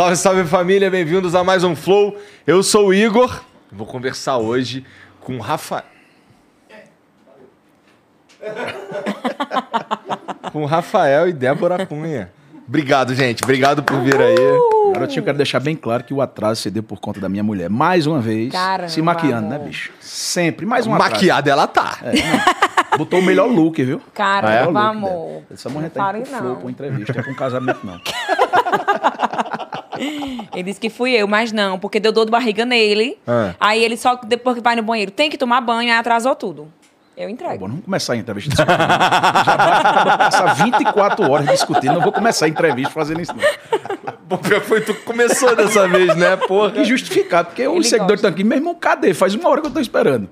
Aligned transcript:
Salve, 0.00 0.16
salve 0.16 0.44
família, 0.44 0.90
bem-vindos 0.90 1.34
a 1.34 1.44
mais 1.44 1.62
um 1.62 1.76
Flow. 1.76 2.16
Eu 2.46 2.62
sou 2.62 2.86
o 2.86 2.94
Igor, 2.94 3.42
vou 3.70 3.86
conversar 3.86 4.38
hoje 4.38 4.82
com 5.20 5.36
o 5.36 5.40
Rafa. 5.40 5.84
com 10.50 10.64
Rafael 10.64 11.28
e 11.28 11.34
Débora 11.34 11.84
Cunha. 11.84 12.32
Obrigado, 12.66 13.14
gente. 13.14 13.44
Obrigado 13.44 13.82
por 13.82 14.00
vir 14.00 14.18
aí. 14.18 14.34
Garotinho, 14.94 15.20
eu 15.20 15.24
quero 15.24 15.36
deixar 15.36 15.60
bem 15.60 15.76
claro 15.76 16.02
que 16.02 16.14
o 16.14 16.22
atraso 16.22 16.62
se 16.62 16.70
deu 16.70 16.82
por 16.82 16.98
conta 16.98 17.20
da 17.20 17.28
minha 17.28 17.44
mulher. 17.44 17.68
Mais 17.68 18.06
uma 18.06 18.20
vez, 18.20 18.52
Caramba, 18.52 18.88
se 18.88 19.02
maquiando, 19.02 19.48
né, 19.48 19.56
amor. 19.56 19.68
bicho? 19.68 19.92
Sempre. 20.00 20.64
Mais 20.64 20.86
um 20.86 20.94
atraso. 20.94 21.12
Maquiada 21.12 21.50
ela 21.50 21.66
tá. 21.66 21.98
É. 22.04 22.70
Botou 22.96 23.20
o 23.20 23.22
melhor 23.22 23.50
look, 23.50 23.84
viu? 23.84 24.00
Caramba, 24.14 24.64
look 24.64 24.76
amor. 24.78 25.10
dela. 25.10 25.42
Essa 25.52 25.68
mulher 25.68 25.92
Não 25.94 26.04
tá 26.04 26.18
indo 26.18 26.26
pro 26.26 26.38
flow, 26.38 26.54
não. 26.54 26.60
pra 26.60 26.70
entrevista, 26.70 27.12
é 27.12 27.22
pra 27.22 27.32
um 27.32 27.34
casamento, 27.34 27.80
não. 27.84 28.00
Ele 30.54 30.62
disse 30.64 30.80
que 30.80 30.90
fui 30.90 31.12
eu, 31.12 31.26
mas 31.28 31.52
não, 31.52 31.78
porque 31.78 31.98
deu 32.00 32.12
dor 32.12 32.24
de 32.24 32.30
barriga 32.30 32.64
nele. 32.64 33.18
Ah. 33.26 33.54
Aí 33.60 33.82
ele 33.82 33.96
só, 33.96 34.14
depois 34.16 34.56
que 34.56 34.62
vai 34.62 34.76
no 34.76 34.82
banheiro, 34.82 35.10
tem 35.10 35.28
que 35.30 35.38
tomar 35.38 35.60
banho, 35.60 35.90
aí 35.92 35.98
atrasou 35.98 36.34
tudo. 36.34 36.68
Eu 37.16 37.26
Tá 37.26 37.30
entrego. 37.32 37.58
bom, 37.58 37.64
não 37.66 37.68
vamos 37.72 37.84
começar 37.84 38.14
a 38.14 38.16
entrevista 38.16 38.50
discutindo. 38.50 38.78
Já 39.44 39.56
vai 40.04 40.18
passar 40.18 40.54
24 40.64 41.30
horas 41.30 41.46
discutindo, 41.50 41.92
não 41.94 42.00
vou 42.00 42.12
começar 42.12 42.46
a 42.46 42.48
entrevista 42.48 42.92
fazendo 42.94 43.20
isso, 43.20 43.32
não. 43.34 43.42
Bom, 44.22 44.36
pior 44.38 44.60
foi 44.62 44.80
tu 44.80 44.94
que 44.94 45.02
começou 45.02 45.54
dessa 45.54 45.86
vez, 45.86 46.16
né, 46.16 46.36
porra? 46.36 46.78
E 46.78 46.84
justificado, 46.84 47.48
porque 47.48 47.66
os 47.68 47.88
seguidores 47.88 47.98
gosta. 47.98 48.14
estão 48.14 48.30
aqui, 48.30 48.44
meu 48.44 48.56
irmão, 48.56 48.74
cadê? 48.74 49.12
Faz 49.12 49.34
uma 49.34 49.48
hora 49.50 49.60
que 49.60 49.66
eu 49.66 49.70
tô 49.72 49.80
esperando. 49.80 50.30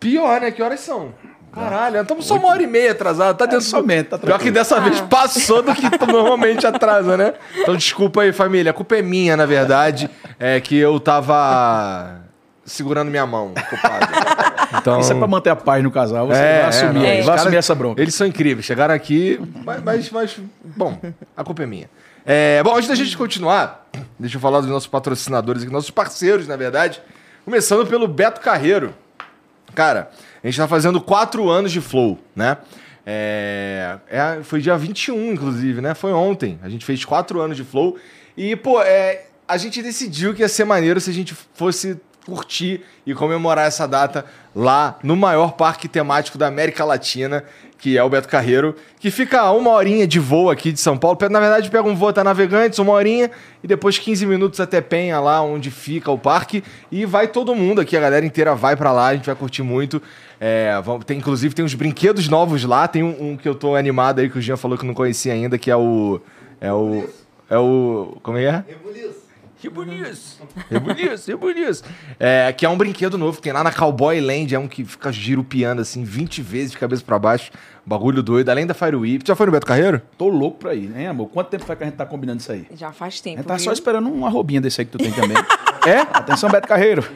Pior, 0.00 0.40
né? 0.40 0.50
Que 0.50 0.62
horas 0.62 0.80
são? 0.80 1.12
Caralho, 1.52 2.00
estamos 2.00 2.26
só 2.26 2.36
uma 2.36 2.48
hora 2.48 2.62
e 2.62 2.66
meia 2.66 2.92
atrasado. 2.92 3.36
Tá 3.36 3.44
dentro 3.46 3.64
somente, 3.64 4.06
tá 4.08 4.18
Pior 4.18 4.38
que 4.38 4.50
dessa 4.50 4.80
vez 4.80 5.00
passou 5.00 5.62
do 5.62 5.74
que 5.74 5.82
normalmente 6.06 6.66
atrasa, 6.66 7.16
né? 7.16 7.34
Então 7.56 7.74
desculpa 7.76 8.22
aí, 8.22 8.32
família. 8.32 8.70
A 8.70 8.74
culpa 8.74 8.96
é 8.96 9.02
minha, 9.02 9.36
na 9.36 9.46
verdade. 9.46 10.08
É 10.38 10.60
que 10.60 10.76
eu 10.76 10.98
tava 11.00 12.20
segurando 12.64 13.10
minha 13.10 13.26
mão, 13.26 13.52
culpado. 13.68 14.06
Então... 14.78 15.00
Isso 15.00 15.12
é 15.12 15.16
pra 15.18 15.26
manter 15.26 15.50
a 15.50 15.56
paz 15.56 15.82
no 15.82 15.90
casal. 15.90 16.28
Você 16.28 16.38
É, 16.40 16.60
vai 16.60 16.68
assumir 16.68 16.98
os 16.98 17.02
vai 17.04 17.22
caras- 17.24 17.40
assumir 17.40 17.56
essa 17.56 17.74
bronca. 17.74 18.00
Eles 18.00 18.14
são 18.14 18.26
incríveis, 18.26 18.64
chegaram 18.64 18.94
aqui, 18.94 19.40
mas, 19.64 19.82
mas, 19.82 20.10
mas, 20.10 20.36
bom, 20.76 20.96
a 21.36 21.42
culpa 21.42 21.64
é 21.64 21.66
minha. 21.66 21.90
É, 22.24 22.62
bom, 22.62 22.76
antes 22.76 22.88
da 22.88 22.94
gente 22.94 23.16
continuar, 23.16 23.86
deixa 24.18 24.36
eu 24.36 24.40
falar 24.40 24.60
dos 24.60 24.68
nossos 24.70 24.86
patrocinadores 24.86 25.62
aqui, 25.64 25.72
nossos 25.72 25.90
parceiros, 25.90 26.46
na 26.46 26.54
verdade. 26.54 27.02
Começando 27.44 27.84
pelo 27.88 28.06
Beto 28.06 28.40
Carreiro. 28.40 28.94
Cara, 29.74 30.10
a 30.42 30.46
gente 30.46 30.56
tá 30.56 30.66
fazendo 30.68 31.00
quatro 31.00 31.48
anos 31.48 31.70
de 31.72 31.80
Flow, 31.80 32.18
né? 32.34 32.56
É, 33.04 33.98
é, 34.08 34.42
foi 34.42 34.60
dia 34.60 34.76
21, 34.76 35.32
inclusive, 35.32 35.80
né? 35.80 35.94
Foi 35.94 36.12
ontem. 36.12 36.58
A 36.62 36.68
gente 36.68 36.84
fez 36.84 37.04
quatro 37.04 37.40
anos 37.40 37.56
de 37.56 37.64
Flow. 37.64 37.96
E, 38.36 38.54
pô, 38.56 38.80
é, 38.82 39.24
a 39.48 39.56
gente 39.56 39.82
decidiu 39.82 40.34
que 40.34 40.42
ia 40.42 40.48
ser 40.48 40.64
maneiro 40.64 41.00
se 41.00 41.10
a 41.10 41.12
gente 41.12 41.34
fosse 41.54 42.00
curtir 42.24 42.82
e 43.04 43.14
comemorar 43.14 43.66
essa 43.66 43.88
data 43.88 44.24
lá 44.54 44.98
no 45.02 45.16
maior 45.16 45.52
parque 45.52 45.88
temático 45.88 46.38
da 46.38 46.46
América 46.46 46.84
Latina, 46.84 47.44
que 47.78 47.96
é 47.96 48.02
o 48.02 48.10
Beto 48.10 48.28
Carreiro, 48.28 48.76
que 48.98 49.10
fica 49.10 49.50
uma 49.52 49.70
horinha 49.70 50.06
de 50.06 50.18
voo 50.18 50.50
aqui 50.50 50.70
de 50.70 50.78
São 50.78 50.98
Paulo. 50.98 51.18
Na 51.30 51.40
verdade, 51.40 51.70
pega 51.70 51.88
um 51.88 51.96
voo 51.96 52.10
até 52.10 52.22
Navegantes, 52.22 52.78
uma 52.78 52.92
horinha, 52.92 53.30
e 53.64 53.66
depois 53.66 53.98
15 53.98 54.26
minutos 54.26 54.60
até 54.60 54.80
Penha, 54.80 55.18
lá 55.18 55.40
onde 55.42 55.70
fica 55.70 56.10
o 56.10 56.18
parque. 56.18 56.62
E 56.92 57.04
vai 57.06 57.26
todo 57.26 57.54
mundo 57.54 57.80
aqui, 57.80 57.96
a 57.96 58.00
galera 58.00 58.24
inteira 58.24 58.54
vai 58.54 58.76
pra 58.76 58.92
lá, 58.92 59.08
a 59.08 59.14
gente 59.14 59.26
vai 59.26 59.34
curtir 59.34 59.62
muito. 59.62 60.02
É, 60.40 60.80
vamos- 60.82 61.04
tem, 61.04 61.18
inclusive, 61.18 61.54
tem 61.54 61.62
uns 61.64 61.74
brinquedos 61.74 62.26
novos 62.28 62.64
lá. 62.64 62.88
Tem 62.88 63.02
um, 63.02 63.32
um 63.32 63.36
que 63.36 63.46
eu 63.48 63.54
tô 63.54 63.76
animado 63.76 64.20
aí, 64.20 64.30
que 64.30 64.38
o 64.38 64.40
Jean 64.40 64.56
falou 64.56 64.78
que 64.78 64.86
não 64.86 64.94
conhecia 64.94 65.32
ainda, 65.34 65.58
que 65.58 65.70
é 65.70 65.76
o. 65.76 66.18
É 66.60 66.72
o. 66.72 67.06
É 67.50 67.58
o. 67.58 68.16
Como 68.22 68.38
é 68.38 68.40
que 68.40 68.46
é? 68.46 68.64
Rebuliço. 69.62 70.40
Rebuliço, 70.70 71.30
Rebuliço. 71.30 71.84
É, 72.18 72.50
que 72.50 72.64
é 72.64 72.68
um 72.68 72.78
brinquedo 72.78 73.18
novo 73.18 73.36
que 73.36 73.42
tem 73.42 73.52
lá 73.52 73.62
na 73.62 73.70
Cowboy 73.70 74.18
Land. 74.18 74.54
É 74.54 74.58
um 74.58 74.66
que 74.66 74.82
fica 74.86 75.12
girupiando 75.12 75.82
assim 75.82 76.02
20 76.02 76.40
vezes 76.40 76.70
de 76.70 76.78
cabeça 76.78 77.02
pra 77.04 77.18
baixo. 77.18 77.50
Bagulho 77.84 78.22
doido. 78.22 78.48
Além 78.48 78.66
da 78.66 78.72
Fire 78.72 78.96
Whip. 78.96 79.22
Tu 79.22 79.28
já 79.28 79.36
foi 79.36 79.44
no 79.44 79.52
Beto 79.52 79.66
Carreiro? 79.66 80.00
Tô 80.16 80.28
louco 80.28 80.58
pra 80.58 80.74
ir, 80.74 80.90
hein, 80.96 81.08
amor? 81.08 81.28
Quanto 81.28 81.48
tempo 81.48 81.64
faz 81.66 81.76
que 81.78 81.84
a 81.84 81.86
gente 81.88 81.96
tá 81.96 82.06
combinando 82.06 82.40
isso 82.40 82.50
aí? 82.50 82.66
Já 82.74 82.90
faz 82.90 83.18
A 83.20 83.22
tempo. 83.22 83.36
gente 83.38 83.46
tá 83.46 83.56
viu? 83.56 83.64
só 83.64 83.72
esperando 83.72 84.08
uma 84.10 84.30
roubinha 84.30 84.62
desse 84.62 84.80
aí 84.80 84.86
que 84.86 84.92
tu 84.92 84.98
tem 84.98 85.12
também. 85.12 85.36
É? 85.86 86.00
Atenção, 86.12 86.50
Beto 86.50 86.68
Carreiro. 86.68 87.02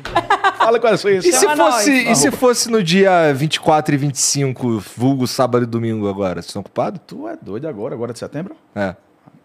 Fala 0.64 0.80
com 0.80 0.88
essa 0.88 1.10
isso. 1.10 1.28
E 1.28 1.32
se, 1.32 1.56
fosse, 1.56 1.92
e 1.92 2.16
se 2.16 2.30
fosse 2.30 2.70
no 2.70 2.82
dia 2.82 3.32
24 3.34 3.94
e 3.94 3.98
25, 3.98 4.82
vulgo 4.96 5.26
sábado 5.26 5.64
e 5.64 5.66
domingo 5.66 6.08
agora? 6.08 6.34
Vocês 6.34 6.46
estão 6.46 6.60
ocupados? 6.60 7.00
Tu 7.06 7.28
é 7.28 7.36
doido 7.40 7.68
agora, 7.68 7.94
agora 7.94 8.12
de 8.12 8.18
setembro? 8.18 8.56
É. 8.74 8.94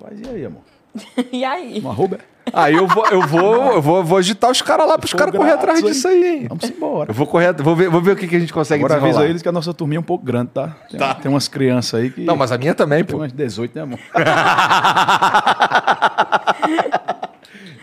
Rapaz, 0.02 0.20
e 0.20 0.30
aí, 0.30 0.46
amor? 0.46 0.62
e 1.32 1.46
aí? 1.46 1.80
Uma 1.80 1.94
rouba? 1.94 2.20
Aí 2.52 2.74
eu 2.74 2.88
vou, 2.88 3.06
eu 3.08 3.22
vou, 3.28 3.74
eu 3.74 3.82
vou, 3.82 4.04
vou 4.04 4.18
agitar 4.18 4.50
os 4.50 4.62
caras 4.62 4.88
lá 4.88 4.98
pros 4.98 5.12
For 5.12 5.18
caras 5.18 5.36
correr 5.36 5.52
atrás 5.52 5.80
hein? 5.80 5.86
disso 5.86 6.08
aí, 6.08 6.26
hein? 6.26 6.46
Vamos 6.50 6.68
embora. 6.68 7.12
Eu 7.12 7.14
vou 7.14 7.28
correr, 7.28 7.54
vou 7.54 7.76
ver, 7.76 7.90
vou 7.90 8.02
ver 8.02 8.14
o 8.14 8.16
que, 8.16 8.28
que 8.28 8.36
a 8.36 8.40
gente 8.40 8.52
consegue 8.52 8.84
Agora 8.84 8.96
avisa 8.96 9.08
desenrolar. 9.08 9.30
eles 9.30 9.42
que 9.44 9.50
a 9.50 9.52
nossa 9.52 9.72
turminha 9.74 9.98
é 9.98 10.00
um 10.00 10.04
pouco 10.04 10.26
grande, 10.26 10.50
tá? 10.52 10.76
Tem, 10.90 11.00
tem 11.22 11.32
umas 11.32 11.48
crianças 11.48 12.00
aí 12.00 12.10
que. 12.10 12.22
Não, 12.22 12.36
mas 12.36 12.52
a 12.52 12.58
minha 12.58 12.74
também, 12.74 13.04
Tem 13.04 13.16
pô. 13.16 13.22
umas 13.22 13.32
18, 13.32 13.76
né, 13.76 13.82
amor? 13.84 14.00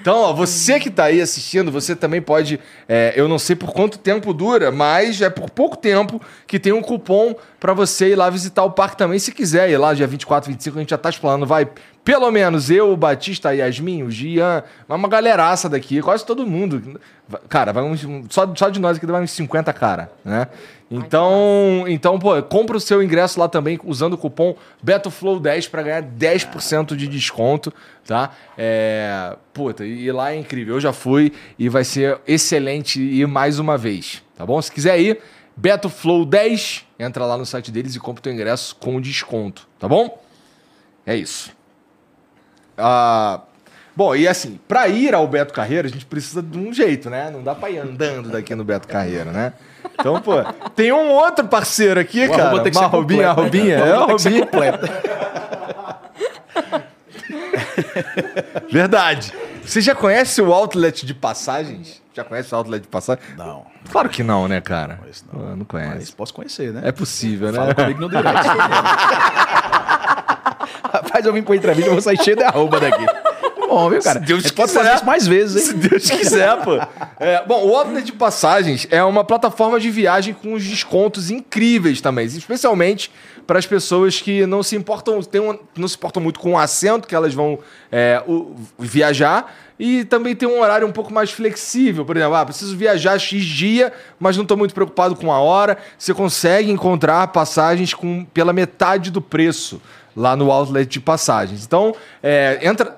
Então, 0.06 0.20
ó, 0.20 0.32
você 0.32 0.78
que 0.78 0.88
tá 0.88 1.06
aí 1.06 1.20
assistindo, 1.20 1.72
você 1.72 1.96
também 1.96 2.22
pode. 2.22 2.60
é, 2.88 3.12
eu 3.16 3.26
não 3.26 3.40
sei 3.40 3.56
por 3.56 3.72
quanto 3.72 3.98
tempo 3.98 4.32
dura, 4.32 4.70
mas 4.70 5.20
é 5.20 5.28
por 5.28 5.50
pouco 5.50 5.76
tempo 5.76 6.22
que 6.46 6.60
tem 6.60 6.72
um 6.72 6.80
cupom 6.80 7.34
pra 7.58 7.72
você 7.72 8.10
ir 8.10 8.14
lá 8.14 8.30
visitar 8.30 8.62
o 8.62 8.70
parque 8.70 8.96
também. 8.96 9.18
Se 9.18 9.32
quiser 9.32 9.68
ir 9.68 9.76
lá, 9.76 9.92
dia 9.94 10.06
24, 10.06 10.48
25, 10.48 10.78
a 10.78 10.80
gente 10.80 10.90
já 10.90 10.96
tá 10.96 11.10
explanando. 11.10 11.44
Vai 11.44 11.68
pelo 12.04 12.30
menos 12.30 12.70
eu, 12.70 12.92
o 12.92 12.96
Batista, 12.96 13.48
a 13.48 13.52
Yasmin, 13.52 14.04
o 14.04 14.10
Gian, 14.12 14.62
vai 14.86 14.96
uma 14.96 15.08
galeraça 15.08 15.68
daqui, 15.68 16.00
quase 16.00 16.24
todo 16.24 16.46
mundo. 16.46 17.00
Cara, 17.48 17.72
vai 17.72 17.82
uns, 17.82 18.06
só, 18.30 18.48
só 18.54 18.68
de 18.68 18.78
nós 18.78 18.98
aqui 18.98 19.06
vai 19.06 19.20
uns 19.20 19.32
50 19.32 19.72
cara, 19.72 20.12
né? 20.24 20.46
Então, 20.88 21.84
então, 21.88 22.16
pô, 22.18 22.40
compra 22.42 22.76
o 22.76 22.80
seu 22.80 23.02
ingresso 23.02 23.40
lá 23.40 23.48
também 23.48 23.78
usando 23.84 24.12
o 24.12 24.18
cupom 24.18 24.54
BetoFlow10 24.84 25.68
pra 25.68 25.82
ganhar 25.82 26.02
10% 26.02 26.94
de 26.94 27.08
desconto, 27.08 27.72
tá? 28.06 28.30
É, 28.56 29.36
puta, 29.52 29.84
e 29.84 30.10
lá 30.12 30.32
é 30.32 30.36
incrível. 30.36 30.76
Eu 30.76 30.80
já 30.80 30.92
fui 30.92 31.32
e 31.58 31.68
vai 31.68 31.82
ser 31.82 32.20
excelente 32.26 33.00
ir 33.00 33.26
mais 33.26 33.58
uma 33.58 33.76
vez, 33.76 34.22
tá 34.36 34.46
bom? 34.46 34.62
Se 34.62 34.70
quiser 34.70 35.00
ir, 35.00 35.18
BetoFlow10, 35.60 36.84
entra 37.00 37.26
lá 37.26 37.36
no 37.36 37.44
site 37.44 37.72
deles 37.72 37.96
e 37.96 38.00
compra 38.00 38.20
o 38.20 38.22
teu 38.22 38.32
ingresso 38.32 38.76
com 38.76 39.00
desconto, 39.00 39.66
tá 39.80 39.88
bom? 39.88 40.22
É 41.04 41.16
isso. 41.16 41.50
Ah, 42.78 43.40
bom, 43.94 44.14
e 44.14 44.28
assim, 44.28 44.60
pra 44.68 44.86
ir 44.86 45.14
ao 45.14 45.26
Beto 45.26 45.52
Carreiro, 45.52 45.88
a 45.88 45.90
gente 45.90 46.06
precisa 46.06 46.40
de 46.40 46.58
um 46.58 46.72
jeito, 46.72 47.10
né? 47.10 47.28
Não 47.30 47.42
dá 47.42 47.56
pra 47.56 47.70
ir 47.70 47.78
andando 47.78 48.28
daqui 48.28 48.54
no 48.54 48.62
Beto 48.62 48.86
Carreiro, 48.86 49.32
né? 49.32 49.52
Então, 49.94 50.20
pô, 50.20 50.42
tem 50.74 50.92
um 50.92 51.10
outro 51.10 51.46
parceiro 51.46 51.98
aqui, 52.00 52.26
O 52.26 52.30
cara. 52.36 52.60
tem 52.62 52.72
que 52.72 52.78
uma 52.78 52.84
ser 52.84 52.90
roubinha, 52.94 53.28
completo, 53.34 53.40
roubinha. 53.42 53.76
né? 53.78 53.82
O 53.84 53.86
É, 53.86 53.92
arroba 53.92 54.06
tem 54.06 54.16
que 54.16 54.22
ser 54.22 54.28
roubinha. 54.30 54.46
completo. 54.46 54.88
Verdade. 58.70 59.32
Você 59.64 59.80
já 59.80 59.94
conhece 59.94 60.40
o 60.40 60.52
outlet 60.52 61.04
de 61.04 61.14
passagens? 61.14 62.00
Já 62.14 62.22
conhece 62.24 62.54
o 62.54 62.56
outlet 62.58 62.82
de 62.82 62.88
passagens? 62.88 63.26
Não, 63.36 63.66
Claro 63.90 64.08
que 64.08 64.22
não, 64.22 64.46
né, 64.48 64.60
cara? 64.60 64.96
conheço 65.00 65.24
Pô, 65.24 65.38
não. 65.38 65.48
não 65.50 65.56
mas 65.58 65.66
conhece. 65.68 66.12
posso 66.12 66.34
conhecer, 66.34 66.72
né? 66.72 66.82
É 66.84 66.92
possível, 66.92 67.50
né? 67.52 67.58
Fala 67.58 67.74
comigo 67.74 68.00
no 68.00 68.08
direct. 68.08 68.46
Rapaz, 70.92 71.24
eu 71.26 71.32
vim 71.32 71.42
pra 71.42 71.54
entrevista, 71.56 71.88
eu 71.90 71.92
vou 71.94 72.02
sair 72.02 72.16
cheio 72.22 72.36
de 72.36 72.42
arroba 72.44 72.80
daqui. 72.80 73.04
Bom, 73.78 73.90
viu, 73.90 74.00
cara? 74.02 74.20
Se 74.20 74.24
Deus 74.26 74.42
gente 74.42 74.52
pode 74.54 74.68
quiser. 74.68 74.82
fazer 74.82 74.94
isso 74.96 75.04
mais 75.06 75.26
vezes, 75.26 75.62
Se 75.64 75.72
hein? 75.74 75.78
Deus 75.78 76.10
quiser, 76.10 76.56
pô. 76.64 76.76
É, 77.20 77.44
bom, 77.46 77.66
o 77.66 77.76
Outlet 77.76 78.04
de 78.06 78.12
Passagens 78.12 78.86
é 78.90 79.02
uma 79.04 79.22
plataforma 79.24 79.78
de 79.78 79.90
viagem 79.90 80.32
com 80.34 80.54
uns 80.54 80.64
descontos 80.64 81.30
incríveis 81.30 82.00
também, 82.00 82.24
especialmente 82.26 83.10
para 83.46 83.58
as 83.58 83.66
pessoas 83.66 84.20
que 84.20 84.44
não 84.46 84.62
se 84.62 84.74
importam, 84.74 85.22
tem 85.22 85.40
um- 85.40 85.58
não 85.76 85.86
se 85.86 85.94
importam 85.96 86.20
muito 86.22 86.40
com 86.40 86.52
o 86.54 86.58
assento 86.58 87.06
que 87.06 87.14
elas 87.14 87.32
vão 87.32 87.58
é, 87.92 88.20
o- 88.26 88.54
viajar 88.78 89.54
e 89.78 90.04
também 90.06 90.34
tem 90.34 90.48
um 90.48 90.60
horário 90.60 90.86
um 90.86 90.90
pouco 90.90 91.12
mais 91.12 91.30
flexível. 91.30 92.04
Por 92.04 92.16
exemplo, 92.16 92.34
ah, 92.34 92.44
preciso 92.44 92.76
viajar 92.76 93.18
X 93.18 93.44
dia, 93.44 93.92
mas 94.18 94.36
não 94.36 94.42
estou 94.42 94.56
muito 94.56 94.74
preocupado 94.74 95.14
com 95.14 95.30
a 95.32 95.38
hora. 95.38 95.76
Você 95.98 96.12
consegue 96.12 96.70
encontrar 96.72 97.28
passagens 97.28 97.94
com, 97.94 98.24
pela 98.24 98.52
metade 98.52 99.10
do 99.12 99.20
preço 99.20 99.80
lá 100.16 100.34
no 100.34 100.50
Outlet 100.50 100.90
de 100.90 100.98
Passagens. 101.00 101.64
Então, 101.64 101.94
é, 102.22 102.58
entra... 102.62 102.96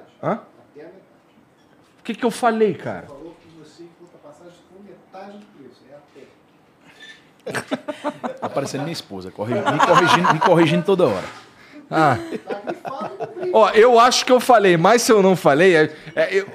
Que, 2.09 2.15
que 2.15 2.25
eu 2.25 2.31
falei, 2.31 2.73
cara? 2.73 3.05
falou 3.07 3.37
que 3.39 3.49
você 3.63 3.83
encontra 3.83 4.19
passagem 4.25 4.59
com 4.73 4.83
metade 4.83 5.37
do 5.37 5.47
preço. 5.59 5.83
É 5.93 7.53
a 7.53 7.53
pé. 7.53 8.31
Tá 8.41 8.49
parecendo 8.49 8.85
minha 8.85 8.95
esposa, 8.95 9.31
corri- 9.31 9.53
me, 9.53 9.79
corrigindo, 9.87 10.33
me 10.33 10.41
corrigindo 10.41 10.85
toda 10.87 11.05
hora. 11.07 11.25
Ah. 11.91 12.17
Ó, 13.53 13.69
eu 13.73 14.01
acho 14.01 14.25
que 14.25 14.33
eu 14.33 14.41
falei, 14.41 14.79
mas 14.79 15.03
se 15.03 15.13
eu 15.13 15.23
não 15.23 15.37
falei, 15.37 15.77
é, 15.77 15.93
é, 16.17 16.39
eu- 16.39 16.47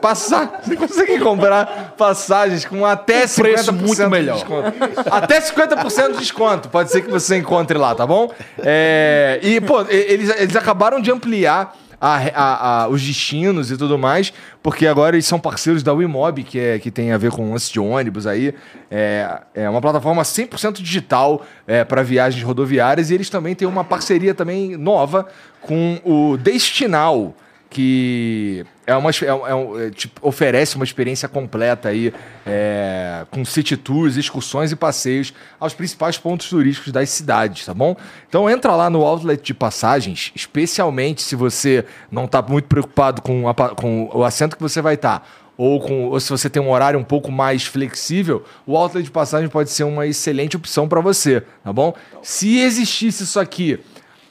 passar, 0.00 0.60
você 0.64 0.74
consegue 0.74 1.18
comprar 1.20 1.94
passagens 1.98 2.64
com 2.64 2.86
até 2.86 3.24
50% 3.26 3.36
preço 3.42 3.72
muito 3.74 3.96
de 4.02 4.08
melhor. 4.08 4.36
desconto. 4.36 4.72
Até 5.10 5.38
50% 5.38 6.12
de 6.12 6.18
desconto. 6.18 6.70
Pode 6.70 6.90
ser 6.90 7.02
que 7.02 7.10
você 7.10 7.36
encontre 7.36 7.76
lá, 7.76 7.94
tá 7.94 8.06
bom? 8.06 8.32
É, 8.58 9.38
e, 9.42 9.60
pô, 9.60 9.82
eles, 9.82 10.30
eles 10.40 10.56
acabaram 10.56 10.98
de 10.98 11.10
ampliar 11.12 11.76
a- 12.02 12.16
a- 12.34 12.82
a- 12.82 12.88
os 12.88 13.00
destinos 13.00 13.70
e 13.70 13.76
tudo 13.76 13.96
mais, 13.96 14.32
porque 14.60 14.88
agora 14.88 15.14
eles 15.14 15.24
são 15.24 15.38
parceiros 15.38 15.84
da 15.84 15.92
Wimob, 15.92 16.42
que, 16.42 16.58
é, 16.58 16.78
que 16.80 16.90
tem 16.90 17.12
a 17.12 17.16
ver 17.16 17.30
com 17.30 17.52
lance 17.52 17.72
de 17.72 17.78
ônibus 17.78 18.26
aí. 18.26 18.52
É, 18.90 19.40
é 19.54 19.70
uma 19.70 19.80
plataforma 19.80 20.24
100% 20.24 20.82
digital 20.82 21.46
para 21.88 22.02
viagens 22.02 22.42
rodoviárias 22.42 23.10
e 23.10 23.14
eles 23.14 23.30
também 23.30 23.54
têm 23.54 23.68
uma 23.68 23.84
parceria 23.84 24.34
também 24.34 24.76
nova 24.76 25.26
com 25.60 26.00
o 26.04 26.36
Destinal, 26.36 27.34
que 27.72 28.66
é 28.86 28.94
uma, 28.94 29.10
é, 29.10 29.14
é 29.24 29.86
é, 29.86 29.90
tipo, 29.90 30.20
oferece 30.20 30.76
uma 30.76 30.84
experiência 30.84 31.26
completa 31.26 31.88
aí, 31.88 32.12
é, 32.44 33.24
com 33.30 33.42
city 33.46 33.78
tours, 33.78 34.16
excursões 34.16 34.70
e 34.70 34.76
passeios 34.76 35.32
aos 35.58 35.72
principais 35.72 36.18
pontos 36.18 36.50
turísticos 36.50 36.92
das 36.92 37.08
cidades, 37.08 37.64
tá 37.64 37.72
bom? 37.72 37.96
Então 38.28 38.48
entra 38.50 38.76
lá 38.76 38.90
no 38.90 39.02
outlet 39.02 39.42
de 39.42 39.54
passagens, 39.54 40.32
especialmente 40.34 41.22
se 41.22 41.34
você 41.34 41.86
não 42.10 42.26
está 42.26 42.42
muito 42.42 42.68
preocupado 42.68 43.22
com, 43.22 43.48
a 43.48 43.54
com 43.54 44.10
o 44.12 44.22
assento 44.22 44.54
que 44.54 44.62
você 44.62 44.82
vai 44.82 44.94
estar. 44.94 45.26
ou, 45.56 45.80
com, 45.80 46.08
ou 46.08 46.20
se 46.20 46.28
você 46.28 46.50
tem 46.50 46.60
um 46.60 46.70
horário 46.70 47.00
um 47.00 47.04
pouco 47.04 47.32
mais 47.32 47.64
flexível, 47.64 48.44
o 48.66 48.76
outlet 48.76 49.04
de 49.04 49.10
passagem 49.10 49.48
pode 49.48 49.70
ser 49.70 49.84
uma 49.84 50.06
excelente 50.06 50.58
opção 50.58 50.86
para 50.86 51.00
você, 51.00 51.42
tá 51.64 51.72
bom? 51.72 51.94
Se 52.22 52.58
existisse 52.58 53.22
isso 53.22 53.40
aqui 53.40 53.80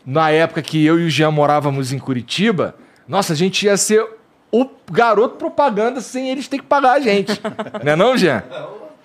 na 0.06 0.30
época 0.30 0.62
que 0.62 0.86
eu 0.86 1.00
e 1.00 1.06
o 1.06 1.10
Jean 1.10 1.32
morávamos 1.32 1.92
em 1.92 1.98
Curitiba, 1.98 2.76
nossa, 3.12 3.34
a 3.34 3.36
gente 3.36 3.66
ia 3.66 3.78
ser 3.78 4.06
o 4.52 4.68
garoto 4.92 5.38
propaganda 5.38 6.02
sem 6.02 6.30
eles 6.30 6.48
ter 6.48 6.58
que 6.58 6.66
pagar 6.66 6.94
a 6.94 7.00
gente. 7.00 7.40
não 7.84 7.92
é 7.92 7.96
não, 7.96 8.18
Jean? 8.18 8.44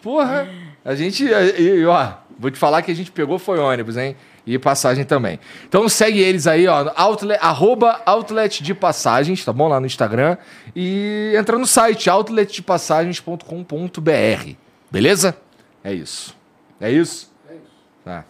Porra, 0.02 0.48
a 0.84 0.94
gente... 0.94 1.24
E, 1.24 1.84
ó, 1.84 2.14
Vou 2.38 2.50
te 2.50 2.58
falar 2.58 2.82
que 2.82 2.90
a 2.90 2.94
gente 2.94 3.10
pegou 3.10 3.38
foi 3.38 3.58
ônibus, 3.58 3.96
hein? 3.96 4.14
E 4.46 4.58
passagem 4.58 5.04
também. 5.04 5.40
Então 5.66 5.88
segue 5.88 6.20
eles 6.20 6.46
aí, 6.46 6.68
ó, 6.68 6.92
outlet, 6.94 7.42
arroba 7.42 8.02
outlet 8.04 8.62
de 8.62 8.74
passagens, 8.74 9.42
tá 9.44 9.52
bom? 9.52 9.66
Lá 9.68 9.80
no 9.80 9.86
Instagram. 9.86 10.36
E 10.74 11.32
entra 11.34 11.58
no 11.58 11.66
site 11.66 12.10
outletdepassagens.com.br. 12.10 14.50
Beleza? 14.90 15.34
É 15.82 15.94
isso. 15.94 16.36
É 16.78 16.92
isso? 16.92 17.32
É 17.48 17.54
isso. 17.54 17.64
Tá. 18.04 18.26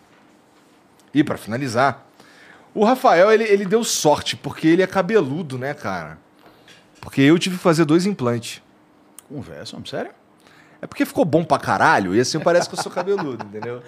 E 1.13 1.25
pra 1.25 1.37
finalizar, 1.37 2.06
o 2.77 2.85
Rafael, 2.85 3.33
ele, 3.33 3.45
ele 3.45 3.65
deu 3.65 3.83
sorte, 3.83 4.37
porque 4.37 4.69
ele 4.69 4.83
é 4.83 4.87
cabeludo, 4.87 5.57
né, 5.57 5.73
cara? 5.73 6.19
Porque 7.01 7.23
eu 7.23 7.39
tive 7.39 7.57
que 7.57 7.63
fazer 7.63 7.87
dois 7.87 8.05
implantes. 8.05 8.61
Conversa, 9.27 9.79
sério? 9.87 10.11
É 10.83 10.87
porque 10.87 11.07
ficou 11.07 11.25
bom 11.25 11.43
pra 11.43 11.59
caralho, 11.59 12.15
e 12.15 12.21
assim 12.21 12.39
parece 12.39 12.69
que 12.69 12.75
eu 12.75 12.83
sou 12.83 12.93
cabeludo, 12.93 13.43
entendeu? 13.49 13.83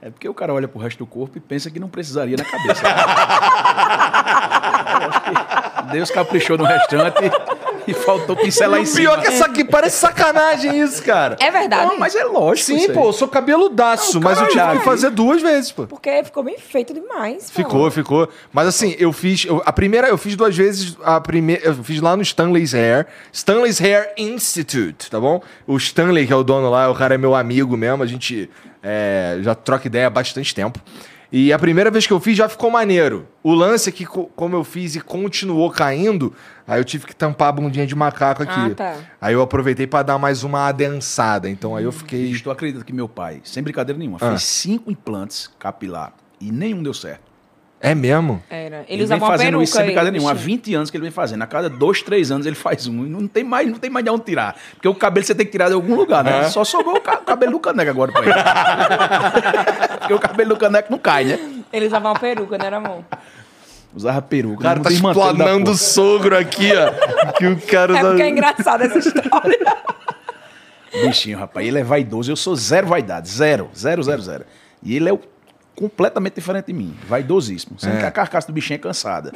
É 0.00 0.08
porque 0.08 0.26
o 0.26 0.32
cara 0.32 0.54
olha 0.54 0.66
pro 0.66 0.80
resto 0.80 0.96
do 0.96 1.06
corpo 1.06 1.36
e 1.36 1.40
pensa 1.40 1.70
que 1.70 1.78
não 1.78 1.90
precisaria 1.90 2.34
na 2.34 2.44
cabeça. 2.44 2.82
Deus 5.92 6.10
caprichou 6.10 6.56
no 6.56 6.64
restante 6.64 7.20
e 7.90 7.94
faltou 7.94 8.36
pincelar 8.36 8.80
em 8.80 8.84
cima. 8.86 9.00
pior 9.10 9.20
que 9.20 9.28
essa 9.28 9.46
aqui 9.46 9.64
parece 9.64 9.96
sacanagem 9.98 10.80
isso, 10.80 11.02
cara. 11.02 11.36
É 11.40 11.50
verdade. 11.50 11.86
Não, 11.86 11.98
mas 11.98 12.14
é 12.14 12.24
lógico. 12.24 12.66
Sim, 12.78 12.92
pô, 12.92 13.06
eu 13.08 13.12
sou 13.12 13.28
cabeludaço, 13.28 14.14
Não, 14.14 14.22
mas 14.22 14.40
eu 14.40 14.48
tive 14.48 14.78
que 14.78 14.84
fazer 14.84 15.10
duas 15.10 15.42
vezes, 15.42 15.72
pô. 15.72 15.86
Porque 15.86 16.22
ficou 16.24 16.42
bem 16.42 16.58
feito 16.58 16.94
demais. 16.94 17.50
Ficou, 17.50 17.90
ficou. 17.90 18.28
Mas 18.52 18.68
assim, 18.68 18.94
eu 18.98 19.12
fiz. 19.12 19.44
eu- 19.44 19.62
a 19.64 19.72
primeira 19.72 20.08
eu 20.08 20.18
fiz 20.18 20.36
duas 20.36 20.56
vezes. 20.56 20.96
A 21.02 21.20
primeira 21.20 21.62
eu 21.64 21.74
fiz 21.84 22.00
lá 22.00 22.16
no 22.16 22.22
Stanley's 22.22 22.74
Hair. 22.74 23.06
Stanley's 23.32 23.80
Hair 23.80 24.12
Institute, 24.16 25.10
tá 25.10 25.18
bom? 25.20 25.42
O 25.66 25.76
Stanley, 25.76 26.26
que 26.26 26.32
é 26.32 26.36
o 26.36 26.42
dono 26.42 26.70
lá, 26.70 26.90
o 26.90 26.94
cara 26.94 27.14
é 27.14 27.18
meu 27.18 27.34
amigo 27.34 27.76
mesmo. 27.76 28.02
A 28.02 28.06
gente 28.06 28.48
é, 28.82 29.38
já 29.42 29.54
troca 29.54 29.86
ideia 29.86 30.06
há 30.06 30.10
bastante 30.10 30.54
tempo. 30.54 30.78
E 31.32 31.52
a 31.52 31.58
primeira 31.58 31.90
vez 31.92 32.06
que 32.08 32.12
eu 32.12 32.18
fiz 32.18 32.36
já 32.36 32.48
ficou 32.48 32.70
maneiro. 32.70 33.28
O 33.42 33.54
lance 33.54 33.88
é 33.88 33.92
que, 33.92 34.04
co- 34.04 34.26
como 34.34 34.56
eu 34.56 34.64
fiz 34.64 34.96
e 34.96 35.00
continuou 35.00 35.70
caindo, 35.70 36.34
aí 36.66 36.80
eu 36.80 36.84
tive 36.84 37.06
que 37.06 37.14
tampar 37.14 37.48
a 37.48 37.52
bundinha 37.52 37.86
de 37.86 37.94
macaco 37.94 38.42
aqui. 38.42 38.52
Ah, 38.56 38.70
tá. 38.74 38.96
Aí 39.20 39.32
eu 39.34 39.40
aproveitei 39.40 39.86
pra 39.86 40.02
dar 40.02 40.18
mais 40.18 40.42
uma 40.42 40.66
adensada. 40.66 41.48
Então 41.48 41.76
aí 41.76 41.84
eu 41.84 41.92
fiquei. 41.92 42.28
Bicho, 42.30 42.42
tu 42.42 42.50
acredita 42.50 42.84
que 42.84 42.92
meu 42.92 43.08
pai, 43.08 43.40
sem 43.44 43.62
brincadeira 43.62 43.96
nenhuma, 43.98 44.18
Ah. 44.20 44.30
fez 44.30 44.42
cinco 44.42 44.90
implantes 44.90 45.48
capilar 45.58 46.12
e 46.40 46.50
nenhum 46.50 46.82
deu 46.82 46.92
certo. 46.94 47.29
É 47.82 47.94
mesmo? 47.94 48.42
Era. 48.50 48.84
Ele, 48.86 49.02
Ele, 49.02 49.06
vem 49.06 49.18
fazendo 49.18 49.46
peruca. 49.46 49.64
isso 49.64 49.72
sem 49.74 49.84
brincadeira 49.86 50.10
nenhuma. 50.12 50.30
Há 50.32 50.34
bichinho. 50.34 50.56
20 50.58 50.74
anos 50.74 50.90
que 50.90 50.96
ele 50.98 51.02
vem 51.04 51.10
fazendo. 51.10 51.40
A 51.42 51.46
cada 51.46 51.70
dois, 51.70 52.02
três 52.02 52.30
anos 52.30 52.44
ele 52.46 52.54
faz 52.56 52.86
um. 52.86 53.06
E 53.06 53.08
não 53.08 53.26
tem 53.26 53.42
mais, 53.42 53.66
não 53.70 53.78
tem 53.78 53.88
mais 53.88 54.04
de 54.04 54.10
onde 54.10 54.24
tirar. 54.24 54.54
Porque 54.74 54.86
o 54.86 54.94
cabelo 54.94 55.24
você 55.24 55.34
tem 55.34 55.46
que 55.46 55.52
tirar 55.52 55.68
de 55.68 55.74
algum 55.74 55.94
lugar, 55.94 56.22
né? 56.22 56.40
É. 56.40 56.48
Só 56.50 56.62
sobrou 56.62 56.96
o, 56.96 57.00
ca- 57.00 57.20
o 57.22 57.24
cabelo 57.24 57.52
do 57.52 57.60
caneco 57.60 57.90
agora 57.90 58.12
pra 58.12 58.22
ele. 58.22 58.32
Porque 60.00 60.12
o 60.14 60.18
cabelo 60.18 60.50
do 60.50 60.56
caneco 60.58 60.90
não 60.92 60.98
cai, 60.98 61.24
né? 61.24 61.38
Ele 61.72 61.86
usava 61.86 62.08
uma 62.08 62.18
peruca, 62.18 62.58
não 62.58 62.66
era 62.66 62.76
amor? 62.76 63.02
Usava 63.94 64.20
peruca. 64.22 64.60
O 64.60 64.62
cara 64.62 64.80
tá 64.80 64.90
explanando 64.90 65.70
o 65.70 65.76
sogro 65.76 66.36
aqui, 66.36 66.70
ó. 66.74 67.32
Que 67.32 67.46
o 67.46 67.58
cara 67.62 67.96
É 67.96 68.02
tá- 68.02 68.08
porque 68.08 68.22
é 68.22 68.28
engraçada 68.28 68.84
essa 68.84 68.98
história. 68.98 69.58
Bichinho, 71.02 71.38
rapaz. 71.38 71.66
Ele 71.66 71.78
é 71.78 71.84
vaidoso. 71.84 72.30
Eu 72.30 72.36
sou 72.36 72.54
zero 72.56 72.86
vaidade. 72.88 73.28
Zero. 73.28 73.70
Zero, 73.76 74.02
zero, 74.02 74.20
zero. 74.22 74.44
E 74.82 74.96
ele 74.96 75.08
é 75.08 75.12
o- 75.12 75.20
completamente 75.80 76.34
diferente 76.34 76.66
de 76.66 76.72
mim. 76.72 76.94
Vaidosíssimo. 77.08 77.78
Sendo 77.78 77.96
É. 77.96 78.00
que 78.00 78.04
a 78.06 78.10
carcaça 78.10 78.46
do 78.46 78.52
bichinho 78.52 78.76
é 78.76 78.78
cansada. 78.78 79.32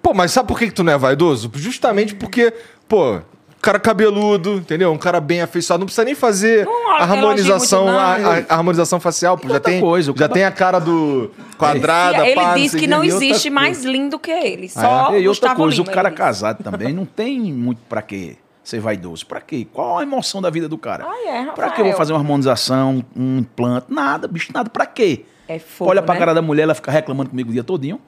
Pô, 0.00 0.14
mas 0.14 0.30
sabe 0.30 0.46
por 0.48 0.58
que, 0.58 0.66
que 0.66 0.72
tu 0.72 0.84
não 0.84 0.92
é 0.92 0.96
vaidoso? 0.98 1.50
Justamente 1.54 2.14
porque, 2.14 2.52
pô, 2.88 3.20
cara 3.60 3.80
cabeludo, 3.80 4.54
entendeu? 4.54 4.92
Um 4.92 4.98
cara 4.98 5.20
bem 5.20 5.40
afeiçoado, 5.42 5.80
não 5.80 5.86
precisa 5.86 6.04
nem 6.04 6.14
fazer 6.14 6.64
Não 6.64 6.90
a 6.92 7.02
harmonização, 7.02 7.88
a, 7.88 8.14
a- 8.14 8.44
a 8.48 8.54
harmonização 8.56 9.00
facial, 9.00 9.36
pô, 9.36 9.48
já 9.48 9.58
tem, 9.60 9.80
coisa, 9.80 10.12
já 10.12 10.18
cara- 10.18 10.32
tem 10.32 10.44
a 10.44 10.50
cara 10.52 10.78
do 10.78 11.30
quadrada, 11.58 12.26
ele 12.26 12.34
pá, 12.40 12.54
sei 12.54 12.80
que 12.80 12.86
não 12.86 13.02
existe 13.04 13.28
coisa. 13.48 13.50
mais 13.50 13.84
lindo 13.84 14.18
que 14.18 14.30
ele. 14.30 14.68
Só 14.68 15.16
e 15.16 15.26
outra 15.28 15.54
coisa, 15.54 15.78
Lima, 15.80 15.90
o 15.90 15.94
cara 15.94 16.10
casado 16.12 16.62
também 16.62 16.92
não 16.92 17.04
tem 17.04 17.40
muito 17.52 17.80
pra 17.88 18.02
quê 18.02 18.36
ser 18.64 18.78
vaidoso. 18.80 19.26
Pra 19.26 19.40
quê? 19.40 19.66
Qual 19.72 19.98
a 19.98 20.02
emoção 20.04 20.40
da 20.40 20.48
vida 20.48 20.68
do 20.68 20.78
cara? 20.78 21.04
Ah, 21.08 21.28
é, 21.28 21.44
Pra 21.52 21.70
que 21.70 21.80
eu 21.80 21.84
vou 21.86 21.94
fazer 21.94 22.12
uma 22.12 22.20
harmonização, 22.20 23.04
um 23.16 23.38
implante? 23.38 23.86
Nada, 23.88 24.28
bicho, 24.28 24.52
nada. 24.54 24.70
Pra 24.70 24.86
quê? 24.86 25.24
É 25.54 25.58
fogo, 25.58 25.90
Olha 25.90 26.02
pra 26.02 26.14
né? 26.14 26.20
cara 26.20 26.34
da 26.34 26.42
mulher, 26.42 26.62
ela 26.64 26.74
fica 26.74 26.90
reclamando 26.90 27.30
comigo 27.30 27.50
o 27.50 27.52
dia 27.52 27.64
todinho. 27.64 28.00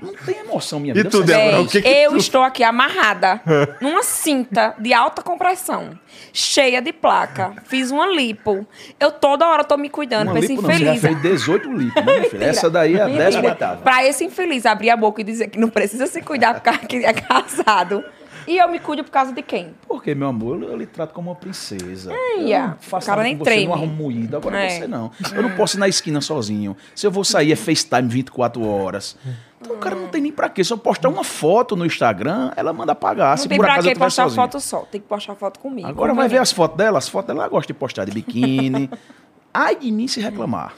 Não 0.00 0.12
tem 0.12 0.36
emoção, 0.40 0.78
minha 0.78 0.92
E 0.92 0.94
vida. 0.98 1.08
tu, 1.08 1.18
Você- 1.18 1.24
Débora? 1.24 1.60
O 1.62 1.66
que 1.66 1.80
que 1.80 1.88
eu 1.88 2.10
tu- 2.10 2.16
estou 2.18 2.42
aqui 2.42 2.62
amarrada 2.62 3.40
numa 3.80 4.02
cinta 4.02 4.74
de 4.78 4.92
alta 4.92 5.22
compressão, 5.22 5.98
cheia 6.34 6.82
de 6.82 6.92
placa. 6.92 7.54
Fiz 7.64 7.90
uma 7.90 8.06
lipo. 8.06 8.66
Eu 9.00 9.10
toda 9.10 9.46
hora 9.48 9.64
tô 9.64 9.74
me 9.78 9.88
cuidando 9.88 10.24
Uma 10.28 10.32
pra 10.32 10.40
esse 10.40 10.48
lipo 10.54 10.60
não, 10.62 10.70
você 10.70 10.84
já 10.84 10.94
infeliz. 10.94 11.20
fez 11.22 11.32
18 11.32 11.72
lipos, 11.72 12.04
né, 12.04 12.12
minha 12.18 12.30
filha? 12.30 12.44
Essa 12.44 12.68
daí 12.68 12.94
é 12.96 13.00
a 13.00 13.06
Mentira. 13.06 13.24
décima 13.24 13.48
oitava. 13.48 13.80
Pra 13.80 14.04
esse 14.04 14.22
infeliz 14.22 14.66
abrir 14.66 14.90
a 14.90 14.96
boca 14.98 15.22
e 15.22 15.24
dizer 15.24 15.48
que 15.48 15.58
não 15.58 15.70
precisa 15.70 16.06
se 16.06 16.20
cuidar 16.20 16.60
porque 16.60 16.96
é 16.98 17.12
casado. 17.14 18.04
E 18.46 18.58
eu 18.58 18.68
me 18.68 18.78
cuido 18.78 19.02
por 19.02 19.10
causa 19.10 19.32
de 19.32 19.42
quem? 19.42 19.74
Porque, 19.88 20.14
meu 20.14 20.28
amor, 20.28 20.62
eu, 20.62 20.70
eu 20.70 20.76
lhe 20.76 20.86
trato 20.86 21.12
como 21.12 21.30
uma 21.30 21.36
princesa. 21.36 22.12
Ia, 22.38 22.76
eu 22.76 22.82
faço 22.82 23.06
o 23.06 23.10
cara 23.10 23.22
nem 23.22 23.36
você, 23.36 23.64
não 23.66 23.74
arrumo 23.74 23.92
moído. 23.94 24.36
Agora 24.36 24.60
É. 24.62 24.68
você 24.70 24.86
não. 24.86 25.10
Eu 25.34 25.42
não 25.42 25.50
posso 25.56 25.76
ir 25.76 25.80
na 25.80 25.88
esquina 25.88 26.20
sozinho. 26.20 26.76
Se 26.94 27.06
eu 27.06 27.10
vou 27.10 27.24
sair 27.24 27.52
é 27.52 27.56
FaceTime 27.56 28.08
24 28.08 28.64
horas. 28.64 29.16
Então 29.60 29.74
o 29.74 29.78
cara 29.78 29.96
não 29.96 30.08
tem 30.08 30.20
nem 30.20 30.30
pra 30.32 30.48
quê. 30.48 30.62
Se 30.62 30.72
eu 30.72 30.78
postar 30.78 31.08
uma 31.08 31.24
foto 31.24 31.74
no 31.74 31.84
Instagram, 31.84 32.52
ela 32.56 32.72
manda 32.72 32.92
apagar. 32.92 33.30
Não 33.30 33.36
Se 33.38 33.48
tem 33.48 33.58
por 33.58 33.64
pra 33.66 33.78
estiver 33.78 33.98
postar 33.98 34.24
sozinho. 34.24 34.42
foto 34.42 34.60
só. 34.60 34.80
Tem 34.80 35.00
que 35.00 35.06
postar 35.08 35.34
foto 35.34 35.58
comigo. 35.58 35.88
Agora 35.88 36.14
vai 36.14 36.28
ver 36.28 36.38
as 36.38 36.52
fotos 36.52 36.76
dela. 36.76 36.98
As 36.98 37.08
fotos 37.08 37.28
dela 37.28 37.40
ela 37.44 37.48
gosta 37.48 37.72
de 37.72 37.78
postar 37.78 38.04
de 38.04 38.12
biquíni. 38.12 38.88
Ai 39.52 39.74
de 39.76 39.90
mim 39.90 40.06
se 40.06 40.20
reclamar. 40.20 40.72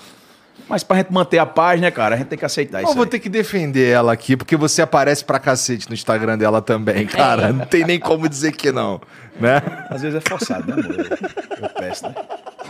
Mas 0.66 0.82
pra 0.82 0.96
gente 0.98 1.12
manter 1.12 1.38
a 1.38 1.46
paz, 1.46 1.80
né, 1.80 1.90
cara? 1.90 2.14
A 2.14 2.18
gente 2.18 2.28
tem 2.28 2.38
que 2.38 2.44
aceitar 2.44 2.80
Eu 2.80 2.84
isso 2.86 2.94
vou 2.94 3.04
aí. 3.04 3.10
ter 3.10 3.18
que 3.18 3.28
defender 3.28 3.88
ela 3.90 4.12
aqui, 4.12 4.36
porque 4.36 4.56
você 4.56 4.82
aparece 4.82 5.24
pra 5.24 5.38
cacete 5.38 5.88
no 5.88 5.94
Instagram 5.94 6.36
dela 6.38 6.60
também, 6.62 7.06
cara. 7.06 7.52
Não 7.52 7.64
tem 7.64 7.84
nem 7.84 7.98
como 7.98 8.28
dizer 8.28 8.52
que 8.52 8.70
não, 8.70 9.00
né? 9.40 9.62
Às 9.88 10.02
vezes 10.02 10.16
é 10.16 10.20
forçado, 10.28 10.66
né, 10.66 10.74
amor? 10.82 10.94
Eu, 10.94 11.62
eu 11.62 11.68
peço, 11.70 12.06
né? 12.06 12.14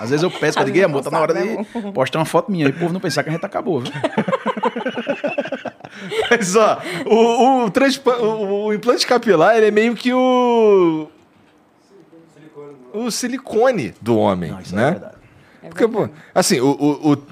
Às 0.00 0.10
vezes 0.10 0.22
eu 0.22 0.30
peço, 0.30 0.58
eu 0.58 0.62
Às 0.62 0.66
digo, 0.66 0.78
"Ei, 0.78 0.82
vezes 0.82 0.82
é 0.82 0.84
amor, 0.84 1.02
tá 1.02 1.10
na 1.10 1.18
hora 1.20 1.34
de 1.34 1.92
postar 1.92 2.20
uma 2.20 2.24
foto 2.24 2.52
minha. 2.52 2.66
E 2.66 2.70
o 2.70 2.72
povo 2.72 2.92
não 2.92 3.00
pensar 3.00 3.24
que 3.24 3.30
a 3.30 3.32
gente 3.32 3.44
acabou, 3.44 3.80
viu? 3.80 3.92
Mas, 6.30 6.56
ó, 6.56 6.78
o, 7.06 7.64
o, 7.64 7.70
transpa- 7.70 8.16
o- 8.18 8.66
o 8.66 8.74
implante 8.74 9.06
capilar, 9.06 9.56
ele 9.56 9.66
é 9.66 9.70
meio 9.70 9.94
que 9.94 10.12
o... 10.12 11.08
O 12.92 13.10
silicone 13.10 13.94
do 14.00 14.16
homem, 14.16 14.50
Não, 14.52 14.60
isso 14.60 14.74
né? 14.74 14.88
é 14.88 14.90
verdade. 14.92 15.14
Porque, 15.68 15.88
pô, 15.88 16.08
assim, 16.34 16.60
o- 16.60 16.70
o- 17.12 17.22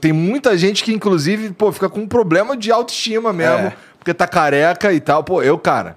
tem 0.00 0.12
muita 0.12 0.56
gente 0.56 0.82
que, 0.82 0.92
inclusive, 0.92 1.50
pô, 1.52 1.70
fica 1.72 1.88
com 1.88 2.00
um 2.00 2.08
problema 2.08 2.56
de 2.56 2.70
autoestima 2.72 3.32
mesmo, 3.32 3.66
É. 3.68 3.72
porque 3.98 4.12
tá 4.14 4.26
careca 4.26 4.92
e 4.92 5.00
tal. 5.00 5.22
Pô, 5.22 5.42
eu, 5.42 5.58
cara, 5.58 5.96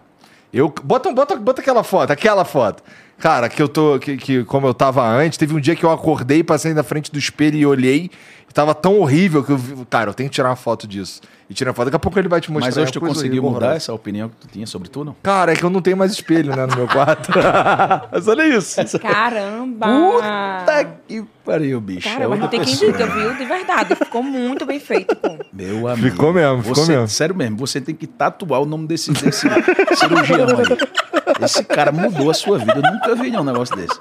eu. 0.54 0.74
Bota, 0.84 1.12
bota, 1.12 1.36
bota 1.36 1.62
aquela 1.62 1.84
foto, 1.84 2.12
aquela 2.12 2.46
foto. 2.46 2.84
Cara, 3.18 3.50
que 3.50 3.62
eu 3.62 3.68
tô. 3.68 4.00
Que, 4.00 4.16
que 4.18 4.44
como 4.46 4.66
eu 4.68 4.74
tava 4.74 5.06
antes, 5.06 5.38
teve 5.38 5.54
um 5.54 5.60
dia 5.60 5.76
que 5.76 5.84
eu 5.84 5.92
acordei, 5.92 6.44
passei 6.44 6.74
na 6.74 6.84
frente 6.84 7.12
do 7.12 7.20
espelho 7.20 7.58
e 7.58 7.66
olhei. 7.66 8.10
Tava 8.54 8.74
tão 8.74 9.00
horrível 9.00 9.44
que 9.44 9.52
eu 9.52 9.58
vi. 9.58 9.86
Cara, 9.90 10.10
eu 10.10 10.14
tenho 10.14 10.30
que 10.30 10.36
tirar 10.36 10.50
uma 10.50 10.56
foto 10.56 10.88
disso. 10.88 11.22
E 11.50 11.54
tirar 11.54 11.70
uma 11.72 11.76
foto. 11.76 11.86
Daqui 11.86 11.96
a 11.96 12.00
pouco 12.00 12.20
ele 12.20 12.28
vai 12.28 12.42
te 12.42 12.52
mostrar. 12.52 12.68
Mas 12.68 12.78
é 12.78 12.82
hoje 12.82 12.90
uma 12.90 12.94
tu 12.94 13.00
conseguiu 13.14 13.42
mudar 13.42 13.56
horrorosa. 13.58 13.76
essa 13.78 13.94
opinião 13.94 14.30
que 14.30 14.36
tu 14.36 14.48
tinha 14.48 14.68
sobre 14.68 14.90
tu, 14.90 15.04
não? 15.04 15.16
Cara, 15.24 15.54
é 15.54 15.56
que 15.56 15.64
eu 15.64 15.70
não 15.70 15.82
tenho 15.82 15.98
mais 15.98 16.12
espelho, 16.12 16.56
né, 16.56 16.66
no 16.66 16.76
meu 16.76 16.88
quarto. 16.88 17.32
Mas 18.12 18.28
olha 18.28 18.48
isso. 18.48 18.80
Caramba! 19.00 19.88
Puta 19.88 20.88
que 21.08 21.24
pariu, 21.46 21.82
bicho. 21.82 22.08
Cara, 22.10 22.26
É 22.26 22.28
mas 22.28 22.40
não 22.40 22.48
tem 22.48 22.62
quem 22.62 22.76
diga, 22.76 23.06
viu? 23.08 23.34
De 23.36 23.46
verdade. 23.46 23.96
Ficou 23.96 24.22
muito 24.22 24.66
bem 24.66 24.80
feito, 24.80 25.16
pô. 25.16 25.38
Meu 25.52 25.88
amigo. 25.88 26.10
Ficou 26.12 26.32
mesmo, 26.34 26.62
ficou 26.62 26.76
você, 26.86 26.92
mesmo. 26.92 27.08
Sério 27.08 27.36
mesmo, 27.36 27.58
você 27.58 27.82
tem 27.82 27.96
que 27.96 28.06
tatuar 28.06 28.62
o 28.62 28.66
nome 28.66 28.86
desse, 28.88 29.12
desse 29.12 29.48
cirurgião 29.96 30.48
aí. 30.50 31.44
Esse 31.44 31.64
cara 31.64 31.92
mudou 31.92 32.30
a 32.30 32.34
sua 32.34 32.58
vida. 32.60 32.76
Eu 32.84 32.92
nunca 32.94 33.16
vi 33.16 33.32
não, 33.32 33.42
um 33.42 33.46
negócio 33.46 33.76
desse. 33.76 34.00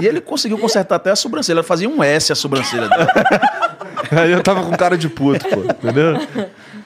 E 0.00 0.06
ele 0.06 0.20
conseguiu 0.20 0.58
consertar 0.58 0.96
até 0.96 1.10
a 1.10 1.16
sobrancelha. 1.16 1.58
Ela 1.58 1.62
fazia 1.62 1.88
um 1.88 2.02
S 2.02 2.32
a 2.32 2.34
sobrancelha 2.34 2.88
dele. 2.88 3.06
Aí 4.10 4.32
eu 4.32 4.42
tava 4.42 4.62
com 4.62 4.76
cara 4.76 4.96
de 4.96 5.08
puto, 5.08 5.46
pô, 5.48 5.64
entendeu? 5.64 6.16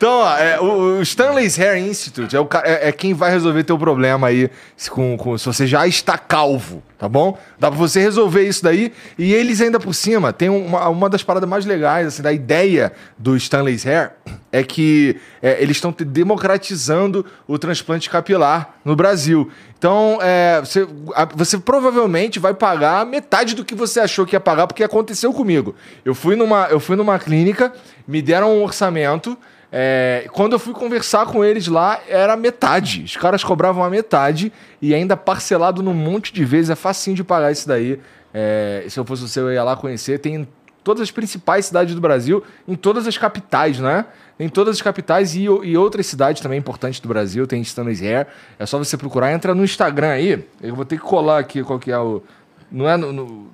Então, 0.04 0.18
ó, 0.18 0.36
é, 0.36 0.60
o, 0.60 1.00
Stanley's 1.00 1.58
Hair 1.58 1.78
Institute 1.78 2.36
é, 2.36 2.38
o, 2.38 2.46
é, 2.62 2.88
é 2.90 2.92
quem 2.92 3.14
vai 3.14 3.30
resolver 3.30 3.64
teu 3.64 3.78
problema 3.78 4.26
aí 4.26 4.50
se, 4.76 4.90
com, 4.90 5.16
com- 5.16 5.38
se 5.38 5.46
você 5.46 5.66
já 5.66 5.86
está 5.86 6.18
calvo, 6.18 6.82
tá 6.98 7.08
bom? 7.08 7.38
Dá 7.58 7.70
pra 7.70 7.78
você 7.78 8.00
resolver 8.00 8.46
isso 8.46 8.62
daí. 8.62 8.92
E 9.18 9.32
eles 9.32 9.62
ainda 9.62 9.80
por 9.80 9.94
cima, 9.94 10.30
tem 10.30 10.50
uma, 10.50 10.90
uma 10.90 11.08
das 11.08 11.22
paradas 11.22 11.48
mais 11.48 11.64
legais, 11.64 12.06
assim, 12.08 12.20
da 12.22 12.30
ideia 12.34 12.92
do 13.16 13.34
Stanley's 13.34 13.86
Hair 13.86 14.10
é 14.52 14.62
que 14.62 15.18
é, 15.40 15.56
eles 15.62 15.78
estão 15.78 15.90
democratizando 15.98 17.24
o 17.48 17.58
transplante 17.58 18.10
capilar 18.10 18.74
no 18.84 18.94
Brasil. 18.94 19.50
Então, 19.78 20.18
é, 20.20 20.60
você, 20.60 20.86
a- 21.14 21.24
você 21.34 21.56
provavelmente 21.56 22.38
vai 22.38 22.52
pagar 22.52 23.06
metade 23.06 23.54
do 23.54 23.64
que 23.64 23.74
você 23.74 24.00
achou 24.00 24.26
que 24.26 24.36
ia 24.36 24.40
pagar, 24.40 24.66
porque 24.66 24.84
aconteceu 24.84 25.32
comigo. 25.32 25.74
Eu 26.04 26.14
fui 26.14 26.36
numa, 26.36 26.66
eu 26.66 26.78
fui 26.78 26.94
numa 26.94 27.18
clínica, 27.18 27.72
me 28.06 28.20
deram 28.20 28.58
um 28.58 28.62
orçamento. 28.62 29.34
É, 29.76 30.28
quando 30.32 30.52
eu 30.52 30.58
fui 30.60 30.72
conversar 30.72 31.26
com 31.26 31.44
eles 31.44 31.66
lá, 31.66 31.98
era 32.08 32.36
metade. 32.36 33.02
Os 33.02 33.16
caras 33.16 33.42
cobravam 33.42 33.82
a 33.82 33.90
metade 33.90 34.52
e 34.80 34.94
ainda 34.94 35.16
parcelado 35.16 35.82
num 35.82 35.92
monte 35.92 36.32
de 36.32 36.44
vezes. 36.44 36.70
É 36.70 36.76
facinho 36.76 37.16
de 37.16 37.24
pagar 37.24 37.50
isso 37.50 37.66
daí. 37.66 37.98
É, 38.32 38.86
se 38.88 39.00
eu 39.00 39.04
fosse 39.04 39.22
você, 39.22 39.40
eu 39.40 39.52
ia 39.52 39.64
lá 39.64 39.74
conhecer. 39.74 40.20
Tem 40.20 40.46
todas 40.84 41.02
as 41.02 41.10
principais 41.10 41.66
cidades 41.66 41.92
do 41.92 42.00
Brasil, 42.00 42.44
em 42.68 42.76
todas 42.76 43.04
as 43.08 43.18
capitais, 43.18 43.80
né? 43.80 44.04
Em 44.38 44.48
todas 44.48 44.76
as 44.76 44.82
capitais 44.82 45.34
e, 45.34 45.42
e 45.42 45.76
outras 45.76 46.06
cidades 46.06 46.40
também 46.40 46.58
importantes 46.60 47.00
do 47.00 47.08
Brasil, 47.08 47.44
tem 47.44 47.60
Stanley's 47.62 48.00
Hair. 48.00 48.28
É 48.58 48.66
só 48.66 48.78
você 48.78 48.96
procurar, 48.96 49.32
entra 49.32 49.56
no 49.56 49.64
Instagram 49.64 50.10
aí. 50.10 50.46
Eu 50.62 50.76
vou 50.76 50.84
ter 50.84 50.98
que 50.98 51.02
colar 51.02 51.38
aqui 51.40 51.64
qual 51.64 51.80
que 51.80 51.90
é 51.90 51.98
o. 51.98 52.22
Não 52.70 52.88
é 52.88 52.96
no. 52.96 53.12
no- 53.12 53.48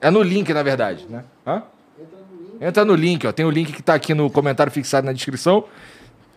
é 0.00 0.10
no 0.10 0.22
link, 0.22 0.52
na 0.52 0.62
verdade, 0.62 1.06
né? 1.08 1.24
Hã? 1.44 1.62
Entra 2.64 2.82
no 2.82 2.94
link, 2.94 3.26
ó. 3.26 3.32
Tem 3.32 3.44
o 3.44 3.50
link 3.50 3.72
que 3.72 3.82
tá 3.82 3.92
aqui 3.92 4.14
no 4.14 4.30
comentário 4.30 4.72
fixado 4.72 5.04
na 5.04 5.12
descrição 5.12 5.64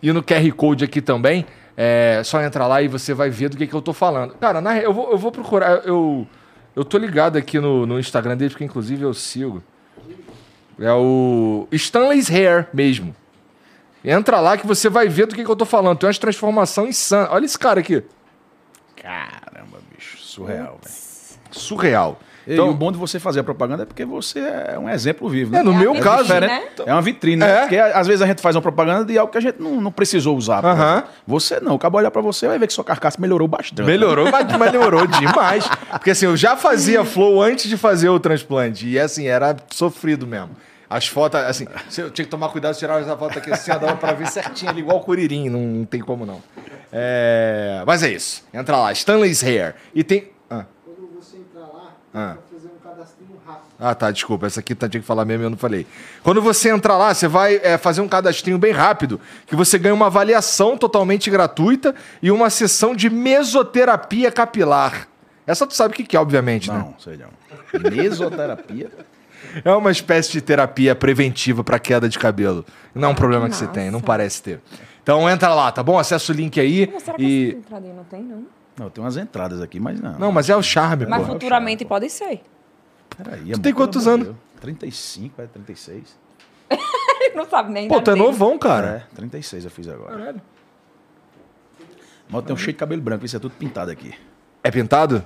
e 0.02 0.12
no 0.12 0.22
QR 0.22 0.52
Code 0.52 0.84
aqui 0.84 1.00
também. 1.00 1.46
É 1.74 2.20
só 2.22 2.42
entrar 2.42 2.66
lá 2.66 2.82
e 2.82 2.88
você 2.88 3.14
vai 3.14 3.30
ver 3.30 3.48
do 3.48 3.56
que, 3.56 3.66
que 3.66 3.74
eu 3.74 3.80
tô 3.80 3.94
falando. 3.94 4.34
Cara, 4.34 4.60
na, 4.60 4.76
eu, 4.78 4.92
vou, 4.92 5.10
eu 5.10 5.16
vou 5.16 5.32
procurar. 5.32 5.86
Eu, 5.86 6.26
eu 6.76 6.84
tô 6.84 6.98
ligado 6.98 7.38
aqui 7.38 7.58
no, 7.58 7.86
no 7.86 7.98
Instagram 7.98 8.36
dele, 8.36 8.50
porque 8.50 8.64
inclusive 8.64 9.02
eu 9.02 9.14
sigo. 9.14 9.62
É 10.78 10.92
o 10.92 11.66
Stanley's 11.72 12.30
Hair 12.30 12.68
mesmo. 12.74 13.16
Entra 14.04 14.38
lá 14.38 14.58
que 14.58 14.66
você 14.66 14.90
vai 14.90 15.08
ver 15.08 15.26
do 15.26 15.34
que, 15.34 15.42
que 15.42 15.50
eu 15.50 15.56
tô 15.56 15.64
falando. 15.64 15.98
Tem 15.98 16.06
umas 16.08 16.18
transformações 16.18 16.90
insanas. 16.90 17.30
Olha 17.30 17.46
esse 17.46 17.58
cara 17.58 17.80
aqui. 17.80 18.04
Caramba, 18.96 19.78
bicho, 19.90 20.18
surreal, 20.18 20.78
velho. 20.82 20.94
Surreal. 21.50 22.20
E 22.48 22.54
Então- 22.54 22.70
o 22.70 22.74
bom 22.74 22.90
de 22.90 22.96
você 22.96 23.20
fazer 23.20 23.40
a 23.40 23.44
propaganda 23.44 23.82
é 23.82 23.86
porque 23.86 24.04
você 24.06 24.40
é 24.40 24.78
um 24.78 24.88
exemplo 24.88 25.28
vivo. 25.28 25.54
É, 25.54 25.62
no 25.62 25.74
meu 25.74 25.92
a 25.92 26.00
caso. 26.00 26.24
vitrine, 26.24 26.40
né? 26.40 26.46
né? 26.60 26.68
É 26.86 26.92
uma 26.94 27.02
vitrine, 27.02 27.42
É. 27.42 27.46
né? 27.46 27.60
Porque 27.60 27.76
às 27.78 28.06
vezes 28.06 28.22
a 28.22 28.26
gente 28.26 28.40
faz 28.40 28.56
uma 28.56 28.62
propaganda 28.62 29.04
de 29.04 29.18
algo 29.18 29.30
que 29.30 29.36
a 29.36 29.40
gente 29.42 29.60
não, 29.60 29.80
não 29.80 29.92
precisou 29.92 30.34
usar. 30.36 30.64
Aham. 30.64 30.92
exemplo. 30.94 31.10
Você 31.26 31.60
não. 31.60 31.74
Acaba 31.76 31.98
olhar 31.98 32.10
pra 32.10 32.22
você 32.22 32.48
vai 32.48 32.58
ver 32.58 32.66
que 32.66 32.72
sua 32.72 32.84
carcaça 32.84 33.20
melhorou 33.20 33.46
bastante. 33.46 33.82
Melhorou, 33.86 34.30
mas 34.32 34.46
melhorou 34.58 35.06
demais. 35.06 35.68
Porque 35.90 36.12
assim, 36.12 36.24
eu 36.24 36.36
já 36.36 36.56
fazia 36.56 37.04
flow 37.04 37.42
antes 37.42 37.68
de 37.68 37.76
fazer 37.76 38.08
o 38.08 38.18
transplante. 38.18 38.88
E 38.88 38.98
assim, 38.98 39.26
era 39.26 39.54
sofrido 39.70 40.26
mesmo. 40.26 40.50
As 40.90 41.06
fotos, 41.06 41.38
assim, 41.40 41.66
eu 41.98 42.10
tinha 42.10 42.24
que 42.24 42.30
tomar 42.30 42.48
cuidado 42.48 42.72
de 42.72 42.78
tirar 42.78 42.98
essa 43.02 43.14
foto 43.14 43.38
aqui 43.38 43.52
assim, 43.52 43.70
dava 43.72 43.94
pra 43.96 44.14
ver 44.14 44.26
certinho 44.28 44.70
ali, 44.70 44.80
igual 44.80 44.96
o 44.96 45.00
Curirim, 45.00 45.50
não, 45.50 45.60
não 45.60 45.84
tem 45.84 46.00
como 46.00 46.24
não. 46.24 46.40
É, 46.90 47.82
Mas 47.86 48.02
é 48.02 48.10
isso. 48.10 48.42
Entra 48.54 48.74
lá, 48.78 48.90
Stanley's 48.92 49.44
Hair. 49.44 49.74
E 49.94 50.02
tem. 50.02 50.28
Ah, 50.48 50.64
Quando 50.84 51.10
você 51.14 51.36
entrar 51.36 51.60
lá, 51.66 51.92
Ah. 52.18 52.36
fazer 52.52 52.66
um 52.68 52.78
cadastrinho 52.82 53.40
rápido. 53.46 53.66
ah, 53.78 53.94
tá, 53.94 54.10
desculpa. 54.10 54.46
Essa 54.46 54.60
aqui 54.60 54.74
tá, 54.74 54.88
tinha 54.88 55.00
que 55.00 55.06
falar 55.06 55.24
mesmo 55.24 55.44
e 55.44 55.46
eu 55.46 55.50
não 55.50 55.56
falei. 55.56 55.86
Quando 56.22 56.42
você 56.42 56.68
entrar 56.70 56.96
lá, 56.96 57.14
você 57.14 57.28
vai 57.28 57.60
é, 57.62 57.78
fazer 57.78 58.00
um 58.00 58.08
cadastrinho 58.08 58.58
bem 58.58 58.72
rápido, 58.72 59.20
que 59.46 59.54
você 59.54 59.78
ganha 59.78 59.94
uma 59.94 60.06
avaliação 60.06 60.76
totalmente 60.76 61.30
gratuita 61.30 61.94
e 62.20 62.30
uma 62.30 62.50
sessão 62.50 62.94
de 62.94 63.08
mesoterapia 63.08 64.32
capilar. 64.32 65.06
Essa 65.46 65.66
tu 65.66 65.74
sabe 65.74 65.94
o 65.94 65.96
que 65.96 66.04
que 66.04 66.16
é, 66.16 66.20
obviamente, 66.20 66.70
né? 66.70 66.78
Não, 66.78 66.94
sei 66.98 67.16
não. 67.16 67.90
Mesoterapia. 67.90 68.90
É 69.64 69.72
uma 69.72 69.90
espécie 69.90 70.32
de 70.32 70.40
terapia 70.40 70.94
preventiva 70.94 71.62
para 71.62 71.78
queda 71.78 72.08
de 72.08 72.18
cabelo. 72.18 72.66
Não 72.94 73.08
é 73.08 73.12
um 73.12 73.14
problema 73.14 73.48
que 73.48 73.54
você 73.54 73.66
tem, 73.68 73.90
não 73.90 74.00
parece 74.00 74.42
ter. 74.42 74.60
Então 75.02 75.30
entra 75.30 75.54
lá, 75.54 75.70
tá 75.72 75.82
bom? 75.82 75.98
Acessa 75.98 76.32
o 76.32 76.34
link 76.34 76.60
aí 76.60 76.86
Pô, 76.88 77.00
será 77.00 77.16
que 77.16 77.22
e 77.22 77.48
essa 77.48 77.58
entradinha 77.58 77.94
não 77.94 78.04
tem, 78.04 78.22
não? 78.22 78.57
Não, 78.78 78.88
tem 78.90 79.02
umas 79.02 79.16
entradas 79.16 79.60
aqui, 79.60 79.80
mas 79.80 80.00
não. 80.00 80.18
Não, 80.18 80.32
mas 80.32 80.48
é 80.48 80.56
o 80.56 80.62
charme, 80.62 81.06
Mas 81.06 81.26
futuramente 81.26 81.84
pode 81.84 82.08
ser. 82.08 82.42
Peraí, 83.16 83.50
Tu 83.52 83.60
tem 83.60 83.72
quantos 83.74 84.06
anos? 84.06 84.34
35, 84.60 85.42
é 85.42 85.46
36. 85.46 86.18
Ele 86.70 87.34
não 87.34 87.48
sabe 87.48 87.72
nem. 87.72 87.88
Pô, 87.88 88.00
tu 88.00 88.10
é 88.10 88.14
novão, 88.14 88.58
cara. 88.58 89.06
É, 89.10 89.14
36 89.16 89.64
eu 89.64 89.70
fiz 89.70 89.88
agora. 89.88 90.16
Caralho. 90.16 90.42
Mas 92.28 92.34
eu 92.34 92.42
tenho 92.42 92.58
cheio 92.58 92.72
de 92.72 92.78
cabelo 92.78 93.00
branco, 93.00 93.24
isso 93.24 93.36
é 93.36 93.38
tudo 93.40 93.54
pintado 93.58 93.90
aqui. 93.90 94.14
É 94.62 94.70
pintado? 94.70 95.24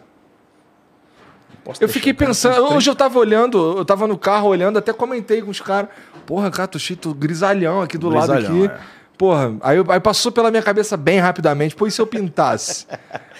Eu 1.80 1.88
fiquei 1.88 2.12
pensando, 2.12 2.72
hoje 2.74 2.90
eu 2.90 2.94
tava 2.94 3.18
olhando, 3.18 3.78
eu 3.78 3.84
tava 3.84 4.06
no 4.08 4.18
carro 4.18 4.48
olhando, 4.48 4.78
até 4.78 4.92
comentei 4.92 5.40
com 5.42 5.50
os 5.50 5.60
caras. 5.60 5.90
Porra, 6.26 6.50
cara, 6.50 6.66
tô 6.66 6.78
cheio, 6.78 6.98
tô 6.98 7.14
grisalhão 7.14 7.80
aqui 7.80 7.96
do 7.96 8.08
lado 8.08 8.32
Grisalhão, 8.32 8.64
aqui. 8.64 8.74
é. 8.74 8.80
Porra, 9.18 9.56
aí, 9.60 9.76
aí 9.88 10.00
passou 10.00 10.32
pela 10.32 10.50
minha 10.50 10.62
cabeça 10.62 10.96
bem 10.96 11.18
rapidamente. 11.20 11.76
Pô, 11.76 11.86
e 11.86 11.90
se 11.90 12.00
eu 12.00 12.06
pintasse? 12.06 12.86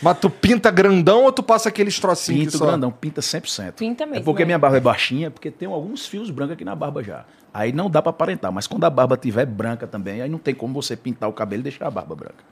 Mas 0.01 0.19
tu 0.19 0.31
pinta 0.31 0.71
grandão 0.71 1.25
ou 1.25 1.33
tu 1.33 1.43
passa 1.43 1.69
aqueles 1.71 1.99
trocinhos 1.99 2.45
Pinto 2.47 2.59
só... 2.59 2.67
grandão, 2.67 2.91
pinta 2.93 3.21
100%. 3.21 3.73
Pinta 3.73 4.07
mesmo, 4.07 4.21
É 4.21 4.25
porque 4.25 4.43
é. 4.43 4.47
minha 4.47 4.59
barba 4.59 4.77
é 4.77 4.81
baixinha, 4.81 5.31
porque 5.31 5.51
tem 5.51 5.67
alguns 5.69 6.07
fios 6.07 6.31
brancos 6.31 6.55
aqui 6.55 6.65
na 6.65 6.75
barba 6.77 7.03
já. 7.03 7.25
Aí 7.53 7.73
não 7.73 7.91
dá 7.91 8.01
pra 8.01 8.11
aparentar, 8.11 8.53
mas 8.53 8.67
quando 8.67 8.85
a 8.85 8.91
barba 8.91 9.17
tiver 9.17 9.45
branca 9.45 9.87
também, 9.87 10.23
aí 10.23 10.29
não 10.29 10.39
tem 10.39 10.55
como 10.55 10.73
você 10.81 10.97
pintar 10.97 11.29
o 11.29 11.33
cabelo 11.33 11.61
e 11.61 11.65
deixar 11.65 11.87
a 11.87 11.91
barba 11.91 12.15
branca. 12.15 12.45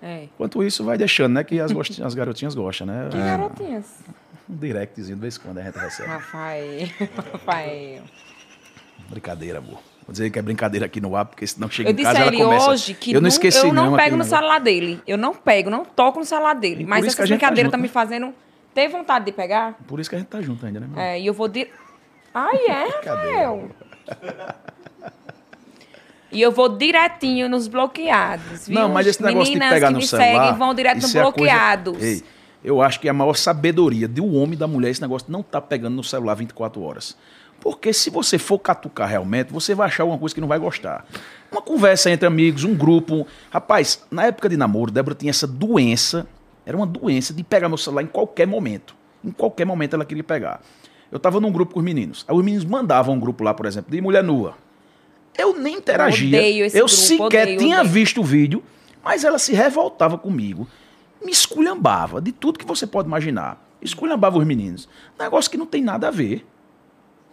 É. 0.00 0.24
Enquanto 0.24 0.62
isso, 0.62 0.84
vai 0.84 0.96
deixando, 0.96 1.32
né? 1.34 1.42
Que 1.44 1.58
as, 1.58 1.72
as 2.00 2.14
garotinhas 2.14 2.54
gostam, 2.54 2.86
né? 2.86 3.08
Que 3.10 3.16
É, 3.16 3.20
garotinhas. 3.20 3.84
um 4.48 4.54
directzinho 4.54 5.16
de 5.16 5.20
vez 5.20 5.36
em 5.36 5.40
quando 5.40 5.58
a 5.58 5.62
gente 5.62 5.76
recebe. 5.76 6.08
Rafael. 6.08 6.88
Rafael. 7.32 8.02
Brincadeira, 9.10 9.58
amor. 9.58 9.80
Vou 10.08 10.12
dizer 10.14 10.30
que 10.30 10.38
é 10.38 10.42
brincadeira 10.42 10.86
aqui 10.86 11.02
no 11.02 11.14
ar, 11.14 11.26
porque 11.26 11.46
senão 11.46 11.68
chega 11.68 11.90
Eu 11.90 11.92
em 11.92 11.96
disse 11.96 12.06
casa 12.06 12.18
a 12.18 12.22
ela 12.22 12.30
ele 12.34 12.42
começa. 12.42 12.70
hoje 12.70 12.94
que 12.94 13.12
eu 13.12 13.20
não 13.20 13.28
esqueci 13.28 13.58
eu 13.58 13.74
não 13.74 13.90
não 13.90 13.96
pego 13.96 14.12
no 14.16 14.24
negócio. 14.24 14.34
celular 14.38 14.58
dele. 14.58 15.02
Eu 15.06 15.18
não 15.18 15.34
pego, 15.34 15.68
não 15.68 15.84
toco 15.84 16.18
no 16.18 16.24
celular 16.24 16.54
dele. 16.54 16.82
E 16.82 16.86
Mas 16.86 17.04
a 17.04 17.08
essa 17.08 17.16
tá 17.18 17.22
brincadeira 17.26 17.68
tá 17.70 17.76
né? 17.76 17.82
me 17.82 17.88
fazendo 17.90 18.32
ter 18.72 18.88
vontade 18.88 19.26
de 19.26 19.32
pegar. 19.32 19.74
Por 19.86 20.00
isso 20.00 20.08
que 20.08 20.16
a 20.16 20.18
gente 20.18 20.28
tá 20.28 20.40
junto 20.40 20.64
ainda, 20.64 20.80
né? 20.80 20.86
meu? 20.90 20.98
É, 20.98 21.20
e 21.20 21.26
eu 21.26 21.34
vou 21.34 21.46
dir... 21.46 21.68
Ai, 22.32 22.56
é, 22.68 22.84
Rafael. 23.06 23.68
E 26.30 26.42
eu 26.42 26.52
vou 26.52 26.68
direitinho 26.68 27.48
nos 27.48 27.66
bloqueados, 27.68 28.68
viu? 28.68 28.74
Não, 28.78 28.88
mas 28.90 29.06
esse 29.06 29.22
negócio 29.22 29.48
Meninas 29.50 29.68
de 29.70 29.74
pegar 29.76 29.86
que 29.86 29.92
no 29.94 29.98
me 29.98 30.06
celular. 30.06 30.44
seguem 30.44 30.58
vão 30.58 30.74
direto 30.74 31.00
no 31.00 31.06
isso 31.06 31.16
é 31.16 31.20
a 31.20 31.24
coisa- 31.24 31.34
bloqueados. 31.36 32.02
Ei, 32.02 32.22
eu 32.62 32.82
acho 32.82 33.00
que 33.00 33.08
a 33.08 33.14
maior 33.14 33.34
sabedoria 33.34 34.06
do 34.06 34.26
homem 34.34 34.52
e 34.52 34.56
da 34.56 34.66
mulher, 34.66 34.90
esse 34.90 35.00
negócio 35.00 35.24
de 35.26 35.32
não 35.32 35.42
tá 35.42 35.58
pegando 35.58 35.94
no 35.96 36.04
celular 36.04 36.34
24 36.34 36.82
horas. 36.82 37.16
Porque 37.60 37.92
se 37.92 38.10
você 38.10 38.38
for 38.38 38.58
catucar 38.58 39.08
realmente, 39.08 39.52
você 39.52 39.74
vai 39.74 39.88
achar 39.88 40.04
alguma 40.04 40.18
coisa 40.18 40.34
que 40.34 40.40
não 40.40 40.48
vai 40.48 40.58
gostar. 40.58 41.04
Uma 41.50 41.60
conversa 41.60 42.10
entre 42.10 42.26
amigos, 42.26 42.64
um 42.64 42.74
grupo. 42.74 43.26
Rapaz, 43.50 44.04
na 44.10 44.26
época 44.26 44.48
de 44.48 44.56
namoro, 44.56 44.90
Débora 44.90 45.14
tinha 45.14 45.30
essa 45.30 45.46
doença, 45.46 46.26
era 46.64 46.76
uma 46.76 46.86
doença 46.86 47.32
de 47.32 47.42
pegar 47.42 47.68
meu 47.68 47.78
celular 47.78 48.02
em 48.02 48.06
qualquer 48.06 48.46
momento. 48.46 48.94
Em 49.24 49.30
qualquer 49.30 49.64
momento 49.64 49.94
ela 49.94 50.04
queria 50.04 50.22
pegar. 50.22 50.60
Eu 51.10 51.18
tava 51.18 51.40
num 51.40 51.50
grupo 51.50 51.74
com 51.74 51.80
os 51.80 51.84
meninos. 51.84 52.24
Aí 52.28 52.36
os 52.36 52.44
meninos 52.44 52.64
mandavam 52.64 53.14
um 53.14 53.20
grupo 53.20 53.42
lá, 53.42 53.54
por 53.54 53.66
exemplo, 53.66 53.90
de 53.90 54.00
mulher 54.00 54.22
nua. 54.22 54.54
Eu 55.36 55.58
nem 55.58 55.76
interagia. 55.76 56.40
esse 56.66 56.76
eu 56.76 56.86
grupo, 56.86 57.00
sequer 57.00 57.42
odeio, 57.42 57.58
tinha 57.58 57.80
odeio. 57.80 57.92
visto 57.92 58.20
o 58.20 58.24
vídeo, 58.24 58.62
mas 59.02 59.24
ela 59.24 59.38
se 59.38 59.52
revoltava 59.52 60.18
comigo. 60.18 60.68
Me 61.24 61.32
esculhambava 61.32 62.20
de 62.20 62.32
tudo 62.32 62.58
que 62.58 62.66
você 62.66 62.86
pode 62.86 63.08
imaginar. 63.08 63.64
Esculhambava 63.80 64.38
os 64.38 64.44
meninos. 64.44 64.88
Negócio 65.18 65.50
que 65.50 65.56
não 65.56 65.66
tem 65.66 65.82
nada 65.82 66.08
a 66.08 66.10
ver. 66.10 66.44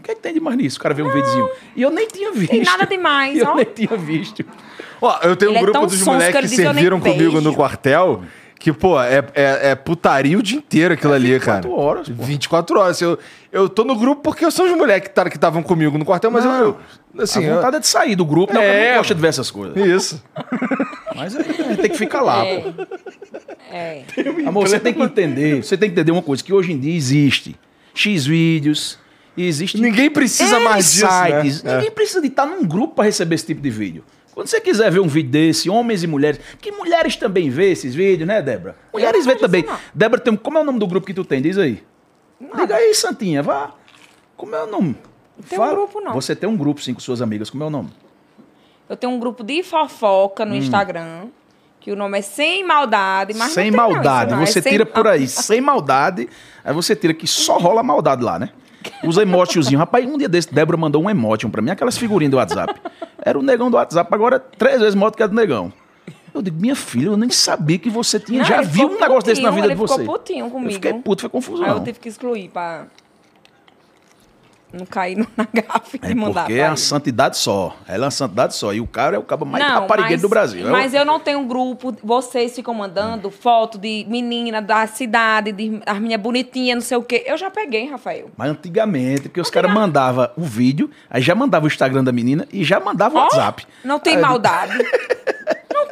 O 0.05 0.07
que, 0.07 0.11
é 0.11 0.15
que 0.15 0.21
tem 0.21 0.33
de 0.35 0.39
mais 0.39 0.55
nisso? 0.55 0.77
O 0.77 0.81
cara 0.81 0.93
vê 0.93 1.01
um 1.01 1.11
videozinho. 1.11 1.49
E 1.75 1.81
eu 1.81 1.89
nem 1.89 2.07
tinha 2.07 2.31
visto. 2.31 2.55
nada 2.63 2.85
demais, 2.85 3.37
Eu 3.41 3.47
ó. 3.47 3.55
nem 3.55 3.65
tinha 3.65 3.97
visto. 3.97 4.45
Ó, 5.01 5.17
eu 5.23 5.35
tenho 5.35 5.49
Ele 5.49 5.57
um 5.57 5.59
é 5.59 5.63
grupo 5.63 5.79
tão 5.79 5.87
dos 5.87 5.97
que 5.97 6.05
moleques 6.05 6.51
que 6.51 6.61
eu 6.61 6.65
serviram 6.73 6.99
comigo 6.99 7.41
no 7.41 7.55
quartel, 7.55 8.21
que, 8.59 8.71
pô, 8.71 9.01
é, 9.01 9.25
é, 9.33 9.71
é 9.71 9.75
putaria 9.75 10.37
o 10.37 10.43
dia 10.43 10.57
inteiro 10.59 10.93
aquilo 10.93 11.11
ali, 11.11 11.29
24 11.33 11.69
cara. 11.69 11.81
horas, 11.81 12.07
pô. 12.09 12.23
24 12.23 12.79
horas. 12.79 13.01
Eu, 13.01 13.17
eu 13.51 13.67
tô 13.67 13.83
no 13.83 13.95
grupo 13.95 14.21
porque 14.21 14.49
são 14.51 14.65
os 14.71 14.77
moleques 14.77 15.11
que 15.11 15.37
estavam 15.37 15.63
comigo 15.63 15.97
no 15.97 16.05
quartel, 16.05 16.29
mas 16.29 16.45
eu, 16.45 16.51
eu. 16.51 16.77
Assim, 17.17 17.43
a 17.43 17.47
eu- 17.47 17.55
vontade 17.55 17.77
é 17.77 17.79
de 17.79 17.87
sair 17.87 18.15
do 18.15 18.25
grupo, 18.25 18.53
não, 18.53 18.61
É. 18.61 18.85
eu 18.85 18.89
não 18.91 18.97
gosta 18.99 19.15
de 19.15 19.21
ver 19.21 19.27
essas 19.29 19.49
coisas. 19.49 19.75
Isso. 19.85 20.23
Mas 21.15 21.31
gente 21.31 21.77
tem 21.81 21.89
que 21.89 21.97
ficar 21.97 22.21
lá, 22.21 22.43
pô. 22.45 22.85
É. 23.71 24.03
Amor, 24.45 24.67
você 24.67 24.79
tem 24.79 24.93
que 24.93 25.01
entender, 25.01 25.63
você 25.63 25.77
tem 25.77 25.89
que 25.89 25.93
entender 25.93 26.11
uma 26.11 26.21
coisa, 26.21 26.43
que 26.43 26.51
hoje 26.53 26.73
em 26.73 26.77
dia 26.79 26.93
existe 26.93 27.55
X 27.93 28.25
vídeos, 28.25 28.99
e 29.37 29.45
existe 29.45 29.79
Ninguém 29.79 30.09
precisa 30.09 30.59
mais 30.59 30.91
disso, 30.93 31.07
sites. 31.07 31.63
né? 31.63 31.75
Ninguém 31.75 31.91
precisa 31.91 32.21
de 32.21 32.27
estar 32.27 32.45
num 32.45 32.63
grupo 32.65 32.95
para 32.95 33.05
receber 33.05 33.35
esse 33.35 33.45
tipo 33.45 33.61
de 33.61 33.69
vídeo. 33.69 34.03
Quando 34.33 34.47
você 34.47 34.59
quiser 34.59 34.91
ver 34.91 34.99
um 34.99 35.07
vídeo 35.07 35.31
desse, 35.31 35.69
homens 35.69 36.03
e 36.03 36.07
mulheres, 36.07 36.39
que 36.59 36.69
mulheres 36.71 37.15
também 37.15 37.49
vê 37.49 37.71
esses 37.71 37.95
vídeos, 37.95 38.27
né, 38.27 38.41
Débora? 38.41 38.75
Mulheres 38.93 39.25
não 39.25 39.33
vê 39.33 39.39
também. 39.39 39.61
isso, 39.61 39.71
não. 39.71 39.79
Débora, 39.93 40.21
tem, 40.21 40.35
como 40.35 40.57
é 40.57 40.61
o 40.61 40.63
nome 40.63 40.77
do 40.79 40.87
grupo 40.87 41.07
que 41.07 41.13
tu 41.13 41.23
tem? 41.23 41.41
Diz 41.41 41.57
aí. 41.57 41.81
Diga 42.57 42.75
aí, 42.75 42.93
Santinha, 42.93 43.41
vá. 43.41 43.73
Como 44.35 44.53
é 44.55 44.63
o 44.63 44.67
nome? 44.67 44.97
tem 45.49 45.59
um 45.59 45.69
grupo, 45.69 46.01
não. 46.01 46.13
Você 46.13 46.35
tem 46.35 46.49
um 46.49 46.57
grupo, 46.57 46.81
sim, 46.81 46.93
com 46.93 46.99
suas 46.99 47.21
amigas. 47.21 47.49
Como 47.49 47.63
é 47.63 47.67
o 47.67 47.69
nome? 47.69 47.89
Eu 48.89 48.95
tenho 48.97 49.13
um 49.13 49.19
grupo 49.19 49.43
de 49.43 49.63
fofoca 49.63 50.43
Hum. 50.43 50.49
no 50.49 50.55
Instagram, 50.55 51.27
que 51.79 51.91
o 51.91 51.95
nome 51.95 52.19
é 52.19 52.21
Sem 52.21 52.63
Maldade, 52.65 53.33
mas 53.35 53.51
sem 53.53 53.71
não 53.71 53.77
tem 53.77 53.87
não, 53.87 53.93
maldade. 53.95 54.25
isso 54.31 54.35
não, 54.35 54.43
é 54.43 54.45
você 54.47 54.61
sem 54.61 54.71
tira 54.71 54.85
por 54.85 55.07
aí, 55.07 55.27
sem 55.27 55.61
maldade. 55.61 56.27
Aí 56.63 56.73
você 56.73 56.93
tira 56.95 57.13
que 57.13 57.25
só 57.25 57.57
rola 57.57 57.81
maldade 57.81 58.21
lá, 58.23 58.37
né? 58.37 58.49
Os 59.03 59.17
emotiozinhos. 59.17 59.79
Rapaz, 59.79 60.05
um 60.05 60.17
dia 60.17 60.29
desse, 60.29 60.53
Débora 60.53 60.77
mandou 60.77 61.03
um 61.03 61.09
emotion 61.09 61.49
pra 61.49 61.61
mim, 61.61 61.69
aquelas 61.71 61.97
figurinhas 61.97 62.31
do 62.31 62.37
WhatsApp. 62.37 62.79
Era 63.21 63.37
o 63.37 63.41
negão 63.41 63.69
do 63.71 63.77
WhatsApp, 63.77 64.13
agora 64.13 64.39
três 64.39 64.79
vezes 64.79 64.95
moto 64.95 65.15
que 65.15 65.23
a 65.23 65.27
do 65.27 65.35
negão. 65.35 65.71
Eu 66.33 66.41
digo, 66.41 66.59
minha 66.59 66.75
filha, 66.75 67.07
eu 67.07 67.17
nem 67.17 67.29
sabia 67.29 67.77
que 67.79 67.89
você 67.89 68.19
tinha. 68.19 68.39
Não, 68.39 68.45
já 68.45 68.61
viu 68.61 68.87
um 68.87 68.89
ficou 68.91 69.01
negócio 69.01 69.23
desse 69.23 69.41
na 69.41 69.49
putinho, 69.49 69.63
vida 69.63 69.73
de 69.73 69.79
você. 69.79 69.99
ficou 69.99 70.17
putinho 70.17 70.45
Eu 70.45 70.51
comigo. 70.51 70.73
fiquei 70.73 70.93
puto, 70.93 71.21
foi 71.21 71.29
confusão. 71.29 71.65
Aí 71.65 71.71
eu 71.71 71.79
tive 71.83 71.97
que 71.99 72.09
excluir 72.09 72.49
pra... 72.49 72.87
não 74.75 74.85
cair 74.85 75.17
na 75.35 75.47
gafe 75.53 75.97
de 75.99 76.11
É 76.11 76.15
mandar. 76.15 76.41
porque 76.45 76.53
é 76.59 76.67
ele. 76.67 76.77
santidade 76.77 77.38
só. 77.38 77.75
Ela 77.88 78.05
é 78.05 78.05
uma 78.05 78.11
santidade 78.11 78.55
só. 78.55 78.73
E 78.73 78.79
o 78.81 78.88
cara 78.88 79.15
é 79.15 79.19
o 79.19 79.23
cabo 79.23 79.45
mais 79.45 79.63
raparigueiro 79.63 80.13
mas- 80.15 80.21
do 80.21 80.29
Brasil. 80.29 80.67
É 80.67 80.71
Mas 80.71 80.93
eu 80.93 81.05
não 81.05 81.19
tenho 81.19 81.39
um 81.39 81.47
grupo. 81.47 81.95
Vocês 82.03 82.55
ficam 82.55 82.73
mandando 82.73 83.29
foto 83.31 83.77
de 83.77 84.05
menina 84.07 84.61
da 84.61 84.85
cidade, 84.88 85.51
de 85.51 85.81
as 85.85 85.99
minhas 85.99 86.19
bonitinhas, 86.21 86.75
não 86.75 86.81
sei 86.81 86.97
o 86.97 87.03
quê. 87.03 87.23
Eu 87.25 87.38
já 87.38 87.49
peguei, 87.49 87.88
Rafael. 87.89 88.29
Mas 88.38 88.49
antigamente, 88.51 89.23
porque 89.23 89.41
os 89.41 89.49
caras 89.49 89.73
mandavam 89.73 90.29
o 90.35 90.41
vídeo, 90.43 90.89
aí 91.09 91.21
já 91.21 91.33
mandava 91.35 91.65
o 91.65 91.67
Instagram 91.67 92.03
da 92.03 92.11
menina 92.11 92.47
e 92.51 92.63
já 92.63 92.79
mandava 92.79 93.15
o 93.15 93.17
Ó, 93.17 93.21
WhatsApp. 93.23 93.65
Não 93.83 93.99
tem 93.99 94.15
Aí 94.15 94.21
eu- 94.21 94.27
maldade. 94.27 94.73
não 94.77 94.85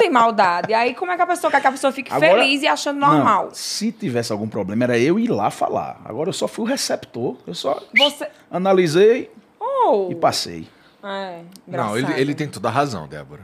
tem 0.03 0.11
maldade. 0.11 0.73
Aí 0.73 0.93
como 0.93 1.11
é 1.11 1.15
que 1.15 1.21
a 1.21 1.27
pessoa 1.27 1.49
quer 1.49 1.61
que 1.61 1.67
a 1.67 1.71
pessoa 1.71 1.91
fique 1.93 2.11
Agora- 2.13 2.41
feliz 2.41 2.61
e 2.61 2.67
achando 2.67 2.99
normal? 2.99 3.45
Não, 3.45 3.53
se 3.53 3.91
tivesse 3.91 4.31
algum 4.31 4.47
problema, 4.47 4.83
era 4.83 4.97
eu 4.99 5.17
ir 5.17 5.29
lá 5.29 5.49
falar. 5.49 6.01
Agora 6.03 6.29
eu 6.29 6.33
só 6.33 6.47
fui 6.47 6.65
o 6.65 6.67
receptor. 6.67 7.37
Eu 7.47 7.53
só 7.55 7.81
Você. 7.97 8.27
analisei 8.51 9.31
Oh. 9.59 10.09
e 10.11 10.15
passei. 10.15 10.67
É, 11.03 11.39
Não, 11.67 11.97
ele, 11.97 12.13
ele 12.19 12.33
tem 12.35 12.47
toda 12.47 12.67
a 12.69 12.71
razão, 12.71 13.07
Débora. 13.07 13.41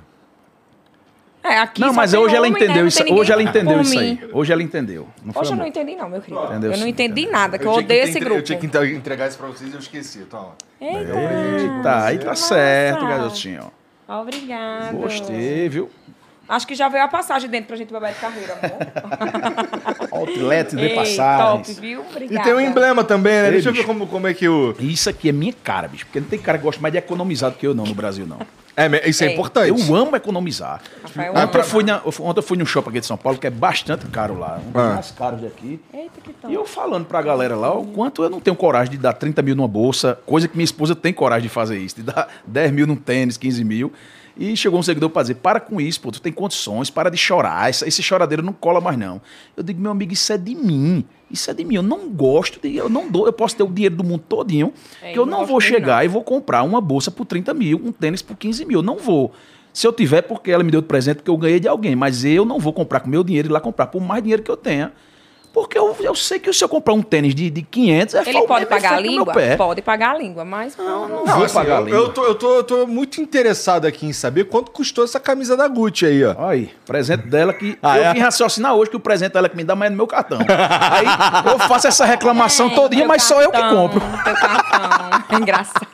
É, 1.41 1.57
aqui 1.59 1.79
não, 1.79 1.93
mas 1.93 2.13
hoje 2.13 2.35
ela 2.35 2.47
né? 2.49 2.53
entendeu 2.55 2.85
isso. 2.85 3.01
Hoje 3.13 3.31
ela 3.31 3.41
entendeu 3.41 3.79
isso 3.81 3.97
aí. 3.97 4.19
Hoje 4.33 4.51
ela 4.51 4.61
entendeu. 4.61 5.07
Não 5.23 5.31
foi 5.33 5.41
Hoje 5.41 5.51
eu 5.53 5.57
não 5.57 5.65
entendi, 5.65 5.95
não, 5.95 6.09
meu 6.09 6.21
querido. 6.21 6.43
Entendeu 6.45 6.71
eu 6.73 6.77
não 6.77 6.87
entendi 6.87 7.11
entendeu. 7.21 7.31
nada, 7.31 7.57
que 7.57 7.65
eu, 7.65 7.71
odeio 7.71 8.01
esse 8.03 8.11
entre- 8.11 8.25
grupo. 8.25 8.39
Eu 8.39 8.43
tinha 8.43 8.59
que 8.59 8.65
entre- 8.65 8.93
entregar 8.93 9.27
isso 9.29 9.37
pra 9.37 9.47
vocês 9.47 9.71
e 9.71 9.73
eu 9.73 9.79
esqueci. 9.79 10.19
Toma. 10.29 10.55
Eita, 10.81 11.13
Eita, 11.17 12.03
aí 12.05 12.19
tá 12.19 12.35
certo, 12.35 13.05
garotinho. 13.07 13.71
Obrigada. 14.07 14.97
Gostei, 14.97 15.69
viu? 15.69 15.89
Acho 16.49 16.65
que 16.65 16.73
já 16.73 16.89
veio 16.89 17.03
a 17.03 17.07
passagem 17.07 17.47
dentro 17.49 17.67
pra 17.67 17.77
gente 17.77 17.93
beber 17.93 18.11
de 18.11 18.19
carreira, 18.19 18.53
amor. 18.53 20.09
Outlet 20.11 20.75
de 20.75 20.81
Ei, 20.81 20.95
passagens. 20.95 21.67
top, 21.67 21.79
viu? 21.81 22.01
E 22.01 22.11
Obrigada. 22.11 22.43
tem 22.43 22.53
um 22.55 22.59
emblema 22.59 23.03
também, 23.03 23.33
né? 23.33 23.45
Ei, 23.47 23.51
Deixa 23.51 23.69
eu 23.69 23.73
ver 23.73 23.85
como, 23.85 24.07
como 24.07 24.27
é 24.27 24.33
que 24.33 24.47
o. 24.49 24.75
Isso 24.79 25.09
aqui 25.09 25.29
é 25.29 25.31
minha 25.31 25.53
cara, 25.53 25.87
bicho. 25.87 26.05
Porque 26.05 26.19
não 26.19 26.27
tem 26.27 26.39
cara 26.39 26.57
que 26.57 26.63
gosta 26.63 26.81
mais 26.81 26.91
de 26.91 26.97
economizar 26.97 27.51
do 27.51 27.57
que 27.57 27.67
eu 27.67 27.75
não 27.75 27.85
no 27.85 27.93
Brasil, 27.93 28.25
não. 28.25 28.39
É, 28.75 29.09
isso 29.09 29.23
é 29.23 29.27
Ei. 29.27 29.33
importante. 29.33 29.67
Eu 29.67 29.95
amo 29.95 30.15
economizar. 30.15 30.81
Rafael, 31.03 31.31
Ontem 31.33 31.41
eu, 31.41 31.61
ama. 31.61 31.63
fui 31.63 31.83
na, 31.83 31.97
ontem 32.05 32.39
eu 32.39 32.43
fui 32.43 32.57
num 32.57 32.65
shopping 32.65 32.89
aqui 32.91 32.99
de 33.01 33.05
São 33.05 33.17
Paulo 33.17 33.37
que 33.37 33.45
é 33.45 33.49
bastante 33.49 34.07
caro 34.07 34.39
lá. 34.39 34.57
Um 34.65 34.71
dos 34.71 34.81
Ah. 34.81 34.93
mais 34.95 35.11
caros 35.11 35.41
daqui. 35.41 35.79
Eita, 35.93 36.21
que 36.23 36.31
top. 36.33 36.51
E 36.51 36.55
eu 36.55 36.65
falando 36.65 37.05
pra 37.05 37.21
galera 37.21 37.55
lá 37.55 37.73
o 37.77 37.85
quanto 37.87 38.23
eu 38.23 38.29
não 38.29 38.39
tenho 38.39 38.55
coragem 38.55 38.91
de 38.91 38.97
dar 38.97 39.13
30 39.13 39.41
mil 39.41 39.55
numa 39.55 39.67
bolsa, 39.67 40.17
coisa 40.25 40.47
que 40.47 40.55
minha 40.55 40.63
esposa 40.65 40.95
tem 40.95 41.11
coragem 41.13 41.43
de 41.43 41.49
fazer 41.49 41.77
isso, 41.77 41.97
de 41.97 42.03
dar 42.03 42.27
10 42.47 42.71
mil 42.71 42.87
num 42.87 42.95
tênis, 42.95 43.35
15 43.37 43.63
mil. 43.65 43.91
E 44.39 44.55
chegou 44.55 44.79
um 44.79 44.83
seguidor 44.83 45.09
pra 45.09 45.21
dizer: 45.21 45.35
para 45.35 45.59
com 45.59 45.81
isso, 45.81 45.99
pô, 45.99 46.11
tu 46.11 46.21
tem 46.21 46.31
condições, 46.31 46.89
para 46.89 47.11
de 47.11 47.17
chorar, 47.17 47.69
esse, 47.69 47.85
esse 47.85 48.01
choradeiro 48.01 48.41
não 48.41 48.53
cola 48.53 48.79
mais 48.79 48.97
não. 48.97 49.21
Eu 49.57 49.61
digo, 49.61 49.81
meu 49.81 49.91
amigo, 49.91 50.13
isso 50.13 50.31
é 50.31 50.37
de 50.37 50.55
mim. 50.55 51.03
Isso 51.29 51.51
é 51.51 51.53
de 51.53 51.65
mim. 51.65 51.75
Eu 51.75 51.83
não 51.83 52.09
gosto, 52.09 52.57
de, 52.61 52.73
eu 52.73 52.87
não 52.87 53.11
dou, 53.11 53.25
eu 53.25 53.33
posso 53.33 53.57
ter 53.57 53.63
o 53.63 53.67
dinheiro 53.67 53.97
do 53.97 54.03
mundo 54.03 54.23
todinho, 54.29 54.73
É, 55.01 55.11
que 55.11 55.19
eu 55.19 55.25
não 55.25 55.39
não 55.39 55.45
vou 55.45 55.59
chegar 55.59 56.05
e 56.05 56.07
vou 56.07 56.23
comprar 56.23 56.63
uma 56.63 56.79
bolsa 56.79 57.11
por 57.11 57.25
30 57.25 57.53
mil, 57.53 57.81
um 57.83 57.91
tênis 57.91 58.21
por 58.21 58.37
15 58.37 58.63
mil. 58.63 58.81
Não 58.81 58.95
vou. 58.95 59.33
Se 59.73 59.85
eu 59.85 59.91
tiver, 59.91 60.21
porque 60.21 60.51
ela 60.51 60.63
me 60.63 60.71
deu 60.71 60.81
de 60.81 60.87
presente, 60.87 61.17
porque 61.17 61.29
eu 61.29 61.37
ganhei 61.37 61.59
de 61.59 61.67
alguém. 61.67 61.93
Mas 61.93 62.23
eu 62.23 62.45
não 62.45 62.59
vou 62.59 62.71
comprar 62.71 63.01
com 63.01 63.09
meu 63.09 63.25
dinheiro 63.25 63.49
e 63.49 63.51
ir 63.51 63.53
lá 63.53 63.59
comprar 63.59 63.87
por 63.87 64.01
mais 64.01 64.23
dinheiro 64.23 64.41
que 64.41 64.49
eu 64.49 64.57
tenha. 64.57 64.93
Porque 65.51 65.77
eu, 65.77 65.95
eu 65.99 66.13
sei 66.15 66.37
que 66.39 66.51
se 66.53 66.63
eu 66.63 66.69
comprar 66.69 66.93
um 66.93 67.01
tênis 67.01 67.33
de, 67.33 67.49
de 67.49 67.61
500, 67.63 68.15
é 68.15 68.29
Ele 68.29 68.41
pode 68.43 68.63
é 68.63 68.67
pagar 68.67 68.93
a 68.93 68.99
língua? 68.99 69.33
Pode 69.57 69.81
pagar 69.81 70.11
a 70.11 70.17
língua, 70.17 70.45
mas 70.45 70.77
não, 70.77 71.09
não, 71.09 71.25
Não, 71.25 71.35
vou 71.35 71.45
assim, 71.45 71.53
pagar 71.55 71.77
a 71.77 71.79
eu, 71.79 71.85
língua. 71.85 71.99
eu, 71.99 72.09
tô, 72.09 72.23
eu, 72.25 72.35
tô, 72.35 72.55
eu 72.57 72.63
tô 72.63 72.87
muito 72.87 73.19
interessado 73.19 73.85
aqui 73.85 74.05
em 74.05 74.13
saber 74.13 74.45
quanto 74.45 74.71
custou 74.71 75.03
essa 75.03 75.19
camisa 75.19 75.57
da 75.57 75.67
Gucci 75.67 76.05
aí, 76.05 76.23
ó. 76.23 76.35
Olha 76.37 76.47
aí, 76.49 76.69
presente 76.85 77.27
dela 77.27 77.51
que 77.53 77.77
Ah, 77.81 77.97
eu 77.97 78.03
é? 78.05 78.13
vim 78.13 78.19
raciocinar 78.19 78.75
hoje 78.75 78.91
que 78.91 78.95
o 78.97 78.99
presente 78.99 79.33
dela 79.33 79.49
que 79.49 79.57
me 79.57 79.63
dá, 79.63 79.75
mas 79.75 79.87
é 79.87 79.89
no 79.89 79.97
meu 79.97 80.07
cartão. 80.07 80.37
Aí 80.39 81.51
eu 81.51 81.59
faço 81.59 81.87
essa 81.87 82.05
reclamação 82.05 82.67
É, 82.67 82.75
todinha, 82.75 83.07
mas 83.07 83.23
sou 83.23 83.41
eu 83.41 83.51
que 83.51 83.57
cartão, 83.59 83.89
compro. 83.89 84.01
Teu 84.23 84.33
cartão. 84.35 85.39
Engraçado. 85.39 85.87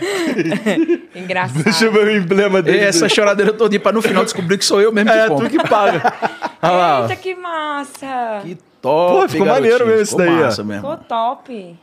Engraçado. 1.14 1.62
Deixa 1.64 1.84
eu 1.84 1.92
ver 1.92 2.06
o 2.06 2.16
emblema 2.16 2.58
E 2.58 2.62
dele. 2.62 2.80
essa 2.84 3.08
choradeira 3.08 3.52
todinha 3.52 3.80
pra 3.80 3.92
no 3.92 4.02
final 4.02 4.24
descobrir 4.24 4.58
que 4.58 4.64
sou 4.64 4.80
eu 4.80 4.92
mesmo 4.92 5.10
que 5.10 5.16
É, 5.16 5.28
compro. 5.28 5.48
tu 5.48 5.50
que 5.58 5.68
paga. 5.68 6.02
Olha 6.62 6.72
lá, 6.72 7.00
ó. 7.00 7.02
Eita, 7.04 7.16
que 7.16 7.34
massa. 7.34 7.99
Que 8.42 8.58
top, 8.80 9.22
Pô, 9.22 9.28
ficou 9.28 9.46
garotinho. 9.46 9.46
maneiro 9.46 9.86
mesmo 9.86 10.02
isso 10.02 10.16
Ficou 10.16 10.26
daí, 10.26 10.44
massa 10.44 10.64
mesmo. 10.64 10.80
Ficou 10.82 10.96
top. 10.96 11.78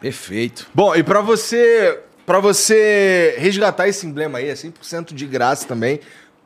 Perfeito. 0.00 0.66
Bom, 0.74 0.94
e 0.96 1.02
pra 1.02 1.20
você, 1.20 2.00
para 2.26 2.40
você 2.40 3.34
resgatar 3.38 3.88
esse 3.88 4.06
emblema 4.06 4.38
aí, 4.38 4.48
é 4.48 4.54
100% 4.54 5.14
de 5.14 5.26
graça 5.26 5.66
também. 5.66 6.00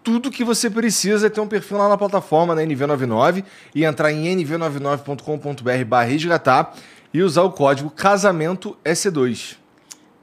Tudo 0.05 0.31
que 0.31 0.45
você 0.45 0.71
precisa 0.71 1.27
é 1.27 1.31
ter 1.31 1.41
um 1.41 1.49
perfil 1.49 1.79
lá 1.79 1.89
na 1.89 1.97
plataforma, 1.97 2.55
na 2.55 2.63
NV99, 2.63 3.45
e 3.75 3.85
entrar 3.85 4.13
em 4.13 4.37
nv99.com.br 4.37 5.85
barra 5.87 6.05
resgatar 6.05 6.75
e 7.13 7.23
usar 7.23 7.43
o 7.43 7.51
código 7.51 7.91
casamento 7.91 8.77
S2. 8.85 9.57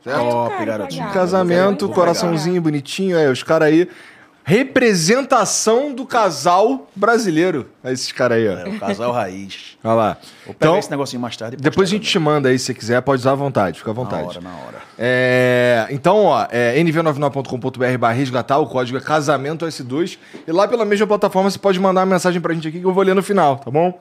Certo? 0.03 0.19
Top, 0.29 0.65
garotinho. 0.65 1.11
Casamento, 1.11 1.89
coraçãozinho 1.89 2.61
bonitinho, 2.61 3.17
é, 3.17 3.29
os 3.31 3.41
caras 3.41 3.69
aí. 3.69 3.89
Representação 4.45 5.93
do 5.93 6.05
casal 6.05 6.87
brasileiro. 6.95 7.69
É 7.83 7.91
esses 7.93 8.11
caras 8.11 8.37
aí, 8.37 8.47
ó. 8.47 8.51
É, 8.59 8.67
o 8.67 8.79
casal 8.79 9.11
raiz. 9.11 9.77
Olha 9.83 9.93
lá. 9.93 10.17
Vou 10.45 10.53
pegar 10.53 10.69
Então, 10.69 10.77
esse 10.79 10.91
negocinho 10.91 11.21
mais 11.21 11.37
tarde. 11.37 11.55
depois 11.57 11.87
a 11.87 11.91
gente 11.91 12.09
te 12.09 12.19
manda 12.19 12.49
aí, 12.49 12.59
se 12.59 12.65
você 12.65 12.73
quiser, 12.73 13.01
pode 13.01 13.21
usar 13.21 13.31
à 13.31 13.35
vontade, 13.35 13.79
fica 13.79 13.91
à 13.91 13.93
vontade. 13.93 14.23
Na 14.23 14.29
hora, 14.29 14.41
na 14.41 14.49
hora. 14.65 14.77
É, 14.97 15.87
então, 15.91 16.25
ó, 16.25 16.45
é 16.51 16.77
nv99.com.br 16.83 17.97
barra 17.97 18.13
resgatar, 18.13 18.57
o 18.59 18.67
código 18.67 18.97
é 18.97 19.01
casamento 19.01 19.65
S2. 19.65 20.17
E 20.45 20.51
lá 20.51 20.67
pela 20.67 20.83
mesma 20.85 21.07
plataforma 21.07 21.49
você 21.49 21.57
pode 21.59 21.79
mandar 21.79 22.01
uma 22.01 22.07
mensagem 22.07 22.41
pra 22.41 22.53
gente 22.53 22.67
aqui 22.67 22.79
que 22.79 22.85
eu 22.85 22.93
vou 22.93 23.03
ler 23.03 23.15
no 23.15 23.23
final, 23.23 23.57
tá 23.57 23.71
bom? 23.71 23.97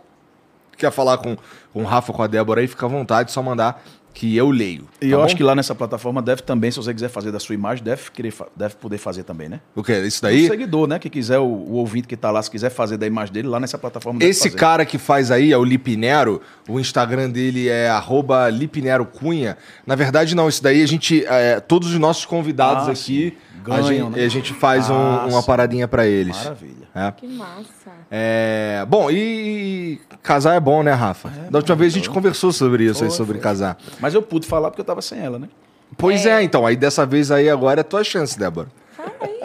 Quer 0.77 0.91
falar 0.91 1.19
com, 1.19 1.37
com 1.73 1.83
o 1.83 1.85
Rafa, 1.85 2.13
com 2.13 2.23
a 2.23 2.27
Débora 2.27 2.61
aí, 2.61 2.67
fica 2.67 2.87
à 2.87 2.89
vontade, 2.89 3.31
só 3.31 3.43
mandar 3.43 3.83
que 4.15 4.37
eu 4.37 4.51
leio. 4.51 4.85
E 5.01 5.07
tá 5.07 5.13
eu 5.13 5.19
bom? 5.19 5.25
acho 5.25 5.35
que 5.37 5.43
lá 5.43 5.55
nessa 5.55 5.75
plataforma 5.75 6.21
deve 6.21 6.43
também, 6.43 6.71
se 6.71 6.77
você 6.77 6.93
quiser 6.93 7.09
fazer 7.09 7.33
da 7.33 7.41
sua 7.41 7.55
imagem, 7.55 7.83
deve, 7.83 8.11
querer, 8.11 8.33
deve 8.55 8.75
poder 8.77 8.99
fazer 8.99 9.23
também, 9.23 9.49
né? 9.49 9.61
O 9.75 9.83
quê? 9.83 10.01
Isso 10.01 10.19
O 10.19 10.23
daí? 10.23 10.47
seguidor, 10.47 10.87
né? 10.87 10.99
Que 10.99 11.09
quiser, 11.09 11.39
o, 11.39 11.45
o 11.45 11.73
ouvinte 11.75 12.07
que 12.07 12.17
tá 12.17 12.31
lá, 12.31 12.43
se 12.43 12.51
quiser 12.51 12.71
fazer 12.71 12.97
da 12.99 13.07
imagem 13.07 13.33
dele, 13.33 13.49
lá 13.49 13.59
nessa 13.59 13.79
plataforma 13.79 14.23
Esse 14.23 14.45
fazer. 14.51 14.57
cara 14.57 14.85
que 14.85 14.99
faz 14.99 15.31
aí 15.31 15.51
é 15.53 15.57
o 15.57 15.65
Lipnero. 15.65 16.41
O 16.69 16.79
Instagram 16.79 17.31
dele 17.31 17.69
é 17.69 17.89
arroba 17.89 18.49
Lipnero 18.51 19.07
Cunha. 19.07 19.57
Na 19.87 19.95
verdade, 19.95 20.35
não, 20.35 20.49
isso 20.49 20.63
daí 20.63 20.83
a 20.83 20.87
gente. 20.87 21.25
é, 21.27 21.59
todos 21.61 21.91
os 21.93 21.99
nossos 21.99 22.25
convidados 22.27 22.89
Ah, 22.89 22.93
aqui, 22.93 23.31
sim. 23.31 23.52
A, 23.71 23.77
Ganham, 23.77 23.87
gente, 24.07 24.19
né? 24.19 24.25
a 24.25 24.29
gente 24.29 24.55
faz 24.55 24.89
um- 24.91 25.29
uma 25.29 25.43
paradinha 25.43 25.87
pra 25.89 26.07
eles. 26.07 26.37
Maravilha. 26.37 26.89
É. 26.95 27.13
Que 27.13 27.27
massa. 27.27 27.91
É, 28.11 28.85
bom, 28.89 29.11
e 29.11 30.01
casar 30.23 30.55
é 30.55 30.61
bom, 30.61 30.83
né, 30.83 30.93
Rafa? 30.93 31.29
da 31.51 31.59
última 31.59 31.77
vez 31.77 31.93
a 31.93 31.97
gente 31.97 32.11
conversou 32.11 32.53
sobre 32.53 32.85
isso 32.85 33.03
aí, 33.03 33.09
Foi, 33.09 33.17
sobre 33.17 33.35
foi. 33.35 33.43
casar. 33.43 33.79
Mas 34.01 34.13
eu 34.15 34.23
pude 34.23 34.47
falar 34.47 34.71
porque 34.71 34.81
eu 34.81 34.85
tava 34.85 35.01
sem 35.03 35.19
ela, 35.21 35.39
né? 35.39 35.49
Pois 35.97 36.25
é. 36.27 36.43
então, 36.43 36.67
aí 36.67 36.77
dessa 36.77 37.05
vez 37.07 37.31
aí 37.31 37.49
agora 37.49 37.81
é 37.81 37.83
tua 37.85 38.03
chance, 38.05 38.39
Débora. 38.39 38.69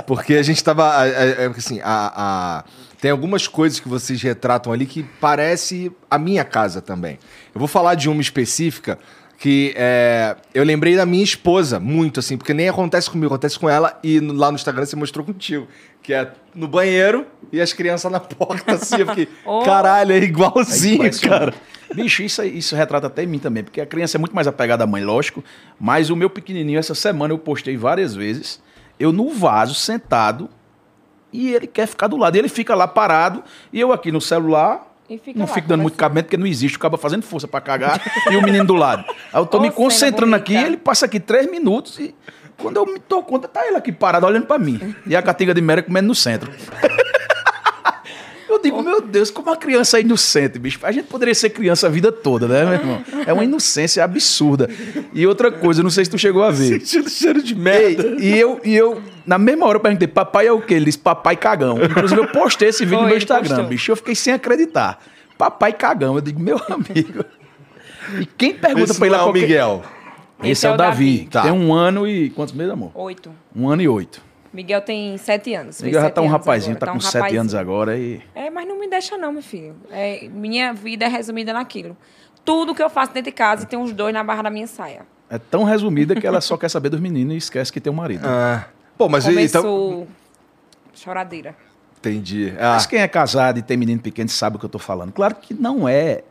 Porque 0.06 0.36
a 0.36 0.43
gente 0.43 0.63
tava. 0.63 0.86
a- 0.86 1.01
a- 1.01 1.08
é, 1.08 1.45
assim, 1.58 1.80
a, 1.84 2.13
a- 2.15 2.63
tem 3.01 3.12
algumas 3.12 3.47
coisas 3.47 3.80
que 3.80 3.88
vocês 3.89 4.21
retratam 4.21 4.71
ali 4.71 4.86
que 4.86 5.03
parece 5.19 5.91
a 6.10 6.17
minha 6.17 6.43
casa 6.45 6.82
também. 6.82 7.19
Eu 7.53 7.60
vou 7.60 7.67
falar 7.67 7.95
de 7.95 8.10
uma 8.10 8.21
específica 8.21 8.97
que 9.38 9.71
é, 9.76 10.36
eu 10.54 10.63
lembrei 10.63 10.95
da 10.95 11.06
minha 11.06 11.23
esposa, 11.23 11.80
muito 11.80 12.19
assim, 12.19 12.38
porque 12.38 12.54
nem 12.56 12.67
acontece 12.69 13.10
comigo, 13.10 13.28
acontece 13.34 13.60
com 13.60 13.69
ela 13.69 14.00
e 14.04 14.19
no- 14.19 14.34
lá 14.34 14.50
no 14.52 14.56
Instagram 14.56 14.86
você 14.86 14.95
mostrou 14.95 15.23
contigo. 15.26 15.67
Que 16.02 16.13
é 16.13 16.32
no 16.56 16.67
banheiro 16.67 17.26
e 17.52 17.60
as 17.62 17.71
crianças 17.73 18.12
na 18.12 18.19
porta, 18.19 18.73
assim. 18.76 18.97
Eu 19.02 19.08
fiquei, 19.08 19.28
Oh. 19.45 19.60
caralho, 19.62 20.13
é 20.13 20.17
igualzinho, 20.19 21.04
um- 21.06 21.28
cara. 21.28 21.54
Bicho, 21.93 22.23
isso, 22.23 22.41
aí- 22.41 22.58
isso 22.58 22.76
retrata 22.76 23.08
até 23.08 23.23
em 23.23 23.28
mim 23.28 23.39
também, 23.39 23.63
porque 23.63 23.80
a 23.80 23.86
criança 23.86 24.17
é 24.17 24.19
muito 24.19 24.34
mais 24.34 24.47
apegada 24.47 24.84
à 24.84 24.88
mãe, 24.88 25.04
lógico. 25.04 25.43
Mas 25.80 26.10
o 26.10 26.15
meu 26.15 26.30
pequenininho, 26.30 26.80
essa 26.80 26.95
semana 26.95 27.34
eu 27.34 27.38
postei 27.38 27.78
várias 27.78 28.15
vezes, 28.15 28.62
eu 29.00 29.12
no 29.12 29.30
vaso, 29.30 29.76
sentado, 29.76 30.50
e 31.32 31.54
ele 31.54 31.67
quer 31.67 31.88
ficar 31.88 32.08
do 32.08 32.17
lado. 32.17 32.36
E 32.36 32.39
ele 32.39 32.50
fica 32.50 32.73
lá 32.73 32.88
parado, 32.88 33.43
e 33.71 33.80
eu 33.80 33.91
aqui 33.93 34.12
no 34.12 34.19
celular, 34.21 34.87
não 35.35 35.45
lá, 35.45 35.53
fico 35.53 35.67
dando 35.67 35.81
muito 35.81 35.93
conversando. 35.93 35.97
cabimento, 35.97 36.25
porque 36.25 36.37
não 36.37 36.47
existe 36.47 36.77
o 36.77 36.79
cabo 36.79 36.97
fazendo 36.97 37.23
força 37.23 37.47
pra 37.47 37.61
cagar 37.61 38.01
e 38.31 38.35
o 38.35 38.41
menino 38.41 38.65
do 38.65 38.75
lado. 38.75 39.05
Aí 39.31 39.41
eu 39.41 39.45
tô 39.45 39.59
me 39.59 39.71
concentrando 39.71 40.35
aqui, 40.35 40.55
ele 40.55 40.77
passa 40.77 41.05
aqui 41.05 41.19
três 41.19 41.49
minutos 41.49 41.99
e 41.99 42.13
quando 42.57 42.77
eu 42.77 42.85
me 42.85 42.99
dou 43.07 43.23
conta, 43.23 43.47
tá 43.47 43.65
ele 43.65 43.77
aqui 43.77 43.91
parado 43.91 44.25
olhando 44.25 44.45
pra 44.47 44.57
mim. 44.57 44.95
E 45.05 45.15
a 45.15 45.21
catiga 45.21 45.53
de 45.53 45.61
mera 45.61 45.81
comendo 45.81 46.07
no 46.07 46.15
centro. 46.15 46.51
Eu 48.49 48.62
digo, 48.62 48.81
meu 48.81 49.01
Deus, 49.01 49.29
como 49.29 49.49
uma 49.49 49.57
criança 49.57 49.97
é 49.97 50.01
inocente, 50.01 50.57
bicho. 50.57 50.79
A 50.83 50.91
gente 50.91 51.05
poderia 51.07 51.36
ser 51.36 51.49
criança 51.49 51.88
a 51.88 51.89
vida 51.89 52.12
toda, 52.12 52.47
né, 52.47 52.63
meu 52.63 52.73
irmão? 52.73 53.03
É 53.25 53.33
uma 53.33 53.43
inocência 53.43 54.03
absurda. 54.03 54.69
E 55.13 55.27
outra 55.27 55.51
coisa, 55.51 55.83
não 55.83 55.89
sei 55.89 56.05
se 56.05 56.12
tu 56.12 56.17
chegou 56.17 56.43
a 56.43 56.49
ver. 56.51 56.79
Sentindo 56.79 57.10
cheiro 57.10 57.43
de 57.43 57.53
merda. 57.55 58.15
e 58.19 58.38
eu, 58.38 58.60
e 58.63 58.73
eu, 58.75 59.01
na 59.25 59.38
mesma 59.38 59.65
hora, 59.65 59.77
eu 59.77 59.81
perguntei, 59.81 60.07
papai 60.07 60.47
é 60.47 60.51
o 60.51 60.62
quê? 60.62 60.75
Ele 60.75 60.86
disse, 60.86 60.99
papai 60.99 61.36
cagão. 61.36 61.77
Inclusive, 61.83 62.21
eu 62.21 62.27
postei 62.27 62.69
esse 62.69 62.86
vídeo 62.86 62.97
Foi, 62.99 63.03
no 63.03 63.10
meu 63.10 63.17
Instagram, 63.17 63.49
postou. 63.49 63.65
bicho. 63.67 63.91
Eu 63.91 63.95
fiquei 63.97 64.15
sem 64.15 64.33
acreditar. 64.33 65.03
Papai 65.38 65.73
cagão. 65.73 66.15
Eu 66.15 66.21
digo, 66.21 66.39
meu 66.39 66.60
amigo. 66.69 67.25
E 68.19 68.25
quem 68.25 68.53
pergunta 68.53 68.91
Esse 68.91 68.97
pra 68.97 69.07
ele 69.07 69.15
não 69.15 69.19
é 69.19 69.23
o 69.23 69.27
qualquer- 69.27 69.41
Miguel. 69.41 69.83
Esse, 70.43 70.65
é 70.67 70.71
o 70.71 70.77
Davi. 70.77 71.27
Tá. 71.31 71.41
Tem 71.41 71.51
um 71.51 71.73
ano 71.73 72.07
e. 72.07 72.29
Quantos 72.29 72.53
meses, 72.53 72.71
amor? 72.71 72.91
Oito. 72.93 73.31
Um 73.55 73.67
ano 73.67 73.81
e 73.81 73.88
oito. 73.88 74.21
Miguel 74.57 74.81
tem 74.81 75.15
sete 75.19 75.53
anos. 75.53 75.79
Miguel 75.83 76.01
já 76.01 76.07
sete 76.07 76.15
tá 76.15 76.21
um 76.23 76.27
rapazinho, 76.27 76.75
agora, 76.75 76.85
tá, 76.87 76.91
com 76.91 76.97
um 76.97 77.01
sete 77.01 77.13
rapazinho. 77.13 77.41
anos 77.41 77.53
agora 77.53 77.95
e. 77.95 78.19
É, 78.33 78.49
mas 78.49 78.67
não 78.67 78.79
me 78.79 78.89
deixa 78.89 79.15
não, 79.15 79.31
meu 79.31 79.43
filho. 79.43 79.75
É, 79.91 80.27
minha 80.29 80.73
vida 80.73 81.05
é 81.05 81.07
resumida 81.07 81.53
naquilo. 81.53 81.95
tudo 82.43 82.73
que 82.73 82.81
eu 82.81 82.89
faço 82.89 83.13
dentro 83.13 83.29
de 83.29 83.35
casa 83.35 83.65
e 83.65 83.65
tem 83.67 83.77
uns 83.77 83.93
dois 83.93 84.11
na 84.11 84.23
barra 84.23 84.41
da 84.41 84.49
minha 84.49 84.65
saia. 84.65 85.05
É 85.29 85.37
tão 85.37 85.63
resumida 85.63 86.15
que 86.15 86.25
ela 86.25 86.41
só 86.41 86.57
quer 86.57 86.69
saber 86.69 86.89
dos 86.89 86.99
meninos 86.99 87.35
e 87.35 87.37
esquece 87.37 87.71
que 87.71 87.79
tem 87.79 87.93
um 87.93 87.95
marido. 87.95 88.25
Ah. 88.25 88.65
Pô, 88.97 89.07
mas 89.07 89.27
então. 89.27 89.61
Começou 89.61 90.07
choradeira. 90.95 91.55
Entendi. 91.99 92.51
Ah, 92.57 92.73
Mas 92.73 92.87
quem 92.87 92.99
é 92.99 93.07
casado 93.07 93.59
e 93.59 93.61
tem 93.61 93.77
menino 93.77 94.01
pequeno 94.01 94.29
sabe 94.29 94.55
o 94.55 94.59
que 94.59 94.65
eu 94.65 94.69
tô 94.69 94.79
falando. 94.79 95.11
Claro 95.11 95.35
que 95.35 95.53
não 95.53 95.87
é 95.87 96.23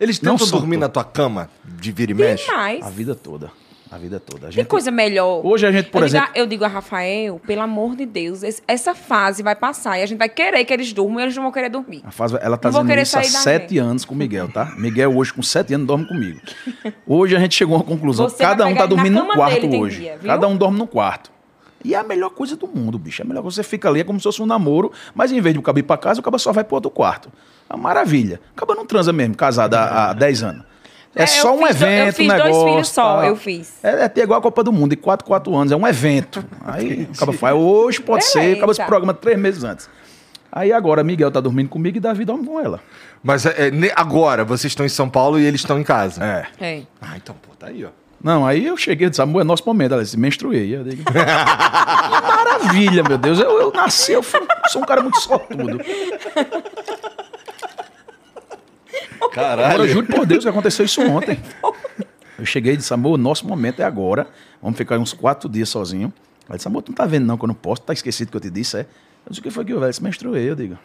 eles 0.00 0.20
não 0.22 0.36
tentam 0.36 0.58
dormir 0.58 0.78
na 0.78 0.88
tua 0.88 1.04
cama 1.04 1.50
de 1.64 1.92
vira 1.92 2.12
e 2.12 2.14
mexe? 2.14 2.46
Demais. 2.46 2.82
a 2.84 2.88
vida 2.88 3.14
toda. 3.14 3.50
A 3.90 3.98
vida 3.98 4.18
toda. 4.18 4.48
A 4.48 4.50
gente, 4.50 4.66
coisa 4.66 4.90
melhor. 4.90 5.44
Hoje 5.46 5.66
a 5.66 5.70
gente, 5.70 5.88
por 5.90 6.02
eu 6.02 6.06
exemplo- 6.06 6.26
Digo 6.28 6.38
a, 6.38 6.40
eu 6.42 6.46
digo 6.46 6.64
a 6.64 6.68
Rafael, 6.68 7.40
pelo 7.46 7.60
amor 7.60 7.94
de 7.94 8.04
Deus, 8.04 8.42
esse- 8.42 8.62
essa 8.66 8.94
fase 8.94 9.42
vai 9.42 9.54
passar 9.54 9.98
e 9.98 10.02
a 10.02 10.06
gente 10.06 10.18
vai 10.18 10.28
querer 10.28 10.64
que 10.64 10.72
eles 10.72 10.92
durmam 10.92 11.20
e 11.20 11.22
eles 11.24 11.36
não 11.36 11.44
vão 11.44 11.52
querer 11.52 11.68
dormir. 11.68 12.02
A 12.04 12.10
fase, 12.10 12.36
ela 12.40 12.56
tá 12.56 12.70
vou 12.70 12.82
dizendo 12.82 13.00
isso 13.02 13.18
há 13.18 13.22
sete 13.22 13.78
anos 13.78 14.04
com 14.04 14.14
o 14.14 14.16
Miguel, 14.16 14.48
tá? 14.50 14.72
Miguel 14.76 15.16
hoje 15.16 15.32
com 15.32 15.42
sete 15.42 15.74
anos 15.74 15.86
dorme 15.86 16.06
comigo. 16.06 16.40
Hoje 17.06 17.36
a 17.36 17.38
gente 17.38 17.54
chegou 17.54 17.76
a 17.76 17.78
uma 17.78 17.84
conclusão. 17.84 18.28
Você 18.28 18.42
Cada 18.42 18.66
um 18.66 18.74
tá 18.74 18.80
na 18.80 18.86
dormindo 18.86 19.22
no 19.22 19.26
quarto 19.28 19.66
hoje. 19.78 20.00
dia? 20.00 20.18
Cada 20.24 20.48
um 20.48 20.56
dorme 20.56 20.78
no 20.78 20.86
quarto. 20.86 21.30
E 21.84 21.94
é 21.94 21.98
a 21.98 22.02
melhor 22.02 22.30
coisa 22.30 22.56
do 22.56 22.66
mundo, 22.66 22.98
bicho. 22.98 23.20
É 23.20 23.24
melhor 23.26 23.42
que 23.42 23.52
você 23.52 23.62
fica 23.62 23.88
ali, 23.88 24.00
é 24.00 24.04
como 24.04 24.18
se 24.18 24.22
fosse 24.24 24.40
um 24.42 24.46
namoro, 24.46 24.90
mas 25.14 25.30
em 25.30 25.40
vez 25.40 25.52
de 25.52 25.58
o 25.58 25.62
cabo 25.62 25.78
ir 25.78 25.82
pra 25.82 25.98
casa, 25.98 26.18
o 26.20 26.22
cabo 26.22 26.38
só 26.38 26.50
vai 26.50 26.64
pro 26.64 26.74
outro 26.76 26.90
quarto. 26.90 27.30
É 27.68 27.74
uma 27.74 27.82
maravilha. 27.82 28.40
O 28.52 28.54
cabo 28.54 28.74
não 28.74 28.86
transa 28.86 29.12
mesmo, 29.12 29.36
casado 29.36 29.74
há, 29.74 30.10
há 30.10 30.12
10 30.14 30.42
anos. 30.42 30.64
É, 31.16 31.22
É, 31.22 31.26
só 31.26 31.54
um 31.54 31.66
fiz 31.66 31.76
do- 31.76 31.84
eu 31.84 31.88
evento, 31.90 32.14
fiz 32.16 32.24
um 32.26 32.28
dois 32.28 32.42
negócio. 32.44 32.68
filhos 32.68 32.88
só, 32.88 33.02
tal. 33.16 33.24
eu 33.24 33.36
fiz. 33.36 33.72
É, 33.82 34.04
é 34.04 34.08
ter 34.08 34.22
igual 34.22 34.38
a 34.38 34.42
Copa 34.42 34.64
do 34.64 34.72
Mundo, 34.72 34.90
de 34.90 34.96
4, 34.96 35.24
4 35.26 35.54
anos. 35.54 35.72
É 35.72 35.76
um 35.76 35.86
evento. 35.86 36.44
Aí 36.64 37.08
o 37.12 37.16
cabo 37.18 37.32
faz, 37.32 37.54
hoje 37.56 38.00
pode 38.00 38.24
ser, 38.24 38.38
Beleza. 38.40 38.56
acaba 38.58 38.72
esse 38.72 38.84
programa 38.84 39.14
três 39.14 39.38
meses 39.38 39.62
antes. 39.64 39.88
Aí 40.50 40.72
agora 40.72 41.02
Miguel 41.04 41.30
tá 41.30 41.40
dormindo 41.40 41.68
comigo 41.68 41.96
e 41.96 42.00
Davi 42.00 42.24
dorme 42.24 42.46
com 42.46 42.60
ela. 42.60 42.80
Mas 43.22 43.44
é, 43.46 43.68
é, 43.68 43.92
agora 43.96 44.44
vocês 44.44 44.70
estão 44.70 44.84
em 44.86 44.88
São 44.88 45.08
Paulo 45.08 45.38
e 45.38 45.44
eles 45.44 45.60
estão 45.60 45.78
em 45.78 45.82
casa. 45.84 46.22
É. 46.24 46.46
É. 46.60 46.82
Ah, 47.00 47.16
então, 47.16 47.34
pô, 47.42 47.54
tá 47.56 47.66
aí, 47.68 47.84
ó. 47.84 47.88
Não, 48.22 48.46
aí 48.46 48.64
eu 48.66 48.76
cheguei 48.76 49.06
e 49.06 49.10
disse, 49.10 49.20
amor, 49.20 49.40
é 49.42 49.44
nosso 49.44 49.62
momento. 49.66 49.92
Ela 49.92 50.02
disse, 50.02 50.18
menstruei. 50.18 50.74
Eu 50.74 50.82
digo, 50.84 51.04
que 51.04 51.12
maravilha, 51.12 53.02
meu 53.02 53.18
Deus. 53.18 53.38
Eu, 53.38 53.60
eu 53.60 53.70
nasci, 53.72 54.12
eu 54.12 54.22
fui- 54.22 54.40
sou 54.68 54.80
um 54.82 54.84
cara 54.86 55.02
muito 55.02 55.18
sortudo. 55.20 55.78
Caralho. 59.32 59.64
Agora, 59.66 59.82
eu 59.84 59.88
juro 59.88 60.06
por 60.06 60.26
Deus 60.26 60.44
que 60.44 60.50
aconteceu 60.50 60.84
isso 60.84 61.00
ontem. 61.02 61.38
Eu 62.38 62.44
cheguei 62.44 62.74
e 62.74 62.76
disse, 62.76 62.92
amor, 62.92 63.16
nosso 63.18 63.46
momento 63.46 63.80
é 63.80 63.84
agora. 63.84 64.26
Vamos 64.62 64.76
ficar 64.76 64.98
uns 64.98 65.12
quatro 65.12 65.48
dias 65.48 65.68
sozinho. 65.68 66.12
Ela 66.48 66.56
disse, 66.56 66.68
amor, 66.68 66.82
tu 66.82 66.90
não 66.90 66.96
tá 66.96 67.06
vendo 67.06 67.24
não 67.26 67.36
que 67.38 67.44
eu 67.44 67.48
não 67.48 67.54
posso? 67.54 67.82
Tá 67.82 67.92
esquecido 67.92 68.30
que 68.30 68.36
eu 68.36 68.40
te 68.40 68.50
disse, 68.50 68.78
é? 68.78 68.80
Eu 68.80 68.86
disse, 69.30 69.40
o 69.40 69.42
que 69.42 69.50
foi 69.50 69.64
que 69.64 69.72
eu, 69.72 69.78
velho? 69.80 69.90
Disse, 69.90 70.02
menstruei, 70.02 70.50
eu 70.50 70.54
digo. 70.54 70.76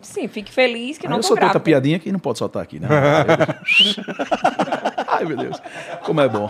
Sim, 0.00 0.28
fique 0.28 0.52
feliz 0.52 0.96
que 0.96 1.06
Aí 1.06 1.10
não 1.10 1.18
eu 1.18 1.22
tô 1.22 1.28
soltei 1.28 1.44
outra 1.44 1.58
grávida. 1.58 1.80
piadinha 1.80 1.98
que 1.98 2.12
não 2.12 2.20
pode 2.20 2.38
soltar 2.38 2.62
aqui, 2.62 2.78
né? 2.78 2.86
Ai, 5.08 5.24
meu 5.24 5.36
Deus. 5.36 5.60
Como 6.04 6.20
é 6.20 6.28
bom. 6.28 6.48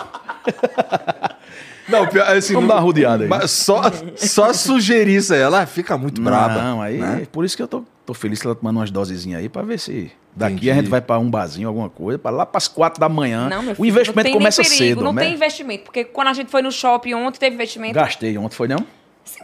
Não, 1.88 2.07
pior, 2.07 2.29
assim, 2.31 2.53
Vamos 2.53 2.68
não- 2.68 2.77
dar 2.77 2.81
uma 2.81 2.87
rodeada 2.87 3.23
aí. 3.25 3.29
Mas 3.29 3.51
só, 3.51 3.81
só 4.16 4.53
sugerir 4.53 5.16
isso 5.16 5.33
aí, 5.33 5.40
ela 5.40 5.64
fica 5.64 5.97
muito 5.97 6.21
braba. 6.21 6.61
Não, 6.62 6.83
aí, 6.83 7.27
por 7.33 7.42
isso 7.47 7.57
que 7.57 7.62
eu 7.62 7.68
tô, 7.68 7.83
tô 8.09 8.14
feliz 8.14 8.40
que 8.40 8.47
ela 8.47 8.57
tomando 8.57 8.79
umas 8.79 8.90
dosezinhas 8.90 9.38
aí 9.38 9.51
pra 9.51 9.61
ver 9.61 9.79
se 9.79 10.11
daqui 10.35 10.55
Entendi. 10.55 10.71
a 10.71 10.75
gente 10.77 10.88
vai 10.88 11.01
pra 11.03 11.18
um 11.18 11.29
barzinho, 11.29 11.68
alguma 11.68 11.90
coisa, 11.90 12.18
pra 12.18 12.31
lá 12.31 12.47
pras 12.47 12.66
quatro 12.66 12.99
da 12.99 13.07
manhã. 13.07 13.51
Não, 13.51 13.62
meu 13.62 13.73
o 13.73 13.77
filho, 13.77 13.87
investimento 13.88 14.16
não 14.16 14.23
tem 14.23 14.33
nem 14.33 14.40
começa 14.40 14.62
perigo, 14.62 14.79
cedo, 14.79 15.05
Não 15.05 15.12
né? 15.12 15.25
tem 15.25 15.35
investimento, 15.35 15.85
porque 15.85 16.05
quando 16.05 16.29
a 16.29 16.33
gente 16.33 16.51
foi 16.51 16.62
no 16.62 16.73
shopping 16.73 17.12
ontem, 17.12 17.38
teve 17.38 17.55
investimento. 17.55 17.92
Gastei 17.94 18.38
ontem, 18.38 18.55
foi 18.57 18.66
não? 18.66 18.79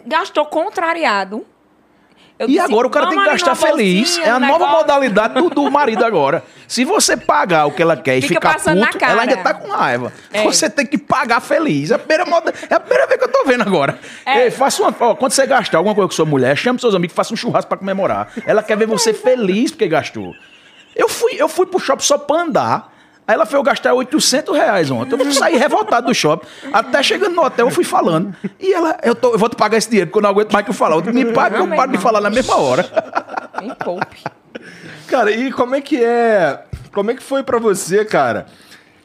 Gastou 0.07 0.47
contrariado. 0.47 1.45
Eu 2.37 2.49
E 2.49 2.53
disse, 2.53 2.61
agora 2.65 2.87
o 2.87 2.91
cara 2.91 3.07
tem 3.07 3.19
que 3.19 3.25
"Vamos 3.25 3.43
ali 3.43 3.51
gastar 3.51 3.55
feliz. 3.55 4.19
É 4.19 4.29
a 4.31 4.41
nova 4.41 4.53
negócio." 4.53 4.77
modalidade 4.77 5.35
do, 5.35 5.51
do 5.51 5.71
marido 5.71 6.05
agora. 6.05 6.43
Se 6.67 6.85
você 6.85 7.17
pagar 7.17 7.67
o 7.67 7.71
que 7.71 7.81
ela 7.81 7.97
quer 7.97 8.19
e 8.19 8.23
Fica 8.23 8.35
ficar 8.35 8.55
puto, 8.55 9.05
ela 9.05 9.23
ainda 9.23 9.37
tá 9.37 9.55
com 9.55 9.69
raiva. 9.71 10.13
É. 10.33 10.43
Você 10.43 10.69
tem 10.69 10.85
que 10.85 10.99
pagar 10.99 11.41
feliz. 11.41 11.91
É 11.91 11.95
a 11.95 11.99
primeira, 11.99 12.25
moda, 12.25 12.53
é 12.69 12.75
a 12.75 12.81
primeira 12.81 13.07
vez 13.07 13.21
que 13.21 13.27
eu 13.27 13.31
tô 13.33 13.45
vendo 13.45 13.63
agora. 13.63 13.99
É. 14.27 14.47
Ei, 14.47 14.51
faça 14.51 14.83
uma, 14.83 14.95
ó, 14.99 15.15
quando 15.15 15.31
você 15.33 15.47
gastar 15.47 15.79
alguma 15.79 15.95
coisa 15.95 16.09
com 16.09 16.15
sua 16.15 16.25
mulher, 16.25 16.57
chame 16.57 16.81
seus 16.81 16.95
amigos, 16.95 17.15
faça 17.15 17.33
um 17.33 17.37
churrasco 17.37 17.69
pra 17.69 17.79
comemorar. 17.79 18.29
Ela 18.47 18.63
quer 18.63 18.77
ver 18.77 18.87
você 18.87 19.15
feliz 19.15 19.71
porque 19.71 19.87
gastou. 19.87 20.35
Eu 20.97 21.09
fui, 21.09 21.33
eu 21.37 21.49
fui 21.49 21.67
pro 21.67 21.79
shopping 21.79 22.05
só 22.05 22.19
pra 22.19 22.43
andar. 22.43 22.94
Aí 23.27 23.35
ela 23.35 23.47
foi 23.47 23.59
eu 23.59 23.63
gastar 23.63 23.95
800 23.95 24.55
reais 24.57 24.91
ontem. 24.91 25.19
Eu 25.19 25.33
saí 25.33 25.57
revoltado 25.57 26.09
do 26.09 26.15
shopping. 26.15 26.47
Até 26.73 27.03
chegando 27.03 27.35
no 27.35 27.43
hotel, 27.43 27.67
eu 27.67 27.71
fui 27.71 27.85
falando. 27.85 28.35
E 28.61 28.73
ela, 28.73 28.99
eu, 29.03 29.15
tô- 29.15 29.33
eu 29.33 29.39
vou 29.39 29.49
te 29.49 29.57
pagar 29.57 29.79
esse 29.79 29.89
dinheiro, 29.89 30.09
porque 30.11 30.19
eu 30.19 30.23
não 30.23 30.31
aguento 30.31 30.53
mais 30.53 30.65
que 30.65 30.71
eu 30.71 30.75
falar. 30.75 30.97
Eu, 30.97 31.13
Me 31.15 31.25
paga, 31.33 31.57
que 31.57 31.63
eu 31.63 31.69
paro 31.77 31.91
de 31.93 31.99
falar 31.99 32.21
na 32.21 32.29
mesma 32.31 32.57
hora. 32.57 32.87
Me 33.63 33.75
poupe. 33.77 34.23
Cara, 35.07 35.31
e 35.31 35.51
como 35.53 35.75
é 35.75 35.81
que 35.81 36.03
é? 36.03 36.65
Como 36.93 37.11
é 37.11 37.15
que 37.15 37.23
foi 37.23 37.43
pra 37.43 37.59
você, 37.59 38.05
cara? 38.05 38.47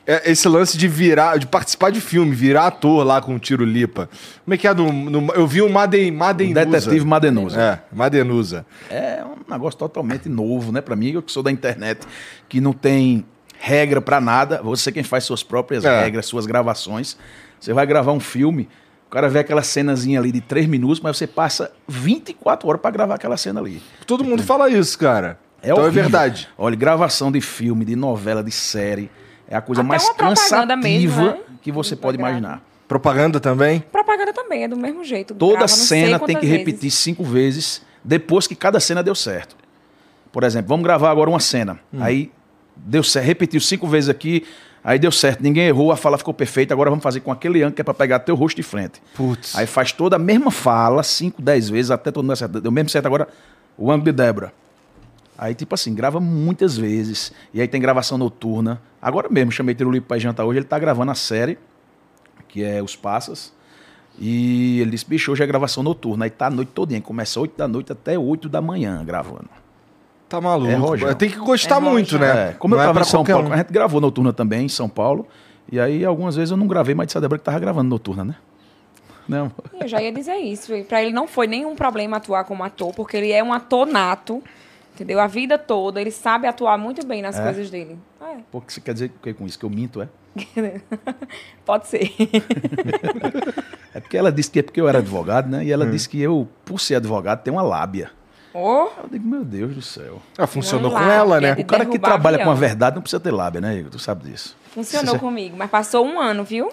é- 0.05 0.31
Esse 0.31 0.47
lance 0.49 0.77
de 0.77 0.87
virar, 0.87 1.37
de 1.37 1.45
participar 1.47 1.89
de 1.91 2.01
filme, 2.01 2.35
virar 2.35 2.67
ator 2.67 3.05
lá 3.05 3.21
com 3.21 3.35
o 3.35 3.39
Tiro 3.39 3.63
Lipa. 3.63 4.09
Como 4.43 4.53
é 4.53 4.57
que 4.57 4.67
é 4.67 4.73
no. 4.73 4.91
no- 4.91 5.33
eu 5.33 5.47
vi 5.47 5.61
o 5.61 5.69
Maden, 5.69 6.11
Madenusa. 6.11 6.65
Detetive 6.65 7.05
Madenusa. 7.05 7.61
É, 7.61 7.79
Madenusa. 7.95 8.65
É 8.89 9.23
um 9.23 9.49
negócio 9.51 9.79
totalmente 9.79 10.27
novo, 10.27 10.71
né? 10.73 10.81
Pra 10.81 10.95
mim, 10.95 11.11
eu 11.11 11.21
que 11.21 11.31
sou 11.31 11.41
da 11.43 11.51
internet, 11.51 12.01
que 12.49 12.59
não 12.59 12.73
tem 12.73 13.25
regra 13.59 14.01
pra 14.01 14.19
nada. 14.21 14.61
Você 14.63 14.91
quem 14.91 15.03
faz 15.03 15.23
suas 15.25 15.43
próprias 15.43 15.83
É. 15.85 16.03
regras, 16.03 16.25
suas 16.25 16.45
gravações. 16.45 17.17
Você 17.59 17.73
vai 17.73 17.85
gravar 17.85 18.13
um 18.13 18.19
filme, 18.19 18.69
o 19.07 19.11
cara 19.11 19.27
vê 19.29 19.39
aquela 19.39 19.61
cenazinha 19.61 20.19
ali 20.19 20.31
de 20.31 20.39
três 20.41 20.65
minutos, 20.65 20.99
mas 21.01 21.17
você 21.17 21.27
passa 21.27 21.71
24 21.87 22.67
horas 22.69 22.81
pra 22.81 22.89
gravar 22.89 23.15
aquela 23.15 23.35
cena 23.37 23.59
ali. 23.59 23.81
Todo 24.07 24.23
mundo 24.23 24.41
fala 24.43 24.69
isso, 24.69 24.97
cara. 24.97 25.37
É 25.61 25.71
então 25.71 25.83
horrível. 25.83 25.99
é 25.99 26.03
verdade. 26.03 26.47
Olha, 26.57 26.75
gravação 26.75 27.31
de 27.31 27.41
filme, 27.41 27.83
de 27.83 27.95
novela, 27.95 28.41
de 28.41 28.51
série, 28.51 29.11
é 29.47 29.57
a 29.57 29.61
coisa 29.61 29.81
Até 29.81 29.87
mais 29.89 30.09
cansativa 30.11 30.75
mesmo, 30.77 31.25
né? 31.25 31.37
que 31.61 31.69
você 31.71 31.95
pode 31.97 32.17
imaginar. 32.17 32.63
Propaganda 32.87 33.39
também? 33.41 33.81
Propaganda 33.91 34.31
também, 34.33 34.63
é 34.63 34.67
do 34.67 34.77
mesmo 34.77 35.03
jeito. 35.03 35.35
Toda 35.35 35.51
Grava 35.53 35.67
cena 35.67 36.17
tem 36.19 36.35
que 36.37 36.45
vezes. 36.45 36.57
repetir 36.57 36.89
cinco 36.91 37.23
vezes 37.23 37.81
depois 38.03 38.47
que 38.47 38.55
cada 38.55 38.79
cena 38.79 39.03
deu 39.03 39.13
certo. 39.13 39.55
Por 40.31 40.43
exemplo, 40.43 40.69
vamos 40.69 40.83
gravar 40.83 41.11
agora 41.11 41.29
uma 41.29 41.39
cena. 41.39 41.79
Aí 41.99 42.31
deu 42.85 43.03
certo, 43.03 43.25
repetiu 43.25 43.59
cinco 43.59 43.87
vezes 43.87 44.09
aqui, 44.09 44.45
aí 44.83 44.97
deu 44.97 45.11
certo, 45.11 45.41
ninguém 45.41 45.67
errou, 45.67 45.91
a 45.91 45.97
fala 45.97 46.17
ficou 46.17 46.33
perfeita, 46.33 46.73
agora 46.73 46.89
vamos 46.89 47.03
fazer 47.03 47.19
com 47.21 47.31
aquele 47.31 47.59
ângulo 47.59 47.75
que 47.75 47.81
é 47.81 47.83
pra 47.83 47.93
pegar 47.93 48.19
teu 48.19 48.35
rosto 48.35 48.55
de 48.55 48.63
frente. 48.63 49.01
Putz. 49.15 49.55
Aí 49.55 49.65
faz 49.65 49.91
toda 49.91 50.15
a 50.15 50.19
mesma 50.19 50.51
fala, 50.51 51.03
cinco, 51.03 51.41
dez 51.41 51.69
vezes, 51.69 51.91
até 51.91 52.11
todo 52.11 52.23
mundo 52.23 52.33
acertar. 52.33 52.61
Deu 52.61 52.71
mesmo 52.71 52.89
certo 52.89 53.05
agora 53.05 53.27
o 53.77 53.91
ângulo 53.91 54.05
de 54.05 54.11
Débora. 54.11 54.53
Aí, 55.37 55.55
tipo 55.55 55.73
assim, 55.73 55.95
grava 55.95 56.19
muitas 56.19 56.75
vezes. 56.77 57.31
E 57.53 57.61
aí 57.61 57.67
tem 57.67 57.79
gravação 57.79 58.17
noturna. 58.17 58.81
Agora 59.01 59.29
mesmo, 59.29 59.53
chamei 59.53 59.73
Tirulipo 59.73 60.05
pra 60.05 60.17
ir 60.17 60.19
jantar 60.19 60.43
hoje, 60.43 60.59
ele 60.59 60.65
tá 60.65 60.77
gravando 60.77 61.11
a 61.11 61.15
série, 61.15 61.57
que 62.49 62.61
é 62.61 62.83
Os 62.83 62.97
Passas. 62.97 63.53
E 64.19 64.81
ele 64.81 64.91
disse, 64.91 65.05
bicho, 65.05 65.31
hoje 65.31 65.41
é 65.41 65.47
gravação 65.47 65.81
noturna. 65.81 66.25
Aí 66.25 66.29
tá 66.29 66.47
a 66.47 66.49
noite 66.49 66.71
todinha. 66.73 66.99
Começa 66.99 67.39
8 67.39 67.57
da 67.57 67.69
noite 67.69 67.89
até 67.89 68.19
8 68.19 68.49
da 68.49 68.61
manhã 68.61 69.01
gravando. 69.05 69.49
Tá 70.29 70.39
maluco. 70.39 70.71
É 70.71 70.75
Rojão. 70.75 71.13
Tem 71.15 71.29
que 71.29 71.37
gostar 71.39 71.77
É 71.77 71.79
muito, 71.79 72.11
Rojão. 72.17 72.19
né? 72.35 72.49
É, 72.49 72.53
como 72.53 72.75
Não 72.75 72.79
eu 72.81 72.83
é 72.83 72.85
tava 72.87 72.99
pra 72.99 73.07
em 73.07 73.09
São 73.11 73.23
Paulo, 73.25 73.49
um. 73.49 73.53
a 73.53 73.57
gente 73.57 73.73
gravou 73.73 73.99
noturna 73.99 74.31
também 74.31 74.65
em 74.65 74.69
São 74.69 74.87
Paulo. 74.87 75.27
E 75.71 75.79
aí 75.79 76.05
algumas 76.05 76.35
vezes 76.35 76.51
eu 76.51 76.57
não 76.57 76.67
gravei, 76.67 76.93
mas 76.95 77.07
disse 77.07 77.17
a 77.17 77.21
Débora 77.21 77.39
que 77.39 77.45
tava 77.45 77.59
gravando 77.59 77.89
noturna, 77.89 78.23
né? 78.23 78.35
Não. 79.27 79.51
Eu 79.79 79.87
já 79.87 80.01
ia 80.01 80.11
dizer 80.11 80.35
isso. 80.37 80.71
Pra 80.85 81.03
ele 81.03 81.11
não 81.13 81.27
foi 81.27 81.45
nenhum 81.45 81.75
problema 81.75 82.17
atuar 82.17 82.43
como 82.45 82.63
ator, 82.63 82.93
porque 82.95 83.15
ele 83.17 83.31
é 83.31 83.43
um 83.43 83.53
ator 83.53 83.85
nato, 83.85 84.41
entendeu? 84.95 85.19
A 85.19 85.27
vida 85.27 85.55
toda, 85.57 86.01
ele 86.01 86.09
sabe 86.09 86.47
atuar 86.47 86.77
muito 86.79 87.05
bem 87.05 87.21
nas 87.21 87.39
coisas 87.39 87.69
dele. 87.69 87.97
É, 88.21 88.37
Pô, 88.51 88.59
que 88.59 88.73
você 88.73 88.81
quer 88.81 88.93
dizer 88.93 89.11
o 89.15 89.21
que 89.21 89.33
com 89.35 89.45
isso? 89.45 89.59
Que 89.59 89.65
eu 89.65 89.69
minto, 89.69 90.01
é? 90.01 90.07
pode 91.65 91.87
ser. 91.87 92.11
É 93.91 93.99
porque 93.99 94.15
ela 94.15 94.31
disse 94.31 94.51
que 94.51 94.59
é 94.59 94.63
porque 94.63 94.79
eu 94.79 94.87
era 94.87 94.99
advogado, 94.99 95.49
né? 95.49 95.63
E 95.63 95.69
Hum. 95.69 95.73
ela 95.73 95.85
disse 95.87 96.07
que 96.07 96.21
eu, 96.21 96.47
por 96.63 96.79
ser 96.79 96.95
advogado, 96.95 97.41
tenho 97.41 97.55
uma 97.55 97.63
lábia. 97.63 98.11
Oh, 98.53 98.87
Eu 99.03 99.09
digo, 99.11 99.27
meu 99.27 99.43
Deus 99.43 99.75
do 99.75 99.81
céu. 99.81 100.21
Ah, 100.37 100.47
funcionou 100.47 100.91
com 100.91 100.99
ela, 100.99 101.39
né? 101.39 101.55
O 101.57 101.65
cara 101.65 101.85
que 101.85 101.99
trabalha 101.99 102.35
avião. 102.35 102.47
com 102.47 102.51
a 102.51 102.55
verdade 102.55 102.95
não 102.95 103.01
precisa 103.01 103.19
ter 103.19 103.31
lábia, 103.31 103.61
né, 103.61 103.77
Igor? 103.77 103.91
Tu 103.91 103.99
sabe 103.99 104.29
disso. 104.29 104.55
funcionou 104.71 105.17
comigo, 105.19 105.55
mas 105.57 105.69
passou 105.69 106.05
um 106.05 106.19
ano, 106.19 106.43
viu? 106.43 106.71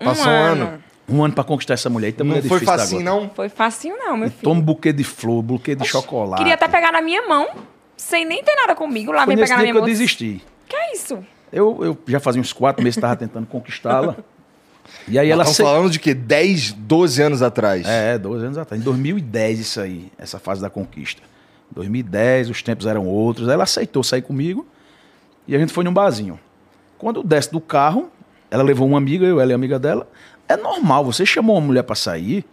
Um 0.00 0.04
Passou 0.04 0.26
um 0.26 0.30
ano. 0.30 0.82
Um 1.08 1.22
ano 1.22 1.34
pra 1.34 1.44
conquistar 1.44 1.74
essa 1.74 1.90
mulher. 1.90 2.08
Então 2.08 2.26
Não 2.26 2.36
é 2.36 2.42
foi 2.42 2.60
agora. 2.62 2.86
não? 3.00 3.30
Foi 3.34 3.48
facinho 3.48 3.96
não, 3.96 4.16
meu 4.16 4.30
filho. 4.30 4.42
Toma 4.42 4.60
um 4.60 4.62
buquê 4.62 4.92
de 4.92 5.04
flor, 5.04 5.42
buquê 5.42 5.74
de 5.74 5.86
chocolate. 5.86 6.38
Queria 6.38 6.54
até 6.54 6.66
pegar 6.66 6.92
na 6.92 7.02
minha 7.02 7.26
mão, 7.28 7.48
sem 7.96 8.24
nem 8.24 8.42
ter 8.42 8.54
nada 8.54 8.74
comigo. 8.74 9.12
Lá 9.12 9.24
Foi 9.24 9.36
vem 9.36 9.44
pegar 9.44 9.56
na 9.56 9.62
minha 9.62 9.72
que 9.72 9.78
eu 9.78 9.82
mão. 9.82 9.88
desisti. 9.90 10.42
Que 10.66 10.76
é 10.76 10.94
isso? 10.94 11.18
Eu, 11.52 11.78
eu 11.82 11.98
já 12.06 12.18
fazia 12.18 12.40
uns 12.40 12.52
quatro 12.52 12.82
meses 12.82 12.96
que 12.96 12.98
estava 13.00 13.16
tentando 13.16 13.46
conquistá-la. 13.46 14.16
E 15.06 15.18
aí 15.18 15.30
ela 15.30 15.42
Estão 15.42 15.52
aceitou. 15.52 15.74
falando 15.74 15.90
de 15.92 15.98
quê? 15.98 16.14
10, 16.14 16.72
12 16.72 17.22
anos 17.22 17.42
atrás. 17.42 17.86
É, 17.86 18.16
12 18.18 18.44
anos 18.46 18.58
atrás. 18.58 18.80
Em 18.80 18.84
2010 18.84 19.58
isso 19.60 19.80
aí, 19.80 20.10
essa 20.18 20.38
fase 20.38 20.60
da 20.60 20.70
conquista. 20.70 21.22
2010, 21.72 22.50
os 22.50 22.62
tempos 22.62 22.86
eram 22.86 23.06
outros. 23.06 23.48
Aí 23.48 23.54
ela 23.54 23.64
aceitou 23.64 24.02
sair 24.02 24.22
comigo 24.22 24.66
e 25.46 25.54
a 25.54 25.58
gente 25.58 25.72
foi 25.72 25.84
num 25.84 25.92
barzinho. 25.92 26.38
Quando 26.98 27.22
desce 27.22 27.50
do 27.50 27.60
carro, 27.60 28.08
ela 28.50 28.62
levou 28.62 28.86
uma 28.86 28.98
amiga, 28.98 29.26
eu, 29.26 29.40
ela 29.40 29.50
e 29.50 29.52
a 29.52 29.56
amiga 29.56 29.78
dela. 29.78 30.08
É 30.48 30.56
normal, 30.56 31.04
você 31.04 31.26
chamou 31.26 31.56
uma 31.56 31.66
mulher 31.66 31.82
para 31.82 31.94
sair, 31.96 32.44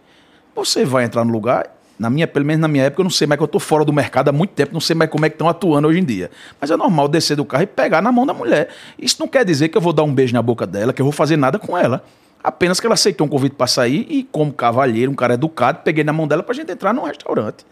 você 0.54 0.84
vai 0.84 1.04
entrar 1.04 1.24
no 1.24 1.32
lugar 1.32 1.66
Na 1.98 2.10
minha, 2.10 2.26
pelo 2.26 2.44
menos 2.44 2.60
na 2.60 2.66
minha 2.68 2.84
época, 2.84 3.00
eu 3.00 3.04
não 3.04 3.10
sei 3.10 3.26
mais 3.28 3.38
que 3.38 3.44
eu 3.44 3.48
tô 3.48 3.60
fora 3.60 3.84
do 3.84 3.92
mercado 3.92 4.28
há 4.28 4.32
muito 4.32 4.50
tempo, 4.50 4.72
não 4.72 4.80
sei 4.80 4.96
mais 4.96 5.08
como 5.08 5.24
é 5.24 5.28
que 5.28 5.34
estão 5.34 5.48
atuando 5.48 5.86
hoje 5.86 6.00
em 6.00 6.04
dia. 6.04 6.30
Mas 6.60 6.70
é 6.70 6.76
normal 6.76 7.06
descer 7.06 7.36
do 7.36 7.44
carro 7.44 7.62
e 7.62 7.66
pegar 7.66 8.02
na 8.02 8.10
mão 8.10 8.26
da 8.26 8.34
mulher. 8.34 8.68
Isso 8.98 9.16
não 9.20 9.28
quer 9.28 9.44
dizer 9.44 9.68
que 9.68 9.76
eu 9.76 9.80
vou 9.80 9.92
dar 9.92 10.02
um 10.02 10.12
beijo 10.12 10.34
na 10.34 10.42
boca 10.42 10.66
dela, 10.66 10.92
que 10.92 11.00
eu 11.00 11.06
vou 11.06 11.12
fazer 11.12 11.36
nada 11.36 11.58
com 11.60 11.78
ela. 11.78 12.02
Apenas 12.42 12.80
que 12.80 12.86
ela 12.86 12.94
aceitou 12.94 13.26
um 13.26 13.30
convite 13.30 13.54
para 13.54 13.66
sair 13.66 14.06
e, 14.08 14.24
como 14.24 14.52
cavalheiro, 14.52 15.12
um 15.12 15.14
cara 15.14 15.34
educado, 15.34 15.80
peguei 15.84 16.02
na 16.02 16.12
mão 16.12 16.26
dela 16.26 16.42
pra 16.42 16.54
gente 16.54 16.72
entrar 16.72 16.92
num 16.92 17.04
restaurante. 17.04 17.64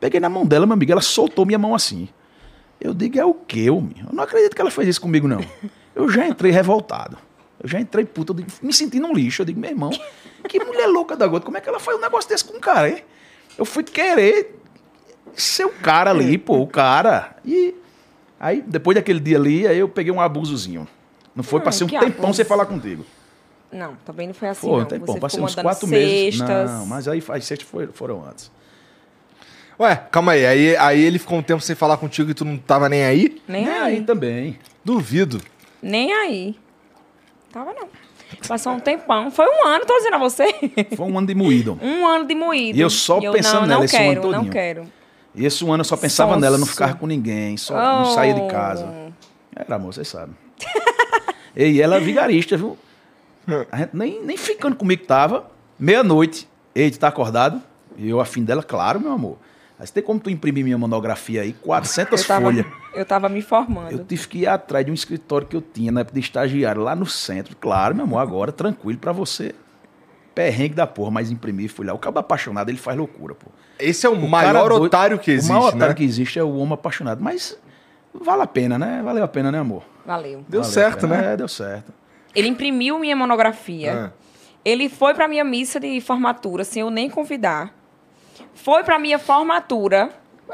Peguei 0.00 0.18
na 0.20 0.28
mão 0.28 0.46
dela, 0.46 0.64
meu 0.64 0.72
amigo, 0.74 0.92
ela 0.92 1.00
soltou 1.02 1.44
minha 1.44 1.58
mão 1.58 1.74
assim. 1.74 2.08
Eu 2.80 2.94
digo, 2.94 3.18
é 3.18 3.24
o 3.24 3.34
quê, 3.34 3.68
homem? 3.68 3.96
Eu 4.06 4.12
não 4.14 4.22
acredito 4.22 4.54
que 4.54 4.60
ela 4.60 4.70
fez 4.70 4.88
isso 4.88 5.00
comigo, 5.00 5.26
não. 5.28 5.40
Eu 5.94 6.08
já 6.08 6.26
entrei 6.28 6.52
revoltado. 6.52 7.18
Eu 7.60 7.68
já 7.68 7.80
entrei 7.80 8.04
digo, 8.04 8.44
me 8.62 8.72
senti 8.72 9.00
num 9.00 9.12
lixo. 9.12 9.42
Eu 9.42 9.46
digo, 9.46 9.58
meu 9.58 9.68
irmão, 9.70 9.90
que 10.48 10.62
mulher 10.64 10.86
louca 10.86 11.16
da 11.16 11.26
gota, 11.26 11.44
como 11.44 11.58
é 11.58 11.60
que 11.60 11.68
ela 11.68 11.80
faz 11.80 11.98
um 11.98 12.00
negócio 12.00 12.30
desse 12.30 12.44
com 12.44 12.56
um 12.56 12.60
cara, 12.60 12.88
hein? 12.88 13.02
Eu 13.58 13.64
fui 13.64 13.82
querer 13.82 14.56
ser 15.34 15.64
o 15.64 15.70
cara 15.70 16.10
ali, 16.10 16.38
pô, 16.38 16.58
o 16.58 16.66
cara. 16.68 17.36
E 17.44 17.74
aí, 18.38 18.62
depois 18.64 18.94
daquele 18.94 19.18
dia 19.18 19.36
ali, 19.36 19.66
aí 19.66 19.78
eu 19.80 19.88
peguei 19.88 20.12
um 20.12 20.20
abusozinho. 20.20 20.86
Não 21.34 21.42
foi, 21.42 21.58
Hum, 21.58 21.64
passei 21.64 21.84
um 21.84 21.90
tempão 21.90 22.26
abuso. 22.26 22.34
sem 22.34 22.44
falar 22.44 22.66
contigo. 22.66 23.04
Não, 23.70 23.94
também 24.04 24.26
não 24.26 24.34
foi 24.34 24.48
assim, 24.48 24.66
Pô, 24.66 24.78
não. 24.78 24.84
tempão, 24.86 25.14
Você 25.14 25.20
passei 25.20 25.40
uns 25.42 25.54
quatro 25.54 25.86
meses. 25.86 26.38
cestas. 26.38 26.70
Não, 26.70 26.86
mas 26.86 27.06
aí 27.06 27.18
as 27.28 27.44
sextas 27.44 27.68
foi- 27.68 27.86
foram 27.88 28.24
antes. 28.24 28.50
Ué, 29.78 29.94
calma 30.10 30.32
aí. 30.32 30.44
aí. 30.46 30.76
Aí 30.76 31.00
ele 31.02 31.18
ficou 31.18 31.38
um 31.38 31.42
tempo 31.42 31.60
sem 31.62 31.76
falar 31.76 31.96
contigo 31.98 32.30
e 32.30 32.34
tu 32.34 32.44
não 32.44 32.56
tava 32.56 32.88
nem 32.88 33.04
aí? 33.04 33.40
Nem 33.46 33.64
Nem 33.66 33.74
aí. 33.74 33.96
aí 33.98 34.02
também. 34.02 34.58
Duvido. 34.84 35.40
Nem 35.82 36.12
aí. 36.12 36.56
Tava 37.52 37.72
não. 37.74 37.88
Passou 38.46 38.72
um 38.72 38.80
tempão. 38.80 39.30
Foi 39.30 39.46
um 39.46 39.66
ano, 39.66 39.84
tô 39.86 39.96
dizendo 39.98 40.14
a 40.16 40.18
você. 40.18 40.46
Foi 40.96 41.06
um 41.06 41.16
ano 41.16 41.26
de 41.26 41.34
moído. 41.34 41.78
um 41.82 42.06
ano 42.06 42.26
de 42.26 42.34
moído. 42.34 42.76
E 42.78 42.80
eu 42.80 42.90
só 42.90 43.20
pensando 43.20 43.60
não, 43.60 43.66
nela 43.68 43.78
não 43.78 43.84
esse 43.84 43.96
ano 43.96 44.06
quero, 44.08 44.22
não 44.22 44.32
todinho. 44.32 44.52
quero. 44.52 44.86
E 45.34 45.44
esse 45.46 45.64
um 45.64 45.72
ano 45.72 45.82
eu 45.82 45.84
só 45.84 45.96
pensava 45.96 46.30
Sonso. 46.32 46.40
nela, 46.40 46.58
não 46.58 46.66
ficava 46.66 46.94
com 46.94 47.06
ninguém, 47.06 47.56
só 47.56 47.74
não 47.74 48.06
saía 48.14 48.34
de 48.34 48.40
Oh. 48.40 48.48
casa. 48.48 49.12
Era 49.54 49.76
amor, 49.76 49.92
vocês 49.94 50.08
sabem. 50.08 50.34
e 51.54 51.80
ela 51.80 51.96
é 51.96 52.00
vigarista, 52.00 52.56
viu? 52.56 52.76
A 53.72 53.76
gente 53.78 53.96
nem, 53.96 54.22
nem 54.24 54.36
ficando 54.36 54.76
comigo 54.76 55.04
tava. 55.04 55.46
Meia-noite. 55.78 56.48
Ei, 56.74 56.90
tu 56.90 56.98
tá 56.98 57.08
acordado? 57.08 57.60
E 57.96 58.08
eu 58.08 58.20
afim 58.20 58.44
dela, 58.44 58.62
claro, 58.62 59.00
meu 59.00 59.12
amor. 59.12 59.38
Mas 59.78 59.90
tem 59.90 60.02
como 60.02 60.18
tu 60.18 60.28
imprimir 60.28 60.64
minha 60.64 60.76
monografia 60.78 61.42
aí? 61.42 61.52
400 61.52 62.20
Eu 62.20 62.26
tava, 62.26 62.44
folhas. 62.46 62.66
eu 62.94 63.04
tava 63.04 63.28
me 63.28 63.40
formando. 63.40 63.92
Eu 63.92 64.04
tive 64.04 64.26
que 64.26 64.38
ir 64.38 64.46
atrás 64.48 64.84
de 64.84 64.90
um 64.90 64.94
escritório 64.94 65.46
que 65.46 65.56
eu 65.56 65.62
tinha 65.62 65.92
na 65.92 66.00
época 66.00 66.14
de 66.14 66.20
estagiário, 66.20 66.82
lá 66.82 66.96
no 66.96 67.06
centro. 67.06 67.54
Claro, 67.56 67.94
meu 67.94 68.04
amor, 68.04 68.18
agora 68.18 68.50
tranquilo 68.52 68.98
pra 68.98 69.12
você. 69.12 69.54
Perrengue 70.34 70.74
da 70.74 70.86
porra, 70.86 71.10
mas 71.12 71.30
imprimir, 71.30 71.68
fui 71.70 71.86
lá. 71.86 71.92
O 71.94 71.98
cabo 71.98 72.18
apaixonado, 72.18 72.68
ele 72.68 72.78
faz 72.78 72.96
loucura, 72.96 73.34
pô. 73.34 73.46
Esse 73.78 74.06
é 74.06 74.08
o, 74.08 74.14
O 74.14 74.28
maior 74.28 74.68
doido- 74.68 74.84
otário 74.84 75.18
que 75.18 75.30
existe, 75.30 75.50
O 75.50 75.54
maior 75.54 75.70
né? 75.72 75.76
otário 75.76 75.94
que 75.94 76.04
existe 76.04 76.38
é 76.38 76.42
o 76.42 76.56
homem 76.56 76.74
apaixonado. 76.74 77.22
Mas 77.22 77.56
vale 78.12 78.42
a 78.42 78.46
pena, 78.46 78.78
né? 78.78 79.00
Valeu 79.04 79.22
a 79.24 79.28
pena, 79.28 79.50
né, 79.52 79.58
amor? 79.58 79.82
Valeu. 80.04 80.44
Deu 80.48 80.60
Valeu 80.62 80.64
certo, 80.64 81.06
né? 81.06 81.32
É, 81.34 81.36
deu 81.36 81.48
certo. 81.48 81.92
Ele 82.38 82.46
imprimiu 82.46 83.00
minha 83.00 83.16
monografia. 83.16 84.12
Ah. 84.12 84.12
Ele 84.64 84.88
foi 84.88 85.12
pra 85.12 85.26
minha 85.26 85.42
missa 85.42 85.80
de 85.80 86.00
formatura 86.00 86.62
sem 86.62 86.82
eu 86.82 86.88
nem 86.90 87.10
convidar. 87.10 87.74
Foi 88.54 88.84
pra 88.84 88.96
minha 88.96 89.18
formatura 89.18 90.10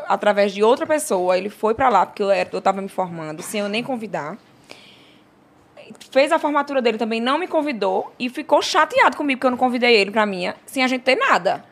através 0.08 0.54
de 0.54 0.62
outra 0.62 0.86
pessoa. 0.86 1.36
Ele 1.36 1.50
foi 1.50 1.74
pra 1.74 1.90
lá 1.90 2.06
porque 2.06 2.22
eu, 2.22 2.30
era, 2.30 2.48
eu 2.50 2.62
tava 2.62 2.80
me 2.80 2.88
formando 2.88 3.42
sem 3.42 3.60
eu 3.60 3.68
nem 3.68 3.82
convidar. 3.82 4.38
Fez 6.10 6.32
a 6.32 6.38
formatura 6.38 6.80
dele 6.80 6.96
também, 6.96 7.20
não 7.20 7.36
me 7.36 7.46
convidou 7.46 8.14
e 8.18 8.30
ficou 8.30 8.62
chateado 8.62 9.18
comigo 9.18 9.38
porque 9.38 9.46
eu 9.46 9.50
não 9.50 9.58
convidei 9.58 9.94
ele 9.94 10.10
pra 10.10 10.24
minha, 10.24 10.56
sem 10.64 10.82
a 10.82 10.88
gente 10.88 11.02
ter 11.02 11.16
nada. 11.16 11.62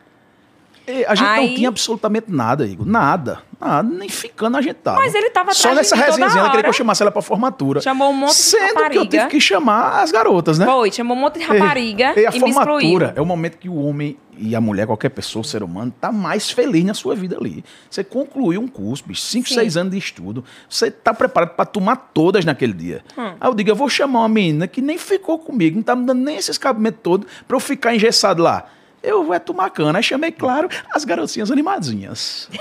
E 0.87 1.05
a 1.05 1.15
gente 1.15 1.27
Aí- 1.27 1.47
não 1.49 1.55
tinha 1.55 1.69
absolutamente 1.69 2.25
nada, 2.29 2.65
Igor. 2.67 2.85
Nada. 2.85 3.39
Nada. 3.59 3.87
Nem 3.89 4.09
ficando 4.09 4.57
a 4.57 4.61
gente 4.61 4.75
tava. 4.75 4.97
Mas 4.99 5.15
ele 5.15 5.29
tava 5.29 5.53
Só 5.53 5.73
nessa 5.73 5.95
resenha, 5.95 6.25
ela 6.27 6.49
queria 6.49 6.63
que 6.63 6.69
eu 6.69 6.73
chamasse 6.73 7.01
ela 7.01 7.11
pra 7.11 7.21
formatura. 7.21 7.79
Chamou 7.79 8.09
um 8.09 8.13
monte 8.13 8.31
de 8.31 8.35
Sendo 8.35 8.59
que 8.59 8.65
eu 8.71 8.73
rapariga. 8.75 9.07
tive 9.07 9.27
que 9.27 9.39
chamar 9.39 10.01
as 10.01 10.11
garotas, 10.11 10.59
né? 10.59 10.65
Foi, 10.65 10.91
chamou 10.91 11.15
um 11.15 11.19
monte 11.21 11.39
de 11.39 11.45
rapariga 11.45 12.13
E, 12.17 12.23
e, 12.23 12.25
a 12.27 12.31
me 12.31 12.39
formatura 12.39 13.13
é 13.15 13.21
o 13.21 13.25
momento 13.25 13.57
que 13.57 13.69
o 13.69 13.75
homem 13.75 14.17
e 14.37 14.55
a 14.55 14.59
mulher, 14.59 14.85
qualquer 14.87 15.09
pessoa, 15.09 15.41
o 15.41 15.45
ser 15.45 15.63
humano, 15.63 15.93
tá 16.01 16.11
mais 16.11 16.51
feliz 16.51 16.83
na 16.83 16.93
sua 16.93 17.15
vida 17.15 17.37
ali. 17.37 17.63
Você 17.89 18.03
concluiu 18.03 18.59
um 18.59 18.67
curso, 18.67 19.03
bicho, 19.07 19.21
5, 19.21 19.47
Sim. 19.47 19.55
6 19.55 19.77
anos 19.77 19.93
de 19.93 19.97
estudo. 19.99 20.43
Você 20.67 20.91
tá 20.91 21.13
preparado 21.13 21.51
pra 21.55 21.63
tomar 21.65 21.95
todas 22.13 22.43
naquele 22.43 22.73
dia. 22.73 23.01
Hum. 23.17 23.33
Aí 23.39 23.47
eu 23.49 23.53
digo, 23.53 23.69
eu 23.69 23.75
vou 23.75 23.87
chamar 23.87 24.21
uma 24.21 24.29
menina 24.29 24.67
que 24.67 24.81
nem 24.81 24.97
ficou 24.97 25.39
comigo, 25.39 25.77
não 25.77 25.83
tá 25.83 25.95
me 25.95 26.05
dando 26.05 26.19
nem 26.21 26.35
esses 26.35 26.57
cabimentos 26.57 26.99
todos 27.01 27.27
pra 27.47 27.55
eu 27.55 27.61
ficar 27.61 27.95
engessado 27.95 28.41
lá. 28.43 28.65
Eu 29.03 29.23
vou 29.25 29.33
é 29.35 29.39
tomar 29.39 29.69
cana. 29.69 29.99
Aí 29.99 30.03
chamei, 30.03 30.31
claro, 30.31 30.69
as 30.93 31.03
garotinhas 31.03 31.51
animadinhas. 31.51 32.49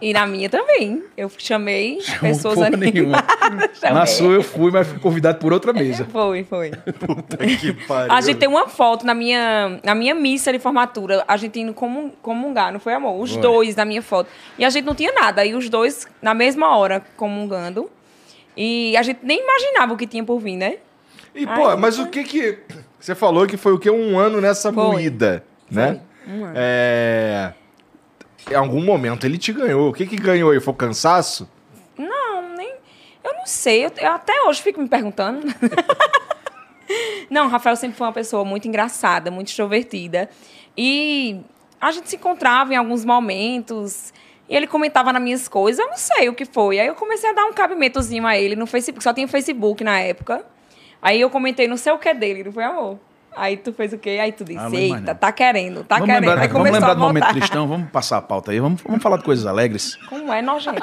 E 0.00 0.14
na 0.14 0.26
minha 0.26 0.48
também. 0.48 1.04
Eu 1.16 1.30
chamei 1.36 1.98
pessoas 2.20 2.54
Porra 2.54 2.68
animadas. 2.68 3.80
Na 3.82 4.06
sua 4.06 4.32
eu 4.32 4.42
fui, 4.42 4.70
mas 4.70 4.86
fui 4.86 4.98
convidado 4.98 5.38
por 5.38 5.52
outra 5.52 5.72
mesa. 5.72 6.06
Foi, 6.10 6.42
foi. 6.44 6.70
Que 7.60 7.72
pariu. 7.86 8.12
A 8.12 8.20
gente 8.20 8.38
tem 8.38 8.48
uma 8.48 8.66
foto 8.68 9.04
na 9.04 9.14
minha, 9.14 9.78
na 9.84 9.94
minha 9.94 10.14
missa 10.14 10.52
de 10.52 10.58
formatura, 10.58 11.22
a 11.28 11.36
gente 11.36 11.60
indo 11.60 11.74
comun- 11.74 12.10
comungar, 12.22 12.72
não 12.72 12.80
foi, 12.80 12.94
amor? 12.94 13.20
Os 13.20 13.32
Foi. 13.32 13.42
dois 13.42 13.76
na 13.76 13.84
minha 13.84 14.02
foto. 14.02 14.28
E 14.58 14.64
a 14.64 14.70
gente 14.70 14.84
não 14.84 14.94
tinha 14.94 15.12
nada. 15.12 15.44
E 15.44 15.54
os 15.54 15.68
dois, 15.68 16.06
na 16.22 16.32
mesma 16.34 16.76
hora, 16.76 17.04
comungando. 17.16 17.90
E 18.56 18.96
a 18.96 19.02
gente 19.02 19.20
nem 19.22 19.42
imaginava 19.42 19.92
o 19.92 19.96
que 19.96 20.06
tinha 20.06 20.24
por 20.24 20.38
vir, 20.40 20.56
né? 20.56 20.76
E, 21.34 21.46
pô, 21.46 21.76
mas 21.76 21.98
o 21.98 22.06
que 22.08 22.24
que... 22.24 22.58
Você 23.00 23.14
falou 23.14 23.46
que 23.46 23.56
foi 23.56 23.72
o 23.72 23.78
quê? 23.78 23.90
Um 23.90 24.18
ano 24.18 24.40
nessa 24.40 24.70
Foi. 24.72 24.84
moída, 24.84 25.42
né? 25.70 26.00
um 26.28 26.44
ano. 26.44 26.54
É... 26.54 27.54
Em 28.50 28.54
algum 28.54 28.82
momento 28.82 29.26
ele 29.26 29.38
te 29.38 29.52
ganhou. 29.52 29.88
O 29.88 29.92
que 29.92 30.06
que 30.06 30.16
ganhou 30.16 30.50
aí? 30.50 30.60
Foi 30.60 30.74
o 30.74 30.76
cansaço? 30.76 31.50
Não, 31.96 32.54
nem. 32.56 32.74
Eu 33.24 33.34
não 33.34 33.46
sei. 33.46 33.86
Eu, 33.86 33.92
eu 33.96 34.12
até 34.12 34.42
hoje 34.42 34.60
fico 34.60 34.80
me 34.80 34.88
perguntando. 34.88 35.46
não, 37.30 37.46
o 37.46 37.48
Rafael 37.48 37.76
sempre 37.76 37.96
foi 37.96 38.06
uma 38.06 38.12
pessoa 38.12 38.44
muito 38.44 38.68
engraçada, 38.68 39.30
muito 39.30 39.48
extrovertida. 39.48 40.28
E 40.76 41.40
a 41.80 41.90
gente 41.90 42.10
se 42.10 42.16
encontrava 42.16 42.74
em 42.74 42.76
alguns 42.76 43.04
momentos. 43.04 44.12
E 44.48 44.54
ele 44.54 44.66
comentava 44.66 45.12
nas 45.12 45.22
minhas 45.22 45.48
coisas, 45.48 45.78
eu 45.78 45.88
não 45.88 45.96
sei 45.96 46.28
o 46.28 46.34
que 46.34 46.44
foi. 46.44 46.80
Aí 46.80 46.86
eu 46.88 46.94
comecei 46.94 47.30
a 47.30 47.32
dar 47.32 47.44
um 47.46 47.52
cabimentozinho 47.52 48.26
a 48.26 48.36
ele 48.36 48.56
no 48.56 48.66
Facebook, 48.66 49.02
só 49.02 49.12
tinha 49.14 49.28
Facebook 49.28 49.82
na 49.84 50.00
época. 50.00 50.44
Aí 51.02 51.20
eu 51.20 51.30
comentei 51.30 51.66
não 51.68 51.76
sei 51.76 51.92
o 51.92 51.98
que 51.98 52.12
dele, 52.14 52.44
não 52.44 52.52
foi 52.52 52.64
amor. 52.64 52.98
Aí 53.36 53.56
tu 53.56 53.72
fez 53.72 53.92
o 53.92 53.98
quê? 53.98 54.18
Aí 54.20 54.32
tu 54.32 54.44
disse, 54.44 54.58
Ah, 54.58 54.68
eita, 54.72 55.14
tá 55.14 55.30
querendo, 55.32 55.84
tá 55.84 55.96
vamos 55.96 56.08
querendo. 56.08 56.28
lembrar, 56.28 56.42
Aí 56.42 56.48
vamos 56.48 56.70
lembrar 56.70 56.90
a 56.90 56.94
do 56.94 57.00
momento 57.00 57.28
cristão, 57.28 57.68
vamos 57.68 57.88
passar 57.90 58.16
a 58.18 58.22
pauta 58.22 58.50
aí, 58.50 58.58
vamos, 58.60 58.82
vamos 58.82 59.02
falar 59.02 59.16
de 59.18 59.24
coisas 59.24 59.46
alegres. 59.46 59.94
Como 60.08 60.32
é 60.32 60.42
nojento. 60.42 60.82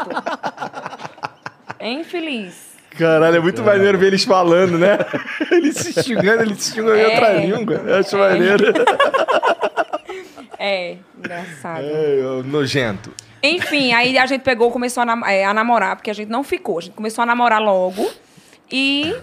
é 1.78 1.92
infeliz. 1.92 2.68
Caralho, 2.98 3.36
é 3.36 3.40
muito 3.40 3.62
maneiro 3.62 3.98
ver 3.98 4.08
eles 4.08 4.24
falando, 4.24 4.78
né? 4.80 4.98
Eles 5.52 5.76
se 5.76 6.02
xingando, 6.02 6.42
eles 6.42 6.64
se 6.64 6.74
xingam 6.74 6.96
em 6.96 7.00
É. 7.00 7.08
outra 7.10 7.34
língua. 7.34 7.76
Eu 7.76 7.96
acho 8.00 8.16
É. 8.18 8.30
maneiro. 8.30 8.64
É, 10.60 10.98
engraçado. 11.18 11.84
É, 11.86 12.20
ô, 12.26 12.44
nojento. 12.44 13.14
Enfim, 13.44 13.94
aí 13.94 14.18
a 14.18 14.26
gente 14.26 14.42
pegou, 14.42 14.72
começou 14.72 15.04
a, 15.04 15.06
nam- 15.06 15.24
é, 15.28 15.46
a 15.46 15.54
namorar, 15.54 15.96
porque 15.96 16.10
a 16.10 16.14
gente 16.14 16.30
não 16.30 16.44
ficou. 16.44 16.80
A 16.80 16.82
gente 16.82 16.94
começou 16.96 17.22
a 17.22 17.26
namorar 17.26 17.62
logo 17.62 18.10
e, 18.72 19.16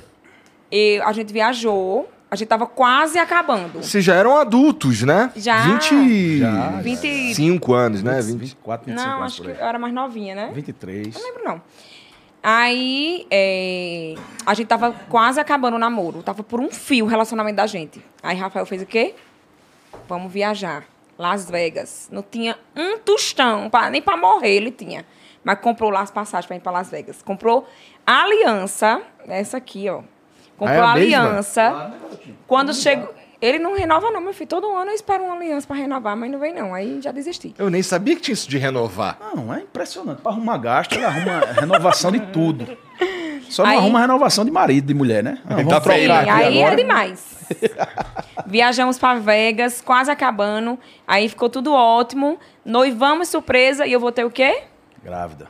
e 0.71 1.01
a 1.05 1.13
gente 1.13 1.33
viajou. 1.33 2.09
A 2.31 2.37
gente 2.37 2.49
tava 2.49 2.67
quase 2.67 3.17
acabando. 3.17 3.81
Vocês 3.81 4.05
já 4.05 4.15
eram 4.15 4.37
adultos, 4.37 5.03
né? 5.03 5.31
Já. 5.37 5.61
25 6.83 7.73
anos, 7.75 8.03
né? 8.03 8.21
20... 8.21 8.39
24, 8.39 8.87
25 8.87 9.09
Não, 9.09 9.17
anos 9.21 9.33
acho 9.33 9.43
por 9.43 9.53
que 9.55 9.61
eu 9.61 9.67
era 9.67 9.79
mais 9.79 9.95
novinha, 9.95 10.35
né? 10.35 10.51
23. 10.53 11.15
Não 11.15 11.23
lembro, 11.23 11.45
não. 11.45 11.63
Aí, 12.43 13.27
é, 13.31 14.15
a 14.45 14.53
gente 14.53 14.67
tava 14.67 14.93
quase 15.09 15.39
acabando 15.41 15.75
o 15.75 15.79
namoro. 15.79 16.23
Tava 16.23 16.43
por 16.43 16.61
um 16.61 16.71
fio 16.71 17.05
o 17.07 17.09
relacionamento 17.09 17.57
da 17.57 17.67
gente. 17.67 18.05
Aí, 18.23 18.37
Rafael 18.37 18.67
fez 18.67 18.83
o 18.83 18.87
quê? 18.87 19.15
Vamos 20.09 20.33
viajar. 20.33 20.85
Las 21.17 21.49
Vegas. 21.49 22.09
Não 22.11 22.23
tinha 22.23 22.59
um 22.77 22.99
tostão, 22.99 23.71
pra- 23.71 23.89
nem 23.91 24.03
pra 24.03 24.17
morrer 24.17 24.57
ele 24.57 24.71
tinha. 24.73 25.07
Mas 25.45 25.61
comprou 25.61 25.89
lá 25.91 26.01
as 26.01 26.11
passagens 26.11 26.47
pra 26.47 26.57
ir 26.57 26.61
pra 26.61 26.73
Las 26.73 26.91
Vegas. 26.91 27.23
Comprou 27.23 27.67
a 28.07 28.23
aliança, 28.25 29.01
essa 29.29 29.57
aqui, 29.59 29.89
ó. 29.89 30.03
Comprou 30.57 30.79
Ah, 30.79 30.83
é 30.83 30.87
a 30.87 30.93
aliança. 30.93 31.93
Quando 32.47 32.73
chegou... 32.75 33.13
Ele 33.43 33.59
não 33.59 33.77
renova, 33.77 34.11
não, 34.11 34.23
meu 34.23 34.33
filho. 34.33 34.49
Todo 34.49 34.75
ano 34.75 34.91
eu 34.91 34.95
espero 34.95 35.23
uma 35.25 35.35
aliança 35.35 35.67
pra 35.67 35.77
renovar, 35.77 36.17
mas 36.17 36.31
não 36.31 36.39
vem, 36.39 36.55
não. 36.55 36.73
Aí 36.75 36.99
já 37.03 37.13
desisti. 37.13 37.55
Eu 37.59 37.69
nem 37.69 37.83
sabia 37.83 38.15
que 38.15 38.23
tinha 38.23 38.33
isso 38.33 38.49
de 38.49 38.57
renovar. 38.57 39.19
Não, 39.35 39.53
é 39.53 39.61
impressionante. 39.61 40.23
Para 40.23 40.33
arrumar 40.33 40.57
gasto, 40.57 40.95
ela 40.95 41.09
arruma 41.09 41.41
renovação 41.61 42.11
de 42.11 42.21
tudo. 42.21 42.67
Só 43.51 43.63
não 43.65 43.71
Aí- 43.71 43.77
arruma 43.77 44.01
renovação 44.01 44.47
de 44.47 44.51
marido, 44.51 44.87
de 44.87 44.95
mulher, 44.95 45.23
né? 45.23 45.39
Vamos 45.45 45.65
Tá 45.69 45.79
trocar 45.81 45.97
bem, 45.99 46.07
Sim, 46.07 46.13
aqui 46.13 46.31
aí 46.31 46.59
agora. 46.63 46.73
é 46.73 46.77
demais. 46.77 47.35
Viajamos 48.47 48.99
para 48.99 49.19
Vegas, 49.19 49.83
quase 49.83 50.11
acabando. 50.11 50.79
Aí 51.07 51.29
ficou 51.29 51.51
tudo 51.51 51.75
ótimo. 51.75 52.39
Noivamos 52.65 53.29
surpresa 53.29 53.87
e 53.87 53.93
eu 53.93 54.01
vou 54.01 54.11
ter 54.13 54.25
o 54.25 54.31
quê? 54.31 54.63
Grávida. 55.03 55.49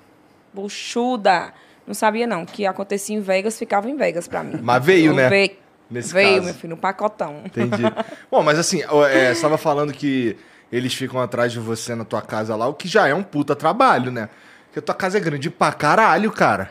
Buchuda. 0.53 1.53
Não 1.87 1.95
sabia 1.95 2.27
não 2.27 2.45
que 2.47 2.65
acontecia 2.67 3.17
em 3.17 3.21
Vegas, 3.21 3.59
ficava 3.59 3.89
em 3.91 3.97
Vegas 3.97 4.27
para 4.27 4.43
mim. 4.43 4.59
Mas 4.63 4.85
veio, 4.85 5.13
Eu 5.13 5.15
né? 5.15 5.29
Veio, 5.29 5.51
Nesse 5.91 6.13
veio 6.13 6.35
caso. 6.37 6.45
meu 6.47 6.55
filho, 6.55 6.71
no 6.71 6.77
pacotão. 6.77 7.43
Entendi. 7.45 7.83
Bom, 8.31 8.43
mas 8.43 8.59
assim, 8.59 8.83
é, 8.83 8.87
você 8.87 9.33
estava 9.33 9.59
falando 9.59 9.93
que 9.93 10.37
eles 10.73 10.95
ficam 10.95 11.21
atrás 11.21 11.53
de 11.53 11.61
você 11.61 11.95
na 11.95 12.05
tua 12.05 12.23
casa 12.23 12.57
lá, 12.57 12.67
o 12.67 12.75
que 12.75 12.89
já 12.89 13.07
é 13.07 13.15
um 13.15 13.23
puta 13.23 13.55
trabalho, 13.55 14.11
né? 14.11 14.29
Porque 14.67 14.79
a 14.79 14.83
tua 14.83 14.95
casa 14.95 15.19
é 15.19 15.21
grande 15.21 15.51
pra 15.51 15.73
caralho, 15.73 16.33
cara. 16.33 16.71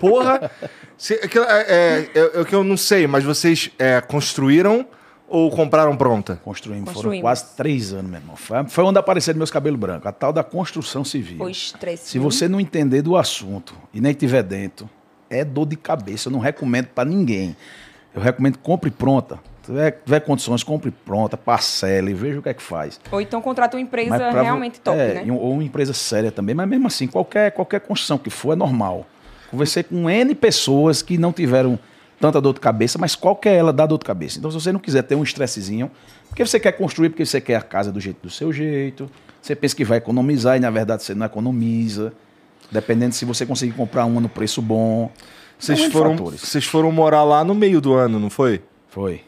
Porra! 0.00 0.50
Cê- 0.98 1.20
é, 1.22 1.38
é, 1.38 2.08
é, 2.14 2.18
é- 2.18 2.40
é 2.40 2.44
que 2.44 2.54
eu 2.54 2.64
não 2.64 2.76
sei, 2.76 3.06
mas 3.06 3.22
vocês 3.22 3.70
é, 3.78 4.00
construíram 4.00 4.84
ou 5.28 5.50
compraram 5.50 5.96
pronta? 5.96 6.40
Construímos, 6.44 6.92
foram 6.92 7.20
quase 7.20 7.56
três 7.56 7.92
anos, 7.92 8.10
meu 8.10 8.20
irmão. 8.20 8.36
Foi, 8.36 8.64
foi 8.68 8.84
onde 8.84 8.98
apareceram 8.98 9.36
meus 9.36 9.50
cabelos 9.50 9.78
brancos, 9.78 10.06
a 10.06 10.12
tal 10.12 10.32
da 10.32 10.42
construção 10.42 11.04
civil. 11.04 11.38
Foi 11.38 11.50
estresse. 11.50 12.10
Se 12.10 12.18
você 12.18 12.48
não 12.48 12.58
entender 12.58 13.02
do 13.02 13.16
assunto 13.16 13.74
e 13.92 14.00
nem 14.00 14.14
tiver 14.14 14.42
dentro, 14.42 14.88
é 15.28 15.44
dor 15.44 15.66
de 15.66 15.76
cabeça. 15.76 16.28
Eu 16.28 16.32
não 16.32 16.40
recomendo 16.40 16.86
pra 16.86 17.04
ninguém. 17.04 17.56
Eu 18.14 18.22
recomendo 18.22 18.56
que 18.56 18.62
compre 18.62 18.90
pronta. 18.90 19.38
Se 19.62 19.72
tiver, 19.72 19.90
tiver 20.02 20.20
condições, 20.20 20.62
compre 20.62 20.90
pronta, 20.90 21.36
parcele, 21.36 22.14
veja 22.14 22.38
o 22.38 22.42
que 22.42 22.48
é 22.48 22.54
que 22.54 22.62
faz. 22.62 22.98
Ou 23.12 23.20
então 23.20 23.42
contrata 23.42 23.76
uma 23.76 23.82
empresa 23.82 24.16
pra 24.16 24.42
realmente 24.42 24.80
top, 24.80 24.98
é, 24.98 25.22
né? 25.22 25.32
Ou 25.32 25.52
uma 25.52 25.64
empresa 25.64 25.92
séria 25.92 26.32
também, 26.32 26.54
mas 26.54 26.66
mesmo 26.66 26.86
assim, 26.86 27.06
qualquer, 27.06 27.52
qualquer 27.52 27.80
construção 27.80 28.16
que 28.16 28.30
for 28.30 28.54
é 28.54 28.56
normal. 28.56 29.06
Conversei 29.50 29.82
com 29.82 30.08
N 30.08 30.34
pessoas 30.34 31.02
que 31.02 31.18
não 31.18 31.32
tiveram 31.32 31.78
tanta 32.20 32.40
dor 32.40 32.54
de 32.54 32.60
cabeça, 32.60 32.98
mas 32.98 33.14
qualquer 33.14 33.54
ela 33.54 33.72
dá 33.72 33.86
dor 33.86 33.98
de 33.98 34.04
cabeça. 34.04 34.38
Então, 34.38 34.50
se 34.50 34.60
você 34.60 34.72
não 34.72 34.80
quiser 34.80 35.02
ter 35.02 35.14
um 35.14 35.22
estressezinho, 35.22 35.90
porque 36.28 36.44
você 36.44 36.58
quer 36.58 36.72
construir, 36.72 37.10
porque 37.10 37.24
você 37.24 37.40
quer 37.40 37.56
a 37.56 37.62
casa 37.62 37.92
do 37.92 38.00
jeito 38.00 38.20
do 38.22 38.30
seu 38.30 38.52
jeito, 38.52 39.08
você 39.40 39.54
pensa 39.54 39.74
que 39.74 39.84
vai 39.84 39.98
economizar 39.98 40.56
e 40.56 40.60
na 40.60 40.70
verdade 40.70 41.02
você 41.02 41.14
não 41.14 41.26
economiza. 41.26 42.12
Dependendo 42.70 43.14
se 43.14 43.24
você 43.24 43.46
conseguir 43.46 43.72
comprar 43.72 44.04
uma 44.04 44.20
no 44.20 44.28
preço 44.28 44.60
bom. 44.60 45.10
Vocês 45.58 45.84
foram, 45.86 46.10
fatores. 46.16 46.40
vocês 46.40 46.64
foram 46.64 46.92
morar 46.92 47.24
lá 47.24 47.42
no 47.42 47.54
meio 47.54 47.80
do 47.80 47.94
ano, 47.94 48.20
não 48.20 48.28
foi? 48.30 48.62
Foi. 48.88 49.22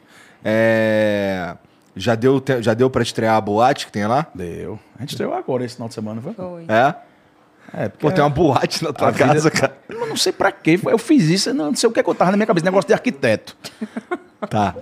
É, 0.45 1.57
Já 1.97 2.15
deu, 2.15 2.43
já 2.61 2.75
deu 2.75 2.89
pra 2.91 3.03
estrear 3.03 3.37
a 3.37 3.41
boate 3.41 3.87
que 3.87 3.93
tem 3.93 4.07
lá? 4.07 4.27
Deu. 4.35 4.79
A 4.97 5.01
gente 5.01 5.11
estreou 5.11 5.35
agora 5.35 5.65
esse 5.65 5.75
final 5.75 5.89
de 5.89 5.95
semana, 5.95 6.21
foi? 6.21 6.33
Foi. 6.35 6.65
É? 6.69 6.95
É, 7.73 7.89
porque 7.89 8.07
Pô, 8.07 8.11
tem 8.13 8.23
uma 8.23 8.31
boate 8.31 8.83
na 8.83 8.93
tua 8.93 9.09
A 9.09 9.11
vida- 9.11 9.27
casa, 9.27 9.51
cara. 9.51 9.77
Eu 9.89 10.07
não 10.09 10.17
sei 10.17 10.33
pra 10.33 10.51
quê. 10.51 10.79
Eu 10.85 10.99
fiz 10.99 11.29
isso, 11.29 11.51
eu 11.51 11.55
não 11.55 11.75
sei 11.75 11.89
o 11.89 11.93
que, 11.93 12.01
é 12.01 12.03
que 12.03 12.11
eu 12.11 12.15
tava 12.15 12.31
na 12.33 12.37
minha 12.37 12.47
cabeça. 12.47 12.65
Negócio 12.65 12.89
de 12.89 12.95
arquiteto. 12.95 13.57
Tá. 14.49 14.75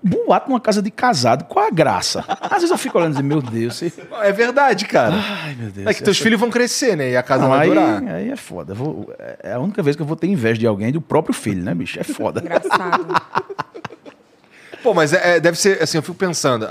Boato 0.00 0.48
numa 0.48 0.60
casa 0.60 0.80
de 0.80 0.88
casado, 0.88 1.44
qual 1.46 1.66
a 1.66 1.70
graça? 1.72 2.24
Às 2.42 2.58
vezes 2.58 2.70
eu 2.70 2.78
fico 2.78 2.96
olhando 2.96 3.14
e 3.14 3.16
digo, 3.16 3.26
meu 3.26 3.42
Deus. 3.42 3.74
Você... 3.74 3.92
É 4.22 4.30
verdade, 4.30 4.84
cara. 4.84 5.16
Ai, 5.16 5.56
meu 5.56 5.68
Deus. 5.68 5.84
É 5.88 5.92
que 5.92 6.00
teus 6.04 6.16
essa- 6.16 6.22
filhos 6.22 6.38
vão 6.38 6.48
crescer, 6.48 6.96
né? 6.96 7.10
E 7.10 7.16
a 7.16 7.22
casa 7.24 7.42
Não, 7.42 7.50
vai 7.50 7.62
aí, 7.62 7.68
durar. 7.68 8.02
aí 8.14 8.30
é 8.30 8.36
foda. 8.36 8.72
Vou- 8.72 9.12
é 9.42 9.52
a 9.52 9.58
única 9.58 9.82
vez 9.82 9.96
que 9.96 10.02
eu 10.02 10.06
vou 10.06 10.14
ter 10.14 10.28
inveja 10.28 10.60
de 10.60 10.66
alguém 10.68 10.92
do 10.92 11.00
próprio 11.00 11.34
filho, 11.34 11.60
né, 11.60 11.74
bicho? 11.74 11.98
É 11.98 12.04
foda. 12.04 12.40
Engraçado. 12.40 13.04
Pô, 14.80 14.94
mas 14.94 15.12
é- 15.12 15.36
é, 15.36 15.40
deve 15.40 15.58
ser, 15.58 15.82
assim, 15.82 15.98
eu 15.98 16.02
fico 16.02 16.16
pensando, 16.16 16.66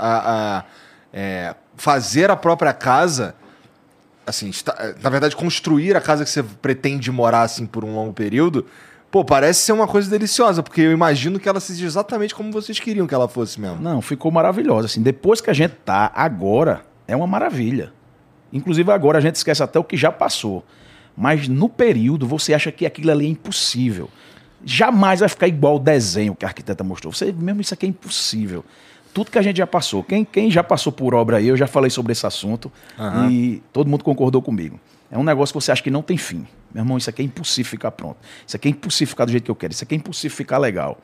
a- 0.60 0.64
é, 1.12 1.54
fazer 1.76 2.30
a 2.30 2.36
própria 2.36 2.72
casa, 2.72 3.34
assim, 4.26 4.48
está- 4.50 4.76
é, 4.78 4.94
na 5.02 5.10
verdade, 5.10 5.34
construir 5.36 5.96
a 5.96 6.00
casa 6.00 6.24
que 6.24 6.30
você 6.30 6.42
pretende 6.42 7.10
morar, 7.10 7.42
assim, 7.42 7.66
por 7.66 7.84
um 7.84 7.94
longo 7.94 8.12
período, 8.12 8.66
pô, 9.10 9.24
parece 9.24 9.60
ser 9.62 9.72
uma 9.72 9.86
coisa 9.88 10.08
deliciosa, 10.10 10.62
porque 10.62 10.80
eu 10.80 10.92
imagino 10.92 11.38
que 11.40 11.48
ela 11.48 11.60
seja 11.60 11.84
exatamente 11.86 12.34
como 12.34 12.52
vocês 12.52 12.78
queriam 12.78 13.06
que 13.06 13.14
ela 13.14 13.28
fosse 13.28 13.60
mesmo. 13.60 13.80
Não, 13.80 14.00
ficou 14.00 14.30
maravilhosa. 14.30 14.86
Assim, 14.86 15.02
depois 15.02 15.40
que 15.40 15.50
a 15.50 15.54
gente 15.54 15.74
tá 15.84 16.12
agora, 16.14 16.82
é 17.08 17.16
uma 17.16 17.26
maravilha. 17.26 17.92
Inclusive 18.52 18.90
agora 18.92 19.18
a 19.18 19.20
gente 19.20 19.36
esquece 19.36 19.62
até 19.62 19.78
o 19.78 19.84
que 19.84 19.96
já 19.96 20.10
passou. 20.12 20.64
Mas 21.16 21.48
no 21.48 21.68
período 21.68 22.26
você 22.26 22.54
acha 22.54 22.70
que 22.72 22.86
aquilo 22.86 23.10
ali 23.10 23.26
é 23.26 23.28
impossível. 23.28 24.08
Jamais 24.64 25.20
vai 25.20 25.28
ficar 25.28 25.48
igual 25.48 25.76
o 25.76 25.78
desenho 25.78 26.34
que 26.34 26.44
a 26.44 26.48
arquiteta 26.48 26.84
mostrou. 26.84 27.12
Você 27.12 27.32
mesmo 27.32 27.60
isso 27.60 27.74
aqui 27.74 27.86
é 27.86 27.88
impossível. 27.88 28.64
Tudo 29.12 29.30
que 29.30 29.38
a 29.38 29.42
gente 29.42 29.56
já 29.56 29.66
passou. 29.66 30.02
Quem, 30.04 30.24
quem 30.24 30.50
já 30.50 30.62
passou 30.62 30.92
por 30.92 31.14
obra 31.14 31.38
aí, 31.38 31.48
eu 31.48 31.56
já 31.56 31.66
falei 31.66 31.90
sobre 31.90 32.12
esse 32.12 32.24
assunto 32.26 32.70
Aham. 32.98 33.30
e 33.30 33.62
todo 33.72 33.88
mundo 33.88 34.04
concordou 34.04 34.40
comigo. 34.40 34.78
É 35.10 35.18
um 35.18 35.24
negócio 35.24 35.52
que 35.52 35.60
você 35.60 35.72
acha 35.72 35.82
que 35.82 35.90
não 35.90 36.02
tem 36.02 36.16
fim. 36.16 36.46
Meu 36.72 36.82
irmão, 36.84 36.96
isso 36.96 37.10
aqui 37.10 37.20
é 37.20 37.24
impossível 37.24 37.68
ficar 37.68 37.90
pronto. 37.90 38.16
Isso 38.46 38.56
aqui 38.56 38.68
é 38.68 38.70
impossível 38.70 39.10
ficar 39.10 39.24
do 39.24 39.32
jeito 39.32 39.44
que 39.44 39.50
eu 39.50 39.56
quero. 39.56 39.72
Isso 39.72 39.82
aqui 39.82 39.94
é 39.94 39.98
impossível 39.98 40.36
ficar 40.36 40.58
legal. 40.58 40.98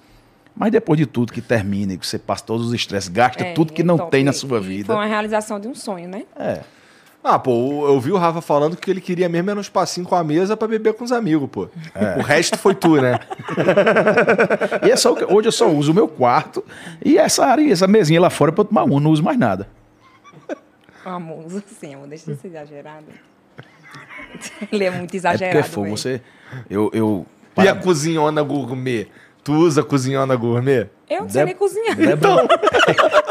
Mas 0.55 0.71
depois 0.71 0.97
de 0.97 1.05
tudo 1.07 1.33
que 1.33 1.41
termina 1.43 1.95
e 1.95 1.99
que 1.99 2.07
você 2.07 2.19
passa 2.19 2.45
todos 2.45 2.69
os 2.69 2.73
estresses, 2.73 3.09
gasta 3.11 3.43
É, 3.45 3.53
tudo 3.53 3.73
que 3.73 3.83
é 3.83 3.85
não 3.85 3.99
top. 3.99 4.11
tem 4.13 4.23
na 4.25 4.33
sua 4.33 4.61
vida. 4.61 4.87
Foi 4.87 4.95
uma 4.95 5.05
realização 5.07 5.59
de 5.59 5.67
um 5.69 5.75
sonho, 5.75 6.09
né? 6.09 6.23
É. 6.39 6.61
Ah, 7.29 7.41
pô, 7.41 7.89
eu 7.89 7.99
vi 7.99 8.13
o 8.13 8.17
Rafa 8.17 8.41
falando 8.41 8.77
que 8.77 8.89
ele 8.89 9.01
queria 9.01 9.29
mesmo 9.29 9.51
era 9.51 9.59
um 9.59 9.61
espacinho 9.61 10.07
com 10.07 10.15
a 10.15 10.23
mesa 10.23 10.57
pra 10.57 10.69
beber 10.69 10.95
com 10.95 11.03
os 11.05 11.11
amigos, 11.11 11.49
pô. 11.51 11.69
O 12.17 12.23
resto 12.23 12.57
foi 12.57 12.73
tu, 12.73 13.01
né? 13.03 13.19
E 14.87 14.91
é 14.93 14.97
só 14.97 15.13
o 15.13 15.17
que- 15.17 15.25
hoje 15.25 15.49
eu 15.49 15.53
só 15.53 15.69
uso 15.69 15.91
o 15.91 15.95
meu 15.95 16.07
quarto 16.07 16.65
e 17.05 17.19
essa 17.19 17.45
área, 17.45 17.71
essa 17.73 17.89
mesinha 17.89 18.21
lá 18.21 18.31
fora 18.31 18.53
pra 18.53 18.61
eu 18.63 18.67
tomar 18.67 18.85
um, 18.85 19.01
não 19.01 19.11
uso 19.11 19.25
mais 19.25 19.37
nada. 19.39 19.69
Amor, 21.05 21.45
assim, 21.57 21.95
amor, 21.95 22.07
deixa 22.09 22.33
de 22.33 22.41
ser 22.41 22.49
exagerado. 22.49 23.07
Ele 24.71 24.85
é 24.85 24.91
muito 24.91 25.15
É 25.15 25.17
exagerado. 25.17 25.57
porque 25.59 25.69
for, 25.71 25.83
velho. 25.83 25.97
você. 25.97 26.21
Eu. 26.71 26.91
eu 26.93 27.27
E 27.59 27.67
a 27.69 27.75
cozinhona 27.75 28.43
gourmet? 28.43 29.09
Tu 29.47 29.53
usa 29.53 29.81
a 29.81 29.85
cozinhona 29.85 30.35
gourmet? 30.35 30.89
Eu 31.09 31.21
não 31.23 31.29
sei 31.29 31.43
Deb- 31.43 31.47
nem 31.47 31.55
cozinhar. 31.57 31.95
Débora, 31.97 32.49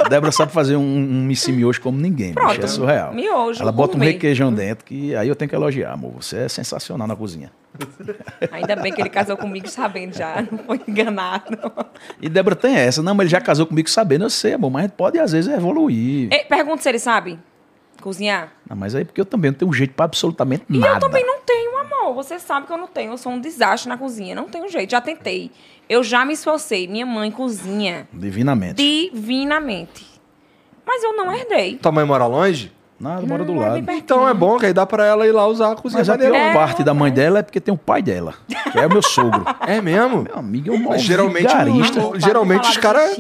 Débora 0.10 0.32
sabe 0.32 0.54
fazer 0.54 0.78
um, 0.78 0.82
um 0.82 1.24
missi 1.26 1.52
miojo 1.52 1.82
como 1.82 1.98
ninguém, 2.00 2.30
bicho, 2.34 2.40
Pronto, 2.48 2.64
é 2.64 2.68
surreal. 2.68 3.14
miojo, 3.14 3.62
Ela 3.62 3.70
bota 3.74 3.98
um 3.98 4.00
requeijão 4.00 4.54
dentro 4.54 4.86
que 4.86 5.14
aí 5.14 5.28
eu 5.28 5.36
tenho 5.36 5.50
que 5.50 5.56
elogiar, 5.56 5.92
amor. 5.92 6.14
Você 6.22 6.38
é 6.38 6.48
sensacional 6.48 7.06
na 7.06 7.18
cozinha. 7.18 7.52
Ainda 8.50 8.78
bem 8.78 8.94
que 8.94 9.02
ele 9.02 9.10
casou 9.10 9.36
comigo 9.36 9.68
sabendo 9.68 10.16
já, 10.16 10.42
não 10.50 10.60
foi 10.60 10.80
enganado. 10.88 11.58
E 12.22 12.30
Débora 12.30 12.56
tem 12.56 12.74
essa. 12.78 13.04
Não, 13.04 13.14
mas 13.14 13.26
ele 13.26 13.32
já 13.32 13.42
casou 13.42 13.66
comigo 13.66 13.90
sabendo, 13.90 14.24
eu 14.24 14.30
sei, 14.30 14.54
amor, 14.54 14.72
mas 14.72 14.80
a 14.80 14.88
gente 14.88 14.96
pode 14.96 15.20
às 15.20 15.34
vezes 15.34 15.54
evoluir. 15.54 16.30
Ei, 16.32 16.46
Pergunta 16.46 16.82
se 16.82 16.88
ele 16.88 17.00
sabe 17.00 17.38
cozinhar. 18.02 18.54
Não, 18.70 18.78
mas 18.78 18.96
aí 18.96 19.04
porque 19.04 19.20
eu 19.20 19.26
também 19.26 19.52
não 19.52 19.58
tenho 19.58 19.74
jeito 19.74 19.94
pra 19.94 20.06
absolutamente 20.06 20.64
E 20.70 20.78
nada. 20.78 20.96
eu 20.96 21.00
também 21.00 21.26
não 21.26 21.40
tenho, 21.42 21.78
amor. 21.78 22.14
Você 22.16 22.38
sabe 22.40 22.68
que 22.68 22.72
eu 22.74 22.78
não 22.78 22.88
tenho. 22.88 23.12
Eu 23.14 23.18
sou 23.18 23.32
um 23.32 23.40
desastre 23.42 23.90
na 23.90 23.98
cozinha. 23.98 24.36
Não 24.36 24.46
tenho 24.46 24.70
jeito. 24.70 24.92
Já 24.92 25.02
tentei. 25.02 25.52
Eu 25.88 26.04
já 26.04 26.26
me 26.26 26.34
esforcei. 26.34 26.88
Minha 26.88 27.06
mãe 27.06 27.30
cozinha 27.32 28.08
Divinamente. 28.12 28.76
divinamente. 28.82 30.06
Mas 30.86 31.04
eu 31.04 31.16
não 31.16 31.34
herdei. 31.34 31.78
Tua 31.78 31.92
mãe 31.92 32.06
mora 32.06 32.26
longe? 32.26 32.72
Nada, 32.98 33.26
mora 33.28 33.44
do 33.44 33.54
Não, 33.54 33.62
é 33.62 33.66
lado. 33.70 33.84
pertinho. 33.84 33.98
Então 33.98 34.30
é 34.30 34.34
bom 34.34 34.58
que 34.58 34.68
aí 34.68 34.74
dá 34.74 34.86
pra 34.86 35.06
ela 35.06 35.28
ir 35.28 35.32
lá 35.34 35.46
usar 35.48 35.74
a 35.74 35.76
cozinha 35.76 36.00
Mas 36.00 36.10
a 36.10 36.18
pior. 36.18 36.34
É, 36.34 36.54
parte 36.54 36.82
da 36.82 36.94
mãe 36.94 37.12
dela 37.12 37.40
é 37.40 37.44
porque 37.44 37.60
tem 37.60 37.74
o 37.74 37.78
pai 37.78 38.02
dela, 38.02 38.36
que 38.72 38.80
é 38.80 38.86
o 38.88 38.90
meu 38.90 39.02
sogro. 39.02 39.44
É 39.68 39.82
mesmo? 39.82 40.24
Meu 40.24 40.38
amigo, 40.38 40.70
é 40.70 40.78
um 40.78 40.84
Mas 40.90 41.02
geralmente 41.02 41.48
vigarista. 41.48 42.00
não- 42.00 42.18
geralmente 42.20 42.70
os 42.70 42.78
caras-. 42.78 43.18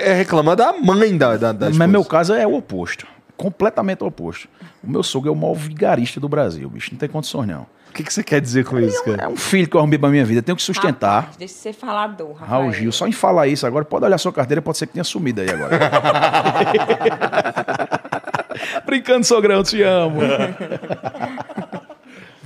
É 0.00 0.12
reclama 0.14 0.56
da 0.56 0.72
mãe 0.72 1.16
da, 1.16 1.36
da, 1.36 1.52
das 1.52 1.76
Mas 1.76 1.88
meu 1.88 2.04
caso 2.04 2.34
é 2.34 2.44
o 2.46 2.54
oposto. 2.54 3.06
Completamente 3.36 4.02
o 4.02 4.06
oposto. 4.08 4.48
O 4.82 4.90
meu 4.90 5.02
sogro 5.02 5.28
é 5.28 5.32
o 5.32 5.36
maior 5.36 5.54
vigarista 5.54 6.18
do 6.18 6.28
Brasil, 6.28 6.68
bicho. 6.68 6.90
Não 6.92 6.98
tem 6.98 7.08
condições, 7.08 7.46
não. 7.46 7.66
O 7.94 7.96
que, 7.96 8.02
que 8.02 8.12
você 8.12 8.24
quer 8.24 8.40
dizer 8.40 8.64
com 8.64 8.76
isso, 8.80 9.04
cara? 9.04 9.22
É 9.22 9.28
um 9.28 9.36
filho 9.36 9.68
que 9.68 9.76
eu 9.76 9.78
arrumei 9.78 9.96
pra 9.96 10.08
minha 10.08 10.24
vida. 10.24 10.42
Tenho 10.42 10.56
que 10.56 10.62
sustentar. 10.64 11.20
Rapaz, 11.20 11.36
deixa 11.36 11.54
de 11.54 11.60
ser 11.60 11.72
falador, 11.72 12.32
Rafael. 12.32 12.62
Raul 12.62 12.72
Gil, 12.72 12.90
só 12.90 13.06
em 13.06 13.12
falar 13.12 13.46
isso 13.46 13.64
agora, 13.64 13.84
pode 13.84 14.04
olhar 14.04 14.18
sua 14.18 14.32
carteira, 14.32 14.60
pode 14.60 14.78
ser 14.78 14.88
que 14.88 14.94
tenha 14.94 15.04
sumido 15.04 15.40
aí 15.40 15.48
agora. 15.48 15.78
Brincando, 18.84 19.24
sogrão, 19.24 19.62
te 19.62 19.80
amo. 19.80 20.22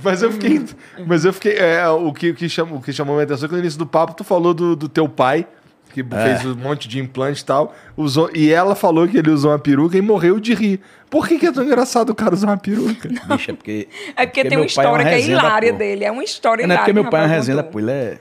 Mas 0.03 0.21
eu 0.21 0.31
fiquei. 0.33 0.63
Mas 1.07 1.25
eu 1.25 1.33
fiquei. 1.33 1.57
É, 1.57 1.89
o, 1.89 2.13
que, 2.13 2.29
o, 2.29 2.35
que 2.35 2.47
chamou, 2.47 2.77
o 2.77 2.81
que 2.81 2.93
chamou 2.93 3.15
minha 3.15 3.23
atenção 3.23 3.45
é 3.45 3.49
que 3.49 3.55
no 3.55 3.59
início 3.59 3.79
do 3.79 3.87
papo 3.87 4.13
tu 4.13 4.23
falou 4.23 4.53
do, 4.53 4.75
do 4.75 4.87
teu 4.87 5.09
pai, 5.09 5.47
que 5.93 6.03
fez 6.03 6.45
um 6.45 6.55
monte 6.55 6.87
de 6.87 6.99
implante 6.99 7.41
e 7.41 7.45
tal. 7.45 7.75
Usou, 7.97 8.29
e 8.33 8.51
ela 8.51 8.75
falou 8.75 9.07
que 9.07 9.17
ele 9.17 9.29
usou 9.29 9.51
uma 9.51 9.59
peruca 9.59 9.97
e 9.97 10.01
morreu 10.01 10.39
de 10.39 10.53
rir. 10.53 10.79
Por 11.09 11.27
que, 11.27 11.39
que 11.39 11.47
é 11.47 11.51
tão 11.51 11.63
engraçado 11.63 12.11
o 12.11 12.15
cara 12.15 12.33
usar 12.33 12.47
uma 12.47 12.57
peruca? 12.57 13.09
Bicho, 13.09 13.51
é 13.51 13.53
porque. 13.53 13.87
É 14.15 14.25
porque, 14.25 14.41
tem 14.43 14.51
meu 14.51 14.61
uma 14.61 14.73
pai 14.73 14.85
é 14.85 14.89
uma 14.89 14.97
história 14.97 15.05
que 15.05 15.15
é 15.15 15.21
hilária 15.21 15.69
porra. 15.73 15.79
dele. 15.79 16.05
É 16.05 16.11
uma 16.11 16.23
história 16.23 16.67
Não 16.67 16.73
é 16.73 16.75
hilária. 16.75 16.93
porque 16.93 17.01
meu 17.01 17.09
pai 17.09 17.21
é 17.21 17.23
uma 17.25 17.29
resenha 17.33 17.63
pô, 17.63 17.79
ele 17.79 17.91
é 17.91 18.19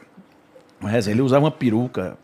uma 0.81 0.91
resenha, 0.91 1.15
ele 1.15 1.23
usava 1.23 1.45
uma 1.45 1.51
peruca, 1.51 2.17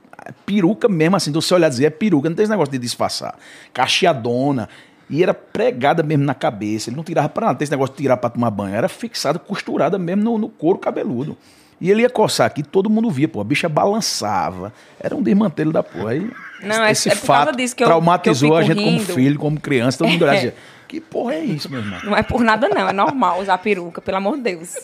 peruca 0.47 0.89
mesmo 0.89 1.17
assim, 1.17 1.31
do 1.31 1.43
você 1.43 1.55
olhar 1.55 1.67
e 1.67 1.71
dizer, 1.71 1.85
é 1.87 1.91
peruca, 1.91 2.29
não 2.29 2.37
tem 2.37 2.45
esse 2.45 2.51
negócio 2.51 2.73
de 2.73 2.79
disfarçar. 2.79 3.37
Cacheadona, 3.73 4.69
e 5.11 5.23
era 5.23 5.35
pregada 5.35 6.03
mesmo 6.03 6.25
na 6.25 6.35
cabeça, 6.35 6.89
ele 6.89 6.97
não 6.97 7.05
tirava 7.05 7.29
pra 7.29 7.43
nada, 7.47 7.53
não 7.53 7.59
tem 7.59 7.65
esse 7.65 7.73
negócio 7.73 7.95
de 7.95 8.03
tirar 8.03 8.17
pra 8.17 8.31
tomar 8.31 8.51
banho, 8.51 8.75
era 8.75 8.89
fixada, 8.89 9.39
costurada 9.39 9.99
mesmo 9.99 10.23
no, 10.23 10.39
no 10.39 10.49
couro 10.49 10.79
cabeludo. 10.79 11.37
E 11.81 11.91
ele 11.91 12.03
ia 12.03 12.11
coçar 12.11 12.47
aqui, 12.47 12.63
todo 12.63 12.89
mundo 12.89 13.11
via, 13.11 13.29
pô, 13.29 13.41
a 13.41 13.45
bicha 13.45 13.69
balançava, 13.69 14.73
era 15.01 15.15
um 15.15 15.23
desmantelo 15.23 15.73
da 15.73 15.83
porra. 15.83 16.11
Aí, 16.13 16.31
Não, 16.63 16.83
é- 16.85 16.93
esse 16.93 17.09
é 17.09 17.13
causa 17.13 17.27
fato 17.27 17.57
disso 17.57 17.75
que 17.77 17.83
eu- 17.83 17.89
traumatizou 17.89 18.51
que 18.51 18.55
eu 18.55 18.59
a 18.59 18.63
gente 18.63 18.77
como 18.77 18.91
rindo. 18.99 19.13
filho, 19.13 19.39
como 19.39 19.61
criança, 19.61 19.99
todo 19.99 20.09
mundo 20.09 20.23
olhava 20.23 20.37
É. 20.39 20.41
dizia, 20.41 20.55
que 20.87 21.01
porra 21.01 21.35
é 21.35 21.45
isso, 21.45 21.71
meu 21.71 21.81
irmão? 21.81 22.01
Não 22.05 22.17
é 22.17 22.23
por 22.23 22.43
nada, 22.43 22.69
não. 22.69 22.89
É 22.89 22.93
normal 22.93 23.41
usar 23.41 23.59
peruca, 23.59 24.01
pelo 24.01 24.17
amor 24.17 24.37
de 24.37 24.43
Deus. 24.43 24.75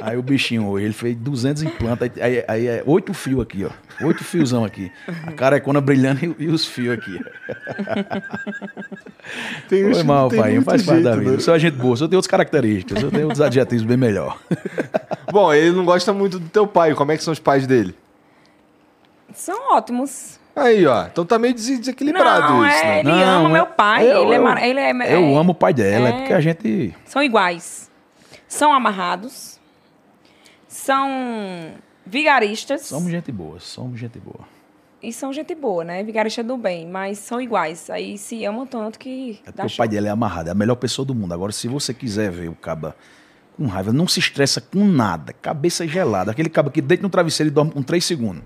Aí 0.00 0.16
o 0.16 0.22
bichinho 0.22 0.66
hoje, 0.66 0.84
ele 0.86 0.94
fez 0.94 1.16
200 1.16 1.62
implantes, 1.62 2.10
aí, 2.20 2.44
aí, 2.46 2.66
é 2.66 2.82
oito 2.86 3.12
fios 3.12 3.42
aqui, 3.42 3.64
ó. 3.64 3.70
Oito 4.06 4.22
fiozão 4.24 4.64
aqui. 4.64 4.90
A 5.26 5.32
carecona 5.32 5.80
brilhando 5.80 6.24
e, 6.38 6.44
e 6.44 6.48
os 6.48 6.66
fios 6.66 6.94
aqui. 6.98 7.18
Tem 9.68 9.92
Foi 9.92 10.02
mal, 10.02 10.28
tem 10.28 10.40
pai. 10.40 10.52
muito 10.52 10.64
Faz 10.64 10.82
parte 10.82 11.02
da 11.02 11.16
vida. 11.16 11.30
né? 11.30 11.36
Eu 11.36 11.40
sou 11.40 11.54
a 11.54 11.58
gente 11.58 11.74
boa, 11.76 11.94
eu 11.94 12.08
tenho 12.08 12.18
outras 12.18 12.26
características, 12.26 13.02
eu 13.02 13.10
tenho 13.10 13.24
outros 13.24 13.40
adjetivos 13.40 13.84
bem 13.84 13.96
melhor. 13.96 14.38
Bom, 15.30 15.52
ele 15.52 15.72
não 15.72 15.84
gosta 15.84 16.12
muito 16.12 16.38
do 16.38 16.48
teu 16.48 16.66
pai. 16.66 16.94
Como 16.94 17.12
é 17.12 17.16
que 17.16 17.24
são 17.24 17.32
os 17.32 17.38
pais 17.38 17.66
dele? 17.66 17.94
São 19.34 19.72
ótimos. 19.74 20.38
Aí, 20.58 20.86
ó. 20.86 21.06
Então 21.06 21.24
tá 21.24 21.38
meio 21.38 21.54
des- 21.54 21.78
desequilibrado 21.78 22.52
Não, 22.54 22.66
isso, 22.66 22.76
é, 22.76 22.82
né? 22.84 23.00
ele 23.00 23.10
Não, 23.10 23.18
ama 23.40 23.48
eu- 23.48 23.52
meu 23.52 23.66
pai. 23.66 24.10
eu- 24.10 24.22
ele, 24.24 24.32
é, 24.34 24.36
eu- 24.38 24.42
mar- 24.42 24.62
ele 24.62 24.80
é. 24.80 24.90
Eu 24.90 25.24
é- 25.24 25.36
amo 25.36 25.52
o 25.52 25.54
pai 25.54 25.72
dela, 25.72 26.08
é, 26.08 26.10
é. 26.10 26.16
porque 26.18 26.32
a 26.32 26.40
gente. 26.40 26.94
São 27.04 27.22
iguais. 27.22 27.90
São 28.48 28.72
amarrados. 28.72 29.58
São 30.66 31.72
vigaristas. 32.06 32.82
Somos 32.82 33.10
gente 33.10 33.30
boa, 33.32 33.58
somos 33.60 33.98
gente 33.98 34.18
boa. 34.18 34.40
E 35.02 35.12
são 35.12 35.32
gente 35.32 35.54
boa, 35.54 35.84
né? 35.84 36.02
Vigarista 36.02 36.42
do 36.42 36.56
bem, 36.56 36.86
mas 36.86 37.18
são 37.18 37.40
iguais. 37.40 37.88
Aí 37.88 38.18
se 38.18 38.44
amam 38.44 38.66
tanto 38.66 38.98
que 38.98 39.40
É 39.46 39.46
dá 39.46 39.52
porque 39.52 39.66
o 39.66 39.68
show. 39.68 39.76
pai 39.78 39.88
dela 39.88 40.08
é 40.08 40.10
amarrado, 40.10 40.48
é 40.48 40.52
a 40.52 40.54
melhor 40.54 40.74
pessoa 40.74 41.06
do 41.06 41.14
mundo. 41.14 41.32
Agora, 41.32 41.52
se 41.52 41.68
você 41.68 41.94
quiser 41.94 42.30
ver 42.30 42.48
o 42.48 42.54
caba 42.54 42.96
com 43.56 43.66
raiva, 43.66 43.92
não 43.92 44.08
se 44.08 44.18
estressa 44.18 44.60
com 44.60 44.84
nada, 44.84 45.32
cabeça 45.32 45.86
gelada. 45.86 46.32
Aquele 46.32 46.48
caba 46.48 46.70
que 46.70 46.80
deita 46.80 47.02
no 47.02 47.08
travesseiro 47.08 47.48
e 47.50 47.52
dorme 47.54 47.70
com 47.70 47.82
3 47.82 48.04
segundos. 48.04 48.42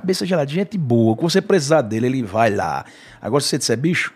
Cabeça 0.00 0.26
gelada, 0.26 0.50
gente 0.50 0.76
boa. 0.76 1.16
Quando 1.16 1.30
você 1.30 1.40
precisar 1.40 1.80
dele, 1.80 2.06
ele 2.06 2.22
vai 2.22 2.50
lá. 2.50 2.84
Agora, 3.20 3.40
se 3.40 3.48
você 3.48 3.56
disser, 3.58 3.78
bicho, 3.78 4.12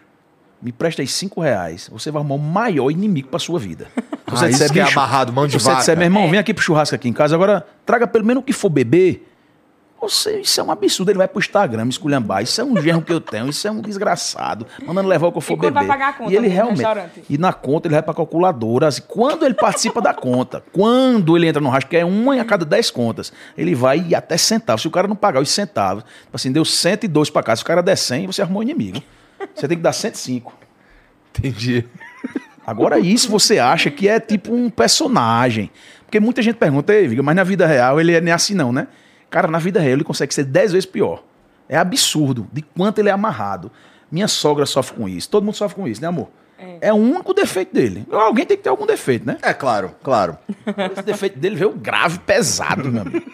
me 0.61 0.73
presta 0.73 1.01
aí 1.01 1.07
5 1.09 1.41
reais, 1.41 1.89
você 1.91 2.11
vai 2.11 2.21
arrumar 2.21 2.35
o 2.35 2.39
maior 2.39 2.91
inimigo 2.91 3.29
pra 3.29 3.39
sua 3.39 3.59
vida. 3.59 3.87
Se 3.97 4.03
Ah, 4.27 4.37
você 4.37 4.49
isso 4.51 4.73
que 4.75 4.79
é 4.79 4.83
amarrado, 4.83 5.33
mão 5.33 5.47
de 5.47 5.53
se 5.55 5.59
você 5.61 5.69
vaca. 5.71 5.79
disser, 5.79 5.97
meu 5.97 6.03
É. 6.03 6.07
irmão, 6.07 6.29
vem 6.29 6.39
aqui 6.39 6.53
pro 6.53 6.63
churrasco 6.63 6.95
aqui 6.95 7.09
em 7.09 7.15
casa, 7.15 7.35
agora 7.35 7.67
traga 7.87 8.07
pelo 8.07 8.27
menos 8.27 8.43
o 8.43 8.45
que 8.45 8.53
for 8.53 8.69
beber. 8.69 9.27
Você, 10.01 10.41
isso 10.41 10.59
é 10.59 10.65
um 10.65 10.71
absurdo. 10.71 11.11
Ele 11.11 11.19
vai 11.19 11.29
pro 11.29 11.39
Instagram 11.41 11.85
me 11.85 11.91
esculhambar. 11.91 12.43
Isso 12.43 12.59
é 12.61 12.65
um 12.65 12.81
gerro 12.81 13.03
que 13.03 13.13
eu 13.13 13.21
tenho. 13.21 13.49
Isso 13.51 13.69
é 13.69 13.71
um 13.71 13.83
desgraçado. 13.83 14.67
Mandando 14.87 15.09
levar 15.09 15.27
o 15.27 15.33
que 15.33 15.39
eu 15.39 15.43
for 15.43 15.53
E 15.53 15.57
beber. 15.57 15.73
vai 15.75 15.87
pagar 15.87 16.09
a 16.09 16.13
conta 16.15 16.33
e 16.33 16.37
ele 16.37 16.49
realmente. 16.49 16.77
restaurante? 16.79 17.23
E 17.29 17.37
na 17.37 17.53
conta 17.53 17.87
ele 17.87 17.95
vai 17.95 18.03
pra 18.03 18.15
calculadora. 18.15 18.87
Assim, 18.87 19.03
quando 19.07 19.45
ele 19.45 19.53
participa 19.55 20.01
da 20.01 20.15
conta, 20.15 20.65
quando 20.73 21.37
ele 21.37 21.47
entra 21.49 21.61
no 21.61 21.69
rastro, 21.69 21.91
que 21.91 21.97
é 21.99 22.05
uma 22.05 22.41
a 22.41 22.45
cada 22.45 22.65
10 22.65 22.91
contas, 22.91 23.31
ele 23.59 23.75
vai 23.75 24.15
até 24.15 24.37
centavos. 24.39 24.81
Se 24.83 24.89
o 24.89 24.91
cara 24.91 25.07
não 25.07 25.15
pagar 25.17 25.41
os 25.41 25.51
centavos, 25.51 26.03
tipo 26.05 26.35
assim, 26.35 26.51
deu 26.51 26.65
102 26.65 27.29
pra 27.29 27.43
cá. 27.43 27.55
Se 27.55 27.63
o 27.63 27.67
cara 27.67 27.83
der 27.83 27.97
100, 27.97 28.27
você 28.29 28.41
arrumou 28.41 28.63
inimigo. 28.63 29.03
Você 29.55 29.69
tem 29.69 29.77
que 29.77 29.83
dar 29.83 29.93
105. 29.93 30.53
Entendi. 31.39 31.85
Agora, 32.67 32.99
isso 32.99 33.31
você 33.31 33.59
acha 33.59 33.91
que 33.91 34.09
é 34.09 34.19
tipo 34.21 34.55
um 34.55 34.71
personagem. 34.71 35.71
Porque 36.05 36.21
muita 36.21 36.41
gente 36.43 36.57
pergunta, 36.57 36.93
Ei, 36.95 37.07
Viga, 37.07 37.23
mas 37.23 37.37
na 37.37 37.45
vida 37.45 37.67
real 37.67 38.01
ele 38.01 38.13
é 38.13 38.21
nem 38.21 38.33
assim, 38.33 38.55
não, 38.55 38.73
né? 38.73 38.87
Cara, 39.31 39.49
na 39.49 39.59
vida 39.59 39.81
real 39.81 39.93
ele 39.95 40.05
consegue 40.05 40.35
ser 40.35 40.45
10 40.45 40.73
vezes 40.73 40.87
pior. 40.87 41.23
É 41.69 41.77
absurdo 41.77 42.49
de 42.53 42.63
quanto 42.63 42.99
ele 42.99 43.09
é 43.09 43.13
amarrado. 43.13 43.71
Minha 44.11 44.27
sogra 44.27 44.67
sofre 44.67 44.97
com 44.97 45.09
isso. 45.09 45.31
Todo 45.31 45.45
mundo 45.45 45.55
sofre 45.55 45.77
com 45.77 45.87
isso, 45.87 46.03
né, 46.03 46.09
amor? 46.09 46.29
É, 46.81 46.93
o 46.93 46.97
único 46.97 47.33
defeito 47.33 47.73
dele. 47.73 48.05
Alguém 48.11 48.45
tem 48.45 48.57
que 48.57 48.63
ter 48.65 48.69
algum 48.69 48.85
defeito, 48.85 49.27
né? 49.27 49.39
É 49.41 49.55
claro, 49.55 49.95
claro. 50.03 50.37
Esse 50.93 51.03
defeito 51.03 51.39
dele 51.39 51.55
veio 51.57 51.71
grave, 51.71 52.19
pesado, 52.19 52.91
meu 52.91 53.01
amigo. 53.03 53.31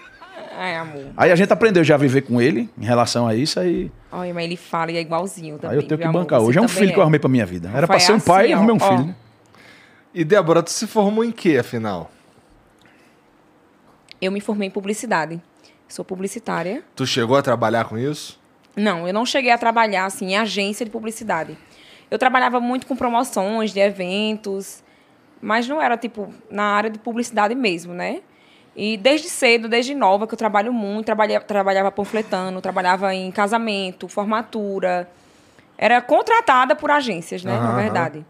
Ai, 0.56 0.76
amor. 0.76 1.06
Aí 1.16 1.32
a 1.32 1.36
gente 1.36 1.52
aprendeu 1.52 1.82
já 1.82 1.94
a 1.96 1.98
viver 1.98 2.22
com 2.22 2.40
ele 2.40 2.70
em 2.78 2.84
relação 2.84 3.26
a 3.26 3.34
isso, 3.34 3.58
aí, 3.58 3.90
Olha, 4.12 4.32
mas 4.32 4.44
ele 4.44 4.56
fala 4.56 4.92
e 4.92 4.96
é 4.96 5.00
igualzinho 5.00 5.58
também. 5.58 5.76
aí 5.76 5.82
eu 5.82 5.88
tenho 5.88 5.98
que 5.98 6.06
amor? 6.06 6.22
bancar. 6.22 6.40
Você 6.40 6.46
Hoje 6.48 6.58
é 6.58 6.62
um 6.62 6.68
filho 6.68 6.92
que 6.92 6.98
eu 6.98 7.02
arrumei 7.02 7.18
pra 7.18 7.28
minha 7.28 7.44
vida. 7.44 7.70
Era 7.74 7.86
pra 7.86 7.98
ser 7.98 8.12
um 8.12 8.20
pai 8.20 8.44
assim, 8.44 8.50
e 8.50 8.54
arrumei 8.54 8.74
um 8.74 8.78
ó. 8.80 8.88
filho. 8.88 9.06
né? 9.08 9.16
E 10.14 10.24
Débora, 10.24 10.62
tu 10.62 10.70
se 10.70 10.86
formou 10.86 11.24
em 11.24 11.32
quê, 11.32 11.58
afinal? 11.58 12.10
Eu 14.20 14.32
me 14.32 14.40
formei 14.40 14.68
em 14.68 14.70
publicidade. 14.70 15.40
Sou 15.88 16.04
publicitária. 16.04 16.82
Tu 16.94 17.06
chegou 17.06 17.36
a 17.36 17.42
trabalhar 17.42 17.84
com 17.84 17.96
isso? 17.96 18.40
Não, 18.74 19.06
eu 19.06 19.14
não 19.14 19.24
cheguei 19.24 19.50
a 19.50 19.58
trabalhar 19.58 20.04
assim 20.04 20.32
em 20.32 20.36
agência 20.36 20.84
de 20.84 20.90
publicidade. 20.90 21.56
Eu 22.10 22.18
trabalhava 22.18 22.60
muito 22.60 22.86
com 22.86 22.94
promoções 22.94 23.72
de 23.72 23.80
eventos, 23.80 24.82
mas 25.40 25.66
não 25.68 25.80
era 25.80 25.96
tipo 25.96 26.32
na 26.50 26.62
área 26.64 26.90
de 26.90 26.98
publicidade 26.98 27.54
mesmo, 27.54 27.94
né? 27.94 28.20
E 28.74 28.96
desde 28.98 29.28
cedo, 29.28 29.68
desde 29.68 29.94
nova, 29.94 30.26
que 30.26 30.34
eu 30.34 30.38
trabalho 30.38 30.72
muito, 30.72 31.06
trabalhava, 31.06 31.44
trabalhava 31.44 31.90
panfletando, 31.90 32.60
trabalhava 32.60 33.14
em 33.14 33.30
casamento, 33.30 34.06
formatura. 34.06 35.08
Era 35.78 36.00
contratada 36.02 36.76
por 36.76 36.90
agências, 36.90 37.42
né? 37.42 37.52
Na 37.58 37.68
Aham. 37.68 37.74
verdade. 37.74 38.26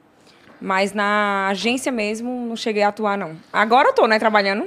Mas 0.61 0.93
na 0.93 1.49
agência 1.49 1.91
mesmo, 1.91 2.47
não 2.47 2.57
cheguei 2.57 2.83
a 2.83 2.89
atuar, 2.89 3.19
não. 3.19 3.37
Agora 3.53 3.89
eu 3.89 3.93
tô, 3.93 4.07
né, 4.07 4.19
trabalhando. 4.19 4.67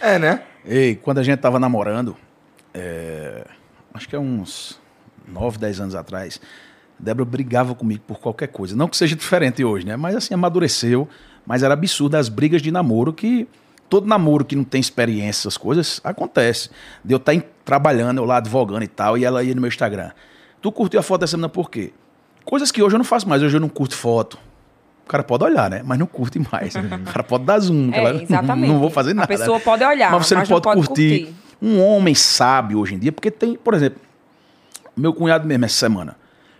É, 0.00 0.18
né? 0.18 0.42
Ei, 0.64 0.96
quando 0.96 1.18
a 1.18 1.22
gente 1.22 1.38
tava 1.40 1.58
namorando, 1.58 2.16
é, 2.72 3.46
acho 3.92 4.08
que 4.08 4.16
é 4.16 4.18
uns 4.18 4.80
9, 5.28 5.58
10 5.58 5.80
anos 5.80 5.94
atrás, 5.94 6.40
Débora 6.98 7.24
brigava 7.24 7.74
comigo 7.74 8.02
por 8.06 8.18
qualquer 8.18 8.48
coisa. 8.48 8.74
Não 8.74 8.88
que 8.88 8.96
seja 8.96 9.14
diferente 9.14 9.64
hoje, 9.64 9.86
né? 9.86 9.96
Mas 9.96 10.16
assim, 10.16 10.32
amadureceu. 10.32 11.08
Mas 11.46 11.62
era 11.62 11.74
absurdo 11.74 12.14
as 12.16 12.28
brigas 12.28 12.62
de 12.62 12.70
namoro 12.70 13.12
que. 13.12 13.46
Todo 13.90 14.06
namoro 14.06 14.44
que 14.44 14.56
não 14.56 14.64
tem 14.64 14.80
experiência, 14.80 15.42
essas 15.42 15.58
coisas, 15.58 16.00
acontece. 16.02 16.70
De 17.04 17.12
eu 17.12 17.18
estar 17.18 17.34
trabalhando, 17.64 18.18
eu 18.18 18.24
lá 18.24 18.38
advogando 18.38 18.82
e 18.82 18.88
tal, 18.88 19.18
e 19.18 19.24
ela 19.24 19.44
ia 19.44 19.54
no 19.54 19.60
meu 19.60 19.68
Instagram. 19.68 20.10
Tu 20.62 20.72
curtiu 20.72 20.98
a 20.98 21.02
foto 21.02 21.20
dessa 21.20 21.36
menina 21.36 21.50
por 21.50 21.70
quê? 21.70 21.92
Coisas 22.44 22.72
que 22.72 22.82
hoje 22.82 22.94
eu 22.94 22.98
não 22.98 23.04
faço 23.04 23.28
mais. 23.28 23.42
Hoje 23.42 23.56
eu 23.56 23.60
não 23.60 23.68
curto 23.68 23.94
foto. 23.94 24.38
O 25.04 25.06
cara 25.08 25.22
pode 25.22 25.44
olhar, 25.44 25.68
né? 25.68 25.82
Mas 25.84 25.98
não 25.98 26.06
curte 26.06 26.38
mais. 26.50 26.74
O 26.74 27.12
cara 27.12 27.22
pode 27.22 27.44
dar 27.44 27.58
zoom. 27.58 27.90
É, 27.92 27.98
ela- 27.98 28.22
exatamente. 28.22 28.68
Não 28.68 28.80
vou 28.80 28.88
fazer 28.90 29.10
A 29.10 29.14
nada. 29.14 29.28
pessoa 29.28 29.60
pode 29.60 29.84
olhar, 29.84 30.10
Mas 30.10 30.26
você 30.26 30.34
mas 30.34 30.48
não 30.48 30.56
não 30.56 30.62
pode, 30.62 30.76
pode 30.76 30.86
curtir. 30.88 31.18
curtir. 31.26 31.34
Um 31.62 31.80
homem 31.82 32.14
sábio 32.14 32.78
hoje 32.78 32.94
em 32.94 32.98
dia, 32.98 33.12
porque 33.12 33.30
tem, 33.30 33.54
por 33.56 33.74
exemplo, 33.74 34.00
meu 34.96 35.12
cunhado 35.12 35.46
mesmo 35.46 35.64
essa 35.64 35.74
semana 35.76 36.16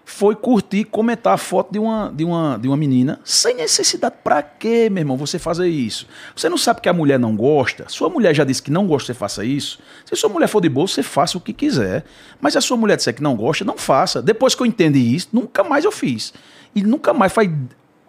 foi 0.06 0.34
curtir 0.36 0.84
comentar 0.84 1.32
a 1.32 1.36
foto 1.38 1.72
de 1.72 1.78
uma, 1.78 2.12
de, 2.14 2.24
uma, 2.24 2.58
de 2.60 2.68
uma 2.68 2.76
menina 2.76 3.18
sem 3.24 3.54
necessidade. 3.56 4.14
Pra 4.22 4.42
quê, 4.42 4.88
meu 4.90 5.00
irmão, 5.00 5.16
você 5.16 5.38
fazer 5.38 5.66
isso? 5.68 6.06
Você 6.36 6.46
não 6.48 6.58
sabe 6.58 6.82
que 6.82 6.88
a 6.90 6.92
mulher 6.92 7.18
não 7.18 7.34
gosta? 7.34 7.86
Sua 7.88 8.10
mulher 8.10 8.34
já 8.34 8.44
disse 8.44 8.62
que 8.62 8.70
não 8.70 8.86
gosta 8.86 9.06
que 9.12 9.14
você 9.14 9.18
faça 9.18 9.44
isso? 9.46 9.78
Se 10.04 10.14
sua 10.16 10.28
mulher 10.28 10.46
for 10.46 10.60
de 10.60 10.68
boa, 10.68 10.86
você 10.86 11.02
faça 11.02 11.38
o 11.38 11.40
que 11.40 11.54
quiser. 11.54 12.04
Mas 12.38 12.52
se 12.52 12.58
a 12.58 12.60
sua 12.60 12.76
mulher 12.76 12.96
disser 12.98 13.14
que 13.14 13.22
não 13.22 13.34
gosta, 13.34 13.64
não 13.64 13.78
faça. 13.78 14.20
Depois 14.20 14.54
que 14.54 14.60
eu 14.62 14.66
entendi 14.66 14.98
isso, 15.14 15.28
nunca 15.32 15.64
mais 15.64 15.86
eu 15.86 15.92
fiz. 15.92 16.34
E 16.74 16.82
nunca 16.82 17.14
mais 17.14 17.32
faz 17.32 17.48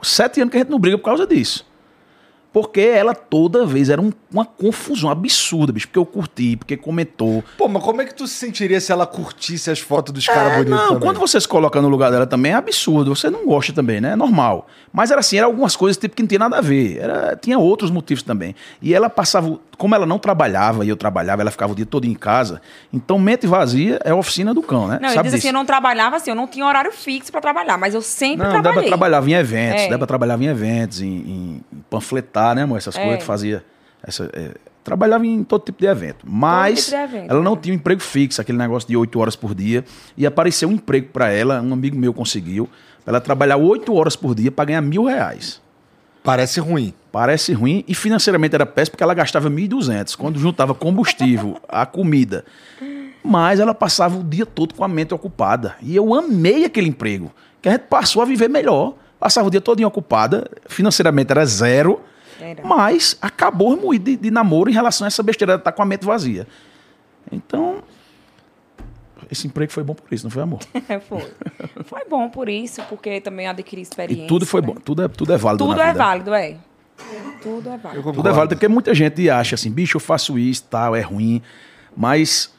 sete 0.03 0.41
anos 0.41 0.51
que 0.51 0.57
a 0.57 0.61
gente 0.61 0.71
não 0.71 0.79
briga 0.79 0.97
por 0.97 1.05
causa 1.05 1.25
disso. 1.25 1.65
Porque 2.55 2.79
ela 2.79 3.13
toda 3.13 3.65
vez 3.65 3.89
era 3.89 4.01
um- 4.01 4.13
uma 4.31 4.45
confusão 4.45 5.09
absurda, 5.09 5.73
bicho. 5.73 5.87
Porque 5.89 5.99
eu 5.99 6.05
curti, 6.05 6.55
porque 6.55 6.77
comentou. 6.77 7.43
Pô, 7.57 7.67
mas 7.67 7.83
como 7.83 8.01
é 8.01 8.05
que 8.05 8.15
tu 8.15 8.25
se 8.25 8.35
sentiria 8.35 8.79
se 8.79 8.93
ela 8.93 9.05
curtisse 9.05 9.69
as 9.69 9.79
fotos 9.79 10.13
dos 10.13 10.25
caras 10.25 10.53
É, 10.53 10.57
bonitos 10.59 10.71
não, 10.79 10.87
também? 10.93 11.01
quando 11.01 11.19
você 11.19 11.41
se 11.41 11.45
coloca 11.49 11.81
no 11.81 11.89
lugar 11.89 12.11
dela 12.11 12.25
também 12.25 12.53
é 12.53 12.55
absurdo. 12.55 13.13
Você 13.13 13.29
não 13.29 13.45
gosta 13.45 13.73
também, 13.73 13.99
né? 13.99 14.13
É 14.13 14.15
normal. 14.15 14.67
Mas 14.93 15.11
era 15.11 15.19
assim, 15.19 15.35
eram 15.37 15.49
algumas 15.49 15.75
coisas 15.75 15.97
tipo 15.97 16.15
que 16.15 16.21
não 16.23 16.27
tinha 16.29 16.39
nada 16.39 16.57
a 16.59 16.61
ver. 16.61 16.97
Era, 16.97 17.35
tinha 17.35 17.59
outros 17.59 17.91
motivos 17.91 18.23
também. 18.23 18.55
E 18.81 18.93
ela 18.93 19.09
passava, 19.09 19.59
como 19.77 19.93
ela 19.93 20.05
não 20.05 20.17
trabalhava 20.17 20.85
e 20.85 20.87
eu 20.87 20.95
trabalhava, 20.95 21.41
ela 21.41 21.51
ficava 21.51 21.73
o 21.73 21.75
dia 21.75 21.85
todo 21.85 22.05
em 22.05 22.13
casa. 22.13 22.61
Então, 22.93 23.19
mente 23.19 23.45
vazia 23.45 23.99
é 24.05 24.11
a 24.11 24.15
oficina 24.15 24.53
do 24.53 24.61
cão, 24.61 24.87
né? 24.87 24.97
Não, 25.01 25.09
ele 25.09 25.15
Sabe 25.15 25.23
diz 25.27 25.33
disso? 25.35 25.47
assim, 25.47 25.53
eu 25.53 25.59
não 25.59 25.65
trabalhava 25.65 26.15
assim, 26.15 26.29
eu 26.29 26.35
não 26.37 26.47
tinha 26.47 26.65
horário 26.65 26.93
fixo 26.93 27.33
pra 27.33 27.41
trabalhar, 27.41 27.77
mas 27.77 27.93
eu 27.93 28.01
sempre 28.01 28.45
Não, 28.45 28.51
trabalhei. 28.53 28.75
Débora 28.75 28.87
trabalhava 28.87 29.29
em 29.29 29.33
eventos, 29.33 29.81
É. 29.81 29.89
Débora 29.89 30.07
trabalhava 30.07 30.41
em 30.41 30.47
eventos, 30.47 31.01
em, 31.01 31.07
em 31.07 31.61
panfletar, 31.89 32.44
né, 32.53 32.63
amor? 32.63 32.77
Essas 32.77 32.95
É. 32.95 33.01
coisas 33.01 33.19
que 33.19 33.25
fazia. 33.25 33.63
Essa, 34.05 34.29
é, 34.33 34.51
trabalhava 34.83 35.25
em 35.25 35.43
todo 35.43 35.63
tipo 35.63 35.79
de 35.79 35.87
evento. 35.87 36.25
Mas 36.29 36.85
tipo 36.85 36.97
de 36.97 37.03
evento, 37.03 37.31
ela 37.31 37.41
não 37.41 37.53
é. 37.53 37.57
tinha 37.57 37.73
um 37.73 37.77
emprego 37.77 38.01
fixo, 38.01 38.39
aquele 38.39 38.57
negócio 38.57 38.87
de 38.87 38.95
oito 38.95 39.19
horas 39.19 39.35
por 39.35 39.55
dia. 39.55 39.83
E 40.15 40.25
apareceu 40.27 40.69
um 40.69 40.73
emprego 40.73 41.07
para 41.11 41.31
ela, 41.31 41.59
um 41.61 41.73
amigo 41.73 41.97
meu 41.97 42.13
conseguiu, 42.13 42.69
pra 43.03 43.13
ela 43.13 43.21
trabalhar 43.21 43.57
oito 43.57 43.93
horas 43.95 44.15
por 44.15 44.35
dia 44.35 44.51
para 44.51 44.65
ganhar 44.65 44.81
mil 44.81 45.05
reais. 45.05 45.59
Parece 46.23 46.59
ruim. 46.59 46.93
Parece 47.11 47.53
ruim 47.53 47.83
e 47.87 47.95
financeiramente 47.95 48.55
era 48.55 48.65
péssimo 48.65 48.91
porque 48.93 49.03
ela 49.03 49.13
gastava 49.13 49.49
1.200 49.49 50.15
quando 50.15 50.39
juntava 50.39 50.73
combustível, 50.73 51.57
a 51.69 51.85
comida. 51.85 52.43
Mas 53.23 53.59
ela 53.59 53.73
passava 53.73 54.17
o 54.17 54.23
dia 54.23 54.45
todo 54.45 54.73
com 54.75 54.83
a 54.83 54.87
mente 54.87 55.13
ocupada. 55.13 55.75
E 55.81 55.95
eu 55.95 56.13
amei 56.13 56.65
aquele 56.65 56.87
emprego, 56.89 57.31
que 57.61 57.69
a 57.69 57.71
gente 57.73 57.83
passou 57.83 58.21
a 58.21 58.25
viver 58.25 58.49
melhor. 58.49 58.93
Passava 59.19 59.47
o 59.47 59.51
dia 59.51 59.61
todo 59.61 59.83
ocupada, 59.85 60.49
financeiramente 60.67 61.31
era 61.31 61.45
zero, 61.45 62.01
Era. 62.39 62.65
mas 62.65 63.17
acabou 63.21 63.75
moído 63.77 64.05
de, 64.05 64.17
de 64.17 64.31
namoro 64.31 64.69
em 64.69 64.73
relação 64.73 65.05
a 65.05 65.07
essa 65.07 65.23
besteira 65.23 65.53
de 65.53 65.61
estar 65.61 65.71
com 65.71 65.81
a 65.81 65.85
mente 65.85 66.05
vazia. 66.05 66.47
Então, 67.31 67.83
esse 69.31 69.47
emprego 69.47 69.71
foi 69.71 69.83
bom 69.83 69.93
por 69.93 70.13
isso, 70.13 70.23
não 70.23 70.31
foi 70.31 70.43
amor? 70.43 70.59
foi. 71.07 71.31
Foi 71.85 72.05
bom 72.09 72.29
por 72.29 72.49
isso, 72.49 72.81
porque 72.89 73.19
também 73.21 73.47
adquiri 73.47 73.81
experiência. 73.81 74.25
E 74.25 74.27
tudo 74.27 74.45
foi 74.45 74.61
né? 74.61 74.67
bom, 74.67 74.75
tudo 74.75 75.03
é, 75.03 75.07
tudo 75.07 75.33
é 75.33 75.37
válido 75.37 75.65
Tudo 75.65 75.77
na 75.77 75.83
é 75.83 75.87
vida. 75.87 75.97
válido, 76.03 76.33
é. 76.33 76.57
Tudo 77.41 77.69
é 77.69 77.77
válido. 77.77 78.13
Tudo 78.13 78.29
é 78.29 78.31
válido, 78.31 78.55
porque 78.55 78.67
muita 78.67 78.93
gente 78.93 79.29
acha 79.29 79.55
assim, 79.55 79.71
bicho, 79.71 79.97
eu 79.97 80.01
faço 80.01 80.37
isso, 80.37 80.63
tal, 80.69 80.95
é 80.95 81.01
ruim. 81.01 81.41
Mas 81.95 82.54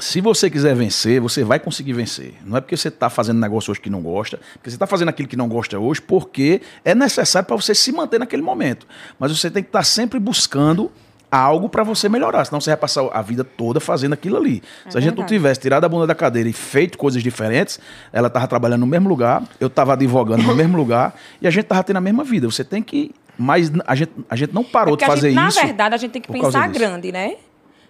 se 0.00 0.20
você 0.20 0.50
quiser 0.50 0.74
vencer, 0.74 1.20
você 1.20 1.44
vai 1.44 1.58
conseguir 1.58 1.92
vencer. 1.92 2.34
Não 2.44 2.56
é 2.56 2.60
porque 2.60 2.76
você 2.76 2.88
está 2.88 3.10
fazendo 3.10 3.38
negócio 3.38 3.70
hoje 3.70 3.80
que 3.80 3.90
não 3.90 4.00
gosta, 4.00 4.38
porque 4.54 4.70
você 4.70 4.76
está 4.76 4.86
fazendo 4.86 5.08
aquilo 5.08 5.28
que 5.28 5.36
não 5.36 5.48
gosta 5.48 5.78
hoje, 5.78 6.00
porque 6.00 6.60
é 6.84 6.94
necessário 6.94 7.46
para 7.46 7.56
você 7.56 7.74
se 7.74 7.92
manter 7.92 8.18
naquele 8.18 8.42
momento. 8.42 8.86
Mas 9.18 9.36
você 9.36 9.50
tem 9.50 9.62
que 9.62 9.68
estar 9.68 9.84
sempre 9.84 10.18
buscando 10.18 10.90
algo 11.30 11.68
para 11.68 11.82
você 11.82 12.08
melhorar, 12.08 12.44
senão 12.44 12.60
você 12.60 12.70
vai 12.70 12.76
passar 12.76 13.06
a 13.12 13.22
vida 13.22 13.44
toda 13.44 13.80
fazendo 13.80 14.14
aquilo 14.14 14.36
ali. 14.36 14.62
É 14.86 14.90
se 14.90 14.98
a 14.98 15.00
gente 15.00 15.16
não 15.16 15.26
tivesse 15.26 15.60
tirado 15.60 15.84
a 15.84 15.88
bunda 15.88 16.06
da 16.06 16.14
cadeira 16.14 16.48
e 16.48 16.52
feito 16.52 16.96
coisas 16.96 17.22
diferentes, 17.22 17.78
ela 18.12 18.28
estava 18.28 18.46
trabalhando 18.46 18.80
no 18.80 18.86
mesmo 18.86 19.08
lugar, 19.08 19.42
eu 19.60 19.66
estava 19.66 19.92
advogando 19.92 20.42
no 20.42 20.54
mesmo 20.54 20.76
lugar 20.76 21.14
e 21.40 21.46
a 21.46 21.50
gente 21.50 21.64
estava 21.64 21.82
tendo 21.82 21.96
a 21.96 22.00
mesma 22.00 22.24
vida. 22.24 22.50
Você 22.50 22.64
tem 22.64 22.82
que. 22.82 23.14
Mas 23.36 23.70
a 23.86 23.94
gente, 23.94 24.10
a 24.28 24.34
gente 24.34 24.52
não 24.52 24.64
parou 24.64 24.94
É 24.94 24.96
de 24.96 25.06
fazer 25.06 25.30
gente, 25.30 25.48
isso. 25.48 25.60
Na 25.60 25.66
verdade, 25.66 25.94
a 25.94 25.98
gente 25.98 26.10
tem 26.10 26.22
que 26.22 26.32
pensar 26.32 26.66
grande, 26.68 27.12
né? 27.12 27.36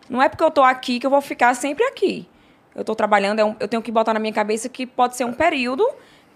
Não 0.08 0.22
é 0.22 0.28
porque 0.28 0.42
eu 0.44 0.50
tô 0.50 0.62
aqui 0.62 0.98
que 0.98 1.06
eu 1.06 1.10
vou 1.10 1.20
ficar 1.20 1.54
sempre 1.54 1.84
aqui. 1.84 2.26
Eu 2.74 2.84
tô 2.84 2.94
trabalhando, 2.94 3.38
é 3.40 3.44
um- 3.44 3.56
eu 3.58 3.66
tenho 3.68 3.82
que 3.82 3.90
botar 3.90 4.14
na 4.14 4.20
minha 4.20 4.32
cabeça 4.32 4.68
que 4.68 4.86
pode 4.86 5.16
ser 5.16 5.24
um 5.24 5.32
período 5.32 5.84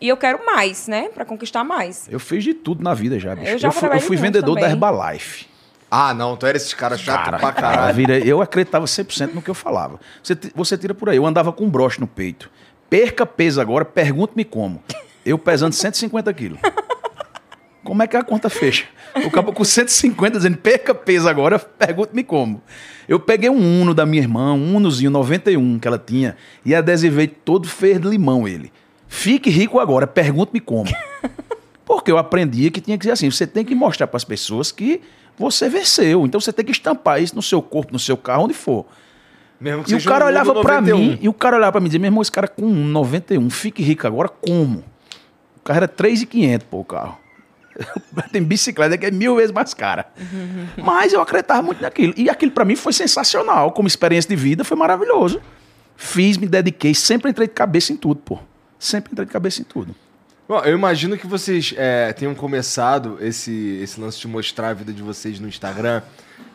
e 0.01 0.09
eu 0.09 0.16
quero 0.16 0.45
mais, 0.45 0.89
né? 0.89 1.09
Pra 1.14 1.25
conquistar 1.25 1.62
mais. 1.64 2.09
Eu 2.11 2.18
fiz 2.18 2.43
de 2.43 2.53
tudo 2.55 2.83
na 2.83 2.95
vida 2.95 3.18
já, 3.18 3.35
bicho. 3.35 3.51
Eu 3.53 3.59
já 3.59 3.70
fui, 3.70 3.81
trabalhei 3.81 4.05
fui 4.07 4.16
vendedor 4.16 4.55
da 4.57 4.62
também. 4.62 4.75
Herbalife. 4.75 5.47
Ah, 5.91 6.14
não, 6.14 6.37
tu 6.37 6.47
era 6.47 6.57
esses 6.57 6.73
caras 6.75 7.01
chato 7.01 7.25
Cara, 7.27 7.39
pra 7.39 7.53
cara, 7.53 7.77
caralho. 7.77 7.95
vira- 7.95 8.18
eu 8.18 8.41
acreditava 8.41 8.87
100% 8.87 9.35
no 9.35 9.43
que 9.43 9.51
eu 9.51 9.55
falava. 9.55 10.01
Você, 10.23 10.37
você 10.55 10.77
tira 10.79 10.95
por 10.95 11.09
aí. 11.11 11.16
Eu 11.18 11.27
andava 11.27 11.53
com 11.53 11.64
um 11.64 11.70
broche 11.70 12.01
no 12.01 12.07
peito. 12.07 12.51
Perca 12.89 13.25
peso 13.27 13.61
agora, 13.61 13.85
pergunte-me 13.85 14.45
como. 14.45 14.83
Eu 15.25 15.39
pesando 15.39 15.73
150 15.75 16.33
quilos. 16.33 16.59
Como 17.85 18.03
é 18.03 18.07
que 18.07 18.16
a 18.16 18.22
conta 18.22 18.49
fecha? 18.49 18.85
O 19.24 19.30
cabo 19.30 19.53
com 19.53 19.64
150 19.64 20.39
dizendo 20.39 20.57
perca 20.57 20.95
peso 20.95 21.28
agora, 21.28 21.59
pergunte-me 21.59 22.22
como. 22.22 22.62
Eu 23.09 23.18
peguei 23.18 23.51
um 23.51 23.83
Uno 23.83 23.93
da 23.93 24.07
minha 24.07 24.22
irmã, 24.22 24.53
um 24.55 24.76
Unozinho 24.76 25.11
91 25.11 25.78
que 25.78 25.89
ela 25.89 25.99
tinha, 25.99 26.37
e 26.64 26.74
adesivei 26.74 27.26
todo 27.26 27.68
feio 27.68 27.99
de 27.99 28.09
limão 28.09 28.47
ele. 28.47 28.72
Fique 29.09 29.51
rico 29.51 29.80
agora, 29.80 30.07
pergunte-me 30.07 30.61
como. 30.61 30.91
Porque 31.85 32.11
eu 32.11 32.16
aprendi 32.16 32.70
que 32.70 32.80
tinha 32.80 32.97
que 32.97 33.05
ser 33.05 33.11
assim. 33.11 33.30
Você 33.30 33.47
tem 33.47 33.64
que 33.64 33.74
mostrar 33.74 34.07
para 34.07 34.16
as 34.16 34.24
pessoas 34.24 34.72
que 34.72 35.01
você 35.37 35.68
venceu. 35.68 36.24
Então 36.24 36.41
você 36.41 36.53
tem 36.53 36.64
que 36.64 36.72
estampar 36.72 37.20
isso 37.20 37.35
no 37.35 37.43
seu 37.43 37.61
corpo, 37.61 37.93
no 37.93 37.99
seu 37.99 38.16
carro, 38.16 38.45
onde 38.45 38.55
for. 38.55 38.87
Mesmo 39.61 39.85
que 39.85 39.93
E 39.93 39.97
o 39.97 40.03
cara 40.03 40.24
um 40.24 40.28
olhava 40.28 40.55
91. 40.55 40.99
mim, 40.99 41.18
e 41.20 41.28
o 41.28 41.33
cara 41.33 41.57
olhava 41.57 41.72
pra 41.72 41.80
mim 41.80 41.87
e 41.87 41.89
dizia, 41.91 42.01
meu 42.01 42.09
irmão, 42.09 42.22
esse 42.22 42.33
cara 42.33 42.49
com 42.49 42.62
um 42.62 42.87
91, 42.87 43.51
fique 43.51 43.83
rico 43.83 44.07
agora, 44.07 44.28
como? 44.28 44.85
O 45.57 45.61
carro 45.62 45.76
era 45.76 45.89
3,500, 45.89 46.66
pô, 46.68 46.80
o 46.80 46.85
carro. 46.85 47.18
Tem 48.33 48.43
bicicleta 48.43 48.97
que 48.97 49.07
é 49.07 49.11
mil 49.11 49.37
vezes 49.37 49.53
mais 49.53 49.75
cara. 49.75 50.07
Mas 50.77 51.12
eu 51.12 51.20
acreditava 51.20 51.62
muito 51.62 51.83
naquilo. 51.83 52.14
E 52.16 52.29
aquilo 52.29 52.53
pra 52.53 52.64
mim 52.64 52.77
foi 52.77 52.93
sensacional. 52.93 53.73
Como 53.73 53.89
experiência 53.89 54.29
de 54.29 54.37
vida, 54.37 54.64
foi 54.64 54.77
maravilhoso. 54.77 55.41
Fiz, 55.97 56.37
me 56.37 56.47
dediquei, 56.47 56.95
sempre 56.95 57.31
entrei 57.31 57.47
de 57.47 57.55
cabeça 57.55 57.93
em 57.93 57.97
tudo, 57.97 58.20
pô. 58.20 58.39
Sempre 58.79 59.12
entrei 59.12 59.27
de 59.27 59.33
cabeça 59.33 59.61
em 59.61 59.64
tudo. 59.64 59.95
Bom, 60.49 60.59
eu 60.61 60.75
imagino 60.77 61.16
que 61.16 61.27
vocês 61.27 61.73
é, 61.77 62.12
tenham 62.12 62.35
começado 62.35 63.16
esse, 63.20 63.79
esse 63.83 64.01
lance 64.01 64.18
de 64.18 64.27
mostrar 64.27 64.70
a 64.70 64.75
vida 64.75 64.93
de 64.93 65.03
vocês 65.03 65.39
no 65.39 65.49
Instagram 65.49 66.03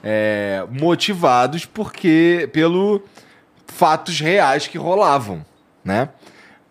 é, 0.03 0.65
motivados 0.69 1.65
porque 1.65 2.49
pelo 2.51 3.01
fatos 3.67 4.19
reais 4.19 4.67
que 4.67 4.77
rolavam, 4.77 5.45
né? 5.83 6.09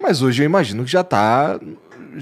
Mas 0.00 0.22
hoje 0.22 0.42
eu 0.42 0.46
imagino 0.46 0.84
que 0.84 0.90
já 0.90 1.02
tá. 1.02 1.58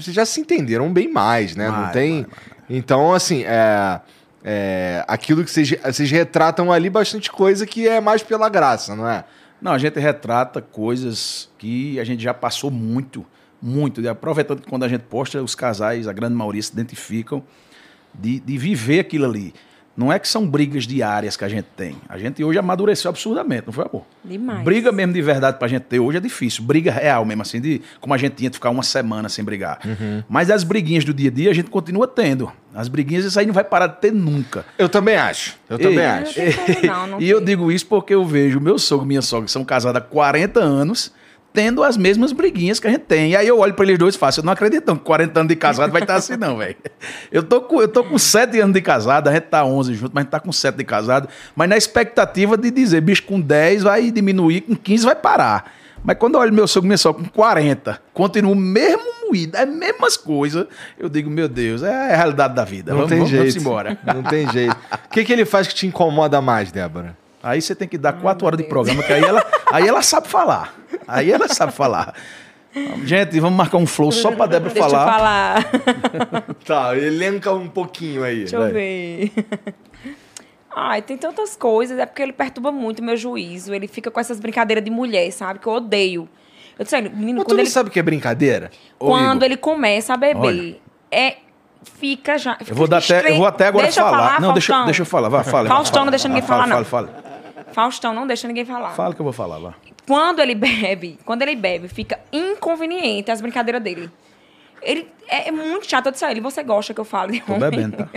Vocês 0.01 0.15
já 0.15 0.25
se 0.25 0.39
entenderam 0.39 0.91
bem 0.91 1.11
mais, 1.11 1.55
né? 1.55 1.67
Não 1.69 1.83
Vai, 1.83 1.91
tem. 1.91 2.21
vai, 2.23 2.31
Então, 2.69 3.13
assim, 3.13 3.43
é, 3.43 3.99
é, 4.43 5.03
aquilo 5.07 5.43
que 5.43 5.49
vocês, 5.51 5.73
vocês 5.83 6.11
retratam 6.11 6.71
ali 6.71 6.89
bastante 6.89 7.31
coisa 7.31 7.65
que 7.65 7.87
é 7.87 7.99
mais 7.99 8.21
pela 8.21 8.49
graça, 8.49 8.95
não 8.95 9.07
é? 9.07 9.23
Não, 9.61 9.71
a 9.71 9.77
gente 9.77 9.99
retrata 9.99 10.61
coisas 10.61 11.49
que 11.57 11.99
a 11.99 12.03
gente 12.03 12.21
já 12.21 12.33
passou 12.33 12.69
muito, 12.69 13.25
muito. 13.61 14.01
E 14.01 14.07
aproveitando 14.07 14.61
que 14.61 14.69
quando 14.69 14.83
a 14.83 14.87
gente 14.87 15.01
posta, 15.01 15.41
os 15.41 15.55
casais, 15.55 16.07
a 16.07 16.13
grande 16.13 16.35
maioria, 16.35 16.61
se 16.61 16.71
identificam 16.71 17.43
de, 18.13 18.39
de 18.39 18.57
viver 18.57 18.99
aquilo 18.99 19.25
ali. 19.25 19.53
Não 19.95 20.11
é 20.11 20.19
que 20.19 20.27
são 20.27 20.45
brigas 20.45 20.85
diárias 20.85 21.37
que 21.37 21.45
a 21.45 21.47
gente 21.47 21.67
tem. 21.77 21.95
A 22.09 22.17
gente 22.17 22.43
hoje 22.43 22.59
amadureceu 22.59 23.09
absurdamente, 23.09 23.63
não 23.67 23.73
foi, 23.73 23.85
amor? 23.85 24.03
Demais. 24.23 24.61
Briga 24.63 24.91
mesmo 24.91 25.13
de 25.13 25.21
verdade 25.21 25.57
pra 25.57 25.67
gente 25.67 25.83
ter 25.83 25.99
hoje 25.99 26.17
é 26.17 26.21
difícil. 26.21 26.63
Briga 26.63 26.91
real 26.91 27.23
mesmo, 27.23 27.41
assim, 27.41 27.61
de 27.61 27.81
como 28.01 28.13
a 28.13 28.17
gente 28.17 28.33
tinha 28.33 28.49
de 28.49 28.57
ficar 28.57 28.69
uma 28.71 28.83
semana 28.83 29.29
sem 29.29 29.43
brigar. 29.45 29.79
Mas 30.27 30.51
as 30.51 30.63
briguinhas 30.63 31.05
do 31.05 31.13
dia 31.13 31.29
a 31.29 31.33
dia 31.33 31.49
a 31.49 31.53
gente 31.53 31.69
continua 31.69 32.07
tendo. 32.07 32.51
As 32.73 32.89
briguinhas, 32.89 33.23
isso 33.23 33.39
aí 33.39 33.45
não 33.45 33.53
vai 33.53 33.63
parar 33.63 33.87
de 33.87 34.01
ter 34.01 34.11
nunca. 34.11 34.65
Eu 34.77 34.89
também 34.89 35.15
acho. 35.15 35.55
Eu 35.69 35.77
Ei, 35.77 35.83
também 35.83 36.05
acho. 36.05 36.33
como 36.33 36.87
não, 36.87 37.07
não 37.07 37.21
e 37.21 37.29
eu 37.29 37.39
digo 37.39 37.71
isso 37.71 37.85
porque 37.85 38.13
eu 38.13 38.25
vejo 38.25 38.59
meu 38.59 38.77
sogro 38.77 39.05
e 39.05 39.07
minha 39.07 39.21
sogra, 39.21 39.45
que 39.45 39.51
são 39.51 39.63
casados 39.63 40.01
há 40.01 40.03
40 40.03 40.59
anos, 40.59 41.13
tendo 41.55 41.81
as 41.83 41.95
mesmas 41.95 42.33
briguinhas 42.33 42.79
que 42.79 42.85
a 42.85 42.91
gente 42.91 43.03
tem. 43.03 43.31
E 43.31 43.35
aí 43.35 43.47
eu 43.47 43.57
olho 43.57 43.73
pra 43.73 43.85
eles 43.85 43.97
dois 43.97 44.15
e 44.15 44.17
faço, 44.17 44.41
eu 44.41 44.43
não 44.43 44.51
acredito 44.51 44.85
não 44.85 44.97
que 44.97 45.05
40 45.05 45.39
anos 45.39 45.49
de 45.49 45.55
casado 45.55 45.91
vai 45.91 46.01
estar 46.01 46.15
assim 46.15 46.35
não, 46.35 46.57
velho. 46.57 46.75
Eu 47.31 47.41
tô 47.41 47.61
com 47.61 47.81
eu 47.81 47.87
tô 47.87 48.03
com 48.03 48.17
7 48.17 48.59
anos 48.59 48.73
de 48.73 48.81
casado, 48.81 49.29
a 49.29 49.33
gente 49.33 49.43
tá 49.43 49.63
11 49.63 49.93
junto, 49.93 50.11
mas 50.13 50.21
a 50.21 50.25
gente 50.25 50.31
tá 50.31 50.39
com 50.39 50.51
7 50.51 50.75
de 50.75 50.83
casado, 50.83 51.29
mas 51.55 51.69
na 51.69 51.77
expectativa 51.77 52.57
de 52.57 52.69
dizer, 52.69 52.99
bicho, 53.01 53.23
com 53.23 53.39
10 53.39 53.83
vai 53.83 54.11
diminuir, 54.11 54.61
com 54.61 54.75
15 54.75 55.05
vai 55.05 55.15
parar. 55.15 55.71
Mas 56.03 56.17
quando 56.17 56.35
eu 56.35 56.41
olho 56.41 56.53
meu 56.53 56.67
sogro 56.67 56.95
sogra 56.97 57.23
com 57.23 57.29
40, 57.29 57.99
continua 58.13 58.51
o 58.51 58.55
mesmo 58.55 59.03
moído, 59.27 59.57
as 59.57 59.67
mesmas 59.67 60.15
coisas, 60.15 60.67
eu 60.99 61.09
digo, 61.09 61.31
meu 61.31 61.47
Deus, 61.47 61.81
é 61.81 62.13
a 62.13 62.15
realidade 62.15 62.53
da 62.53 62.63
vida. 62.63 62.91
Não 62.91 63.07
vamos, 63.07 63.09
tem 63.09 63.17
vamos, 63.17 63.31
jeito. 63.31 63.43
vamos 63.43 63.55
embora. 63.55 63.97
Não 64.13 64.21
tem 64.21 64.47
jeito. 64.51 64.75
O 65.05 65.09
que, 65.09 65.23
que 65.23 65.33
ele 65.33 65.45
faz 65.45 65.67
que 65.67 65.73
te 65.73 65.87
incomoda 65.87 66.39
mais, 66.41 66.71
Débora? 66.71 67.17
Aí 67.45 67.61
você 67.61 67.75
tem 67.75 67.87
que 67.87 67.95
dar 67.95 68.13
quatro 68.13 68.43
meu 68.43 68.47
horas 68.47 68.57
de 68.57 68.63
Deus. 68.63 68.69
programa, 68.73 69.03
que 69.03 69.13
aí 69.13 69.23
ela, 69.23 69.45
aí 69.71 69.87
ela 69.87 70.01
sabe 70.01 70.27
falar. 70.27 70.73
Aí 71.07 71.31
ela 71.31 71.47
sabe 71.47 71.71
falar. 71.71 72.15
Gente, 73.03 73.39
vamos 73.39 73.55
marcar 73.55 73.77
um 73.77 73.85
flow 73.85 74.11
só 74.11 74.31
pra 74.31 74.47
Débora 74.47 74.73
Deixa 74.73 74.89
falar. 74.89 75.05
eu 75.05 75.13
falar. 75.13 76.55
Tá, 76.65 76.97
elenca 76.97 77.53
um 77.53 77.67
pouquinho 77.69 78.23
aí. 78.23 78.39
Deixa 78.39 78.57
vai. 78.57 78.69
eu 78.69 78.73
ver. 78.73 79.31
Ai, 80.75 81.01
tem 81.03 81.17
tantas 81.17 81.55
coisas. 81.55 81.99
É 81.99 82.05
porque 82.07 82.23
ele 82.23 82.33
perturba 82.33 82.71
muito 82.71 82.99
o 82.99 83.03
meu 83.03 83.15
juízo. 83.15 83.73
Ele 83.73 83.87
fica 83.87 84.09
com 84.09 84.19
essas 84.19 84.39
brincadeiras 84.39 84.83
de 84.83 84.89
mulher, 84.89 85.31
sabe? 85.31 85.59
Que 85.59 85.67
eu 85.67 85.73
odeio. 85.73 86.27
Eu 86.79 86.83
disse, 86.83 86.99
menino, 86.99 87.35
Mas 87.35 87.43
tu 87.43 87.45
quando 87.45 87.57
não 87.57 87.63
ele, 87.63 87.69
sabe 87.69 87.89
o 87.89 87.91
que 87.91 87.99
é 87.99 88.03
brincadeira? 88.03 88.71
Quando 88.97 89.43
ele 89.43 89.55
começa 89.55 90.15
a 90.15 90.17
beber, 90.17 90.39
Olha. 90.39 90.77
é. 91.11 91.35
Fica 91.99 92.35
já. 92.39 92.57
Eu 92.67 92.75
vou, 92.75 92.87
dar 92.87 92.97
até, 92.97 93.29
eu 93.29 93.37
vou 93.37 93.45
até 93.45 93.67
agora 93.67 93.83
deixa 93.83 94.01
falar. 94.01 94.17
Falar 94.17 94.41
não, 94.41 94.53
deixa, 94.53 94.73
Faustão. 94.73 94.85
deixa 94.85 95.01
eu 95.03 95.05
falar. 95.05 95.29
Vai, 95.29 95.43
fala. 95.43 95.69
Faustão 95.69 96.03
não 96.03 96.09
deixa 96.09 96.27
ninguém 96.27 96.41
fala, 96.41 96.63
falar, 96.63 96.75
não. 96.75 96.83
Fala, 96.83 97.07
fala. 97.07 97.34
Faustão 97.71 98.13
não 98.13 98.25
deixa 98.27 98.47
ninguém 98.47 98.65
falar. 98.65 98.91
Fala 98.91 99.13
que 99.13 99.19
eu 99.21 99.23
vou 99.23 99.33
falar, 99.33 99.59
vai. 99.59 99.73
Quando 100.07 100.39
ele 100.39 100.53
bebe, 100.55 101.19
quando 101.25 101.41
ele 101.41 101.55
bebe, 101.55 101.87
fica 101.87 102.19
inconveniente 102.31 103.31
as 103.31 103.41
brincadeiras 103.41 103.81
dele. 103.81 104.09
Ele 104.81 105.07
é, 105.27 105.47
é 105.47 105.51
muito 105.51 105.89
chato. 105.89 106.05
Eu 106.07 106.11
disse 106.11 106.23
a 106.25 106.29
ele, 106.31 106.41
você 106.41 106.61
gosta 106.63 106.93
que 106.93 106.99
eu 107.01 107.05
fale 107.05 107.33
de 107.33 107.41
Tô 107.41 107.53
homem? 107.53 107.69
bebendo, 107.69 107.97
tá? 107.97 108.07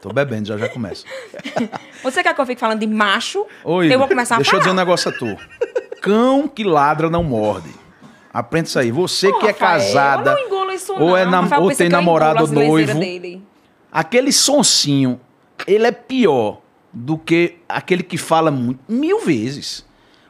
Tô 0.00 0.12
bebendo, 0.12 0.48
já 0.48 0.58
já 0.58 0.68
começa. 0.68 1.04
Você 2.02 2.22
quer 2.24 2.34
que 2.34 2.40
eu 2.40 2.44
fique 2.46 2.60
falando 2.60 2.80
de 2.80 2.86
macho? 2.88 3.46
Ô, 3.64 3.84
eu 3.84 3.98
vou 4.00 4.08
começar 4.08 4.34
deixa 4.36 4.50
a 4.50 4.56
eu 4.56 4.58
dizer 4.58 4.70
um 4.70 4.74
falar. 4.74 4.84
negócio 4.84 5.10
a 5.10 5.14
tu. 5.14 5.36
Cão 6.02 6.48
que 6.48 6.64
ladra 6.64 7.08
não 7.08 7.22
morde. 7.22 7.70
Aprende 8.34 8.66
isso 8.68 8.78
aí. 8.80 8.90
Você 8.90 9.30
que 9.30 9.46
é 9.46 9.50
Rafael, 9.52 9.78
casada, 9.78 10.30
Eu 10.32 10.34
não 10.36 10.46
engulo 10.46 10.72
isso, 10.72 10.92
ou 10.92 10.98
não. 11.10 11.16
é 11.16 11.24
nam- 11.24 11.42
Rafael 11.42 11.62
ou 11.62 11.74
tem 11.74 11.88
namorado 11.88 12.42
ou 12.42 12.48
noivo. 12.50 12.98
Dele. 12.98 13.42
aquele 13.92 14.32
sonsinho, 14.32 15.20
ele 15.68 15.86
é 15.86 15.92
pior 15.92 16.61
do 16.92 17.16
que 17.16 17.56
aquele 17.68 18.02
que 18.02 18.18
fala 18.18 18.50
muito, 18.50 18.80
mil 18.88 19.20
vezes. 19.20 19.84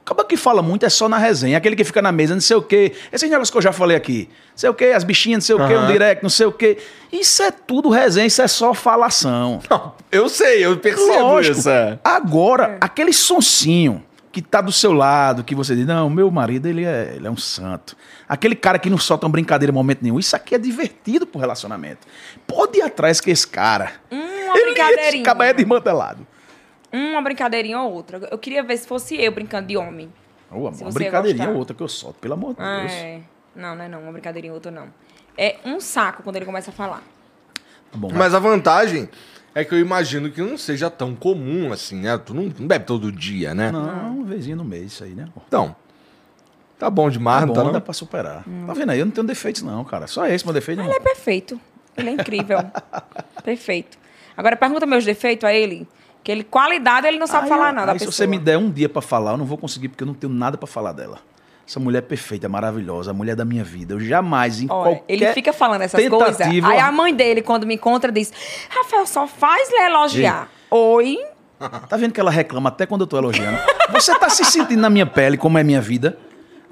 Acaba 0.04 0.24
que 0.24 0.36
fala 0.36 0.62
muito 0.62 0.84
é 0.84 0.88
só 0.88 1.08
na 1.08 1.16
resenha. 1.16 1.56
Aquele 1.56 1.76
que 1.76 1.84
fica 1.84 2.02
na 2.02 2.10
mesa, 2.10 2.34
não 2.34 2.40
sei 2.40 2.56
o 2.56 2.62
quê. 2.62 2.92
Esses 3.12 3.30
negócios 3.30 3.50
que 3.50 3.56
eu 3.56 3.62
já 3.62 3.72
falei 3.72 3.96
aqui. 3.96 4.28
Não 4.50 4.56
sei 4.56 4.68
o 4.68 4.74
quê, 4.74 4.86
as 4.86 5.04
bichinhas, 5.04 5.36
não 5.38 5.46
sei 5.46 5.54
o 5.54 5.68
quê, 5.68 5.76
um 5.76 5.86
direct, 5.86 6.22
não 6.22 6.30
sei 6.30 6.46
o 6.46 6.52
quê. 6.52 6.76
Isso 7.12 7.42
é 7.42 7.52
tudo 7.52 7.88
resenha, 7.88 8.26
isso 8.26 8.42
é 8.42 8.48
só 8.48 8.74
falação. 8.74 9.60
Não, 9.70 9.94
eu 10.10 10.28
sei, 10.28 10.64
eu 10.64 10.76
percebo 10.76 11.22
Lógico. 11.22 11.58
isso. 11.58 11.70
é. 11.70 11.98
Agora, 12.02 12.78
aquele 12.80 13.12
sonsinho 13.12 14.02
que 14.32 14.42
tá 14.42 14.60
do 14.60 14.72
seu 14.72 14.92
lado, 14.92 15.44
que 15.44 15.54
você 15.54 15.76
diz, 15.76 15.86
não, 15.86 16.10
meu 16.10 16.30
marido, 16.30 16.66
ele 16.66 16.84
é, 16.84 17.12
ele 17.14 17.26
é 17.26 17.30
um 17.30 17.36
santo. 17.36 17.96
Aquele 18.28 18.56
cara 18.56 18.78
que 18.78 18.90
não 18.90 18.98
solta 18.98 19.26
uma 19.26 19.32
brincadeira 19.32 19.70
em 19.70 19.74
momento 19.74 20.02
nenhum. 20.02 20.18
Isso 20.18 20.34
aqui 20.34 20.54
é 20.54 20.58
divertido 20.58 21.26
pro 21.26 21.38
relacionamento. 21.38 22.08
Pode 22.46 22.78
ir 22.78 22.82
atrás 22.82 23.20
que 23.20 23.30
esse 23.30 23.46
cara. 23.46 23.92
Uma 24.10 24.54
brincadeirinha. 24.54 25.22
Acaba 25.22 25.46
é 25.46 25.52
desmantelado. 25.52 26.26
Uma 26.92 27.22
brincadeirinha 27.22 27.80
ou 27.80 27.92
outra. 27.92 28.18
Eu 28.30 28.38
queria 28.38 28.62
ver 28.62 28.76
se 28.76 28.86
fosse 28.86 29.16
eu 29.20 29.32
brincando 29.32 29.68
de 29.68 29.76
homem. 29.76 30.12
Uma 30.50 30.70
brincadeirinha 30.92 31.48
ou 31.48 31.56
outra 31.56 31.74
que 31.74 31.82
eu 31.82 31.88
solto, 31.88 32.18
pelo 32.20 32.34
amor 32.34 32.54
de 32.54 32.60
Ah, 32.62 32.80
Deus. 32.80 32.92
é. 32.92 33.20
Não, 33.56 33.74
não 33.74 33.84
é 33.84 33.88
não. 33.88 34.02
Uma 34.02 34.12
brincadeirinha 34.12 34.52
ou 34.52 34.56
outra 34.56 34.70
não. 34.70 34.88
É 35.36 35.56
um 35.64 35.80
saco 35.80 36.22
quando 36.22 36.36
ele 36.36 36.44
começa 36.44 36.70
a 36.70 36.74
falar. 36.74 37.02
Tá 37.90 37.96
bom, 37.98 38.10
Mas 38.12 38.34
a 38.34 38.38
vantagem 38.38 39.08
é 39.54 39.64
que 39.64 39.74
eu 39.74 39.78
imagino 39.78 40.30
que 40.30 40.40
não 40.42 40.58
seja 40.58 40.90
tão 40.90 41.14
comum 41.14 41.72
assim, 41.72 42.00
né? 42.00 42.16
Tu 42.18 42.34
não, 42.34 42.44
não 42.58 42.66
bebe 42.66 42.84
todo 42.84 43.10
dia, 43.10 43.54
né? 43.54 43.70
Não, 43.70 44.16
uma 44.16 44.24
vezinha 44.26 44.56
no 44.56 44.64
mês 44.64 44.92
isso 44.92 45.04
aí, 45.04 45.14
né? 45.14 45.26
Então, 45.48 45.74
tá 46.78 46.90
bom 46.90 47.08
demais, 47.08 47.40
Tá 47.40 47.46
não 47.46 47.54
bom, 47.54 47.60
tá 47.60 47.64
não? 47.64 47.72
dá 47.72 47.80
pra 47.80 47.92
superar. 47.94 48.44
Tá 48.66 48.72
vendo 48.74 48.90
aí? 48.90 48.98
Eu 48.98 49.06
não 49.06 49.12
tenho 49.12 49.26
defeitos 49.26 49.62
não, 49.62 49.82
cara. 49.84 50.06
Só 50.06 50.26
esse 50.26 50.44
meu 50.44 50.52
defeito. 50.52 50.80
Ele 50.80 50.88
Não. 50.88 50.94
é 50.96 51.00
perfeito. 51.00 51.58
Ele 51.96 52.10
é 52.10 52.12
incrível. 52.12 52.58
perfeito. 53.44 53.98
Agora 54.36 54.56
pergunta 54.56 54.84
meus 54.86 55.04
defeitos 55.04 55.44
a 55.44 55.52
ele. 55.54 55.86
Que 56.22 56.30
ele, 56.30 56.44
qualidade, 56.44 57.06
ele 57.06 57.18
não 57.18 57.26
sabe 57.26 57.44
Aí, 57.44 57.48
falar 57.48 57.72
nada. 57.72 57.92
aí 57.92 57.98
se 57.98 58.06
você 58.06 58.26
me 58.26 58.38
der 58.38 58.56
um 58.56 58.70
dia 58.70 58.88
pra 58.88 59.02
falar, 59.02 59.32
eu 59.32 59.36
não 59.36 59.44
vou 59.44 59.58
conseguir 59.58 59.88
porque 59.88 60.04
eu 60.04 60.06
não 60.06 60.14
tenho 60.14 60.32
nada 60.32 60.56
pra 60.56 60.66
falar 60.66 60.92
dela. 60.92 61.18
Essa 61.66 61.80
mulher 61.80 61.98
é 61.98 62.02
perfeita, 62.02 62.48
maravilhosa, 62.48 63.12
a 63.12 63.14
mulher 63.14 63.34
da 63.34 63.44
minha 63.44 63.64
vida. 63.64 63.94
Eu 63.94 64.00
jamais, 64.00 64.60
em 64.60 64.66
Olha, 64.68 64.96
qualquer 64.96 65.12
ele 65.12 65.32
fica 65.32 65.52
falando 65.52 65.82
essas 65.82 66.08
coisas. 66.08 66.40
Aí 66.40 66.78
a 66.78 66.92
mãe 66.92 67.14
dele, 67.14 67.40
quando 67.42 67.66
me 67.66 67.74
encontra, 67.74 68.12
diz: 68.12 68.32
Rafael, 68.68 69.06
só 69.06 69.26
faz 69.26 69.70
lhe 69.70 69.78
elogiar. 69.78 70.48
Oi? 70.70 71.18
Tá 71.88 71.96
vendo 71.96 72.12
que 72.12 72.20
ela 72.20 72.30
reclama 72.30 72.68
até 72.68 72.86
quando 72.86 73.02
eu 73.02 73.06
tô 73.06 73.16
elogiando? 73.16 73.58
Você 73.92 74.16
tá 74.18 74.28
se 74.28 74.44
sentindo 74.44 74.80
na 74.80 74.90
minha 74.90 75.06
pele, 75.06 75.36
como 75.36 75.56
é 75.58 75.62
minha 75.62 75.80
vida? 75.80 76.18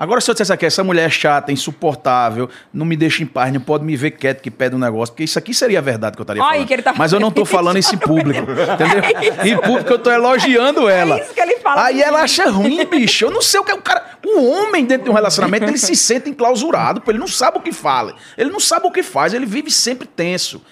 Agora, 0.01 0.19
se 0.19 0.31
eu 0.31 0.33
dissesse 0.35 0.51
aqui, 0.51 0.65
essa 0.65 0.83
mulher 0.83 1.05
é 1.05 1.11
chata, 1.11 1.53
insuportável, 1.53 2.49
não 2.73 2.87
me 2.87 2.97
deixa 2.97 3.23
em 3.23 3.27
paz, 3.27 3.53
não 3.53 3.61
pode 3.61 3.85
me 3.85 3.95
ver 3.99 4.13
quieto 4.13 4.41
que 4.41 4.51
pede 4.51 4.75
um 4.75 4.79
negócio, 4.79 5.13
porque 5.13 5.25
isso 5.25 5.39
aqui 5.39 5.53
seria 5.53 5.79
a 5.79 5.83
verdade 5.83 6.17
que 6.17 6.23
eu 6.23 6.25
estaria 6.25 6.43
Olha 6.43 6.53
falando. 6.53 6.67
que 6.67 6.73
ele 6.73 6.83
tá 6.83 6.95
Mas 6.97 7.13
eu 7.13 7.21
não 7.21 7.31
tô 7.31 7.45
falando 7.45 7.77
isso 7.77 7.95
em 7.95 7.99
público, 8.01 8.41
entendeu? 8.51 9.45
Em 9.45 9.59
público 9.59 9.93
eu 9.93 9.99
tô 9.99 10.11
elogiando 10.11 10.89
ela. 10.89 11.19
É 11.19 11.23
isso 11.23 11.35
que 11.35 11.41
ele 11.41 11.57
fala 11.57 11.85
Aí 11.85 12.01
ela 12.01 12.23
acha 12.23 12.49
ruim, 12.49 12.83
bicho. 12.87 13.27
Eu 13.27 13.31
não 13.31 13.43
sei 13.43 13.61
o 13.61 13.63
que 13.63 13.73
é 13.73 13.75
o 13.75 13.83
cara. 13.83 14.03
O 14.25 14.43
homem 14.43 14.87
dentro 14.87 15.05
de 15.05 15.11
um 15.11 15.13
relacionamento, 15.13 15.67
ele 15.67 15.77
se 15.77 15.95
sente 15.95 16.31
enclausurado, 16.31 17.03
ele 17.07 17.19
não 17.19 17.29
sabe 17.29 17.59
o 17.59 17.61
que 17.61 17.71
fala. 17.71 18.15
Ele 18.39 18.49
não 18.49 18.61
sabe 18.61 18.87
o 18.87 18.91
que 18.91 19.03
faz, 19.03 19.35
ele 19.35 19.45
vive 19.45 19.71
sempre 19.71 20.09
tenso. 20.09 20.63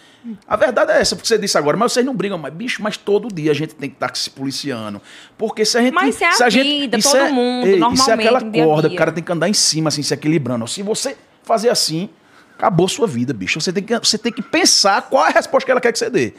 A 0.46 0.56
verdade 0.56 0.92
é 0.92 1.00
essa, 1.00 1.14
porque 1.14 1.28
você 1.28 1.38
disse 1.38 1.56
agora, 1.56 1.76
mas 1.76 1.92
vocês 1.92 2.04
não 2.04 2.14
brigam 2.14 2.36
mais. 2.36 2.52
Bicho, 2.52 2.82
mas 2.82 2.96
todo 2.96 3.28
dia 3.28 3.50
a 3.50 3.54
gente 3.54 3.74
tem 3.74 3.88
que 3.88 3.96
estar 3.96 4.14
se 4.16 4.28
policiando. 4.30 5.00
Porque 5.36 5.64
se 5.64 5.78
a 5.78 5.82
gente. 5.82 5.94
Mas 5.94 6.20
é 6.20 6.26
a 6.26 6.32
se 6.32 6.44
a 6.44 6.50
gente, 6.50 6.64
vida, 6.80 6.98
isso 6.98 7.10
todo 7.10 7.20
é- 7.20 7.30
mundo, 7.30 7.66
ei, 7.66 7.74
Isso 7.74 7.76
é 7.76 7.80
normalmente, 7.80 8.26
aquela 8.26 8.40
dia 8.40 8.64
corda, 8.64 8.88
o 8.88 8.96
cara 8.96 9.12
tem 9.12 9.22
que 9.22 9.32
andar 9.32 9.48
em 9.48 9.54
cima, 9.54 9.88
assim, 9.88 10.02
se 10.02 10.12
equilibrando. 10.12 10.66
Se 10.66 10.82
você 10.82 11.16
fazer 11.44 11.70
assim, 11.70 12.08
acabou 12.56 12.88
sua 12.88 13.06
vida, 13.06 13.32
bicho. 13.32 13.60
Você 13.60 13.72
tem 13.72 13.82
que, 13.82 13.96
você 13.98 14.18
tem 14.18 14.32
que 14.32 14.42
pensar 14.42 15.02
qual 15.02 15.24
é 15.24 15.28
a 15.28 15.32
resposta 15.32 15.64
que 15.64 15.70
ela 15.70 15.80
quer 15.80 15.92
que 15.92 15.98
você 15.98 16.10
dê. 16.10 16.34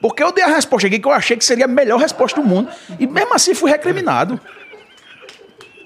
Porque 0.00 0.22
eu 0.22 0.30
dei 0.30 0.44
a 0.44 0.48
resposta 0.48 0.86
aqui 0.86 0.98
que 0.98 1.08
eu 1.08 1.12
achei 1.12 1.36
que 1.36 1.44
seria 1.44 1.64
a 1.64 1.68
melhor 1.68 1.98
resposta 1.98 2.40
do 2.40 2.46
mundo. 2.46 2.68
E 3.00 3.06
mesmo 3.06 3.34
assim 3.34 3.54
fui 3.54 3.70
recriminado. 3.70 4.38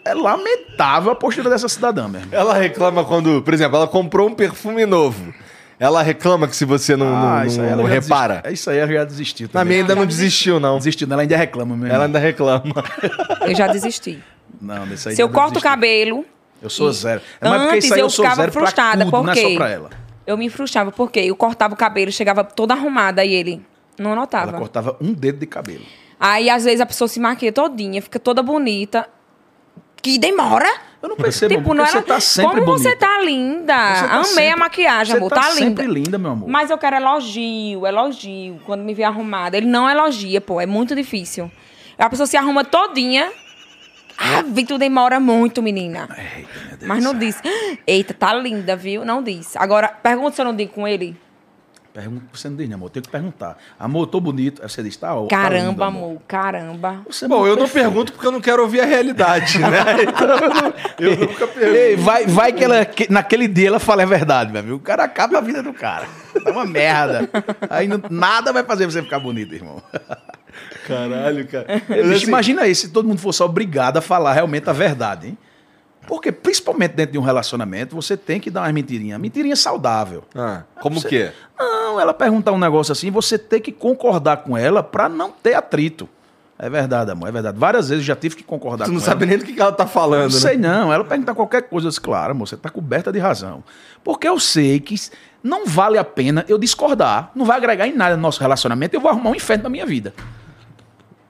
É 0.04 0.12
lamentável 0.14 1.12
a 1.12 1.14
postura 1.14 1.50
dessa 1.50 1.68
cidadã, 1.68 2.08
meu 2.08 2.20
irmão. 2.20 2.38
Ela 2.40 2.54
reclama 2.54 3.04
quando, 3.04 3.42
por 3.42 3.52
exemplo, 3.54 3.76
ela 3.76 3.86
comprou 3.86 4.28
um 4.28 4.34
perfume 4.34 4.84
novo. 4.86 5.32
Ela 5.80 6.02
reclama 6.02 6.48
que 6.48 6.56
se 6.56 6.64
você 6.64 6.96
não, 6.96 7.06
não- 7.10 7.44
isso 7.46 7.60
aí 7.60 7.66
não 7.68 7.72
ela 7.80 7.82
já 7.88 7.88
repara. 8.00 8.34
desistiu. 8.34 8.52
Isso 8.54 8.70
aí 8.70 8.78
ela 8.78 8.92
já 8.92 9.04
desistiu. 9.04 9.46
Na 9.52 9.60
também. 9.60 9.68
minha 9.68 9.80
ainda 9.82 9.94
não 9.94 10.06
desistiu, 10.06 10.58
não. 10.58 10.78
Desistiu, 10.78 11.06
ela 11.10 11.22
ainda 11.22 11.36
reclama 11.36 11.76
mesmo. 11.76 11.94
Ela 11.94 12.04
ainda 12.06 12.18
reclama. 12.18 12.64
Eu 13.42 13.54
já 13.54 13.66
desisti. 13.68 14.22
Não, 14.60 14.86
desse 14.88 15.10
aí 15.10 15.14
Se 15.16 15.22
eu 15.22 15.28
corto 15.28 15.58
o 15.60 15.62
cabelo, 15.62 16.24
Eu 16.60 16.68
sou 16.68 16.90
zero. 16.92 17.20
É, 17.40 17.48
Mas 17.48 17.58
porque 17.62 17.74
antes 17.76 17.84
isso 17.84 17.94
aí 17.94 18.00
eu 18.00 18.06
eu 18.06 18.10
sou 18.10 18.24
ficava 18.24 18.40
zero 18.42 18.52
pra 18.52 18.60
frustrada, 18.62 19.04
tudo, 19.04 19.12
não 19.22 19.30
é 19.30 19.34
porque 19.34 19.40
só 19.50 19.54
pra 19.56 19.68
ela. 19.70 19.90
eu 20.26 20.36
me 20.36 20.48
frustrava 20.50 20.90
porque 20.90 21.20
eu 21.20 21.36
cortava 21.36 21.74
o 21.74 21.76
cabelo, 21.76 22.10
chegava 22.10 22.42
toda 22.42 22.74
arrumada 22.74 23.24
e 23.24 23.32
ele 23.32 23.62
não 23.96 24.10
Ela 24.10 24.20
notava. 24.20 24.52
cortava 24.58 24.96
um 25.00 25.12
dedo 25.12 25.38
de 25.38 25.46
cabelo. 25.46 25.84
Aí 26.18 26.50
às 26.50 26.64
vezes 26.64 26.80
a 26.80 26.86
pessoa 26.86 27.06
se 27.06 27.20
maquia 27.20 27.52
todinha, 27.52 28.02
fica 28.02 28.18
toda 28.18 28.42
bonita. 28.42 29.08
Que 30.02 30.18
demora. 30.18 30.66
Eu 31.00 31.08
não 31.10 31.16
percebo, 31.16 31.54
tipo, 31.54 31.74
não 31.74 31.86
você 31.86 31.98
era... 31.98 32.06
tá 32.06 32.18
sempre 32.20 32.50
Como 32.60 32.66
você 32.66 32.88
bonita. 32.90 33.06
tá 33.06 33.20
linda. 33.22 33.94
Você 33.94 34.02
tá 34.08 34.14
Amei 34.14 34.24
sempre- 34.24 34.48
a 34.48 34.56
maquiagem, 34.56 35.12
você 35.12 35.18
amor. 35.18 35.30
tá 35.30 35.36
Tá, 35.42 35.48
linda. 35.50 35.60
sempre 35.60 35.86
linda, 35.86 36.18
meu 36.18 36.30
amor. 36.32 36.48
Mas 36.48 36.70
eu 36.70 36.78
quero 36.78 36.96
elogio, 36.96 37.86
elogio. 37.86 38.60
Quando 38.66 38.82
me 38.82 38.92
vê 38.94 39.04
arrumada. 39.04 39.56
Ele 39.56 39.66
não 39.66 39.88
elogia, 39.88 40.40
pô. 40.40 40.60
É 40.60 40.66
muito 40.66 40.96
difícil. 40.96 41.50
A 41.96 42.10
pessoa 42.10 42.26
se 42.26 42.36
arruma 42.36 42.64
todinha. 42.64 43.30
Ah, 44.18 44.42
Vitor 44.42 44.78
demora 44.78 45.20
muito, 45.20 45.62
menina. 45.62 46.08
Eita, 46.10 46.48
meu 46.68 46.76
Deus 46.78 46.88
Mas 46.88 47.04
não 47.04 47.14
disse. 47.16 47.40
Eita, 47.86 48.12
tá 48.12 48.34
linda, 48.34 48.74
viu? 48.74 49.04
Não 49.04 49.22
disse. 49.22 49.56
Agora, 49.56 49.86
pergunta 49.88 50.32
se 50.34 50.40
eu 50.40 50.44
não 50.46 50.56
digo 50.56 50.72
com 50.72 50.88
ele. 50.88 51.16
Pergunta 51.98 52.26
que 52.32 52.38
você 52.38 52.48
não 52.48 52.56
diz, 52.56 52.68
né, 52.68 52.74
amor? 52.76 52.90
Tem 52.90 53.02
que 53.02 53.08
perguntar. 53.08 53.58
Amor, 53.76 54.02
eu 54.02 54.06
tô 54.06 54.20
bonito. 54.20 54.62
Aí 54.62 54.68
você 54.68 54.84
diz, 54.84 54.96
tá, 54.96 55.12
ó, 55.16 55.26
tá 55.26 55.36
Caramba, 55.36 55.70
lindo, 55.70 55.82
amor. 55.82 56.22
Caramba. 56.28 57.00
Você 57.10 57.26
Bom, 57.26 57.44
eu 57.44 57.56
não 57.56 57.62
perfeito. 57.64 57.84
pergunto 57.86 58.12
porque 58.12 58.26
eu 58.28 58.30
não 58.30 58.40
quero 58.40 58.62
ouvir 58.62 58.80
a 58.80 58.84
realidade, 58.84 59.58
né? 59.58 59.68
Então 60.06 60.28
eu, 60.28 60.48
não- 60.48 60.74
eu 61.00 61.16
nunca 61.26 61.46
pergunto. 61.48 61.76
Ei, 61.76 61.96
vai, 61.96 62.24
vai 62.26 62.52
que, 62.52 62.62
ela, 62.62 62.84
que 62.84 63.10
naquele 63.12 63.48
dia 63.48 63.66
ela 63.66 63.80
fala 63.80 64.04
a 64.04 64.06
verdade, 64.06 64.52
meu 64.52 64.60
amigo. 64.60 64.76
O 64.76 64.80
cara 64.80 65.02
acaba 65.02 65.38
a 65.38 65.40
vida 65.40 65.60
do 65.60 65.72
cara. 65.72 66.06
Tá 66.44 66.52
uma 66.52 66.64
merda. 66.64 67.28
Aí 67.68 67.88
não- 67.88 68.00
nada 68.08 68.52
vai 68.52 68.62
fazer 68.62 68.86
você 68.86 69.02
ficar 69.02 69.18
bonito, 69.18 69.52
irmão. 69.52 69.82
Caralho, 70.86 71.46
cara. 71.48 71.66
Bicho, 71.88 72.12
assim, 72.14 72.26
imagina 72.28 72.62
aí 72.62 72.74
se 72.74 72.90
todo 72.90 73.06
mundo 73.08 73.20
fosse 73.20 73.42
obrigado 73.42 73.96
a 73.96 74.00
falar 74.00 74.32
realmente 74.34 74.70
a 74.70 74.72
verdade, 74.72 75.28
hein? 75.28 75.38
Porque, 76.08 76.32
principalmente 76.32 76.92
dentro 76.94 77.12
de 77.12 77.18
um 77.18 77.22
relacionamento, 77.22 77.94
você 77.94 78.16
tem 78.16 78.40
que 78.40 78.50
dar 78.50 78.62
uma 78.62 78.72
mentirinha. 78.72 79.18
Mentirinha 79.18 79.54
saudável. 79.54 80.24
ah, 80.34 80.62
como 80.80 80.98
Você- 81.00 81.08
que 81.08 81.16
é? 81.18 81.32
Não, 81.58 82.00
ela 82.00 82.12
perguntar 82.14 82.50
um 82.52 82.58
negócio 82.58 82.90
assim, 82.92 83.10
você 83.10 83.36
tem 83.38 83.60
que 83.60 83.70
concordar 83.70 84.38
com 84.38 84.56
ela 84.56 84.82
pra 84.82 85.08
não 85.08 85.30
ter 85.30 85.54
atrito. 85.54 86.08
É 86.58 86.68
verdade, 86.68 87.12
amor, 87.12 87.28
é 87.28 87.32
verdade. 87.32 87.56
Várias 87.56 87.88
vezes 87.88 88.02
eu 88.02 88.06
já 88.08 88.16
tive 88.16 88.34
que 88.34 88.42
concordar 88.42 88.86
Tu 88.86 88.88
com 88.88 88.94
não 88.94 89.00
ela. 89.00 89.06
sabe 89.06 89.26
nem 89.26 89.38
do 89.38 89.44
que 89.44 89.52
que 89.52 89.60
ela 89.60 89.70
tá 89.70 89.86
falando, 89.86 90.22
Não 90.32 90.40
né? 90.40 90.40
sei 90.40 90.56
não, 90.56 90.92
ela 90.92 91.04
pergunta 91.04 91.32
qualquer 91.32 91.62
coisa, 91.62 91.86
eu 91.86 91.88
disse, 91.90 92.00
claro, 92.00 92.32
amor, 92.32 92.48
você 92.48 92.56
tá 92.56 92.68
coberta 92.68 93.12
de 93.12 93.18
razão. 93.20 93.62
Porque 94.02 94.26
eu 94.28 94.40
sei 94.40 94.80
que 94.80 94.96
não 95.40 95.66
vale 95.66 95.98
a 95.98 96.04
pena 96.04 96.44
eu 96.48 96.58
discordar, 96.58 97.30
não 97.32 97.44
vai 97.44 97.58
agregar 97.58 97.86
em 97.86 97.94
nada 97.94 98.16
no 98.16 98.22
nosso 98.22 98.40
relacionamento, 98.40 98.96
eu 98.96 99.00
vou 99.00 99.08
arrumar 99.08 99.30
um 99.30 99.34
inferno 99.36 99.62
na 99.64 99.68
minha 99.70 99.86
vida. 99.86 100.12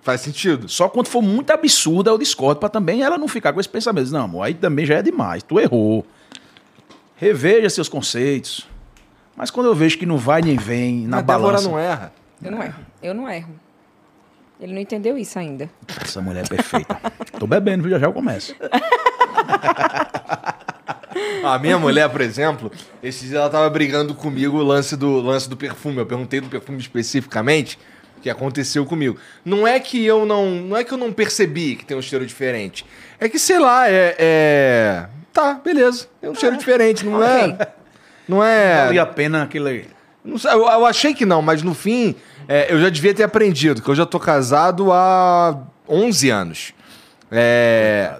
Faz 0.03 0.21
sentido. 0.21 0.69
Só 0.69 0.89
quando 0.89 1.09
for 1.09 1.23
muito 1.23 1.51
absurda 1.51 2.11
eu 2.11 2.19
discordo, 2.19 2.61
pra 2.61 2.69
também 2.69 3.03
ela 3.03 3.19
não 3.19 3.29
ficar 3.29 3.53
com 3.53 3.61
esse 3.61 3.69
pensamento. 3.69 4.11
Não, 4.11 4.25
amor, 4.25 4.43
aí 4.43 4.55
também 4.55 4.87
já 4.87 4.97
é 4.97 5.03
demais, 5.03 5.43
tu 5.43 5.59
errou. 5.61 6.07
Reveja 7.17 7.69
seus 7.69 7.89
conceitos. 7.89 8.67
Mas 9.37 9.51
quando 9.51 9.67
eu 9.67 9.75
vejo 9.75 9.99
que 9.99 10.07
não 10.07 10.17
vai 10.17 10.41
nem 10.41 10.57
vem 10.57 11.07
na 11.07 11.19
a 11.19 11.21
Débora 11.21 11.53
balança... 11.53 11.69
não 11.69 11.79
erra. 11.79 12.13
Eu 12.43 12.51
não 12.51 12.63
erro. 12.63 12.87
Eu 13.03 13.15
não 13.15 13.29
erro. 13.29 13.55
Ele 14.61 14.73
não 14.73 14.81
entendeu 14.81 15.17
isso 15.17 15.39
ainda. 15.39 15.71
Essa 16.03 16.21
mulher 16.21 16.45
é 16.45 16.49
perfeita. 16.49 17.01
Tô 17.39 17.47
bebendo, 17.47 17.85
viu? 17.85 17.93
Já 17.93 17.99
já 17.99 18.07
eu 18.07 18.13
começo. 18.13 18.55
A 21.45 21.59
minha 21.59 21.79
mulher, 21.79 22.09
por 22.11 22.21
exemplo, 22.21 22.71
esses 23.03 23.23
dias 23.23 23.35
ela 23.35 23.49
tava 23.49 23.69
brigando 23.71 24.15
comigo 24.15 24.59
o 24.59 24.63
lance 24.63 24.97
do, 24.97 25.21
lance 25.21 25.49
do 25.49 25.57
perfume. 25.57 25.99
Eu 25.99 26.07
perguntei 26.07 26.41
do 26.41 26.49
perfume 26.49 26.79
especificamente, 26.79 27.79
que 28.21 28.29
aconteceu 28.31 28.85
comigo. 28.85 29.19
Não 29.45 29.67
é 29.67 29.79
que 29.81 30.05
eu 30.05 30.27
não. 30.27 30.51
Não 30.51 30.77
é 30.77 30.85
que 30.85 30.93
eu 30.93 30.99
não 30.99 31.13
percebi 31.13 31.77
que 31.77 31.85
tem 31.85 31.97
um 31.97 32.03
cheiro 32.03 32.27
diferente. 32.27 32.85
É 33.19 33.29
que, 33.29 33.39
sei 33.39 33.59
lá, 33.59 33.89
é. 33.89 34.15
é- 34.19 35.07
Tá, 35.33 35.55
beleza. 35.55 36.09
Tem 36.21 36.29
um 36.29 36.35
cheiro 36.35 36.57
diferente, 36.57 37.07
não 37.07 37.23
é. 37.23 37.57
Não 38.29 38.43
é. 38.45 38.85
Valia 38.87 39.03
a 39.03 39.07
pena 39.07 39.45
aquele... 39.45 39.87
Não 40.25 40.37
sei, 40.37 40.51
eu, 40.51 40.67
eu 40.67 40.85
achei 40.85 41.15
que 41.15 41.25
não, 41.25 41.41
mas 41.41 41.63
no 41.63 41.75
fim, 41.75 42.15
é, 42.49 42.73
eu 42.73 42.81
já 42.81 42.89
devia 42.89 43.15
ter 43.15 43.23
aprendido, 43.23 43.81
que 43.81 43.89
eu 43.89 43.95
já 43.95 44.05
tô 44.05 44.19
casado 44.19 44.93
há 44.93 45.57
11 45.89 46.29
anos. 46.31 46.75
É. 47.31 48.17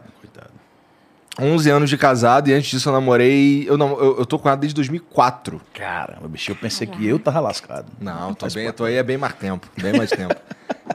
Coitado. 1.39 1.55
11 1.55 1.71
anos 1.71 1.91
de 1.91 1.97
casado 1.97 2.49
e 2.49 2.53
antes 2.53 2.71
disso 2.71 2.89
eu 2.89 2.93
namorei. 2.93 3.65
Eu, 3.69 3.79
não, 3.79 3.99
eu, 3.99 4.19
eu 4.19 4.27
tô 4.27 4.39
com 4.39 4.49
ela 4.49 4.57
desde 4.57 4.75
2004. 4.75 5.61
Caramba, 5.73 6.29
bicho, 6.29 6.51
eu 6.51 6.57
pensei 6.57 6.87
que 6.87 7.07
eu 7.07 7.19
tava 7.19 7.41
lascado. 7.41 7.87
Não, 8.01 8.35
tô 8.35 8.47
bem, 8.49 8.73
tô 8.73 8.85
aí 8.85 8.99
há 8.99 9.03
bem 9.03 9.17
mais 9.17 9.35
tempo. 9.35 9.69
Bem 9.81 9.93
mais 9.93 10.11
tempo. 10.11 10.35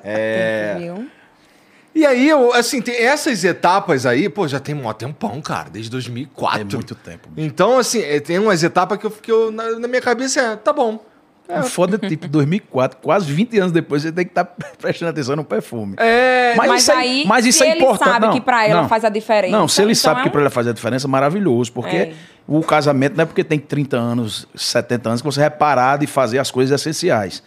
É. 0.05 0.75
E 1.95 2.05
aí, 2.05 2.27
eu, 2.27 2.51
assim, 2.53 2.81
tem 2.81 2.95
essas 2.95 3.43
etapas 3.43 4.05
aí, 4.05 4.27
pô, 4.27 4.47
já 4.47 4.59
tem 4.59 4.73
um 4.73 4.91
tempão, 4.91 5.39
cara, 5.39 5.69
desde 5.69 5.91
2004. 5.91 6.61
É 6.61 6.63
muito 6.63 6.95
tempo. 6.95 7.29
Então, 7.37 7.77
assim, 7.77 8.01
é, 8.01 8.19
tem 8.19 8.39
umas 8.39 8.63
etapas 8.63 8.97
que 8.97 9.05
eu 9.05 9.11
fiquei 9.11 9.51
na, 9.51 9.79
na 9.79 9.87
minha 9.87 10.01
cabeça, 10.01 10.41
é, 10.41 10.55
tá 10.55 10.73
bom. 10.73 10.99
O 11.49 11.63
foda 11.63 11.99
é 12.01 12.07
tipo 12.09 12.27
2004, 12.27 12.97
quase 13.01 13.31
20 13.31 13.59
anos 13.59 13.71
depois, 13.71 14.01
você 14.01 14.11
tem 14.11 14.23
que 14.25 14.31
estar 14.31 14.45
prestando 14.81 15.09
atenção 15.11 15.35
no 15.35 15.43
perfume. 15.43 15.95
É. 15.97 16.53
Mas 16.57 16.67
Mas, 16.69 16.81
isso 16.83 16.91
é- 16.91 16.95
aí, 16.95 17.23
mas 17.27 17.45
isso 17.45 17.57
se 17.59 17.63
é 17.65 17.71
ele 17.71 17.79
importante. 17.81 18.09
sabe 18.09 18.25
Não, 18.27 18.33
que 18.33 18.41
pra 18.41 18.67
ela 18.67 18.81
não. 18.83 18.89
faz 18.89 19.03
a 19.03 19.09
diferença. 19.09 19.57
Não, 19.57 19.67
se 19.67 19.81
ele 19.81 19.91
então 19.91 20.01
sabe 20.01 20.19
é 20.19 20.23
que 20.23 20.29
um- 20.29 20.31
pra 20.31 20.41
ela 20.41 20.49
faz 20.49 20.67
a 20.67 20.71
diferença, 20.73 21.07
maravilhoso. 21.07 21.71
Porque 21.73 21.95
É. 21.95 22.13
o 22.47 22.61
casamento 22.61 23.15
não 23.17 23.23
é 23.23 23.25
porque 23.25 23.43
tem 23.43 23.59
30 23.59 23.97
anos, 23.97 24.47
70 24.55 25.09
anos, 25.09 25.21
que 25.21 25.25
você 25.25 25.41
é 25.43 25.49
parado 25.49 26.03
e 26.03 26.07
fazer 26.07 26.39
as 26.39 26.49
coisas 26.49 26.79
essenciais. 26.79 27.43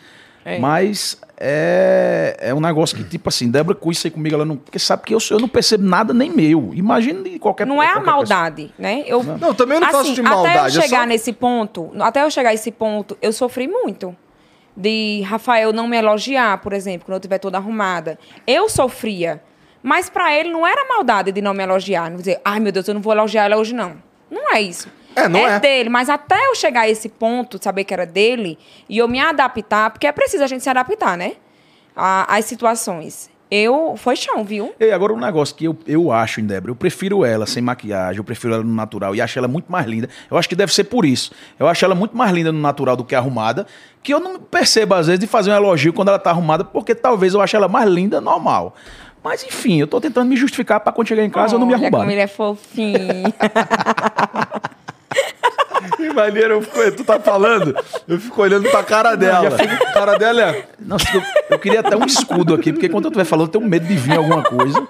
É. 0.48 0.58
Mas 0.60 1.20
é, 1.36 2.36
é 2.40 2.54
um 2.54 2.60
negócio 2.60 2.96
que, 2.96 3.02
tipo 3.02 3.28
assim, 3.28 3.50
Débora 3.50 3.76
com 3.76 3.90
isso 3.90 4.06
aí 4.06 4.10
comigo, 4.12 4.34
ela 4.36 4.44
não. 4.44 4.56
Porque 4.56 4.78
sabe 4.78 5.02
que 5.02 5.12
eu, 5.12 5.18
eu 5.30 5.40
não 5.40 5.48
percebo 5.48 5.84
nada 5.84 6.14
nem 6.14 6.30
meu. 6.30 6.70
Imagina 6.72 7.20
de 7.22 7.38
qualquer 7.40 7.66
Não 7.66 7.82
é 7.82 7.86
a 7.86 7.94
qualquer 7.94 8.00
pessoa. 8.04 8.16
maldade, 8.16 8.72
né? 8.78 9.02
Eu, 9.06 9.22
Não, 9.24 9.52
também 9.52 9.80
não 9.80 9.90
faço 9.90 10.14
de 10.14 10.22
maldade, 10.22 10.56
Até 10.58 10.64
é 10.64 10.66
eu 10.68 10.82
chegar 10.82 11.00
só- 11.00 11.06
nesse 11.06 11.32
ponto, 11.32 11.90
até 12.00 12.22
eu 12.22 12.30
chegar 12.30 12.50
a 12.50 12.54
esse 12.54 12.70
ponto, 12.70 13.18
eu 13.20 13.32
sofri 13.32 13.66
muito. 13.66 14.14
De 14.76 15.22
Rafael 15.26 15.72
não 15.72 15.88
me 15.88 15.96
elogiar, 15.96 16.58
por 16.58 16.72
exemplo, 16.72 17.06
quando 17.06 17.14
eu 17.14 17.18
estiver 17.18 17.38
toda 17.38 17.56
arrumada. 17.58 18.18
Eu 18.46 18.68
sofria. 18.68 19.42
Mas 19.82 20.10
pra 20.10 20.32
ele 20.36 20.50
não 20.50 20.66
era 20.66 20.84
maldade 20.86 21.32
de 21.32 21.40
não 21.40 21.54
me 21.54 21.62
elogiar. 21.62 22.10
Não 22.10 22.18
dizer, 22.18 22.40
ai 22.44 22.60
meu 22.60 22.70
Deus, 22.72 22.86
eu 22.86 22.94
não 22.94 23.00
vou 23.00 23.12
elogiar 23.12 23.44
ela 23.44 23.56
hoje, 23.56 23.74
não. 23.74 23.94
Não 24.30 24.52
é 24.54 24.60
isso. 24.60 24.88
É, 25.16 25.28
não 25.28 25.40
é. 25.40 25.58
dele. 25.58 25.88
Mas 25.88 26.08
até 26.08 26.36
eu 26.46 26.54
chegar 26.54 26.82
a 26.82 26.88
esse 26.88 27.08
ponto, 27.08 27.58
saber 27.60 27.82
que 27.84 27.92
era 27.94 28.06
dele, 28.06 28.56
e 28.88 28.98
eu 28.98 29.08
me 29.08 29.18
adaptar, 29.18 29.90
porque 29.90 30.06
é 30.06 30.12
preciso 30.12 30.44
a 30.44 30.46
gente 30.46 30.62
se 30.62 30.68
adaptar, 30.70 31.16
né? 31.16 31.32
A- 31.96 32.36
Às 32.36 32.44
situações. 32.44 33.30
Eu. 33.48 33.94
Foi 33.96 34.16
chão, 34.16 34.42
viu? 34.42 34.74
E 34.78 34.90
agora 34.90 35.12
um 35.14 35.18
negócio 35.20 35.54
que 35.54 35.64
eu, 35.66 35.78
eu 35.86 36.10
acho 36.10 36.40
em 36.40 36.44
Débora, 36.44 36.72
eu 36.72 36.74
prefiro 36.76 37.24
ela 37.24 37.46
sem 37.46 37.62
maquiagem, 37.62 38.18
eu 38.18 38.24
prefiro 38.24 38.54
ela 38.54 38.62
no 38.64 38.74
natural 38.74 39.14
e 39.14 39.20
acho 39.20 39.38
ela 39.38 39.46
muito 39.46 39.70
mais 39.70 39.86
linda. 39.86 40.08
Eu 40.28 40.36
acho 40.36 40.48
que 40.48 40.56
deve 40.56 40.74
ser 40.74 40.82
por 40.84 41.04
isso. 41.06 41.30
Eu 41.56 41.68
acho 41.68 41.84
ela 41.84 41.94
muito 41.94 42.16
mais 42.16 42.32
linda 42.32 42.50
no 42.50 42.60
natural 42.60 42.96
do 42.96 43.04
que 43.04 43.14
arrumada, 43.14 43.64
que 44.02 44.12
eu 44.12 44.18
não 44.18 44.40
percebo 44.40 44.94
às 44.94 45.06
vezes 45.06 45.20
de 45.20 45.28
fazer 45.28 45.52
um 45.52 45.54
elogio 45.54 45.92
quando 45.92 46.08
ela 46.08 46.18
tá 46.18 46.30
arrumada, 46.30 46.64
porque 46.64 46.92
talvez 46.92 47.34
eu 47.34 47.40
ache 47.40 47.54
ela 47.54 47.68
mais 47.68 47.88
linda 47.88 48.20
normal. 48.20 48.74
Mas 49.22 49.44
enfim, 49.44 49.78
eu 49.80 49.86
tô 49.86 50.00
tentando 50.00 50.28
me 50.28 50.36
justificar 50.36 50.80
pra 50.80 50.92
quando 50.92 51.06
chegar 51.06 51.24
em 51.24 51.30
casa 51.30 51.54
eu 51.54 51.58
não 51.60 51.66
me 51.68 51.74
arrumar. 51.74 51.98
como 51.98 52.10
ele 52.10 52.20
é 52.20 52.26
fofinho. 52.26 53.32
Que 55.96 56.12
maneiro, 56.12 56.54
eu 56.54 56.62
fico, 56.62 56.92
tu 56.92 57.04
tá 57.04 57.18
falando, 57.20 57.74
eu 58.08 58.18
fico 58.20 58.40
olhando 58.42 58.68
pra 58.70 58.82
cara 58.82 59.14
dela. 59.16 59.48
A 59.48 59.92
cara 59.92 60.18
dela 60.18 60.42
é. 60.42 60.64
Nossa, 60.78 61.06
eu, 61.14 61.22
eu 61.50 61.58
queria 61.58 61.80
até 61.80 61.96
um 61.96 62.04
escudo 62.04 62.54
aqui, 62.54 62.72
porque 62.72 62.88
quando 62.88 63.04
eu 63.06 63.08
estiver 63.10 63.24
falando, 63.24 63.46
eu 63.48 63.52
tenho 63.60 63.68
medo 63.70 63.86
de 63.86 63.94
vir 63.96 64.16
alguma 64.16 64.42
coisa. 64.42 64.86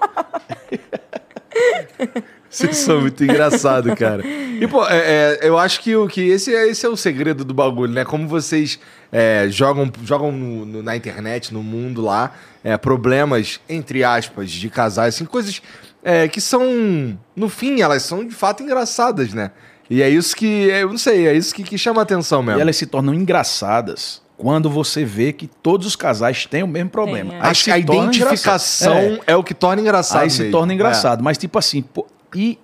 Vocês 2.49 2.77
são 2.77 3.01
muito 3.01 3.23
engraçados, 3.23 3.93
cara. 3.95 4.25
E, 4.25 4.65
pô, 4.67 4.83
é, 4.87 4.97
é, 4.97 5.39
eu 5.43 5.57
acho 5.57 5.81
que, 5.81 5.95
o, 5.95 6.07
que 6.07 6.21
esse, 6.29 6.55
é, 6.55 6.67
esse 6.67 6.85
é 6.85 6.89
o 6.89 6.95
segredo 6.97 7.43
do 7.43 7.53
bagulho, 7.53 7.93
né? 7.93 8.03
Como 8.05 8.27
vocês 8.27 8.79
é, 9.11 9.47
jogam, 9.49 9.91
jogam 10.03 10.31
no- 10.31 10.65
no- 10.65 10.83
na 10.83 10.95
internet, 10.95 11.53
no 11.53 11.61
mundo 11.61 12.01
lá, 12.01 12.31
é, 12.63 12.75
problemas, 12.77 13.59
entre 13.69 14.03
aspas, 14.03 14.49
de 14.49 14.69
casais, 14.69 15.15
assim, 15.15 15.25
coisas 15.25 15.61
é, 16.03 16.27
que 16.27 16.39
são, 16.39 17.17
no 17.35 17.49
fim, 17.49 17.81
elas 17.81 18.03
são 18.03 18.25
de 18.25 18.33
fato 18.33 18.63
engraçadas, 18.63 19.33
né? 19.33 19.51
E 19.89 20.01
é 20.01 20.09
isso 20.09 20.35
que, 20.35 20.45
eu 20.45 20.89
não 20.89 20.97
sei, 20.97 21.27
é 21.27 21.33
isso 21.33 21.53
que, 21.53 21.63
que 21.63 21.77
chama 21.77 22.01
a 22.01 22.03
atenção 22.03 22.43
mesmo. 22.43 22.59
E 22.59 22.61
elas 22.61 22.75
se 22.75 22.85
tornam 22.85 23.13
engraçadas 23.13 24.21
quando 24.37 24.69
você 24.69 25.03
vê 25.05 25.33
que 25.33 25.47
todos 25.47 25.87
os 25.87 25.95
casais 25.95 26.45
têm 26.45 26.61
o 26.63 26.67
mesmo 26.67 26.89
problema. 26.89 27.31
Tem, 27.31 27.39
é. 27.39 27.41
Acho 27.43 27.59
se 27.61 27.65
que 27.65 27.71
a 27.71 27.77
identificação 27.79 28.97
engraçado. 28.99 29.23
é. 29.27 29.35
o 29.35 29.43
que 29.43 29.53
torna 29.53 29.81
É. 29.81 29.83
engraçado. 29.83 30.21
Aí 30.23 30.29
se 30.29 30.39
mesmo. 30.39 30.51
torna 30.51 30.73
engraçado. 30.73 31.23
Mas, 31.23 31.37
tipo 31.37 31.57
assim, 31.57 31.81
pô, 31.81 32.05
e 32.35 32.59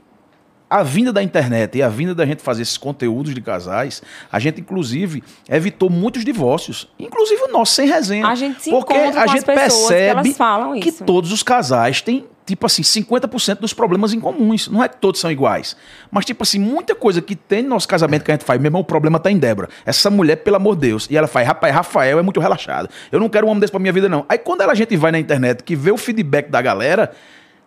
a 0.69 0.81
vinda 0.83 1.13
da 1.13 1.21
internet 1.21 1.77
e 1.77 1.83
a 1.83 1.87
vinda 1.89 2.13
da 2.15 2.25
gente 2.25 2.41
fazer 2.41 2.63
esses 2.63 2.77
conteúdos 2.77 3.33
de 3.33 3.41
casais, 3.41 4.01
a 4.31 4.39
gente, 4.39 4.59
inclusive, 4.59 5.23
evitou 5.47 5.89
muitos 5.89 6.25
divórcios. 6.25 6.89
Inclusive 6.99 7.43
o 7.43 7.47
nosso, 7.47 7.73
sem 7.73 7.87
resenha. 7.87 8.27
A 8.27 8.35
gente 8.35 8.61
se 8.63 8.69
Porque 8.71 8.93
a 8.93 9.27
gente 9.27 9.39
que 9.45 9.51
percebe 9.53 10.01
elas 10.03 10.37
falam 10.37 10.79
que 10.79 10.89
isso. 10.89 11.03
todos 11.03 11.31
os 11.31 11.43
casais 11.43 12.01
têm, 12.01 12.25
tipo 12.45 12.65
assim, 12.65 12.81
50% 12.81 13.59
dos 13.59 13.73
problemas 13.73 14.13
em 14.13 14.19
comuns. 14.19 14.67
Não 14.67 14.83
é 14.83 14.89
que 14.89 14.97
todos 14.97 15.19
são 15.21 15.31
iguais. 15.31 15.75
Mas, 16.11 16.25
tipo 16.25 16.43
assim, 16.43 16.59
muita 16.59 16.93
coisa 16.93 17.21
que 17.21 17.35
tem 17.35 17.63
no 17.63 17.69
nosso 17.69 17.87
casamento 17.87 18.23
que 18.23 18.31
a 18.31 18.33
gente 18.35 18.43
faz, 18.45 18.59
meu 18.59 18.67
irmão, 18.67 18.81
o 18.81 18.85
problema 18.85 19.19
tá 19.19 19.31
em 19.31 19.37
Débora. 19.37 19.69
Essa 19.85 20.09
mulher, 20.09 20.37
pelo 20.37 20.57
amor 20.57 20.75
de 20.75 20.87
Deus. 20.87 21.07
E 21.09 21.15
ela 21.17 21.27
faz, 21.27 21.47
rapaz, 21.47 21.73
Rafael 21.73 22.19
é 22.19 22.21
muito 22.21 22.39
relaxado. 22.39 22.89
Eu 23.11 23.19
não 23.19 23.29
quero 23.29 23.47
um 23.47 23.49
homem 23.49 23.61
desse 23.61 23.71
pra 23.71 23.79
minha 23.79 23.93
vida, 23.93 24.09
não. 24.09 24.25
Aí 24.27 24.37
quando 24.37 24.61
ela, 24.61 24.71
a 24.73 24.75
gente 24.75 24.95
vai 24.97 25.11
na 25.11 25.19
internet, 25.19 25.63
que 25.63 25.75
vê 25.75 25.91
o 25.91 25.97
feedback 25.97 26.49
da 26.49 26.61
galera, 26.61 27.11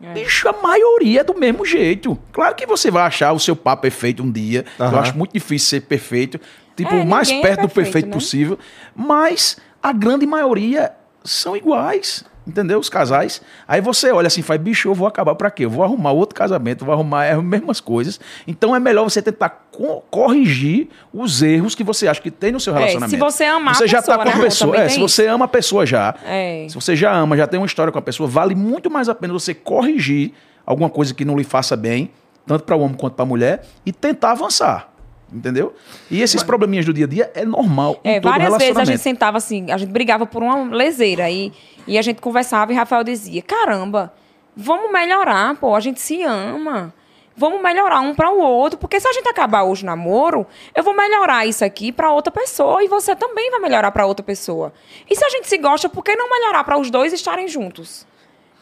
É. 0.03 0.13
bicho, 0.13 0.47
a 0.49 0.53
maioria 0.53 1.21
é 1.21 1.25
do 1.25 1.35
mesmo 1.39 1.65
jeito. 1.65 2.19
Claro 2.33 2.55
que 2.55 2.67
você 2.67 2.91
vai 2.91 3.05
achar 3.05 3.33
o 3.33 3.41
seu 3.41 3.57
papo 3.57 3.83
perfeito 3.83 4.23
um 4.23 4.31
dia. 4.31 4.65
Eu 4.79 4.85
Aham. 4.87 4.99
acho 5.01 5.17
muito 5.17 5.33
difícil 5.33 5.69
ser 5.71 5.81
perfeito. 5.87 6.39
Tipo, 6.77 6.95
É, 6.95 7.01
o 7.01 7.07
mais 7.07 7.31
é 7.31 7.41
perto 7.41 7.63
do 7.63 7.69
perfeito, 7.69 7.75
perfeito 7.85 8.07
né? 8.09 8.13
possível. 8.13 8.59
Mas 8.95 9.57
a 9.83 9.93
grande 9.93 10.27
maioria 10.27 10.93
são 11.25 11.57
iguais. 11.57 12.23
Entendeu? 12.47 12.79
Os 12.79 12.89
casais. 12.89 13.43
Aí 13.67 13.81
você 13.81 14.13
olha 14.13 14.29
assim, 14.29 14.41
faz, 14.41 14.61
bicho, 14.61 14.89
eu 14.89 14.95
vou 14.95 15.09
acabar 15.09 15.35
pra 15.35 15.51
quê? 15.51 15.65
Eu 15.65 15.71
vou 15.71 15.83
arrumar 15.83 16.13
outro 16.13 16.35
casamento, 16.37 16.85
vou 16.85 16.95
arrumar 16.95 17.27
as 17.29 17.43
mesmas 17.43 17.81
coisas. 17.81 18.21
Então 18.47 18.75
é 18.75 18.79
melhor 18.79 19.03
você 19.03 19.21
tentar 19.21 19.49
co- 19.71 20.03
corrigir 20.11 20.89
os 21.13 21.43
erros 21.43 21.75
que 21.75 21.83
você 21.83 22.07
acha 22.07 22.21
que 22.23 22.31
tem 22.31 22.53
no 22.53 22.61
seu 22.61 22.73
É, 22.75 22.79
relacionamento. 22.79 23.11
se 23.11 23.17
você 23.17 23.45
amar 23.45 23.75
você 23.75 23.85
a 23.85 23.87
já 23.89 23.99
pessoa, 23.99 24.17
tá 24.19 24.23
com 24.25 24.31
a 24.31 24.35
né? 24.37 24.45
pessoa. 24.45 24.77
É, 24.77 24.89
se 24.89 25.01
você 25.01 25.27
ama 25.27 25.47
a 25.47 25.49
pessoa 25.49 25.85
já. 25.85 26.15
É. 26.25 26.67
Se 26.69 26.75
você 26.77 26.95
já 26.95 27.13
ama, 27.13 27.37
já 27.37 27.47
tem 27.49 27.59
uma 27.59 27.67
história 27.67 27.93
com 27.93 27.99
a 27.99 28.03
pessoa, 28.03 28.29
vale 28.29 28.55
muito 28.55 28.89
mais 28.91 29.09
a 29.09 29.15
pena 29.15 29.33
você 29.33 29.53
corrigir 29.53 30.33
alguma 30.65 30.89
coisa 30.89 31.13
que 31.13 31.25
não 31.25 31.37
lhe 31.37 31.45
faça 31.45 31.77
bem, 31.77 32.11
tanto 32.47 32.63
para 32.63 32.77
o 32.77 32.81
homem 32.81 32.97
quanto 32.97 33.15
para 33.15 33.25
a 33.25 33.27
mulher, 33.27 33.67
e 33.85 33.93
tentar 33.93 34.31
avançar. 34.33 34.89
Entendeu? 35.33 35.75
E 36.11 36.23
esses 36.23 36.43
probleminhas 36.43 36.85
do 36.87 36.93
dia 36.93 37.05
a 37.05 37.09
dia 37.09 37.31
é 37.35 37.45
normal. 37.45 37.99
É, 38.05 38.21
várias 38.21 38.57
vezes 38.57 38.77
a 38.77 38.85
gente 38.85 39.01
sentava 39.01 39.39
assim, 39.39 39.71
a 39.73 39.77
gente 39.77 39.91
brigava 39.91 40.25
por 40.25 40.43
uma 40.43 40.63
leseira 40.75 41.29
e, 41.29 41.53
e 41.87 41.99
a 41.99 42.03
gente 42.03 42.21
conversava 42.21 42.73
e 42.73 42.77
Rafael 42.77 43.03
dizia: 43.03 43.43
caramba, 43.43 44.13
vamos 44.57 44.91
melhorar, 44.93 45.57
pô, 45.57 45.75
a 45.75 45.81
gente 45.81 46.01
se 46.01 46.23
ama. 46.23 46.95
Vamos 47.39 47.61
melhorar 47.61 48.01
um 48.01 48.15
para 48.15 48.31
o 48.31 48.39
outro, 48.39 48.79
porque 48.79 48.99
se 48.99 49.07
a 49.07 49.13
gente 49.13 49.29
acabar 49.29 49.63
hoje 49.63 49.83
o 49.83 49.87
namoro, 49.87 50.47
eu 50.75 50.83
vou 50.83 50.97
melhorar 50.97 51.45
isso 51.45 51.63
aqui 51.63 51.93
para 51.93 52.11
outra 52.11 52.33
pessoa 52.33 52.83
e 52.83 52.89
você 52.89 53.15
também 53.15 53.51
vai 53.51 53.61
melhorar 53.61 53.91
para 53.93 54.07
outra 54.07 54.25
pessoa. 54.25 54.73
E 55.11 55.15
se 55.15 55.23
a 55.23 55.29
gente 55.29 55.47
se 55.47 55.59
gosta, 55.59 55.87
por 55.87 56.03
que 56.03 56.17
não 56.17 56.31
melhorar 56.31 56.65
para 56.65 56.79
os 56.79 56.91
dois 56.91 57.13
estarem 57.13 57.47
juntos? 57.47 58.07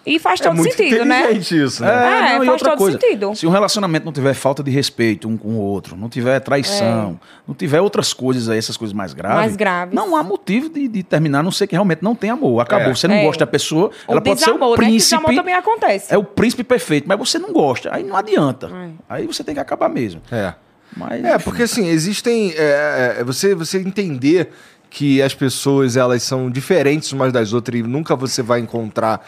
E 0.06 0.18
faz 0.18 0.38
É 0.40 0.44
todo 0.44 0.56
muito 0.56 0.74
sentido, 0.76 1.04
né? 1.04 1.32
isso, 1.32 1.82
né? 1.82 1.88
É, 1.88 2.32
É, 2.34 2.36
não, 2.36 2.44
e 2.44 2.46
faz 2.46 2.48
outra 2.50 2.70
todo 2.70 2.78
coisa. 2.78 2.98
sentido. 3.00 3.34
Se 3.34 3.46
um 3.46 3.50
relacionamento 3.50 4.04
não 4.04 4.12
tiver 4.12 4.34
falta 4.34 4.62
de 4.62 4.70
respeito 4.70 5.28
um 5.28 5.36
com 5.36 5.48
o 5.50 5.58
outro, 5.58 5.96
não 5.96 6.08
tiver 6.10 6.38
traição, 6.40 7.18
não 7.48 7.54
tiver 7.54 7.80
outras 7.80 8.12
coisas 8.12 8.48
aí, 8.48 8.58
essas 8.58 8.76
coisas 8.76 8.92
mais 8.92 9.14
graves, 9.14 9.36
É. 9.38 9.40
Mais 9.40 9.56
graves. 9.56 9.94
não 9.94 10.14
há 10.14 10.22
motivo 10.22 10.68
de, 10.68 10.88
de 10.88 11.02
terminar, 11.02 11.40
a 11.40 11.42
não 11.42 11.50
ser 11.50 11.66
que 11.66 11.74
realmente 11.74 12.02
não 12.02 12.14
tem 12.14 12.28
amor. 12.30 12.60
Acabou. 12.60 12.90
É. 12.90 12.94
Você 12.94 13.08
não 13.08 13.14
É. 13.14 13.24
gosta 13.24 13.44
da 13.46 13.50
pessoa, 13.50 13.90
O 14.06 14.12
ela 14.12 14.20
pode 14.20 14.40
ser 14.40 14.50
o 14.50 14.54
desamor, 14.54 14.70
né? 14.78 14.86
Príncipe. 14.86 15.16
desamor 15.16 15.34
também 15.34 15.54
acontece. 15.54 16.12
É 16.12 16.18
o 16.18 16.24
príncipe 16.24 16.64
perfeito, 16.64 17.06
mas 17.08 17.18
você 17.18 17.38
não 17.38 17.52
gosta. 17.52 17.88
Aí 17.94 18.02
não 18.04 18.14
adianta. 18.16 18.66
É. 18.66 18.88
Aí 19.08 19.26
você 19.26 19.42
tem 19.42 19.54
que 19.54 19.60
acabar 19.60 19.88
mesmo. 19.88 20.20
É. 20.30 20.52
Mas, 20.96 21.24
É, 21.24 21.38
porque 21.38 21.62
assim, 21.62 21.88
existem. 21.88 22.52
é, 22.56 23.16
é, 23.20 23.24
você, 23.24 23.54
você 23.54 23.78
entender 23.78 24.50
que 24.90 25.20
as 25.20 25.34
pessoas 25.34 25.96
elas 25.96 26.22
são 26.22 26.48
diferentes 26.48 27.10
umas 27.12 27.32
das 27.32 27.52
outras 27.52 27.80
e 27.80 27.82
nunca 27.82 28.14
você 28.14 28.42
vai 28.42 28.60
encontrar 28.60 29.26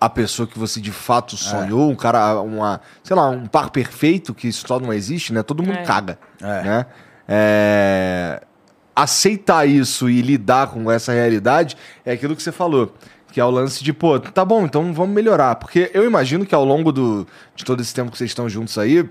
a 0.00 0.08
pessoa 0.08 0.46
que 0.46 0.58
você 0.58 0.80
de 0.80 0.92
fato 0.92 1.36
sonhou, 1.36 1.90
um 1.90 1.94
cara, 1.96 2.40
uma, 2.40 2.80
sei 3.02 3.16
lá, 3.16 3.28
um 3.30 3.46
par 3.46 3.70
perfeito, 3.70 4.34
que 4.34 4.48
isso 4.48 4.66
só 4.66 4.78
não 4.78 4.92
existe, 4.92 5.32
né? 5.32 5.42
Todo 5.42 5.62
mundo 5.62 5.78
É. 5.78 5.82
caga. 5.84 6.18
É. 6.40 6.62
Né? 6.62 6.86
É, 7.28 8.42
aceitar 8.94 9.66
isso 9.66 10.08
e 10.08 10.20
lidar 10.22 10.68
com 10.68 10.90
essa 10.90 11.12
realidade 11.12 11.76
é 12.04 12.12
aquilo 12.12 12.36
que 12.36 12.42
você 12.42 12.52
falou. 12.52 12.94
Que 13.32 13.40
é 13.40 13.44
o 13.44 13.50
lance 13.50 13.82
de, 13.82 13.92
pô, 13.92 14.18
tá 14.18 14.44
bom, 14.44 14.64
então 14.64 14.92
vamos 14.94 15.14
melhorar. 15.14 15.56
Porque 15.56 15.90
eu 15.92 16.04
imagino 16.04 16.46
que 16.46 16.54
ao 16.54 16.64
longo 16.64 16.92
do, 16.92 17.26
de 17.54 17.64
todo 17.64 17.82
esse 17.82 17.92
tempo 17.94 18.10
que 18.10 18.16
vocês 18.16 18.30
estão 18.30 18.48
juntos 18.48 18.78
aí, 18.78 19.06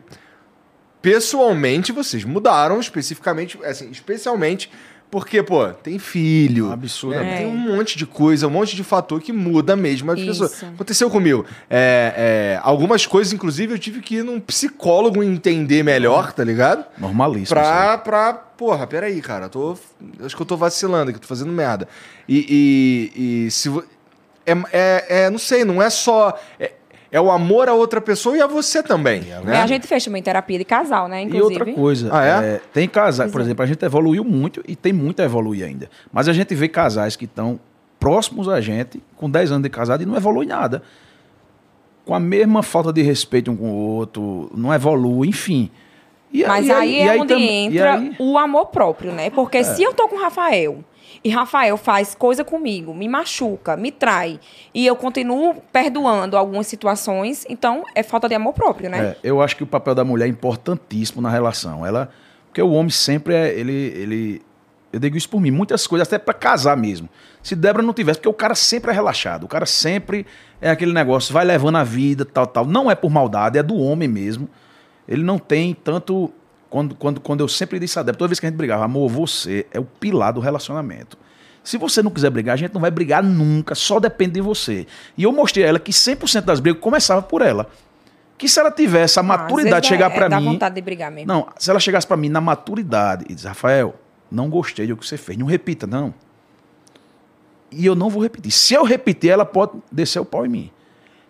pessoalmente 1.01 1.91
vocês 1.91 2.23
mudaram 2.23 2.79
especificamente, 2.79 3.59
assim, 3.63 3.89
especialmente 3.91 4.71
porque, 5.09 5.41
pô, 5.41 5.67
tem 5.69 5.97
filho. 5.97 6.71
Absurdamente. 6.71 7.29
né? 7.29 7.35
É. 7.35 7.37
Tem 7.37 7.47
um 7.47 7.57
monte 7.75 7.97
de 7.97 8.05
coisa, 8.05 8.47
um 8.47 8.49
monte 8.49 8.75
de 8.75 8.83
fator 8.83 9.21
que 9.21 9.31
muda 9.31 9.75
mesmo 9.75 10.11
as 10.11 10.19
Isso. 10.19 10.43
pessoas. 10.43 10.63
Aconteceu 10.63 11.09
comigo. 11.09 11.45
É, 11.69 12.57
é, 12.57 12.59
algumas 12.61 13.05
coisas, 13.05 13.31
inclusive, 13.31 13.73
eu 13.73 13.79
tive 13.79 14.01
que 14.01 14.15
ir 14.15 14.23
num 14.23 14.39
psicólogo 14.39 15.23
entender 15.23 15.83
melhor, 15.83 16.33
tá 16.33 16.43
ligado? 16.43 16.85
Normalíssimo. 16.97 17.59
Pra, 17.59 17.97
pra. 17.97 18.33
Porra, 18.33 18.87
peraí, 18.87 19.21
cara. 19.21 19.47
Tô, 19.49 19.77
acho 20.23 20.35
que 20.35 20.41
eu 20.41 20.45
tô 20.45 20.57
vacilando, 20.57 21.11
que 21.11 21.17
eu 21.17 21.21
tô 21.21 21.27
fazendo 21.27 21.51
merda. 21.51 21.87
E, 22.27 23.11
e, 23.15 23.45
e 23.45 23.51
se. 23.51 23.69
É, 24.45 24.53
é, 24.71 25.05
é, 25.23 25.29
não 25.29 25.39
sei, 25.39 25.63
não 25.63 25.81
é 25.81 25.89
só. 25.89 26.37
É, 27.15 27.17
é 27.17 27.21
o 27.21 27.31
amor 27.31 27.69
a 27.69 27.73
outra 27.73 28.01
pessoa 28.01 28.37
e 28.37 28.41
a 28.41 28.47
você 28.47 28.83
também. 28.83 29.21
Né? 29.21 29.41
É, 29.55 29.57
A 29.61 29.67
gente 29.67 29.87
fez 29.87 30.03
também 30.03 30.21
terapia 30.21 30.57
de 30.57 30.65
casal, 30.65 31.07
né? 31.07 31.21
E 31.21 31.25
Inclusive. 31.25 31.59
outra 31.61 31.73
coisa, 31.73 32.09
Ah, 32.11 32.25
é? 32.25 32.29
é, 32.55 32.61
tem 32.73 32.87
casais, 32.87 33.31
por 33.31 33.41
é. 33.41 33.43
exemplo, 33.43 33.63
a 33.63 33.65
gente 33.67 33.83
evoluiu 33.85 34.23
muito 34.23 34.61
e 34.67 34.75
tem 34.75 34.91
muito 34.93 35.21
a 35.21 35.25
evoluir 35.25 35.65
ainda. 35.65 35.89
Mas 36.11 36.27
a 36.27 36.33
gente 36.33 36.53
vê 36.53 36.67
casais 36.67 37.15
que 37.15 37.25
estão 37.25 37.59
próximos 37.99 38.47
a 38.49 38.59
gente, 38.61 39.01
com 39.15 39.29
10 39.29 39.51
anos 39.51 39.63
de 39.63 39.69
casado, 39.69 40.03
e 40.03 40.05
não 40.05 40.15
evolui 40.15 40.45
nada. 40.45 40.83
Com 42.05 42.13
a 42.13 42.19
mesma 42.19 42.61
falta 42.61 42.93
de 42.93 43.01
respeito 43.01 43.49
um 43.51 43.55
com 43.55 43.71
o 43.71 43.75
outro, 43.95 44.51
não 44.55 44.71
evolui, 44.73 45.27
enfim. 45.29 45.71
E 46.31 46.45
Mas 46.45 46.67
e 46.67 46.71
aí, 46.71 46.95
e 46.97 46.99
é 47.01 47.15
onde 47.15 47.33
tam- 47.33 47.39
e 47.39 47.47
entra 47.49 47.93
aí- 47.95 48.09
É. 48.19 48.21
o 48.21 48.37
amor 48.37 48.65
próprio, 48.67 49.11
né? 49.11 49.29
Porque 49.29 49.63
se 49.63 49.81
eu 49.81 49.93
tô 49.93 50.07
com 50.07 50.17
o 50.17 50.19
Rafael 50.19 50.83
e 51.25 51.29
Rafael 51.31 51.75
faz 51.75 52.13
coisa 52.13 52.45
comigo, 52.45 52.93
me 52.93 53.09
machuca, 53.09 53.75
me 53.75 53.91
trai, 53.91 54.39
e 54.71 54.85
eu 54.85 54.95
continuo 54.95 55.55
perdoando 55.73 56.37
algumas 56.37 56.67
situações, 56.67 57.43
então 57.49 57.83
é 57.95 58.03
falta 58.03 58.29
de 58.29 58.35
amor 58.35 58.53
próprio, 58.53 58.91
né? 58.91 58.99
É, 59.03 59.17
eu 59.23 59.41
acho 59.41 59.57
que 59.57 59.63
o 59.63 59.65
papel 59.65 59.95
da 59.95 60.03
mulher 60.05 60.27
é 60.27 60.29
importantíssimo 60.29 61.23
na 61.23 61.29
relação. 61.31 61.83
Ela, 61.83 62.11
porque 62.45 62.61
o 62.61 62.69
homem 62.69 62.91
sempre 62.91 63.33
é, 63.33 63.51
ele, 63.59 63.73
ele, 63.73 64.41
eu 64.93 64.99
digo 64.99 65.17
isso 65.17 65.27
por 65.27 65.41
mim, 65.41 65.49
muitas 65.49 65.87
coisas 65.87 66.07
até 66.07 66.19
pra 66.19 66.31
casar 66.31 66.77
mesmo. 66.77 67.09
Se 67.41 67.55
Débora 67.55 67.83
não 67.83 67.91
tivesse, 67.91 68.19
porque 68.19 68.29
o 68.29 68.33
cara 68.33 68.53
sempre 68.53 68.91
é 68.91 68.93
relaxado, 68.93 69.45
o 69.45 69.47
cara 69.47 69.65
sempre 69.65 70.27
é 70.61 70.69
aquele 70.69 70.93
negócio, 70.93 71.33
vai 71.33 71.43
levando 71.43 71.77
a 71.77 71.83
vida, 71.83 72.23
tal, 72.23 72.45
tal. 72.45 72.65
Não 72.67 72.91
é 72.91 72.93
por 72.93 73.09
maldade, 73.09 73.57
é 73.57 73.63
do 73.63 73.75
homem 73.77 74.07
mesmo. 74.07 74.47
Ele 75.07 75.23
não 75.23 75.39
tem 75.39 75.73
tanto 75.73 76.31
quando, 76.75 76.93
quando, 76.93 77.21
quando 77.21 77.39
eu 77.39 77.47
sempre 77.47 77.79
disse 77.79 77.97
a 77.97 78.03
Débora, 78.03 78.17
toda 78.17 78.27
vez 78.27 78.37
que 78.37 78.45
a 78.45 78.49
gente 78.49 78.57
brigava, 78.57 78.83
amor, 78.83 79.09
você 79.09 79.65
é 79.71 79.79
o 79.79 79.85
pilar 79.85 80.33
do 80.33 80.41
relacionamento. 80.41 81.17
Se 81.63 81.77
você 81.77 82.03
não 82.03 82.11
quiser 82.11 82.29
brigar, 82.29 82.53
a 82.53 82.57
gente 82.57 82.73
não 82.73 82.81
vai 82.81 82.91
brigar 82.91 83.23
nunca, 83.23 83.73
só 83.73 83.97
depende 83.97 84.33
de 84.33 84.41
você. 84.41 84.85
E 85.17 85.23
eu 85.23 85.31
mostrei 85.31 85.63
a 85.63 85.69
ela 85.69 85.79
que 85.79 85.93
100% 85.93 86.41
das 86.41 86.59
brigas 86.59 86.81
começava 86.81 87.21
por 87.21 87.41
ela. 87.41 87.69
Que 88.37 88.49
se 88.49 88.59
ela 88.59 88.69
tivesse 88.69 89.17
a 89.17 89.21
Ah, 89.21 89.23
maturidade 89.23 89.83
de 89.83 89.87
chegar 89.87 90.09
dá- 90.09 90.15
pra 90.15 90.27
dá 90.27 90.37
mim. 90.37 90.47
vontade 90.47 90.75
de 90.75 90.81
brigar 90.81 91.09
mesmo. 91.09 91.29
Não, 91.31 91.47
se 91.57 91.69
ela 91.69 91.79
chegasse 91.79 92.05
pra 92.05 92.17
mim 92.17 92.27
na 92.27 92.41
maturidade 92.41 93.23
e 93.29 93.33
dizer, 93.33 93.47
Rafael, 93.47 93.95
não 94.29 94.49
gostei 94.49 94.85
do 94.85 94.97
que 94.97 95.07
você 95.07 95.15
fez, 95.15 95.37
não 95.39 95.45
repita, 95.45 95.87
não. 95.87 96.13
E 97.71 97.85
eu 97.85 97.95
não 97.95 98.09
vou 98.09 98.21
repetir. 98.21 98.51
Se 98.51 98.73
eu 98.73 98.83
repetir, 98.83 99.29
ela 99.31 99.45
pode 99.45 99.73
descer 99.89 100.19
o 100.19 100.25
pau 100.25 100.45
em 100.45 100.49
mim. 100.49 100.71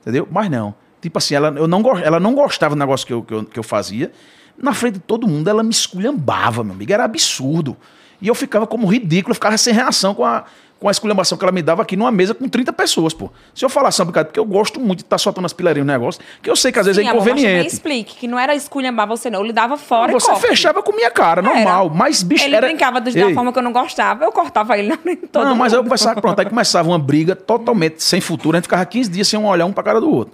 Entendeu? 0.01 0.27
Mas 0.31 0.49
não. 0.49 0.73
Tipo 0.99 1.19
assim, 1.19 1.35
ela, 1.35 1.49
eu 1.49 1.67
não, 1.67 1.81
ela 1.99 2.19
não 2.19 2.33
gostava 2.33 2.73
do 2.75 2.79
negócio 2.79 3.05
que 3.05 3.13
eu, 3.13 3.21
que, 3.23 3.33
eu, 3.33 3.45
que 3.45 3.59
eu 3.59 3.63
fazia. 3.63 4.11
Na 4.57 4.73
frente 4.73 4.95
de 4.95 4.99
todo 5.01 5.27
mundo, 5.27 5.49
ela 5.49 5.63
me 5.63 5.71
esculhambava, 5.71 6.63
meu 6.63 6.73
amigo. 6.73 6.91
Era 6.91 7.03
absurdo. 7.03 7.75
E 8.21 8.27
eu 8.27 8.35
ficava 8.35 8.65
como 8.65 8.87
ridículo, 8.87 9.31
eu 9.31 9.35
ficava 9.35 9.57
sem 9.57 9.73
reação 9.73 10.15
com 10.15 10.23
a, 10.23 10.45
com 10.79 10.87
a 10.87 10.91
esculhambação 10.91 11.37
que 11.37 11.43
ela 11.43 11.51
me 11.51 11.61
dava 11.61 11.81
aqui 11.81 11.97
numa 11.97 12.11
mesa 12.11 12.33
com 12.33 12.47
30 12.47 12.71
pessoas, 12.71 13.13
pô. 13.13 13.29
Se 13.53 13.65
eu 13.65 13.69
falasse 13.69 13.99
uma 13.99 14.05
brincadeira, 14.05 14.29
porque 14.29 14.39
eu 14.39 14.45
gosto 14.45 14.79
muito 14.79 14.99
de 14.99 15.03
estar 15.03 15.17
soltando 15.17 15.45
as 15.45 15.51
pilharias 15.53 15.85
no 15.85 15.91
negócio, 15.91 16.21
que 16.41 16.49
eu 16.49 16.55
sei 16.55 16.71
que 16.71 16.79
às 16.79 16.85
vezes 16.85 17.01
Sim, 17.01 17.07
é 17.07 17.11
amor, 17.11 17.21
mas 17.23 17.33
inconveniente. 17.33 17.73
explique 17.73 18.15
que 18.15 18.27
não 18.27 18.39
era 18.39 18.55
esculhambar 18.55 19.05
você, 19.05 19.29
não. 19.29 19.39
Eu 19.39 19.45
lhe 19.45 19.53
dava 19.53 19.75
fora 19.77 20.13
você 20.13 20.27
corte. 20.27 20.47
fechava 20.47 20.81
com 20.81 20.93
minha 20.93 21.11
cara, 21.11 21.41
normal. 21.41 21.87
Era. 21.87 21.95
Mas, 21.95 22.23
bicho, 22.23 22.45
Ele 22.45 22.55
era... 22.55 22.67
brincava 22.67 23.01
de 23.01 23.11
da 23.11 23.33
forma 23.33 23.51
que 23.51 23.59
eu 23.59 23.63
não 23.63 23.73
gostava, 23.73 24.23
eu 24.23 24.31
cortava 24.31 24.77
ele 24.77 24.87
na 24.87 24.97
todo 25.31 25.45
Não, 25.45 25.55
mas 25.55 25.73
aí 25.73 25.77
eu 25.77 25.83
mundo. 25.83 25.89
começava, 25.89 26.21
pronto, 26.21 26.39
aí 26.39 26.45
começava 26.45 26.87
uma 26.87 26.99
briga 26.99 27.35
totalmente 27.35 28.01
sem 28.01 28.21
futuro. 28.21 28.55
A 28.55 28.59
gente 28.59 28.65
ficava 28.65 28.85
15 28.85 29.09
dias 29.11 29.27
sem 29.27 29.37
um 29.37 29.45
olhar 29.45 29.65
um 29.65 29.73
pra 29.73 29.83
cara 29.83 29.99
do 29.99 30.09
outro. 30.09 30.33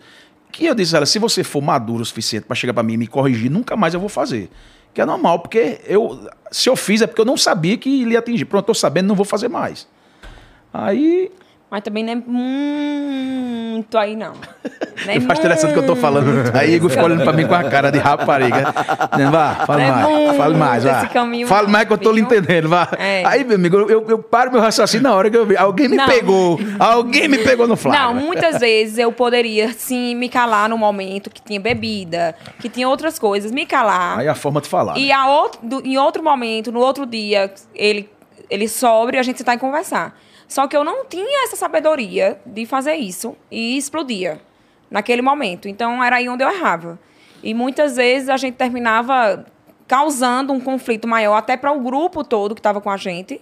Que 0.52 0.66
eu 0.66 0.76
disse 0.76 0.96
a 0.96 0.98
ela, 0.98 1.06
se 1.06 1.18
você 1.20 1.44
for 1.44 1.62
maduro 1.62 2.02
o 2.02 2.06
suficiente 2.06 2.46
pra 2.46 2.56
chegar 2.56 2.74
pra 2.74 2.84
mim 2.84 2.94
e 2.94 2.98
me 2.98 3.08
corrigir, 3.08 3.50
nunca 3.50 3.76
mais 3.76 3.94
eu 3.94 4.00
vou 4.00 4.10
fazer. 4.10 4.50
Que 4.94 5.02
é 5.02 5.06
normal, 5.06 5.40
porque 5.40 5.80
eu, 5.86 6.30
se 6.52 6.70
eu 6.70 6.76
fiz 6.76 7.02
é 7.02 7.08
porque 7.08 7.22
eu 7.22 7.26
não 7.26 7.38
sabia 7.38 7.78
que 7.78 8.02
ele 8.02 8.12
ia 8.12 8.20
atingir. 8.20 8.46
Pronto, 8.46 8.66
tô 8.66 8.74
sabendo, 8.74 9.08
não 9.08 9.16
vou 9.16 9.26
fazer 9.26 9.48
mais. 9.48 9.88
Aí 10.74 11.32
Mas 11.72 11.82
também 11.84 12.04
não 12.04 12.12
é 12.12 12.16
muito 12.16 13.98
aí, 13.98 14.14
não. 14.14 14.34
Não 15.04 15.14
é 15.14 15.18
Eu 15.18 15.22
interessante 15.22 15.74
que 15.74 15.80
eu 15.80 15.86
tô 15.88 15.96
falando. 15.96 16.56
Aí 16.56 16.76
Igor 16.76 16.88
ficou 16.88 17.06
olhando 17.06 17.24
pra 17.24 17.34
mim 17.34 17.48
com 17.48 17.56
a 17.56 17.64
cara 17.64 17.92
de 17.92 17.98
rapariga. 17.98 18.72
Dizendo, 19.12 19.32
vá, 19.32 19.56
fala 19.66 19.82
É 19.82 19.92
mais. 19.92 20.38
Fala 20.38 20.58
mais, 20.58 20.84
vá. 20.84 21.10
Fala 21.48 21.68
mais 21.68 21.88
que 21.88 21.94
eu 21.94 21.98
tô 21.98 22.12
lhe 22.12 22.22
entendendo, 22.22 22.70
vá. 22.70 22.88
É. 23.00 23.26
Aí, 23.26 23.44
meu 23.44 23.56
amigo, 23.56 23.78
eu, 23.78 24.08
eu 24.08 24.20
paro 24.20 24.52
meu 24.52 24.62
raciocínio 24.62 25.02
na 25.02 25.16
hora 25.16 25.28
que 25.28 25.36
eu 25.36 25.44
vi. 25.44 25.58
Alguém 25.58 25.88
me 25.88 25.98
Não. 25.98 26.06
pegou. 26.06 26.60
Alguém 26.78 27.28
me 27.28 27.40
pegou 27.40 27.68
no 27.68 27.76
flagra. 27.76 28.00
Não, 28.00 28.14
muitas 28.14 28.60
vezes 28.60 29.00
eu 29.00 29.12
poderia, 29.12 29.74
sim, 29.74 30.14
me 30.14 30.30
calar 30.30 30.70
no 30.70 30.78
momento 30.78 31.32
que 31.32 31.42
tinha 31.42 31.60
bebida, 31.60 32.36
que 32.60 32.70
tinha 32.70 32.88
outras 32.88 33.18
coisas, 33.18 33.52
me 33.52 33.66
calar. 33.66 34.20
Aí 34.20 34.28
a 34.28 34.36
forma 34.36 34.62
de 34.62 34.70
falar. 34.70 35.00
E 35.00 35.08
né? 35.08 35.14
a 35.14 35.28
outro, 35.28 35.60
em 35.84 35.98
outro 35.98 36.22
momento, 36.22 36.72
no 36.72 36.80
outro 36.80 37.08
dia, 37.08 37.52
ele, 37.74 38.08
ele 38.52 38.68
sobre, 38.68 39.18
a 39.18 39.24
gente 39.24 39.40
sentar 39.40 39.56
e 39.56 39.58
conversar. 39.58 40.16
Só 40.52 40.68
que 40.68 40.76
eu 40.76 40.84
não 40.84 41.06
tinha 41.06 41.46
essa 41.46 41.56
sabedoria 41.56 42.38
de 42.46 42.66
fazer 42.66 42.96
isso 42.96 43.38
e 43.50 43.78
explodia 43.78 44.42
naquele 44.90 45.22
momento. 45.22 45.70
Então 45.70 46.04
era 46.04 46.18
aí 46.18 46.28
onde 46.28 46.44
eu 46.44 46.50
errava. 46.50 47.00
E 47.42 47.54
muitas 47.54 47.96
vezes 47.96 48.28
a 48.28 48.36
gente 48.36 48.56
terminava 48.56 49.46
causando 49.88 50.52
um 50.52 50.60
conflito 50.60 51.08
maior 51.08 51.36
até 51.38 51.56
para 51.56 51.72
o 51.72 51.80
grupo 51.80 52.22
todo 52.22 52.54
que 52.54 52.60
estava 52.60 52.82
com 52.82 52.90
a 52.90 52.98
gente 52.98 53.40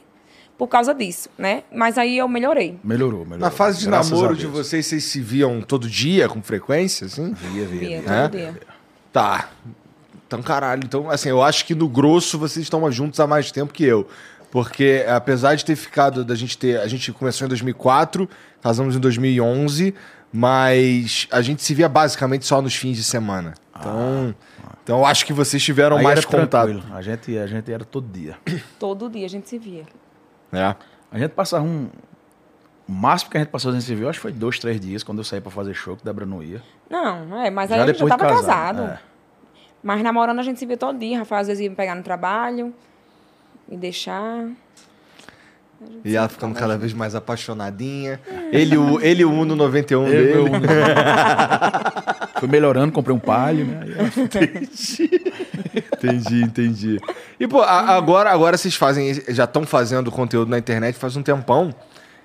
por 0.56 0.68
causa 0.68 0.94
disso, 0.94 1.30
né? 1.36 1.64
Mas 1.74 1.98
aí 1.98 2.16
eu 2.16 2.28
melhorei. 2.28 2.78
Melhorou, 2.84 3.22
melhorou. 3.26 3.40
Na 3.40 3.50
fase 3.50 3.80
de 3.80 3.88
Graças 3.88 4.12
namoro 4.12 4.36
de 4.36 4.46
vocês, 4.46 4.86
vocês 4.86 5.04
se 5.06 5.20
viam 5.20 5.62
todo 5.64 5.90
dia, 5.90 6.30
com 6.30 6.44
frequência, 6.44 7.08
assim? 7.08 7.34
Via, 7.34 7.66
via, 7.66 7.80
Via, 7.80 7.90
via. 7.90 8.02
todo 8.04 8.14
É? 8.14 8.28
dia. 8.28 8.62
Tá. 9.12 9.50
Então, 10.28 10.44
caralho. 10.44 10.84
Então, 10.86 11.10
assim, 11.10 11.30
eu 11.30 11.42
acho 11.42 11.66
que 11.66 11.74
no 11.74 11.90
grosso 11.90 12.38
vocês 12.38 12.62
estão 12.64 12.92
juntos 12.92 13.20
há 13.20 13.26
mais 13.26 13.52
tempo 13.52 13.74
que 13.74 13.84
eu. 13.84 14.08
Porque, 14.52 15.06
apesar 15.08 15.56
de 15.56 15.64
ter 15.64 15.76
ficado, 15.76 16.26
da 16.26 16.36
gente 16.36 16.58
ter. 16.58 16.80
A 16.80 16.88
gente 16.88 17.12
começou 17.12 17.46
em 17.46 17.50
2004, 17.50 18.28
casamos 18.62 18.96
em 18.96 19.00
2011, 19.00 19.94
mas 20.34 21.28
a 21.32 21.42
gente 21.42 21.62
se 21.62 21.74
via 21.74 21.88
basicamente 21.88 22.46
só 22.46 22.62
nos 22.62 22.76
fins 22.76 22.98
de 22.98 23.04
semana. 23.04 23.54
Então, 23.78 24.36
então 24.84 24.98
eu 25.00 25.06
acho 25.06 25.26
que 25.26 25.32
vocês 25.34 25.62
tiveram 25.64 25.98
Aí 25.98 26.04
mais 26.04 26.20
era 26.20 26.28
contato. 26.28 26.68
tranquilo. 26.70 26.96
A 26.96 27.02
gente, 27.02 27.38
a 27.38 27.48
gente 27.48 27.72
era 27.72 27.86
todo 27.86 28.08
dia. 28.12 28.38
Todo 28.80 29.10
dia 29.10 29.26
a 29.26 29.30
gente 29.30 29.48
se 29.48 29.58
via. 29.58 29.86
É. 30.52 30.76
A 31.12 31.18
gente 31.20 31.32
passava 31.32 31.64
um. 31.64 31.90
O 32.88 32.92
máximo 32.92 33.30
que 33.30 33.38
a 33.38 33.42
gente 33.42 33.52
passou 33.52 33.72
sem 33.72 33.82
se 33.82 33.94
viu, 33.94 34.10
acho 34.10 34.18
que 34.18 34.24
foi 34.24 34.32
dois, 34.32 34.58
três 34.58 34.80
dias, 34.80 35.04
quando 35.04 35.20
eu 35.20 35.24
saí 35.24 35.40
pra 35.40 35.52
fazer 35.52 35.76
show, 35.76 35.96
que 35.96 36.04
Débora 36.04 36.26
não 36.26 36.42
ia. 36.42 36.60
Não, 36.90 37.40
é, 37.40 37.52
mas 37.52 37.72
aí 37.72 37.80
a 37.82 37.86
gente 37.86 38.00
já 38.00 38.08
tava 38.08 38.26
casado, 38.26 38.78
casado. 38.78 38.82
é. 38.82 39.00
Mas 39.84 40.02
namorando 40.02 40.40
a 40.40 40.42
gente 40.42 40.58
se 40.58 40.66
via 40.66 40.76
todo 40.76 40.98
dia. 40.98 41.20
Rafael 41.20 41.42
às 41.42 41.48
vezes 41.48 41.64
ia 41.64 41.70
me 41.70 41.76
pegar 41.76 41.94
no 41.94 42.02
trabalho, 42.02 42.74
me 43.70 43.78
deixar. 43.78 44.48
E 46.04 46.16
ela 46.16 46.28
ficando 46.28 46.54
cada 46.56 46.78
vez 46.78 46.92
mais 46.94 47.16
apaixonadinha. 47.16 48.20
Ele, 48.52 48.76
o, 48.78 49.00
ele 49.00 49.24
o 49.24 49.32
Uno 49.32 49.56
91 49.56 50.08
Eu, 50.08 50.10
dele. 50.10 50.34
eu, 50.34 50.46
Fui 52.40 52.48
melhorando, 52.50 52.92
comprei 52.92 53.16
um 53.16 53.20
palio, 53.20 53.66
né? 53.66 53.86
Eu- 53.88 54.06
Entendi, 55.98 56.42
entendi. 56.44 57.00
E, 57.40 57.48
pô, 57.48 57.62
a- 57.62 57.96
agora, 57.96 58.30
agora 58.32 58.58
vocês 58.58 58.76
fazem, 58.76 59.14
já 59.30 59.44
estão 59.46 59.66
fazendo 59.66 60.12
conteúdo 60.12 60.50
na 60.50 60.58
internet 60.58 60.96
faz 60.98 61.16
um 61.16 61.24
tempão. 61.24 61.74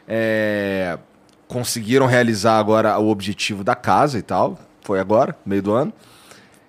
É, 0.06 0.98
conseguiram 1.48 2.06
realizar 2.06 2.58
agora 2.58 2.98
o 2.98 3.08
objetivo 3.08 3.62
da 3.64 3.74
casa 3.74 4.18
e 4.18 4.22
tal. 4.22 4.58
Foi 4.82 4.98
agora, 5.00 5.36
meio 5.46 5.62
do 5.62 5.72
ano. 5.72 5.92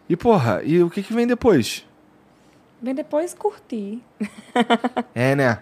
E, 0.10 0.16
porra, 0.16 0.62
e 0.64 0.82
o 0.84 0.90
que, 0.90 1.02
que 1.04 1.14
vem 1.14 1.26
depois? 1.28 1.84
Vem 2.86 2.94
depois 2.94 3.34
curtir. 3.34 4.00
É, 5.16 5.34
né? 5.36 5.58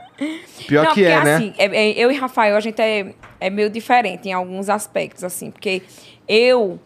Pior 0.68 0.86
Não, 0.86 0.94
que 0.94 1.04
é, 1.06 1.24
né? 1.24 1.36
assim, 1.36 1.54
é- 1.58 1.66
é- 1.66 1.92
eu 1.92 2.12
e 2.12 2.16
Rafael, 2.16 2.56
a 2.56 2.60
gente 2.60 2.82
é, 2.82 3.14
é 3.40 3.50
meio 3.50 3.70
diferente 3.70 4.28
em 4.28 4.34
alguns 4.34 4.68
aspectos, 4.70 5.24
assim. 5.24 5.50
Porque 5.50 5.82
eu... 6.28 6.80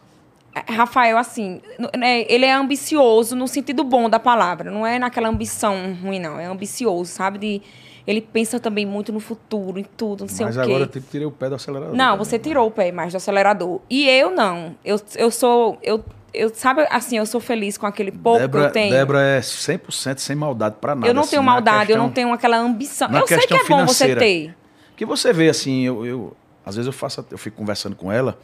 Rafael, 0.69 1.17
assim, 1.17 1.61
né, 1.97 2.25
ele 2.29 2.45
é 2.45 2.51
ambicioso 2.53 3.35
no 3.35 3.47
sentido 3.47 3.83
bom 3.83 4.09
da 4.09 4.19
palavra. 4.19 4.69
Não 4.71 4.85
é 4.85 4.97
naquela 4.99 5.27
ambição 5.29 5.75
ruim, 6.03 6.19
não. 6.19 6.39
É 6.39 6.45
ambicioso, 6.45 7.11
sabe? 7.11 7.37
De, 7.39 7.61
ele 8.05 8.21
pensa 8.21 8.59
também 8.59 8.85
muito 8.85 9.11
no 9.13 9.19
futuro, 9.19 9.77
em 9.79 9.83
tudo, 9.83 10.21
não 10.21 10.27
sei 10.29 10.45
Mas 10.45 10.55
o 10.57 10.59
quê. 10.61 10.65
agora 10.65 10.83
eu 10.83 10.87
tipo, 10.87 11.07
tirei 11.11 11.27
o 11.27 11.31
pé 11.31 11.49
do 11.49 11.55
acelerador. 11.55 11.95
Não, 11.95 12.05
também. 12.11 12.25
você 12.25 12.39
tirou 12.39 12.67
o 12.67 12.71
pé 12.71 12.91
mais 12.91 13.11
do 13.13 13.17
acelerador. 13.17 13.81
E 13.89 14.07
eu 14.09 14.31
não. 14.31 14.75
Eu, 14.83 14.99
eu 15.15 15.29
sou. 15.29 15.77
Eu, 15.83 16.03
eu, 16.33 16.51
sabe, 16.53 16.85
assim, 16.89 17.17
eu 17.17 17.25
sou 17.25 17.39
feliz 17.39 17.77
com 17.77 17.85
aquele 17.85 18.11
pouco 18.11 18.39
Débora, 18.39 18.63
que 18.63 18.69
eu 18.69 18.73
tenho. 18.73 18.91
Débora 18.93 19.21
é 19.21 19.39
100% 19.39 20.19
sem 20.19 20.35
maldade 20.35 20.75
pra 20.79 20.93
nada. 20.95 21.07
eu 21.07 21.13
não 21.13 21.21
assim, 21.21 21.31
tenho 21.31 21.41
na 21.43 21.51
maldade, 21.51 21.77
eu 21.79 21.85
questão- 21.87 22.03
não 22.03 22.09
tenho 22.11 22.33
aquela 22.33 22.57
ambição. 22.57 23.07
na 23.09 23.19
Eu 23.19 23.27
sei 23.27 23.39
que 23.39 23.53
é 23.53 23.63
bom 23.63 23.85
você 23.85 24.15
ter. 24.15 24.55
Que 24.95 25.05
você 25.05 25.31
vê 25.33 25.49
assim, 25.49 25.83
eu, 25.85 26.05
eu- 26.05 26.37
às 26.65 26.75
vezes 26.75 26.87
eu 26.87 26.93
faço, 26.93 27.25
eu 27.31 27.37
fico 27.37 27.55
conversando 27.57 27.95
com 27.95 28.11
ela 28.11 28.37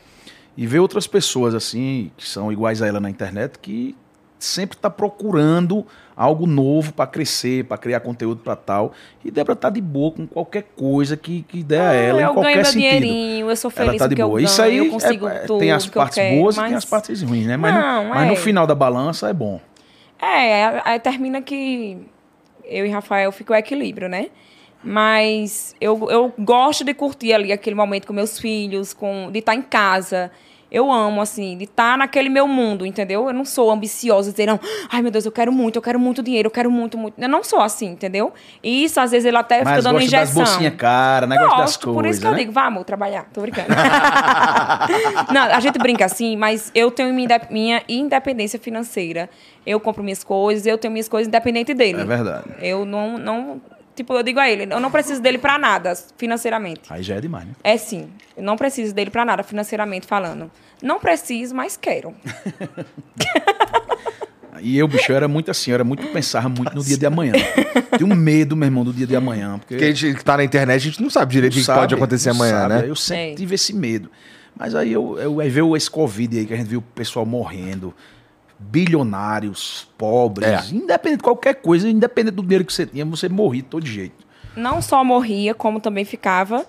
e 0.55 0.65
vê 0.67 0.79
outras 0.79 1.07
pessoas 1.07 1.53
assim 1.55 2.11
que 2.15 2.27
são 2.27 2.51
iguais 2.51 2.81
a 2.81 2.88
ela 2.88 2.99
na 2.99 3.09
internet 3.09 3.57
que 3.59 3.95
sempre 4.43 4.77
tá 4.77 4.89
procurando 4.89 5.85
algo 6.15 6.45
novo 6.45 6.93
pra 6.93 7.07
crescer, 7.07 7.63
pra 7.65 7.77
criar 7.77 7.99
conteúdo 8.01 8.41
pra 8.43 8.55
tal. 8.55 8.91
E 9.25 9.31
Débora 9.31 9.55
tá 9.55 9.69
de 9.69 9.81
boa 9.81 10.11
com 10.11 10.27
qualquer 10.27 10.63
coisa 10.75 11.17
que, 11.17 11.41
que 11.43 11.63
der 11.63 11.81
a 11.81 11.89
Ah, 11.89 11.93
ela 11.93 12.21
em 12.21 12.23
eu 12.25 12.33
qualquer 12.33 12.43
ganho 12.51 12.55
meu 12.57 12.65
sentido. 12.65 12.81
dinheirinho, 13.01 13.49
eu 13.49 13.55
sou 13.55 13.71
Ela 13.75 13.85
feliz 13.85 13.99
tá 13.99 14.07
com 14.09 14.13
de 14.15 14.21
eu 14.21 14.27
boa. 14.27 14.37
ganho, 14.39 14.45
Isso 14.45 14.61
aí 14.61 14.77
eu 14.77 14.89
consigo 14.89 15.27
é- 15.27 15.35
é- 15.35 15.39
tudo 15.39 15.59
tem 15.59 15.71
as 15.71 15.83
que 15.89 15.97
eu 15.97 16.01
partes 16.01 16.15
quero, 16.15 16.35
boas 16.41 16.55
e 16.55 16.59
mas... 16.59 16.67
tem 16.69 16.77
as 16.77 16.85
partes 16.85 17.21
ruins, 17.23 17.47
né? 17.47 17.57
Mas, 17.57 17.73
no- 17.73 17.81
Não, 17.81 18.05
mas 18.09 18.27
no 18.27 18.33
é. 18.33 18.35
final 18.35 18.67
da 18.67 18.75
balança 18.75 19.29
é 19.29 19.33
bom. 19.33 19.59
É, 20.21 20.81
aí 20.85 20.99
termina 20.99 21.41
que 21.41 21.97
eu 22.65 22.85
e 22.85 22.89
Rafael 22.89 23.31
fica 23.31 23.53
o 23.53 23.55
equilíbrio, 23.55 24.07
né? 24.07 24.27
Mas 24.83 25.75
eu, 25.79 26.09
eu 26.11 26.33
gosto 26.37 26.83
de 26.83 26.93
curtir 26.93 27.33
ali 27.33 27.51
aquele 27.51 27.75
momento 27.75 28.05
com 28.05 28.13
meus 28.13 28.37
filhos, 28.37 28.93
com 28.93 29.29
de 29.31 29.39
estar 29.39 29.55
em 29.55 29.61
casa. 29.61 30.29
Eu 30.74 30.91
amo, 30.91 31.21
assim, 31.21 31.55
de 31.55 31.65
estar 31.65 31.95
naquele 31.97 32.30
meu 32.30 32.47
mundo, 32.47 32.84
entendeu? 32.84 33.28
Eu 33.28 33.34
não 33.34 33.45
sou 33.45 33.69
ambiciosa, 33.69 34.32
dizer, 34.32 34.47
não, 34.47 34.59
ai 34.91 35.03
meu 35.03 35.11
Deus, 35.11 35.24
eu 35.24 35.32
quero 35.32 35.51
muito, 35.51 35.76
eu 35.76 35.82
quero 35.84 35.99
muito 35.99 36.24
dinheiro, 36.24 36.47
eu 36.47 36.51
quero 36.51 36.71
muito, 36.71 36.97
muito. 36.97 37.13
Eu 37.21 37.30
não 37.30 37.43
sou 37.43 37.61
assim, 37.61 37.89
entendeu? 37.91 38.34
E 38.63 38.84
isso, 38.84 38.99
às 38.99 39.11
vezes, 39.11 39.26
ele 39.28 39.38
até 39.38 39.63
Mas 39.63 39.69
fica 39.69 39.82
dando 39.84 39.93
gosta 40.01 40.11
das 40.17 40.30
injeção. 40.32 40.43
bolsinhas 40.43 40.76
caras, 40.76 41.30
negócio 41.30 41.51
das 41.51 41.59
Gosto, 41.59 41.86
coisas, 41.93 42.01
por 42.01 42.09
isso 42.09 42.19
que 42.21 42.26
eu 42.28 42.32
né? 42.32 42.38
digo, 42.39 42.51
vamos 42.51 42.84
trabalhar, 42.86 43.26
tô 43.32 43.41
brincando. 43.41 43.67
não, 45.32 45.41
a 45.43 45.59
gente 45.59 45.78
brinca 45.80 46.05
assim, 46.05 46.36
mas 46.36 46.71
eu 46.74 46.89
tenho 46.91 47.13
minha, 47.13 47.26
inde- 47.26 47.47
minha 47.51 47.84
independência 47.88 48.59
financeira. 48.59 49.30
Eu 49.65 49.80
compro 49.80 50.03
minhas 50.03 50.24
coisas, 50.24 50.65
eu 50.65 50.78
tenho 50.78 50.91
minhas 50.91 51.07
coisas 51.07 51.28
independente 51.28 51.74
dele. 51.74 52.01
É 52.01 52.05
verdade. 52.05 52.45
Eu 52.59 52.84
não, 52.86 53.17
não, 53.17 53.61
tipo, 53.95 54.13
eu 54.13 54.24
digo 54.24 54.39
a 54.39 54.49
ele, 54.49 54.67
eu 54.74 54.80
não 54.80 54.91
preciso 54.91 55.21
dele 55.21 55.38
pra 55.38 55.57
nada, 55.57 55.93
financeiramente. 56.17 56.82
Aí 56.89 57.01
já 57.03 57.15
é 57.15 57.21
demais, 57.21 57.45
né? 57.45 57.53
É 57.63 57.78
sim, 57.78 58.09
eu 58.36 58.43
não 58.43 58.57
preciso 58.57 58.93
dele 58.93 59.09
pra 59.11 59.24
nada, 59.24 59.43
financeiramente 59.43 60.05
falando. 60.07 60.49
Não 60.84 60.99
preciso, 60.99 61.55
mas 61.55 61.75
quero. 61.77 62.13
E 64.61 64.77
eu, 64.77 64.88
bicho, 64.88 65.11
eu 65.11 65.15
era 65.17 65.27
muito 65.27 65.51
assim, 65.51 65.71
eu 65.71 65.75
era 65.75 65.84
muito, 65.84 66.05
pensava 66.07 66.47
muito 66.47 66.73
no 66.73 66.81
dia 66.84 66.95
de 66.97 67.05
amanhã. 67.05 67.34
Tinha 67.97 68.07
um 68.09 68.15
medo, 68.15 68.55
meu 68.55 68.67
irmão, 68.67 68.86
do 68.86 68.93
dia 68.93 69.05
de 69.05 69.13
amanhã. 69.15 69.57
Porque 69.57 69.73
Porque 69.73 69.84
a 69.86 69.93
gente 69.93 70.17
que 70.17 70.23
tá 70.23 70.38
na 70.38 70.43
internet, 70.45 70.75
a 70.77 70.91
gente 70.91 71.01
não 71.01 71.09
sabe 71.09 71.34
direito 71.34 71.53
o 71.53 71.59
que 71.59 71.65
pode 71.65 71.93
acontecer 71.95 72.29
não 72.29 72.36
amanhã, 72.38 72.59
sabe. 72.61 72.73
né? 72.75 72.84
Eu 72.89 72.95
sempre 72.95 73.31
É. 73.31 73.36
tive 73.36 73.55
esse 73.55 73.73
medo. 73.73 74.09
Mas 74.57 74.73
aí 74.73 74.93
eu, 74.93 75.17
eu 75.19 75.41
aí 75.41 75.49
veio 75.49 75.75
esse 75.75 75.89
Covid 75.91 76.38
aí, 76.38 76.45
que 76.45 76.53
a 76.53 76.55
gente 76.57 76.67
viu 76.67 76.79
o 76.79 76.84
pessoal 76.84 77.25
morrendo, 77.25 77.93
bilionários, 78.57 79.88
pobres, 79.97 80.47
É. 80.47 80.75
independente 80.75 81.17
de 81.17 81.23
qualquer 81.23 81.55
coisa, 81.55 81.89
independente 81.89 82.36
do 82.36 82.41
dinheiro 82.43 82.63
que 82.63 82.71
você 82.71 82.86
tinha, 82.86 83.03
você 83.03 83.27
morria 83.27 83.63
de 83.63 83.67
todo 83.67 83.86
jeito. 83.86 84.23
Não 84.55 84.81
só 84.81 85.03
morria, 85.03 85.53
como 85.53 85.81
também 85.81 86.05
ficava 86.05 86.65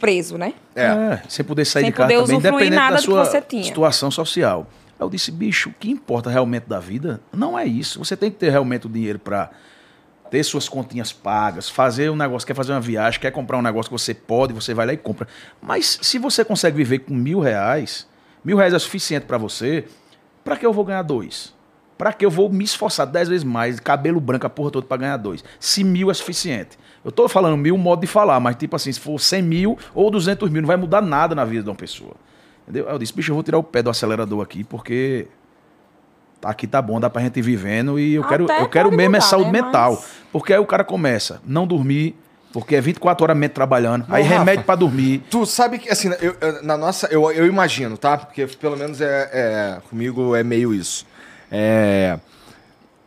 preso, 0.00 0.38
né? 0.38 0.54
É. 0.74 1.20
sem 1.28 1.44
poder 1.44 1.64
sair 1.64 1.82
Sem 1.82 1.90
de 1.90 1.96
casa 1.96 2.08
poder 2.08 2.22
também, 2.22 2.38
independente 2.38 2.74
nada 2.74 2.96
da 2.96 2.96
do 2.96 3.06
que 3.06 3.10
sua 3.10 3.24
você 3.24 3.40
tinha. 3.40 3.64
situação 3.64 4.10
social. 4.10 4.66
Aí 4.98 5.04
eu 5.04 5.10
disse, 5.10 5.30
bicho, 5.30 5.70
o 5.70 5.72
que 5.72 5.90
importa 5.90 6.30
realmente 6.30 6.64
da 6.68 6.80
vida 6.80 7.20
não 7.32 7.58
é 7.58 7.64
isso. 7.64 7.98
Você 7.98 8.16
tem 8.16 8.30
que 8.30 8.36
ter 8.38 8.50
realmente 8.50 8.86
o 8.86 8.90
dinheiro 8.90 9.18
para 9.18 9.50
ter 10.30 10.44
suas 10.44 10.68
continhas 10.68 11.12
pagas, 11.12 11.68
fazer 11.68 12.10
um 12.10 12.16
negócio, 12.16 12.46
quer 12.46 12.54
fazer 12.54 12.72
uma 12.72 12.80
viagem, 12.80 13.18
quer 13.20 13.32
comprar 13.32 13.58
um 13.58 13.62
negócio 13.62 13.90
que 13.90 13.98
você 13.98 14.14
pode, 14.14 14.52
você 14.52 14.72
vai 14.72 14.86
lá 14.86 14.92
e 14.92 14.96
compra. 14.96 15.26
Mas 15.60 15.98
se 16.02 16.18
você 16.18 16.44
consegue 16.44 16.76
viver 16.76 17.00
com 17.00 17.12
mil 17.12 17.40
reais, 17.40 18.06
mil 18.44 18.56
reais 18.56 18.72
é 18.72 18.78
suficiente 18.78 19.26
para 19.26 19.36
você, 19.36 19.84
para 20.44 20.56
que 20.56 20.64
eu 20.64 20.72
vou 20.72 20.84
ganhar 20.84 21.02
dois? 21.02 21.52
Para 21.98 22.12
que 22.12 22.24
eu 22.24 22.30
vou 22.30 22.48
me 22.48 22.64
esforçar 22.64 23.06
dez 23.06 23.28
vezes 23.28 23.44
mais, 23.44 23.78
cabelo 23.80 24.20
branco 24.20 24.46
a 24.46 24.50
porra 24.50 24.70
toda 24.70 24.86
para 24.86 24.96
ganhar 24.96 25.16
dois? 25.16 25.44
Se 25.58 25.82
mil 25.82 26.10
é 26.10 26.14
suficiente. 26.14 26.78
Eu 27.04 27.10
tô 27.10 27.28
falando 27.28 27.56
mil 27.56 27.76
modo 27.78 28.00
de 28.00 28.06
falar, 28.06 28.38
mas 28.40 28.56
tipo 28.56 28.76
assim, 28.76 28.92
se 28.92 29.00
for 29.00 29.18
100 29.18 29.42
mil 29.42 29.78
ou 29.94 30.10
200 30.10 30.50
mil, 30.50 30.60
não 30.62 30.66
vai 30.66 30.76
mudar 30.76 31.00
nada 31.00 31.34
na 31.34 31.44
vida 31.44 31.62
de 31.64 31.68
uma 31.70 31.74
pessoa. 31.76 32.12
Entendeu? 32.64 32.86
Aí 32.88 32.94
eu 32.94 32.98
disse, 32.98 33.14
bicho, 33.14 33.30
eu 33.30 33.34
vou 33.34 33.42
tirar 33.42 33.58
o 33.58 33.62
pé 33.62 33.82
do 33.82 33.88
acelerador 33.90 34.42
aqui, 34.42 34.62
porque 34.64 35.26
aqui 36.44 36.66
tá 36.66 36.80
bom, 36.80 37.00
dá 37.00 37.08
pra 37.10 37.22
gente 37.22 37.38
ir 37.38 37.42
vivendo 37.42 37.98
e 37.98 38.14
eu 38.14 38.24
quero, 38.24 38.44
Até 38.44 38.62
eu 38.62 38.68
quero 38.68 38.90
mesmo 38.90 39.02
é 39.16 39.18
mudar, 39.18 39.20
saúde 39.22 39.50
né? 39.50 39.62
mental. 39.62 39.92
Mas- 39.94 40.04
Porque 40.32 40.52
aí 40.52 40.58
o 40.60 40.66
cara 40.66 40.84
começa, 40.84 41.40
não 41.44 41.66
dormir, 41.66 42.14
Porque 42.52 42.74
é 42.74 42.80
24 42.80 43.22
horas 43.24 43.36
mesmo 43.36 43.54
trabalhando. 43.54 44.04
aí 44.08 44.22
Rafa. 44.24 44.38
remédio 44.40 44.64
pra 44.64 44.74
dormir. 44.74 45.22
Tu 45.30 45.46
sabe 45.46 45.78
que, 45.78 45.88
assim, 45.88 46.10
eu- 46.20 46.34
eu- 46.40 46.62
na 46.64 46.76
nossa. 46.76 47.06
Eu, 47.08 47.30
eu 47.30 47.46
imagino, 47.46 47.96
tá? 47.96 48.18
Porque 48.18 48.44
pelo 48.46 48.76
menos 48.76 49.00
é, 49.00 49.30
é- 49.32 49.78
Comigo 49.88 50.34
é 50.34 50.42
meio 50.42 50.74
isso. 50.74 51.06
É. 51.50 52.18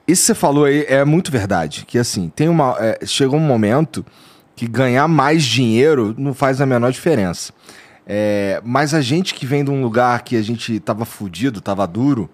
Isso 0.08 0.22
que 0.24 0.26
você 0.28 0.36
falou 0.36 0.66
aí 0.66 0.86
é 0.88 1.04
muito 1.06 1.32
verdade. 1.32 1.86
Que 1.86 1.97
assim, 1.97 2.32
tem 2.36 2.49
uma. 2.49 2.76
é, 2.80 3.06
chega 3.06 3.36
um 3.36 3.39
momento 3.39 4.06
que 4.56 4.68
ganhar 4.68 5.08
mais 5.08 5.43
dinheiro 5.43 6.14
não 6.18 6.34
faz 6.34 6.62
a 6.62 6.66
menor 6.66 6.91
diferença. 6.91 7.54
É, 8.06 8.62
mas 8.64 8.93
a 8.93 9.01
gente 9.01 9.34
que 9.34 9.45
vem 9.45 9.64
de 9.64 9.72
um 9.72 9.82
lugar 9.82 10.22
que 10.24 10.36
a 10.36 10.41
gente 10.41 10.80
tava 10.80 11.06
fudido, 11.06 11.62
tava 11.62 11.88
duro, 11.88 12.30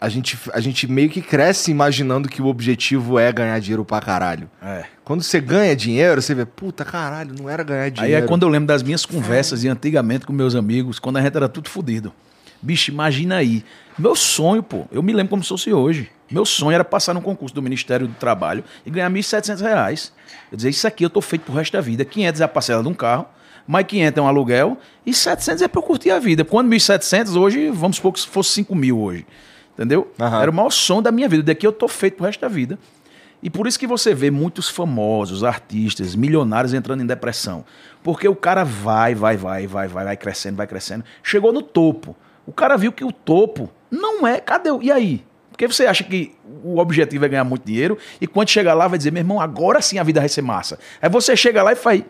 a 0.00 0.08
gente, 0.08 0.38
a 0.52 0.60
gente 0.60 0.86
meio 0.86 1.08
que 1.08 1.20
cresce 1.20 1.70
imaginando 1.70 2.28
que 2.28 2.40
o 2.40 2.46
objetivo 2.46 3.18
é 3.18 3.32
ganhar 3.32 3.58
dinheiro 3.58 3.84
pra 3.84 4.00
caralho. 4.00 4.48
É. 4.62 4.84
Quando 5.04 5.22
você 5.22 5.40
ganha 5.40 5.74
dinheiro, 5.74 6.20
você 6.20 6.34
vê, 6.34 6.44
puta 6.44 6.84
caralho, 6.84 7.34
não 7.36 7.48
era 7.48 7.64
ganhar 7.64 7.84
Aí 7.84 7.90
dinheiro. 7.90 8.24
é 8.24 8.28
quando 8.28 8.42
eu 8.44 8.48
lembro 8.48 8.68
das 8.68 8.82
minhas 8.82 9.04
conversas 9.04 9.62
de 9.62 9.68
antigamente 9.68 10.26
com 10.26 10.32
meus 10.32 10.54
amigos, 10.54 10.98
quando 10.98 11.16
a 11.16 11.22
gente 11.22 11.36
era 11.36 11.48
tudo 11.48 11.68
fudido. 11.68 12.12
Bicho, 12.60 12.90
imagina 12.90 13.36
aí. 13.36 13.64
Meu 13.98 14.14
sonho, 14.14 14.62
pô, 14.62 14.86
eu 14.90 15.02
me 15.02 15.12
lembro 15.12 15.30
como 15.30 15.42
se 15.42 15.48
fosse 15.48 15.72
hoje. 15.72 16.10
Meu 16.30 16.44
sonho 16.44 16.74
era 16.74 16.84
passar 16.84 17.14
num 17.14 17.20
concurso 17.20 17.54
do 17.54 17.62
Ministério 17.62 18.08
do 18.08 18.14
Trabalho 18.14 18.64
e 18.84 18.90
ganhar 18.90 19.10
1.700 19.10 19.60
reais. 19.60 20.12
Eu 20.50 20.56
dizer, 20.56 20.70
isso 20.70 20.86
aqui 20.86 21.04
eu 21.04 21.10
tô 21.10 21.20
feito 21.20 21.42
pro 21.42 21.54
resto 21.54 21.72
da 21.72 21.80
vida. 21.80 22.04
500 22.04 22.40
é 22.40 22.44
a 22.44 22.48
parcela 22.48 22.82
de 22.82 22.88
um 22.88 22.94
carro, 22.94 23.26
mais 23.66 23.86
500 23.86 24.18
é 24.18 24.22
um 24.22 24.26
aluguel 24.26 24.78
e 25.04 25.14
700 25.14 25.62
é 25.62 25.68
pra 25.68 25.78
eu 25.78 25.82
curtir 25.82 26.10
a 26.10 26.18
vida. 26.18 26.44
Quando 26.44 26.68
1.700, 26.68 27.36
hoje, 27.40 27.70
vamos 27.70 27.96
supor 27.96 28.12
que 28.12 28.26
fosse 28.26 28.50
5 28.50 28.74
mil 28.74 28.98
hoje. 28.98 29.26
Entendeu? 29.74 30.10
Aham. 30.18 30.42
Era 30.42 30.50
o 30.50 30.54
maior 30.54 30.70
sonho 30.70 31.02
da 31.02 31.12
minha 31.12 31.28
vida. 31.28 31.42
Daqui 31.42 31.66
eu 31.66 31.72
tô 31.72 31.86
feito 31.86 32.16
pro 32.16 32.26
resto 32.26 32.40
da 32.40 32.48
vida. 32.48 32.78
E 33.42 33.50
por 33.50 33.66
isso 33.66 33.78
que 33.78 33.86
você 33.86 34.14
vê 34.14 34.30
muitos 34.30 34.68
famosos, 34.68 35.44
artistas, 35.44 36.16
milionários 36.16 36.72
entrando 36.72 37.02
em 37.02 37.06
depressão. 37.06 37.64
Porque 38.02 38.26
o 38.26 38.34
cara 38.34 38.64
vai, 38.64 39.14
vai, 39.14 39.36
vai, 39.36 39.66
vai, 39.66 39.86
vai, 39.86 40.04
vai 40.04 40.16
crescendo, 40.16 40.56
vai 40.56 40.66
crescendo. 40.66 41.04
Chegou 41.22 41.52
no 41.52 41.62
topo. 41.62 42.16
O 42.46 42.52
cara 42.52 42.76
viu 42.76 42.92
que 42.92 43.04
o 43.04 43.10
topo 43.12 43.70
não 43.90 44.26
é. 44.26 44.40
Cadê? 44.40 44.70
o- 44.70 44.82
E 44.82 44.90
aí? 44.92 45.24
Porque 45.50 45.66
você 45.66 45.86
acha 45.86 46.04
que 46.04 46.34
o 46.62 46.78
objetivo 46.78 47.24
é 47.24 47.28
ganhar 47.28 47.44
muito 47.44 47.64
dinheiro 47.64 47.96
e 48.20 48.26
quando 48.26 48.48
chegar 48.50 48.74
lá 48.74 48.86
vai 48.86 48.98
dizer, 48.98 49.10
meu 49.10 49.20
irmão, 49.22 49.40
agora 49.40 49.80
sim 49.80 49.98
a 49.98 50.02
vida 50.02 50.20
vai 50.20 50.28
ser 50.28 50.42
massa. 50.42 50.78
Aí 51.00 51.08
você 51.08 51.34
chega 51.34 51.62
lá 51.62 51.72
e 51.72 51.76
faz. 51.76 52.02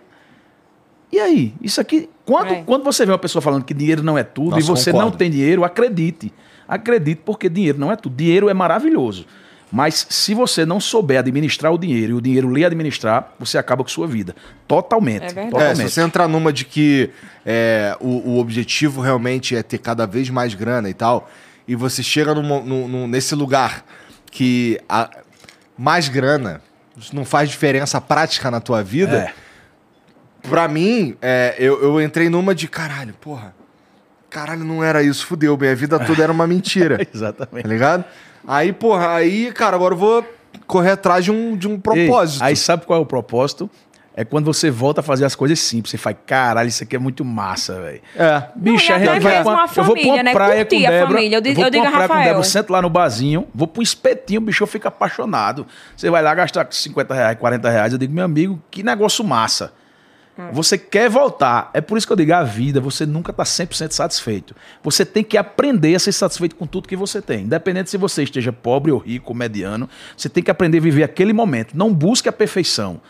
E 1.13 1.21
aí? 1.21 1.55
Isso 1.63 1.81
aqui. 1.81 2.11
Quando, 2.25 2.49
É. 2.53 2.63
quando 2.65 2.83
você 2.83 3.07
vê 3.07 3.13
uma 3.13 3.19
pessoa 3.19 3.41
falando 3.41 3.65
que 3.65 3.73
dinheiro 3.73 4.03
não 4.03 4.19
é 4.19 4.25
tudo 4.25 4.51
Nossa, 4.51 4.61
e 4.61 4.65
você 4.65 4.91
concordo. 4.91 5.11
não 5.13 5.17
tem 5.17 5.31
dinheiro, 5.31 5.63
acredite. 5.65 6.33
Acredite, 6.67 7.23
porque 7.25 7.49
dinheiro 7.49 7.79
não 7.79 7.93
é 7.93 7.97
tudo. 7.97 8.17
Dinheiro 8.17 8.49
é 8.49 8.55
maravilhoso. 8.55 9.25
Mas 9.73 10.07
se 10.09 10.33
você 10.33 10.65
não 10.65 10.79
souber 10.79 11.19
administrar 11.19 11.73
o 11.73 11.79
dinheiro 11.79 12.13
e 12.13 12.15
o 12.15 12.21
dinheiro 12.21 12.53
lhe 12.55 12.65
administrar, 12.65 13.35
você 13.39 13.59
acaba 13.59 13.83
com 13.83 13.89
sua 13.91 14.07
vida. 14.07 14.35
Totalmente. 14.69 15.23
É 15.25 15.27
verdade. 15.27 15.47
É, 15.47 15.51
Totalmente. 15.51 15.77
se 15.89 15.91
você 15.95 16.01
entrar 16.03 16.29
numa 16.29 16.53
de 16.53 16.65
que 16.65 17.11
é, 17.45 17.97
o, 18.01 18.31
o 18.35 18.39
objetivo 18.39 19.01
realmente 19.01 19.57
é 19.57 19.63
ter 19.65 19.79
cada 19.79 20.07
vez 20.07 20.31
mais 20.31 20.55
grana 20.55 20.89
e 20.89 20.95
tal, 20.95 21.29
e 21.67 21.75
você 21.75 22.01
chega 22.03 22.33
numa- 22.35 22.61
num- 22.61 22.87
num- 22.87 23.09
nesse 23.09 23.35
lugar 23.35 23.85
que 24.31 24.81
a, 24.89 25.11
mais 25.77 26.09
grana 26.09 26.61
não 27.13 27.25
faz 27.25 27.51
diferença 27.51 28.01
prática 28.01 28.51
na 28.53 28.61
tua 28.61 28.83
vida, 28.85 29.17
É. 30.45 30.49
pra 30.49 30.69
mim, 30.69 31.17
é, 31.21 31.57
eu, 31.59 31.83
eu 31.83 32.01
entrei 32.01 32.29
numa 32.31 32.55
de 32.55 32.69
caralho, 32.69 33.15
porra, 33.21 33.53
caralho, 34.31 34.65
não 34.65 34.83
era 34.83 35.03
isso, 35.03 35.27
fudeu, 35.27 35.57
minha 35.57 35.75
vida 35.75 35.99
toda 35.99 36.23
era 36.23 36.33
uma 36.33 36.47
mentira, 36.47 36.99
tá 37.05 37.07
Exatamente. 37.13 37.67
ligado? 37.67 38.05
Aí, 38.47 38.73
porra, 38.73 39.15
aí, 39.17 39.53
cara, 39.53 39.77
agora 39.77 39.95
eu 39.95 39.99
vou 39.99 40.25
correr 40.67 40.93
atrás 40.93 41.25
de 41.25 41.31
um, 41.31 41.57
de 41.57 41.69
um 41.69 41.79
propósito. 41.79 42.43
Ei, 42.43 42.49
aí 42.49 42.57
sabe 42.57 42.87
qual 42.87 42.99
é 42.99 43.03
o 43.03 43.07
propósito? 43.07 43.71
É 44.19 44.25
quando 44.25 44.47
você 44.47 44.71
volta 44.71 45.01
a 45.01 45.05
fazer 45.05 45.27
as 45.27 45.35
coisas 45.35 45.59
simples. 45.61 45.91
Você 45.91 45.99
faz, 45.99 46.17
caralho, 46.25 46.69
isso 46.69 46.83
aqui 46.83 46.97
é 46.97 46.99
muito 46.99 47.23
massa, 47.23 47.79
velho. 47.83 48.01
É. 48.17 48.45
Bicho, 48.57 48.89
Não, 48.91 48.97
a 48.97 48.99
e 48.99 49.01
gente 49.01 49.11
até 49.11 49.21
vai 49.21 49.33
mesmo 49.33 49.45
pra- 49.45 49.53
a 49.53 49.67
eu 49.67 49.85
vou 49.85 49.95
pra 49.95 50.03
família, 50.03 50.13
uma 50.15 50.23
né? 50.23 50.33
praia 50.33 50.65
com 50.65 50.71
Curtir 50.71 50.87
a 50.87 50.91
Débora. 50.91 51.11
família. 51.13 51.37
Eu 51.37 51.41
digo- 51.43 51.55
vou 51.57 51.65
eu 51.67 51.71
pra 51.71 51.79
uma 51.81 51.85
digo 51.85 51.87
a 51.87 51.91
praia 51.97 52.09
com 52.09 52.15
Rafael. 52.15 52.29
Débora, 52.35 52.45
sento 52.49 52.71
lá 52.73 52.81
no 52.83 52.89
barzinho, 52.89 53.47
vou 53.55 53.69
pra 53.69 53.81
um 53.81 53.83
espetinho, 53.83 54.41
o 54.41 54.45
bicho 54.45 54.67
fica 54.67 54.89
apaixonado. 54.89 55.67
Você 55.95 56.09
vai 56.09 56.23
lá 56.23 56.35
gastar 56.35 56.67
50 56.71 57.13
reais, 57.13 57.37
40 57.39 57.69
reais. 57.69 57.93
Eu 57.93 57.99
digo, 57.99 58.15
meu 58.15 58.25
amigo, 58.25 58.59
que 58.71 58.83
negócio 58.83 59.23
massa. 59.23 59.75
Você 60.53 60.77
quer 60.79 61.09
voltar. 61.09 61.71
É 61.73 61.81
por 61.81 61.97
isso 61.97 62.07
que 62.07 62.13
eu 62.13 62.17
digo, 62.17 62.33
a 62.35 62.43
vida, 62.43 62.81
você 62.81 63.07
nunca 63.07 63.33
tá 63.33 63.43
100% 63.43 63.93
satisfeito. 63.93 64.55
Você 64.83 65.05
tem 65.05 65.25
que 65.25 65.37
aprender 65.37 65.95
a 65.95 65.99
ser 65.99 66.13
satisfeito 66.13 66.55
com 66.57 66.67
tudo 66.67 66.87
que 66.89 66.97
você 66.97 67.23
tem. 67.23 67.45
Independente 67.45 67.91
se 67.91 67.97
você 67.97 68.23
esteja 68.23 68.53
pobre 68.53 68.93
ou 68.93 68.99
rico 68.99 69.31
ou 69.33 69.35
mediano, 69.37 69.89
você 70.17 70.29
tem 70.29 70.43
que 70.43 70.51
aprender 70.51 70.79
a 70.79 70.81
viver 70.81 71.03
aquele 71.05 71.33
momento. 71.33 71.77
Não 71.77 71.93
busque 71.93 72.29
a 72.29 72.33
perfeição. 72.33 73.01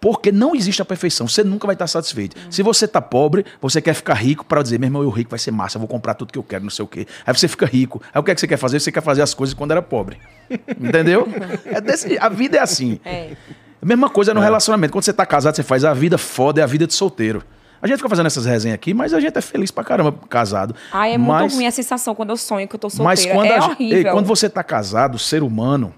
Porque 0.00 0.32
não 0.32 0.52
existe 0.56 0.82
a 0.82 0.84
perfeição. 0.84 1.28
Você 1.28 1.44
nunca 1.44 1.64
vai 1.64 1.74
estar 1.74 1.86
satisfeito. 1.86 2.36
Se 2.50 2.60
você 2.60 2.88
tá 2.88 3.00
pobre, 3.00 3.44
você 3.60 3.80
quer 3.80 3.94
ficar 3.94 4.14
rico 4.14 4.44
para 4.44 4.60
dizer, 4.60 4.76
meu 4.80 4.88
irmão, 4.88 5.02
eu 5.02 5.10
rico 5.10 5.30
vai 5.30 5.38
ser 5.38 5.52
massa, 5.52 5.76
eu 5.76 5.80
vou 5.80 5.86
comprar 5.88 6.14
tudo 6.14 6.32
que 6.32 6.38
eu 6.40 6.42
quero, 6.42 6.64
não 6.64 6.70
sei 6.70 6.84
o 6.84 6.88
quê. 6.88 7.06
Aí 7.24 7.32
você 7.32 7.46
fica 7.46 7.64
rico. 7.66 8.02
Aí 8.12 8.20
o 8.20 8.22
que 8.24 8.32
é 8.32 8.34
que 8.34 8.40
você 8.40 8.48
quer 8.48 8.56
fazer? 8.56 8.80
Você 8.80 8.90
quer 8.90 9.00
fazer 9.00 9.22
as 9.22 9.32
coisas 9.32 9.54
quando 9.54 9.70
era 9.70 9.80
pobre. 9.80 10.18
Entendeu? 10.80 11.28
É 11.66 11.80
desse- 11.80 12.18
a 12.18 12.28
vida 12.28 12.56
é 12.56 12.60
assim. 12.60 12.98
É. 13.04 13.36
A 13.82 13.86
mesma 13.86 14.08
coisa 14.08 14.32
no 14.32 14.40
relacionamento. 14.40 14.92
Quando 14.92 15.04
você 15.04 15.12
tá 15.12 15.26
casado, 15.26 15.56
você 15.56 15.62
faz 15.64 15.84
a 15.84 15.92
vida 15.92 16.16
foda, 16.16 16.60
é 16.60 16.64
a 16.64 16.66
vida 16.66 16.86
de 16.86 16.94
solteiro. 16.94 17.42
A 17.82 17.86
gente 17.88 17.96
fica 17.96 18.08
fazendo 18.08 18.26
essas 18.26 18.46
resenhas 18.46 18.76
aqui, 18.76 18.94
mas 18.94 19.12
a 19.12 19.18
gente 19.18 19.36
é 19.36 19.40
feliz 19.40 19.72
pra 19.72 19.82
caramba 19.82 20.14
casado. 20.28 20.72
Ai, 20.92 21.14
é 21.14 21.18
mas, 21.18 21.40
muito 21.42 21.54
ruim 21.56 21.66
a 21.66 21.70
sensação 21.72 22.14
quando 22.14 22.30
eu 22.30 22.36
sonho 22.36 22.68
que 22.68 22.76
eu 22.76 22.78
tô 22.78 22.86
Mas 23.02 23.18
solteira. 23.20 23.34
quando, 23.34 23.50
é 23.50 23.56
a 23.56 23.60
gente- 23.60 23.70
horrível. 23.72 23.96
Ei, 23.98 24.04
quando 24.04 24.26
você 24.26 24.48
tá 24.48 24.62
casado, 24.62 25.16
o 25.16 25.18
ser 25.18 25.42
humano, 25.42 25.92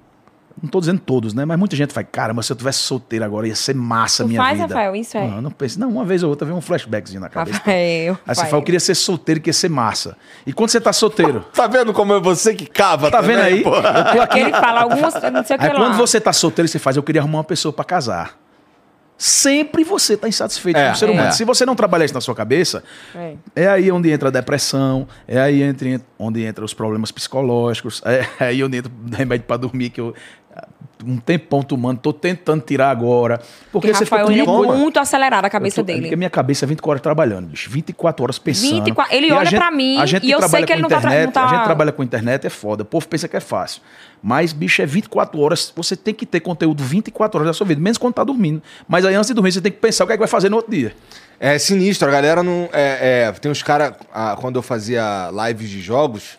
não 0.64 0.70
tô 0.70 0.80
dizendo 0.80 0.98
todos, 1.00 1.32
né? 1.34 1.44
Mas 1.44 1.58
muita 1.58 1.76
gente 1.76 1.92
fala, 1.92 2.04
caramba, 2.10 2.42
se 2.42 2.50
eu 2.50 2.56
tivesse 2.56 2.80
solteiro 2.80 3.24
agora 3.24 3.46
ia 3.46 3.54
ser 3.54 3.74
massa 3.74 4.22
a 4.22 4.26
Tu 4.26 4.28
minha 4.30 4.40
faz, 4.42 4.58
vida. 4.60 4.74
Rafael, 4.74 4.96
isso 4.96 5.16
é? 5.16 5.26
Não, 5.28 5.40
não 5.42 5.50
pense. 5.50 5.78
Não, 5.78 5.88
uma 5.88 6.04
vez 6.04 6.22
ou 6.22 6.30
outra 6.30 6.46
vem 6.46 6.56
um 6.56 6.60
flashbackzinho 6.60 7.20
na 7.20 7.28
cabeça. 7.28 7.58
Rafael. 7.58 8.18
Aí 8.26 8.34
você 8.34 8.44
fala, 8.46 8.56
eu 8.58 8.62
queria 8.62 8.80
ser 8.80 8.94
solteiro, 8.94 9.40
que 9.40 9.48
ia 9.50 9.54
ser 9.54 9.70
massa. 9.70 10.16
E 10.46 10.52
quando 10.52 10.70
você 10.70 10.80
tá 10.80 10.92
solteiro, 10.92 11.44
Tá 11.54 11.66
vendo 11.66 11.92
como 11.92 12.12
é 12.14 12.20
você 12.20 12.54
que 12.54 12.66
cava? 12.66 13.10
tá 13.10 13.20
vendo 13.20 13.40
aí? 13.40 13.62
pô? 13.62 13.74
Eu 13.76 13.82
tô 13.82 14.20
aqui. 14.22 14.40
Ele 14.40 14.50
fala 14.50 14.82
algumas, 14.82 15.14
não 15.14 15.44
sei 15.44 15.56
o 15.56 15.58
que 15.58 15.64
Aí 15.66 15.72
lá. 15.72 15.78
quando 15.78 15.96
você 15.96 16.20
tá 16.20 16.32
solteiro, 16.32 16.68
você 16.68 16.78
faz, 16.78 16.96
eu 16.96 17.02
queria 17.02 17.20
arrumar 17.20 17.38
uma 17.38 17.44
pessoa 17.44 17.72
pra 17.72 17.84
casar. 17.84 18.38
Sempre 19.16 19.84
você 19.84 20.16
tá 20.16 20.28
insatisfeito 20.28 20.76
É, 20.78 20.88
com 20.88 20.92
o 20.92 20.96
ser 20.96 21.08
humano. 21.08 21.28
é. 21.28 21.30
Se 21.30 21.44
você 21.44 21.64
não 21.64 21.76
trabalhar 21.76 22.04
isso 22.04 22.12
na 22.14 22.20
sua 22.20 22.34
cabeça, 22.34 22.82
É. 23.14 23.34
é 23.54 23.68
aí 23.68 23.90
onde 23.92 24.10
entra 24.10 24.28
a 24.28 24.32
depressão, 24.32 25.06
é 25.28 25.40
aí 25.40 25.62
entre, 25.62 26.00
onde 26.18 26.42
entra 26.44 26.64
os 26.64 26.74
problemas 26.74 27.12
psicológicos, 27.12 28.02
é 28.04 28.26
aí 28.44 28.62
onde 28.64 28.78
entra 28.78 28.90
o 28.90 29.14
remédio 29.16 29.46
pra 29.46 29.56
dormir 29.56 29.90
que 29.90 30.00
eu 30.00 30.12
um 31.06 31.18
tempão 31.18 31.62
tomando, 31.62 31.98
tô 31.98 32.14
tentando 32.14 32.62
tirar 32.62 32.88
agora. 32.88 33.36
Porque 33.38 33.88
Porque 33.88 33.88
você 33.94 34.04
fica 34.06 34.16
Rafael, 34.16 34.32
ele 34.32 34.40
é 34.40 34.76
muito 34.76 34.98
acelerado 34.98 35.44
a 35.44 35.50
cabeça 35.50 35.76
tô- 35.76 35.90
é 35.90 35.94
Porque 35.94 36.00
dele. 36.02 36.16
minha 36.16 36.30
cabeça 36.30 36.64
é 36.64 36.66
24 36.66 36.90
horas 36.92 37.02
trabalhando, 37.02 37.48
bicho. 37.48 37.68
24 37.70 38.22
horas 38.22 38.38
pensando. 38.38 38.70
24 38.76 39.14
ele 39.14 39.26
E 39.26 39.32
olha 39.32 39.44
gente- 39.44 39.58
pra 39.58 39.70
mim 39.70 39.98
a 40.00 40.06
gente 40.06 40.26
e 40.26 40.30
eu 40.30 40.38
sei 40.38 40.48
trabalha 40.48 40.66
que 40.66 40.72
ele 40.72 40.82
com 40.82 40.88
não 40.88 40.88
tá 40.88 40.98
internet, 40.98 41.24
não 41.26 41.32
tá- 41.32 41.44
A 41.44 41.48
gente 41.48 41.64
trabalha 41.64 41.92
com 41.92 42.02
internet, 42.02 42.46
é 42.46 42.50
foda. 42.50 42.84
O 42.84 42.86
povo 42.86 43.06
pensa 43.06 43.28
que 43.28 43.36
é 43.36 43.40
fácil. 43.40 43.82
Mas, 44.22 44.54
bicho, 44.54 44.80
é 44.80 44.86
24 44.86 45.38
horas. 45.38 45.70
Você 45.76 45.94
tem 45.94 46.14
que 46.14 46.24
ter 46.24 46.40
conteúdo 46.40 46.82
24 46.82 47.38
horas 47.38 47.48
da 47.48 47.52
sua 47.52 47.66
vida, 47.66 47.82
menos 47.82 47.98
quando 47.98 48.14
tá 48.14 48.24
dormindo. 48.24 48.62
Mas 48.88 49.04
aí, 49.04 49.14
antes 49.14 49.28
de 49.28 49.34
dormir, 49.34 49.52
você 49.52 49.60
tem 49.60 49.70
que 49.72 49.78
pensar 49.78 50.04
o 50.04 50.06
que 50.06 50.14
é 50.14 50.16
que 50.16 50.20
vai 50.20 50.28
fazer 50.28 50.48
no 50.48 50.56
outro 50.56 50.70
dia. 50.72 50.94
É 51.38 51.58
sinistro, 51.58 52.08
a 52.08 52.10
galera 52.10 52.42
não. 52.42 52.70
É, 52.72 53.26
é, 53.28 53.32
tem 53.32 53.52
uns 53.52 53.62
caras. 53.62 53.92
Quando 54.40 54.56
eu 54.56 54.62
fazia 54.62 55.30
lives 55.48 55.68
de 55.68 55.82
jogos, 55.82 56.38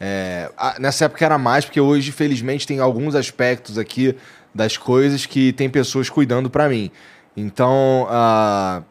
é, 0.00 0.50
nessa 0.78 1.06
época 1.06 1.24
era 1.24 1.38
mais, 1.38 1.64
porque 1.64 1.80
hoje, 1.80 2.12
felizmente, 2.12 2.66
tem 2.66 2.80
alguns 2.80 3.14
aspectos 3.14 3.78
aqui 3.78 4.16
das 4.54 4.76
coisas 4.76 5.26
que 5.26 5.52
tem 5.52 5.68
pessoas 5.68 6.08
cuidando 6.08 6.50
pra 6.50 6.68
mim. 6.68 6.90
Então, 7.36 8.06
ah, 8.10 8.82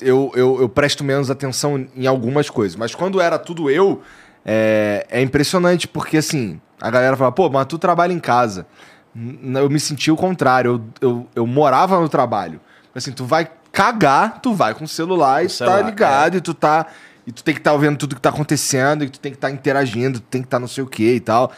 eu, 0.00 0.32
eu, 0.34 0.60
eu 0.60 0.68
presto 0.68 1.04
menos 1.04 1.30
atenção 1.30 1.86
em 1.94 2.06
algumas 2.06 2.50
coisas. 2.50 2.76
Mas 2.76 2.94
quando 2.94 3.20
era 3.20 3.38
tudo 3.38 3.70
eu, 3.70 4.02
é, 4.44 5.06
é 5.10 5.22
impressionante, 5.22 5.86
porque 5.86 6.18
assim, 6.18 6.60
a 6.80 6.90
galera 6.90 7.16
fala, 7.16 7.32
pô, 7.32 7.48
mas 7.48 7.66
tu 7.66 7.78
trabalha 7.78 8.12
em 8.12 8.18
casa. 8.18 8.66
Eu 9.54 9.68
me 9.68 9.80
senti 9.80 10.10
o 10.10 10.16
contrário, 10.16 10.82
eu, 11.00 11.08
eu, 11.08 11.28
eu 11.34 11.46
morava 11.46 12.00
no 12.00 12.08
trabalho. 12.08 12.60
Assim, 12.94 13.12
tu 13.12 13.24
vai 13.24 13.48
cagar, 13.72 14.40
tu 14.40 14.54
vai 14.54 14.74
com 14.74 14.84
o 14.84 14.88
celular 14.88 15.44
e 15.44 15.48
tá 15.48 15.80
ligado, 15.82 16.36
e 16.36 16.40
tu 16.40 16.54
tá. 16.54 16.86
E 17.30 17.32
tu 17.32 17.44
tem 17.44 17.54
que 17.54 17.60
estar 17.60 17.76
vendo 17.76 17.96
tudo 17.96 18.16
que 18.16 18.20
tá 18.20 18.30
acontecendo, 18.30 19.04
e 19.04 19.08
tu 19.08 19.20
tem 19.20 19.30
que 19.30 19.36
estar 19.36 19.52
interagindo, 19.52 20.18
tu 20.18 20.26
tem 20.28 20.42
que 20.42 20.46
estar 20.48 20.58
não 20.58 20.66
sei 20.66 20.82
o 20.82 20.86
que 20.88 21.14
e 21.14 21.20
tal. 21.20 21.52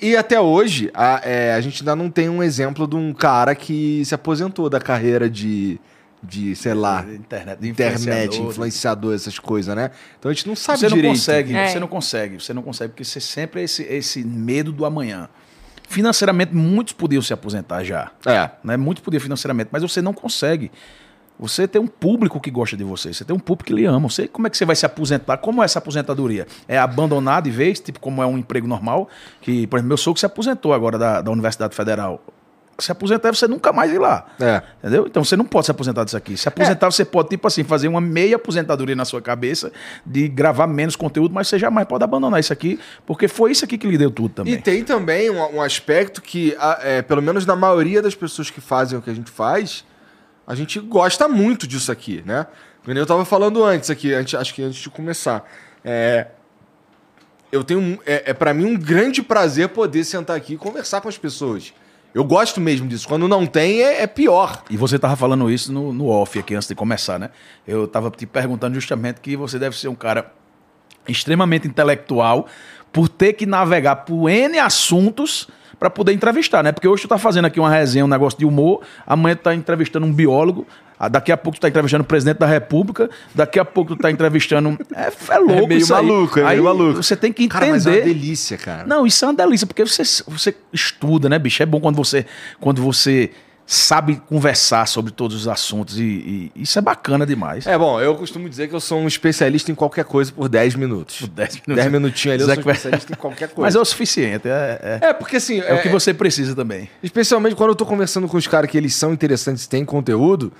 E 0.00 0.16
até 0.16 0.40
hoje, 0.40 0.92
a, 0.94 1.20
é, 1.24 1.54
a 1.54 1.60
gente 1.60 1.82
ainda 1.82 1.96
não 1.96 2.08
tem 2.08 2.28
um 2.28 2.40
exemplo 2.40 2.86
de 2.86 2.94
um 2.94 3.12
cara 3.12 3.52
que 3.56 4.04
se 4.04 4.14
aposentou 4.14 4.70
da 4.70 4.78
carreira 4.78 5.28
de, 5.28 5.80
de 6.22 6.54
sei 6.54 6.72
lá, 6.72 7.04
Internet, 7.12 7.58
de 7.58 7.68
internet, 7.68 8.00
influenciador, 8.26 8.48
influenciador, 8.50 9.14
essas 9.16 9.40
coisas, 9.40 9.74
né? 9.74 9.90
Então 10.16 10.30
a 10.30 10.32
gente 10.34 10.46
não 10.46 10.54
sabe 10.54 10.78
Você 10.78 10.88
não 10.88 10.94
direito. 10.96 11.14
consegue, 11.14 11.56
É. 11.56 11.66
você 11.68 11.80
não 11.80 11.88
consegue, 11.88 12.40
você 12.40 12.54
não 12.54 12.62
consegue, 12.62 12.90
porque 12.92 13.04
você 13.04 13.18
sempre 13.18 13.60
é 13.60 13.64
esse, 13.64 13.82
esse 13.82 14.22
medo 14.24 14.70
do 14.70 14.84
amanhã. 14.84 15.28
Financeiramente, 15.88 16.54
muitos 16.54 16.92
podiam 16.92 17.20
se 17.20 17.32
aposentar 17.32 17.82
já. 17.82 18.12
É. 18.24 18.50
Né? 18.62 18.76
Muitos 18.76 19.02
podiam 19.02 19.20
financeiramente, 19.20 19.70
mas 19.72 19.82
você 19.82 20.00
não 20.00 20.12
consegue. 20.12 20.70
Você 21.38 21.68
tem 21.68 21.80
um 21.80 21.86
público 21.86 22.40
que 22.40 22.50
gosta 22.50 22.76
de 22.76 22.82
você, 22.84 23.12
você 23.12 23.24
tem 23.24 23.34
um 23.34 23.38
público 23.38 23.68
que 23.68 23.72
lhe 23.72 23.84
ama. 23.84 24.08
Você, 24.08 24.26
como 24.26 24.46
é 24.46 24.50
que 24.50 24.56
você 24.56 24.64
vai 24.64 24.74
se 24.74 24.84
aposentar? 24.84 25.36
Como 25.38 25.62
é 25.62 25.64
essa 25.64 25.78
aposentadoria? 25.78 26.46
É 26.66 26.76
abandonar 26.78 27.42
de 27.42 27.50
vez, 27.50 27.78
tipo 27.78 28.00
como 28.00 28.22
é 28.22 28.26
um 28.26 28.36
emprego 28.38 28.66
normal? 28.66 29.08
Que, 29.40 29.66
por 29.66 29.76
exemplo, 29.76 29.88
meu 29.88 29.96
sogro 29.96 30.18
se 30.18 30.26
aposentou 30.26 30.72
agora 30.74 30.98
da, 30.98 31.20
da 31.22 31.30
Universidade 31.30 31.74
Federal. 31.76 32.20
se 32.80 32.90
aposentar, 32.92 33.34
você 33.34 33.46
nunca 33.48 33.72
mais 33.72 33.92
ir 33.92 33.98
lá. 33.98 34.26
É. 34.40 34.62
Entendeu? 34.78 35.06
Então 35.06 35.22
você 35.24 35.36
não 35.36 35.44
pode 35.44 35.66
se 35.66 35.70
aposentar 35.72 36.04
disso 36.04 36.16
aqui. 36.16 36.36
Se 36.36 36.48
aposentar, 36.48 36.90
você 36.90 37.04
pode, 37.04 37.28
tipo 37.28 37.46
assim, 37.46 37.62
fazer 37.64 37.88
uma 37.88 38.00
meia 38.00 38.36
aposentadoria 38.36 38.94
na 38.96 39.04
sua 39.04 39.20
cabeça 39.22 39.72
de 40.06 40.28
gravar 40.28 40.66
menos 40.68 40.94
conteúdo, 40.96 41.32
mas 41.34 41.48
você 41.48 41.58
jamais 41.58 41.86
pode 41.88 42.02
abandonar 42.04 42.38
isso 42.40 42.52
aqui, 42.52 42.78
porque 43.06 43.26
foi 43.28 43.50
isso 43.52 43.64
aqui 43.64 43.76
que 43.78 43.86
lhe 43.86 43.98
deu 43.98 44.10
tudo 44.12 44.28
também. 44.32 44.54
E 44.54 44.58
tem 44.58 44.82
também 44.84 45.28
um, 45.30 45.56
um 45.56 45.62
aspecto 45.62 46.22
que, 46.22 46.56
a- 46.58 46.78
é, 46.82 47.02
pelo 47.02 47.20
menos 47.22 47.44
na 47.46 47.56
maioria 47.56 48.00
das 48.02 48.14
pessoas 48.14 48.48
que 48.50 48.60
fazem 48.60 48.96
o 48.98 49.02
que 49.02 49.10
a 49.10 49.14
gente 49.14 49.30
faz, 49.30 49.84
a 50.48 50.54
gente 50.54 50.80
gosta 50.80 51.28
muito 51.28 51.66
disso 51.66 51.92
aqui, 51.92 52.22
né? 52.24 52.46
Eu 52.86 53.04
tava 53.04 53.26
falando 53.26 53.62
antes 53.62 53.90
aqui, 53.90 54.14
antes, 54.14 54.34
acho 54.34 54.54
que 54.54 54.62
antes 54.62 54.80
de 54.80 54.88
começar. 54.88 55.46
É, 55.84 56.28
eu 57.52 57.62
tenho. 57.62 57.98
É, 58.06 58.30
é 58.30 58.34
para 58.34 58.54
mim 58.54 58.64
um 58.64 58.74
grande 58.74 59.22
prazer 59.22 59.68
poder 59.68 60.04
sentar 60.04 60.34
aqui 60.34 60.54
e 60.54 60.56
conversar 60.56 61.02
com 61.02 61.08
as 61.08 61.18
pessoas. 61.18 61.74
Eu 62.14 62.24
gosto 62.24 62.62
mesmo 62.62 62.88
disso. 62.88 63.06
Quando 63.06 63.28
não 63.28 63.46
tem, 63.46 63.82
é, 63.82 64.02
é 64.02 64.06
pior. 64.06 64.64
E 64.70 64.76
você 64.78 64.98
tava 64.98 65.16
falando 65.16 65.50
isso 65.50 65.70
no, 65.70 65.92
no 65.92 66.08
off 66.08 66.38
aqui 66.38 66.54
antes 66.54 66.66
de 66.66 66.74
começar, 66.74 67.18
né? 67.18 67.28
Eu 67.66 67.86
tava 67.86 68.10
te 68.10 68.24
perguntando 68.24 68.74
justamente 68.74 69.20
que 69.20 69.36
você 69.36 69.58
deve 69.58 69.76
ser 69.76 69.88
um 69.88 69.94
cara 69.94 70.32
extremamente 71.06 71.68
intelectual 71.68 72.46
por 72.90 73.06
ter 73.06 73.34
que 73.34 73.44
navegar 73.44 73.96
por 73.96 74.30
N 74.30 74.58
assuntos 74.58 75.46
para 75.78 75.90
poder 75.90 76.12
entrevistar, 76.12 76.62
né? 76.62 76.72
Porque 76.72 76.86
hoje 76.86 77.02
tu 77.02 77.08
tá 77.08 77.18
fazendo 77.18 77.46
aqui 77.46 77.58
uma 77.58 77.70
resenha, 77.70 78.04
um 78.04 78.08
negócio 78.08 78.38
de 78.38 78.44
humor, 78.44 78.82
amanhã 79.06 79.34
tu 79.34 79.42
tá 79.42 79.54
entrevistando 79.54 80.06
um 80.06 80.12
biólogo, 80.12 80.66
ah, 80.98 81.08
daqui 81.08 81.30
a 81.30 81.36
pouco 81.36 81.58
tu 81.58 81.62
tá 81.62 81.68
entrevistando 81.68 82.02
o 82.02 82.06
presidente 82.06 82.38
da 82.38 82.46
república, 82.46 83.08
daqui 83.34 83.58
a 83.58 83.64
pouco 83.64 83.94
tu 83.94 84.02
tá 84.02 84.10
entrevistando... 84.10 84.76
É, 84.94 85.12
é 85.32 85.38
louco 85.38 85.52
É 85.52 85.66
meio 85.66 85.78
isso 85.78 85.94
aí. 85.94 86.04
maluco, 86.04 86.38
é 86.38 86.42
meio 86.42 86.54
Aí 86.54 86.60
maluco. 86.60 87.02
Você 87.02 87.16
tem 87.16 87.32
que 87.32 87.44
entender... 87.44 87.60
Cara, 87.60 87.72
mas 87.72 87.86
é 87.86 87.90
uma 87.90 88.00
delícia, 88.00 88.58
cara. 88.58 88.86
Não, 88.86 89.06
isso 89.06 89.24
é 89.24 89.28
uma 89.28 89.34
delícia, 89.34 89.66
porque 89.66 89.84
você, 89.84 90.02
você 90.26 90.54
estuda, 90.72 91.28
né, 91.28 91.38
bicho? 91.38 91.62
É 91.62 91.66
bom 91.66 91.80
quando 91.80 91.96
você, 91.96 92.26
quando 92.60 92.82
você 92.82 93.30
sabe 93.70 94.16
conversar 94.26 94.88
sobre 94.88 95.12
todos 95.12 95.36
os 95.36 95.46
assuntos 95.46 95.98
e, 95.98 96.50
e 96.56 96.62
isso 96.62 96.78
é 96.78 96.82
bacana 96.82 97.26
demais. 97.26 97.66
É 97.66 97.76
bom, 97.76 98.00
eu 98.00 98.14
costumo 98.14 98.48
dizer 98.48 98.66
que 98.66 98.74
eu 98.74 98.80
sou 98.80 98.98
um 98.98 99.06
especialista 99.06 99.70
em 99.70 99.74
qualquer 99.74 100.06
coisa 100.06 100.32
por 100.32 100.48
10 100.48 100.74
minutos. 100.74 101.20
Por 101.20 101.28
10 101.28 101.54
minutos. 101.66 101.74
10 101.76 101.92
minutinhos 101.92 102.34
ali, 102.34 102.42
eu 102.50 102.54
sou 102.54 102.64
vai- 102.64 102.74
especialista 102.74 103.12
em 103.12 103.16
qualquer 103.16 103.48
coisa. 103.50 103.60
Mas 103.68 103.74
é 103.76 103.78
o 103.78 103.84
suficiente, 103.84 104.48
é, 104.48 104.98
é, 105.02 105.08
É, 105.08 105.12
porque 105.12 105.36
assim. 105.36 105.60
é 105.60 105.74
o 105.74 105.82
que 105.82 105.88
você 105.90 106.14
precisa 106.14 106.54
também. 106.56 106.88
Especialmente 107.02 107.54
quando 107.54 107.68
eu 107.70 107.76
tô 107.76 107.84
conversando 107.84 108.26
com 108.26 108.38
os 108.38 108.46
caras 108.46 108.70
que 108.70 108.78
eles 108.78 108.94
são 108.94 109.12
interessantes 109.12 109.64
e 109.64 109.68
têm 109.68 109.84
conteúdo. 109.84 110.50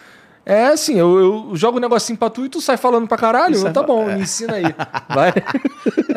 É 0.49 0.69
assim, 0.69 0.99
eu, 0.99 1.51
eu 1.51 1.57
jogo 1.57 1.77
um 1.77 1.81
negocinho 1.81 2.19
pra 2.19 2.31
tu 2.31 2.47
e 2.47 2.49
tu 2.49 2.59
sai 2.59 2.79
falando 2.79 3.07
pra 3.07 3.19
caralho. 3.19 3.55
Sai 3.55 3.71
tá 3.71 3.83
fa- 3.83 3.87
bom, 3.87 4.09
é. 4.09 4.17
me 4.17 4.23
ensina 4.23 4.55
aí. 4.55 4.65
Vai. 5.15 5.33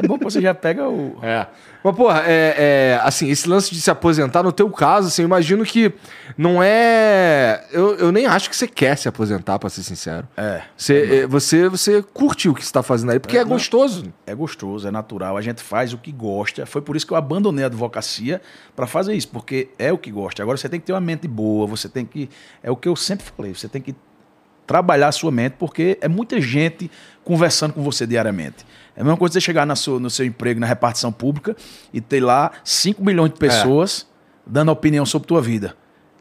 É 0.04 0.08
bom 0.08 0.18
que 0.18 0.24
você 0.24 0.42
já 0.42 0.52
pega 0.56 0.90
o. 0.90 1.16
É. 1.22 1.46
Mas, 1.84 1.96
porra, 1.96 2.24
é, 2.26 2.56
é, 2.98 3.00
assim, 3.04 3.30
esse 3.30 3.48
lance 3.48 3.72
de 3.72 3.80
se 3.80 3.92
aposentar, 3.92 4.42
no 4.42 4.52
teu 4.52 4.68
caso, 4.72 5.10
assim, 5.10 5.22
eu 5.22 5.28
imagino 5.28 5.64
que 5.64 5.94
não 6.36 6.62
é. 6.64 7.64
Eu, 7.72 7.96
eu 7.98 8.12
nem 8.12 8.26
acho 8.26 8.50
que 8.50 8.56
você 8.56 8.68
quer 8.68 8.98
se 8.98 9.08
aposentar, 9.08 9.60
pra 9.60 9.70
ser 9.70 9.84
sincero. 9.84 10.28
É. 10.36 10.64
Você, 10.76 11.22
é, 11.22 11.28
você, 11.28 11.70
você 11.70 12.02
curte 12.02 12.50
o 12.50 12.56
que 12.56 12.66
você 12.66 12.74
tá 12.74 12.82
fazendo 12.82 13.12
aí, 13.12 13.20
porque 13.20 13.38
é, 13.38 13.42
não. 13.42 13.50
gostoso. 13.50 14.12
É 14.26 14.34
gostoso, 14.34 14.88
é 14.88 14.92
natural, 14.92 15.38
a 15.38 15.42
gente 15.42 15.62
faz 15.62 15.94
o 15.94 16.00
que 16.00 16.12
gosta. 16.12 16.66
Foi 16.66 16.82
por 16.82 16.96
isso 16.96 17.06
que 17.06 17.14
eu 17.14 17.18
abandonei 17.18 17.64
a 17.64 17.68
advocacia 17.68 18.42
para 18.76 18.88
fazer 18.88 19.14
isso, 19.14 19.28
porque 19.28 19.70
é 19.78 19.94
o 19.94 20.00
que 20.00 20.10
gosta. 20.10 20.42
Agora 20.42 20.58
você 20.58 20.68
tem 20.68 20.80
que 20.80 20.86
ter 20.88 20.94
uma 20.94 21.02
mente 21.02 21.28
boa, 21.28 21.68
você 21.68 21.88
tem 21.88 22.06
que. 22.06 22.28
É 22.64 22.72
o 22.72 22.76
que 22.76 22.88
eu 22.88 22.96
sempre 22.96 23.26
falei, 23.38 23.54
você 23.54 23.68
tem 23.68 23.82
que 23.82 23.96
trabalhar 24.72 25.10
a 25.10 25.12
sua 25.12 25.32
mente, 25.32 25.56
porque 25.60 25.98
é 26.00 26.08
muita 26.08 26.40
gente 26.40 26.90
conversando 27.24 27.74
com 27.74 27.84
você 27.84 28.08
diariamente. 28.08 28.66
É 28.96 29.02
a 29.02 29.04
mesma 29.04 29.18
coisa 29.18 29.34
você 29.34 29.42
chegar 29.42 29.66
na 29.66 29.76
sua, 29.76 30.00
no 30.00 30.10
seu 30.10 30.26
emprego, 30.26 30.60
na 30.60 30.66
repartição 30.66 31.12
pública, 31.12 31.56
e 31.94 32.00
ter 32.00 32.22
lá 32.22 32.52
5 32.64 33.04
milhões 33.04 33.32
de 33.32 33.38
pessoas 33.38 34.08
dando 34.48 34.72
opinião 34.72 35.06
sobre 35.06 35.28
tua 35.28 35.42
vida. 35.42 35.76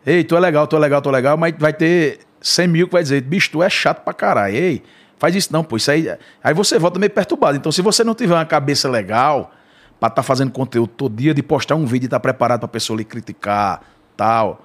Ei, 0.04 0.24
tu 0.24 0.36
é 0.36 0.40
legal, 0.40 0.66
tu 0.66 0.74
é 0.74 0.78
legal, 0.78 1.00
tu 1.00 1.08
é 1.08 1.12
legal, 1.12 1.36
mas 1.36 1.54
vai 1.58 1.72
ter 1.72 2.20
100 2.40 2.68
mil 2.68 2.86
que 2.88 2.92
vai 2.92 3.02
dizer, 3.02 3.20
bicho, 3.22 3.50
tu 3.52 3.62
é 3.62 3.70
chato 3.70 4.02
pra 4.02 4.12
caralho. 4.12 4.56
Ei, 4.56 4.82
faz 5.18 5.34
isso 5.36 5.52
não, 5.52 5.62
pô, 5.62 5.76
isso 5.76 5.90
aí... 5.90 6.08
Aí 6.42 6.52
você 6.52 6.78
volta 6.78 6.98
meio 6.98 7.10
perturbado. 7.10 7.56
Então, 7.56 7.70
se 7.70 7.82
você 7.82 8.02
não 8.02 8.14
tiver 8.14 8.34
uma 8.34 8.44
cabeça 8.44 8.88
legal 8.90 9.52
pra 10.00 10.08
estar 10.08 10.22
fazendo 10.22 10.50
conteúdo 10.50 10.88
todo 10.96 11.14
dia, 11.14 11.32
de 11.32 11.42
postar 11.42 11.76
um 11.76 11.86
vídeo 11.86 12.06
e 12.06 12.08
estar 12.08 12.18
preparado 12.18 12.60
pra 12.60 12.68
pessoa 12.68 12.96
lhe 12.96 13.04
criticar, 13.04 13.82
tal... 14.16 14.62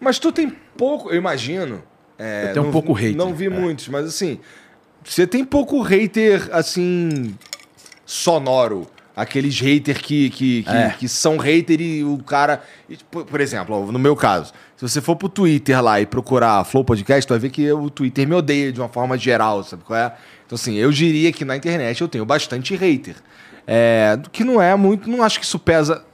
Mas 0.00 0.18
tu 0.18 0.32
tem 0.32 0.50
pouco, 0.76 1.10
eu 1.10 1.16
imagino. 1.16 1.82
É, 2.18 2.46
Eu 2.48 2.52
tenho 2.52 2.62
um 2.62 2.64
não- 2.66 2.72
pouco 2.72 2.92
hater, 2.92 3.16
Não 3.16 3.34
vi 3.34 3.46
é. 3.46 3.50
muitos, 3.50 3.88
mas 3.88 4.06
assim. 4.06 4.38
Você 5.04 5.26
tem 5.26 5.44
pouco 5.44 5.80
hater, 5.82 6.48
assim. 6.52 7.34
sonoro. 8.06 8.86
Aqueles 9.16 9.58
haters 9.60 9.98
que, 9.98 10.28
que, 10.30 10.62
que, 10.64 10.68
É. 10.70 10.90
que 10.98 11.08
são 11.08 11.36
hater 11.36 11.80
e 11.80 12.02
o 12.02 12.18
cara. 12.18 12.62
Por, 13.10 13.40
exemplo, 13.40 13.92
no 13.92 13.98
meu 13.98 14.16
caso, 14.16 14.52
se 14.76 14.82
você 14.88 15.00
for 15.00 15.14
pro 15.14 15.28
Twitter 15.28 15.80
lá 15.80 16.00
e 16.00 16.06
procurar 16.06 16.64
Flow 16.64 16.82
Podcast, 16.84 17.24
tu 17.24 17.30
vai 17.30 17.38
ver 17.38 17.50
que 17.50 17.70
o 17.70 17.88
Twitter 17.88 18.26
me 18.26 18.34
odeia 18.34 18.72
de 18.72 18.80
uma 18.80 18.88
forma 18.88 19.16
geral, 19.16 19.62
sabe 19.62 19.84
qual 19.84 19.96
é? 19.98 20.12
Então, 20.44 20.56
assim, 20.56 20.74
eu 20.74 20.90
diria 20.90 21.30
que 21.32 21.44
na 21.44 21.56
internet 21.56 22.00
eu 22.00 22.08
tenho 22.08 22.24
bastante 22.24 22.74
hater. 22.74 23.14
É, 23.66 24.18
que 24.32 24.42
não 24.42 24.60
é 24.60 24.74
muito. 24.74 25.08
Não 25.08 25.22
acho 25.22 25.38
que 25.38 25.44
isso 25.46 25.58
pesa. 25.60 26.04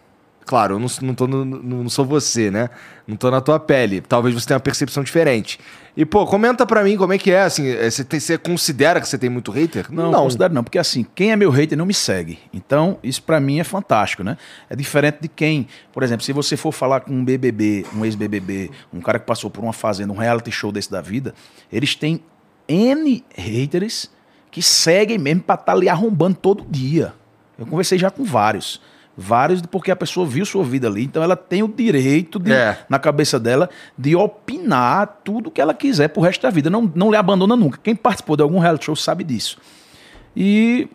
Claro, 0.50 0.74
eu 0.74 0.78
não, 0.80 0.88
não, 1.02 1.14
tô 1.14 1.28
no- 1.28 1.44
não 1.44 1.88
sou 1.88 2.04
você, 2.04 2.50
né? 2.50 2.70
Não 3.06 3.14
tô 3.16 3.30
na 3.30 3.40
tua 3.40 3.60
pele. 3.60 4.00
Talvez 4.00 4.34
você 4.34 4.48
tenha 4.48 4.56
uma 4.56 4.60
percepção 4.60 5.04
diferente. 5.04 5.60
E, 5.96 6.04
pô, 6.04 6.26
comenta 6.26 6.66
pra 6.66 6.82
mim 6.82 6.96
como 6.96 7.12
é 7.12 7.18
que 7.18 7.30
é, 7.30 7.42
assim, 7.42 7.68
é, 7.68 7.88
você, 7.88 8.02
tem- 8.02 8.18
você 8.18 8.36
considera 8.36 9.00
que 9.00 9.06
você 9.08 9.16
tem 9.16 9.30
muito 9.30 9.52
hater? 9.52 9.86
Não, 9.92 10.10
não 10.10 10.22
considero 10.24 10.52
não, 10.52 10.64
porque 10.64 10.76
assim, 10.76 11.06
quem 11.14 11.30
é 11.30 11.36
meu 11.36 11.50
hater 11.52 11.78
não 11.78 11.86
me 11.86 11.94
segue. 11.94 12.40
Então, 12.52 12.98
isso 13.00 13.22
pra 13.22 13.38
mim 13.38 13.60
é 13.60 13.64
fantástico, 13.64 14.24
né? 14.24 14.36
É 14.68 14.74
diferente 14.74 15.18
de 15.20 15.28
quem, 15.28 15.68
por 15.92 16.02
exemplo, 16.02 16.24
se 16.24 16.32
você 16.32 16.56
for 16.56 16.72
falar 16.72 17.02
com 17.02 17.12
um 17.12 17.24
BBB, 17.24 17.86
um 17.94 18.04
ex-BBB, 18.04 18.72
um 18.92 19.00
cara 19.00 19.20
que 19.20 19.26
passou 19.26 19.50
por 19.50 19.62
uma 19.62 19.72
fazenda, 19.72 20.12
um 20.12 20.16
reality 20.16 20.50
show 20.50 20.72
desse 20.72 20.90
da 20.90 21.00
vida, 21.00 21.32
eles 21.72 21.94
têm 21.94 22.20
N 22.68 23.24
haters 23.36 24.10
que 24.50 24.60
seguem 24.60 25.16
mesmo 25.16 25.42
pra 25.42 25.54
estar 25.54 25.70
ali 25.74 25.88
arrombando 25.88 26.34
todo 26.36 26.66
dia. 26.68 27.14
Eu 27.56 27.66
conversei 27.66 28.00
já 28.00 28.10
com 28.10 28.24
vários. 28.24 28.80
Vários, 29.22 29.60
porque 29.60 29.90
a 29.90 29.96
pessoa 29.96 30.26
viu 30.26 30.46
sua 30.46 30.64
vida 30.64 30.88
ali, 30.88 31.04
então 31.04 31.22
ela 31.22 31.36
tem 31.36 31.62
o 31.62 31.68
direito 31.68 32.38
de, 32.38 32.52
É. 32.52 32.78
na 32.88 32.98
cabeça 32.98 33.38
dela 33.38 33.68
de 33.98 34.16
opinar 34.16 35.20
tudo 35.22 35.50
que 35.50 35.60
ela 35.60 35.74
quiser 35.74 36.08
pro 36.08 36.22
resto 36.22 36.40
da 36.40 36.48
vida. 36.48 36.70
Não, 36.70 36.90
não 36.94 37.10
lhe 37.10 37.16
abandona 37.16 37.54
nunca. 37.54 37.78
Quem 37.82 37.94
participou 37.94 38.34
de 38.34 38.42
algum 38.42 38.58
reality 38.58 38.86
show 38.86 38.96
sabe 38.96 39.22
disso. 39.22 39.58
E 40.34 40.88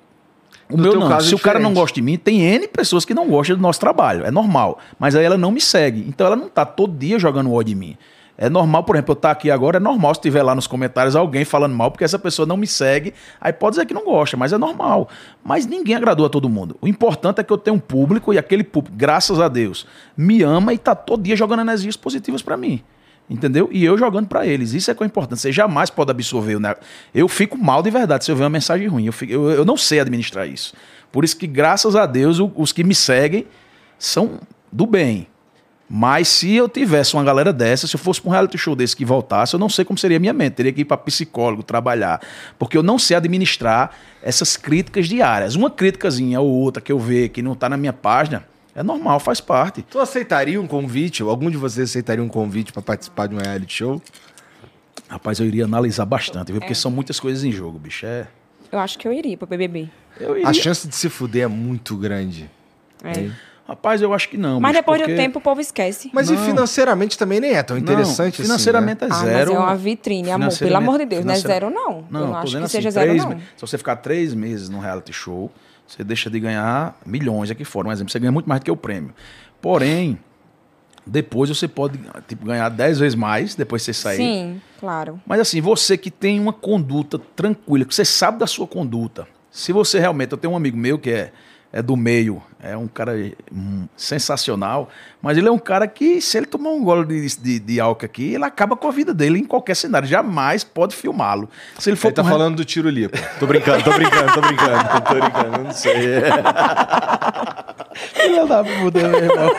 o 0.69 0.75
No 0.77 0.81
meu 0.83 0.99
não. 0.99 1.15
é 1.15 1.19
Se 1.19 1.35
o 1.35 1.39
cara 1.39 1.59
não 1.59 1.73
gosta 1.73 1.93
de 1.93 2.01
mim, 2.01 2.17
tem 2.17 2.41
N 2.41 2.67
pessoas 2.67 3.05
que 3.05 3.13
não 3.13 3.27
gostam 3.29 3.55
do 3.55 3.61
nosso 3.61 3.79
trabalho. 3.79 4.25
É 4.25 4.31
normal. 4.31 4.79
Mas 4.97 5.15
aí 5.15 5.23
ela 5.23 5.37
não 5.37 5.51
me 5.51 5.61
segue. 5.61 6.03
Então 6.07 6.25
ela 6.25 6.35
não 6.35 6.49
tá 6.49 6.65
todo 6.65 6.97
dia 6.97 7.19
jogando 7.19 7.53
ódio 7.53 7.73
em 7.73 7.75
mim. 7.75 7.97
É 8.37 8.49
normal, 8.49 8.83
por 8.83 8.95
exemplo, 8.97 9.13
eu 9.13 9.15
estar 9.15 9.31
aqui 9.31 9.49
agora, 9.49 9.77
é 9.77 9.79
normal 9.79 10.13
se 10.13 10.19
tiver 10.21 10.43
lá 10.43 10.53
nos 10.53 10.67
comentários 10.67 11.15
alguém 11.15 11.45
falando 11.45 11.73
mal, 11.73 11.89
porque 11.89 12.03
essa 12.03 12.19
pessoa 12.19 12.45
não 12.45 12.57
me 12.57 12.67
segue. 12.67 13.13
Aí 13.39 13.53
pode 13.53 13.75
dizer 13.75 13.85
que 13.85 13.93
não 13.93 14.03
gosta, 14.03 14.35
mas 14.35 14.51
é 14.51 14.57
normal. 14.57 15.07
Mas 15.43 15.65
ninguém 15.65 15.95
agradou 15.95 16.25
a 16.25 16.29
todo 16.29 16.49
mundo. 16.49 16.75
O 16.81 16.87
importante 16.87 17.39
é 17.39 17.43
que 17.43 17.53
eu 17.53 17.57
tenho 17.57 17.77
um 17.77 17.79
público 17.79 18.33
e 18.33 18.37
aquele 18.37 18.63
público, 18.63 18.95
graças 18.97 19.39
a 19.39 19.47
Deus, 19.47 19.87
me 20.17 20.43
ama 20.43 20.73
e 20.73 20.77
tá 20.77 20.93
todo 20.93 21.23
dia 21.23 21.35
jogando 21.35 21.61
energias 21.61 21.95
positivas 21.95 22.41
pra 22.41 22.57
mim. 22.57 22.81
Entendeu? 23.29 23.69
E 23.71 23.83
eu 23.83 23.97
jogando 23.97 24.27
pra 24.27 24.45
eles. 24.45 24.73
Isso 24.73 24.91
é 24.91 24.93
que 24.93 25.01
é 25.01 25.05
importante. 25.05 25.39
Você 25.39 25.51
jamais 25.51 25.89
pode 25.89 26.11
absorver. 26.11 26.59
Né? 26.59 26.75
Eu 27.13 27.27
fico 27.27 27.57
mal 27.57 27.81
de 27.81 27.89
verdade 27.89 28.23
se 28.25 28.31
eu 28.31 28.35
ver 28.35 28.43
uma 28.43 28.49
mensagem 28.51 28.85
ruim. 28.87 29.05
Eu, 29.05 29.13
fico- 29.13 29.31
eu, 29.33 29.49
eu 29.49 29.65
não 29.65 29.75
sei 29.77 29.99
administrar 30.01 30.47
isso. 30.47 30.73
Por 31.11 31.23
isso 31.23 31.35
que, 31.37 31.47
graças 31.47 31.95
a 31.95 32.05
Deus, 32.05 32.37
os 32.55 32.71
que 32.71 32.83
me 32.83 32.93
seguem 32.93 33.47
são 33.97 34.39
do 34.71 34.85
bem. 34.85 35.25
Mas 35.89 36.27
se 36.27 36.53
eu 36.53 36.67
tivesse 36.67 37.13
uma 37.13 37.23
galera 37.23 37.53
dessa, 37.53 37.85
se 37.85 37.95
eu 37.95 37.99
fosse 37.99 38.19
para 38.19 38.29
um 38.29 38.31
reality 38.31 38.57
show 38.57 38.75
desse 38.75 38.95
que 38.95 39.05
voltasse, 39.05 39.53
eu 39.53 39.59
não 39.59 39.69
sei 39.69 39.85
como 39.85 39.99
seria 39.99 40.17
a 40.17 40.19
minha 40.19 40.33
mente. 40.33 40.53
Teria 40.53 40.73
que 40.73 40.81
ir 40.81 40.85
para 40.85 40.97
psicólogo, 40.97 41.61
trabalhar. 41.61 42.19
Porque 42.57 42.75
eu 42.75 42.81
não 42.81 42.97
sei 42.97 43.15
administrar 43.15 43.91
essas 44.23 44.57
críticas 44.57 45.07
diárias. 45.07 45.55
Uma 45.55 45.69
críticazinha 45.69 46.41
ou 46.41 46.49
outra 46.49 46.81
que 46.81 46.91
eu 46.91 46.97
ver 46.97 47.29
que 47.29 47.41
não 47.41 47.53
está 47.53 47.69
na 47.69 47.77
minha 47.77 47.93
página, 47.93 48.45
é 48.73 48.81
normal, 48.81 49.19
faz 49.19 49.39
parte. 49.39 49.83
Tu 49.83 49.99
aceitaria 49.99 50.59
um 50.59 50.67
convite? 50.67 51.23
Ou 51.23 51.29
algum 51.29 51.51
de 51.51 51.57
vocês 51.57 51.89
aceitaria 51.89 52.23
um 52.23 52.27
convite 52.27 52.73
pra 52.73 52.81
participar 52.81 53.27
de 53.27 53.35
um 53.35 53.37
reality 53.37 53.73
show? 53.73 54.01
Rapaz, 55.07 55.39
eu 55.39 55.45
iria 55.45 55.65
analisar 55.65 56.05
bastante, 56.05 56.51
viu? 56.51 56.59
porque 56.59 56.73
são 56.73 56.89
muitas 56.89 57.19
coisas 57.19 57.43
em 57.43 57.51
jogo, 57.51 57.77
bicho. 57.77 58.05
É... 58.05 58.27
Eu 58.71 58.79
acho 58.79 58.97
que 58.97 59.07
eu 59.07 59.13
iria 59.13 59.37
pro 59.37 59.45
BBB. 59.45 59.87
Eu 60.19 60.35
iria... 60.35 60.49
A 60.49 60.53
chance 60.53 60.87
de 60.87 60.95
se 60.95 61.09
fuder 61.09 61.43
é 61.43 61.47
muito 61.47 61.95
grande. 61.95 62.49
É. 63.03 63.29
Rapaz, 63.67 63.99
eu 64.01 64.13
acho 64.13 64.29
que 64.29 64.37
não. 64.37 64.59
Mas 64.59 64.71
bicho, 64.73 64.81
depois 64.83 65.01
porque- 65.01 65.13
do 65.13 65.17
tempo 65.17 65.39
o 65.39 65.41
povo 65.41 65.59
esquece. 65.59 66.09
Mas 66.13 66.29
e 66.29 66.33
Não. 66.33 66.45
financeiramente 66.45 67.17
também 67.17 67.39
nem 67.39 67.53
é 67.53 67.63
tão 67.63 67.75
interessante 67.77 68.37
não, 68.39 68.45
financeiramente 68.45 69.03
assim, 69.05 69.13
é 69.13 69.17
Ah, 69.17 69.23
mas 69.23 69.33
zero. 69.37 69.53
é 69.53 69.59
uma 69.59 69.75
vitrine, 69.75 70.29
amor. 70.31 70.55
Pelo 70.57 70.77
amor 70.77 70.99
de 70.99 71.05
Deus, 71.05 71.25
não 71.25 71.33
é 71.33 71.37
zero, 71.37 71.69
não. 71.71 72.05
Não, 72.09 72.19
eu 72.21 72.27
não 72.27 72.35
acho 72.37 72.51
que 72.51 72.57
assim, 72.57 72.67
seja 72.67 72.91
zero, 72.91 73.07
três 73.09 73.23
não. 73.23 73.31
me- 73.31 73.41
Se 73.55 73.61
você 73.61 73.77
ficar 73.77 73.95
três 73.95 74.33
meses 74.35 74.69
num 74.69 74.77
reality 74.79 75.11
show, 75.11 75.51
você 75.87 76.03
deixa 76.03 76.29
de 76.29 76.39
ganhar 76.39 76.95
milhões 77.05 77.49
aqui 77.49 77.65
fora. 77.65 77.87
Um 77.87 77.91
exemplo, 77.91 78.11
você 78.11 78.19
ganha 78.19 78.31
muito 78.31 78.47
mais 78.47 78.61
do 78.61 78.65
que 78.65 78.71
o 78.71 78.77
prêmio. 78.77 79.13
Porém, 79.59 80.19
depois 81.05 81.49
você 81.49 81.67
pode 81.67 81.99
tipo, 82.27 82.45
ganhar 82.45 82.69
dez 82.69 82.99
vezes 82.99 83.15
mais, 83.15 83.55
depois 83.55 83.81
você 83.83 83.93
sair. 83.93 84.17
Sim, 84.17 84.61
claro. 84.79 85.19
Mas 85.25 85.39
assim, 85.39 85.59
você 85.61 85.97
que 85.97 86.09
tem 86.11 86.39
uma 86.39 86.53
conduta 86.53 87.19
tranquila, 87.35 87.85
que 87.85 87.93
você 87.95 88.05
sabe 88.05 88.37
da 88.39 88.47
sua 88.47 88.67
conduta. 88.67 89.27
Se 89.51 89.71
você 89.71 89.99
realmente. 89.99 90.31
Eu 90.33 90.37
tenho 90.37 90.53
um 90.53 90.57
amigo 90.57 90.77
meu 90.77 90.97
que 90.99 91.09
é, 91.09 91.31
é 91.71 91.81
do 91.81 91.95
meio, 91.95 92.41
é 92.65 92.75
um 92.75 92.87
cara 92.87 93.13
hum, 93.53 93.85
sensacional, 93.95 94.89
mas 95.21 95.37
ele 95.37 95.47
é 95.47 95.51
um 95.51 95.59
cara 95.59 95.87
que, 95.87 96.19
se 96.19 96.37
ele 96.37 96.47
tomar 96.47 96.71
um 96.71 96.83
gole 96.83 97.05
de, 97.05 97.37
de, 97.37 97.59
de 97.59 97.79
álcool 97.79 98.05
aqui, 98.05 98.33
ele 98.33 98.43
acaba 98.43 98.75
com 98.75 98.87
a 98.87 98.91
vida 98.91 99.13
dele 99.13 99.37
em 99.39 99.43
qualquer 99.43 99.75
cenário. 99.75 100.07
Jamais 100.07 100.63
pode 100.63 100.95
filmá-lo. 100.95 101.47
Se 101.77 101.91
ele 101.91 101.97
for 101.97 102.07
Ele 102.07 102.15
tá 102.15 102.23
falando 102.23 102.55
do 102.55 102.65
tiro 102.65 102.89
lipo. 102.89 103.15
Tô 103.39 103.45
brincando, 103.45 103.83
tô 103.83 103.91
brincando, 103.91 104.33
tô 104.33 104.41
brincando, 104.41 105.01
tô 105.03 105.13
brincando, 105.13 105.63
não 105.63 105.71
sei. 105.71 105.93
Filha 108.13 108.45
da 108.45 108.61
puta, 108.63 109.07
meu 109.07 109.23
irmão. 109.23 109.51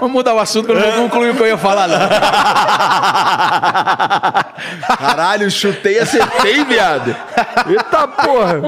Vamos 0.00 0.12
mudar 0.12 0.34
o 0.34 0.38
assunto, 0.38 0.66
que 0.66 0.72
eu 0.72 0.80
não 0.80 0.92
vou 0.92 1.02
concluir 1.08 1.30
o 1.30 1.34
que 1.34 1.42
eu 1.42 1.46
ia 1.48 1.58
falar, 1.58 1.88
não. 1.88 1.98
Caralho, 4.96 5.50
chutei, 5.50 5.98
acertei, 5.98 6.64
viado. 6.64 7.14
Eita 7.68 8.08
porra. 8.08 8.60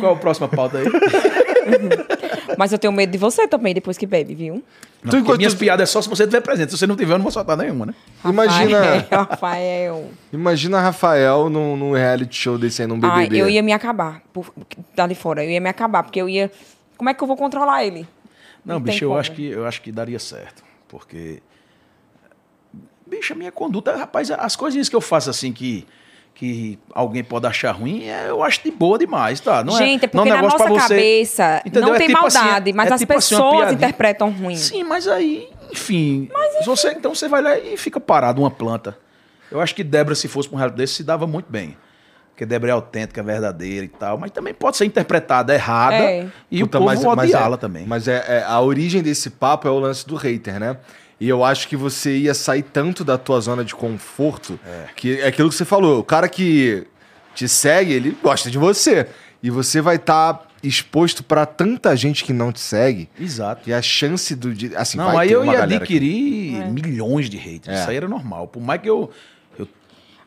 Qual 0.00 0.12
é 0.12 0.14
a 0.14 0.18
próxima 0.18 0.48
pauta 0.48 0.78
aí? 0.78 0.86
Mas 2.56 2.72
eu 2.72 2.78
tenho 2.78 2.92
medo 2.92 3.10
de 3.10 3.18
você 3.18 3.46
também, 3.46 3.72
depois 3.74 3.96
que 3.98 4.06
bebe, 4.06 4.34
viu? 4.34 4.62
Não, 5.02 5.22
Tu, 5.22 5.36
minhas 5.36 5.54
tu- 5.54 5.58
piadas 5.58 5.88
é 5.88 5.92
só 5.92 6.02
se 6.02 6.08
você 6.08 6.24
tiver 6.24 6.40
presente. 6.40 6.70
Se 6.72 6.78
você 6.78 6.86
não 6.86 6.96
tiver, 6.96 7.12
eu 7.14 7.18
não 7.18 7.22
vou 7.22 7.30
soltar 7.32 7.56
nenhuma, 7.56 7.86
né? 7.86 7.94
Imagina, 8.24 8.80
Rafael, 8.80 9.06
Rafael. 9.30 10.10
imagina 10.32 10.80
Rafael 10.80 11.48
num, 11.48 11.76
num 11.76 11.92
reality 11.92 12.34
show 12.36 12.58
desse 12.58 12.82
aí, 12.82 12.88
num 12.88 12.98
Ai, 13.04 13.24
BBB. 13.24 13.40
eu 13.42 13.48
ia 13.48 13.62
me 13.62 13.72
acabar. 13.72 14.22
Por, 14.32 14.52
tá 14.96 15.06
de 15.06 15.14
fora. 15.14 15.44
Eu 15.44 15.50
ia 15.50 15.60
me 15.60 15.68
acabar, 15.68 16.02
porque 16.02 16.20
eu 16.20 16.28
ia. 16.28 16.50
Como 16.96 17.08
é 17.08 17.14
que 17.14 17.22
eu 17.22 17.28
vou 17.28 17.36
controlar 17.36 17.84
ele? 17.84 18.06
Não, 18.64 18.74
Não 18.74 18.80
bicho, 18.80 19.04
eu 19.04 19.10
como. 19.10 19.20
acho, 19.20 19.32
que, 19.32 19.46
eu 19.46 19.66
acho 19.66 19.80
que 19.82 19.92
daria 19.92 20.18
certo. 20.18 20.64
Porque. 20.88 21.40
Bicho, 23.06 23.32
a 23.32 23.36
minha 23.36 23.52
conduta, 23.52 23.94
rapaz, 23.96 24.30
as 24.30 24.54
coisinhas 24.56 24.88
que 24.88 24.96
eu 24.96 25.00
faço 25.00 25.30
assim 25.30 25.52
que. 25.52 25.86
Que 26.38 26.78
alguém 26.94 27.24
pode 27.24 27.48
achar 27.48 27.72
ruim, 27.72 28.04
é, 28.04 28.26
eu 28.28 28.44
acho 28.44 28.62
de 28.62 28.70
boa 28.70 28.96
demais, 28.96 29.40
tá? 29.40 29.64
Não 29.64 29.76
Gente, 29.76 30.04
é 30.04 30.06
não 30.06 30.08
porque 30.12 30.18
um 30.18 30.24
na 30.30 30.36
negócio 30.36 30.56
pra 30.56 30.68
nossa 30.68 30.86
você- 30.86 30.94
cabeça 30.94 31.62
Entendeu? 31.66 31.88
não 31.88 31.94
É 31.96 31.98
tem 31.98 32.06
tipo 32.06 32.26
assim, 32.26 32.38
maldade, 32.38 32.72
mas 32.72 32.90
é 32.90 32.94
as 32.94 33.00
tipo 33.00 33.12
assim, 33.12 33.34
pessoas 33.34 33.56
piadinha. 33.56 33.72
interpretam 33.74 34.30
ruim. 34.30 34.54
Sim, 34.56 34.84
mas 34.84 35.08
aí, 35.08 35.48
enfim. 35.72 36.30
Você, 36.64 36.92
então 36.92 37.12
você 37.12 37.26
vai 37.26 37.42
lá 37.42 37.58
e 37.58 37.76
fica 37.76 37.98
parado 37.98 38.40
uma 38.40 38.52
planta. 38.52 38.96
Eu 39.50 39.60
acho 39.60 39.74
que 39.74 39.82
Débora, 39.82 40.14
se 40.14 40.28
fosse 40.28 40.48
pra 40.48 40.54
um 40.54 40.58
reality 40.58 40.76
desse, 40.78 40.94
se 40.94 41.02
dava 41.02 41.26
muito 41.26 41.50
bem. 41.50 41.76
Porque 42.30 42.46
Débora 42.46 42.70
é 42.70 42.74
autêntica, 42.74 43.20
é 43.20 43.24
verdadeira 43.24 43.84
e 43.84 43.88
tal. 43.88 44.16
Mas 44.16 44.30
também 44.30 44.54
pode 44.54 44.76
ser 44.76 44.84
interpretada 44.84 45.52
errada 45.52 45.96
É. 45.96 46.28
e 46.48 46.60
Puta, 46.60 46.78
o 46.78 46.82
povo 46.82 46.84
mas- 46.84 47.04
mas 47.16 47.30
odiá-la 47.30 47.54
é- 47.54 47.58
também. 47.58 47.84
Mas 47.84 48.06
é, 48.06 48.24
é- 48.28 48.44
a 48.46 48.60
origem 48.60 49.02
desse 49.02 49.28
papo 49.30 49.66
é 49.66 49.70
o 49.72 49.78
lance 49.80 50.06
do 50.06 50.14
hater, 50.14 50.60
né? 50.60 50.76
E 51.20 51.28
eu 51.28 51.44
acho 51.44 51.66
que 51.68 51.76
você 51.76 52.16
ia 52.16 52.34
sair 52.34 52.62
tanto 52.62 53.04
da 53.04 53.18
tua 53.18 53.40
zona 53.40 53.64
de 53.64 53.74
conforto 53.74 54.58
que 54.94 55.18
é 55.20 55.26
aquilo 55.26 55.48
que 55.48 55.54
você 55.54 55.64
falou. 55.64 55.98
O 56.00 56.04
cara 56.04 56.28
que 56.28 56.86
te 57.34 57.48
segue, 57.48 57.92
ele 57.92 58.16
gosta 58.22 58.50
de 58.50 58.58
você. 58.58 59.06
E 59.42 59.50
você 59.50 59.80
vai 59.80 59.96
estar 59.96 60.46
exposto 60.62 61.22
pra 61.22 61.46
tanta 61.46 61.96
gente 61.96 62.24
que 62.24 62.32
não 62.32 62.52
te 62.52 62.60
segue. 62.60 63.08
Exato. 63.18 63.68
E 63.68 63.72
a 63.72 63.80
chance 63.82 64.34
do. 64.34 64.52
de- 64.52 64.74
assim, 64.76 64.98
Não, 64.98 65.06
vai 65.12 65.24
aí 65.26 65.28
ter 65.28 65.34
eu 65.34 65.42
uma 65.42 65.52
ia 65.52 65.58
galera 65.60 65.86
que- 65.86 65.94
adquirir 65.94 66.66
milhões 66.72 67.28
de 67.30 67.36
haters. 67.36 67.76
É. 67.76 67.80
Isso 67.80 67.90
aí 67.90 67.96
era 67.96 68.08
normal. 68.08 68.48
Por 68.48 68.60
mais 68.62 68.80
que 68.80 68.88
eu. 68.90 69.10
eu 69.58 69.68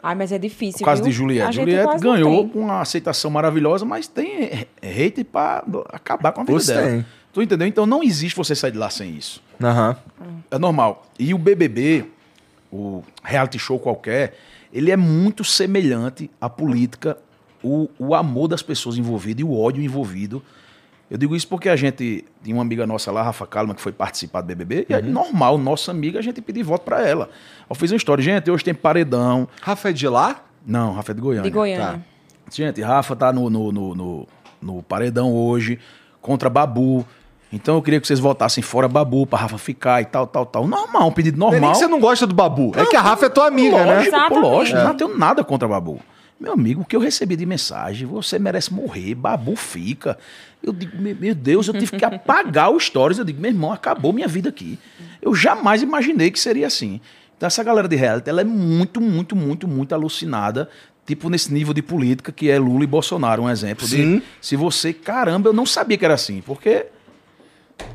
Ai, 0.01 0.15
mas 0.15 0.31
é 0.31 0.37
difícil. 0.37 0.79
no 0.81 0.85
caso 0.85 1.01
viu? 1.03 1.11
de 1.11 1.17
Juliette. 1.17 1.55
Juliette 1.57 1.99
ganhou 1.99 2.47
com 2.49 2.59
uma 2.59 2.81
aceitação 2.81 3.29
maravilhosa, 3.31 3.83
mas 3.85 4.07
tem 4.07 4.65
hater 4.81 5.25
pra 5.25 5.63
acabar 5.91 6.31
com 6.31 6.41
a 6.41 6.43
vida 6.45 6.59
Você 6.59 6.73
dela. 6.73 6.87
tem. 6.87 7.05
Tu 7.33 7.41
entendeu? 7.41 7.67
Então 7.67 7.85
não 7.85 8.03
existe 8.03 8.35
você 8.35 8.53
sair 8.53 8.71
de 8.71 8.77
lá 8.77 8.89
sem 8.89 9.15
isso. 9.15 9.41
Aham. 9.61 9.95
É 10.49 10.57
normal. 10.57 11.05
E 11.17 11.33
o 11.33 11.37
BBB, 11.37 12.05
o 12.71 13.03
reality 13.23 13.57
show 13.57 13.79
qualquer, 13.79 14.37
ele 14.73 14.91
é 14.91 14.97
muito 14.97 15.43
semelhante 15.43 16.29
à 16.39 16.49
política, 16.49 17.17
o, 17.63 17.89
o 17.97 18.15
amor 18.15 18.47
das 18.47 18.61
pessoas 18.61 18.97
envolvidas 18.97 19.41
e 19.41 19.43
o 19.43 19.57
ódio 19.57 19.83
envolvido. 19.83 20.43
Eu 21.09 21.17
digo 21.17 21.35
isso 21.35 21.47
porque 21.47 21.67
a 21.67 21.75
gente 21.75 22.23
tinha 22.41 22.55
uma 22.55 22.61
amiga 22.61 22.87
nossa 22.87 23.11
lá, 23.11 23.21
Rafa 23.21 23.45
Kalman, 23.45 23.75
que 23.75 23.81
foi 23.81 23.91
participar 23.91 24.39
do 24.41 24.47
BBB, 24.47 24.85
e 24.89 24.93
é 24.93 25.01
normal, 25.01 25.57
nossa 25.57 25.91
amiga, 25.91 26.19
a 26.19 26.21
gente 26.21 26.41
pedir 26.41 26.63
voto 26.63 26.83
pra 26.83 27.05
ela. 27.05 27.29
Eu 27.69 27.75
fiz 27.75 27.91
uma 27.91 27.97
história, 27.97 28.23
gente, 28.23 28.49
hoje 28.49 28.63
tem 28.63 28.73
paredão. 28.73 29.47
Rafa 29.61 29.89
é 29.89 29.93
de 29.93 30.07
lá? 30.07 30.41
Não, 30.65 30.93
Rafa 30.93 31.11
é 31.11 31.15
de 31.15 31.21
Goiânia. 31.21 31.43
De 31.43 31.53
Goiânia. 31.53 32.05
Gente, 32.49 32.81
Rafa 32.81 33.13
tá 33.13 33.33
no, 33.33 33.49
no, 33.49 33.71
no, 33.73 33.95
no, 33.95 34.27
no 34.61 34.83
paredão 34.83 35.33
hoje 35.33 35.79
contra 36.21 36.49
Babu. 36.49 37.05
Então 37.53 37.75
eu 37.75 37.81
queria 37.81 37.99
que 37.99 38.07
vocês 38.07 38.19
votassem 38.19 38.63
fora 38.63 38.87
Babu 38.87 39.27
pra 39.27 39.39
Rafa 39.39 39.57
ficar 39.57 40.01
e 40.01 40.05
tal, 40.05 40.25
tal, 40.25 40.45
tal. 40.45 40.67
Normal, 40.67 41.09
um 41.09 41.11
pedido 41.11 41.37
Não 41.37 41.49
é 41.49 41.51
normal. 41.51 41.71
que 41.73 41.77
você 41.79 41.87
não 41.87 41.99
gosta 41.99 42.25
do 42.25 42.33
Babu. 42.33 42.71
é 42.75 42.85
que 42.85 42.95
a 42.95 43.01
Rafa 43.01 43.25
é 43.25 43.29
tua 43.29 43.47
amiga, 43.47 43.83
né? 43.83 43.95
lógico, 43.95 44.11
pô, 44.11 44.17
Exatamente. 44.17 44.43
lógico. 44.43 44.77
É. 44.77 44.83
Não 44.83 44.95
tenho 44.95 45.17
nada 45.17 45.43
contra 45.43 45.67
Babu. 45.67 45.99
Meu 46.39 46.53
amigo, 46.53 46.81
o 46.81 46.85
que 46.85 46.95
eu 46.95 46.99
recebi 46.99 47.35
de 47.35 47.45
mensagem, 47.45 48.07
você 48.07 48.39
merece 48.39 48.73
morrer, 48.73 49.13
Babu 49.13 49.55
fica. 49.55 50.17
Eu 50.63 50.73
digo, 50.73 50.99
meu, 50.99 51.15
meu 51.15 51.35
Deus, 51.35 51.67
eu 51.67 51.73
tive 51.73 51.97
que 51.97 52.03
apagar 52.05 52.71
o 52.71 52.79
stories. 52.79 53.19
Eu 53.19 53.25
digo, 53.25 53.39
meu 53.39 53.51
irmão, 53.51 53.71
acabou 53.71 54.11
minha 54.11 54.27
vida 54.27 54.49
aqui. 54.49 54.79
Eu 55.21 55.35
jamais 55.35 55.83
imaginei 55.83 56.31
que 56.31 56.39
seria 56.39 56.65
assim. 56.67 56.99
Então 57.37 57.47
essa 57.47 57.63
galera 57.63 57.87
de 57.87 57.95
reality, 57.95 58.29
ela 58.29 58.41
é 58.41 58.43
muito, 58.43 59.01
muito, 59.01 59.35
muito, 59.35 59.67
muito 59.67 59.93
alucinada. 59.93 60.69
Tipo 61.05 61.29
nesse 61.29 61.51
nível 61.53 61.73
de 61.73 61.81
política 61.81 62.31
que 62.31 62.49
é 62.49 62.57
Lula 62.57 62.83
e 62.83 62.87
Bolsonaro, 62.87 63.43
um 63.43 63.49
exemplo. 63.49 63.85
Sim. 63.85 64.17
De, 64.19 64.23
se 64.39 64.55
você, 64.55 64.93
caramba, 64.93 65.49
eu 65.49 65.53
não 65.53 65.65
sabia 65.65 65.97
que 65.97 66.05
era 66.05 66.13
assim. 66.13 66.41
Porque 66.41 66.87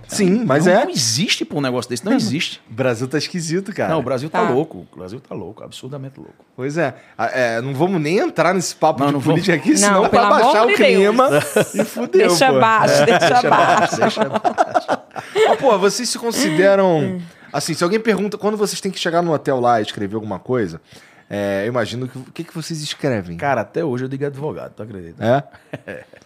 Sim, 0.09 0.45
mas 0.45 0.67
não, 0.67 0.73
é. 0.73 0.85
não 0.85 0.91
existe 0.91 1.45
pô, 1.45 1.59
um 1.59 1.61
negócio 1.61 1.89
desse, 1.89 2.05
não 2.05 2.13
existe. 2.17 2.61
O 2.71 2.75
Brasil 2.75 3.09
tá 3.09 3.19
esquisito, 3.19 3.73
cara. 3.75 3.91
Não, 3.93 3.99
o 3.99 4.03
Brasil 4.03 4.31
tá, 4.31 4.47
Tá. 4.47 4.51
louco. 4.51 4.87
O 4.93 4.97
Brasil 4.97 5.21
tá 5.21 5.35
louco, 5.35 5.65
absurdamente 5.65 6.19
louco. 6.19 6.45
Pois 6.55 6.79
é. 6.79 6.95
É, 7.19 7.61
Não 7.61 7.75
vamos 7.75 8.01
nem 8.01 8.19
entrar 8.19 8.55
nesse 8.55 8.75
papo 8.77 9.01
Não, 9.01 9.07
de 9.09 9.13
não 9.15 9.21
vamos. 9.21 9.41
política 9.41 9.57
aqui, 9.57 9.71
Não, 9.71 9.77
senão 9.77 10.03
vai 10.03 10.11
baixar 10.11 10.63
o 10.63 10.67
Deus. 10.67 10.77
clima 10.79 11.29
e 11.75 11.85
fudeu. 11.85 12.29
Deixa 12.29 12.49
pô. 12.51 12.57
abaixo, 12.57 13.05
deixa 13.05 13.39
abaixo. 13.39 13.97
Mas, 15.49 15.59
pô, 15.59 15.79
vocês 15.79 16.09
se 16.09 16.19
consideram. 16.19 17.21
Assim, 17.53 17.75
se 17.75 17.83
alguém 17.83 17.99
pergunta, 18.01 18.37
quando 18.37 18.57
vocês 18.57 18.81
têm 18.81 18.93
que 18.93 18.99
chegar 18.99 19.23
no 19.23 19.33
hotel 19.33 19.59
lá 19.61 19.81
e 19.81 19.83
escrever 19.83 20.15
alguma 20.15 20.39
coisa, 20.39 20.81
é, 21.29 21.63
eu 21.65 21.69
imagino 21.69 22.07
que. 22.07 22.19
O 22.19 22.25
que, 22.33 22.45
que 22.45 22.55
vocês 22.55 22.81
escrevem? 22.83 23.37
Cara, 23.37 23.63
até 23.63 23.85
hoje 23.85 24.05
eu 24.05 24.09
digo 24.09 24.27
advogado, 24.27 24.73
tu 24.77 24.83
acredita? 24.83 25.25
É? 25.25 25.41
Tu 25.43 26.05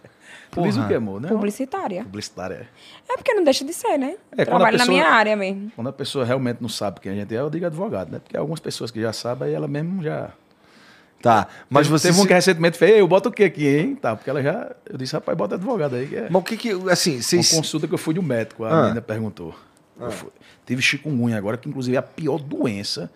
o 0.59 0.87
que, 0.87 0.93
amor? 0.93 1.21
Não, 1.21 1.29
Publicitária. 1.29 2.03
publicitária. 2.03 2.67
É 3.09 3.15
porque 3.15 3.33
não 3.33 3.43
deixa 3.43 3.63
de 3.63 3.73
ser, 3.73 3.97
né? 3.97 4.15
É, 4.37 4.43
Trabalho 4.45 4.77
pessoa- 4.77 4.85
na 4.87 4.91
minha 5.03 5.07
área 5.09 5.35
mesmo. 5.35 5.71
Quando 5.75 5.87
a 5.87 5.93
pessoa 5.93 6.25
realmente 6.25 6.61
não 6.61 6.69
sabe 6.69 6.99
quem 6.99 7.11
a 7.11 7.15
gente 7.15 7.35
é, 7.35 7.39
eu 7.39 7.49
digo 7.49 7.65
advogado, 7.65 8.11
né? 8.11 8.19
Porque 8.19 8.35
algumas 8.35 8.59
pessoas 8.59 8.91
que 8.91 8.99
já 9.01 9.13
sabem, 9.13 9.47
aí 9.49 9.53
ela 9.53 9.67
mesmo 9.67 10.03
já. 10.03 10.29
Tá. 11.21 11.47
Mas 11.69 11.85
teve, 11.87 11.99
você. 11.99 12.07
Teve 12.09 12.19
um 12.21 12.25
que 12.25 12.33
recentemente 12.33 12.77
fez, 12.77 12.91
"Ei, 12.93 13.01
eu 13.01 13.07
boto 13.07 13.29
o 13.29 13.31
que 13.31 13.43
aqui, 13.43 13.67
hein? 13.67 13.95
Tá, 13.95 14.15
porque 14.15 14.29
ela 14.29 14.41
já. 14.41 14.71
Eu 14.89 14.97
disse, 14.97 15.13
rapaz, 15.13 15.37
bota 15.37 15.53
advogado 15.55 15.95
aí, 15.95 16.07
que 16.07 16.15
é. 16.15 16.27
Mas 16.29 16.41
o 16.41 16.43
que 16.43 16.57
que. 16.57 16.71
Assim, 16.89 17.13
Uma 17.15 17.21
vocês. 17.21 17.51
consulta 17.53 17.87
que 17.87 17.93
eu 17.93 17.97
fui 17.97 18.13
de 18.15 18.19
um 18.19 18.23
médico, 18.23 18.63
a 18.65 18.69
Ah. 18.69 18.81
menina 18.83 19.01
perguntou. 19.01 19.53
Eu 19.99 20.09
fui- 20.09 20.29
tive 20.65 20.81
chikungunya 20.81 21.37
agora, 21.37 21.57
que 21.57 21.69
inclusive 21.69 21.95
é 21.95 21.99
a 21.99 22.01
pior 22.01 22.39
doença 22.39 23.11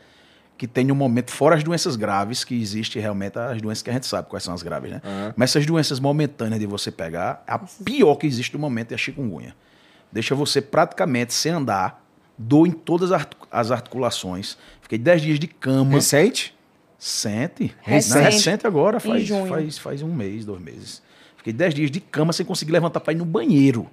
que 0.57 0.67
tem 0.67 0.85
no 0.85 0.95
momento, 0.95 1.31
fora 1.31 1.55
as 1.55 1.63
doenças 1.63 1.95
graves, 1.95 2.43
que 2.43 2.59
existe 2.59 2.97
realmente 2.99 3.37
as 3.37 3.61
doenças 3.61 3.81
que 3.81 3.89
a 3.89 3.93
gente 3.93 4.05
sabe 4.05 4.29
quais 4.29 4.43
são 4.43 4.53
as 4.53 4.63
graves, 4.63 4.89
né? 4.91 5.01
Mas 5.35 5.49
essas 5.51 5.65
doenças 5.65 5.99
momentâneas 5.99 6.59
de 6.59 6.65
você 6.65 6.89
pegar, 6.91 7.43
a 7.45 7.59
pior 7.59 8.15
que 8.15 8.25
existe 8.25 8.53
no 8.53 8.59
momento 8.59 8.91
é 8.91 8.95
a 8.95 8.97
chikungunya. 8.97 9.55
Deixa 10.11 10.33
você 10.33 10.61
praticamente 10.61 11.33
sem 11.33 11.51
andar, 11.51 12.01
dor 12.37 12.67
em 12.67 12.71
todas 12.71 13.11
as 13.11 13.21
artic- 13.21 13.47
as 13.51 13.69
articulações. 13.71 14.57
Fiquei 14.81 14.97
10 14.97 15.21
dias 15.21 15.39
de 15.39 15.47
cama. 15.47 15.91
Recente? 15.91 16.55
Sente. 16.97 17.75
Recente. 17.81 18.15
Não, 18.17 18.23
recente 18.23 18.67
agora, 18.67 18.99
faz, 18.99 19.27
faz, 19.49 19.77
faz 19.77 20.01
um 20.01 20.13
mês, 20.13 20.45
dois 20.45 20.61
meses. 20.61 21.01
Fiquei 21.37 21.51
10 21.53 21.73
dias 21.75 21.91
de 21.91 21.99
cama 21.99 22.31
sem 22.33 22.45
conseguir 22.45 22.71
levantar 22.71 22.99
para 23.01 23.13
ir 23.13 23.17
no 23.17 23.25
banheiro. 23.25 23.89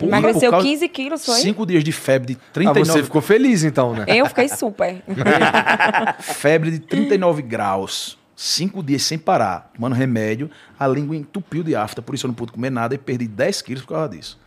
Porra, 0.00 0.18
Emagreceu 0.18 0.50
por 0.50 0.56
causa- 0.56 0.66
15 0.66 0.88
quilos, 0.88 1.26
foi? 1.26 1.40
Cinco 1.40 1.66
dias 1.66 1.84
de 1.84 1.92
febre 1.92 2.34
de 2.34 2.40
Ah, 2.40 2.52
39, 2.54 2.90
você 2.92 3.02
ficou 3.04 3.20
feliz 3.20 3.62
então, 3.62 3.92
né? 3.94 4.06
Eu 4.08 4.24
fiquei 4.26 4.48
super. 4.48 5.02
febre 6.20 6.70
de 6.70 6.78
39 6.78 7.42
graus. 7.42 8.18
Cinco 8.34 8.82
dias 8.82 9.02
sem 9.02 9.18
parar, 9.18 9.70
tomando 9.74 9.94
remédio. 9.94 10.50
A 10.78 10.86
língua 10.88 11.14
entupiu 11.14 11.62
de 11.62 11.76
afta, 11.76 12.00
por 12.00 12.14
isso 12.14 12.26
eu 12.26 12.28
não 12.28 12.34
pude 12.34 12.50
comer 12.52 12.70
nada 12.70 12.94
e 12.94 12.98
perdi 12.98 13.28
10 13.28 13.60
quilos 13.60 13.82
por 13.82 13.88
causa 13.90 14.08
disso. 14.08 14.38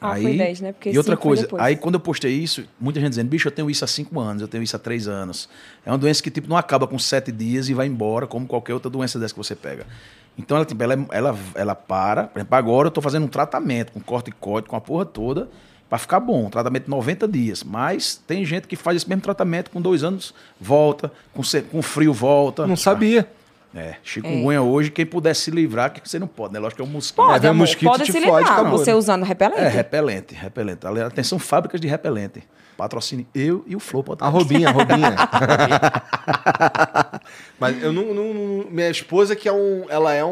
Ah, 0.00 0.16
foi 0.16 0.36
10, 0.36 0.60
né? 0.62 0.72
Porque 0.72 0.90
e 0.90 0.98
outra 0.98 1.16
coisa, 1.16 1.46
aí 1.58 1.76
quando 1.76 1.94
eu 1.96 2.00
postei 2.00 2.32
isso, 2.32 2.64
muita 2.80 2.98
gente 2.98 3.10
dizendo, 3.10 3.28
bicho, 3.28 3.46
eu 3.46 3.52
tenho 3.52 3.70
isso 3.70 3.84
há 3.84 3.86
cinco 3.86 4.18
anos, 4.18 4.40
eu 4.42 4.48
tenho 4.48 4.64
isso 4.64 4.74
há 4.74 4.78
três 4.78 5.06
anos. 5.06 5.48
É 5.84 5.90
uma 5.92 5.98
doença 5.98 6.22
que 6.22 6.30
tipo 6.30 6.48
não 6.48 6.56
acaba 6.56 6.86
com 6.88 6.98
sete 6.98 7.30
dias 7.30 7.68
e 7.68 7.74
vai 7.74 7.86
embora, 7.86 8.26
como 8.26 8.46
qualquer 8.46 8.74
outra 8.74 8.90
doença 8.90 9.18
dessa 9.20 9.34
que 9.34 9.38
você 9.38 9.54
pega. 9.54 9.86
Então 10.40 10.56
ela, 10.56 10.64
tipo, 10.64 10.82
ela, 10.82 11.06
ela, 11.10 11.38
ela 11.54 11.74
para, 11.74 12.24
por 12.24 12.38
exemplo, 12.38 12.56
agora 12.56 12.88
eu 12.88 12.90
tô 12.90 13.02
fazendo 13.02 13.24
um 13.24 13.28
tratamento 13.28 13.92
com 13.92 14.00
corticoide, 14.00 14.66
com 14.66 14.74
a 14.74 14.80
porra 14.80 15.04
toda, 15.04 15.48
para 15.88 15.98
ficar 15.98 16.18
bom, 16.18 16.46
um 16.46 16.50
tratamento 16.50 16.84
de 16.84 16.90
90 16.90 17.28
dias. 17.28 17.62
Mas 17.62 18.16
tem 18.26 18.44
gente 18.44 18.66
que 18.66 18.74
faz 18.74 18.96
esse 18.96 19.08
mesmo 19.08 19.22
tratamento 19.22 19.70
com 19.70 19.80
dois 19.80 20.02
anos, 20.02 20.34
volta, 20.58 21.12
com, 21.34 21.42
com 21.70 21.82
frio 21.82 22.14
volta. 22.14 22.66
Não 22.66 22.76
sabia. 22.76 23.30
É, 23.74 23.94
chikungunya 24.02 24.60
hoje, 24.62 24.90
quem 24.90 25.06
puder 25.06 25.32
se 25.34 25.50
livrar, 25.50 25.92
que 25.92 26.00
você 26.08 26.18
não 26.18 26.26
pode, 26.26 26.52
né? 26.52 26.58
Lógico 26.58 26.82
que 26.82 26.82
é 26.82 26.84
um 26.84 26.92
mosquito. 26.92 27.16
Pode, 27.16 27.38
ver 27.40 27.48
amor, 27.48 27.58
mosquito 27.60 27.88
pode 27.88 28.06
se 28.06 28.12
fode, 28.12 28.24
livrar. 28.24 28.42
acabou, 28.42 28.78
Você 28.78 28.90
né? 28.90 28.96
usando 28.96 29.22
repelente. 29.24 29.60
É, 29.60 29.68
repelente, 29.68 30.34
repelente. 30.34 30.86
Atenção, 30.86 31.38
fábricas 31.38 31.80
de 31.80 31.86
repelente. 31.86 32.42
Patrocínio 32.76 33.26
eu 33.34 33.62
e 33.68 33.76
o 33.76 33.80
Flow 33.80 34.04
A. 34.18 34.28
Robinha, 34.28 34.68
a 34.70 34.72
Robinha. 34.72 35.14
Mas 37.58 37.82
eu 37.82 37.92
não, 37.92 38.14
não- 38.14 38.34
não- 38.34 38.70
Minha 38.70 38.90
esposa 38.90 39.36
que 39.36 39.48
é 39.48 39.52
um. 39.52 39.84
Ela 39.88 40.14
é 40.14 40.24
um, 40.24 40.30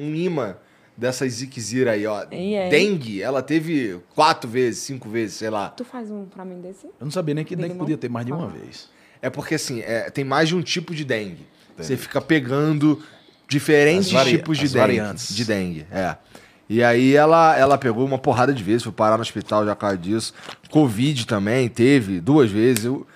um 0.00 0.14
imã 0.14 0.56
dessa 0.96 1.28
ziquezira 1.28 1.92
aí, 1.92 2.06
ó. 2.06 2.24
E 2.30 2.54
é. 2.54 2.68
Dengue, 2.70 3.20
ela 3.22 3.42
teve 3.42 4.00
quatro 4.14 4.48
vezes, 4.48 4.80
cinco 4.82 5.08
vezes, 5.08 5.36
sei 5.36 5.50
lá. 5.50 5.68
Tu 5.70 5.84
faz 5.84 6.10
um 6.10 6.24
pra 6.24 6.44
mim 6.44 6.60
desse? 6.60 6.86
Eu 6.86 6.92
não 7.04 7.10
sabia 7.10 7.34
nem 7.34 7.44
que 7.44 7.54
Dengue 7.54 7.68
dengue 7.68 7.78
podia 7.78 7.96
ter 7.98 8.08
mais 8.08 8.24
de 8.26 8.32
uma 8.32 8.46
Ah. 8.46 8.48
vez. 8.48 8.88
É 9.20 9.28
porque 9.30 9.54
assim, 9.54 9.80
é, 9.80 10.10
tem 10.10 10.24
mais 10.24 10.48
de 10.48 10.56
um 10.56 10.62
tipo 10.62 10.94
de 10.94 11.04
dengue. 11.04 11.46
Você 11.76 11.96
fica 11.96 12.20
pegando 12.20 13.02
diferentes 13.48 14.08
tipos 14.24 14.58
de 14.58 14.64
dengue. 14.64 14.78
variantes. 14.78 15.34
De 15.34 15.44
dengue, 15.44 15.86
é. 15.90 16.16
E 16.68 16.82
aí 16.82 17.14
ela, 17.14 17.56
ela 17.56 17.76
pegou 17.76 18.04
uma 18.04 18.18
porrada 18.18 18.52
de 18.52 18.62
vezes, 18.62 18.82
foi 18.82 18.92
parar 18.92 19.16
no 19.16 19.22
hospital 19.22 19.64
já 19.66 19.74
por 19.74 19.82
causa 19.82 19.98
disso. 19.98 20.32
Covid 20.70 21.26
também, 21.26 21.68
teve 21.68 22.20
duas 22.20 22.50
vezes. 22.50 22.86
Eu, 22.86 23.06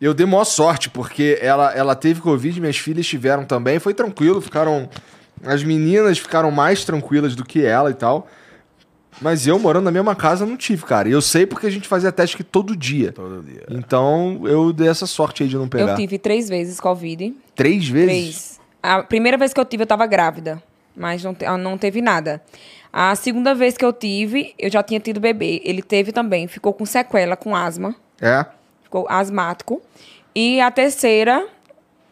eu 0.00 0.12
dei 0.12 0.26
maior 0.26 0.44
sorte, 0.44 0.90
porque 0.90 1.38
ela, 1.40 1.72
ela 1.72 1.94
teve 1.94 2.20
Covid, 2.20 2.60
minhas 2.60 2.76
filhas 2.76 3.06
tiveram 3.06 3.44
também, 3.44 3.78
foi 3.78 3.94
tranquilo, 3.94 4.40
ficaram. 4.40 4.88
As 5.42 5.62
meninas 5.64 6.18
ficaram 6.18 6.50
mais 6.50 6.84
tranquilas 6.84 7.34
do 7.34 7.44
que 7.44 7.64
ela 7.64 7.90
e 7.90 7.94
tal. 7.94 8.28
Mas 9.20 9.46
eu, 9.46 9.58
morando 9.58 9.84
na 9.84 9.90
mesma 9.90 10.14
casa, 10.14 10.46
não 10.46 10.56
tive, 10.56 10.84
cara. 10.84 11.08
E 11.08 11.12
eu 11.12 11.20
sei 11.20 11.44
porque 11.44 11.66
a 11.66 11.70
gente 11.70 11.88
fazia 11.88 12.10
teste 12.12 12.36
aqui 12.36 12.44
todo 12.44 12.76
dia. 12.76 13.12
Todo 13.12 13.42
dia. 13.42 13.66
Então 13.68 14.40
eu 14.44 14.72
dei 14.72 14.88
essa 14.88 15.06
sorte 15.06 15.42
aí 15.42 15.48
de 15.48 15.56
não 15.56 15.68
pegar. 15.68 15.92
Eu 15.92 15.96
tive 15.96 16.18
três 16.18 16.48
vezes 16.48 16.80
Covid. 16.80 17.34
Três 17.60 17.86
vezes? 17.86 18.06
Três. 18.08 18.60
A 18.82 19.02
primeira 19.02 19.36
vez 19.36 19.52
que 19.52 19.60
eu 19.60 19.66
tive, 19.66 19.82
eu 19.82 19.86
tava 19.86 20.06
grávida. 20.06 20.62
Mas 20.96 21.22
não, 21.22 21.36
ah, 21.44 21.58
não 21.58 21.76
teve 21.76 22.00
nada. 22.00 22.42
A 22.90 23.14
segunda 23.14 23.54
vez 23.54 23.76
que 23.76 23.84
eu 23.84 23.92
tive, 23.92 24.54
eu 24.58 24.70
já 24.70 24.82
tinha 24.82 24.98
tido 24.98 25.20
bebê. 25.20 25.60
Ele 25.62 25.82
teve 25.82 26.10
também. 26.10 26.48
Ficou 26.48 26.72
com 26.72 26.86
sequela, 26.86 27.36
com 27.36 27.54
asma. 27.54 27.94
É. 28.18 28.46
Ficou 28.82 29.06
asmático. 29.10 29.82
E 30.34 30.58
a 30.58 30.70
terceira 30.70 31.46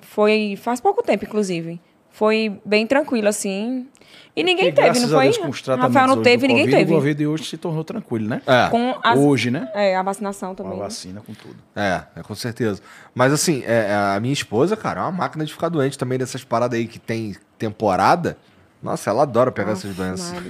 foi 0.03 0.55
faz 0.61 0.83
pouco 0.83 1.03
tempo, 1.03 1.25
inclusive. 1.25 1.81
Foi 2.19 2.61
bem 2.65 2.85
tranquilo, 2.85 3.29
assim. 3.29 3.87
E 4.35 4.43
ninguém 4.43 4.73
Porque, 4.73 4.83
teve, 4.89 4.99
não 4.99 5.09
foi? 5.09 5.25
Deus, 5.27 5.39
com 5.39 5.49
os 5.51 5.61
Rafael 5.61 6.07
não 6.09 6.21
teve, 6.21 6.49
ninguém 6.49 6.65
Covid, 6.65 6.77
teve. 6.79 6.93
O 6.93 6.97
Covid 6.97 7.27
hoje 7.29 7.45
se 7.45 7.57
tornou 7.57 7.85
tranquilo, 7.85 8.29
né? 8.29 8.43
É. 8.45 8.69
Com 8.71 8.97
as- 9.05 9.17
Hoje, 9.21 9.53
né? 9.53 9.71
É, 9.73 9.95
a 9.97 10.03
vacinação 10.03 10.53
Com 10.53 10.63
a 10.63 10.65
também. 10.65 10.79
vacina, 10.81 11.21
com 11.25 11.33
tudo. 11.33 11.55
É, 11.77 12.03
é, 12.17 12.23
com 12.25 12.35
certeza. 12.35 12.83
Mas 13.15 13.33
assim, 13.33 13.63
é, 13.65 13.95
a 14.17 14.19
minha 14.19 14.33
esposa, 14.33 14.77
cara, 14.77 15.01
é 15.01 15.05
uma 15.05 15.13
máquina 15.13 15.45
de 15.45 15.53
ficar 15.53 15.69
doente 15.69 15.97
também 15.97 16.19
dessas 16.19 16.43
paradas 16.43 16.77
aí 16.77 16.89
que 16.89 16.99
tem 16.99 17.37
temporada. 17.57 18.37
Nossa, 18.83 19.11
ela 19.11 19.23
adora 19.23 19.53
pegar 19.53 19.71
essas 19.73 19.95
doenças. 19.95 20.35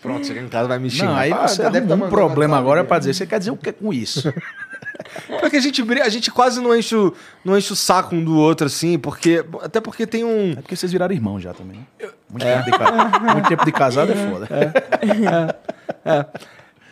Pronto, 0.00 0.24
chega 0.26 0.40
em 0.40 0.48
casa 0.48 0.68
vai 0.68 0.78
me 0.78 0.88
xingar. 0.90 1.06
Não, 1.06 1.16
aí 1.16 1.32
Ah, 1.32 1.46
você 1.48 1.68
deve 1.68 1.86
tá 1.86 1.94
um 1.94 2.08
problema 2.08 2.56
agora 2.58 2.78
carga 2.80 2.88
pra 2.88 2.98
dizer, 3.00 3.14
você 3.14 3.26
quer 3.26 3.38
dizer 3.40 3.50
o 3.50 3.56
que 3.56 3.72
com 3.72 3.92
isso? 3.92 4.32
Porque 5.40 5.56
a 5.56 5.60
gente, 5.60 5.82
a 6.02 6.08
gente 6.08 6.30
quase 6.30 6.60
não 6.60 6.74
enche, 6.76 6.94
o, 6.94 7.14
não 7.44 7.56
enche 7.56 7.72
o 7.72 7.76
saco 7.76 8.14
um 8.14 8.22
do 8.24 8.36
outro, 8.38 8.66
assim, 8.66 8.98
porque. 8.98 9.44
Até 9.62 9.80
porque 9.80 10.06
tem 10.06 10.24
um. 10.24 10.52
É 10.52 10.56
porque 10.56 10.76
vocês 10.76 10.90
viraram 10.92 11.14
irmãos 11.14 11.40
já 11.40 11.52
também. 11.52 11.78
né? 12.00 12.08
Muito, 12.30 12.44
tempo, 12.44 12.64
de, 12.64 12.70
ca- 12.70 13.20
muito 13.34 13.48
tempo 13.48 13.64
de 13.64 13.72
casado 13.72 14.12
é 14.12 14.14
foda. 14.16 14.48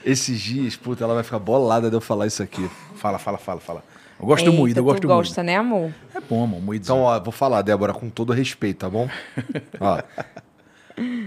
Esses 0.05 0.41
dias, 0.41 0.77
puta, 0.77 1.05
ela 1.05 1.15
vai 1.15 1.23
ficar 1.23 1.39
bolada 1.39 1.91
de 1.91 1.97
eu 1.97 2.01
falar 2.01 2.27
isso 2.27 2.43
aqui. 2.43 2.71
Fala, 2.97 3.19
fala, 3.19 3.37
fala, 3.39 3.61
fala. 3.61 3.83
Eu 4.19 4.27
gosto 4.27 4.45
do 4.45 4.51
Eita, 4.51 4.61
moído, 4.61 4.81
eu 4.81 4.85
gosto 4.85 4.99
tu 5.01 5.09
do 5.09 5.15
gosta, 5.15 5.43
né, 5.43 5.57
amor? 5.57 5.81
moído. 5.81 5.95
É 6.15 6.21
bom, 6.21 6.45
amor, 6.45 6.61
moído. 6.61 6.85
Então, 6.85 7.01
ó, 7.03 7.19
vou 7.21 7.33
falar, 7.33 7.63
Débora, 7.63 7.93
com 7.95 8.09
todo 8.11 8.33
respeito, 8.33 8.79
tá 8.79 8.89
bom? 8.91 9.09
ó. 9.81 9.99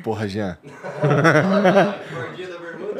Porra, 0.03 0.27
Jean. 0.27 0.57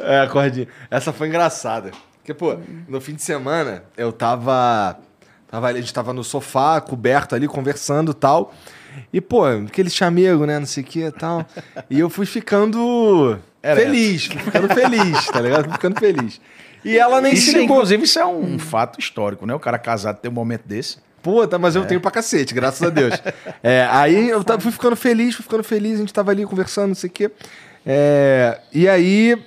É, 0.06 0.20
a 0.20 0.26
cordinha. 0.26 0.68
Essa 0.90 1.14
foi 1.14 1.28
engraçada. 1.28 1.90
Porque, 2.24 2.32
pô, 2.32 2.56
no 2.88 3.02
fim 3.02 3.12
de 3.14 3.22
semana, 3.22 3.84
eu 3.98 4.10
tava. 4.10 4.98
tava 5.46 5.68
a 5.68 5.74
gente 5.74 5.92
tava 5.92 6.14
no 6.14 6.24
sofá, 6.24 6.80
coberto 6.80 7.34
ali, 7.34 7.46
conversando 7.46 8.12
e 8.12 8.14
tal. 8.14 8.54
E, 9.12 9.20
pô, 9.20 9.44
aquele 9.44 9.90
chamego, 9.90 10.46
né? 10.46 10.58
Não 10.58 10.64
sei 10.64 10.82
o 10.82 10.86
que 10.86 11.00
e 11.04 11.12
tal. 11.12 11.44
E 11.90 12.00
eu 12.00 12.08
fui 12.08 12.24
ficando 12.24 13.38
Ereto. 13.62 13.82
feliz, 13.82 14.24
fui 14.24 14.38
ficando 14.40 14.68
feliz, 14.72 15.26
tá 15.26 15.38
ligado? 15.42 15.64
Fui 15.64 15.72
ficando 15.74 16.00
feliz. 16.00 16.40
E 16.82 16.96
ela 16.96 17.20
nem 17.20 17.34
isso, 17.34 17.50
se 17.50 17.56
é, 17.56 17.60
ligou. 17.60 17.76
inclusive, 17.76 18.04
isso 18.04 18.18
é 18.18 18.24
um 18.24 18.58
fato 18.58 18.98
histórico, 18.98 19.44
né? 19.44 19.54
O 19.54 19.60
cara 19.60 19.78
casado 19.78 20.18
ter 20.18 20.28
um 20.30 20.32
momento 20.32 20.62
desse. 20.66 20.96
Puta, 21.22 21.58
mas 21.58 21.76
eu 21.76 21.84
tenho 21.84 22.00
pra 22.00 22.10
cacete, 22.10 22.54
graças 22.54 22.82
a 22.82 22.88
Deus. 22.90 23.14
É, 23.62 23.86
aí 23.90 24.30
eu 24.30 24.42
tava- 24.42 24.60
fui 24.62 24.72
ficando 24.72 24.96
feliz, 24.96 25.34
fui 25.34 25.42
ficando 25.42 25.62
feliz, 25.64 25.96
a 25.96 25.98
gente 25.98 26.12
tava 26.12 26.30
ali 26.30 26.46
conversando, 26.46 26.88
não 26.88 26.94
sei 26.94 27.10
o 27.10 27.12
quê. 27.12 27.30
É, 27.84 28.60
e 28.72 28.88
aí 28.88 29.42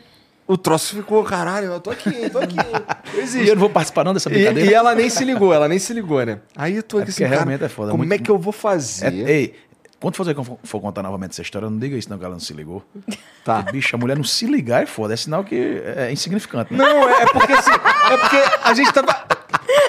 o 0.47 0.57
troço 0.57 0.95
ficou, 0.95 1.23
caralho, 1.23 1.67
eu 1.67 1.79
tô 1.79 1.89
aqui, 1.91 2.09
eu 2.23 2.29
tô 2.29 2.39
aqui. 2.39 2.55
Eu 3.13 3.19
E 3.19 3.23
existo. 3.23 3.47
eu 3.49 3.55
não 3.55 3.59
vou 3.61 3.69
participar 3.69 4.03
não 4.03 4.13
dessa 4.13 4.29
E, 4.29 4.33
brincadeira. 4.33 4.69
e 4.69 4.73
ela 4.73 4.93
nem 4.93 5.09
se 5.09 5.23
ligou, 5.23 5.53
ela 5.53 5.67
nem 5.67 5.79
se 5.79 5.93
ligou, 5.93 6.23
né? 6.25 6.39
Aí 6.55 6.75
eu 6.75 6.83
tô 6.83 6.99
É 6.99 7.03
aqui 7.03 7.11
porque 7.11 7.23
assim, 7.23 7.29
cara, 7.29 7.43
realmente 7.45 7.63
é 7.63 7.69
foda, 7.69 7.91
como 7.91 8.03
muito- 8.03 8.13
é 8.13 8.17
que 8.23 8.29
eu 8.29 8.37
vou 8.37 8.51
É, 8.51 8.57
fazer? 8.57 9.27
ei, 9.29 9.53
quando 9.99 10.15
for, 10.15 10.25
for, 10.45 10.59
for 10.63 10.81
contar 10.81 11.01
novamente 11.03 11.31
essa 11.31 11.41
história, 11.41 11.69
não 11.69 11.77
diga 11.79 11.97
isso 11.97 12.09
não, 12.09 12.17
que 12.17 12.23
ela 12.25 12.33
não 12.33 12.39
se 12.39 12.53
ligou. 12.53 12.83
Tá. 13.43 13.59
Porque, 13.63 13.71
Bicho, 13.71 13.95
a 13.95 13.99
mulher 13.99 14.17
não 14.17 14.25
se 14.25 14.45
ligar 14.45 14.83
é 14.83 14.85
foda. 14.85 15.13
É 15.13 15.15
sinal 15.15 15.41
que 15.41 15.55
é 15.55 16.11
insignificante. 16.11 16.73
Né? 16.73 16.79
Não, 16.83 17.09
é 17.09 17.25
porque 17.27 17.53
assim, 17.53 17.71
é 17.71 18.17
porque 18.17 18.35
a 18.61 18.73
gente 18.73 18.91
tava... 18.91 19.13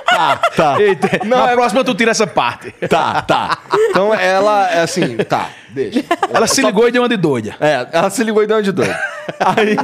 Tá, 0.07 0.37
tá. 0.57 0.81
Eita, 0.81 1.25
Não, 1.25 1.39
na 1.45 1.51
é- 1.51 1.55
próxima 1.55 1.83
tu 1.83 1.93
tira 1.93 2.13
essa 2.13 2.25
parte. 2.25 2.71
Tá, 2.89 3.21
tá. 3.23 3.59
Então 3.91 4.15
ela, 4.15 4.71
é 4.71 4.83
assim, 4.83 5.17
tá, 5.17 5.51
deixa. 5.71 6.05
Ela 6.33 6.47
se 6.47 6.63
ligou 6.63 6.89
e 6.89 6.93
deu 6.93 7.03
uma 7.03 7.09
de 7.09 7.17
doida. 7.17 7.57
É, 7.61 7.89
ela 7.93 8.11
se 8.11 8.23
ligou 8.23 8.45
e 8.45 8.47
deu 8.47 8.57
uma 8.57 8.63
de 8.63 8.71
doido. 8.71 8.95
Aí 9.41 9.77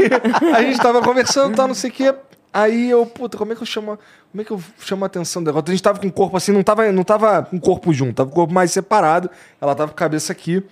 a 0.54 0.62
gente 0.62 0.78
tava 0.78 1.02
conversando, 1.02 1.56
tá, 1.56 1.66
não 1.66 1.74
sei 1.74 1.90
o 1.90 1.92
quê. 1.92 2.14
Aí 2.54 2.88
eu, 2.88 3.04
puta, 3.04 3.36
como 3.36 3.52
é 3.52 3.56
que 3.56 3.62
eu 3.62 3.66
chamo. 3.66 3.98
Como 4.30 4.40
é 4.40 4.44
que 4.44 4.52
eu 4.52 4.62
chamo 4.78 5.04
a 5.04 5.08
atenção 5.08 5.42
dela? 5.42 5.60
A 5.66 5.70
gente 5.70 5.82
tava 5.82 5.98
com 5.98 6.06
o 6.06 6.12
corpo 6.12 6.36
assim, 6.36 6.52
não 6.52 6.62
tava, 6.62 6.92
não 6.92 7.02
tava 7.02 7.42
com 7.42 7.56
o 7.56 7.60
corpo 7.60 7.92
junto, 7.92 8.14
tava 8.14 8.30
com 8.30 8.32
o 8.32 8.36
corpo 8.36 8.54
mais 8.54 8.70
separado. 8.70 9.28
Ela 9.60 9.74
tava 9.74 9.90
com 9.90 9.96
a 9.96 9.98
cabeça 9.98 10.32
aqui. 10.32 10.62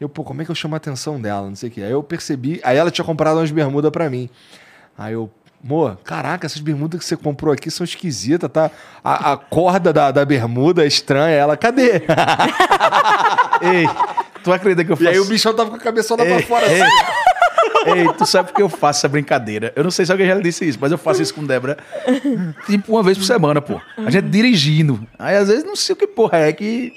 Eu, 0.00 0.08
pô, 0.08 0.24
como 0.24 0.40
é 0.40 0.44
que 0.46 0.50
eu 0.50 0.54
chamo 0.54 0.74
a 0.74 0.78
atenção 0.78 1.20
dela? 1.20 1.46
Não 1.46 1.54
sei 1.54 1.68
o 1.68 1.72
quê. 1.72 1.82
Aí 1.82 1.90
eu 1.90 2.02
percebi. 2.02 2.62
Aí 2.64 2.78
ela 2.78 2.90
tinha 2.90 3.04
comprado 3.04 3.36
umas 3.36 3.50
bermudas 3.50 3.90
pra 3.90 4.08
mim. 4.08 4.30
Aí 4.96 5.12
eu, 5.12 5.30
Mô, 5.62 5.90
caraca, 6.04 6.46
essas 6.46 6.60
bermudas 6.60 7.00
que 7.00 7.04
você 7.04 7.16
comprou 7.16 7.52
aqui 7.52 7.68
são 7.70 7.84
esquisitas, 7.84 8.48
tá? 8.50 8.70
A, 9.02 9.32
a 9.32 9.36
corda 9.36 9.92
da, 9.92 10.10
da 10.12 10.24
bermuda 10.24 10.84
é 10.84 10.86
estranha. 10.86 11.34
Ela, 11.34 11.56
cadê? 11.56 12.04
Ei, 13.60 13.86
tu 14.44 14.52
acredita 14.52 14.84
que 14.84 14.92
eu 14.92 14.94
E 14.94 14.98
faço... 14.98 15.08
aí 15.10 15.18
o 15.18 15.24
bichão 15.24 15.52
tava 15.54 15.70
com 15.70 15.76
a 15.76 15.80
cabeçona 15.80 16.24
pra 16.24 16.36
Ei, 16.36 16.42
fora 16.42 16.66
ei, 16.72 16.80
assim. 16.80 16.90
Ei, 17.86 18.12
tu 18.16 18.26
sabe 18.26 18.48
por 18.48 18.54
que 18.56 18.62
eu 18.62 18.68
faço 18.68 19.00
essa 19.00 19.08
brincadeira? 19.08 19.72
Eu 19.76 19.84
não 19.84 19.90
sei 19.90 20.04
se 20.06 20.12
alguém 20.12 20.26
já 20.26 20.34
disse 20.38 20.68
isso, 20.68 20.78
mas 20.80 20.92
eu 20.92 20.98
faço 20.98 21.22
isso 21.22 21.34
com 21.34 21.44
Débora 21.44 21.76
tipo 22.66 22.92
uma 22.92 23.02
vez 23.02 23.16
por 23.18 23.24
semana, 23.24 23.60
pô. 23.60 23.80
A 23.96 24.10
gente 24.10 24.28
dirigindo. 24.28 25.00
Aí 25.18 25.36
às 25.36 25.48
vezes 25.48 25.64
não 25.64 25.76
sei 25.76 25.92
o 25.92 25.96
que 25.96 26.06
porra 26.06 26.38
é 26.38 26.52
que 26.52 26.94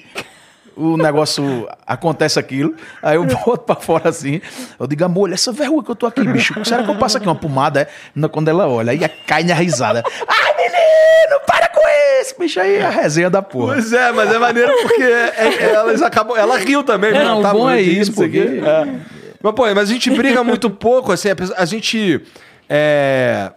o 0.76 0.96
negócio 0.96 1.68
acontece 1.86 2.38
aquilo. 2.38 2.74
Aí 3.02 3.16
eu 3.16 3.24
boto 3.44 3.58
pra 3.64 3.76
fora 3.76 4.08
assim. 4.08 4.40
Eu 4.78 4.86
digo, 4.86 5.04
amor, 5.04 5.24
olha 5.24 5.34
essa 5.34 5.52
verruga 5.52 5.84
que 5.84 5.90
eu 5.90 5.96
tô 5.96 6.06
aqui, 6.06 6.24
bicho. 6.24 6.54
Será 6.64 6.82
que 6.82 6.90
eu 6.90 6.96
passo 6.96 7.16
aqui 7.18 7.26
uma 7.26 7.34
pomada? 7.34 7.82
É? 7.82 7.88
Não, 8.14 8.28
Quando 8.28 8.48
ela 8.48 8.66
olha, 8.68 8.90
aí 8.92 8.98
cai 9.26 9.42
na 9.44 9.54
risada. 9.54 10.02
Ai, 10.26 10.54
menino, 10.56 11.40
para 11.46 11.68
com 11.68 11.82
isso, 12.20 12.34
bicho. 12.38 12.58
Aí 12.60 12.76
é 12.76 12.86
a 12.86 12.90
resenha 12.90 13.28
da 13.28 13.42
porra. 13.42 13.74
Pois 13.74 13.92
é, 13.92 14.12
mas 14.12 14.32
é 14.32 14.38
maneiro 14.38 14.72
porque 14.82 15.02
é- 15.02 15.34
é- 15.36 15.72
elas 15.74 16.00
acabam. 16.02 16.36
Ela 16.36 16.56
riu 16.58 16.82
também, 16.82 17.10
É, 17.14 17.22
não, 17.24 17.40
o 17.40 17.42
tá 17.42 17.52
bom 17.52 17.68
é 17.70 17.80
isso, 17.82 18.10
não 18.12 18.16
porque- 18.16 18.38
É. 18.38 19.21
Mas, 19.42 19.54
pô, 19.54 19.62
mas 19.74 19.90
a 19.90 19.92
gente 19.92 20.10
briga 20.10 20.42
muito 20.44 20.70
pouco, 20.70 21.12
assim, 21.12 21.28
a 21.56 21.64
gente 21.64 22.20
é, 22.68 23.52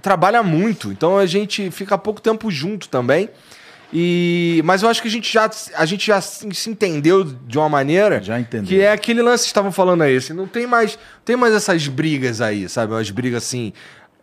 trabalha 0.00 0.42
muito, 0.42 0.90
então 0.90 1.18
a 1.18 1.26
gente 1.26 1.70
fica 1.70 1.96
pouco 1.98 2.20
tempo 2.20 2.50
junto 2.50 2.88
também. 2.88 3.28
E, 3.94 4.62
mas 4.64 4.82
eu 4.82 4.88
acho 4.88 5.02
que 5.02 5.08
a 5.08 5.10
gente 5.10 5.30
já, 5.30 5.50
a 5.74 5.84
gente 5.84 6.06
já 6.06 6.18
se 6.18 6.70
entendeu 6.70 7.22
de 7.24 7.58
uma 7.58 7.68
maneira 7.68 8.22
Já 8.22 8.40
entendeu. 8.40 8.66
que 8.66 8.80
é 8.80 8.90
aquele 8.90 9.20
lance 9.20 9.42
que 9.44 9.48
estavam 9.48 9.70
falando 9.70 10.00
aí. 10.00 10.16
Assim, 10.16 10.32
não 10.32 10.46
tem 10.46 10.66
mais, 10.66 10.98
tem 11.26 11.36
mais 11.36 11.54
essas 11.54 11.86
brigas 11.88 12.40
aí, 12.40 12.70
sabe? 12.70 12.94
Umas 12.94 13.10
brigas 13.10 13.44
assim, 13.44 13.70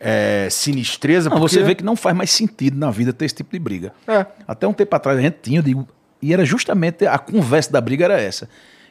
é, 0.00 0.48
sinistreza. 0.50 1.30
Não, 1.30 1.38
você 1.38 1.58
porque- 1.58 1.66
vê 1.68 1.74
que 1.76 1.84
não 1.84 1.94
faz 1.94 2.16
mais 2.16 2.32
sentido 2.32 2.76
na 2.76 2.90
vida 2.90 3.12
ter 3.12 3.26
esse 3.26 3.34
tipo 3.36 3.52
de 3.52 3.60
briga. 3.60 3.92
É. 4.08 4.26
Até 4.48 4.66
um 4.66 4.72
tempo 4.72 4.96
atrás 4.96 5.16
a 5.16 5.22
gente 5.22 5.36
tinha, 5.40 5.62
digo, 5.62 5.86
e 6.20 6.34
era 6.34 6.44
justamente 6.44 7.06
a 7.06 7.16
conversa 7.16 7.70
da 7.70 7.80
briga 7.80 8.06
era 8.06 8.20
essa. 8.20 8.48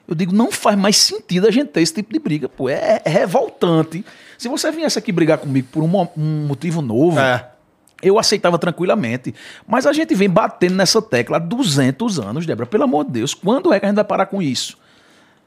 Eu 0.10 0.15
digo, 0.15 0.34
não 0.34 0.52
faz 0.52 0.76
mais 0.76 0.98
sentido 0.98 1.48
a 1.48 1.52
gente 1.52 1.68
ter 1.68 1.81
esse 1.81 1.94
tipo 1.94 2.11
de 2.11 2.18
briga, 2.18 2.49
pô. 2.49 2.68
É, 2.68 2.99
é 3.06 3.10
revoltante. 3.10 4.03
Se 4.40 4.48
você 4.49 4.72
viesse 4.72 4.98
aqui 4.98 5.11
brigar 5.11 5.38
comigo 5.38 5.68
por 5.72 5.84
um, 5.84 6.07
um 6.18 6.48
motivo 6.48 6.81
novo, 6.81 7.19
É. 7.19 7.48
eu 8.02 8.18
aceitava 8.18 8.57
tranquilamente. 8.57 9.36
Mas 9.68 9.86
a 9.86 9.94
gente 9.94 10.15
vem 10.15 10.27
batendo 10.27 10.73
nessa 10.73 10.99
tecla 10.99 11.38
há 11.38 11.40
200 11.40 12.19
anos, 12.19 12.48
Débora. 12.48 12.65
Pelo 12.65 12.86
amor 12.86 13.06
de 13.06 13.11
Deus, 13.11 13.36
quando 13.36 13.72
é 13.72 13.80
que 13.80 13.86
a 13.86 13.90
gente 13.90 13.98
vai 13.98 14.03
parar 14.03 14.26
com 14.26 14.41
isso? 14.41 14.77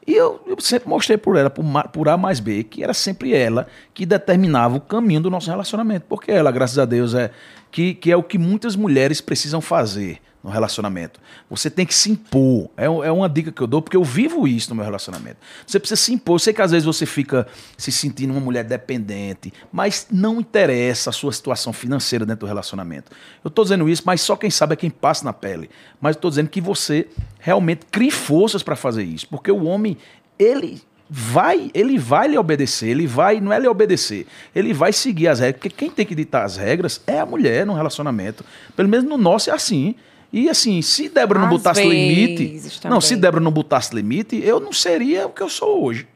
E 0.07 0.13
eu, 0.13 0.41
eu 0.47 0.57
sempre 0.59 0.87
mostrei 0.87 1.17
por 1.17 1.35
ela, 1.35 1.49
por, 1.49 1.63
por 1.91 2.07
A 2.07 2.15
mais 2.17 2.39
B, 2.39 2.63
que 2.63 2.83
era 2.83 2.93
sempre 2.93 3.33
ela 3.33 3.67
que 3.93 4.05
determinava 4.05 4.77
o 4.77 4.81
caminho 4.81 5.19
do 5.19 5.29
nosso 5.29 5.49
relacionamento. 5.49 6.05
Porque 6.07 6.31
ela, 6.31 6.51
graças 6.51 6.79
a 6.79 6.85
Deus, 6.85 7.13
é 7.13 7.31
que, 7.69 7.93
que 7.95 8.09
é 8.11 8.15
o 8.15 8.23
que 8.23 8.37
muitas 8.37 8.75
mulheres 8.77 9.19
precisam 9.19 9.59
fazer 9.59 10.19
no 10.43 10.49
relacionamento. 10.49 11.21
Você 11.49 11.69
tem 11.69 11.85
que 11.85 11.95
se 11.95 12.11
impor. 12.11 12.69
É, 12.75 12.85
é 12.85 13.11
uma 13.11 13.29
dica 13.29 13.51
que 13.51 13.61
eu 13.61 13.67
dou, 13.67 13.81
porque 13.81 13.95
eu 13.95 14.03
vivo 14.03 14.45
isso 14.45 14.69
no 14.69 14.75
meu 14.75 14.83
relacionamento. 14.83 15.37
Você 15.65 15.79
precisa 15.79 15.99
se 15.99 16.13
impor. 16.13 16.35
Eu 16.35 16.39
sei 16.39 16.53
que 16.53 16.61
às 16.61 16.71
vezes 16.71 16.85
você 16.85 17.05
fica 17.05 17.47
se 17.77 17.91
sentindo 17.91 18.31
uma 18.31 18.41
mulher 18.41 18.65
dependente, 18.65 19.53
mas 19.71 20.07
não 20.11 20.41
interessa 20.41 21.11
a 21.11 21.13
sua 21.13 21.31
situação 21.31 21.71
financeira 21.71 22.25
dentro 22.25 22.41
do 22.41 22.47
relacionamento. 22.47 23.11
Eu 23.43 23.47
estou 23.47 23.63
dizendo 23.63 23.87
isso, 23.87 24.03
mas 24.05 24.19
só 24.19 24.35
quem 24.35 24.49
sabe 24.49 24.73
é 24.73 24.75
quem 24.75 24.89
passa 24.89 25.23
na 25.23 25.31
pele. 25.31 25.69
Mas 26.01 26.17
estou 26.17 26.29
dizendo 26.29 26.49
que 26.49 26.59
você 26.59 27.07
realmente 27.39 27.85
crie 27.89 28.11
forças 28.11 28.61
para 28.61 28.75
fazer 28.75 29.03
isso, 29.03 29.27
porque 29.29 29.51
o 29.51 29.63
homem, 29.63 29.97
ele 30.37 30.81
vai, 31.09 31.71
ele 31.73 31.97
vai 31.97 32.27
lhe 32.27 32.37
obedecer, 32.37 32.89
ele 32.89 33.07
vai, 33.07 33.39
não 33.39 33.53
é 33.53 33.59
lhe 33.59 33.67
obedecer, 33.67 34.25
ele 34.53 34.73
vai 34.73 34.91
seguir 34.91 35.27
as 35.27 35.39
regras, 35.39 35.61
porque 35.61 35.69
quem 35.69 35.89
tem 35.89 36.05
que 36.05 36.15
ditar 36.15 36.43
as 36.43 36.57
regras 36.57 37.01
é 37.05 37.19
a 37.19 37.25
mulher 37.25 37.65
no 37.65 37.73
relacionamento. 37.73 38.43
Pelo 38.75 38.89
menos 38.89 39.05
no 39.05 39.17
nosso 39.17 39.49
é 39.49 39.53
assim. 39.53 39.95
E 40.33 40.49
assim, 40.49 40.81
se 40.81 41.09
Débora 41.09 41.39
não 41.39 41.45
Às 41.45 41.53
botasse 41.53 41.87
limite, 41.87 42.47
vezes 42.47 42.81
não, 42.85 42.99
se 42.99 43.09
também. 43.09 43.21
Débora 43.21 43.43
não 43.43 43.51
botasse 43.51 43.93
limite, 43.93 44.41
eu 44.43 44.59
não 44.59 44.73
seria 44.73 45.27
o 45.27 45.29
que 45.29 45.43
eu 45.43 45.47
sou 45.47 45.85
hoje. 45.85 46.07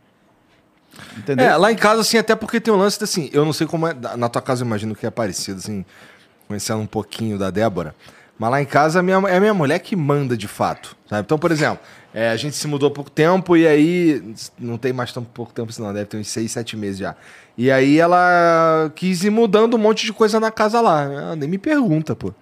Entendeu? 1.16 1.46
É, 1.46 1.56
lá 1.56 1.72
em 1.72 1.76
casa, 1.76 2.02
assim, 2.02 2.18
até 2.18 2.36
porque 2.36 2.60
tem 2.60 2.74
um 2.74 2.78
lance, 2.78 3.02
assim, 3.04 3.30
eu 3.32 3.46
não 3.46 3.54
sei 3.54 3.68
como 3.68 3.88
é. 3.88 3.94
Na 4.18 4.28
tua 4.28 4.42
casa 4.42 4.64
eu 4.64 4.66
imagino 4.66 4.96
que 4.96 5.06
é 5.06 5.12
parecido, 5.12 5.60
assim, 5.60 5.86
conhecendo 6.48 6.80
um 6.80 6.88
pouquinho 6.88 7.38
da 7.38 7.52
Débora. 7.52 7.94
Mas 8.40 8.50
lá 8.50 8.62
em 8.62 8.66
casa 8.66 9.04
minha, 9.04 9.18
é 9.28 9.38
a 9.38 9.40
minha 9.40 9.54
mulher 9.54 9.78
que 9.80 9.96
manda 9.96 10.36
de 10.36 10.48
fato. 10.48 10.98
Sabe? 11.08 11.22
Então, 11.22 11.38
por 11.38 11.52
exemplo, 11.52 11.80
é, 12.12 12.30
a 12.30 12.36
gente 12.36 12.56
se 12.56 12.68
mudou 12.68 12.90
há 12.90 12.92
pouco 12.92 13.12
tempo 13.12 13.56
e 13.56 13.68
aí. 13.68 14.34
Não 14.58 14.80
tem 14.80 14.92
mais 14.92 15.14
tão 15.14 15.24
pouco 15.24 15.54
tempo 15.54 15.70
assim, 15.70 15.84
não, 15.84 15.94
deve 15.94 16.06
ter 16.06 16.18
uns 16.18 16.28
seis, 16.28 16.52
sete 16.52 16.76
meses 16.76 16.98
já. 16.98 17.16
E 17.56 17.70
aí 17.70 18.00
ela 18.00 18.92
quis 18.96 19.24
ir 19.24 19.30
mudando 19.30 19.76
um 19.76 19.80
monte 19.80 20.06
de 20.08 20.14
coisa 20.14 20.40
na 20.40 20.50
casa 20.50 20.82
lá. 20.82 21.04
Ela 21.04 21.36
nem 21.36 21.48
me 21.48 21.60
pergunta, 21.60 22.16
pô. 22.16 22.34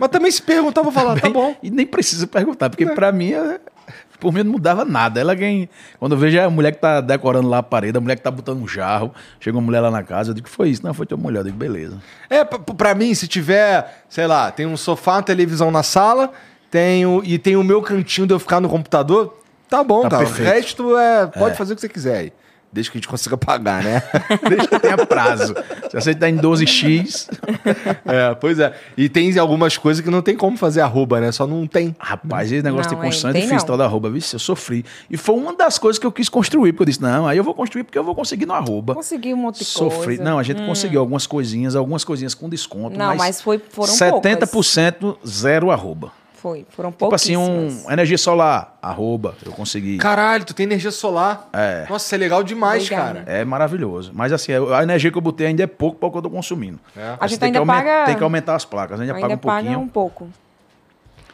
Mas 0.00 0.08
também 0.10 0.30
se 0.30 0.42
perguntar, 0.42 0.82
vou 0.82 0.92
falar, 0.92 1.20
tá 1.20 1.28
bom. 1.30 1.54
E 1.62 1.70
nem 1.70 1.86
precisa 1.86 2.26
perguntar, 2.26 2.70
porque 2.70 2.86
pra 2.86 3.10
mim, 3.12 3.32
é- 3.32 3.60
por 4.18 4.32
mim 4.32 4.42
não 4.42 4.52
mudava 4.52 4.84
nada. 4.84 5.20
Ela 5.20 5.36
quem. 5.36 5.68
Quando 5.98 6.12
eu 6.12 6.18
vejo 6.18 6.40
a 6.40 6.48
mulher 6.50 6.72
que 6.72 6.78
tá 6.78 7.00
decorando 7.00 7.48
lá 7.48 7.58
a 7.58 7.62
parede, 7.62 7.98
a 7.98 8.00
mulher 8.00 8.16
que 8.16 8.22
tá 8.22 8.30
botando 8.30 8.62
um 8.62 8.66
jarro, 8.68 9.12
chega 9.38 9.56
uma 9.56 9.62
mulher 9.64 9.80
lá 9.80 9.90
na 9.90 10.02
casa, 10.02 10.30
eu 10.30 10.34
digo, 10.34 10.48
foi 10.48 10.70
isso? 10.70 10.84
Não, 10.84 10.94
foi 10.94 11.04
tua 11.06 11.18
mulher. 11.18 11.40
Eu 11.40 11.44
digo, 11.44 11.56
beleza. 11.56 11.98
É, 12.30 12.44
pra, 12.44 12.58
pra 12.58 12.94
mim, 12.94 13.14
se 13.14 13.28
tiver, 13.28 14.04
sei 14.08 14.26
lá, 14.26 14.50
tem 14.50 14.64
um 14.66 14.76
sofá, 14.76 15.16
uma 15.16 15.22
televisão 15.22 15.70
na 15.70 15.82
sala, 15.82 16.32
tenho, 16.70 17.22
e 17.24 17.38
tem 17.38 17.56
o 17.56 17.62
meu 17.64 17.82
cantinho 17.82 18.26
de 18.26 18.32
eu 18.34 18.38
ficar 18.38 18.60
no 18.60 18.68
computador, 18.68 19.38
tá 19.68 19.84
bom, 19.84 20.02
Tá 20.02 20.10
cara. 20.10 20.24
perfeito. 20.24 20.48
O 20.48 20.52
resto 20.54 20.96
é. 20.96 21.26
Pode 21.26 21.56
fazer 21.56 21.72
o 21.74 21.76
que 21.76 21.82
você 21.82 21.88
quiser 21.88 22.16
aí. 22.18 22.32
Desde 22.72 22.90
que 22.90 22.98
a 22.98 23.00
gente 23.00 23.08
consiga 23.08 23.36
pagar, 23.36 23.82
né? 23.82 24.02
Desde 24.48 24.68
que 24.68 24.78
tenha 24.78 24.98
prazo. 25.06 25.54
Se 25.90 25.94
você 25.94 26.14
tá 26.14 26.28
em 26.28 26.36
12x, 26.36 27.28
é, 28.04 28.34
pois 28.34 28.58
é. 28.58 28.74
E 28.96 29.08
tem 29.08 29.36
algumas 29.38 29.78
coisas 29.78 30.04
que 30.04 30.10
não 30.10 30.20
tem 30.20 30.36
como 30.36 30.56
fazer 30.56 30.80
arroba, 30.82 31.20
né? 31.20 31.32
Só 31.32 31.46
não 31.46 31.66
tem. 31.66 31.94
rapaz, 31.98 32.52
esse 32.52 32.62
negócio 32.62 32.90
Não, 32.92 32.98
de 32.98 33.04
construção 33.04 33.30
é, 33.30 33.32
é, 33.32 33.32
tem 33.34 33.42
difícil, 33.42 33.60
não. 33.60 33.66
tal 33.66 33.76
da 33.78 33.84
arroba, 33.84 34.10
viu? 34.10 34.20
Eu 34.32 34.38
sofri. 34.38 34.84
E 35.10 35.16
foi 35.16 35.34
uma 35.36 35.54
das 35.54 35.78
coisas 35.78 35.98
que 35.98 36.06
eu 36.06 36.12
quis 36.12 36.28
construir, 36.28 36.72
porque 36.72 36.82
eu 36.82 36.86
disse, 36.86 37.02
não, 37.02 37.26
aí 37.26 37.38
eu 37.38 37.44
vou 37.44 37.54
construir 37.54 37.84
porque 37.84 37.98
eu 37.98 38.04
vou 38.04 38.14
conseguir 38.14 38.46
no 38.46 38.52
arroba. 38.52 38.94
Consegui 38.94 39.32
um 39.32 39.38
monte 39.38 39.58
de 39.60 39.64
Sofri. 39.64 40.04
coisa. 40.16 40.22
Não, 40.24 40.38
a 40.38 40.42
gente 40.42 40.60
conseguiu 40.66 41.00
algumas 41.00 41.26
coisinhas, 41.26 41.74
algumas 41.76 42.04
coisinhas 42.04 42.34
com 42.34 42.48
desconto. 42.48 42.98
Não, 42.98 43.14
mas 43.16 43.40
foi- 43.40 43.58
foram 43.70 43.92
70% 43.92 45.16
zero 45.26 45.70
arroba. 45.70 46.12
Foi, 46.46 46.64
foram 46.70 46.92
Tipo 46.92 47.12
assim, 47.12 47.36
um 47.36 47.68
energia 47.90 48.16
solar, 48.16 48.78
arroba, 48.80 49.34
eu 49.44 49.50
consegui. 49.50 49.98
Caralho, 49.98 50.44
tu 50.44 50.54
tem 50.54 50.62
energia 50.62 50.92
solar. 50.92 51.48
É. 51.52 51.86
Nossa, 51.90 52.04
isso 52.06 52.14
é 52.14 52.18
legal 52.18 52.44
demais, 52.44 52.88
Legal, 52.88 53.04
cara. 53.04 53.24
É 53.26 53.44
maravilhoso. 53.44 54.12
Mas 54.14 54.32
assim, 54.32 54.52
a 54.52 54.80
energia 54.80 55.10
que 55.10 55.18
eu 55.18 55.22
botei 55.22 55.48
ainda 55.48 55.64
é 55.64 55.66
pouco 55.66 55.98
para 55.98 56.06
o 56.08 56.12
que 56.12 56.18
eu 56.18 56.22
tô 56.22 56.30
consumindo. 56.30 56.78
É. 56.96 57.16
A 57.18 57.26
gente 57.26 57.40
tem 57.40 57.50
que 57.50 57.58
ainda 57.58 57.72
aumen- 57.72 57.84
paga- 57.84 58.04
Tem 58.04 58.14
que 58.16 58.22
aumentar 58.22 58.54
as 58.54 58.64
placas, 58.64 59.00
ainda, 59.00 59.12
paga 59.14 59.24
Ainda 59.26 59.34
um 59.34 59.38
pouquinho. 59.38 59.64
paga 59.72 59.78
um 59.80 59.88
pouco. 59.88 60.28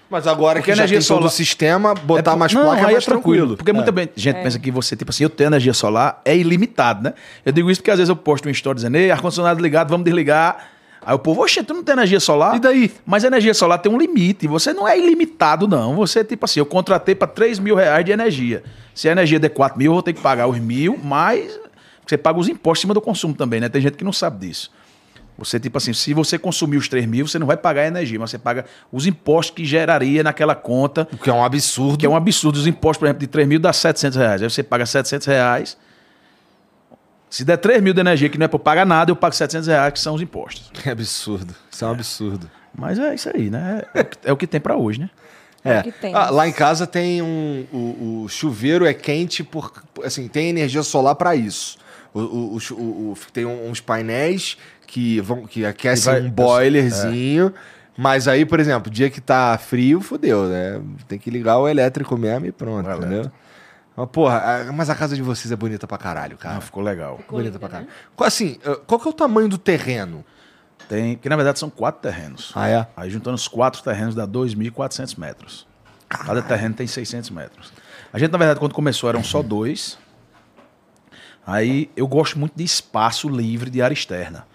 Mas 0.09 0.27
agora 0.27 0.61
Porque 0.61 0.71
que 0.73 0.77
já 0.77 0.83
energia 0.85 0.99
tem 1.01 1.07
todo 1.09 1.17
solar- 1.19 1.27
o 1.31 1.31
sistema, 1.31 1.95
botar 1.95 2.33
É 2.33 2.37
mais 2.37 2.55
não, 2.55 2.63
placa 2.65 2.81
é 2.81 2.93
mais 2.93 3.05
tranquilo. 3.05 3.57
Porque 3.59 3.71
É. 3.71 3.75
muita 3.75 3.93
gente 4.17 4.43
pensa 4.43 4.59
que 4.59 4.71
você, 4.71 4.97
tipo 4.97 5.11
assim, 5.11 5.25
eu 5.25 5.31
tenho 5.31 5.49
energia 5.49 5.75
solar, 5.75 6.23
é 6.25 6.35
ilimitado, 6.35 7.03
né? 7.05 7.13
Eu 7.45 7.53
digo 7.53 7.71
isso 7.71 7.81
porque 7.83 7.91
às 7.91 7.99
vezes 7.99 8.09
eu 8.09 8.17
posto 8.17 8.49
um 8.49 8.51
story 8.51 8.77
dizendo, 8.77 8.97
ei, 8.97 9.11
ar-condicionado 9.11 9.61
ligado, 9.61 9.91
vamos 9.91 10.05
desligar. 10.05 10.69
Aí 11.05 11.15
o 11.15 11.19
povo, 11.19 11.43
oxe, 11.43 11.63
tu 11.63 11.75
não 11.75 11.83
tem 11.83 11.95
energia 11.95 12.21
solar? 12.21 12.57
E 12.57 12.61
daí? 12.61 12.93
Mas 13.05 13.25
a 13.25 13.27
energia 13.27 13.53
solar 13.55 13.79
tem 13.79 13.91
um 13.91 13.99
limite. 13.99 14.47
Você 14.47 14.73
não 14.73 14.87
é 14.87 14.97
ilimitado, 14.99 15.67
não. 15.67 15.97
Você, 15.97 16.23
tipo 16.25 16.45
assim, 16.45 16.61
eu 16.61 16.67
contratei 16.67 17.15
para 17.15 17.27
3 17.27 17.59
mil 17.59 17.75
reais 17.75 18.05
de 18.05 18.13
energia. 18.13 18.63
Se 18.95 19.09
a 19.09 19.13
energia 19.13 19.41
der 19.41 19.49
4 19.49 19.77
mil, 19.79 19.91
eu 19.91 19.95
vou 19.95 20.03
ter 20.03 20.13
que 20.13 20.21
pagar 20.21 20.47
os 20.47 20.59
mil, 20.59 20.99
mas 21.03 21.59
você 22.07 22.17
paga 22.17 22.39
os 22.39 22.49
impostos 22.49 22.81
em 22.81 22.83
cima 22.83 22.95
do 22.95 23.01
consumo 23.01 23.35
também, 23.35 23.61
né? 23.61 23.69
Tem 23.69 23.81
gente 23.83 23.97
que 23.97 24.05
não 24.05 24.13
sabe 24.13 24.47
disso. 24.47 24.71
Você, 25.39 25.59
tipo 25.59 25.79
assim, 25.79 25.93
se 25.95 26.13
você 26.13 26.39
consumir 26.39 26.77
os 26.77 26.89
3 26.89 27.07
mil, 27.07 27.27
você 27.27 27.39
não 27.39 27.47
vai 27.47 27.57
pagar 27.57 27.83
a 27.83 27.87
energia, 27.87 28.19
mas 28.21 28.31
você 28.31 28.39
paga 28.39 28.65
os 28.93 29.07
impostos 29.07 29.57
que 29.57 29.65
geraria 29.65 30.23
naquela 30.23 30.55
conta, 30.55 31.09
O 31.13 31.17
que 31.17 31.31
é 31.31 31.33
um 31.33 31.43
absurdo. 31.43 31.99
que 31.99 32.07
é 32.07 32.09
um 32.09 32.15
absurdo. 32.15 32.57
Os 32.57 32.67
impostos, 32.67 32.99
por 32.99 33.07
exemplo, 33.07 33.21
de 33.21 33.27
3 33.27 33.49
mil 33.49 33.59
dá 33.59 33.73
700 33.73 34.19
reais. 34.19 34.43
Aí 34.43 34.51
você 34.51 34.63
paga 34.63 34.85
700 34.87 35.27
reais. 35.27 35.77
Se 37.33 37.47
der 37.47 37.57
3 37.57 37.81
mil 37.83 37.95
de 37.95 38.01
energia, 38.01 38.29
que 38.29 38.37
não 38.37 38.45
é 38.45 38.49
para 38.49 38.59
pagar 38.59 38.85
nada, 38.85 39.11
eu 39.11 39.17
pago 39.17 39.35
700 39.35 39.67
reais, 39.67 39.93
que 39.95 40.01
são 40.01 40.15
os 40.15 40.21
impostos. 40.21 40.71
É 40.85 40.91
absurdo. 40.91 41.55
Isso 41.71 41.83
é 41.83 41.89
um 41.89 41.91
absurdo. 41.93 42.51
Mas 42.77 42.99
é 42.99 43.15
isso 43.15 43.31
aí, 43.35 43.49
né? 43.49 43.83
É, 43.95 44.01
o 44.01 44.05
que- 44.05 44.19
é 44.25 44.33
o 44.33 44.37
que 44.37 44.47
tem 44.47 44.61
para 44.61 44.77
hoje, 44.77 45.01
né? 45.01 45.11
É. 45.65 45.83
que 45.83 45.93
tem. 45.93 46.15
Ah, 46.15 46.29
lá 46.29 46.47
em 46.47 46.53
casa 46.53 46.87
tem 46.87 47.23
um. 47.23 47.65
O, 47.73 48.23
o 48.25 48.29
chuveiro 48.29 48.85
é 48.85 48.93
quente 48.93 49.43
por. 49.45 49.73
Assim, 50.05 50.29
tem 50.29 50.51
energia 50.51 50.83
solar 50.83 51.15
para 51.15 51.35
isso. 51.35 51.79
O, 52.13 52.21
o- 52.59 53.15
tem 53.33 53.47
uns 53.47 53.81
painéis 53.81 54.59
que 54.87 55.21
vão 55.21 55.47
que 55.47 55.65
aquecem 55.65 56.13
vai- 56.13 56.21
um 56.23 56.31
boilerzinho. 56.31 57.55
Mas 57.97 58.27
aí, 58.27 58.45
por 58.45 58.59
exemplo, 58.59 58.91
dia 58.91 59.09
que 59.11 59.21
tá 59.21 59.57
frio, 59.59 60.01
fodeu, 60.01 60.45
né? 60.49 60.81
Tem 61.07 61.19
que 61.19 61.31
ligar 61.31 61.59
o 61.59 61.69
elétrico 61.69 62.17
mesmo 62.17 62.47
e 62.47 62.53
pronto, 62.53 62.89
O 62.89 62.93
entendeu? 62.93 63.11
elétrico. 63.13 63.35
Mas, 63.97 64.09
porra, 64.11 64.39
a- 64.69 64.73
mas 64.73 64.89
a 64.91 64.95
casa 64.95 65.15
de 65.15 65.23
vocês 65.23 65.51
é 65.53 65.57
bonita 65.57 65.87
pra 65.87 65.99
caralho, 65.99 66.37
cara. 66.39 66.59
Ah, 66.59 66.61
ficou 66.61 66.83
legal. 66.83 67.21
bonita 67.29 67.59
pra 67.59 67.69
caralho. 67.69 67.89
Qual, 68.17 68.27
assim, 68.27 68.59
ah, 68.65 68.77
qual 68.87 68.99
que 69.01 69.07
é 69.07 69.11
o 69.11 69.15
tamanho 69.15 69.49
do 69.49 69.59
terreno? 69.59 70.25
Tem, 70.89 71.17
que 71.17 71.29
na 71.29 71.37
verdade 71.37 71.59
são 71.59 71.71
quatro 71.71 72.03
terrenos. 72.03 72.53
Ah, 72.55 72.69
é? 72.69 72.87
Aí 72.97 73.09
juntando 73.11 73.37
os 73.37 73.47
quatro 73.49 73.83
terrenos 73.83 74.15
dá 74.15 74.27
2.400 74.27 75.17
metros. 75.19 75.67
Cada 76.09 76.43
terreno 76.43 76.75
tem 76.75 76.87
600 76.87 77.31
metros. 77.31 77.73
A 78.13 78.19
gente, 78.19 78.31
na 78.31 78.39
verdade, 78.39 78.61
quando 78.61 78.75
começou 78.75 79.09
eram 79.09 79.23
só 79.25 79.43
dois. 79.43 79.97
Aí 81.47 81.91
eu 81.97 82.07
gosto 82.07 82.39
muito 82.39 82.55
de 82.57 82.65
espaço 82.65 83.29
livre 83.29 83.71
de 83.71 83.81
área 83.83 83.95
externa. 83.95 84.47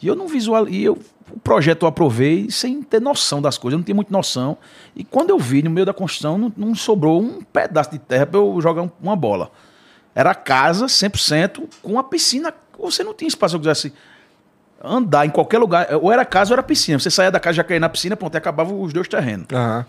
E 0.00 0.06
eu 0.06 0.14
não 0.16 0.26
visual, 0.28 0.68
e 0.68 0.82
eu 0.84 0.98
o 1.32 1.38
projeto 1.40 1.82
eu 1.82 1.88
aprovei 1.88 2.50
sem 2.50 2.82
ter 2.82 3.00
noção 3.00 3.40
das 3.42 3.56
coisas, 3.58 3.74
eu 3.74 3.78
não 3.78 3.84
tinha 3.84 3.94
muita 3.94 4.12
noção. 4.12 4.56
E 4.96 5.04
quando 5.04 5.30
eu 5.30 5.38
vi 5.38 5.62
no 5.62 5.70
meio 5.70 5.84
da 5.86 5.92
construção, 5.94 6.36
não, 6.38 6.52
não 6.56 6.74
sobrou 6.74 7.20
um 7.22 7.40
pedaço 7.42 7.90
de 7.90 7.98
terra 7.98 8.26
para 8.26 8.38
eu 8.40 8.60
jogar 8.60 8.82
um- 8.82 8.90
uma 9.00 9.14
bola. 9.16 9.50
Era 10.14 10.34
casa 10.34 10.86
100% 10.88 11.68
com 11.82 11.98
a 11.98 12.04
piscina. 12.04 12.52
Você 12.78 13.04
não 13.04 13.14
tinha 13.14 13.28
espaço 13.28 13.52
se 13.52 13.56
eu 13.56 13.60
quisesse 13.60 13.92
andar 14.82 15.26
em 15.26 15.30
qualquer 15.30 15.58
lugar. 15.58 15.86
Ou 16.00 16.12
era 16.12 16.24
casa 16.24 16.50
ou 16.52 16.54
era 16.54 16.62
piscina. 16.62 16.98
Você 16.98 17.10
saía 17.10 17.30
da 17.30 17.40
casa 17.40 17.54
já 17.56 17.64
caía 17.64 17.80
na 17.80 17.88
piscina, 17.88 18.16
pronto, 18.16 18.34
e 18.34 18.38
acabava 18.38 18.72
os 18.72 18.92
dois 18.92 19.08
terrenos. 19.08 19.46
Aham. 19.52 19.86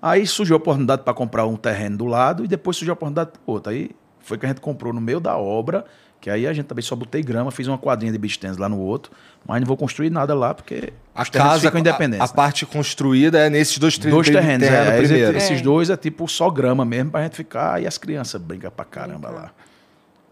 Aí 0.00 0.26
surgiu 0.26 0.56
a 0.56 0.58
oportunidade 0.58 1.02
para 1.02 1.14
comprar 1.14 1.46
um 1.46 1.54
terreno 1.56 1.96
do 1.98 2.06
lado 2.06 2.44
e 2.44 2.48
depois 2.48 2.76
surgiu 2.76 2.92
a 2.92 2.94
oportunidade 2.94 3.30
para 3.32 3.40
outro. 3.46 3.70
Aí 3.72 3.90
foi 4.20 4.36
que 4.36 4.44
a 4.44 4.48
gente 4.48 4.60
comprou 4.60 4.92
no 4.92 5.00
meio 5.00 5.20
da 5.20 5.36
obra, 5.36 5.84
que 6.22 6.30
aí 6.30 6.46
a 6.46 6.52
gente 6.52 6.66
também 6.66 6.82
só 6.84 6.94
botei 6.94 7.20
grama, 7.20 7.50
fiz 7.50 7.66
uma 7.66 7.76
quadrinha 7.76 8.12
de 8.12 8.16
beach 8.16 8.38
tennis 8.38 8.56
lá 8.56 8.68
no 8.68 8.78
outro, 8.78 9.10
mas 9.44 9.60
não 9.60 9.66
vou 9.66 9.76
construir 9.76 10.08
nada 10.08 10.32
lá 10.36 10.54
porque 10.54 10.92
A 11.12 11.26
casa, 11.26 11.62
ficam 11.66 11.80
independentes. 11.80 12.20
a, 12.20 12.24
a 12.24 12.28
né? 12.28 12.32
parte 12.34 12.64
construída 12.64 13.40
é 13.40 13.50
nesses 13.50 13.76
dois, 13.76 13.98
Dois 13.98 14.30
terrenos, 14.30 14.68
terreno 14.68 14.90
é, 14.90 14.98
primeiro. 15.02 15.36
esses 15.36 15.58
É. 15.58 15.62
dois 15.62 15.90
é 15.90 15.96
tipo 15.96 16.28
só 16.28 16.48
grama 16.48 16.84
mesmo 16.84 17.10
pra 17.10 17.24
gente 17.24 17.34
ficar 17.36 17.82
e 17.82 17.88
as 17.88 17.98
crianças 17.98 18.40
brincam 18.40 18.70
pra 18.70 18.84
caramba 18.84 19.30
lá. 19.30 19.50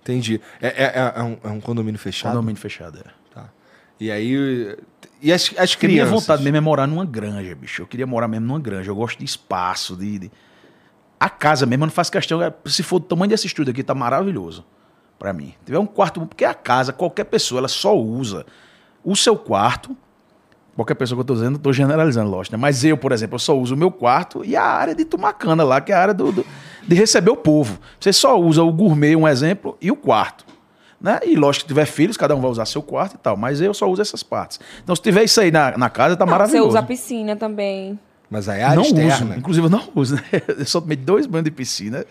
Entendi. 0.02 0.40
É, 0.62 0.68
é- 0.68 1.12
é 1.16 1.22
um, 1.22 1.36
é 1.42 1.48
um 1.48 1.60
condomínio 1.60 1.98
fechado? 1.98 2.32
Condomínio 2.34 2.60
fechado, 2.60 2.98
é. 3.00 3.10
Tá. 3.34 3.48
E 3.98 4.10
aí. 4.12 4.76
E 5.20 5.32
as, 5.32 5.52
as 5.58 5.72
Porque 5.74 5.86
minha 5.88 6.04
crianças? 6.04 6.10
vontade 6.22 6.42
mesmo 6.44 6.56
é 6.56 6.60
morar 6.60 6.86
numa 6.86 7.04
granja, 7.04 7.54
bicho. 7.54 7.82
Eu 7.82 7.86
queria 7.86 8.06
morar 8.06 8.28
mesmo 8.28 8.46
numa 8.46 8.58
granja. 8.60 8.90
Eu 8.90 8.94
gosto 8.96 9.18
de 9.18 9.24
espaço, 9.24 9.96
de. 9.96 10.18
de- 10.20 10.30
A 11.18 11.28
casa 11.28 11.66
mesmo, 11.66 11.82
eu 11.84 11.86
não 11.88 11.92
faço 11.92 12.10
questão. 12.12 12.40
é, 12.40 12.52
Se 12.64 12.82
for 12.84 12.98
do 13.00 13.06
tamanho 13.06 13.28
desse 13.28 13.46
estúdio 13.48 13.72
aqui, 13.72 13.82
tá 13.82 13.94
maravilhoso 13.94 14.64
pra 15.20 15.32
mim. 15.32 15.54
Se 15.60 15.66
tiver 15.66 15.78
um 15.78 15.86
quarto. 15.86 16.20
Porque 16.26 16.44
a 16.44 16.54
casa, 16.54 16.92
qualquer 16.92 17.24
pessoa, 17.24 17.60
ela 17.60 17.68
só 17.68 17.96
usa 17.96 18.44
o 19.04 19.14
seu 19.14 19.36
quarto. 19.36 19.96
Qualquer 20.74 20.94
pessoa 20.94 21.16
que 21.16 21.20
eu 21.20 21.24
tô 21.26 21.34
dizendo, 21.34 21.56
eu 21.56 21.58
tô 21.62 21.72
generalizando, 21.72 22.30
lógico, 22.30 22.56
né? 22.56 22.60
Mas 22.60 22.82
eu, 22.84 22.96
por 22.96 23.12
exemplo, 23.12 23.34
eu 23.34 23.38
só 23.38 23.56
uso 23.58 23.74
o 23.74 23.78
meu 23.78 23.90
quarto 23.90 24.42
e 24.44 24.56
a 24.56 24.62
área 24.64 24.94
de 24.94 25.04
tomar 25.04 25.34
cana 25.34 25.62
lá, 25.62 25.78
que 25.80 25.92
é 25.92 25.94
a 25.94 26.00
área 26.00 26.14
do, 26.14 26.32
do- 26.32 26.46
de 26.88 26.94
receber 26.94 27.30
o 27.30 27.36
povo. 27.36 27.78
Você 28.00 28.12
só 28.14 28.40
usa 28.40 28.62
o 28.62 28.72
gourmet, 28.72 29.14
um 29.14 29.28
exemplo, 29.28 29.76
e 29.80 29.90
o 29.90 29.96
quarto. 29.96 30.46
Né? 30.98 31.18
E 31.24 31.36
lógico 31.36 31.64
que 31.64 31.68
tiver 31.68 31.84
filhos, 31.86 32.16
cada 32.16 32.34
um 32.34 32.40
vai 32.40 32.50
usar 32.50 32.64
seu 32.64 32.80
quarto 32.82 33.14
e 33.14 33.18
tal. 33.18 33.36
Mas 33.36 33.60
eu 33.60 33.74
só 33.74 33.90
uso 33.90 34.00
essas 34.00 34.22
partes. 34.22 34.58
Então, 34.82 34.96
se 34.96 35.02
tiver 35.02 35.24
isso 35.24 35.38
aí 35.40 35.50
na, 35.50 35.76
na 35.76 35.90
casa, 35.90 36.16
tá 36.16 36.24
Não, 36.24 36.30
maravilhoso. 36.32 36.64
Você 36.64 36.70
usa 36.70 36.78
a 36.78 36.82
piscina 36.82 37.36
também. 37.36 37.98
Mas 38.30 38.48
aí 38.48 38.60
é 38.60 38.62
a 38.62 38.66
área 38.70 38.76
não 38.76 38.84
externa. 38.84 39.30
uso. 39.30 39.38
Inclusive, 39.38 39.66
eu 39.66 39.70
não 39.70 39.82
uso, 39.94 40.14
né? 40.14 40.22
Eu 40.60 40.64
só 40.64 40.80
tomei 40.80 40.96
dois 40.96 41.26
banhos 41.26 41.44
de 41.44 41.50
piscina. 41.50 42.06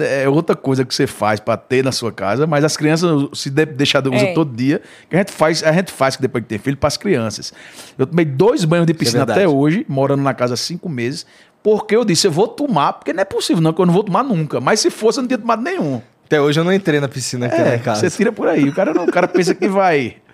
É 0.00 0.28
outra 0.28 0.56
coisa 0.56 0.84
que 0.84 0.94
você 0.94 1.06
faz 1.06 1.38
pra 1.40 1.56
ter 1.56 1.84
na 1.84 1.92
sua 1.92 2.10
casa, 2.12 2.46
mas 2.46 2.64
as 2.64 2.76
crianças 2.76 3.10
se 3.34 3.50
de, 3.50 3.64
deixar 3.66 4.00
de 4.00 4.08
usar 4.08 4.26
É. 4.26 4.34
todo 4.34 4.54
dia, 4.54 4.82
que 5.08 5.14
a 5.16 5.18
gente 5.20 5.32
faz, 5.32 5.62
a 5.62 5.72
gente 5.72 5.92
faz 5.92 6.16
que 6.16 6.22
depois 6.22 6.42
que 6.42 6.48
tem 6.48 6.58
filho 6.58 6.76
pras 6.76 6.96
crianças. 6.96 7.52
Eu 7.96 8.06
tomei 8.06 8.24
dois 8.24 8.64
banhos 8.64 8.86
de 8.86 8.94
piscina 8.94 9.20
verdade. 9.20 9.40
até 9.40 9.48
hoje, 9.48 9.84
morando 9.88 10.22
na 10.22 10.34
casa 10.34 10.54
há 10.54 10.56
cinco 10.56 10.88
meses, 10.88 11.24
porque 11.62 11.94
eu 11.96 12.04
disse, 12.04 12.26
eu 12.26 12.30
vou 12.32 12.48
tomar, 12.48 12.94
porque 12.94 13.12
não 13.12 13.20
é 13.22 13.24
possível 13.24 13.62
não, 13.62 13.72
que 13.72 13.80
eu 13.80 13.86
não 13.86 13.94
vou 13.94 14.04
tomar 14.04 14.22
nunca. 14.24 14.60
Mas 14.60 14.80
se 14.80 14.90
fosse, 14.90 15.18
eu 15.18 15.22
não 15.22 15.28
tinha 15.28 15.38
tomado 15.38 15.62
nenhum. 15.62 16.00
Até 16.24 16.40
hoje 16.40 16.58
eu 16.58 16.64
não 16.64 16.72
entrei 16.72 16.98
na 17.00 17.08
piscina 17.08 17.46
aqui 17.46 17.56
É, 17.60 17.72
na 17.76 17.78
casa. 17.78 18.08
você 18.08 18.16
tira 18.16 18.32
por 18.32 18.48
aí. 18.48 18.68
O 18.68 18.72
cara, 18.74 18.92
não, 18.92 19.04
o 19.04 19.12
cara 19.12 19.28
pensa 19.28 19.54
que 19.54 19.68
vai. 19.68 20.16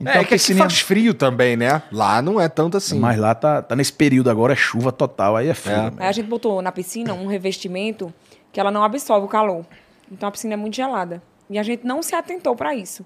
Então, 0.00 0.10
é 0.12 0.16
que 0.16 0.20
aqui 0.24 0.34
piscininha- 0.34 0.64
faz 0.64 0.80
frio 0.80 1.14
também, 1.14 1.56
né? 1.56 1.80
Lá 1.92 2.20
não 2.20 2.40
é 2.40 2.48
tanto 2.48 2.76
assim. 2.76 2.98
Mas 2.98 3.16
lá 3.16 3.32
tá, 3.32 3.62
tá 3.62 3.76
nesse 3.76 3.92
período 3.92 4.28
agora, 4.28 4.52
é 4.52 4.56
chuva 4.56 4.90
total, 4.90 5.36
aí 5.36 5.46
é 5.48 5.54
frio. 5.54 5.76
É. 5.76 5.92
Aí 5.98 6.08
a 6.08 6.12
gente 6.12 6.26
botou 6.26 6.60
na 6.60 6.72
piscina 6.72 7.14
um 7.14 7.28
revestimento 7.28 8.12
que 8.54 8.60
ela 8.60 8.70
não 8.70 8.84
absorve 8.84 9.26
o 9.26 9.28
calor. 9.28 9.66
Então 10.10 10.28
a 10.28 10.32
piscina 10.32 10.54
é 10.54 10.56
muito 10.56 10.76
gelada. 10.76 11.20
E 11.50 11.58
a 11.58 11.62
gente 11.62 11.84
não 11.84 12.02
se 12.02 12.14
atentou 12.14 12.54
para 12.54 12.72
isso. 12.74 13.04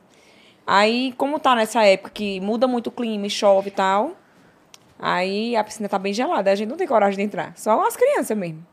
Aí, 0.67 1.15
como 1.17 1.41
tá 1.41 1.57
nessa 1.57 1.83
época 1.83 2.11
que 2.11 2.39
muda 2.41 2.69
muito 2.69 2.89
o 2.89 2.93
clima 2.93 3.27
e 3.27 3.31
chove 3.31 3.69
e 3.69 3.71
tal, 3.71 4.13
aí 4.99 5.57
a 5.57 5.65
piscina 5.65 5.89
tá 5.89 5.99
bem 5.99 6.13
gelada. 6.13 6.53
A 6.53 6.55
gente 6.55 6.69
não 6.69 6.77
tem 6.77 6.87
coragem 6.87 7.17
de 7.17 7.23
entrar. 7.23 7.55
Só 7.57 7.83
as 7.87 7.97
crianças 7.97 8.37
mesmo. 8.37 8.65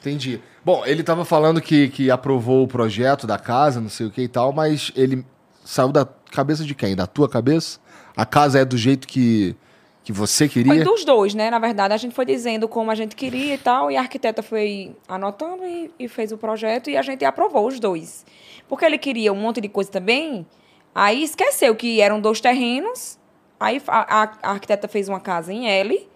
Entendi. 0.00 0.42
Bom, 0.64 0.84
ele 0.84 1.04
tava 1.04 1.24
falando 1.24 1.60
que, 1.60 1.88
que 1.88 2.10
aprovou 2.10 2.64
o 2.64 2.68
projeto 2.68 3.24
da 3.24 3.38
casa, 3.38 3.80
não 3.80 3.88
sei 3.88 4.06
o 4.06 4.10
que 4.10 4.22
e 4.22 4.28
tal, 4.28 4.52
mas 4.52 4.90
ele 4.96 5.24
saiu 5.64 5.92
da 5.92 6.04
cabeça 6.32 6.64
de 6.64 6.74
quem? 6.74 6.96
Da 6.96 7.06
tua 7.06 7.28
cabeça? 7.28 7.78
A 8.16 8.26
casa 8.26 8.58
é 8.58 8.64
do 8.64 8.76
jeito 8.76 9.06
que, 9.06 9.54
que 10.02 10.12
você 10.12 10.48
Foi 10.48 10.62
queria? 10.64 10.82
dos 10.84 11.04
dois, 11.04 11.34
né? 11.34 11.50
Na 11.50 11.58
verdade, 11.58 11.92
a 11.92 11.96
gente 11.96 12.14
foi 12.14 12.24
dizendo 12.24 12.66
como 12.66 12.90
a 12.90 12.94
gente 12.94 13.14
queria 13.14 13.54
e 13.54 13.58
tal, 13.58 13.90
e 13.90 13.96
a 13.96 14.00
arquiteta 14.00 14.42
foi 14.42 14.96
anotando 15.06 15.64
e, 15.64 15.90
e 15.98 16.08
fez 16.08 16.32
o 16.32 16.38
projeto 16.38 16.88
e 16.90 16.96
a 16.96 17.02
gente 17.02 17.24
aprovou 17.24 17.66
os 17.68 17.78
dois. 17.78 18.24
Porque 18.68 18.84
ele 18.84 18.98
queria 18.98 19.32
um 19.32 19.36
monte 19.36 19.60
de 19.60 19.68
coisa 19.68 19.90
também, 19.90 20.46
aí 20.94 21.22
esqueceu 21.22 21.74
que 21.76 22.00
eram 22.00 22.20
dois 22.20 22.40
terrenos, 22.40 23.18
aí 23.58 23.80
a, 23.86 24.22
a- 24.22 24.32
a 24.42 24.50
arquiteta 24.52 24.88
fez 24.88 25.08
uma 25.08 25.20
casa 25.20 25.52
em 25.52 25.68
L, 25.68 26.08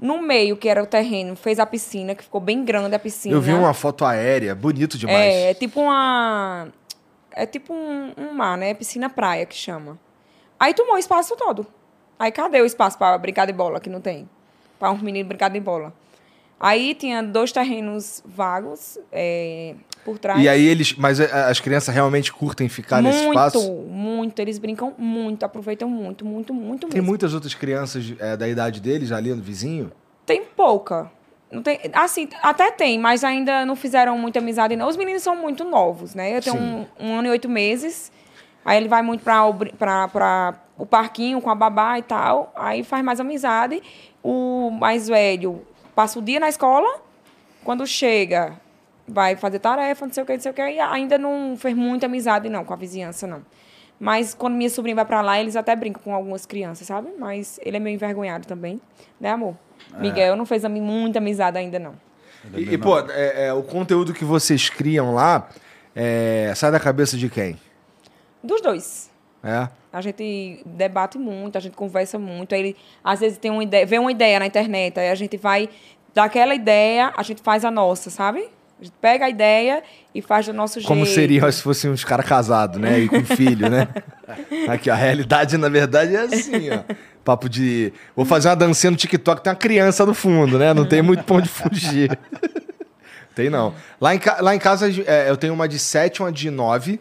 no 0.00 0.20
meio, 0.20 0.56
que 0.56 0.68
era 0.68 0.82
o 0.82 0.86
terreno, 0.86 1.34
fez 1.36 1.58
a 1.58 1.64
piscina, 1.64 2.14
que 2.14 2.22
ficou 2.24 2.40
bem 2.40 2.64
grande 2.64 2.94
a 2.94 2.98
piscina. 2.98 3.34
Eu 3.34 3.40
vi 3.40 3.52
uma 3.54 3.72
foto 3.72 4.04
aérea, 4.04 4.54
bonito 4.54 4.98
demais. 4.98 5.32
É, 5.34 5.50
é 5.50 5.54
tipo 5.54 5.80
uma. 5.80 6.68
É 7.30 7.46
tipo 7.46 7.72
um, 7.72 8.12
um 8.18 8.32
mar, 8.34 8.58
né? 8.58 8.74
Piscina 8.74 9.08
praia 9.08 9.46
que 9.46 9.54
chama. 9.54 9.98
Aí 10.60 10.74
tomou 10.74 10.94
o 10.96 10.98
espaço 10.98 11.34
todo. 11.36 11.66
Aí 12.18 12.32
cadê 12.32 12.60
o 12.60 12.66
espaço 12.66 12.96
para 12.98 13.16
brincar 13.18 13.46
de 13.46 13.52
bola 13.52 13.80
que 13.80 13.90
não 13.90 14.00
tem? 14.00 14.28
Para 14.78 14.90
uns 14.90 15.02
meninos 15.02 15.28
brincar 15.28 15.50
de 15.50 15.60
bola. 15.60 15.92
Aí 16.58 16.94
tinha 16.94 17.22
dois 17.22 17.52
terrenos 17.52 18.22
vagos 18.24 18.98
é, 19.12 19.74
por 20.04 20.18
trás. 20.18 20.42
E 20.42 20.48
aí 20.48 20.66
eles. 20.66 20.94
Mas 20.94 21.20
é, 21.20 21.30
as 21.30 21.60
crianças 21.60 21.94
realmente 21.94 22.32
curtem 22.32 22.66
ficar 22.68 23.02
nesse 23.02 23.24
muito, 23.24 23.32
espaço? 23.32 23.72
muito. 23.72 24.38
Eles 24.40 24.58
brincam 24.58 24.94
muito, 24.96 25.44
aproveitam 25.44 25.88
muito, 25.88 26.24
muito, 26.24 26.54
muito 26.54 26.86
Tem 26.88 27.00
mesmo. 27.00 27.08
muitas 27.08 27.34
outras 27.34 27.54
crianças 27.54 28.14
é, 28.18 28.36
da 28.36 28.48
idade 28.48 28.80
deles 28.80 29.12
ali 29.12 29.34
no 29.34 29.42
vizinho? 29.42 29.92
Tem 30.24 30.42
pouca. 30.42 31.10
Não 31.52 31.62
tem, 31.62 31.78
assim, 31.92 32.28
até 32.42 32.72
tem, 32.72 32.98
mas 32.98 33.22
ainda 33.22 33.64
não 33.64 33.76
fizeram 33.76 34.18
muita 34.18 34.38
amizade, 34.40 34.74
não. 34.74 34.88
Os 34.88 34.96
meninos 34.96 35.22
são 35.22 35.36
muito 35.36 35.62
novos, 35.62 36.14
né? 36.14 36.36
Eu 36.36 36.42
tenho 36.42 36.56
um, 36.56 36.86
um 36.98 37.18
ano 37.18 37.28
e 37.28 37.30
oito 37.30 37.48
meses. 37.48 38.10
Aí 38.64 38.78
ele 38.78 38.88
vai 38.88 39.02
muito 39.02 39.22
para 39.22 39.52
pra, 39.78 40.08
pra 40.08 40.54
o 40.76 40.84
parquinho 40.84 41.40
com 41.40 41.50
a 41.50 41.54
babá 41.54 41.98
e 41.98 42.02
tal. 42.02 42.52
Aí 42.54 42.82
faz 42.82 43.04
mais 43.04 43.20
amizade. 43.20 43.82
O 44.22 44.70
mais 44.70 45.08
velho 45.08 45.62
passa 45.94 46.18
o 46.18 46.22
dia 46.22 46.40
na 46.40 46.48
escola. 46.48 47.00
Quando 47.64 47.86
chega, 47.86 48.54
vai 49.08 49.36
fazer 49.36 49.58
tarefa, 49.58 50.06
não 50.06 50.12
sei 50.12 50.22
o 50.22 50.26
que, 50.26 50.32
não 50.34 50.40
sei 50.40 50.50
o 50.50 50.54
que. 50.54 50.62
E 50.62 50.80
ainda 50.80 51.18
não 51.18 51.56
fez 51.58 51.74
muita 51.76 52.06
amizade, 52.06 52.48
não, 52.48 52.64
com 52.64 52.72
a 52.72 52.76
vizinhança, 52.76 53.26
não. 53.26 53.42
Mas 53.98 54.34
quando 54.34 54.54
minha 54.54 54.68
sobrinha 54.68 54.94
vai 54.94 55.04
para 55.04 55.22
lá, 55.22 55.40
eles 55.40 55.56
até 55.56 55.74
brincam 55.74 56.02
com 56.02 56.14
algumas 56.14 56.44
crianças, 56.44 56.86
sabe? 56.86 57.08
Mas 57.18 57.58
ele 57.62 57.78
é 57.78 57.80
meio 57.80 57.94
envergonhado 57.94 58.46
também, 58.46 58.80
né, 59.18 59.30
amor? 59.30 59.56
Miguel 59.98 60.36
não 60.36 60.44
fez 60.44 60.64
muita 60.64 61.18
amizade 61.18 61.56
ainda, 61.56 61.78
não. 61.78 61.94
E, 62.54 62.74
e, 62.74 62.78
pô, 62.78 62.98
é, 62.98 63.46
é, 63.46 63.52
o 63.52 63.62
conteúdo 63.62 64.12
que 64.12 64.24
vocês 64.24 64.68
criam 64.68 65.14
lá 65.14 65.48
é, 65.94 66.52
sai 66.54 66.70
da 66.70 66.78
cabeça 66.78 67.16
de 67.16 67.28
quem? 67.28 67.58
Dos 68.42 68.60
dois. 68.60 69.10
É. 69.42 69.68
A 69.96 70.00
gente 70.02 70.60
debate 70.66 71.16
muito, 71.16 71.56
a 71.56 71.60
gente 71.60 71.74
conversa 71.74 72.18
muito. 72.18 72.54
Aí 72.54 72.60
ele, 72.60 72.76
às 73.02 73.20
vezes, 73.20 73.38
tem 73.38 73.50
uma 73.50 73.62
ideia, 73.62 73.86
vê 73.86 73.98
uma 73.98 74.12
ideia 74.12 74.38
na 74.38 74.46
internet, 74.46 75.00
aí 75.00 75.08
a 75.08 75.14
gente 75.14 75.36
vai 75.38 75.70
daquela 76.14 76.54
ideia, 76.54 77.12
a 77.16 77.22
gente 77.22 77.40
faz 77.42 77.64
a 77.64 77.70
nossa, 77.70 78.10
sabe? 78.10 78.40
A 78.78 78.84
gente 78.84 78.92
pega 79.00 79.24
a 79.24 79.30
ideia 79.30 79.82
e 80.14 80.20
faz 80.20 80.44
do 80.44 80.52
nosso 80.52 80.82
Como 80.82 81.04
jeito. 81.06 81.14
seria 81.14 81.50
se 81.50 81.62
fossem 81.62 81.90
uns 81.90 82.04
caras 82.04 82.26
casados, 82.26 82.78
né? 82.78 83.00
E 83.00 83.08
com 83.08 83.24
filho, 83.24 83.70
né? 83.70 83.88
Aqui, 84.68 84.90
a 84.90 84.94
realidade, 84.94 85.56
na 85.56 85.70
verdade, 85.70 86.14
é 86.14 86.20
assim, 86.20 86.68
ó. 86.70 86.80
Papo 87.24 87.48
de. 87.48 87.90
Vou 88.14 88.26
fazer 88.26 88.48
uma 88.50 88.56
dancinha 88.56 88.90
no 88.90 88.96
TikTok, 88.98 89.42
tem 89.42 89.50
uma 89.50 89.58
criança 89.58 90.04
no 90.04 90.12
fundo, 90.12 90.58
né? 90.58 90.74
Não 90.74 90.84
tem 90.84 91.00
muito 91.00 91.24
pra 91.24 91.36
onde 91.36 91.48
fugir. 91.48 92.18
tem 93.34 93.48
não. 93.48 93.74
Lá 93.98 94.14
em, 94.14 94.18
ca- 94.18 94.38
lá 94.40 94.54
em 94.54 94.58
casa 94.58 94.88
é, 95.06 95.30
eu 95.30 95.38
tenho 95.38 95.54
uma 95.54 95.66
de 95.66 95.78
7 95.78 96.20
uma 96.22 96.30
de 96.30 96.50
9. 96.50 97.00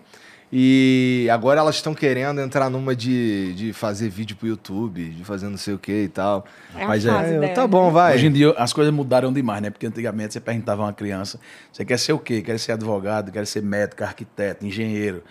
E 0.51 1.27
agora 1.31 1.59
elas 1.59 1.75
estão 1.75 1.93
querendo 1.93 2.39
entrar 2.39 2.69
numa 2.69 2.95
de, 2.95 3.53
de 3.55 3.73
fazer 3.73 4.09
vídeo 4.09 4.35
pro 4.35 4.47
YouTube, 4.47 5.09
de 5.09 5.23
fazer 5.23 5.49
não 5.49 5.57
sei 5.57 5.73
o 5.73 5.79
que 5.79 6.03
e 6.03 6.07
tal. 6.07 6.45
É 6.75 6.85
Mas 6.85 7.05
é, 7.05 7.09
dela, 7.09 7.47
tá 7.49 7.61
né? 7.61 7.67
bom, 7.67 7.91
vai. 7.91 8.15
Hoje 8.15 8.27
em 8.27 8.31
dia 8.31 8.51
as 8.51 8.71
coisas 8.71 8.93
mudaram 8.93 9.33
demais, 9.33 9.61
né? 9.61 9.69
Porque 9.69 9.87
antigamente 9.87 10.33
você 10.33 10.39
perguntava 10.39 10.83
a 10.83 10.85
uma 10.85 10.93
criança: 10.93 11.39
você 11.71 11.83
quer 11.83 11.97
ser 11.97 12.13
o 12.13 12.19
quê? 12.19 12.41
Quer 12.41 12.59
ser 12.59 12.73
advogado, 12.73 13.31
quer 13.31 13.45
ser 13.47 13.63
médico, 13.63 14.03
arquiteto, 14.03 14.65
engenheiro, 14.65 15.23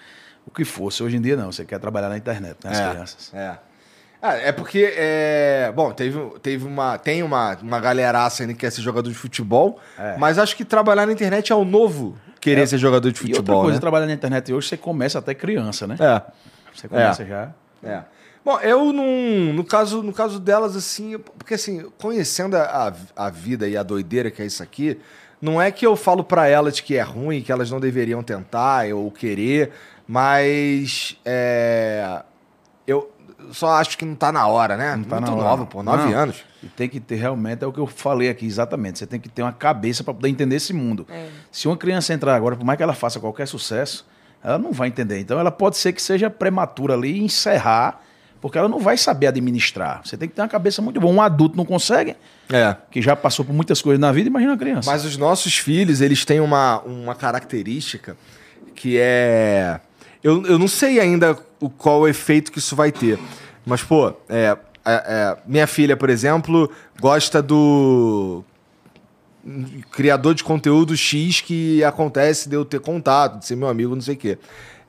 o 0.46 0.50
que 0.50 0.64
fosse. 0.64 1.02
Hoje 1.02 1.16
em 1.16 1.20
dia 1.20 1.36
não, 1.36 1.50
você 1.52 1.64
quer 1.64 1.78
trabalhar 1.78 2.08
na 2.08 2.16
internet, 2.18 2.56
né? 2.64 2.70
As 2.70 2.80
é, 2.80 2.90
crianças. 2.90 3.30
É. 3.34 3.58
Ah, 4.26 4.36
é 4.36 4.52
porque, 4.52 4.90
é, 4.96 5.70
bom, 5.76 5.92
teve, 5.92 6.18
teve 6.42 6.64
uma, 6.66 6.96
tem 6.96 7.22
uma, 7.22 7.58
uma 7.60 7.78
galeraça 7.78 8.42
ainda 8.42 8.54
que 8.54 8.60
quer 8.60 8.72
ser 8.72 8.80
jogador 8.80 9.10
de 9.10 9.14
futebol, 9.14 9.78
É. 9.98 10.16
mas 10.16 10.38
acho 10.38 10.56
que 10.56 10.64
trabalhar 10.64 11.04
na 11.04 11.12
internet 11.12 11.52
é 11.52 11.54
o 11.54 11.62
novo 11.62 12.16
querer 12.44 12.60
É. 12.62 12.66
ser 12.66 12.78
jogador 12.78 13.10
de 13.10 13.18
E 13.18 13.22
outra 13.22 13.36
futebol, 13.36 13.62
coisa, 13.62 13.76
né? 13.76 13.80
trabalhar 13.80 14.06
na 14.06 14.12
internet 14.12 14.52
hoje, 14.52 14.68
você 14.68 14.76
começa 14.76 15.18
até 15.18 15.34
criança, 15.34 15.86
né? 15.86 15.96
É, 15.98 16.22
Você 16.74 16.86
começa 16.86 17.24
já. 17.24 17.50
é. 17.82 18.02
Bom, 18.44 18.60
eu 18.60 18.92
não, 18.92 19.54
no 19.54 19.64
caso, 19.64 20.02
no 20.02 20.12
caso 20.12 20.38
delas 20.38 20.76
assim, 20.76 21.18
porque 21.38 21.54
assim, 21.54 21.86
conhecendo 21.98 22.56
a, 22.56 22.92
a 23.16 23.30
vida 23.30 23.66
e 23.66 23.74
a 23.74 23.82
doideira 23.82 24.30
que 24.30 24.42
é 24.42 24.44
isso 24.44 24.62
aqui, 24.62 25.00
não 25.40 25.60
é 25.62 25.70
que 25.70 25.86
eu 25.86 25.96
falo 25.96 26.22
pra 26.22 26.46
elas 26.46 26.78
que 26.78 26.94
é 26.94 27.00
ruim, 27.00 27.40
que 27.40 27.50
elas 27.50 27.70
não 27.70 27.80
deveriam 27.80 28.22
tentar 28.22 28.86
ou 28.94 29.10
querer, 29.10 29.72
mas 30.06 31.16
é, 31.24 32.22
eu 32.86 33.10
só 33.50 33.70
acho 33.76 33.96
que 33.96 34.04
não 34.04 34.14
tá 34.14 34.30
na 34.30 34.46
hora, 34.46 34.76
né? 34.76 34.94
Não 34.96 35.04
tá 35.04 35.16
Muito 35.16 35.30
na 35.30 35.36
hora. 35.36 35.44
nova, 35.48 35.66
pô, 35.66 35.82
nove 35.82 36.10
Não. 36.12 36.18
anos. 36.18 36.44
E 36.64 36.68
tem 36.68 36.88
que 36.88 36.98
ter 37.00 37.16
realmente, 37.16 37.62
é 37.62 37.66
o 37.66 37.72
que 37.72 37.78
eu 37.80 37.86
falei 37.86 38.28
aqui 38.28 38.46
exatamente. 38.46 38.98
Você 38.98 39.06
tem 39.06 39.20
que 39.20 39.28
ter 39.28 39.42
uma 39.42 39.52
cabeça 39.52 40.02
para 40.02 40.14
poder 40.14 40.28
entender 40.28 40.56
esse 40.56 40.72
mundo. 40.72 41.06
É. 41.10 41.28
Se 41.52 41.68
uma 41.68 41.76
criança 41.76 42.12
entrar 42.14 42.34
agora, 42.34 42.56
por 42.56 42.64
mais 42.64 42.76
que 42.76 42.82
ela 42.82 42.94
faça 42.94 43.20
qualquer 43.20 43.46
sucesso, 43.46 44.06
ela 44.42 44.58
não 44.58 44.72
vai 44.72 44.88
entender. 44.88 45.18
Então 45.20 45.38
ela 45.38 45.50
pode 45.50 45.76
ser 45.76 45.92
que 45.92 46.00
seja 46.02 46.28
prematura 46.30 46.94
ali 46.94 47.12
e 47.18 47.22
encerrar, 47.22 48.00
porque 48.40 48.58
ela 48.58 48.68
não 48.68 48.78
vai 48.78 48.96
saber 48.96 49.26
administrar. 49.28 50.00
Você 50.04 50.16
tem 50.16 50.28
que 50.28 50.34
ter 50.34 50.42
uma 50.42 50.48
cabeça 50.48 50.82
muito 50.82 51.00
boa. 51.00 51.12
Um 51.12 51.22
adulto 51.22 51.56
não 51.56 51.64
consegue, 51.64 52.14
É. 52.52 52.76
que 52.90 53.00
já 53.00 53.16
passou 53.16 53.44
por 53.44 53.54
muitas 53.54 53.80
coisas 53.80 53.98
na 54.00 54.12
vida, 54.12 54.28
imagina 54.28 54.52
uma 54.52 54.58
criança. 54.58 54.90
Mas 54.90 55.04
os 55.04 55.16
nossos 55.16 55.56
filhos, 55.56 56.00
eles 56.00 56.24
têm 56.24 56.40
uma, 56.40 56.80
uma 56.80 57.14
característica 57.14 58.16
que 58.74 58.98
é. 58.98 59.80
Eu, 60.22 60.44
eu 60.46 60.58
não 60.58 60.68
sei 60.68 60.98
ainda 61.00 61.38
o, 61.60 61.68
qual 61.70 62.00
o 62.00 62.08
efeito 62.08 62.50
que 62.50 62.58
isso 62.58 62.74
vai 62.74 62.90
ter. 62.90 63.18
Mas, 63.64 63.82
pô, 63.82 64.12
é, 64.28 64.56
é, 64.84 64.92
é, 64.92 65.36
minha 65.46 65.66
filha, 65.66 65.96
por 65.96 66.10
exemplo, 66.10 66.70
gosta 67.00 67.42
do 67.42 68.44
criador 69.90 70.34
de 70.34 70.42
conteúdo 70.42 70.96
X 70.96 71.40
que 71.40 71.84
acontece 71.84 72.48
de 72.48 72.56
eu 72.56 72.64
ter 72.64 72.80
contato, 72.80 73.38
de 73.38 73.46
ser 73.46 73.56
meu 73.56 73.68
amigo, 73.68 73.94
não 73.94 74.02
sei 74.02 74.14
o 74.14 74.18
quê. 74.18 74.38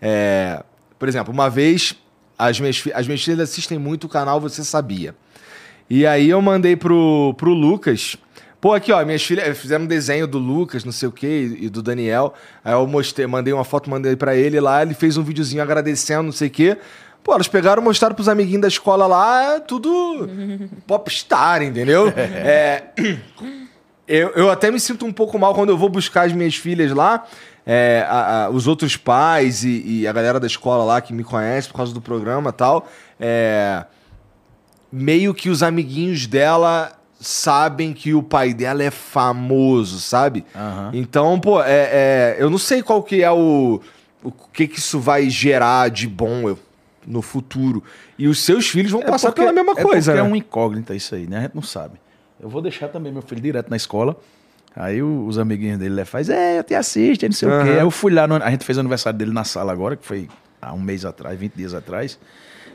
É, 0.02 0.64
por 0.98 1.08
exemplo, 1.08 1.34
uma 1.34 1.50
vez, 1.50 1.96
as 2.38 2.60
minhas, 2.60 2.84
as 2.94 3.06
minhas 3.06 3.24
filhas 3.24 3.50
assistem 3.50 3.78
muito 3.78 4.06
o 4.06 4.10
canal 4.10 4.40
Você 4.40 4.64
Sabia. 4.64 5.16
E 5.90 6.06
aí 6.06 6.30
eu 6.30 6.42
mandei 6.42 6.76
pro, 6.76 7.34
pro 7.38 7.54
Lucas. 7.54 8.18
Pô, 8.60 8.74
aqui, 8.74 8.92
ó, 8.92 9.06
minhas 9.06 9.24
filhas 9.24 9.56
fizeram 9.58 9.84
um 9.84 9.88
desenho 9.88 10.26
do 10.26 10.40
Lucas, 10.40 10.84
não 10.84 10.92
sei 10.92 11.08
o 11.08 11.12
quê, 11.12 11.58
e 11.60 11.70
do 11.70 11.84
Daniel. 11.84 12.34
Aí 12.64 12.74
eu 12.74 12.88
mostrei, 12.88 13.28
mandei 13.28 13.54
uma 13.54 13.64
foto, 13.64 13.90
mandei 13.90 14.16
pra 14.16 14.36
ele 14.36 14.60
lá, 14.60 14.82
ele 14.82 14.96
fez 14.96 15.18
um 15.18 15.24
videozinho 15.24 15.62
agradecendo, 15.62 16.24
não 16.24 16.32
sei 16.32 16.48
o 16.48 16.52
quê. 16.52 16.78
Pô, 17.26 17.34
elas 17.34 17.48
pegaram 17.48 17.82
e 17.82 17.86
mostraram 17.86 18.14
pros 18.14 18.30
amiguinhos 18.30 18.62
da 18.62 18.68
escola 18.68 19.08
lá, 19.08 19.56
é 19.56 19.60
tudo 19.60 20.30
popstar, 20.86 21.62
entendeu? 21.64 22.06
É, 22.16 22.84
eu, 24.08 24.30
eu 24.36 24.52
até 24.52 24.70
me 24.70 24.80
sinto 24.80 25.04
um 25.08 25.12
pouco 25.12 25.40
mal 25.40 25.56
quando 25.56 25.70
eu 25.70 25.78
vou 25.78 25.90
buscar 25.90 26.28
as 26.28 26.32
minhas 26.34 26.56
filhas 26.56 26.92
lá. 26.92 27.26
é, 27.66 28.06
a- 28.08 28.46
a- 28.46 28.50
os 28.52 28.68
outros 28.68 28.96
pais 28.96 29.64
e, 29.64 30.02
e 30.02 30.08
a 30.08 30.14
galera 30.14 30.40
da 30.40 30.46
escola 30.46 30.84
lá 30.84 31.02
que 31.02 31.12
me 31.12 31.24
conhece 31.24 31.68
por 31.68 31.74
causa 31.78 31.92
do 31.92 32.00
programa 32.00 32.52
e 32.52 32.54
tal. 32.54 32.88
É, 33.20 33.84
meio 34.92 35.34
que 35.34 35.50
os 35.50 35.64
amiguinhos 35.64 36.28
dela 36.28 36.92
sabem 37.20 37.92
que 37.92 38.14
o 38.14 38.22
pai 38.22 38.54
dela 38.54 38.84
é 38.84 38.92
famoso, 38.92 40.00
sabe? 40.00 40.46
Aham. 40.56 40.92
Então, 40.94 41.40
pô, 41.40 41.60
é, 41.64 41.90
é- 41.92 42.36
eu 42.38 42.52
não 42.52 42.60
sei 42.60 42.84
qual 42.84 43.02
que 43.02 43.24
é 43.24 43.32
o. 43.32 43.82
O 44.24 44.32
que 44.54 44.68
que 44.68 44.78
isso 44.78 45.00
vai 45.00 45.28
gerar 45.30 45.90
de 45.90 46.08
bom 46.08 46.48
eu- 46.50 46.60
no 47.06 47.22
futuro. 47.22 47.84
E 48.18 48.27
os 48.27 48.40
seus 48.44 48.68
filhos 48.69 48.91
vão 48.91 49.02
passar 49.02 49.30
porque- 49.30 49.41
pela 49.41 49.53
mesma 49.53 49.73
é 49.77 49.82
coisa, 49.84 50.11
porque 50.11 50.23
né? 50.23 50.30
é 50.30 50.32
um 50.32 50.36
incógnita 50.36 50.94
isso 50.95 51.14
aí, 51.15 51.27
né? 51.27 51.38
A 51.38 51.41
gente 51.41 51.56
não 51.56 51.61
sabe. 51.61 51.99
Eu 52.40 52.49
vou 52.49 52.61
deixar 52.61 52.88
também 52.90 53.11
meu 53.11 53.22
filho 53.22 53.41
direto 53.41 53.69
na 53.69 53.76
escola. 53.76 54.15
Aí 54.76 55.02
os 55.02 55.38
amiguinhos 55.40 55.80
dele 55.80 56.03
faz, 56.03 56.30
é, 56.30 56.60
eu 56.60 56.64
te 56.64 56.76
assisto, 56.76 57.26
não 57.26 57.32
sei 57.32 57.48
o 57.48 57.64
quê. 57.64 57.69
Aí 57.69 57.80
eu 57.80 57.90
fui 57.91 58.11
lá, 58.11 58.27
no- 58.27 58.36
a 58.36 58.49
gente 58.52 58.65
fez 58.65 58.77
o 58.77 58.82
aniversário 58.82 59.18
dele 59.18 59.32
na 59.32 59.44
sala 59.45 59.72
agora, 59.72 59.95
que 59.95 60.06
foi 60.06 60.27
há 60.61 60.73
um 60.73 60.82
mês 60.82 61.06
atrás, 61.06 61.40
20 61.40 61.53
dias 61.56 61.73
atrás. 61.73 62.19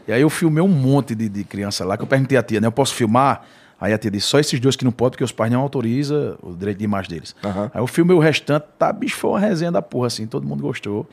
E 0.08 0.12
aí 0.12 0.22
eu 0.22 0.30
filmei 0.30 0.62
um 0.62 0.68
monte 0.68 1.14
de, 1.14 1.28
de 1.28 1.44
criança 1.44 1.84
lá, 1.84 1.96
que 1.98 2.02
eu 2.02 2.06
perguntei 2.06 2.38
à 2.38 2.42
tia, 2.42 2.58
né? 2.60 2.66
Eu 2.66 2.72
posso 2.72 2.94
filmar? 2.94 3.44
Aí 3.78 3.92
a 3.92 3.98
tia 3.98 4.10
disse, 4.10 4.26
só 4.26 4.38
esses 4.38 4.58
dois 4.58 4.76
que 4.76 4.84
não 4.84 4.92
podem, 4.92 5.12
porque 5.12 5.24
os 5.24 5.32
pais 5.32 5.52
não 5.52 5.60
autorizam 5.60 6.38
o 6.42 6.54
direito 6.54 6.78
de 6.78 6.84
imagem 6.84 7.10
deles. 7.10 7.36
Aham. 7.44 7.70
Aí 7.74 7.80
eu 7.82 7.86
filmei 7.86 8.16
o 8.16 8.18
restante, 8.18 8.64
tá, 8.78 8.90
bicho, 8.92 9.16
foi 9.16 9.30
uma 9.30 9.40
resenha 9.40 9.70
da 9.72 9.82
porra, 9.82 10.06
assim, 10.06 10.26
todo 10.26 10.46
mundo 10.46 10.62
gostou. 10.62 11.06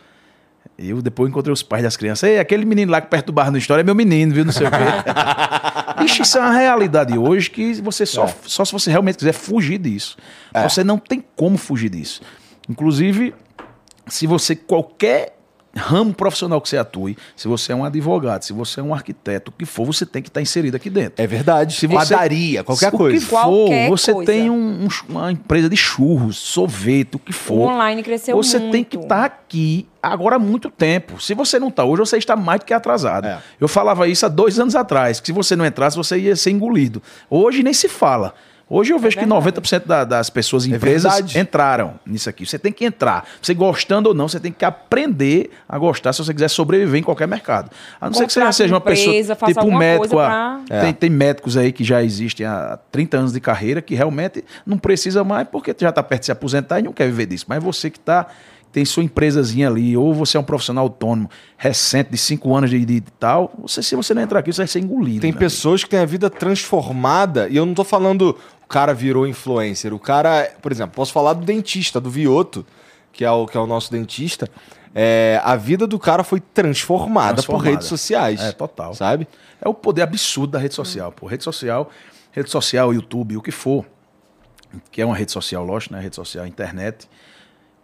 Eu 0.77 1.01
depois 1.01 1.29
encontrei 1.29 1.51
os 1.53 1.63
pais 1.63 1.83
das 1.83 1.95
crianças. 1.97 2.29
Ei, 2.29 2.39
aquele 2.39 2.65
menino 2.65 2.91
lá 2.91 3.01
que 3.01 3.07
perturbava 3.09 3.51
na 3.51 3.57
história 3.57 3.81
é 3.81 3.83
meu 3.83 3.95
menino, 3.95 4.33
viu? 4.33 4.45
Não 4.45 4.51
sei 4.51 4.67
o 4.67 4.71
quê. 4.71 4.77
Bicho, 6.01 6.21
isso 6.21 6.37
é 6.37 6.41
uma 6.41 6.51
realidade 6.57 7.17
hoje 7.17 7.49
que 7.49 7.73
você 7.81 8.05
só, 8.05 8.25
É. 8.25 8.33
só 8.45 8.63
se 8.65 8.71
você 8.71 8.89
realmente 8.91 9.17
quiser 9.17 9.33
fugir 9.33 9.77
disso. 9.77 10.17
Você 10.63 10.83
não 10.83 10.97
tem 10.97 11.23
como 11.35 11.57
fugir 11.57 11.89
disso. 11.89 12.21
Inclusive, 12.69 13.33
se 14.07 14.27
você 14.27 14.55
qualquer 14.55 15.36
ramo 15.77 16.13
profissional 16.13 16.59
que 16.59 16.67
você 16.67 16.77
atue, 16.77 17.17
se 17.35 17.47
você 17.47 17.71
é 17.71 17.75
um 17.75 17.85
advogado, 17.85 18.43
se 18.43 18.51
você 18.53 18.79
é 18.79 18.83
um 18.83 18.93
arquiteto, 18.93 19.49
o 19.51 19.53
que 19.57 19.65
for, 19.65 19.85
você 19.85 20.05
tem 20.05 20.21
que 20.21 20.29
estar 20.29 20.41
inserido 20.41 20.75
aqui 20.75 20.89
dentro. 20.89 21.21
É 21.23 21.27
verdade. 21.27 21.75
Se 21.75 21.87
você- 21.87 22.13
Padaria, 22.13 22.63
qualquer 22.63 22.93
o 22.93 22.97
coisa. 22.97 23.19
que 23.19 23.25
for, 23.25 23.37
Qualquer 23.43 23.89
você 23.89 24.13
coisa. 24.13 24.31
tem 24.31 24.49
um- 24.49 24.85
um- 24.85 24.89
uma 25.09 25.31
empresa 25.31 25.69
de 25.69 25.77
churros, 25.77 26.35
sorvete, 26.37 27.15
o 27.15 27.19
que 27.19 27.31
O 27.31 27.33
for. 27.33 27.69
online 27.71 28.03
cresceu 28.03 28.35
Você 28.35 28.59
muito. 28.59 28.71
tem 28.71 28.83
que 28.83 28.97
estar 28.97 29.23
aqui 29.25 29.87
agora 30.01 30.35
há 30.35 30.39
muito 30.39 30.69
tempo. 30.69 31.21
Se 31.21 31.33
você 31.33 31.59
não 31.59 31.67
está 31.69 31.83
hoje, 31.85 31.99
você 31.99 32.17
está 32.17 32.35
mais 32.35 32.59
do 32.59 32.65
que 32.65 32.73
atrasado. 32.73 33.25
É. 33.27 33.39
Eu 33.59 33.67
falava 33.67 34.07
isso 34.07 34.25
há 34.25 34.29
dois 34.29 34.59
anos 34.59 34.75
atrás, 34.75 35.19
que 35.19 35.27
se 35.27 35.31
você 35.33 35.55
não 35.55 35.65
entrasse, 35.65 35.95
você 35.95 36.17
ia 36.17 36.35
ser 36.35 36.51
engolido. 36.51 37.01
Hoje 37.29 37.61
nem 37.63 37.73
se 37.73 37.87
fala. 37.87 38.33
Hoje 38.69 38.91
eu 38.91 38.99
vejo 38.99 39.15
que 39.17 39.25
verdade. 39.25 39.41
90% 39.45 39.85
da- 39.87 40.03
das 40.03 40.29
pessoas 40.29 40.65
e 40.65 40.73
empresas 40.73 41.13
verdade. 41.13 41.39
entraram 41.39 41.93
nisso 42.05 42.29
aqui. 42.29 42.45
Você 42.45 42.59
tem 42.59 42.71
que 42.71 42.83
entrar. 42.83 43.25
Você 43.41 43.53
gostando 43.53 44.09
ou 44.09 44.15
não, 44.15 44.27
você 44.27 44.39
tem 44.41 44.51
que 44.51 44.65
aprender 44.65 45.51
a 45.69 45.77
gostar 45.77 46.11
se 46.11 46.23
você 46.23 46.33
quiser 46.33 46.49
sobreviver 46.49 46.99
em 46.99 47.03
qualquer 47.03 47.27
mercado. 47.27 47.71
A 47.99 48.07
não 48.07 48.13
ser 48.13 48.27
que 48.27 48.33
você 48.33 48.51
seja 48.51 48.73
uma 48.73 48.79
empresa, 48.79 49.05
pessoa 49.11 49.35
faça 49.37 49.53
tipo 49.53 49.65
um 49.65 49.77
médico. 49.77 50.09
coisa 50.09 50.27
ah, 50.27 50.59
pra- 50.67 50.81
tem, 50.81 50.93
tem 50.93 51.09
médicos 51.09 51.55
aí 51.55 51.71
que 51.71 51.83
já 51.83 52.03
existem 52.03 52.45
há 52.45 52.77
30 52.91 53.17
anos 53.17 53.31
de 53.31 53.39
carreira 53.39 53.81
que 53.81 53.95
realmente 53.95 54.43
não 54.65 54.77
precisa 54.77 55.23
mais 55.23 55.47
porque 55.47 55.73
já 55.79 55.87
está 55.89 56.03
perto 56.03 56.21
de 56.21 56.25
se 56.25 56.31
aposentar 56.33 56.79
e 56.79 56.83
não 56.83 56.91
quer 56.91 57.05
viver 57.05 57.25
disso. 57.27 57.45
Mas 57.47 57.63
você 57.63 57.89
que 57.89 57.97
está 57.99 58.27
tem 58.71 58.85
sua 58.85 59.03
empresazinha 59.03 59.67
ali, 59.67 59.95
ou 59.97 60.13
você 60.13 60.37
é 60.37 60.39
um 60.39 60.43
profissional 60.43 60.83
autônomo 60.83 61.29
recente, 61.57 62.11
de 62.11 62.17
5 62.17 62.55
anos 62.55 62.69
de, 62.69 62.85
de 62.85 63.01
tal, 63.19 63.51
você, 63.59 63.81
se 63.81 63.95
você 63.95 64.13
não 64.13 64.21
entrar 64.21 64.39
aqui, 64.39 64.51
você 64.51 64.61
vai 64.61 64.67
ser 64.67 64.79
engolido. 64.79 65.21
Tem 65.21 65.33
pessoas 65.33 65.83
que 65.83 65.89
têm 65.89 65.99
a 65.99 66.05
vida 66.05 66.29
transformada, 66.29 67.47
e 67.49 67.55
eu 67.55 67.65
não 67.65 67.73
tô 67.73 67.83
falando 67.83 68.37
o 68.63 68.67
cara 68.67 68.93
virou 68.93 69.25
influencer. 69.25 69.93
O 69.93 69.99
cara, 69.99 70.51
por 70.61 70.73
exemplo, 70.73 70.93
posso 70.93 71.13
falar 71.13 71.31
do 71.31 71.45
dentista, 71.45 72.01
do 72.01 72.09
Vioto, 72.09 72.65
que 73.13 73.23
é 73.23 73.31
o, 73.31 73.45
que 73.47 73.55
é 73.55 73.59
o 73.59 73.65
nosso 73.65 73.89
dentista. 73.89 74.49
É, 74.93 75.39
a 75.41 75.55
vida 75.55 75.87
do 75.87 75.97
cara 75.97 76.21
foi 76.21 76.41
transformada, 76.41 77.35
por 77.35 77.43
Transformada. 77.43 77.69
redes 77.69 77.87
sociais. 77.87 78.41
É, 78.41 78.51
total. 78.51 78.93
Sabe? 78.93 79.25
É 79.61 79.69
o 79.69 79.73
poder 79.73 80.01
absurdo 80.01 80.51
da 80.51 80.59
rede 80.59 80.75
social. 80.75 81.13
Pô, 81.13 81.27
rede 81.27 81.45
social, 81.45 81.89
rede 82.29 82.49
social, 82.49 82.93
YouTube, 82.93 83.37
o 83.37 83.41
que 83.41 83.51
for, 83.51 83.85
que 84.91 85.01
é 85.01 85.05
uma 85.05 85.15
rede 85.15 85.31
social, 85.31 85.63
lógico, 85.63 85.93
né? 85.93 86.01
Rede 86.01 86.15
social, 86.15 86.45
internet. 86.45 87.07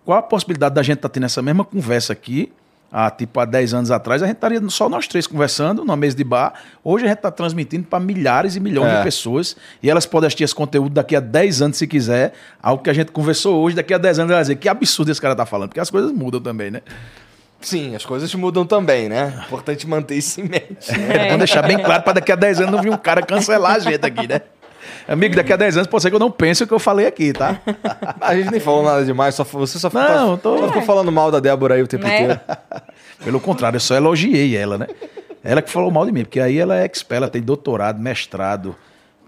Qual 0.06 0.18
a 0.18 0.22
possibilidade 0.22 0.76
da 0.76 0.84
gente 0.84 0.98
estar 0.98 1.10
tendo 1.10 1.26
essa 1.26 1.42
mesma 1.42 1.64
conversa 1.64 2.12
aqui, 2.14 2.52
há, 2.92 3.10
tipo, 3.10 3.40
há 3.40 3.46
10 3.46 3.74
anos 3.74 3.90
atrás, 3.92 4.22
a 4.22 4.28
gente 4.28 4.36
estaria 4.36 4.62
só 4.70 4.88
nós 4.90 5.08
três 5.08 5.26
conversando 5.26 5.84
numa 5.84 5.96
mesa 5.96 6.16
de 6.16 6.24
bar. 6.24 6.54
Hoje 6.84 7.06
a 7.06 7.08
gente 7.08 7.18
está 7.18 7.32
transmitindo 7.32 7.86
para 7.86 8.00
milhares 8.00 8.56
e 8.56 8.60
milhões 8.60 8.92
É. 8.92 8.98
de 8.98 9.04
pessoas 9.04 9.56
e 9.82 9.90
elas 9.90 10.06
podem 10.06 10.28
assistir 10.28 10.44
esse 10.44 10.54
conteúdo 10.54 10.94
daqui 10.94 11.16
a 11.16 11.20
10 11.20 11.62
anos 11.62 11.78
se 11.78 11.88
quiser. 11.88 12.34
Algo 12.62 12.84
que 12.84 12.90
a 12.90 12.94
gente 12.94 13.12
conversou 13.12 13.64
hoje, 13.64 13.76
daqui 13.76 13.94
a 13.94 13.98
10 13.98 14.20
anos 14.20 14.30
ela 14.32 14.38
vai 14.38 14.44
dizer 14.44 14.56
que 14.58 14.68
absurdo 14.70 15.10
esse 15.12 15.22
cara 15.22 15.36
tá 15.36 15.46
falando, 15.46 15.70
porque 15.70 15.80
as 15.80 15.90
coisas 15.90 16.12
mudam 16.12 16.42
também, 16.42 16.70
né? 16.70 16.82
Sim, 17.62 17.96
as 17.96 18.04
coisas 18.06 18.36
mudam 18.36 18.66
também, 18.66 19.08
né? 19.08 19.42
Importante 19.48 19.88
manter 19.88 20.16
isso 20.16 20.42
em 20.42 20.44
mente. 20.44 20.92
É. 20.92 21.24
Vamos 21.28 21.38
deixar 21.38 21.62
bem 21.66 21.78
claro 21.82 22.04
para 22.04 22.14
daqui 22.14 22.30
a 22.32 22.36
10 22.36 22.60
anos 22.60 22.72
não 22.74 22.82
vir 22.82 22.92
um 22.92 22.98
cara 22.98 23.22
cancelar 23.22 23.76
a 23.76 23.80
gente 23.80 24.06
aqui, 24.06 24.28
né? 24.28 24.42
Amigo, 25.08 25.36
daqui 25.36 25.52
a 25.52 25.56
10 25.58 25.78
anos 25.78 25.88
pode 25.88 26.04
ser 26.04 26.10
que 26.10 26.16
eu 26.16 26.20
não 26.20 26.32
pense 26.32 26.64
o 26.64 26.68
que 26.68 26.74
eu 26.74 26.80
falei 26.80 27.06
aqui, 27.06 27.34
tá? 27.34 27.60
A 28.22 28.36
gente 28.36 28.52
nem 28.52 28.60
falou 28.60 28.84
nada 28.84 29.04
demais, 29.04 29.36
só, 29.36 29.44
você 29.44 29.78
só, 29.80 29.90
Não, 29.94 30.38
tá- 30.38 30.44
tô- 30.44 30.58
só 30.60 30.68
ficou 30.68 30.82
falando 30.84 31.12
mal 31.12 31.30
da 31.32 31.40
Débora 31.40 31.76
aí 31.76 31.82
o 31.82 31.88
tempo 31.88 32.04
Né? 32.06 32.22
inteiro. 32.24 32.40
Pelo 33.24 33.40
contrário, 33.40 33.78
eu 33.78 33.82
só 33.82 33.96
elogiei 33.96 34.56
ela, 34.56 34.78
né? 34.78 34.88
Ela 35.44 35.62
que 35.62 35.70
falou 35.72 35.92
mal 35.92 36.06
de 36.06 36.12
mim, 36.12 36.24
porque 36.24 36.40
aí 36.40 36.58
ela 36.58 36.78
é 36.78 36.84
expert, 36.86 37.18
ela 37.18 37.30
tem 37.30 37.42
doutorado, 37.42 38.00
mestrado, 38.00 38.76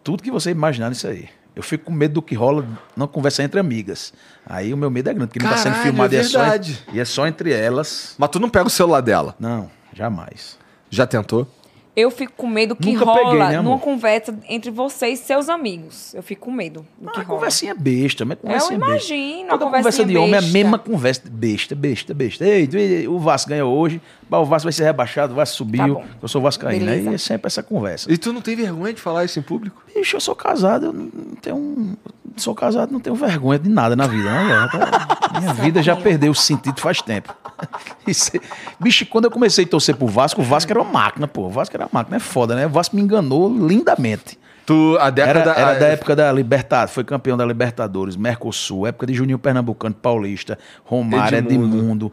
tudo 0.04 0.24
que 0.24 0.32
você 0.32 0.52
imaginar 0.52 0.90
nisso 0.90 1.08
aí. 1.08 1.28
Eu 1.56 1.64
fico 1.64 1.86
com 1.86 1.92
medo 1.94 2.16
do 2.16 2.22
que 2.22 2.36
rola 2.36 2.66
numa 2.96 3.08
conversa 3.08 3.42
entre 3.44 3.60
amigas. 3.60 4.14
Aí 4.46 4.74
o 4.74 4.78
meu 4.78 4.90
medo 4.90 5.10
é 5.10 5.14
grande, 5.14 5.28
porque 5.30 5.40
não 5.40 5.50
está 5.50 5.58
sendo 5.64 5.74
Caralho, 5.74 5.90
filmado 5.92 6.14
é 6.14 6.18
e, 6.18 6.20
é 6.20 6.24
só, 6.24 6.40
verdade. 6.40 6.84
e 6.94 7.00
é 7.00 7.06
só 7.06 7.26
entre 7.28 7.54
elas. 7.54 8.14
Mas 8.18 8.30
tu 8.30 8.40
não 8.40 8.50
pega 8.50 8.68
o 8.68 8.70
celular 8.70 9.00
dela. 9.02 9.34
Não, 9.40 9.70
jamais. 9.94 10.58
Já 10.90 11.08
tentou? 11.08 11.48
Eu 11.96 12.12
fico 12.12 12.34
com 12.36 12.48
medo 12.48 12.76
que 12.76 12.92
Nunca 12.92 13.06
rola 13.06 13.20
peguei, 13.24 13.40
né, 13.40 13.62
numa 13.62 13.80
conversa 13.80 14.38
entre 14.50 14.70
você 14.70 15.08
e 15.08 15.18
seus 15.18 15.48
amigos. 15.48 16.14
Eu 16.14 16.22
fico 16.22 16.46
com 16.46 16.52
medo 16.52 16.86
do 17.00 17.10
que 17.12 17.20
Ah, 17.22 17.24
rola. 17.24 17.40
conversinha 17.40 17.74
besta, 17.74 18.26
mas 18.26 18.38
conversinha 18.38 18.78
besta. 18.80 18.92
imagino, 18.92 19.50
Toda 19.50 19.66
conversa 19.66 20.04
de 20.06 20.18
homem 20.18 20.36
é 20.36 20.38
a 20.40 20.42
mesma 20.42 20.78
conversa 20.78 21.22
besta, 21.32 21.74
besta, 21.74 22.14
besta. 22.14 22.46
Ei, 22.46 23.08
o 23.08 23.18
Vasco 23.18 23.50
ganhou 23.50 23.74
hoje, 23.78 24.02
o 24.30 24.46
Vasco 24.46 24.66
vai 24.66 24.74
ser 24.74 24.84
rebaixado, 24.84 25.32
o 25.32 25.36
Vasco 25.38 25.56
subiu, 25.56 25.96
Tá 25.96 26.02
bom. 26.02 26.06
eu 26.22 26.28
sou 26.28 26.42
vascaíno. 26.42 26.84
Aí 26.90 26.98
Beleza. 26.98 27.16
é 27.16 27.18
sempre 27.18 27.48
essa 27.48 27.64
conversa. 27.64 28.12
E 28.12 28.18
tu 28.18 28.34
não 28.34 28.42
tem 28.42 28.56
vergonha 28.58 28.94
de 28.94 29.00
falar 29.00 29.24
isso 29.24 29.40
em 29.40 29.42
público? 29.42 29.82
Bicho, 29.96 30.18
eu 30.18 30.22
sou 30.22 30.36
casado, 30.36 30.88
eu 30.88 30.94
não 30.94 31.08
tenho 31.42 31.56
um. 31.56 31.96
Sou 32.38 32.54
casado, 32.54 32.92
não 32.92 33.00
tenho 33.00 33.16
vergonha 33.16 33.58
de 33.58 33.70
nada 33.70 33.96
na 33.96 34.06
vida, 34.08 34.30
né? 34.30 34.44
velho? 34.44 34.70
Tá- 34.70 35.40
Minha 35.40 35.54
vida 35.54 35.82
já 35.82 35.96
perdeu 35.96 36.32
o 36.32 36.36
sentido 36.36 36.82
faz 36.82 37.02
tempo. 37.02 37.34
Isso 38.06 38.36
é- 38.36 38.42
Bicho, 38.78 39.06
quando 39.06 39.24
eu 39.26 39.32
comecei 39.32 39.64
a 39.64 39.68
torcer 39.68 39.96
pro 39.96 40.06
Vasco, 40.08 40.42
o 40.42 40.44
Vasco 40.44 40.70
era 40.70 40.82
uma 40.82 40.92
máquina, 40.92 41.28
pô. 41.30 41.44
O 41.44 41.50
Vasco 41.50 41.74
era 41.78 41.85
uma 41.86 42.00
máquina, 42.00 42.18
é 42.18 42.20
foda, 42.20 42.56
né? 42.56 42.66
O 42.66 42.70
Vasco 42.70 42.96
me 42.96 43.02
enganou 43.02 43.50
lindamente. 43.68 44.38
Tu, 44.66 44.98
a 45.00 45.10
década... 45.12 45.40
Era, 45.52 45.52
era 45.60 45.72
a- 45.72 45.80
da 45.80 45.88
época 45.88 46.16
da 46.16 46.32
Libertadores, 46.32 46.94
foi 46.94 47.04
campeão 47.04 47.38
da 47.38 47.46
Libertadores, 47.46 48.16
Mercosul, 48.16 48.88
época 48.88 49.06
de 49.06 49.14
Juninho 49.14 49.38
Pernambucano, 49.38 49.94
Paulista, 49.94 50.58
Romário, 50.84 51.38
Edmundo. 51.38 51.78
Edmundo. 51.78 52.12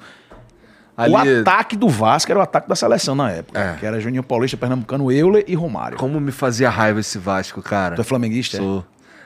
ali- 0.97 1.13
O 1.15 1.17
ataque 1.41 1.77
do 1.77 1.89
Vasco 1.89 2.31
era 2.31 2.39
o 2.39 2.43
ataque 2.43 2.69
da 2.69 2.77
seleção 2.77 3.15
na 3.15 3.31
época, 3.31 3.59
É. 3.59 3.77
que 3.81 3.87
era 3.87 3.99
Juninho 3.99 4.23
Paulista, 4.23 4.57
Pernambucano, 4.59 5.11
Euler 5.11 5.45
e 5.49 5.55
Romário. 5.55 5.97
Como 5.97 6.21
me 6.21 6.31
fazia 6.31 6.69
raiva 6.69 7.01
esse 7.01 7.17
Vasco, 7.17 7.63
cara. 7.63 7.95
Tu 7.95 8.03
é 8.03 8.05
flamenguista? 8.05 8.59
é? 8.59 8.61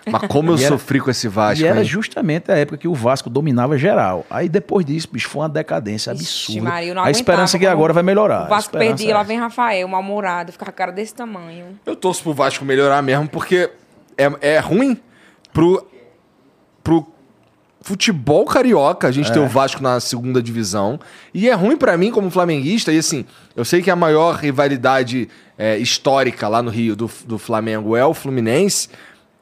Mas 0.09 0.23
como 0.29 0.53
eu 0.53 0.57
era- 0.59 0.69
sofri 0.69 1.01
com 1.01 1.11
esse 1.11 1.27
Vasco, 1.29 1.65
E 1.65 1.67
era 1.67 1.81
hein? 1.81 1.85
justamente 1.85 2.51
a 2.53 2.57
época 2.57 2.77
que 2.79 2.87
o 2.87 2.95
Vasco 2.95 3.29
dominava 3.29 3.77
geral. 3.77 4.25
Aí 4.31 4.49
depois 4.49 4.87
disso, 4.87 5.09
bicho, 5.11 5.29
foi 5.29 5.43
uma 5.43 5.49
decadência 5.49 6.13
Ixi, 6.13 6.53
absurda. 6.53 6.71
Maria, 6.71 6.89
eu 6.91 6.95
não 6.95 7.03
a 7.05 7.11
esperança 7.11 7.57
é 7.57 7.61
que 7.61 7.67
agora 7.67 7.93
vai 7.93 8.03
melhorar. 8.03 8.45
O 8.47 8.49
Vasco 8.49 8.73
perdia, 8.77 9.11
é 9.11 9.15
lá 9.15 9.21
essa. 9.21 9.29
vem 9.29 9.39
Rafael, 9.39 9.89
mal-humorado, 9.89 10.53
ficar 10.53 10.67
com 10.67 10.71
a 10.71 10.75
cara 10.75 10.93
desse 10.93 11.15
tamanho. 11.15 11.79
Eu 11.85 11.97
torço 11.97 12.23
pro 12.23 12.33
Vasco 12.33 12.65
melhorar 12.65 13.03
mesmo, 13.03 13.29
porque 13.29 13.69
é, 14.17 14.31
é 14.55 14.59
ruim 14.61 14.97
pro, 15.53 15.85
pro 16.85 17.07
futebol 17.81 18.45
carioca 18.45 19.07
a 19.09 19.13
gente 19.13 19.31
É. 19.31 19.33
ter 19.33 19.39
o 19.41 19.47
Vasco 19.49 19.83
na 19.83 20.01
segunda 20.01 20.43
divisão. 20.43 20.99
E 21.33 21.49
é 21.49 21.55
ruim 21.55 21.77
pra 21.77 21.97
mim 21.97 22.11
como 22.11 22.31
flamenguista. 22.31 22.93
E 22.93 22.99
assim, 22.99 23.25
eu 23.55 23.65
sei 23.65 23.81
que 23.83 23.91
a 23.91 23.97
maior 23.97 24.35
rivalidade 24.37 25.29
é, 25.59 25.79
histórica 25.79 26.49
lá 26.49 26.63
no 26.63 26.71
Rio 26.71 26.95
do, 26.97 27.11
do 27.27 27.39
Flamengo 27.39 27.97
é 27.97 28.05
o 28.05 28.13
Fluminense. 28.15 28.89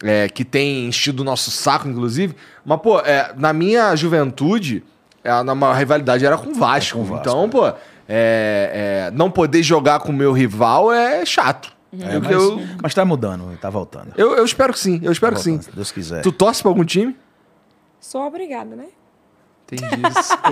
É, 0.03 0.29
que 0.29 0.45
tem 0.45 0.87
enchido 0.89 1.23
o 1.23 1.25
nosso 1.25 1.51
saco, 1.51 1.89
inclusive. 1.89 2.35
Mas, 2.65 2.81
pô, 2.81 2.99
é, 3.01 3.33
na 3.37 3.53
minha 3.53 3.95
juventude, 3.97 4.83
é, 5.23 5.31
a, 5.31 5.39
a 5.39 5.55
maior 5.55 5.75
rivalidade 5.77 6.25
era 6.27 6.37
com 6.37 6.51
o 6.51 6.55
Vasco. 6.55 6.99
É 6.99 7.01
com 7.01 7.07
o 7.07 7.09
Vasco, 7.09 7.21
então, 7.29 7.45
é. 7.45 7.49
pô, 7.49 7.67
é, 7.69 7.75
é, 8.09 9.11
não 9.13 9.31
poder 9.31 9.63
jogar 9.63 10.01
com 10.01 10.11
o 10.11 10.15
meu 10.15 10.33
rival 10.33 10.93
é 10.93 11.25
chato. 11.25 11.73
É, 11.99 12.17
Eu- 12.17 12.21
mas, 12.23 12.33
eu, 12.33 12.61
mas 12.83 12.95
tá 12.95 13.05
mudando, 13.05 13.57
tá 13.61 13.71
voltando. 13.71 14.09
eu, 14.17 14.35
eu 14.35 14.45
espero 14.45 14.73
que 14.73 14.79
sim, 14.81 15.01
eu 15.03 15.13
espero 15.13 15.33
Tá 15.37 15.39
que 15.39 15.45
sim. 15.45 15.51
voltando, 15.53 15.71
Se 15.71 15.77
Deus 15.77 15.93
quiser. 15.93 16.23
Tu 16.23 16.33
torce 16.33 16.61
pra 16.61 16.71
algum 16.71 16.85
time? 16.85 17.17
Sou 18.01 18.21
obrigada, 18.27 18.75
né? 18.75 18.87
Entendi 19.73 20.03
isso. 20.09 20.35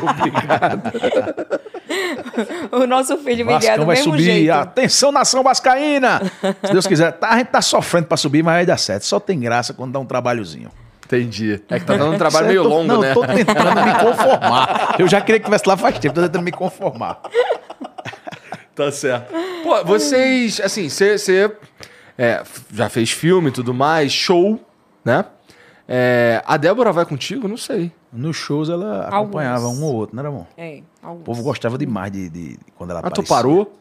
O 2.73 2.87
nosso 2.87 3.19
filho 3.19 3.45
Vascão 3.45 3.79
do 3.79 3.87
vai 3.87 3.97
mesmo 3.97 4.13
subir. 4.13 4.23
jeito. 4.23 4.53
Atenção, 4.53 5.13
nação 5.13 5.43
vascaína! 5.43 6.23
Se 6.65 6.73
Deus 6.73 6.87
quiser. 6.87 7.13
Tá, 7.13 7.31
a 7.31 7.39
gente 7.39 7.49
tá 7.49 7.61
sofrendo 7.61 8.07
pra 8.07 8.17
subir, 8.17 8.43
mas 8.43 8.55
vai 8.55 8.67
dar 8.67 8.79
certo. 8.79 9.03
Só 9.05 9.21
tem 9.21 9.39
graça 9.39 9.75
quando 9.75 9.93
dá 9.93 9.99
um 9.99 10.07
trabalhozinho. 10.07 10.71
Entendi. 11.05 11.61
É 11.69 11.79
que 11.79 11.85
tá 11.85 11.97
dando 11.97 12.15
um 12.15 12.19
trabalho 12.19 12.47
Certo? 12.47 12.49
meio 12.49 12.63
longo, 12.63 12.85
não, 12.87 13.01
né? 13.01 13.11
eu 13.11 13.15
tô 13.15 13.27
tentando 13.27 13.85
me 13.85 13.95
conformar. 14.01 14.97
Eu 14.99 15.07
já 15.09 15.21
queria 15.21 15.39
que 15.39 15.45
tivesse 15.45 15.69
lá 15.69 15.77
faz 15.77 15.99
tempo, 15.99 16.15
tô 16.15 16.23
tentando 16.23 16.43
me 16.43 16.53
conformar. 16.53 17.21
Tá 18.75 18.91
certo. 18.91 19.31
Pô, 19.63 19.85
vocês, 19.85 20.59
assim, 20.59 20.89
você 20.89 21.53
já 22.73 22.89
fez 22.89 23.11
filme 23.11 23.51
e 23.51 23.53
tudo 23.53 23.75
mais, 23.75 24.11
show. 24.11 24.59
né? 25.05 25.27
É, 25.87 26.43
a 26.47 26.57
Débora 26.57 26.91
vai 26.91 27.05
contigo? 27.05 27.47
Não 27.47 27.59
sei. 27.59 27.93
Nos 28.13 28.37
shows 28.37 28.69
ela 28.69 29.05
Alguns. 29.07 29.15
acompanhava 29.15 29.69
um 29.69 29.83
ou 29.85 29.95
outro, 29.95 30.15
não 30.17 30.21
era 30.23 30.31
bom? 30.31 30.47
É, 30.57 30.83
O 31.03 31.07
alguns. 31.07 31.25
povo 31.25 31.43
gostava 31.43 31.79
demais 31.79 32.13
de, 32.13 32.29
de- 32.29 32.49
de 32.51 32.59
quando 32.77 32.91
ela 32.91 33.01
Ah, 33.01 33.05
tu 33.05 33.21
aparecia. 33.23 33.37
parou? 33.37 33.79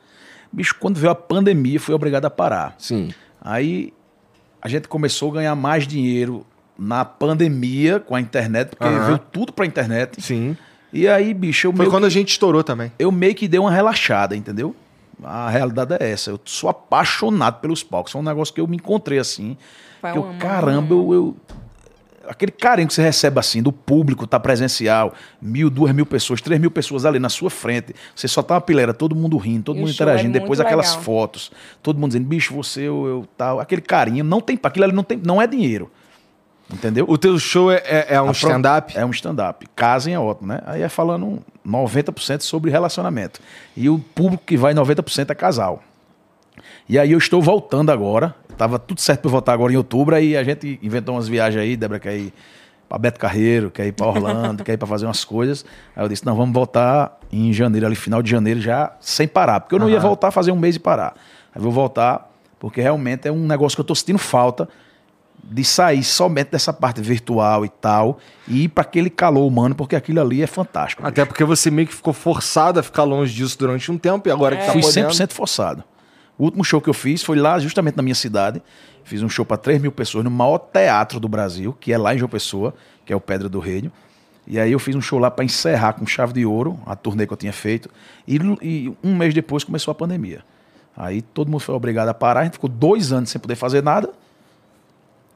Bicho, 0.52 0.76
quando 0.80 0.98
veio 0.98 1.12
a 1.12 1.16
pandemia, 1.16 1.80
fui 1.80 1.94
obrigado 1.94 2.26
a 2.26 2.30
parar. 2.30 2.76
Sim. 2.78 3.14
Aí 3.41 3.94
a 4.62 4.68
gente 4.70 4.88
começou 4.88 5.32
a 5.32 5.34
ganhar 5.36 5.56
mais 5.56 5.86
dinheiro 5.86 6.45
na 6.78 7.03
pandemia 7.03 7.99
com 7.99 8.16
a 8.16 8.22
internet, 8.22 8.70
porque 8.70 8.86
Aham. 8.86 9.06
veio 9.06 9.18
tudo 9.20 9.52
pra 9.52 9.66
internet. 9.66 10.22
Sim. 10.22 10.56
E 10.94 11.08
aí, 11.08 11.34
bicho, 11.34 11.68
eu 11.68 11.72
Foi 11.72 11.80
meio, 11.80 11.91
quando 11.91 12.06
a 12.06 12.10
gente 12.10 12.30
estourou 12.30 12.64
também. 12.64 12.91
eu 12.99 13.12
meio 13.12 13.36
que 13.36 13.48
dei 13.48 13.60
uma 13.60 13.72
relaxada, 13.72 14.36
entendeu? 14.36 14.76
A 15.24 15.49
realidade 15.49 15.95
é 15.99 16.10
essa. 16.12 16.32
Eu 16.32 16.40
sou 16.45 16.70
apaixonado 16.70 17.60
pelos 17.62 17.84
palcos. 17.84 18.12
Foi 18.12 18.20
um 18.22 18.24
negócio 18.24 18.53
que 18.53 18.60
eu 18.60 18.68
me 18.68 18.76
encontrei 18.78 19.20
assim. 19.20 19.56
Foi 20.02 20.12
que 20.12 20.18
eu, 20.18 20.24
caramba, 20.40 20.94
eu, 20.94 21.14
eu- 21.14 21.36
Aquele 22.27 22.52
carinho 22.52 22.88
que 22.88 22.93
você 22.93 23.02
recebe 23.02 23.39
assim, 23.39 23.61
do 23.61 23.72
público, 23.72 24.27
tá 24.27 24.39
presencial, 24.39 25.14
mil, 25.41 25.69
duas 25.69 25.93
mil 25.93 26.06
pessoas, 26.06 26.39
três 26.41 26.60
mil 26.61 26.69
pessoas 26.72 27.06
ali 27.06 27.19
na 27.19 27.30
sua 27.30 27.49
frente. 27.49 27.93
Você 28.15 28.27
só 28.27 28.41
tá 28.43 28.53
uma 28.56 28.61
pilera, 28.61 28.93
todo 28.93 29.15
mundo 29.15 29.38
rindo, 29.38 29.64
todo 29.64 29.77
E 29.77 29.80
mundo 29.80 29.88
show 29.89 29.95
interagindo. 30.06 30.38
é 30.38 30.39
Depois 30.39 30.60
muito 30.60 30.68
aquelas 30.68 30.89
legal. 30.89 31.03
fotos, 31.03 31.52
todo 31.81 31.98
mundo 31.99 32.11
dizendo, 32.11 32.26
bicho, 32.27 32.53
você, 32.53 32.81
eu, 32.81 33.06
eu 33.07 33.27
tal. 33.38 33.60
Aquele 33.60 33.81
carinho, 33.81 34.23
não 34.23 34.39
tem. 34.39 34.60
Aquilo 34.61 34.85
ali 34.85 34.93
não, 34.93 35.03
tem, 35.03 35.19
não 35.26 35.41
é 35.41 35.48
dinheiro. 35.48 35.91
Entendeu? 36.73 37.06
O 37.10 37.18
teu 37.18 37.38
show 37.38 37.69
é, 37.69 37.81
é- 37.85 38.06
é 38.15 38.22
um 38.22 38.31
stand-up? 38.31 38.98
É 38.98 39.06
um 39.06 39.11
stand-up. 39.11 39.68
Casem 39.76 40.14
é 40.14 40.19
ótimo, 40.19 40.48
né? 40.48 40.61
Aí 40.65 40.81
é 40.81 40.88
falando 40.88 41.39
90% 41.68 42.41
sobre 42.43 42.72
relacionamento. 42.72 43.41
E 43.76 43.89
o 43.89 43.99
público 43.99 44.43
que 44.45 44.56
vai 44.56 44.73
90% 44.73 45.31
é 45.31 45.35
casal. 45.35 45.84
E 46.88 46.98
aí 46.98 47.11
eu 47.11 47.18
estou 47.18 47.41
voltando 47.41 47.89
agora. 47.91 48.34
Tava 48.62 48.78
tudo 48.78 49.02
certo 49.02 49.22
para 49.22 49.32
voltar 49.32 49.54
agora 49.54 49.74
em 49.74 49.76
outubro. 49.76 50.14
Aí 50.14 50.38
a 50.38 50.44
gente 50.44 50.80
inventou 50.84 51.16
umas 51.16 51.28
viagens 51.28 51.60
aí. 51.60 51.76
Débora 51.76 52.00
quer 52.00 52.16
ir 52.16 52.32
para 52.88 53.00
Beto 53.00 53.20
Carreiro, 53.20 53.72
quer 53.72 53.88
ir 53.88 53.92
para 53.92 54.06
Orlando, 54.06 54.62
quer 54.64 54.74
ir 54.74 54.78
para 54.78 54.88
fazer 54.88 55.08
umas 55.08 55.26
coisas. 55.26 55.66
Aí 55.96 56.06
eu 56.06 56.08
disse: 56.08 56.24
não, 56.24 56.36
vamos 56.36 56.54
voltar 56.54 57.20
em 57.32 57.52
janeiro, 57.52 57.88
ali 57.88 57.96
final 57.96 58.22
de 58.22 58.30
janeiro, 58.30 58.62
já 58.62 58.96
sem 59.00 59.28
parar. 59.28 59.62
Porque 59.62 59.74
eu 59.74 59.80
não 59.80 59.90
ia 59.90 59.98
Aham. 59.98 60.10
voltar 60.10 60.28
a 60.28 60.32
fazer 60.32 60.52
um 60.52 60.56
mês 60.56 60.76
e 60.76 60.80
parar. 60.80 61.16
Aí 61.56 61.60
vou 61.60 61.72
voltar, 61.72 62.32
porque 62.60 62.80
realmente 62.80 63.28
é 63.28 63.32
um 63.32 63.48
negócio 63.48 63.76
que 63.76 63.82
eu 63.82 63.86
tô 63.86 63.96
sentindo 63.96 64.20
falta 64.20 64.70
de 65.44 65.64
sair 65.64 66.04
somente 66.04 66.52
dessa 66.52 66.72
parte 66.72 67.02
virtual 67.02 67.66
e 67.66 67.70
tal 67.70 68.20
e 68.48 68.66
ir 68.66 68.68
para 68.68 68.84
aquele 68.84 69.10
calor 69.10 69.48
humano, 69.48 69.74
porque 69.74 69.96
aquilo 69.96 70.22
ali 70.22 70.44
é 70.44 70.46
fantástico. 70.46 71.04
Até 71.04 71.26
porque 71.26 71.44
você 71.44 71.72
meio 71.72 71.88
que 71.88 71.96
ficou 71.96 72.14
forçado 72.14 72.80
a 72.80 72.84
ficar 72.84 73.06
longe 73.06 73.34
disso 73.34 73.58
durante 73.58 73.92
um 73.92 73.98
tempo 73.98 74.30
e 74.30 74.32
agora 74.32 74.56
que 74.56 74.68
tá 74.68 74.72
Fui 74.72 74.84
podendo... 74.84 75.10
100% 75.10 75.32
forçado. 75.32 75.84
O 76.41 76.45
último 76.45 76.63
show 76.63 76.81
que 76.81 76.89
eu 76.89 76.93
fiz 76.95 77.22
foi 77.22 77.38
lá, 77.38 77.59
justamente 77.59 77.95
na 77.95 78.01
minha 78.01 78.15
cidade. 78.15 78.63
Fiz 79.03 79.22
um 79.22 79.30
show 79.30 79.45
para 79.45 79.57
3 79.57 79.80
mil 79.80 79.91
pessoas 79.91 80.23
no 80.23 80.31
maior 80.31 80.57
teatro 80.57 81.19
do 81.19 81.27
Brasil, 81.27 81.77
que 81.80 81.93
é 81.93 81.97
lá 81.99 82.15
em 82.15 82.18
João 82.18 82.27
Pessoa, 82.27 82.73
que 83.05 83.13
é 83.13 83.15
o 83.15 83.22
Pedra 83.22 83.47
do 83.47 83.59
Reino. 83.59 83.91
E 84.47 84.59
aí 84.59 84.72
eu 84.72 84.80
fiz 84.80 84.95
um 84.95 85.01
show 85.01 85.19
lá 85.19 85.30
para 85.30 85.45
encerrar 85.45 85.93
com 85.93 86.03
chave 86.03 86.34
de 86.34 86.43
ouro, 86.43 86.80
a 86.84 86.95
turnê 86.95 87.27
que 87.27 87.34
eu 87.34 87.38
tinha 87.38 87.53
feito. 87.53 87.91
E, 88.27 88.38
e 88.59 88.91
um 89.03 89.15
mês 89.15 89.35
depois 89.35 89.63
começou 89.63 89.91
a 89.91 89.93
pandemia. 89.93 90.43
Aí 90.97 91.22
todo 91.22 91.47
mundo 91.47 91.59
foi 91.59 91.76
obrigado 91.76 92.09
a 92.09 92.13
parar. 92.15 92.39
A 92.39 92.43
gente 92.45 92.53
ficou 92.53 92.72
dois 92.72 93.11
anos 93.11 93.30
sem 93.30 93.39
poder 93.39 93.53
fazer 93.53 93.84
nada. 93.84 94.09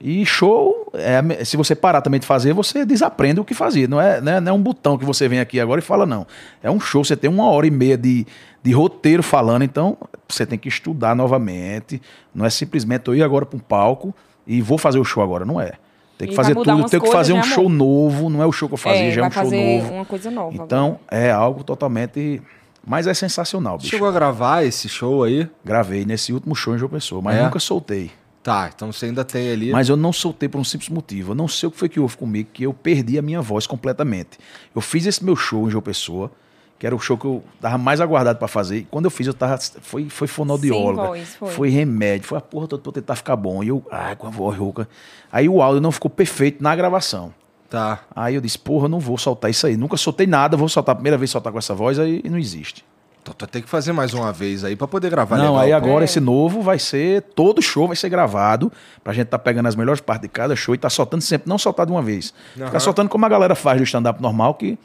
E 0.02 0.26
show, 0.26 0.91
é, 0.95 1.45
se 1.45 1.56
você 1.56 1.76
parar 1.76 2.02
também 2.02 2.19
de 2.19 2.26
fazer, 2.26 2.52
você 2.52 2.84
desaprende 2.84 3.40
o 3.40 3.45
que 3.45 3.53
fazia. 3.53 3.88
Não 3.88 4.02
é, 4.02 4.19
não, 4.19 4.32
é, 4.32 4.41
não 4.41 4.52
é 4.52 4.56
um 4.56 4.61
botão 4.61 4.98
que 4.98 5.06
você 5.06 5.27
vem 5.27 5.40
aqui 5.40 5.60
agora 5.60 5.77
e 5.77 5.84
fala, 5.84 6.07
não. 6.07 6.26
É 6.64 6.72
um 6.72 6.80
show, 6.80 7.06
você 7.06 7.15
tem 7.15 7.30
uma 7.30 7.45
hora 7.45 7.68
e 7.68 7.72
meia 7.72 7.95
de, 7.95 8.26
de 8.64 8.72
roteiro 8.72 9.22
falando, 9.22 9.61
então 9.61 9.95
você 10.28 10.46
tem 10.46 10.58
que 10.58 10.68
estudar 10.68 11.16
novamente. 11.16 12.02
Não 12.34 12.46
é 12.46 12.50
simplesmente 12.50 13.08
eu 13.08 13.16
ir 13.16 13.24
agora 13.24 13.46
para 13.46 13.58
um 13.58 13.60
palco 13.60 14.14
e 14.48 14.62
vou 14.62 14.78
fazer 14.78 15.00
o 15.00 15.04
show 15.04 15.22
agora. 15.24 15.46
Não 15.46 15.60
é. 15.60 15.74
Tem 16.18 16.28
que 16.30 16.34
E 16.34 16.36
fazer 16.36 16.54
tudo, 16.56 16.66
tem 16.66 16.78
que 16.88 17.00
coisas, 17.00 17.12
fazer 17.14 17.34
um 17.34 17.38
né, 17.38 17.44
show 17.44 17.66
amor? 17.66 17.72
novo, 17.78 18.30
não 18.30 18.42
é 18.42 18.46
o 18.46 18.52
show 18.52 18.70
que 18.70 18.74
eu 18.76 18.78
fazia, 18.78 19.04
É, 19.08 19.12
já 19.12 19.24
é 19.24 19.28
um 19.28 19.32
show 19.32 19.44
novo. 19.52 19.94
uma 19.94 20.06
coisa 20.06 20.32
nova. 20.32 20.56
Então 20.64 21.00
é 21.12 21.30
algo 21.30 21.64
totalmente. 21.64 22.42
Mas 22.88 23.08
é 23.08 23.14
sensacional, 23.14 23.78
bicho. 23.78 23.90
Chegou 23.90 24.08
a 24.08 24.12
gravar 24.12 24.64
esse 24.64 24.88
show 24.88 25.24
aí? 25.24 25.50
Gravei 25.66 26.06
nesse 26.06 26.32
último 26.32 26.56
show 26.56 26.74
em 26.76 26.78
João 26.78 26.90
Pessoa, 26.92 27.22
mas 27.22 27.36
É? 27.38 27.44
nunca 27.44 27.60
soltei. 27.60 28.12
Tá, 28.44 28.70
então 28.74 28.92
você 28.94 29.08
ainda 29.08 29.26
tem 29.26 29.52
ali... 29.52 29.72
Mas 29.72 29.90
eu 29.90 29.98
não 29.98 30.14
soltei 30.14 30.48
por 30.48 30.60
um 30.60 30.64
simples 30.64 30.90
motivo. 30.90 31.32
Eu 31.32 31.36
não 31.36 31.48
sei 31.48 31.68
o 31.68 31.72
que 31.72 31.80
foi 31.80 31.90
que 31.90 32.00
houve 32.00 32.16
comigo, 32.16 32.48
que 32.54 32.62
eu 32.64 32.72
perdi 32.76 33.18
a 33.18 33.22
minha 33.24 33.42
voz 33.42 33.66
completamente. 33.66 34.38
Eu 34.76 34.82
fiz 34.82 35.08
esse 35.08 35.26
meu 35.26 35.36
show 35.36 35.68
em 35.68 35.72
João 35.72 35.82
Pessoa, 35.82 36.32
que 36.78 36.86
era 36.86 36.96
o 36.96 37.00
show 37.00 37.18
que 37.18 37.26
eu 37.26 37.44
tava 37.62 37.78
mais 37.78 38.02
aguardado 38.02 38.38
pra 38.38 38.48
fazer. 38.48 38.78
E 38.80 38.84
quando 38.84 39.06
eu 39.06 39.12
fiz, 39.12 39.28
eu 39.28 39.34
tava. 39.34 39.58
Foi, 39.82 40.10
foi 40.10 40.28
fonoaudióloga. 40.28 41.16
Sem 41.16 41.26
voz, 41.40 41.54
foi. 41.56 41.70
remédio, 41.70 42.28
foi 42.28 42.38
a 42.38 42.42
porra 42.42 42.68
toda 42.68 42.82
pra 42.82 42.90
eu 42.90 42.94
tentar 42.94 43.16
ficar 43.16 43.36
bom. 43.36 43.64
E 43.64 43.70
eu, 43.70 43.84
ai, 43.92 44.16
com 44.16 44.28
a 44.28 44.30
voz 44.30 44.58
rouca. 44.58 44.88
Aí 45.32 45.48
o 45.48 45.62
áudio 45.62 45.82
não 45.82 45.92
ficou 45.92 46.10
perfeito 46.12 46.62
na 46.62 46.76
gravação. 46.76 47.34
Tá. 47.70 48.00
Aí 48.16 48.36
eu 48.36 48.42
disse, 48.42 48.60
porra, 48.60 48.86
eu 48.86 48.90
não 48.90 49.00
vou 49.00 49.18
soltar 49.18 49.50
isso 49.50 49.66
aí. 49.66 49.76
Nunca 49.76 49.98
soltei 49.98 50.28
nada, 50.28 50.56
vou 50.56 50.70
soltar 50.70 50.94
a 50.94 50.96
primeira 50.96 51.18
vez 51.18 51.32
soltar 51.32 51.52
com 51.52 51.60
essa 51.60 51.74
voz, 51.74 51.98
aí 51.98 52.22
não 52.30 52.38
existe. 52.38 52.86
Então 53.22 53.34
tu 53.36 53.48
tem 53.48 53.60
que 53.60 53.68
fazer 53.68 53.92
mais 53.92 54.14
uma 54.14 54.32
vez 54.32 54.64
aí 54.64 54.76
pra 54.76 54.88
poder 54.88 55.10
gravar 55.10 55.38
não, 55.38 55.46
legal. 55.54 55.60
aí 55.62 55.74
agora 55.74 56.04
É. 56.04 56.06
esse 56.06 56.20
novo 56.20 56.62
vai 56.62 56.78
ser. 56.78 57.24
Todo 57.34 57.60
show 57.60 57.88
vai 57.88 57.96
ser 57.96 58.08
gravado. 58.08 58.72
Pra 59.04 59.14
gente 59.14 59.28
tá 59.30 59.40
pegando 59.40 59.66
as 59.68 59.76
melhores 59.76 60.00
partes 60.00 60.22
de 60.22 60.30
cada 60.30 60.56
show 60.56 60.76
e 60.76 60.78
tá 60.78 60.92
soltando 60.92 61.22
sempre, 61.22 61.50
não 61.50 61.58
soltar 61.58 61.88
de 61.88 61.92
uma 61.92 62.04
vez. 62.04 62.32
Aham. 62.56 62.68
Ficar 62.68 62.80
soltando 62.80 63.10
como 63.10 63.26
a 63.26 63.30
galera 63.30 63.56
faz 63.56 63.80
do 63.80 63.84
stand-up 63.84 64.22
normal, 64.22 64.54
que 64.54 64.78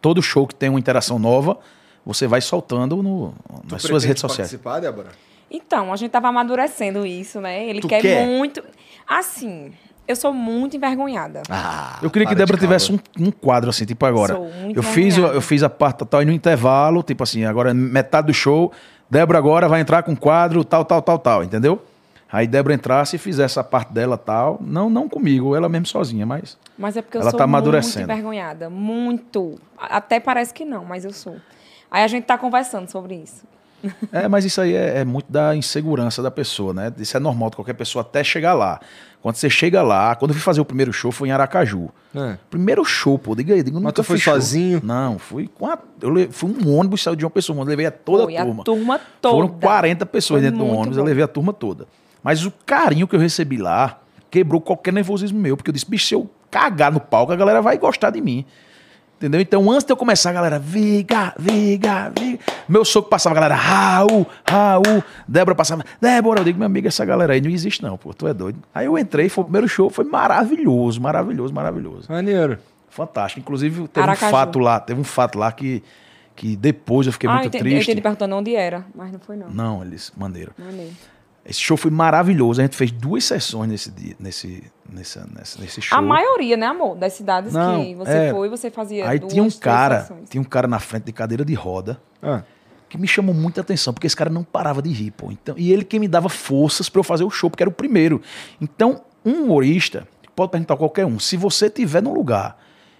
todo 0.00 0.22
show 0.22 0.46
que 0.46 0.54
tem 0.54 0.68
uma 0.68 0.78
interação 0.78 1.18
nova, 1.18 1.58
você 2.04 2.26
vai 2.26 2.40
soltando 2.40 3.02
no- 3.02 3.34
Tu 3.68 3.72
nas 3.72 3.82
suas 3.82 4.04
redes 4.04 4.20
sociais. 4.20 4.48
participar, 4.50 4.80
Débora? 4.80 5.08
Então, 5.50 5.92
a 5.92 5.96
gente 5.96 6.10
tava 6.10 6.28
amadurecendo 6.28 7.06
isso, 7.06 7.40
né? 7.40 7.66
Ele 7.68 7.80
Tu 7.80 7.88
quer, 7.88 8.00
quer? 8.02 8.26
muito. 8.26 8.62
Assim, 9.08 9.72
eu 10.08 10.16
sou 10.16 10.32
muito 10.32 10.76
envergonhada. 10.76 11.42
Ah, 11.48 11.98
Eu 12.02 12.10
queria 12.10 12.26
que 12.28 12.34
Débora 12.34 12.56
de 12.56 12.62
tivesse 12.64 12.92
um, 12.92 12.98
um 13.18 13.30
quadro 13.30 13.70
assim, 13.70 13.84
tipo 13.84 14.04
agora. 14.04 14.34
Sou 14.34 14.48
muito 14.50 14.76
Eu 14.76 14.82
fiz, 14.82 15.16
eu, 15.16 15.26
eu 15.28 15.40
fiz 15.40 15.62
a 15.62 15.70
parte 15.70 16.04
tal 16.04 16.22
e 16.22 16.24
no 16.24 16.32
intervalo, 16.32 17.02
tipo 17.02 17.22
assim, 17.22 17.44
agora 17.44 17.72
metade 17.72 18.26
do 18.28 18.34
show, 18.34 18.72
Débora 19.10 19.38
agora 19.38 19.68
vai 19.68 19.80
entrar 19.80 20.02
com 20.02 20.12
um 20.12 20.16
quadro 20.16 20.64
tal, 20.64 20.84
tal, 20.84 21.00
tal, 21.00 21.18
tal, 21.18 21.44
entendeu? 21.44 21.80
Aí 22.30 22.46
Débora 22.46 22.74
entrasse 22.74 23.16
e 23.16 23.18
fizesse 23.18 23.58
a 23.58 23.64
parte 23.64 23.92
dela 23.92 24.18
tal, 24.18 24.58
não 24.60 24.90
não 24.90 25.08
comigo, 25.08 25.54
ela 25.54 25.68
mesmo 25.68 25.86
sozinha, 25.86 26.26
mas 26.26 26.58
Mas 26.76 26.96
é 26.96 27.02
porque 27.02 27.16
eu 27.16 27.20
Ela 27.22 27.30
sou 27.30 27.38
tá 27.38 27.46
muito 27.46 27.68
envergonhada. 28.02 28.68
Muito. 28.68 29.58
Até 29.78 30.18
parece 30.18 30.52
que 30.52 30.64
não, 30.64 30.84
mas 30.84 31.04
eu 31.04 31.12
sou. 31.12 31.36
Aí 31.90 32.02
a 32.02 32.08
gente 32.08 32.24
tá 32.24 32.36
conversando 32.36 32.90
sobre 32.90 33.14
isso. 33.14 33.44
É, 34.10 34.26
mas 34.26 34.44
isso 34.44 34.60
aí 34.60 34.74
é, 34.74 34.98
é 35.00 35.04
muito 35.04 35.30
da 35.30 35.54
insegurança 35.54 36.20
da 36.20 36.30
pessoa, 36.30 36.74
né? 36.74 36.92
Isso 36.98 37.16
é 37.16 37.20
normal 37.20 37.50
de 37.50 37.56
qualquer 37.56 37.74
pessoa 37.74 38.00
até 38.02 38.24
chegar 38.24 38.54
lá. 38.54 38.80
Quando 39.22 39.36
você 39.36 39.48
chega 39.48 39.82
lá, 39.82 40.16
quando 40.16 40.30
eu 40.30 40.34
fui 40.34 40.42
fazer 40.42 40.60
o 40.60 40.64
primeiro 40.64 40.92
show 40.92 41.12
foi 41.12 41.28
em 41.28 41.32
Aracaju. 41.32 41.90
É. 42.14 42.36
Primeiro 42.50 42.84
show, 42.84 43.16
pô, 43.18 43.36
diga 43.36 43.54
aí, 43.54 43.62
diga, 43.62 43.76
eu 43.76 43.80
Mas 43.80 43.84
nunca 43.84 44.02
tu 44.02 44.04
foi 44.04 44.18
show. 44.18 44.34
sozinho? 44.34 44.80
Não, 44.82 45.18
fui 45.18 45.46
com 45.48 45.66
a, 45.66 45.78
eu 46.00 46.10
le- 46.10 46.28
fui 46.32 46.50
um 46.50 46.76
ônibus 46.76 47.02
saiu 47.02 47.14
de 47.14 47.24
uma 47.24 47.30
pessoa, 47.30 47.56
eu 47.58 47.64
levei 47.64 47.86
a 47.86 47.90
toda 47.92 48.24
Foi 48.24 48.36
a 48.36 48.44
turma. 48.44 48.62
a 48.62 48.64
turma 48.64 49.00
toda. 49.20 49.34
Foram 49.36 49.48
40 49.60 50.06
pessoas 50.06 50.40
Foi 50.40 50.50
dentro 50.50 50.64
do 50.64 50.70
ônibus, 50.72 50.96
eu 50.96 51.02
bom. 51.04 51.08
levei 51.08 51.22
a 51.22 51.28
turma 51.28 51.52
toda. 51.52 51.86
Mas 52.26 52.44
o 52.44 52.50
carinho 52.50 53.06
que 53.06 53.14
eu 53.14 53.20
recebi 53.20 53.56
lá 53.56 54.00
quebrou 54.28 54.60
qualquer 54.60 54.92
nervosismo 54.92 55.38
meu, 55.38 55.56
porque 55.56 55.70
eu 55.70 55.72
disse, 55.72 55.88
bicho, 55.88 56.08
se 56.08 56.14
eu 56.16 56.28
cagar 56.50 56.90
no 56.90 56.98
palco, 56.98 57.30
a 57.30 57.36
galera 57.36 57.62
vai 57.62 57.78
gostar 57.78 58.10
de 58.10 58.20
mim. 58.20 58.44
Entendeu? 59.16 59.40
Então, 59.40 59.70
antes 59.70 59.84
de 59.84 59.92
eu 59.92 59.96
começar, 59.96 60.30
a 60.30 60.32
galera, 60.32 60.58
Viga, 60.58 61.32
Viga, 61.38 62.12
Viga. 62.18 62.40
Meu 62.68 62.84
soco 62.84 63.08
passava, 63.08 63.32
a 63.32 63.40
galera, 63.40 63.54
Raul, 63.54 64.26
Raul. 64.44 65.04
Débora 65.28 65.54
passava, 65.54 65.84
Débora. 66.00 66.40
Eu 66.40 66.44
digo, 66.44 66.58
meu 66.58 66.66
amigo, 66.66 66.88
essa 66.88 67.04
galera 67.04 67.32
aí 67.32 67.40
não 67.40 67.48
existe, 67.48 67.80
não, 67.80 67.96
pô, 67.96 68.12
tu 68.12 68.26
é 68.26 68.34
doido. 68.34 68.58
Aí 68.74 68.86
eu 68.86 68.98
entrei, 68.98 69.28
foi 69.28 69.42
o 69.42 69.44
primeiro 69.44 69.68
show, 69.68 69.88
foi 69.88 70.04
maravilhoso, 70.04 71.00
maravilhoso, 71.00 71.54
maravilhoso. 71.54 72.10
Maneiro. 72.10 72.58
Fantástico. 72.90 73.38
Inclusive, 73.38 73.86
teve 73.86 74.02
Aracaju. 74.02 74.26
um 74.26 74.30
fato 74.36 74.58
lá, 74.58 74.80
teve 74.80 75.00
um 75.00 75.04
fato 75.04 75.38
lá 75.38 75.52
que, 75.52 75.80
que 76.34 76.56
depois 76.56 77.06
eu 77.06 77.12
fiquei 77.12 77.30
ah, 77.30 77.34
eu 77.34 77.36
muito 77.36 77.48
entendi, 77.54 77.68
eu 77.68 77.70
triste. 77.76 77.90
entendi 77.92 78.02
perguntando 78.02 78.34
onde 78.34 78.56
era, 78.56 78.84
mas 78.96 79.12
não 79.12 79.20
foi 79.20 79.36
não. 79.36 79.48
Não, 79.48 79.84
eles, 79.84 80.12
maneiro. 80.16 80.50
Maneiro. 80.58 80.92
Esse 81.48 81.60
show 81.60 81.76
foi 81.76 81.90
maravilhoso. 81.90 82.60
A 82.60 82.64
gente 82.64 82.76
fez 82.76 82.90
duas 82.90 83.24
sessões 83.24 83.68
nesse 83.70 83.90
dia, 83.90 84.16
nesse, 84.18 84.64
nessa, 84.92 85.26
nesse, 85.32 85.60
nesse 85.60 85.80
show. 85.80 85.96
A 85.96 86.02
maioria, 86.02 86.56
né, 86.56 86.66
amor? 86.66 86.96
Das 86.96 87.12
cidades 87.12 87.52
Não, 87.52 87.84
que 87.84 87.94
você 87.94 88.10
é. 88.10 88.30
foi, 88.32 88.48
você 88.48 88.70
fazia 88.70 89.08
Aí 89.08 89.18
duas, 89.18 89.32
tinha 89.32 89.42
um 89.44 89.50
cara, 89.50 90.00
sessões. 90.00 90.28
tinha 90.28 90.40
um 90.40 90.44
cara 90.44 90.66
na 90.66 90.80
frente 90.80 91.04
de 91.04 91.12
cadeira 91.12 91.44
de 91.44 91.54
roda 91.54 92.00
Ah, 92.20 92.42
que 92.88 92.98
me 92.98 93.06
chamou 93.06 93.34
muita 93.34 93.60
atenção, 93.60 93.92
porque 93.94 94.06
esse 94.06 94.16
cara 94.16 94.30
não 94.30 94.42
parava 94.44 94.82
de 94.82 94.90
rir, 94.90 95.10
pô. 95.12 95.30
Então, 95.30 95.54
e 95.58 95.72
ele 95.72 95.84
que 95.84 95.98
me 95.98 96.08
dava 96.08 96.28
forças 96.28 96.88
pra 96.88 96.98
eu 97.00 97.04
fazer 97.04 97.24
o 97.24 97.30
show, 97.30 97.48
porque 97.50 97.62
era 97.62 97.70
o 97.70 97.72
primeiro. 97.72 98.20
Então, 98.60 99.02
um 99.24 99.42
humorista, 99.44 100.06
pode 100.34 100.50
perguntar 100.52 100.74
a 100.74 100.76
qualquer 100.76 101.06
um, 101.06 101.18
se 101.18 101.36
você 101.36 101.68
tiver 101.70 102.02
num 102.02 102.12
lugar 102.12 102.58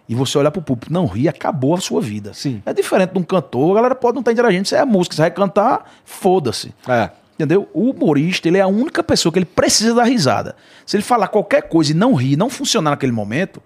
e 0.09 0.15
você 0.15 0.39
olhar 0.39 0.51
pro 0.53 0.63
público 0.63 0.91
e 0.91 0.93
não 0.93 1.07
rir, 1.07 1.29
acabou 1.29 1.75
a 1.75 1.81
sua 1.81 2.01
vida. 2.01 2.33
Sim. 2.33 2.63
É 2.65 2.73
diferente 2.73 3.11
de 3.13 3.19
um 3.19 3.23
cantor, 3.23 3.73
a 3.73 3.75
galera 3.75 3.95
pode 3.95 4.15
não 4.15 4.21
estar 4.21 4.33
interagindo, 4.33 4.67
se 4.67 4.75
é 4.77 4.85
música, 4.85 5.15
se 5.17 5.21
vai 5.21 5.31
cantar, 5.31 5.91
foda-se. 6.05 6.73
é. 6.89 7.11
Entendeu? 7.37 7.69
O 7.75 7.91
humorista, 7.91 8.49
ele 8.49 8.57
é 8.57 8.63
a 8.63 8.67
única 8.67 9.03
pessoa 9.05 9.31
que 9.31 9.39
ele 9.39 9.45
precisa 9.45 9.95
dar 9.95 10.05
risada. 10.05 10.57
Se 10.87 10.97
ele 10.97 11.05
falar 11.05 11.29
qualquer 11.29 11.69
coisa 11.69 11.93
e 11.93 11.95
não 11.95 12.15
rir, 12.15 12.35
não 12.35 12.49
funcionar 12.49 12.91
naquele 12.91 13.13
momento, 13.13 13.63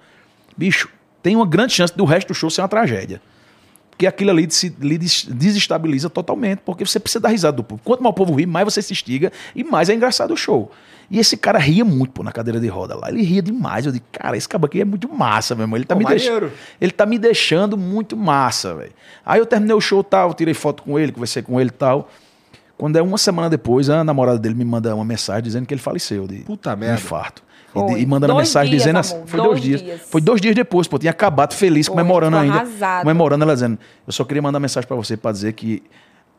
bicho, 0.57 0.89
tem 1.23 1.37
uma 1.37 1.47
grande 1.47 1.73
chance 1.73 1.97
do 1.97 2.05
resto 2.05 2.29
do 2.29 2.35
show 2.35 2.51
ser 2.51 2.63
uma 2.63 2.69
tragédia. 2.69 3.23
Porque 3.91 4.07
aquilo 4.07 4.31
ali 4.31 4.51
se, 4.51 4.75
lhe 4.81 4.99
des- 4.99 5.25
desestabiliza 5.27 6.11
totalmente, 6.11 6.61
porque 6.65 6.85
você 6.85 6.99
precisa 6.99 7.21
dar 7.21 7.29
risada 7.29 7.59
do 7.59 7.63
povo. 7.63 7.81
Quanto 7.85 8.03
mais 8.03 8.11
o 8.13 8.15
povo 8.15 8.35
ri, 8.35 8.45
mais 8.47 8.65
você 8.65 8.83
se 8.83 8.93
instiga 8.93 9.31
e 9.55 9.63
mais 9.63 9.89
é 9.89 9.95
engraçado 9.95 10.33
o 10.33 10.37
show. 10.37 10.73
E 11.11 11.19
esse 11.19 11.37
cara 11.37 11.59
ria 11.59 11.85
muito, 11.85 12.13
pô, 12.13 12.23
na 12.23 12.33
cadeira 12.33 12.59
de 12.59 12.67
roda 12.69 12.97
lá. 12.97 13.09
Ele 13.09 13.23
ria 13.23 13.43
demais. 13.43 13.85
Eu 13.85 13.93
digo, 13.93 14.05
cara, 14.11 14.37
esse 14.37 14.49
cabo 14.49 14.67
aqui 14.67 14.81
é 14.81 14.85
muito 14.85 15.09
massa, 15.13 15.55
meu 15.55 15.65
irmão. 15.65 15.77
Ele 15.77 15.85
tá, 15.85 15.95
me, 15.95 16.05
deix... 16.05 16.25
maneiro. 16.25 16.53
ele 16.81 16.93
tá 16.93 17.05
me 17.05 17.19
deixando 17.19 17.77
muito 17.77 18.17
massa, 18.17 18.75
velho. 18.75 18.93
Aí 19.27 19.39
eu 19.39 19.47
terminei 19.47 19.75
o 19.77 19.81
show 19.81 20.03
tal, 20.03 20.33
tirei 20.35 20.55
foto 20.55 20.83
com 20.83 20.99
ele, 20.99 21.13
conversei 21.13 21.43
com 21.43 21.61
ele 21.61 21.69
e 21.69 21.73
tal. 21.73 22.09
Quando 22.81 22.97
é 22.97 23.03
uma 23.03 23.19
semana 23.19 23.49
depois, 23.51 23.89
a 23.91 24.03
namorada 24.03 24.39
dele 24.39 24.55
me 24.55 24.65
manda 24.65 24.95
uma 24.95 25.05
mensagem 25.05 25.43
dizendo 25.43 25.67
que 25.67 25.75
ele 25.75 25.81
faleceu 25.81 26.27
de 26.27 26.39
Puta 26.39 26.75
de 26.75 26.81
merda. 26.81 26.95
infarto. 26.95 27.43
E, 27.69 27.73
Foi. 27.73 28.01
e 28.01 28.07
mandando 28.07 28.33
Dois 28.33 28.49
mensagem 28.49 28.71
dias, 28.71 28.83
dizendo 28.83 28.97
amor, 28.97 29.01
assim. 29.01 29.23
Foi 29.27 29.39
dois 29.39 29.51
dois 29.51 29.61
dias. 29.63 29.83
dias. 29.83 30.01
Foi 30.11 30.21
dois 30.21 30.41
dias 30.41 30.55
depois, 30.57 30.89
pô. 30.89 30.99
Tinha 30.99 31.11
acabado 31.11 31.55
feliz, 31.55 31.87
Foi, 31.87 31.95
comemorando 31.95 32.37
ainda. 32.37 32.57
arrasado. 32.57 33.03
Comemorando, 33.03 33.45
ela 33.45 33.55
dizendo. 33.55 33.79
Eu 34.07 34.13
só 34.13 34.25
queria 34.25 34.43
mandar 34.43 34.59
mensagem 34.59 34.89
pra 34.89 34.97
você 34.97 35.17
pra 35.17 35.31
dizer 35.31 35.53
que 35.53 35.83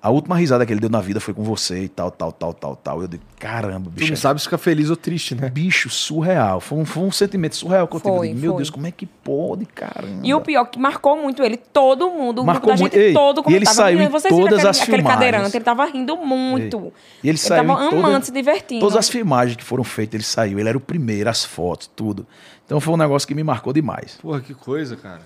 a 0.01 0.09
última 0.09 0.35
risada 0.35 0.65
que 0.65 0.73
ele 0.73 0.79
deu 0.79 0.89
na 0.89 0.99
vida 0.99 1.19
foi 1.19 1.33
com 1.33 1.43
você 1.43 1.83
e 1.83 1.87
tal, 1.87 2.09
tal, 2.09 2.31
tal, 2.31 2.53
tal, 2.53 2.75
tal. 2.75 3.01
Eu 3.01 3.07
digo, 3.07 3.23
caramba, 3.39 3.89
Tu 3.91 3.99
bicho. 3.99 4.09
não 4.11 4.17
sabe 4.17 4.39
se 4.39 4.45
fica 4.47 4.57
feliz 4.57 4.89
ou 4.89 4.95
triste, 4.95 5.35
né? 5.35 5.49
Bicho 5.49 5.89
surreal. 5.91 6.59
Foi 6.59 6.79
um, 6.79 6.85
foi 6.85 7.03
um 7.03 7.11
sentimento 7.11 7.55
surreal 7.55 7.87
que 7.87 7.95
eu 7.95 7.99
tive. 7.99 8.09
Eu 8.11 8.17
Foi, 8.17 8.27
digo, 8.29 8.39
Meu 8.39 8.51
foi. 8.53 8.57
Deus, 8.57 8.69
como 8.71 8.87
é 8.87 8.91
que 8.91 9.05
pode, 9.05 9.65
caramba? 9.67 10.21
E 10.23 10.33
o 10.33 10.41
pior, 10.41 10.65
que 10.65 10.79
marcou 10.79 11.21
muito 11.21 11.43
ele, 11.43 11.55
todo 11.57 12.09
mundo, 12.09 12.41
o 12.41 12.45
Marcou 12.45 12.67
grupo 12.69 12.77
da 12.77 12.81
muito. 12.81 12.93
gente 12.95 13.03
Ei, 13.09 13.13
todo 13.13 13.43
e 13.47 13.53
ele 13.53 13.65
saiu 13.67 14.09
Vocês 14.09 14.33
viram 14.33 14.47
todas 14.47 14.59
aquele, 14.59 14.69
as 14.69 14.81
aquele 14.81 14.97
filmagens. 14.97 15.19
cadeirante, 15.25 15.57
ele 15.57 15.63
tava 15.65 15.85
rindo 15.85 16.17
muito. 16.17 16.91
E 17.23 17.29
ele 17.29 17.37
saiu 17.37 17.65
tava 17.67 17.83
em 17.83 17.87
amando, 17.87 18.01
toda- 18.01 18.21
se 18.25 18.31
divertindo. 18.31 18.79
Todas 18.81 18.95
as 18.97 19.07
filmagens 19.09 19.55
que 19.55 19.63
foram 19.63 19.83
feitas, 19.83 20.15
ele 20.15 20.23
saiu. 20.23 20.59
Ele 20.59 20.67
era 20.69 20.77
o 20.77 20.81
primeiro, 20.81 21.29
as 21.29 21.45
fotos, 21.45 21.89
tudo. 21.95 22.25
Então 22.65 22.79
foi 22.79 22.93
um 22.93 22.97
negócio 22.97 23.27
que 23.27 23.35
me 23.35 23.43
marcou 23.43 23.71
demais. 23.73 24.17
Porra, 24.21 24.39
que 24.41 24.53
coisa, 24.53 24.95
cara. 24.95 25.21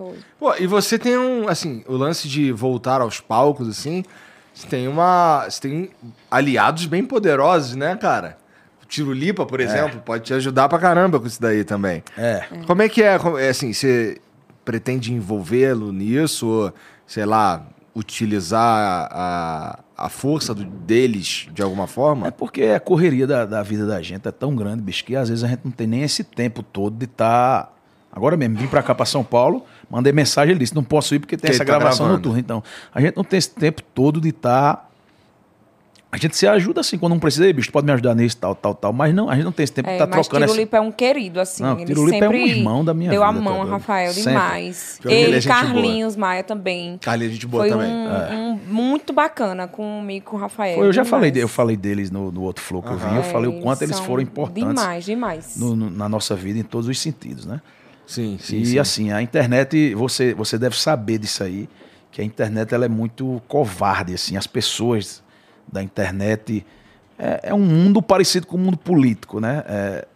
Foi. 0.00 0.16
Pô, 0.38 0.54
e 0.56 0.66
você 0.66 0.98
tem 0.98 1.18
um, 1.18 1.48
assim, 1.48 1.84
o 1.86 1.94
lance 1.96 2.26
de 2.28 2.50
voltar 2.52 3.00
aos 3.00 3.20
palcos, 3.20 3.68
assim, 3.68 4.02
você 4.54 4.66
tem 4.66 4.88
uma. 4.88 5.44
Você 5.48 5.60
tem 5.60 5.90
aliados 6.30 6.86
bem 6.86 7.04
poderosos, 7.04 7.76
né, 7.76 7.94
cara? 7.96 8.38
O 8.82 8.86
Tiro 8.86 9.12
Lipa, 9.12 9.44
por 9.44 9.60
exemplo, 9.60 10.00
pode 10.00 10.24
te 10.24 10.34
ajudar 10.34 10.68
pra 10.68 10.78
caramba 10.78 11.20
com 11.20 11.26
isso 11.26 11.40
daí 11.40 11.64
também. 11.64 12.02
É. 12.16 12.44
Como 12.66 12.80
é 12.82 12.88
que 12.88 13.02
é? 13.02 13.18
É 13.38 13.48
assim, 13.50 13.72
você 13.72 14.18
pretende 14.64 15.12
envolvê-lo 15.12 15.92
nisso? 15.92 16.46
Ou, 16.46 16.72
sei 17.06 17.24
lá, 17.26 17.66
utilizar 17.94 19.08
a, 19.12 19.78
a 19.96 20.08
força 20.08 20.54
do- 20.54 20.64
deles 20.64 21.48
de 21.52 21.62
alguma 21.62 21.84
É 21.84 21.86
forma? 21.86 22.32
porque 22.32 22.62
a 22.64 22.80
correria 22.80 23.26
da, 23.26 23.44
da 23.46 23.62
vida 23.62 23.86
da 23.86 24.00
gente 24.02 24.26
é 24.26 24.30
tão 24.32 24.54
grande, 24.54 24.82
bicho, 24.82 25.04
que 25.04 25.14
às 25.16 25.28
vezes 25.28 25.44
a 25.44 25.48
gente 25.48 25.60
não 25.64 25.72
tem 25.72 25.86
nem 25.86 26.02
esse 26.02 26.24
tempo 26.24 26.62
todo 26.62 26.96
de 26.96 27.04
estar. 27.04 27.72
Agora 28.12 28.36
mesmo, 28.36 28.56
vim 28.58 28.66
pra 28.66 28.82
cá, 28.82 28.92
pra 28.94 29.06
São 29.06 29.22
Paulo, 29.22 29.64
mandei 29.90 30.12
mensagem, 30.12 30.52
ele 30.52 30.60
disse: 30.60 30.74
não 30.74 30.84
posso 30.84 31.14
ir 31.14 31.18
porque 31.18 31.36
tem 31.36 31.50
Porque 31.50 31.56
essa 31.56 31.64
tá 31.64 31.78
gravação 31.78 32.06
gravando. 32.06 32.18
noturna. 32.28 32.38
Então, 32.40 32.62
a 32.94 33.00
gente 33.00 33.16
não 33.16 33.24
tem 33.24 33.38
esse 33.38 33.50
tempo 33.50 33.82
todo 33.94 34.20
de 34.20 34.28
estar. 34.30 34.88
A 36.12 36.16
gente 36.16 36.36
se 36.36 36.44
ajuda 36.44 36.80
assim, 36.80 36.98
quando 36.98 37.12
não 37.12 37.20
precisa, 37.20 37.46
"Ei, 37.46 37.52
bicho, 37.52 37.70
pode 37.70 37.86
me 37.86 37.92
ajudar 37.92 38.16
nisso, 38.16 38.36
tal, 38.36 38.52
tal, 38.52 38.74
tal. 38.74 38.92
Mas 38.92 39.14
não, 39.14 39.30
a 39.30 39.36
gente 39.36 39.44
não 39.44 39.52
tem 39.52 39.62
esse 39.62 39.72
tempo 39.72 39.86
de 39.86 39.92
É, 39.92 39.94
estar 39.94 40.08
mas 40.08 40.26
trocando 40.26 40.44
essa. 40.44 40.52
Tirulipa 40.54 40.76
é 40.76 40.80
um 40.80 40.90
querido, 40.90 41.38
assim. 41.38 41.62
Não, 41.62 41.76
ele 41.76 41.84
Tirulipa 41.86 42.24
é 42.24 42.28
um 42.28 42.32
irmão 42.34 42.84
da 42.84 42.92
minha 42.92 43.10
Deu 43.10 43.22
a 43.22 43.30
vida, 43.30 43.40
mão 43.40 43.52
tá 43.52 43.58
a 43.60 43.62
doido? 43.62 43.72
Rafael 43.74 44.12
Sempre. 44.12 44.32
demais. 44.32 44.98
Que 45.00 45.06
ele 45.06 45.14
é 45.14 45.22
Ele, 45.22 45.40
gente 45.40 45.46
boa. 45.52 45.60
Carlinhos 45.62 46.16
Maia 46.16 46.42
também. 46.42 46.98
Carlinhos, 47.00 47.34
gente 47.34 47.46
boa 47.46 47.62
Foi 47.62 47.70
também. 47.70 47.88
um, 47.88 48.50
um 48.50 48.60
muito 48.66 49.12
bacana 49.12 49.68
comigo 49.68 50.18
e 50.18 50.20
com 50.20 50.36
o 50.36 50.40
Rafael. 50.40 50.78
Foi, 50.78 50.88
eu 50.88 50.92
já 50.92 51.02
demais. 51.04 51.10
falei, 51.10 51.30
de- 51.30 51.38
eu 51.38 51.48
falei 51.48 51.76
deles 51.76 52.10
no, 52.10 52.32
no 52.32 52.42
outro 52.42 52.64
flow 52.64 52.82
que 52.82 52.88
eu 52.90 52.96
vi, 52.98 53.04
eu 53.14 53.20
É, 53.20 53.22
falei 53.22 53.48
o 53.48 53.60
quanto 53.60 53.82
eles 53.82 54.00
foram 54.00 54.20
importantes 54.20 54.64
Demais, 54.64 55.04
demais. 55.04 55.56
no- 55.56 55.76
no- 55.76 55.90
na 55.90 56.08
nossa 56.08 56.34
vida 56.34 56.58
em 56.58 56.64
todos 56.64 56.88
os 56.88 56.98
sentidos, 56.98 57.46
né? 57.46 57.60
Sim, 58.10 58.36
sim. 58.40 58.56
e 58.58 58.66
sim. 58.66 58.78
assim, 58.78 59.12
a 59.12 59.22
internet, 59.22 59.94
você, 59.94 60.34
você 60.34 60.58
deve 60.58 60.76
saber 60.76 61.18
disso 61.18 61.44
aí, 61.44 61.68
que 62.10 62.20
a 62.20 62.24
internet 62.24 62.74
ela 62.74 62.84
é 62.84 62.88
muito 62.88 63.40
covarde, 63.46 64.14
assim, 64.14 64.36
as 64.36 64.46
pessoas 64.46 65.22
da 65.72 65.80
internet 65.82 66.66
é, 67.18 67.40
é 67.50 67.54
um 67.54 67.60
mundo 67.60 68.02
parecido 68.02 68.46
com 68.46 68.56
o 68.56 68.58
mundo 68.58 68.76
político, 68.76 69.38
né? 69.38 69.62
É, 69.68 70.06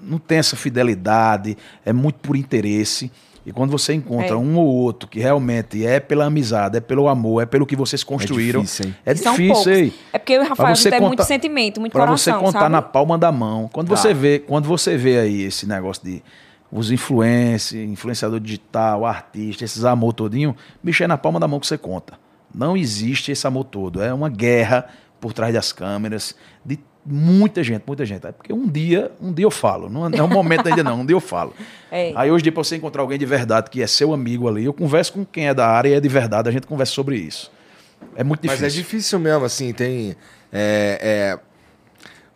não 0.00 0.18
tem 0.18 0.38
essa 0.38 0.56
fidelidade, 0.56 1.56
é 1.84 1.92
muito 1.92 2.16
por 2.20 2.36
interesse. 2.36 3.10
E 3.44 3.52
quando 3.52 3.70
você 3.70 3.92
encontra 3.92 4.28
É. 4.32 4.36
um 4.36 4.56
ou 4.56 4.66
outro 4.66 5.08
que 5.08 5.20
realmente 5.20 5.86
é 5.86 6.00
pela 6.00 6.24
amizade, 6.24 6.78
é 6.78 6.80
pelo 6.80 7.06
amor, 7.06 7.42
é 7.42 7.46
pelo 7.46 7.64
que 7.66 7.76
vocês 7.76 8.02
construíram, 8.02 8.62
difícil, 8.62 8.86
hein? 8.86 8.96
é 9.04 9.14
difícil, 9.14 9.72
ei. 9.72 9.92
É 10.12 10.18
porque 10.18 10.32
eu 10.32 10.42
e 10.42 10.46
o 10.46 10.48
Rafael 10.48 10.70
a 10.70 10.74
você 10.74 10.82
gente 10.84 10.90
tem 10.92 11.00
muito 11.00 11.10
contar- 11.12 11.24
sentimento, 11.24 11.80
muito 11.80 11.92
Pra 11.92 12.06
coração, 12.06 12.34
você 12.34 12.44
contar 12.44 12.60
sabe? 12.60 12.72
na 12.72 12.82
palma 12.82 13.16
da 13.18 13.30
mão. 13.30 13.68
Quando 13.72 13.88
Tá. 13.90 13.96
você 13.96 14.12
vê, 14.14 14.38
quando 14.40 14.66
você 14.66 14.96
vê 14.96 15.18
aí 15.18 15.42
esse 15.42 15.64
negócio 15.66 16.02
de 16.04 16.22
os 16.70 16.90
influencers, 16.90 17.72
influenciador 17.72 18.40
digital, 18.40 19.04
artista, 19.04 19.64
esses 19.64 19.84
amor 19.84 20.12
todinho, 20.12 20.54
bicho 20.82 21.02
é 21.02 21.06
na 21.06 21.16
palma 21.16 21.38
da 21.38 21.48
mão 21.48 21.60
que 21.60 21.66
você 21.66 21.78
conta. 21.78 22.18
Não 22.54 22.76
existe 22.76 23.32
esse 23.32 23.46
amor 23.46 23.64
todo. 23.64 24.02
É 24.02 24.12
uma 24.12 24.28
guerra 24.28 24.88
por 25.20 25.32
trás 25.32 25.52
das 25.52 25.72
câmeras 25.72 26.34
de 26.64 26.78
muita 27.04 27.62
gente, 27.62 27.84
muita 27.86 28.04
gente. 28.04 28.26
É 28.26 28.32
porque 28.32 28.52
um 28.52 28.66
dia, 28.66 29.12
um 29.20 29.32
dia 29.32 29.44
eu 29.44 29.50
falo. 29.50 29.88
Não 29.88 30.06
é 30.06 30.22
um 30.22 30.28
momento 30.28 30.66
ainda 30.66 30.82
não, 30.82 31.00
um 31.00 31.06
dia 31.06 31.14
eu 31.14 31.20
falo. 31.20 31.54
É. 31.88 32.12
Aí 32.16 32.32
hoje, 32.32 32.50
para 32.50 32.64
você 32.64 32.74
encontrar 32.76 33.00
alguém 33.00 33.16
de 33.16 33.24
verdade 33.24 33.70
que 33.70 33.80
é 33.80 33.86
seu 33.86 34.12
amigo 34.12 34.48
ali, 34.48 34.64
eu 34.64 34.72
converso 34.72 35.12
com 35.12 35.24
quem 35.24 35.46
é 35.46 35.54
da 35.54 35.68
área 35.68 35.90
e 35.90 35.92
é 35.92 36.00
de 36.00 36.08
verdade, 36.08 36.48
a 36.48 36.52
gente 36.52 36.66
conversa 36.66 36.92
sobre 36.92 37.16
isso. 37.16 37.50
É 38.16 38.24
muito 38.24 38.44
Mas 38.44 38.58
difícil. 38.58 38.80
é 38.80 38.82
difícil 38.82 39.18
mesmo, 39.20 39.44
assim, 39.44 39.72
tem. 39.72 40.16
é, 40.52 40.98
é, 41.00 41.38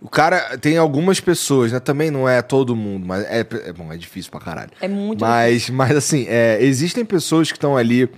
o 0.01 0.09
cara 0.09 0.56
tem 0.59 0.78
algumas 0.78 1.20
pessoas, 1.20 1.72
né? 1.72 1.81
Também 1.81 2.10
não 2.10 2.28
é 2.28 2.40
todo 2.40 2.74
mundo, 2.74 3.06
mas 3.06 3.24
é, 3.24 3.40
é 3.40 3.72
bom, 3.72 3.93
é 3.93 3.97
difícil 3.97 4.31
pra 4.31 4.40
caralho. 4.40 4.70
É 4.81 4.89
muito 4.89 5.20
Mas, 5.20 5.68
mas 5.68 5.97
assim, 5.97 6.27
é, 6.28 6.59
existem 6.62 7.05
pessoas 7.05 7.51
que 7.51 7.59
estão 7.59 7.77
ali 7.77 8.10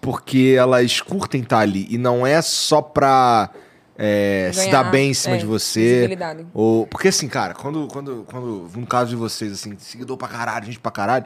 porque 0.00 0.54
elas 0.58 1.00
curtem 1.00 1.42
estar 1.42 1.60
ali. 1.60 1.86
E 1.90 1.98
não 1.98 2.26
é 2.26 2.40
só 2.42 2.80
pra 2.82 3.50
é, 3.96 4.50
se 4.52 4.66
Ganhar, 4.66 4.84
dar 4.84 4.90
bem 4.90 5.10
em 5.10 5.14
cima 5.14 5.34
é, 5.34 5.38
de 5.38 5.46
você. 5.46 6.16
Ou, 6.54 6.86
porque 6.86 7.08
assim, 7.08 7.28
cara, 7.28 7.54
quando, 7.54 7.88
quando, 7.88 8.24
quando, 8.30 8.70
no 8.76 8.86
caso 8.86 9.10
de 9.10 9.16
vocês, 9.16 9.52
assim, 9.52 9.76
seguidor 9.78 10.16
pra 10.16 10.28
caralho, 10.28 10.66
gente 10.66 10.78
pra 10.78 10.92
caralho, 10.92 11.24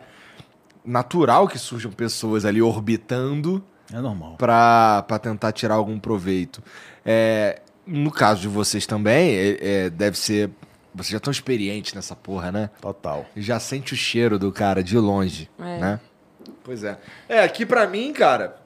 natural 0.84 1.46
que 1.46 1.58
surjam 1.58 1.92
pessoas 1.92 2.44
ali 2.44 2.62
orbitando 2.62 3.62
É 3.92 4.00
normal. 4.00 4.36
pra 4.36 5.04
pra 5.06 5.18
tentar 5.18 5.52
tirar 5.52 5.74
algum 5.74 5.98
proveito. 5.98 6.62
É, 7.04 7.60
no 7.86 8.10
caso 8.10 8.40
de 8.40 8.48
vocês 8.48 8.86
também, 8.86 9.34
é- 9.34 9.58
é, 9.60 9.90
deve 9.90 10.18
ser. 10.18 10.50
Vocês 10.94 11.10
já 11.10 11.16
estão 11.16 11.30
experientes 11.30 11.94
nessa 11.94 12.14
porra, 12.14 12.52
né? 12.52 12.70
Total. 12.80 13.24
Já 13.36 13.58
sente 13.58 13.94
o 13.94 13.96
cheiro 13.96 14.38
do 14.38 14.52
cara 14.52 14.82
de 14.82 14.98
longe, 14.98 15.48
É. 15.58 15.78
né? 15.78 16.00
Pois 16.62 16.84
é. 16.84 16.98
É, 17.28 17.42
aqui 17.42 17.64
pra 17.64 17.86
mim, 17.86 18.12
cara, 18.12 18.56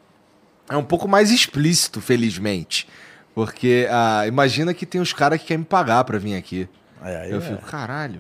é 0.69 0.77
um 0.77 0.83
pouco 0.83 1.07
mais 1.07 1.31
explícito, 1.31 2.01
felizmente. 2.01 2.89
Porque 3.35 3.87
ah, 3.91 4.27
imagina 4.27 4.73
que 4.75 4.85
tem 4.87 5.01
uns 5.01 5.13
caras 5.13 5.41
que 5.41 5.47
querem 5.47 5.59
me 5.61 5.65
pagar 5.65 6.03
pra 6.05 6.19
vir 6.19 6.35
aqui. 6.37 6.69
É, 7.05 7.17
aí 7.23 7.31
Eu 7.31 7.39
é- 7.39 7.41
fico, 7.43 7.63
caralho. 7.67 8.19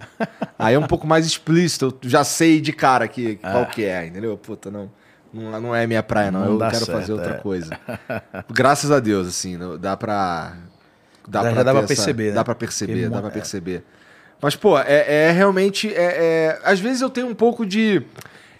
Aí 0.58 0.74
é 0.74 0.78
um 0.78 0.86
pouco 0.86 1.06
mais 1.06 1.26
explícito, 1.26 1.98
eu 2.02 2.08
já 2.08 2.22
sei 2.22 2.60
de 2.60 2.72
cara 2.72 3.08
que, 3.08 3.36
qual 3.36 3.66
que 3.66 3.84
é, 3.84 4.06
entendeu? 4.06 4.36
Puta, 4.36 4.70
não, 4.70 4.90
não, 5.32 5.60
não 5.60 5.74
é 5.74 5.86
minha 5.86 6.02
praia, 6.02 6.30
não. 6.30 6.40
Não 6.44 6.52
eu 6.52 6.58
quero 6.58 6.84
certo, 6.84 6.92
fazer 6.92 7.12
outra 7.12 7.34
é. 7.36 7.38
coisa. 7.38 7.76
Graças 8.52 8.90
a 8.90 9.00
Deus, 9.00 9.26
assim, 9.26 9.58
dá 9.80 9.96
pra. 9.96 10.56
Dá 11.28 11.40
Já- 11.42 11.48
pra 11.48 11.54
já 11.56 11.62
dá 11.62 11.72
pra 11.72 11.82
perceber, 11.82 12.28
né? 12.28 12.32
Dá 12.32 12.44
pra 12.44 12.54
perceber, 12.54 12.92
Porque 12.92 13.08
dá 13.08 13.20
pra 13.20 13.28
é. 13.28 13.32
perceber. 13.32 13.84
Mas, 14.40 14.54
pô, 14.56 14.78
é, 14.78 15.28
é 15.28 15.30
realmente. 15.32 15.92
É, 15.94 16.02
é- 16.04 16.60
Às 16.64 16.78
vezes 16.78 17.00
eu 17.00 17.10
tenho 17.10 17.26
um 17.26 17.34
pouco 17.34 17.64
de. 17.64 18.02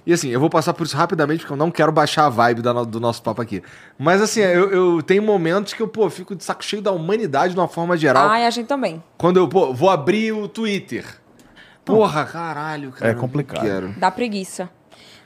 E 0.07 0.13
assim, 0.13 0.29
eu 0.31 0.39
vou 0.39 0.49
passar 0.49 0.73
por 0.73 0.87
isso 0.87 0.97
rapidamente, 0.97 1.41
porque 1.41 1.53
eu 1.53 1.57
não 1.57 1.71
quero 1.71 1.91
baixar 1.91 2.27
a 2.27 2.29
vibe 2.29 2.63
da 2.63 2.73
do 2.85 3.01
nosso 3.01 3.21
papo 3.23 3.43
aqui. 3.43 3.61
Mas 3.99 4.23
assim, 4.23 4.41
eu, 4.41 4.71
eu 4.71 5.03
tenho 5.03 5.21
momentos 5.23 5.73
que 5.75 5.83
eu, 5.83 5.89
pô, 5.89 6.09
fico 6.09 6.35
de 6.37 6.45
saco 6.45 6.65
cheio 6.65 6.81
da 6.81 6.93
humanidade 6.93 7.55
de 7.55 7.59
uma 7.61 7.67
forma 7.67 7.97
geral. 7.97 8.29
Ai, 8.29 8.47
a 8.47 8.51
gente 8.51 8.67
também. 8.69 9.03
Quando 9.19 9.39
eu 9.39 9.49
pô, 9.49 9.75
vou 9.75 9.91
abrir 9.91 10.33
o 10.33 10.47
Twitter. 10.47 11.05
Porra, 11.85 12.25
caralho, 12.25 12.93
cara. 12.93 13.11
É 13.11 13.15
complicado. 13.15 13.63
quero. 13.63 13.95
Dá 13.99 14.11
preguiça. 14.11 14.69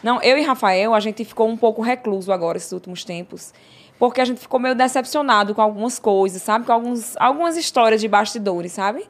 Não, 0.03 0.21
eu 0.23 0.39
e 0.39 0.43
Rafael, 0.43 0.95
a 0.95 1.01
gente 1.01 1.25
ficou 1.27 1.47
um 1.49 1.57
pouco 1.59 1.83
recluso 1.83 2.33
agora 2.33 2.57
esses 2.57 2.73
últimos 2.73 3.05
tempos. 3.05 3.53
Porque 4.01 4.19
a 4.19 4.25
gente 4.25 4.41
ficou 4.41 4.59
meio 4.59 4.75
decepcionado 4.75 5.55
com 5.55 5.61
algumas 5.61 5.99
coisas, 5.99 6.41
sabe? 6.41 6.65
Com 6.65 6.73
alguns, 6.73 7.15
algumas 7.19 7.55
histórias 7.59 8.01
de 8.01 8.09
bastidores, 8.09 8.73
sabe? 8.73 9.05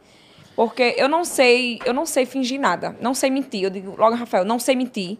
Porque 0.56 0.96
eu 0.98 1.08
não 1.08 1.24
sei, 1.24 1.78
eu 1.86 1.94
não 1.94 2.04
sei 2.04 2.26
fingir 2.26 2.60
nada. 2.60 2.96
Não 3.00 3.14
sei 3.14 3.30
mentir. 3.30 3.62
Eu 3.62 3.70
digo 3.70 3.94
logo, 3.96 4.16
Rafael, 4.16 4.44
não 4.44 4.58
sei 4.58 4.74
mentir. 4.74 5.16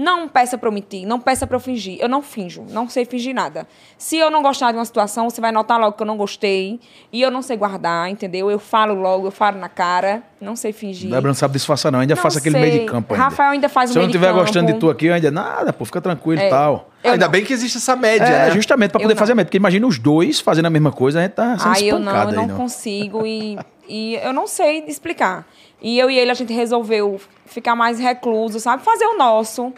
Não 0.00 0.28
peça 0.28 0.56
pra 0.56 0.68
eu 0.68 0.72
mentir, 0.72 1.04
não 1.04 1.18
peça 1.18 1.44
pra 1.44 1.56
eu 1.56 1.60
fingir. 1.60 1.98
Eu 2.00 2.08
não 2.08 2.22
finjo, 2.22 2.64
não 2.70 2.88
sei 2.88 3.04
fingir 3.04 3.34
nada. 3.34 3.66
Se 3.98 4.16
eu 4.16 4.30
não 4.30 4.42
gostar 4.42 4.70
de 4.70 4.78
uma 4.78 4.84
situação, 4.84 5.28
você 5.28 5.40
vai 5.40 5.50
notar 5.50 5.76
logo 5.80 5.96
que 5.96 6.02
eu 6.04 6.06
não 6.06 6.16
gostei. 6.16 6.78
E 7.12 7.20
eu 7.20 7.32
não 7.32 7.42
sei 7.42 7.56
guardar, 7.56 8.08
entendeu? 8.08 8.48
Eu 8.48 8.60
falo 8.60 8.94
logo, 8.94 9.26
eu 9.26 9.32
falo 9.32 9.58
na 9.58 9.68
cara, 9.68 10.22
não 10.40 10.54
sei 10.54 10.72
fingir. 10.72 11.10
Débora 11.10 11.26
não 11.26 11.34
sabe 11.34 11.54
disfarçar, 11.54 11.90
não. 11.90 11.98
Ainda 11.98 12.14
Não 12.14 12.22
faça 12.22 12.38
aquele 12.38 12.56
sei. 12.56 12.70
meio 12.70 12.80
de 12.82 12.86
campo 12.86 13.12
ainda. 13.12 13.24
Rafael 13.24 13.50
ainda 13.50 13.68
faz 13.68 13.90
o 13.90 13.92
Se 13.94 13.98
eu 13.98 14.02
meio 14.02 14.06
não 14.06 14.12
de 14.12 14.16
estiver 14.18 14.32
campo. 14.32 14.44
gostando 14.44 14.72
de 14.72 14.78
tu 14.78 14.88
aqui, 14.88 15.06
eu 15.06 15.14
ainda 15.14 15.32
nada, 15.32 15.72
pô, 15.72 15.84
fica 15.84 16.00
tranquilo 16.00 16.40
e 16.40 16.44
É. 16.44 16.48
tal. 16.48 16.90
Eu 17.02 17.12
Ainda 17.14 17.24
não. 17.24 17.32
bem 17.32 17.44
que 17.44 17.52
existe 17.52 17.78
essa 17.78 17.96
média, 17.96 18.24
É, 18.24 18.46
né? 18.46 18.50
justamente 18.52 18.90
pra 18.92 18.98
Eu 19.00 19.02
poder 19.02 19.14
não. 19.14 19.18
fazer 19.18 19.32
a 19.32 19.34
média. 19.34 19.46
Porque 19.46 19.56
imagina 19.56 19.84
os 19.84 19.98
dois 19.98 20.38
fazendo 20.38 20.66
a 20.66 20.70
mesma 20.70 20.92
coisa, 20.92 21.18
a 21.18 21.22
gente 21.22 21.32
tá 21.32 21.58
sendo 21.58 21.74
Aí 21.74 21.88
eu 21.88 21.98
não, 21.98 22.12
eu 22.12 22.28
aí, 22.28 22.34
não 22.36 22.48
consigo 22.50 23.26
e, 23.26 23.58
e 23.88 24.14
eu 24.14 24.32
não 24.32 24.46
sei 24.46 24.84
explicar. 24.86 25.44
E 25.82 25.98
eu 25.98 26.08
e 26.08 26.16
ele, 26.16 26.30
a 26.30 26.34
gente 26.34 26.52
resolveu 26.52 27.20
ficar 27.46 27.74
mais 27.74 27.98
recluso, 27.98 28.60
sabe? 28.60 28.84
Fazer 28.84 29.04
o 29.06 29.16
nosso. 29.18 29.72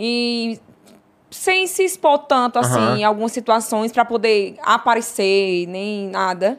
E 0.00 0.60
sem 1.30 1.66
se 1.66 1.82
expor 1.82 2.18
tanto 2.20 2.58
assim 2.58 2.78
Aham. 2.78 2.98
em 2.98 3.04
algumas 3.04 3.32
situações 3.32 3.90
pra 3.90 4.04
poder 4.04 4.54
aparecer, 4.62 5.66
nem 5.66 6.08
nada. 6.08 6.58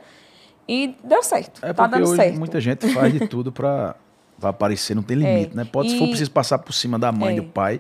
E 0.68 0.94
deu 1.04 1.24
certo. 1.24 1.60
É 1.66 1.74
tá 1.74 1.84
porque 1.86 2.00
dando 2.00 2.10
hoje 2.12 2.22
certo. 2.22 2.38
muita 2.38 2.60
gente 2.62 2.94
faz 2.94 3.12
de 3.14 3.28
tudo 3.28 3.52
pra, 3.52 3.96
pra 4.40 4.50
aparecer, 4.50 4.94
não 4.96 5.02
tem 5.02 5.18
limite, 5.18 5.52
É, 5.54 5.56
né? 5.56 5.66
Pode, 5.72 5.90
se 5.90 5.98
for 5.98 6.06
e- 6.06 6.10
preciso 6.10 6.30
passar 6.32 6.60
por 6.60 6.74
cima 6.74 7.00
da 7.00 7.12
mãe 7.12 7.30
É. 7.30 7.38
e 7.38 7.42
do 7.42 7.48
pai, 7.48 7.80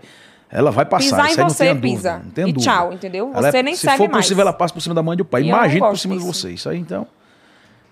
ela 0.49 0.71
vai 0.71 0.85
passar. 0.85 1.17
Pisar 1.17 1.25
em 1.27 1.29
isso 1.31 1.39
aí 1.39 1.43
não 1.43 1.49
você, 1.49 1.63
tenha 1.65 1.75
pisa. 1.75 2.09
Dúvida, 2.13 2.23
não 2.25 2.31
tenha 2.31 2.47
E 2.47 2.53
dúvida. 2.53 2.71
tchau, 2.71 2.93
entendeu? 2.93 3.31
Ela 3.35 3.47
é- 3.47 3.51
Você 3.51 3.61
nem 3.63 3.75
Se 3.75 3.85
for 3.91 4.09
mais. 4.09 4.25
possível, 4.25 4.41
ela 4.41 4.53
passa 4.53 4.73
por 4.73 4.81
cima 4.81 4.95
da 4.95 5.03
mãe 5.03 5.13
e 5.13 5.17
do 5.17 5.25
pai. 5.25 5.43
E 5.43 5.47
Imagine 5.49 5.81
por 5.81 5.97
cima 5.97 6.15
de 6.15 6.21
disso. 6.23 6.33
você. 6.33 6.51
Isso 6.53 6.69
aí, 6.69 6.79
então... 6.79 7.05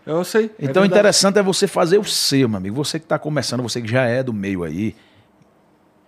Eu 0.05 0.23
sei. 0.23 0.45
é 0.45 0.47
Então, 0.47 0.61
o 0.61 0.63
verdade. 0.73 0.87
interessante 0.87 1.37
é 1.37 1.43
você 1.43 1.67
fazer 1.67 1.97
o 1.99 2.03
seu, 2.05 2.47
meu 2.47 2.57
amigo. 2.57 2.75
Você 2.77 2.97
que 2.97 3.03
está 3.05 3.19
começando, 3.19 3.61
você 3.61 3.81
que 3.81 3.87
já 3.89 4.05
é 4.05 4.23
do 4.23 4.31
meio 4.33 4.63
aí. 4.63 4.95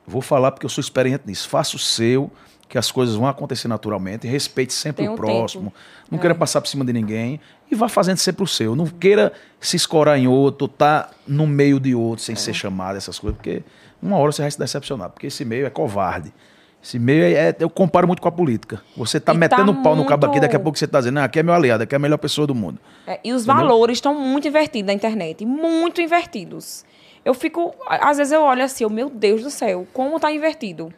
Vou 0.09 0.21
falar 0.21 0.51
porque 0.51 0.65
eu 0.65 0.69
sou 0.69 0.81
experiente 0.81 1.23
nisso. 1.25 1.47
Faça 1.47 1.75
o 1.75 1.79
seu, 1.79 2.31
que 2.67 2.77
as 2.77 2.91
coisas 2.91 3.15
vão 3.15 3.27
acontecer 3.27 3.67
naturalmente. 3.67 4.27
Respeite 4.27 4.73
sempre 4.73 5.07
o 5.07 5.15
próximo. 5.15 5.65
tempo. 5.65 5.75
Não 6.09 6.17
É. 6.17 6.21
queira 6.21 6.35
passar 6.35 6.61
por 6.61 6.67
cima 6.67 6.83
de 6.83 6.91
ninguém. 6.93 7.39
E 7.71 7.75
vá 7.75 7.87
fazendo 7.87 8.17
sempre 8.17 8.43
o 8.43 8.47
seu. 8.47 8.75
Não 8.75 8.85
queira 8.87 9.31
se 9.59 9.75
escorar 9.75 10.17
em 10.17 10.27
outro, 10.27 10.67
tá 10.67 11.09
no 11.27 11.45
meio 11.45 11.79
de 11.79 11.93
outro, 11.93 12.23
sem 12.23 12.33
É. 12.33 12.35
ser 12.35 12.53
chamado, 12.53 12.97
essas 12.97 13.17
coisas. 13.19 13.37
Porque 13.37 13.63
uma 14.01 14.17
hora 14.17 14.31
você 14.31 14.41
vai 14.41 14.49
se 14.51 14.57
decepcionar. 14.59 15.09
Porque 15.09 15.27
esse 15.27 15.45
meio 15.45 15.65
é 15.65 15.69
covarde. 15.69 16.33
Esse 16.81 16.97
meio 16.97 17.23
é, 17.23 17.33
é- 17.49 17.55
eu 17.59 17.69
comparo 17.69 18.07
muito 18.07 18.21
com 18.21 18.27
a 18.29 18.31
política. 18.31 18.81
Você 18.95 19.19
tá 19.19 19.33
E 19.33 19.35
tá 19.35 19.39
metendo 19.39 19.71
o 19.73 19.83
pau 19.83 19.95
no 19.97 20.05
cabo 20.05 20.25
aqui, 20.25 20.35
muito- 20.35 20.41
daqui 20.43 20.55
a 20.55 20.59
pouco 20.59 20.79
você 20.79 20.87
tá 20.87 20.99
dizendo, 20.99 21.17
ah, 21.19 21.25
aqui 21.25 21.37
é 21.39 21.43
meu 21.43 21.53
aliado, 21.53 21.83
aqui 21.83 21.93
é 21.93 21.97
a 21.97 21.99
melhor 21.99 22.17
pessoa 22.17 22.47
do 22.47 22.55
mundo. 22.55 22.79
É, 23.05 23.19
e 23.21 23.33
os 23.33 23.43
Entendeu? 23.43 23.63
valores 23.63 23.97
estão 23.97 24.13
muito 24.15 24.47
invertidos 24.47 24.87
na 24.87 24.93
internet. 24.93 25.45
Muito 25.45 26.01
invertidos. 26.01 26.85
Eu 27.25 27.33
fico. 27.33 27.73
Às 27.87 28.17
vezes 28.17 28.31
eu 28.33 28.41
olho 28.41 28.63
assim, 28.63 28.83
eu, 28.83 28.89
meu 28.89 29.09
Deus 29.09 29.41
do 29.43 29.49
céu, 29.49 29.87
como 29.93 30.19
tá 30.19 30.31
invertido. 30.31 30.93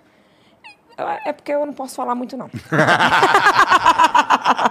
É 1.26 1.34
porque 1.34 1.52
eu 1.52 1.66
não 1.66 1.74
posso 1.74 1.96
falar 1.96 2.14
muito, 2.14 2.38
não. 2.38 2.48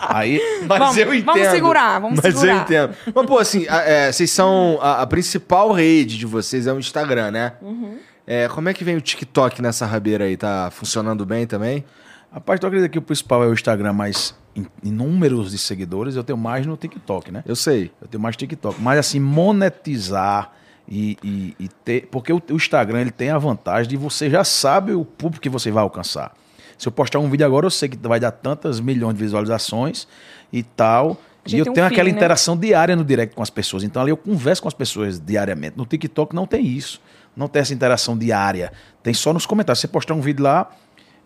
Aí, 0.08 0.40
Mas 0.68 0.78
Vamos- 0.78 0.96
eu 0.96 1.14
entendo. 1.14 1.24
vamos 1.26 1.48
segurar, 1.48 1.98
vamos 1.98 2.20
Mas 2.22 2.34
segurar. 2.34 2.54
eu 2.56 2.60
entendo. 2.62 2.94
Mas, 3.14 3.26
pô, 3.26 3.38
assim, 3.38 3.66
a- 3.68 3.82
é, 3.82 4.12
vocês 4.12 4.30
são. 4.30 4.78
A, 4.80 5.02
a 5.02 5.06
principal 5.06 5.72
rede 5.72 6.18
de 6.18 6.26
vocês 6.26 6.66
é 6.66 6.72
o 6.72 6.78
Instagram, 6.78 7.30
né? 7.30 7.52
Uhum. 7.60 7.98
É, 8.26 8.48
como 8.48 8.68
é 8.68 8.74
que 8.74 8.84
vem 8.84 8.96
o 8.96 9.00
TikTok 9.00 9.60
nessa 9.62 9.86
rabeira 9.86 10.24
aí? 10.24 10.36
Tá 10.36 10.68
funcionando 10.70 11.24
bem 11.26 11.46
também? 11.46 11.84
Rapaz, 12.32 12.60
tu 12.60 12.66
acredita 12.66 12.88
que 12.88 12.98
o 12.98 13.02
principal 13.02 13.42
é 13.42 13.46
o 13.48 13.52
Instagram, 13.52 13.92
mas 13.92 14.34
em, 14.54 14.66
em 14.84 14.92
números 14.92 15.50
de 15.50 15.58
seguidores 15.58 16.14
eu 16.14 16.22
tenho 16.22 16.38
mais 16.38 16.64
no 16.64 16.76
TikTok, 16.76 17.32
né? 17.32 17.42
Eu 17.46 17.56
sei. 17.56 17.90
Eu 18.00 18.06
tenho 18.06 18.22
mais 18.22 18.36
TikTok. 18.36 18.80
Mas 18.80 18.98
assim, 19.00 19.18
monetizar 19.18 20.52
e, 20.90 21.16
e- 21.22 21.54
e 21.58 21.68
ter. 21.68 22.08
Porque 22.10 22.32
o, 22.32 22.42
o 22.50 22.54
Instagram 22.54 23.00
ele 23.02 23.10
tem 23.10 23.30
a 23.30 23.38
vantagem 23.38 23.88
de 23.88 23.96
você 23.96 24.28
já 24.28 24.42
sabe 24.44 24.92
o 24.92 25.04
público 25.04 25.40
que 25.42 25.48
você 25.48 25.70
vai 25.70 25.82
alcançar. 25.82 26.32
Se 26.76 26.88
eu 26.88 26.92
postar 26.92 27.18
um 27.18 27.28
vídeo 27.30 27.46
agora, 27.46 27.66
eu 27.66 27.70
sei 27.70 27.88
que 27.88 27.96
vai 27.96 28.18
dar 28.18 28.30
tantas 28.32 28.80
milhões 28.80 29.14
de 29.14 29.20
visualizações 29.22 30.08
e 30.52 30.62
tal. 30.62 31.16
E 31.46 31.56
eu 31.58 31.64
tem 31.64 31.70
um 31.70 31.74
tenho 31.74 31.86
aquela 31.86 31.96
feeling, 32.04 32.10
né? 32.12 32.16
interação 32.18 32.56
diária 32.56 32.96
no 32.96 33.04
direct 33.04 33.34
com 33.34 33.42
as 33.42 33.50
pessoas. 33.50 33.82
Então 33.82 34.00
ali 34.02 34.10
eu 34.10 34.16
converso 34.16 34.62
com 34.62 34.68
as 34.68 34.74
pessoas 34.74 35.18
diariamente. 35.20 35.76
No 35.76 35.86
TikTok 35.86 36.34
não 36.34 36.46
tem 36.46 36.66
isso. 36.66 37.00
Não 37.36 37.48
tem 37.48 37.60
essa 37.62 37.72
interação 37.72 38.16
diária. 38.18 38.72
Tem 39.02 39.14
só 39.14 39.32
nos 39.32 39.46
comentários. 39.46 39.80
Você 39.80 39.88
postar 39.88 40.14
um 40.14 40.20
vídeo 40.20 40.42
lá, 40.42 40.70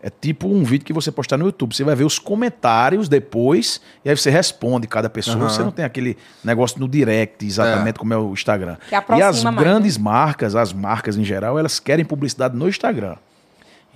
é 0.05 0.11
tipo 0.11 0.47
um 0.49 0.63
vídeo 0.63 0.85
que 0.85 0.93
você 0.93 1.11
postar 1.11 1.39
no 1.39 1.47
YouTube. 1.47 1.75
Você 1.75 1.83
vai 1.83 1.97
ver 1.97 2.05
os 2.05 2.19
comentários 2.19 3.09
depois 3.09 3.81
e 4.05 4.11
aí 4.11 4.15
você 4.15 4.29
responde 4.29 4.87
cada 4.87 5.09
pessoa. 5.09 5.39
Aham. 5.39 5.49
Você 5.49 5.63
não 5.63 5.71
tem 5.71 5.83
aquele 5.83 6.19
negócio 6.45 6.79
no 6.79 6.87
direct, 6.87 7.43
exatamente 7.47 7.99
como 7.99 8.13
é 8.13 8.19
o 8.19 8.31
Instagram. 8.31 8.77
E 8.93 9.23
as 9.23 9.43
mais, 9.43 9.57
né? 9.57 9.63
grandes 9.63 9.97
marcas, 9.97 10.55
as 10.55 10.75
marcas 10.75 11.17
em 11.17 11.25
geral, 11.25 11.59
elas 11.59 11.81
querem 11.81 12.05
publicidade 12.05 12.55
no 12.55 12.69
Instagram. 12.69 13.17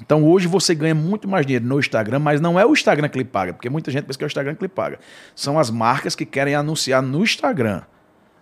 Então 0.01 0.25
hoje 0.25 0.49
você 0.49 0.75
ganha 0.75 0.95
muito 0.95 1.29
mais 1.29 1.45
dinheiro 1.45 1.67
no 1.67 1.79
Instagram, 1.79 2.21
mas 2.21 2.41
não 2.41 2.59
é 2.59 2.65
o 2.65 2.73
Instagram 2.73 3.07
que 3.11 3.19
lhe 3.19 3.25
paga, 3.25 3.53
porque 3.53 3.69
muita 3.69 3.91
gente 3.91 4.05
pensa 4.05 4.19
que 4.19 4.25
é 4.25 4.27
o 4.27 4.29
Instagram 4.29 4.55
que 4.55 4.63
lhe 4.63 4.69
paga. 4.69 4.99
São 5.37 5.59
as 5.59 5.71
marcas 5.71 6.15
que 6.15 6.25
querem 6.25 6.55
anunciar 6.55 7.03
no 7.03 7.23
Instagram. 7.23 7.83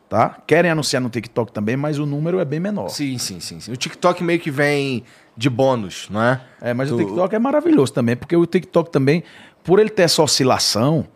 Tá? 0.09 0.39
Querem 0.47 0.71
anunciar 0.71 1.03
no 1.03 1.09
TikTok 1.11 1.51
também, 1.51 1.77
mas 1.77 1.99
o 1.99 2.07
número 2.07 2.39
é 2.39 2.45
bem 2.45 2.61
menor. 2.61 2.89
Sim, 2.91 3.19
sim, 3.19 3.41
sim, 3.41 3.59
sim. 3.59 3.73
O 3.73 3.77
TikTok 3.77 4.23
meio 4.23 4.39
que 4.39 4.51
vem 4.53 5.03
de 5.37 5.51
bônus, 5.51 6.07
não 6.11 6.23
é? 6.23 6.41
É, 6.61 6.73
mas 6.73 6.93
o 6.93 6.97
Tu- 6.97 7.05
TikTok 7.05 7.35
é 7.35 7.39
maravilhoso 7.41 7.93
também, 7.93 8.15
porque 8.17 8.37
o 8.37 8.47
TikTok 8.47 8.91
também, 8.91 9.25
por 9.65 9.81
ele 9.81 9.91
ter 9.91 10.03
essa 10.03 10.23
oscilação, 10.23 11.07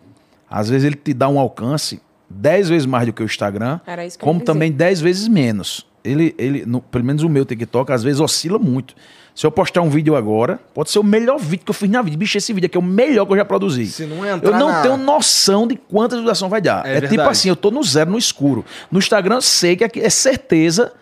às 0.50 0.68
vezes 0.68 0.84
ele 0.86 0.96
te 0.96 1.14
dá 1.14 1.28
um 1.28 1.38
alcance 1.38 2.02
10 2.28 2.68
vezes 2.68 2.84
mais 2.86 3.06
do 3.06 3.12
que 3.12 3.22
o 3.22 3.24
Instagram, 3.24 3.78
Era 3.86 4.04
isso 4.04 4.18
que 4.18 4.24
como 4.24 4.40
também 4.40 4.72
10 4.72 5.00
vezes 5.00 5.28
menos. 5.28 5.86
Ele, 6.02 6.34
ele 6.36 6.66
no- 6.66 6.80
pelo 6.80 7.04
menos 7.04 7.22
o 7.22 7.28
meu 7.28 7.44
TikTok, 7.44 7.92
às 7.92 8.02
vezes 8.02 8.20
oscila 8.20 8.58
muito. 8.58 8.94
Se 9.40 9.46
eu 9.46 9.50
postar 9.50 9.80
um 9.80 9.88
vídeo 9.88 10.14
agora, 10.16 10.60
pode 10.74 10.90
ser 10.90 10.98
o 10.98 11.02
melhor 11.02 11.38
vídeo 11.38 11.64
que 11.64 11.70
eu 11.70 11.74
fiz 11.74 11.88
na 11.88 12.02
vida. 12.02 12.14
Bicho, 12.14 12.36
esse 12.36 12.52
vídeo 12.52 12.66
aqui 12.66 12.76
é 12.76 12.78
o 12.78 12.82
melhor 12.82 13.24
que 13.24 13.32
eu 13.32 13.38
já 13.38 13.44
produzi. 13.46 13.86
Se 13.86 14.04
não 14.04 14.16
entrar 14.26 14.50
eu 14.52 14.58
não 14.58 14.68
na- 14.68 14.82
tenho 14.82 14.98
noção 14.98 15.66
de 15.66 15.76
quanta 15.76 16.14
visualização 16.14 16.50
vai 16.50 16.60
dar. 16.60 16.84
É 16.84 16.98
É, 16.98 17.00
tipo 17.00 17.22
assim, 17.22 17.48
eu 17.48 17.56
tô 17.56 17.70
no 17.70 17.82
zero, 17.82 18.10
no 18.10 18.18
escuro. 18.18 18.66
No 18.90 18.98
Instagram, 18.98 19.36
eu 19.36 19.40
sei 19.40 19.76
que 19.76 19.82
aqui 19.82 19.98
é 19.98 20.10
certeza. 20.10 20.92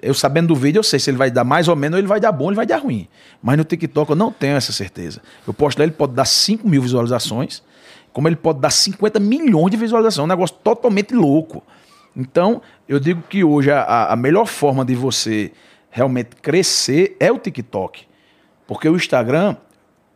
Eu 0.00 0.14
sabendo 0.14 0.48
do 0.48 0.54
vídeo, 0.54 0.78
eu 0.78 0.82
sei 0.82 0.98
se 0.98 1.10
ele 1.10 1.18
vai 1.18 1.30
dar 1.30 1.44
mais 1.44 1.68
ou 1.68 1.76
menos, 1.76 1.96
ou 1.96 1.98
ele 2.00 2.08
vai 2.08 2.18
dar 2.18 2.32
bom, 2.32 2.44
ou 2.44 2.50
ele 2.50 2.56
vai 2.56 2.64
dar 2.64 2.78
ruim. 2.78 3.06
Mas 3.42 3.58
no 3.58 3.64
TikTok 3.64 4.08
eu 4.08 4.16
não 4.16 4.32
tenho 4.32 4.56
essa 4.56 4.72
certeza. 4.72 5.20
Eu 5.46 5.52
posto 5.52 5.80
lá, 5.80 5.84
ele 5.84 5.92
pode 5.92 6.14
dar 6.14 6.24
5 6.24 6.66
mil 6.66 6.80
visualizações, 6.80 7.62
como 8.10 8.26
ele 8.26 8.36
pode 8.36 8.58
dar 8.58 8.70
50 8.70 9.20
milhões 9.20 9.70
de 9.70 9.76
visualizações. 9.76 10.22
É 10.22 10.24
um 10.24 10.28
negócio 10.28 10.56
totalmente 10.64 11.12
louco. 11.14 11.62
Então, 12.16 12.62
eu 12.88 12.98
digo 12.98 13.20
que 13.28 13.44
hoje 13.44 13.70
a, 13.70 14.06
a 14.06 14.16
melhor 14.16 14.46
forma 14.46 14.82
de 14.82 14.94
você 14.94 15.52
realmente 15.90 16.36
crescer 16.36 17.16
é 17.18 17.30
o 17.30 17.38
TikTok. 17.38 18.06
Porque 18.66 18.88
o 18.88 18.96
Instagram 18.96 19.56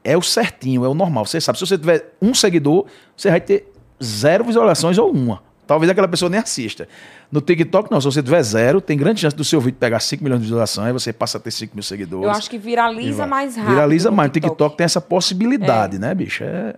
é 0.02 0.16
o 0.16 0.22
certinho, 0.22 0.84
é 0.84 0.88
o 0.88 0.94
normal. 0.94 1.26
Você 1.26 1.40
sabe, 1.40 1.58
se 1.58 1.66
você 1.66 1.76
tiver 1.76 2.14
um 2.22 2.32
seguidor, 2.34 2.86
você 3.16 3.30
vai 3.30 3.40
ter 3.40 3.72
zero 4.02 4.44
visualizações 4.44 4.98
ou 4.98 5.10
uma. 5.10 5.42
Talvez 5.66 5.90
aquela 5.90 6.06
pessoa 6.06 6.28
nem 6.28 6.38
assista. 6.38 6.86
No 7.32 7.40
TikTok, 7.40 7.90
não. 7.90 8.00
Se 8.00 8.04
você 8.04 8.22
tiver 8.22 8.42
zero, 8.42 8.80
tem 8.80 8.98
grande 8.98 9.22
chance 9.22 9.34
do 9.34 9.44
seu 9.44 9.60
vídeo 9.60 9.78
pegar 9.78 9.98
5 9.98 10.22
milhões 10.22 10.40
de 10.40 10.44
visualizações, 10.44 10.86
aí 10.88 10.92
você 10.92 11.12
passa 11.12 11.38
a 11.38 11.40
ter 11.40 11.50
5 11.50 11.74
mil 11.74 11.82
seguidores. 11.82 12.24
Eu 12.24 12.30
acho 12.30 12.50
que 12.50 12.58
viraliza 12.58 13.26
mais 13.26 13.56
rápido. 13.56 13.70
Viraliza 13.70 14.10
mais. 14.10 14.28
No 14.28 14.32
TikTok 14.34 14.76
tem 14.76 14.84
essa 14.84 15.00
possibilidade, 15.00 15.98
né, 15.98 16.14
bicho? 16.14 16.44
É... 16.44 16.74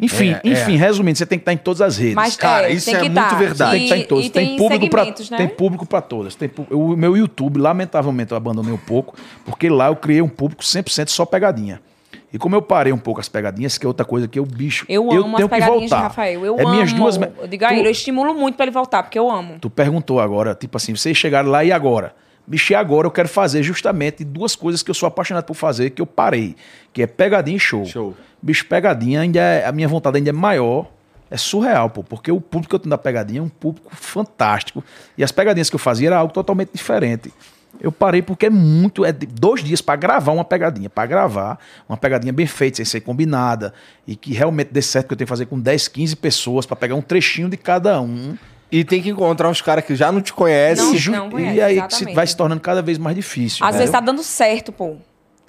Enfim, 0.00 0.30
É, 0.32 0.40
é. 0.48 0.52
enfim, 0.52 0.76
resumindo, 0.76 1.18
você 1.18 1.26
tem 1.26 1.38
que 1.38 1.42
estar 1.42 1.52
em 1.52 1.56
todas 1.56 1.80
as 1.80 1.96
redes. 1.98 2.14
Mas, 2.14 2.36
Cara, 2.36 2.68
é, 2.70 2.72
isso 2.72 2.88
é 2.90 2.94
que 2.94 3.08
muito 3.08 3.14
tá. 3.14 3.34
verdade. 3.34 3.70
Tem 3.72 3.78
que 3.80 3.84
estar 3.84 3.96
em 3.98 4.04
todos. 4.04 4.26
E 4.26 4.30
tem, 4.30 4.46
tem 4.46 4.56
público 4.56 4.88
para 4.90 5.00
segmentos, 5.04 5.30
né? 5.30 5.36
tem 5.36 5.48
público 5.48 5.86
para 5.86 6.00
todas. 6.00 6.34
Tem, 6.34 6.50
o 6.70 6.96
meu 6.96 7.16
YouTube, 7.16 7.58
lamentavelmente, 7.58 8.30
eu 8.32 8.36
abandonei 8.36 8.72
um 8.72 8.76
pouco, 8.78 9.14
porque 9.44 9.68
lá 9.68 9.88
eu 9.88 9.96
criei 9.96 10.22
um 10.22 10.28
público 10.28 10.62
100% 10.62 11.08
só 11.08 11.24
pegadinha. 11.24 11.80
E 12.32 12.38
como 12.38 12.54
eu 12.54 12.62
parei 12.62 12.92
um 12.92 12.98
pouco 12.98 13.20
as 13.20 13.28
pegadinhas, 13.28 13.76
que 13.76 13.84
é 13.84 13.88
outra 13.88 14.06
coisa 14.06 14.28
que 14.28 14.38
eu, 14.38 14.46
bicho, 14.46 14.86
Eu 14.88 15.02
amo 15.10 15.10
tenho 15.10 15.26
as 15.36 15.42
que 15.42 15.48
pegadinhas 15.48 15.82
de 15.82 15.88
voltar. 15.88 16.00
Rafael. 16.02 16.46
Eu 16.46 16.58
é 16.58 16.62
amo. 16.62 16.70
minhas 16.72 16.92
duas. 16.92 17.18
me- 17.18 17.28
Eu 17.40 17.48
digo 17.48 17.64
a 17.64 17.68
Tu- 17.68 17.74
ele, 17.74 17.88
eu 17.88 17.90
estimulo 17.90 18.32
muito 18.34 18.54
pra 18.54 18.64
ele 18.64 18.70
voltar, 18.72 19.02
porque 19.02 19.18
eu 19.18 19.28
amo. 19.30 19.58
Tu 19.60 19.68
perguntou 19.68 20.20
agora, 20.20 20.54
tipo 20.54 20.76
assim, 20.76 20.94
vocês 20.94 21.16
chegaram 21.16 21.50
lá 21.50 21.64
e 21.64 21.72
agora? 21.72 22.14
Bicho, 22.46 22.72
e 22.72 22.76
agora 22.76 23.06
eu 23.06 23.10
quero 23.10 23.28
fazer 23.28 23.62
justamente 23.62 24.24
duas 24.24 24.56
coisas 24.56 24.82
que 24.82 24.90
eu 24.90 24.94
sou 24.94 25.06
apaixonado 25.06 25.44
por 25.44 25.54
fazer, 25.54 25.90
que 25.90 26.00
eu 26.02 26.06
parei, 26.06 26.54
que 26.92 27.02
é 27.02 27.06
pegadinha 27.06 27.56
e 27.56 27.60
show. 27.60 27.84
Show. 27.84 28.14
Bicho, 28.42 28.66
pegadinha 28.66 29.20
ainda 29.20 29.40
é, 29.40 29.66
a 29.66 29.72
minha 29.72 29.88
vontade 29.88 30.16
ainda 30.16 30.30
é 30.30 30.32
maior, 30.32 30.90
é 31.30 31.36
surreal, 31.36 31.90
pô, 31.90 32.02
porque 32.02 32.32
o 32.32 32.40
público 32.40 32.70
que 32.70 32.74
eu 32.74 32.78
tenho 32.78 32.90
da 32.90 32.98
pegadinha 32.98 33.40
é 33.40 33.42
um 33.42 33.48
público 33.48 33.94
fantástico, 33.94 34.82
e 35.16 35.22
as 35.22 35.30
pegadinhas 35.30 35.68
que 35.70 35.76
eu 35.76 35.80
fazia 35.80 36.08
era 36.08 36.16
algo 36.18 36.32
totalmente 36.32 36.70
diferente. 36.72 37.32
Eu 37.80 37.92
parei 37.92 38.20
porque 38.20 38.46
é 38.46 38.50
muito, 38.50 39.04
é 39.04 39.12
dois 39.12 39.62
dias 39.62 39.80
pra 39.80 39.94
gravar 39.96 40.32
uma 40.32 40.44
pegadinha, 40.44 40.90
pra 40.90 41.06
gravar 41.06 41.58
uma 41.88 41.96
pegadinha 41.96 42.32
bem 42.32 42.46
feita, 42.46 42.76
sem 42.76 42.84
ser 42.84 43.00
combinada, 43.00 43.72
e 44.06 44.16
que 44.16 44.32
realmente 44.34 44.70
dê 44.72 44.82
certo, 44.82 45.06
que 45.06 45.12
eu 45.12 45.16
tenho 45.16 45.26
que 45.26 45.30
fazer 45.30 45.46
com 45.46 45.58
10, 45.58 45.88
15 45.88 46.16
pessoas 46.16 46.66
pra 46.66 46.76
pegar 46.76 46.94
um 46.94 47.00
trechinho 47.00 47.48
de 47.48 47.56
cada 47.56 48.00
um. 48.00 48.36
E 48.72 48.84
tem 48.84 49.02
que 49.02 49.10
encontrar 49.10 49.48
uns 49.48 49.60
caras 49.62 49.84
que 49.84 49.96
já 49.96 50.12
não 50.12 50.20
te 50.20 50.32
conhecem. 50.32 50.84
Não, 50.84 50.94
E 50.94 51.08
não 51.10 51.30
conhece, 51.30 51.56
e 51.56 51.60
aí 51.60 51.78
exatamente. 51.78 52.14
vai 52.14 52.26
se 52.26 52.36
tornando 52.36 52.60
cada 52.60 52.82
vez 52.82 52.98
mais 52.98 53.16
difícil. 53.16 53.64
Às 53.64 53.72
né? 53.72 53.78
vezes 53.78 53.92
tá 53.92 54.00
dando 54.00 54.22
certo, 54.22 54.72
pô. 54.72 54.96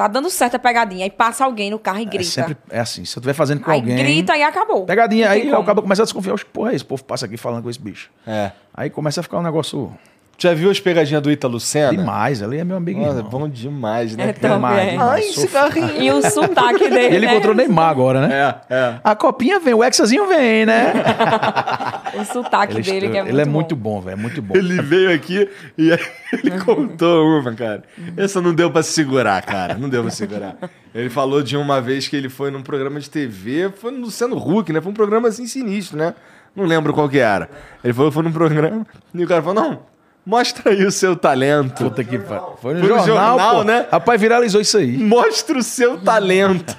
Tá 0.02 0.08
dando 0.08 0.32
certo 0.32 0.56
a 0.56 0.60
pegadinha. 0.60 1.06
Aí 1.06 1.12
passa 1.12 1.46
alguém 1.46 1.70
no 1.70 1.78
carro 1.78 2.00
e 2.00 2.02
é 2.02 2.06
grita. 2.06 2.24
sempre 2.24 2.58
é 2.72 2.80
assim. 2.80 3.06
Se 3.06 3.16
eu 3.18 3.22
estiver 3.22 3.34
fazendo 3.34 3.62
com 3.62 3.70
aí 3.70 3.80
alguém. 3.80 3.96
grita 3.96 4.36
e 4.36 4.42
acabou. 4.42 4.84
Pegadinha, 4.86 5.30
aí 5.30 5.44
como. 5.50 5.62
acaba 5.62 5.80
começa 5.82 6.02
a 6.02 6.06
desconfiar. 6.06 6.34
"Oxe, 6.34 6.44
Porra, 6.46 6.74
esse 6.74 6.84
povo 6.84 7.04
passa 7.04 7.28
aqui 7.28 7.38
falando 7.38 7.62
com 7.62 7.70
esse 7.70 7.80
bicho. 7.80 8.10
É. 8.26 8.52
Aí 8.74 8.90
começa 8.90 9.20
a 9.20 9.24
ficar 9.24 9.38
um 9.38 9.44
negócio 9.44 9.94
Já 10.42 10.56
viu 10.56 10.72
as 10.72 10.80
pegadinhas 10.80 11.22
do 11.22 11.30
Ita 11.30 11.48
Lucena? 11.48 11.92
demais. 11.96 12.42
Ali 12.42 12.58
é 12.58 12.64
meu 12.64 12.76
amigo. 12.76 13.00
Nossa, 13.00 13.14
é 13.14 13.18
irmão. 13.18 13.30
bom 13.30 13.48
demais, 13.48 14.16
né? 14.16 14.30
É 14.30 14.34
também. 14.34 14.56
Demais. 14.96 15.00
Ai, 15.00 15.22
cigarrinho. 15.22 16.02
E 16.02 16.12
o 16.12 16.22
sotaque 16.24 16.90
dele. 16.90 17.14
E 17.14 17.16
ele 17.18 17.26
né? 17.28 17.34
encontrou 17.34 17.54
Neymar 17.54 17.90
agora, 17.92 18.28
né? 18.28 18.58
É, 18.68 18.76
é. 18.76 18.96
A 19.04 19.16
copinha 19.16 19.60
vem, 19.60 19.76
o 19.76 19.84
hexazinho 19.84 20.28
vem, 20.28 20.66
né? 20.66 20.94
O 22.20 22.26
sotaque 22.26 22.74
Ele, 22.74 22.84
dele, 22.84 23.10
que 23.10 23.18
é 23.18 23.22
ele 23.22 23.32
muito 23.32 23.40
é 23.40 23.46
bom. 23.46 23.52
muito 23.52 23.76
bom, 23.76 24.02
velho. 24.02 24.14
é 24.14 24.22
Muito 24.22 24.42
bom. 24.42 24.54
Ele 24.56 24.82
veio 24.82 25.14
aqui 25.14 25.48
e 25.78 25.92
ele 26.34 26.52
contou 26.66 27.26
uma, 27.40 27.54
cara. 27.54 27.84
Essa 28.18 28.42
não 28.42 28.54
deu 28.54 28.70
pra 28.70 28.84
segurar, 28.84 29.42
cara. 29.44 29.76
Não 29.76 29.88
deu 29.88 30.02
pra 30.02 30.12
segurar. 30.12 30.58
Ele 30.94 31.10
falou 31.10 31.42
de 31.42 31.56
uma 31.56 31.80
vez 31.80 32.08
que 32.10 32.16
ele 32.18 32.28
foi 32.28 32.52
num 32.52 32.62
programa 32.62 33.00
de 33.00 33.10
TV, 33.10 33.72
foi 33.78 33.92
no 33.92 34.00
Luciano 34.02 34.36
Huck, 34.36 34.74
né? 34.74 34.82
Foi 34.82 34.92
um 34.92 34.96
programa 34.96 35.30
assim 35.30 35.48
sinistro, 35.48 35.98
né? 35.98 36.14
Não 36.54 36.66
lembro 36.66 36.94
qual 36.94 37.08
que 37.08 37.20
era. 37.20 37.50
Ele 37.82 37.94
falou, 37.94 38.12
foi 38.12 38.24
num 38.24 38.32
programa 38.34 38.86
e 39.14 39.24
o 39.24 39.28
cara 39.28 39.42
falou, 39.42 39.64
não, 39.64 39.80
mostra 40.26 40.72
aí 40.72 40.86
o 40.86 40.92
seu 40.92 41.16
talento. 41.16 41.84
Puta 41.84 42.04
que 42.04 42.18
pariu. 42.20 42.58
Foi 42.62 42.74
no 42.76 42.80
Foi 42.80 42.90
jornal, 42.90 43.08
jornal, 43.38 43.56
pô. 43.58 43.64
né? 43.64 43.86
Rapaz, 43.92 44.22
viralizou 44.22 44.62
isso 44.62 44.78
aí. 44.78 44.98
Mostra 44.98 45.58
o 45.58 45.64
seu 45.64 45.98
talento. 46.00 46.76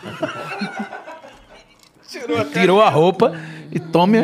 Tirou 2.53 2.81
a 2.83 2.89
roupa 2.89 3.33
e 3.71 3.81
tome 3.81 4.19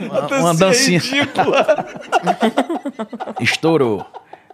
uma, 0.00 0.40
uma 0.40 0.54
dancinha. 0.54 1.00
Estourou. 3.40 4.06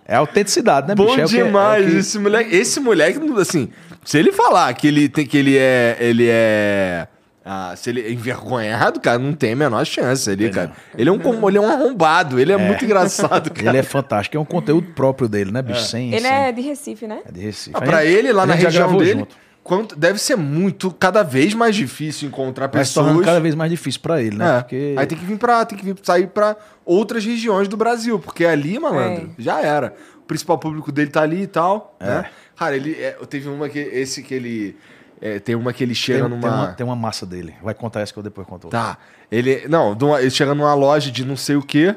É 0.06 0.16
autenticidade, 0.16 0.88
né, 0.88 0.94
Bom 0.94 1.06
bicho? 1.06 1.20
É 1.20 1.24
o 1.24 1.28
que- 1.28 1.38
é 1.38 1.42
o 1.42 1.46
demais. 1.46 1.90
que- 1.90 1.96
Esse 1.98 2.18
moleque, 2.18 2.56
esse 2.56 2.80
moleque, 2.80 3.20
assim, 3.40 3.70
se 4.04 4.18
ele 4.18 4.32
falar 4.32 4.72
que 4.74 4.88
ele 4.88 5.08
tem 5.08 5.24
que 5.26 5.38
ele 5.38 5.56
é, 5.56 5.96
ele 6.00 6.26
é 6.28 7.06
ah, 7.44 7.74
se 7.76 7.90
ele 7.90 8.00
é 8.02 8.12
envergonhado, 8.12 9.00
cara, 9.00 9.18
não 9.18 9.32
tem 9.32 9.52
a 9.52 9.56
menor 9.56 9.84
chance 9.84 10.28
ali, 10.30 10.50
cara. 10.50 10.72
Ele 10.96 11.08
é 11.08 11.12
um 11.12 11.48
ele 11.48 11.58
é 11.58 11.60
um 11.60 11.68
arrombado, 11.70 12.38
ele 12.38 12.52
é, 12.52 12.56
muito 12.56 12.84
engraçado, 12.84 13.50
cara. 13.54 13.68
Ele 13.70 13.78
é 13.78 13.82
fantástico. 13.82 14.36
É 14.36 14.40
um 14.40 14.44
conteúdo 14.44 14.88
próprio 14.94 15.28
dele, 15.28 15.50
né, 15.50 15.60
bicho? 15.62 15.82
Sem, 15.82 16.12
Ele 16.12 16.20
sem- 16.22 16.30
é 16.32 16.52
de 16.52 16.60
Recife, 16.60 17.06
né? 17.06 17.20
é 17.26 17.32
de 17.32 17.40
Recife. 17.40 17.70
Ah, 17.74 17.80
pra 17.80 18.04
gente- 18.04 18.16
ele 18.16 18.32
lá 18.32 18.46
na 18.46 18.54
região 18.54 18.96
dele, 18.96 19.20
junto. 19.20 19.36
quanto, 19.64 19.96
deve 19.96 20.18
ser 20.20 20.36
muito, 20.36 20.90
cada 20.92 21.22
vez 21.22 21.52
mais 21.54 21.74
difícil 21.74 22.28
encontrar 22.28 22.68
Vai 22.68 22.80
pessoas. 22.82 23.24
cada 23.24 23.40
vez 23.40 23.54
mais 23.54 23.70
difícil 23.70 24.00
pra 24.00 24.22
ele, 24.22 24.36
né? 24.36 24.58
É. 24.58 24.60
Porque 24.60 24.94
Aí 24.96 25.06
tem 25.06 25.18
que 25.18 25.24
vir 25.24 25.38
para, 25.38 25.64
tem 25.64 25.76
que 25.78 25.84
vir 25.84 25.96
sair 26.02 26.28
pra 26.28 26.56
outras 26.84 27.24
regiões 27.24 27.66
do 27.68 27.76
Brasil, 27.76 28.18
porque 28.18 28.44
ali, 28.44 28.78
malandro, 28.78 29.30
É. 29.38 29.42
já 29.42 29.60
era. 29.60 29.94
O 30.18 30.22
principal 30.26 30.58
público 30.58 30.92
dele 30.92 31.10
tá 31.10 31.22
ali 31.22 31.42
e 31.42 31.46
tal, 31.46 31.96
É. 32.00 32.06
né? 32.06 32.24
Cara, 32.56 32.76
ele 32.76 32.94
é, 33.00 33.10
teve 33.28 33.48
uma 33.48 33.68
que 33.68 33.78
esse 33.80 34.22
que 34.22 34.32
ele 34.32 34.76
é, 35.22 35.38
tem 35.38 35.54
uma 35.54 35.72
que 35.72 35.84
ele 35.84 35.94
tem, 35.94 36.02
chega 36.02 36.28
tem 36.28 36.28
numa 36.28 36.48
uma, 36.48 36.66
tem 36.72 36.84
uma 36.84 36.96
massa 36.96 37.24
dele. 37.24 37.54
Vai 37.62 37.74
contar 37.74 38.00
essa 38.00 38.12
que 38.12 38.18
eu 38.18 38.24
depois 38.24 38.44
conto. 38.44 38.66
Tá. 38.68 38.98
Ele 39.30 39.68
não, 39.68 39.96
ele 40.18 40.30
chega 40.30 40.52
numa 40.52 40.74
loja 40.74 41.12
de 41.12 41.24
não 41.24 41.36
sei 41.36 41.54
o 41.54 41.62
quê 41.62 41.94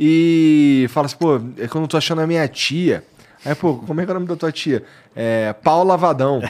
e 0.00 0.86
fala 0.88 1.04
assim, 1.04 1.16
pô, 1.18 1.36
é 1.58 1.68
que 1.68 1.76
eu 1.76 1.80
não 1.82 1.86
tô 1.86 1.98
achando 1.98 2.22
a 2.22 2.26
minha 2.26 2.48
tia. 2.48 3.04
Aí, 3.44 3.54
pô, 3.54 3.74
como 3.74 4.00
é 4.00 4.04
que 4.06 4.10
é 4.10 4.12
o 4.12 4.14
nome 4.14 4.26
da 4.26 4.36
tua 4.36 4.50
tia? 4.50 4.82
É 5.14 5.52
Paula 5.52 5.98
Vadão. 5.98 6.40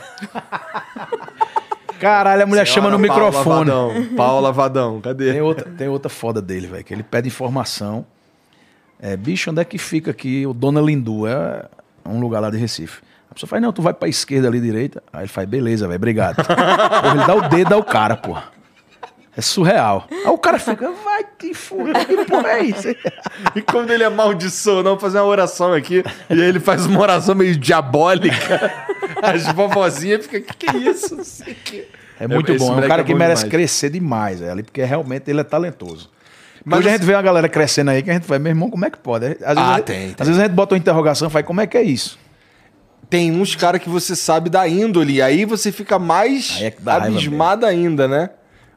Caralho, 1.99 2.43
a 2.45 2.47
mulher 2.47 2.67
chama 2.67 2.89
no 2.89 2.99
Senhora 2.99 3.15
Paula 3.15 3.31
microfone. 3.31 3.71
Vadão. 3.71 4.17
Paula 4.17 4.53
Vadão, 4.53 5.01
cadê? 5.01 5.33
Tem 5.33 5.41
outra, 5.41 5.71
tem 5.71 5.89
outra 5.89 6.09
foda 6.09 6.41
dele, 6.41 6.69
velho, 6.69 6.85
que 6.85 6.95
ele 6.95 7.03
pede 7.03 7.27
informação. 7.27 8.07
É, 9.01 9.17
bicho, 9.17 9.51
onde 9.51 9.61
é 9.61 9.65
que 9.65 9.77
fica 9.77 10.13
aqui 10.13 10.47
o 10.47 10.55
Dona 10.55 10.81
Lindu? 10.81 11.27
É 11.27 11.65
um 12.07 12.21
lugar 12.21 12.39
lá 12.39 12.49
de 12.49 12.59
Recife. 12.59 13.03
A 13.33 13.35
pessoa 13.35 13.49
faz, 13.49 13.63
não, 13.63 13.73
tu 13.73 13.81
vai 13.81 13.95
pra 13.95 14.09
esquerda 14.11 14.47
ali, 14.47 14.61
direita. 14.61 15.03
Aí 15.11 15.23
ele 15.23 15.29
faz, 15.29 15.49
beleza, 15.49 15.87
velho, 15.89 15.97
obrigado. 15.97 16.37
Porra, 16.45 17.15
ele 17.17 17.27
dá 17.27 17.35
o 17.35 17.49
dedo 17.49 17.73
ao 17.73 17.83
cara, 17.83 18.15
porra. 18.15 18.45
É 19.35 19.41
surreal. 19.41 20.07
Aí 20.11 20.27
o 20.27 20.37
cara 20.37 20.59
fica, 20.59 20.91
vai 21.03 21.25
te 21.39 21.55
fuder, 21.55 22.07
que 22.07 22.25
porra 22.27 22.49
é 22.51 22.65
isso? 22.65 22.89
E 23.57 23.63
quando 23.63 23.91
ele 23.91 24.05
amaldiçoa, 24.05 24.83
não, 24.83 24.99
fazer 24.99 25.19
uma 25.21 25.25
oração 25.29 25.73
aqui, 25.73 26.05
e 26.29 26.33
aí 26.35 26.41
ele 26.43 26.61
faz 26.61 26.85
uma 26.85 27.01
oração 27.01 27.35
meio 27.35 27.57
diabólica, 27.57 28.71
as 29.23 29.47
vovozinhas 29.55 30.27
ficam, 30.27 30.43
que 30.43 30.67
que 30.67 30.77
é 30.77 30.79
isso? 30.91 31.17
É 32.21 32.29
muito 32.29 32.53
esse 32.53 32.59
bom. 32.63 32.79
É 32.79 32.85
um 32.85 32.89
cara 32.89 33.01
é 33.01 33.05
que 33.07 33.15
merece 33.15 33.45
demais. 33.45 33.51
crescer 33.51 33.89
demais, 33.89 34.41
velho, 34.41 34.53
ali, 34.53 34.63
porque 34.63 34.85
realmente 34.85 35.31
ele 35.31 35.41
é 35.41 35.45
talentoso. 35.45 36.11
Mas 36.63 36.81
Hoje 36.81 36.91
a 36.91 36.93
gente 36.93 37.07
vê 37.07 37.15
uma 37.15 37.23
galera 37.23 37.49
crescendo 37.49 37.91
aí 37.91 38.03
que 38.03 38.11
a 38.11 38.13
gente 38.13 38.27
vai, 38.29 38.39
meu 38.39 38.51
irmão, 38.51 38.69
como 38.69 38.85
é 38.85 38.91
que 38.91 38.99
pode? 38.99 39.25
Às 39.25 39.31
vezes, 39.39 39.57
Ah, 39.57 39.77
a- 39.77 39.81
tem, 39.81 40.09
tem. 40.09 40.17
Às 40.21 40.27
vezes 40.29 40.39
a 40.39 40.45
gente 40.45 40.53
bota 40.53 40.75
uma 40.75 40.79
interrogação 40.79 41.29
e 41.29 41.31
fala, 41.31 41.43
como 41.43 41.63
é 41.63 41.67
que 41.67 41.79
é 41.79 41.83
isso? 41.83 42.19
Tem 43.13 43.31
uns 43.31 43.55
caras 43.55 43.83
que 43.83 43.91
você 43.91 44.17
sabe 44.17 44.49
da 44.49 44.67
índole, 44.67 45.21
aí 45.21 45.45
você 45.45 45.71
fica 45.71 45.99
mais 45.99 46.59
é 46.63 46.75
abismado 46.87 47.67
ainda, 47.67 48.09
né? 48.09 48.31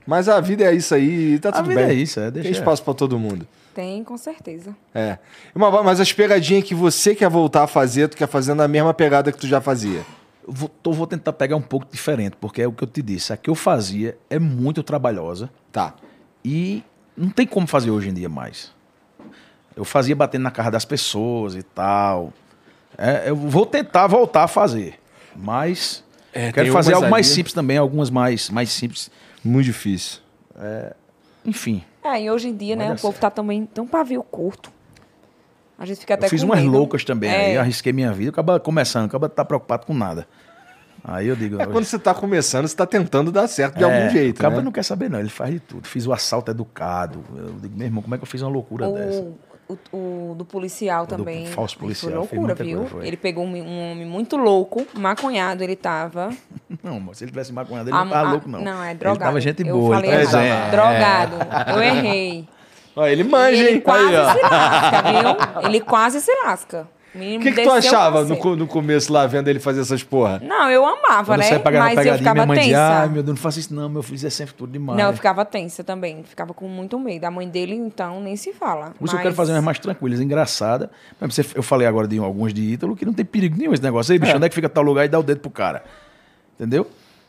Mas 0.06 0.28
a 0.28 0.42
vida 0.42 0.66
é 0.66 0.76
isso 0.76 0.94
aí, 0.94 1.40
tá 1.40 1.50
A 1.50 1.52
tudo 1.54 1.70
vida 1.70 1.80
bem. 1.82 1.90
é 1.90 1.94
isso, 1.94 2.20
é, 2.20 2.30
deixa- 2.30 2.50
Tem 2.50 2.52
espaço 2.60 2.84
pra 2.84 2.94
todo 2.94 3.18
mundo. 3.18 3.48
Tem, 3.74 4.04
com 4.04 4.18
certeza. 4.18 4.76
É. 4.94 5.18
Mas 5.56 6.02
as 6.02 6.12
pegadinhas 6.12 6.66
que 6.66 6.76
você 6.76 7.16
quer 7.16 7.30
voltar 7.30 7.64
a 7.64 7.68
fazer, 7.68 8.10
tu 8.10 8.18
quer 8.18 8.28
fazer 8.28 8.54
na 8.56 8.68
mesma 8.68 8.94
pegada 8.94 9.32
que 9.32 9.38
tu 9.38 9.48
já 9.48 9.62
fazia. 9.62 10.02
Eu 10.46 10.54
vou, 10.54 10.68
tô- 10.70 10.92
vou 10.92 11.08
tentar 11.08 11.32
pegar 11.32 11.56
um 11.56 11.62
pouco 11.62 11.88
diferente, 11.90 12.36
porque 12.40 12.62
é 12.62 12.68
o 12.68 12.74
que 12.74 12.84
eu 12.84 12.88
te 12.88 13.02
disse. 13.02 13.32
A 13.32 13.38
que 13.38 13.50
eu 13.50 13.56
fazia 13.56 14.18
é 14.30 14.38
muito 14.38 14.84
trabalhosa 14.84 15.50
Tá. 15.72 15.94
e 16.44 16.84
não 17.16 17.30
tem 17.30 17.48
como 17.48 17.66
fazer 17.68 17.90
hoje 17.90 18.10
em 18.10 18.14
dia 18.14 18.28
mais. 18.30 18.72
Eu 19.78 19.86
fazia 19.86 20.16
batendo 20.16 20.44
na 20.44 20.52
cara 20.52 20.70
das 20.72 20.84
pessoas 20.86 21.56
e 21.56 21.64
tal. 21.64 22.34
É, 22.98 23.30
eu 23.30 23.36
vou 23.36 23.66
tentar 23.66 24.08
voltar 24.08 24.44
a 24.44 24.48
fazer, 24.48 25.00
mas 25.36 26.04
É, 26.34 26.52
quero 26.52 26.72
fazer 26.72 26.94
algo 26.94 27.10
mais 27.10 27.28
simples 27.28 27.54
também, 27.54 27.78
algumas 27.78 28.10
mais, 28.10 28.50
mais 28.50 28.70
simples. 28.72 29.10
Muito 29.44 29.66
difícil. 29.66 30.20
Enfim, 31.46 31.84
É, 32.04 32.22
e 32.22 32.30
hoje 32.32 32.50
em 32.50 32.56
dia, 32.56 32.76
Vai 32.76 32.88
né, 32.88 32.94
o 32.94 32.98
povo 33.00 33.18
tá 33.20 33.30
também 33.30 33.66
tão 33.66 33.86
pavio 33.88 34.22
curto. 34.24 34.72
A 35.78 35.86
gente 35.86 36.00
fica 36.00 36.14
até 36.14 36.28
eu 36.28 36.30
fiz 36.30 36.42
com 36.42 36.48
umas 36.48 36.60
medo. 36.62 36.72
loucas 36.72 37.04
também, 37.04 37.30
É. 37.30 37.46
aí 37.48 37.58
arrisquei 37.58 37.92
minha 37.92 38.12
vida. 38.14 38.30
Acaba 38.32 38.60
começando, 38.60 39.06
acaba 39.06 39.28
tá 39.28 39.44
preocupado 39.44 39.86
com 39.86 39.94
nada. 39.94 40.26
Aí 41.04 41.28
eu 41.28 41.36
digo, 41.36 41.62
É 41.62 41.66
quando 41.68 41.84
você 41.86 42.00
tá 42.00 42.14
começando, 42.16 42.68
você 42.68 42.76
tá 42.76 42.86
tentando 42.86 43.32
dar 43.32 43.48
certo 43.48 43.78
de 43.78 43.84
É, 43.84 43.86
algum 43.86 44.10
jeito, 44.10 44.38
O 44.38 44.42
cabo 44.42 44.58
né? 44.58 44.64
não 44.64 44.72
quer 44.72 44.84
saber, 44.84 45.10
não. 45.10 45.20
Ele 45.20 45.30
faz 45.30 45.54
de 45.54 45.60
tudo. 45.60 45.88
Fiz 45.88 46.08
o 46.08 46.14
assalto 46.14 46.50
educado. 46.50 47.24
Eu 47.36 47.54
digo, 47.62 47.76
meu 47.78 47.86
irmão, 47.86 48.02
como 48.02 48.16
é 48.16 48.18
que 48.18 48.24
eu 48.24 48.28
fiz 48.28 48.42
uma 48.42 48.50
loucura 48.50 48.90
dessa? 48.92 49.28
O, 49.68 49.78
o, 49.92 50.36
do 50.36 50.46
policial 50.46 51.08
do 51.08 51.18
também. 51.18 51.48
falso 51.48 51.74
Isso 51.74 51.80
policial, 51.80 52.12
Foi 52.28 52.38
loucura, 52.38 52.54
viu? 52.54 52.78
coisa, 52.82 52.92
foi. 52.92 53.08
Ele 53.08 53.18
pegou 53.18 53.44
um, 53.44 53.56
um 53.56 53.92
homem 53.92 54.06
muito 54.06 54.38
louco, 54.38 54.86
maconhado 54.94 55.64
ele 55.64 55.76
tava. 55.76 56.30
Não, 56.84 57.00
mas 57.00 57.18
se 57.18 57.24
ele 57.24 57.32
tivesse 57.32 57.52
maconhado, 57.52 57.90
ele 57.90 57.98
A- 57.98 58.06
não 58.06 58.12
tava 58.12 58.28
a- 58.28 58.32
louco, 58.32 58.48
não. 58.50 58.62
Não, 58.62 58.84
é 58.84 58.92
Ele 58.92 59.00
drogado. 59.00 59.24
tava 59.26 59.42
gente 59.42 59.68
Eu 59.68 59.76
boa. 59.76 59.96
falei 59.96 60.12
ele 60.12 60.22
errado. 60.22 60.36
É. 60.38 60.70
Drogado. 60.72 61.36
Eu 61.76 61.82
errei. 61.84 62.48
Ó, 62.96 63.08
ele 63.08 63.22
E 63.24 63.26
manja, 63.26 63.64
ele 63.64 63.72
hein? 63.78 63.82
quase 63.82 64.16
Aí, 64.16 64.34
se 64.34 64.42
lasca, 64.42 65.02
viu? 65.02 65.64
Ele 65.70 65.82
quase 65.82 66.22
se 66.22 66.32
lasca. 66.46 66.88
O 67.16 67.40
que, 67.40 67.52
que 67.54 67.64
tu 67.64 67.72
achava 67.72 68.24
no, 68.26 68.56
no 68.58 68.68
começo 68.68 69.12
lá, 69.14 69.26
vendo 69.26 69.48
ele 69.48 69.60
fazer 69.60 69.80
essas 69.82 70.04
porra? 70.04 70.42
Não, 70.44 70.70
eu 70.70 70.86
amava, 70.86 71.26
Quando 71.34 71.40
né? 71.40 71.46
você 71.46 71.60
pegava 71.60 71.86
Mas 71.86 71.96
na 71.96 72.02
eu 72.02 72.04
pegadinha, 72.04 72.18
ficava 72.18 72.34
minha 72.36 72.46
mãe 72.48 72.58
dizia, 72.60 72.76
tensa. 72.76 73.00
ai 73.00 73.08
meu 73.10 73.24
Deus, 73.24 73.36
não 73.38 73.42
faça 73.42 73.60
isso 73.60 73.74
não, 73.74 73.88
meu 73.90 74.04
filho, 74.04 74.16
isso 74.18 74.28
é 74.28 74.30
sempre 74.30 74.54
tudo 74.54 74.72
demais. 74.74 75.00
Não, 75.00 75.08
eu 75.08 75.14
ficava 75.14 75.46
tensa 75.46 75.84
também. 75.84 76.24
Ficava 76.24 76.54
com 76.54 76.68
muito 76.68 77.00
medo. 77.00 77.24
A 77.24 77.32
mãe 77.32 77.48
dele, 77.48 77.74
então, 77.74 78.20
nem 78.22 78.36
se 78.36 78.52
fala. 78.52 78.92
Por 79.00 79.06
isso 79.06 79.14
eu 79.14 79.18
Mas- 79.18 79.24
quero 79.24 79.36
fazer 79.36 79.54
umas 79.54 79.64
mais 79.64 79.80
tranquilas, 79.80 80.20
engraçadas. 80.20 80.90
Mas 81.20 81.34
você- 81.34 81.46
Eu 81.56 81.64
falei 81.64 81.88
agora 81.88 82.08
de 82.08 82.18
alguns 82.20 82.54
de 82.54 82.62
Ítalo 82.62 82.96
que 82.96 83.06
não 83.06 83.14
tem 83.14 83.24
perigo 83.26 83.58
nenhum 83.58 83.74
esse 83.74 83.82
negócio. 83.84 84.12
Aí, 84.12 84.20
bicho, 84.20 84.36
onde 84.36 84.46
é 84.46 84.50
que 84.50 84.56
fica 84.56 84.68
tal 84.68 84.84
lugar 84.84 85.06
e 85.06 85.08
dá 85.08 85.18
o 85.18 85.24
dedo 85.24 85.40
pro 85.40 85.50
cara? 85.50 85.84
Entendeu? 86.60 86.86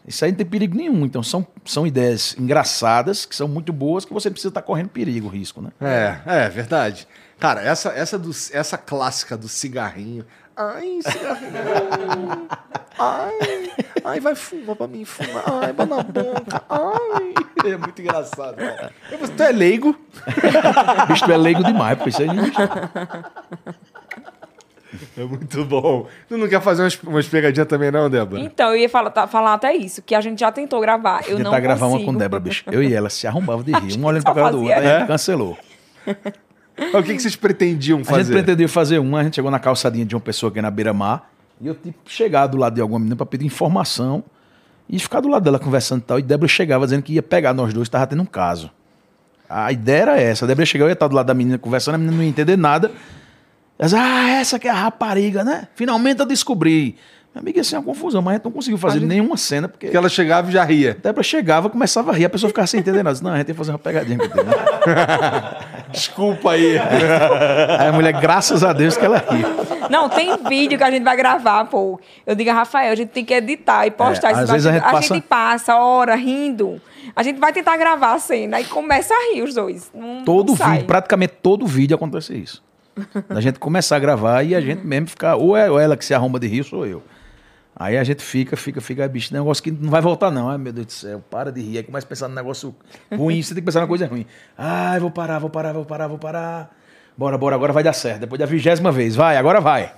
Isso 0.06 0.24
aí 0.24 0.30
não 0.30 0.36
tem 0.38 0.46
perigo 0.46 0.76
nenhum. 0.76 1.04
Então 1.04 1.22
são, 1.22 1.44
são 1.64 1.86
ideias 1.86 2.36
engraçadas, 2.38 3.26
que 3.26 3.34
são 3.34 3.48
muito 3.48 3.72
boas, 3.72 4.04
que 4.04 4.12
você 4.12 4.30
precisa 4.30 4.48
estar 4.50 4.62
correndo 4.62 4.88
perigo, 4.88 5.28
risco, 5.28 5.60
né? 5.60 5.70
É, 5.80 6.44
é 6.44 6.48
verdade. 6.48 7.06
Cara, 7.38 7.60
essa, 7.62 7.90
essa, 7.90 8.18
do, 8.18 8.30
essa 8.52 8.78
clássica 8.78 9.36
do 9.36 9.48
cigarrinho. 9.48 10.24
Ai, 10.56 10.98
cigarrinho. 11.02 12.48
Ai, 12.98 13.70
ai, 14.04 14.20
vai 14.20 14.34
fumar 14.34 14.74
pra 14.74 14.86
mim, 14.86 15.04
fuma. 15.04 15.42
Ai, 15.62 15.72
vai 15.72 15.84
na 15.86 16.02
boca. 16.02 16.62
Ai. 16.68 17.34
É 17.72 17.76
muito 17.76 18.00
engraçado, 18.00 18.56
cara. 18.56 18.90
Eu- 19.10 19.18
Tu 19.28 19.42
é 19.42 19.52
leigo? 19.52 19.94
bicho, 21.08 21.24
tu 21.26 21.32
é 21.32 21.36
leigo 21.36 21.62
demais, 21.62 21.98
pô. 21.98 22.08
Isso 22.08 22.22
aí, 22.22 22.28
bicho. 22.28 22.58
É 25.18 25.24
muito 25.24 25.64
bom. 25.66 26.06
Tu 26.28 26.38
não 26.38 26.48
quer 26.48 26.62
fazer 26.62 26.82
umas, 26.84 26.94
umas 27.02 27.28
pegadinhas 27.28 27.68
também, 27.68 27.90
não, 27.90 28.08
Débora? 28.08 28.40
Então, 28.40 28.70
eu 28.70 28.76
ia 28.76 28.88
falar, 28.88 29.10
tá- 29.10 29.26
falar 29.26 29.52
até 29.54 29.74
isso, 29.74 30.00
que 30.00 30.14
a 30.14 30.20
gente 30.22 30.40
já 30.40 30.50
tentou 30.50 30.80
gravar. 30.80 31.22
Eu 31.28 31.38
não 31.38 31.44
tentar 31.50 31.60
gravar 31.60 31.86
uma 31.86 31.92
consigo. 31.98 32.12
com 32.12 32.18
Débora, 32.18 32.40
bicho. 32.40 32.64
Eu 32.70 32.82
e 32.82 32.94
ela 32.94 33.10
se 33.10 33.26
arrombava 33.26 33.62
de 33.62 33.72
rir, 33.76 33.98
um 33.98 34.04
olhando 34.06 34.22
pra 34.24 34.32
cara 34.34 34.50
do 34.52 34.62
outro. 34.62 34.72
É? 34.72 35.06
cancelou. 35.06 35.58
O 36.94 37.02
que, 37.02 37.14
que 37.14 37.20
vocês 37.22 37.36
pretendiam 37.36 37.96
A 37.98 38.02
gente 38.02 38.10
fazer? 38.10 38.32
pretendia 38.32 38.68
fazer 38.68 38.98
uma, 38.98 39.20
a 39.20 39.24
gente 39.24 39.34
chegou 39.36 39.50
na 39.50 39.58
calçadinha 39.58 40.04
de 40.04 40.14
uma 40.14 40.20
pessoa 40.20 40.50
aqui 40.50 40.60
na 40.60 40.70
beira-mar, 40.70 41.30
e 41.60 41.66
eu 41.66 41.74
tipo 41.74 41.98
chegar 42.06 42.46
do 42.46 42.56
lado 42.58 42.74
de 42.74 42.80
alguma 42.80 42.98
menina 42.98 43.16
pra 43.16 43.24
pedir 43.24 43.46
informação 43.46 44.22
e 44.88 44.98
ficar 44.98 45.20
do 45.20 45.28
lado 45.28 45.42
dela 45.42 45.58
conversando 45.58 46.00
e 46.00 46.04
tal. 46.04 46.18
E 46.18 46.22
Débora 46.22 46.48
chegava 46.48 46.84
dizendo 46.84 47.02
que 47.02 47.14
ia 47.14 47.22
pegar 47.22 47.54
nós 47.54 47.72
dois, 47.72 47.88
tava 47.88 48.06
tendo 48.06 48.22
um 48.22 48.26
caso. 48.26 48.70
A 49.48 49.72
ideia 49.72 50.02
era 50.02 50.20
essa. 50.20 50.44
A 50.44 50.48
Débora 50.48 50.66
chegava, 50.66 50.88
eu 50.88 50.90
ia 50.90 50.94
estar 50.94 51.08
do 51.08 51.14
lado 51.16 51.26
da 51.26 51.34
menina 51.34 51.56
conversando, 51.56 51.94
a 51.94 51.98
menina 51.98 52.16
não 52.16 52.22
ia 52.22 52.28
entender 52.28 52.56
nada. 52.56 52.90
Ela 53.78 53.88
dizia, 53.88 54.02
ah, 54.02 54.30
essa 54.30 54.58
que 54.58 54.68
é 54.68 54.70
a 54.70 54.74
rapariga, 54.74 55.44
né? 55.44 55.68
Finalmente 55.74 56.20
eu 56.20 56.26
descobri. 56.26 56.96
Minha 57.34 57.42
amiga, 57.42 57.60
isso 57.60 57.74
é 57.74 57.78
uma 57.78 57.84
confusão, 57.84 58.22
mas 58.22 58.32
a 58.32 58.36
gente 58.36 58.44
não 58.44 58.50
conseguiu 58.52 58.78
fazer 58.78 59.00
nenhuma 59.00 59.36
cena, 59.36 59.68
porque 59.68 59.86
Porque 59.86 59.96
ela 59.96 60.08
chegava 60.08 60.48
e 60.48 60.52
já 60.52 60.64
ria. 60.64 60.92
a 60.98 61.02
Débora 61.02 61.22
chegava, 61.22 61.68
começava 61.68 62.10
a 62.10 62.14
rir, 62.14 62.24
a 62.24 62.30
pessoa 62.30 62.48
ficava 62.48 62.66
sem 62.66 62.80
entender 62.80 63.02
nada. 63.02 63.12
Disse, 63.12 63.24
Não, 63.24 63.32
a 63.32 63.36
gente 63.36 63.46
tem 63.46 63.54
que 63.54 63.58
fazer 63.58 63.72
uma 63.72 63.78
pegadinha 63.78 64.16
né?" 64.18 64.24
Desculpa 65.90 66.52
aí. 66.52 66.76
Aí 67.78 67.88
a 67.88 67.92
mulher, 67.92 68.12
graças 68.20 68.62
a 68.64 68.72
Deus 68.72 68.96
que 68.96 69.04
ela 69.04 69.18
riu. 69.18 69.46
Não, 69.90 70.08
tem 70.08 70.36
vídeo 70.48 70.76
que 70.76 70.84
a 70.84 70.90
gente 70.90 71.02
vai 71.04 71.16
gravar, 71.16 71.64
pô. 71.66 72.00
Eu 72.26 72.34
digo, 72.34 72.50
Rafael, 72.50 72.92
a 72.92 72.94
gente 72.94 73.10
tem 73.10 73.24
que 73.24 73.34
editar 73.34 73.86
e 73.86 73.90
postar. 73.90 74.30
É, 74.30 74.32
às 74.34 74.50
vezes 74.50 74.66
a 74.66 74.72
gente 74.72 74.82
passa- 74.82 75.14
gente 75.14 75.22
passa 75.24 75.76
hora 75.76 76.14
rindo. 76.14 76.80
A 77.14 77.22
gente 77.22 77.38
vai 77.38 77.52
tentar 77.52 77.76
gravar 77.76 78.14
a 78.14 78.18
cena 78.18 78.60
e 78.60 78.64
começa 78.64 79.14
a 79.14 79.32
rir 79.34 79.42
os 79.42 79.54
dois. 79.54 79.90
Não, 79.94 80.24
Todo 80.24 80.54
não 80.58 80.70
vídeo, 80.70 80.86
praticamente 80.86 81.34
todo 81.42 81.66
vídeo 81.66 81.94
acontece 81.94 82.34
isso. 82.36 82.62
A 83.30 83.40
gente 83.40 83.58
começar 83.58 83.96
a 83.96 83.98
gravar 83.98 84.42
e 84.42 84.54
a 84.54 84.60
gente 84.60 84.84
mesmo 84.86 85.06
ficar, 85.08 85.36
ou 85.36 85.56
é 85.56 85.70
ou 85.70 85.78
ela 85.78 85.96
que 85.96 86.04
se 86.04 86.14
arruma 86.14 86.38
de 86.40 86.46
rir, 86.46 86.60
ou 86.60 86.64
sou 86.64 86.86
eu. 86.86 87.02
Aí 87.78 87.98
a 87.98 88.02
gente 88.04 88.22
fica, 88.22 88.56
fica, 88.56 88.80
fica, 88.80 89.02
"Ai, 89.02 89.08
bicho, 89.08 89.34
negócio 89.34 89.62
que 89.62 89.70
não 89.70 89.90
vai 89.90 90.00
voltar 90.00 90.30
não. 90.30 90.48
Ai, 90.48 90.56
meu 90.56 90.72
Deus 90.72 90.86
do 90.86 90.92
céu, 90.92 91.22
para 91.30 91.52
de 91.52 91.60
rir. 91.60 91.76
Aí 91.76 91.82
começa 91.82 92.06
a 92.06 92.08
pensar 92.08 92.26
no 92.28 92.34
negócio 92.34 92.74
ruim, 93.14 93.42
você 93.42 93.52
tem 93.54 93.60
que 93.62 93.66
pensar 93.66 93.80
na 93.80 93.86
coisa 93.86 94.06
ruim. 94.06 94.24
Ai, 94.56 94.98
vou 94.98 95.10
parar, 95.10 95.38
vou 95.38 95.50
parar, 95.50 95.72
vou 95.74 95.84
parar, 95.84 96.06
vou 96.08 96.18
parar. 96.18 96.74
Bora, 97.18 97.36
bora, 97.36 97.54
agora 97.54 97.72
vai 97.74 97.82
dar 97.82 97.92
certo. 97.92 98.20
Depois 98.20 98.38
da 98.38 98.46
vigésima 98.46 98.90
vez, 98.90 99.14
vai, 99.14 99.36
agora 99.36 99.60
vai. 99.60 99.92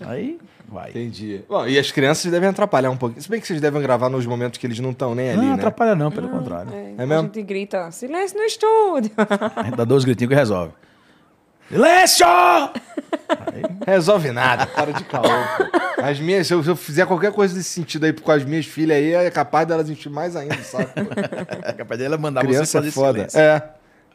Aí 0.00 0.38
vai. 0.66 0.88
Entendi. 0.90 1.42
Bom, 1.48 1.66
e 1.66 1.78
as 1.78 1.90
crianças 1.92 2.30
devem 2.30 2.48
atrapalhar 2.48 2.90
um 2.90 2.96
pouquinho. 2.96 3.20
Se 3.20 3.28
bem 3.28 3.40
que 3.40 3.46
vocês 3.46 3.60
devem 3.60 3.80
gravar 3.82 4.08
nos 4.08 4.24
momentos 4.24 4.58
que 4.58 4.66
eles 4.66 4.80
não 4.80 4.90
estão 4.90 5.14
nem 5.14 5.30
ali, 5.30 5.38
Não, 5.38 5.48
né? 5.48 5.54
atrapalha 5.54 5.94
não, 5.94 6.10
pelo 6.10 6.28
contrário. 6.28 6.72
É, 6.72 6.94
É 6.96 7.02
a 7.02 7.06
mesmo? 7.06 7.22
gente 7.24 7.42
grita, 7.42 7.90
silêncio 7.90 8.38
no 8.38 8.44
estúdio. 8.44 9.10
A 9.56 9.64
gente 9.64 9.76
dá 9.76 9.84
dois 9.84 10.04
gritinhos 10.04 10.30
que 10.30 10.34
resolve. 10.34 10.72
Silêncio! 11.70 12.26
Resolve 13.86 14.32
nada, 14.32 14.66
para 14.66 14.92
de 14.92 15.04
caô. 15.04 15.22
pô. 15.22 16.02
As 16.02 16.18
minhas, 16.18 16.46
se 16.46 16.54
eu, 16.54 16.62
se 16.62 16.68
eu 16.70 16.76
fizer 16.76 17.06
qualquer 17.06 17.32
coisa 17.32 17.54
desse 17.54 17.68
sentido 17.70 18.04
aí 18.06 18.12
com 18.12 18.30
as 18.32 18.44
minhas 18.44 18.66
filhas 18.66 18.96
aí, 18.98 19.12
é 19.12 19.30
capaz 19.30 19.66
delas 19.68 19.88
encher 19.88 20.10
mais 20.10 20.34
ainda, 20.34 20.56
sabe? 20.62 20.86
É 21.62 21.72
capaz 21.72 22.00
dela 22.00 22.16
mandar 22.18 22.40
você 22.42 22.48
Criança 22.48 22.78
fazer 22.78 22.88
é 22.88 22.92
foda. 22.92 23.28
silêncio. 23.28 23.40
É. 23.40 23.70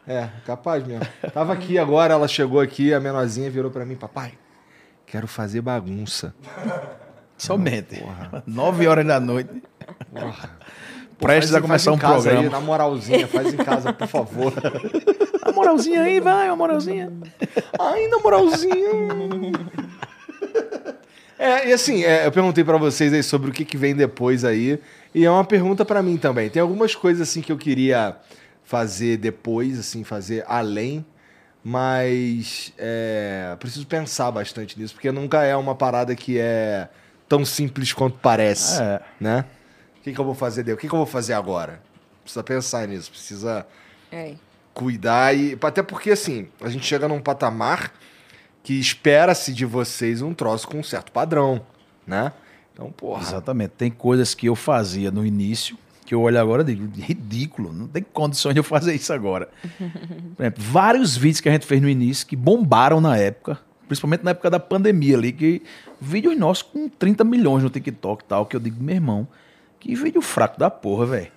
É, 0.08 0.30
capaz 0.46 0.86
mesmo. 0.86 1.06
Tava 1.34 1.54
aqui 1.54 1.80
agora, 1.80 2.14
ela 2.14 2.28
chegou 2.28 2.60
aqui, 2.60 2.94
a 2.94 3.00
menorzinha 3.00 3.50
virou 3.50 3.72
pra 3.72 3.86
mim, 3.86 3.96
papai, 3.96 4.34
quero 5.06 5.28
fazer 5.28 5.62
bagunça. 5.62 6.34
Somente. 7.38 8.04
Nove 8.46 8.88
horas 8.88 9.06
da 9.06 9.20
noite. 9.20 9.64
Pô, 10.14 10.32
Prestes 11.20 11.52
faz- 11.52 11.56
a 11.56 11.62
começar 11.62 11.92
um 11.92 11.98
programa. 11.98 12.42
Aí, 12.42 12.50
na 12.50 12.60
moralzinha, 12.60 13.28
faz 13.28 13.54
em 13.54 13.58
casa, 13.58 13.94
por 13.94 14.08
favor. 14.08 14.54
A 15.46 15.52
moralzinha 15.52 16.02
aí, 16.02 16.20
vai, 16.20 16.48
a 16.48 16.56
moralzinha. 16.56 17.14
Ai, 17.80 18.08
na 18.08 18.18
moralzinha. 18.18 18.90
É, 21.38 21.70
e 21.70 21.74
assim, 21.74 22.04
é, 22.04 22.26
eu 22.26 22.32
perguntei 22.32 22.64
pra 22.64 22.78
vocês 22.78 23.14
aí 23.14 23.22
sobre 23.22 23.50
o 23.50 23.54
que, 23.54 23.64
que 23.64 23.78
vem 23.78 23.94
depois 23.96 24.44
aí. 24.44 24.80
E 25.14 25.24
é 25.24 25.30
uma 25.30 25.44
pergunta 25.44 25.86
pra 25.86 26.02
mim 26.02 26.18
também. 26.18 26.50
Tem 26.50 26.62
algumas 26.62 26.96
coisas 26.96 27.30
assim 27.30 27.42
que 27.42 27.52
eu 27.52 27.58
queria 27.58 28.16
fazer 28.64 29.18
depois, 29.18 29.78
assim, 29.80 30.04
fazer 30.04 30.44
além. 30.48 31.06
Mas 31.64 32.74
é, 32.78 33.56
preciso 33.60 33.86
pensar 33.86 34.32
bastante 34.32 34.80
nisso, 34.80 34.94
porque 34.94 35.12
nunca 35.12 35.44
é 35.44 35.56
uma 35.56 35.76
parada 35.76 36.16
que 36.16 36.40
é 36.40 36.88
tão 37.28 37.44
simples 37.46 37.92
quanto 37.92 38.18
parece. 38.22 38.82
É. 38.82 39.00
Né? 39.20 39.46
O 40.06 40.08
que, 40.08 40.14
que 40.14 40.22
eu 40.22 40.26
vou 40.26 40.36
fazer? 40.36 40.62
O 40.72 40.78
que, 40.78 40.88
que 40.88 40.94
eu 40.94 40.98
vou 41.00 41.06
fazer 41.08 41.34
agora? 41.34 41.82
Precisa 42.22 42.44
pensar 42.44 42.88
nisso, 42.88 43.10
precisa 43.10 43.66
É. 44.12 44.36
cuidar 44.72 45.36
e 45.36 45.58
até 45.60 45.82
porque 45.82 46.12
assim 46.12 46.48
a 46.62 46.70
gente 46.70 46.86
chega 46.86 47.08
num 47.08 47.20
patamar 47.20 47.92
que 48.62 48.80
espera-se 48.80 49.52
de 49.52 49.66
vocês 49.66 50.22
um 50.22 50.32
troço 50.32 50.68
com 50.68 50.78
um 50.78 50.84
certo 50.84 51.12
padrão, 51.12 51.60
né? 52.06 52.32
Então, 52.72 52.92
porra. 52.92 53.24
Exatamente. 53.24 53.72
Tem 53.72 53.90
coisas 53.90 54.36
que 54.36 54.48
eu 54.48 54.56
fazia 54.56 55.10
no 55.10 55.26
início 55.26 55.76
que 56.06 56.14
eu 56.14 56.22
olho 56.22 56.40
agora 56.40 56.62
e 56.62 56.66
digo, 56.76 56.88
ridículo, 57.02 57.74
não 57.74 57.88
tem 57.88 58.04
condições 58.04 58.54
de 58.54 58.60
eu 58.60 58.64
fazer 58.64 58.94
isso 58.94 59.12
agora. 59.12 59.50
Por 60.38 60.44
exemplo, 60.44 60.64
vários 60.64 61.18
vídeos 61.18 61.42
que 61.42 61.50
a 61.50 61.52
gente 61.52 61.66
fez 61.66 61.82
no 61.82 61.90
início 61.90 62.28
que 62.28 62.36
bombaram 62.36 63.02
na 63.02 63.18
época, 63.18 63.58
principalmente 63.88 64.24
na 64.24 64.32
época 64.32 64.52
da 64.52 64.60
pandemia 64.60 65.18
ali, 65.18 65.32
que 65.32 65.64
vídeos 66.00 66.38
nossos 66.38 66.62
com 66.62 66.88
30 66.88 67.24
milhões 67.24 67.64
no 67.64 67.72
TikTok 67.72 68.24
e 68.24 68.28
tal, 68.28 68.46
que 68.46 68.56
eu 68.56 68.60
digo, 68.60 68.84
meu 68.84 68.94
irmão, 68.94 69.28
que 69.86 69.96
vídeo 69.96 70.22
fraco 70.22 70.60
da 70.60 70.70
porra, 70.70 71.06
velho. 71.06 71.32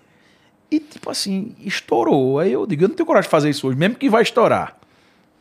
E 0.71 0.81
tipo 0.81 1.11
assim, 1.11 1.55
estourou. 1.61 2.39
Aí 2.39 2.53
eu 2.53 2.67
digo, 2.67 2.85
eu 2.85 2.89
não 2.89 2.95
tenho 2.97 3.07
coragem 3.07 3.27
de 3.27 3.31
fazer 3.31 3.51
isso 3.51 3.67
hoje, 3.69 3.77
mesmo 3.77 3.95
que 3.97 4.09
vai 4.09 4.23
estourar. 4.23 4.77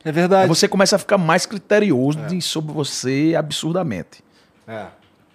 É 0.03 0.09
Aí 0.09 0.13
verdade. 0.13 0.47
você 0.47 0.67
começa 0.67 0.95
a 0.95 0.99
ficar 0.99 1.17
mais 1.17 1.45
criterioso 1.45 2.19
de- 2.27 2.41
sobre 2.41 2.73
você 2.73 3.33
absurdamente. 3.37 4.23
É, 4.67 4.87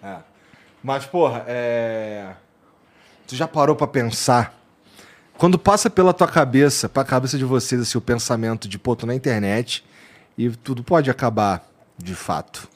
é. 0.03 0.17
Mas, 0.83 1.05
porra, 1.07 1.45
é. 1.47 2.33
Tu 3.27 3.37
já 3.37 3.47
parou 3.49 3.75
pra 3.77 3.87
pensar? 3.87 4.55
Quando 5.39 5.59
passa 5.59 5.89
pela 5.89 6.13
tua 6.13 6.29
cabeça, 6.29 6.89
pra 6.89 7.05
cabeça 7.05 7.37
de 7.39 7.45
vocês, 7.45 7.81
assim, 7.81 7.97
o 7.99 8.01
pensamento 8.01 8.69
de, 8.69 8.79
pô, 8.79 8.95
tô 8.95 9.07
na 9.07 9.15
internet 9.15 9.85
e 10.37 10.51
tudo 10.51 10.83
pode 10.83 11.11
acabar 11.11 11.67
de 11.99 12.15
fato. 12.15 12.69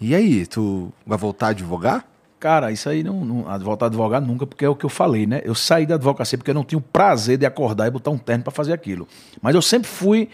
E 0.00 0.14
aí, 0.14 0.46
tu 0.46 0.92
vai 1.06 1.18
voltar 1.18 1.46
a 1.46 1.50
advogar? 1.50 2.04
Cara, 2.46 2.70
isso 2.70 2.88
aí 2.88 3.02
não, 3.02 3.24
não 3.24 3.48
a- 3.48 3.58
voltar 3.58 3.86
a 3.86 3.88
advogar 3.88 4.20
nunca, 4.20 4.46
porque 4.46 4.64
é 4.64 4.68
o 4.68 4.76
que 4.76 4.86
eu 4.86 4.88
falei, 4.88 5.26
né? 5.26 5.40
Eu 5.44 5.52
saí 5.52 5.84
da 5.84 5.96
advocacia 5.96 6.38
porque 6.38 6.52
eu 6.52 6.54
não 6.54 6.62
tinha 6.62 6.78
o 6.78 6.80
prazer 6.80 7.36
de 7.36 7.44
acordar 7.44 7.88
e 7.88 7.90
botar 7.90 8.12
um 8.12 8.18
terno 8.18 8.44
para 8.44 8.52
fazer 8.52 8.72
aquilo. 8.72 9.08
Mas 9.42 9.56
eu 9.56 9.60
sempre 9.60 9.88
fui, 9.88 10.28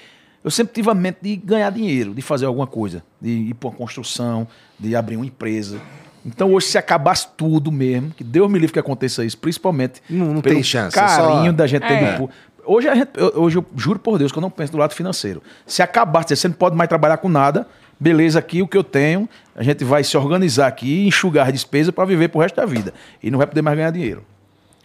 eu 0.45 0.51
sempre 0.51 0.75
tive 0.75 0.91
a 0.91 0.95
mente 0.95 1.17
de 1.23 1.37
ganhar 1.37 1.71
dinheiro, 1.71 2.13
de 2.13 2.21
fazer 2.21 2.45
alguma 2.45 2.67
coisa, 2.67 3.03
de 3.19 3.31
ir 3.31 3.55
para 3.55 3.71
uma 3.71 3.75
construção, 3.77 4.47
de 4.79 4.95
abrir 4.95 5.17
uma 5.17 5.25
empresa. 5.25 5.81
Então 6.27 6.53
hoje, 6.53 6.67
se 6.67 6.77
acabasse 6.77 7.29
tudo 7.35 7.73
mesmo, 7.73 8.11
que 8.11 8.23
Deus 8.23 8.51
me 8.51 8.59
livre 8.59 8.75
que 8.75 8.79
aconteça 8.79 9.25
isso, 9.25 9.39
principalmente 9.39 10.03
Não- 10.11 10.35
não 10.35 10.41
pelo 10.43 10.55
tem 10.57 10.63
chance, 10.63 10.95
é 10.99 11.01
carinho 11.01 11.47
só- 11.47 11.53
da 11.53 11.67
gente 11.67 11.87
ter 11.89 11.95
É. 11.95 12.13
do 12.13 12.19
pu- 12.19 12.31
Hoje, 12.65 12.89
a 12.89 12.95
gente- 12.95 13.11
eu, 13.17 13.33
hoje 13.43 13.57
eu 13.59 13.65
juro 13.75 13.99
por 13.99 14.19
Deus 14.19 14.31
que 14.31 14.37
eu 14.39 14.43
não 14.43 14.51
penso 14.51 14.71
do 14.71 14.79
lado 14.79 14.93
financeiro. 14.95 15.43
Se 15.67 15.83
acabasse, 15.83 16.37
você 16.37 16.47
não 16.47 16.55
pode 16.55 16.77
mais 16.77 16.89
trabalhar 16.89 17.17
com 17.17 17.29
nada, 17.29 17.67
beleza, 17.99 18.39
aqui 18.39 18.63
o 18.63 18.69
que 18.69 18.77
eu 18.77 18.85
tenho, 18.85 19.29
a 19.55 19.63
gente 19.63 19.85
vai 19.85 20.03
se 20.03 20.17
organizar 20.17 20.67
aqui, 20.67 21.07
enxugar 21.07 21.47
as 21.47 21.53
despesas 21.53 21.95
para 21.95 22.05
viver 22.05 22.29
pro 22.29 22.41
resto 22.41 22.57
da 22.57 22.67
vida. 22.67 22.93
E 23.23 23.31
não 23.31 23.39
vai 23.39 23.47
poder 23.47 23.63
mais 23.63 23.77
ganhar 23.77 23.91
dinheiro. 23.91 24.25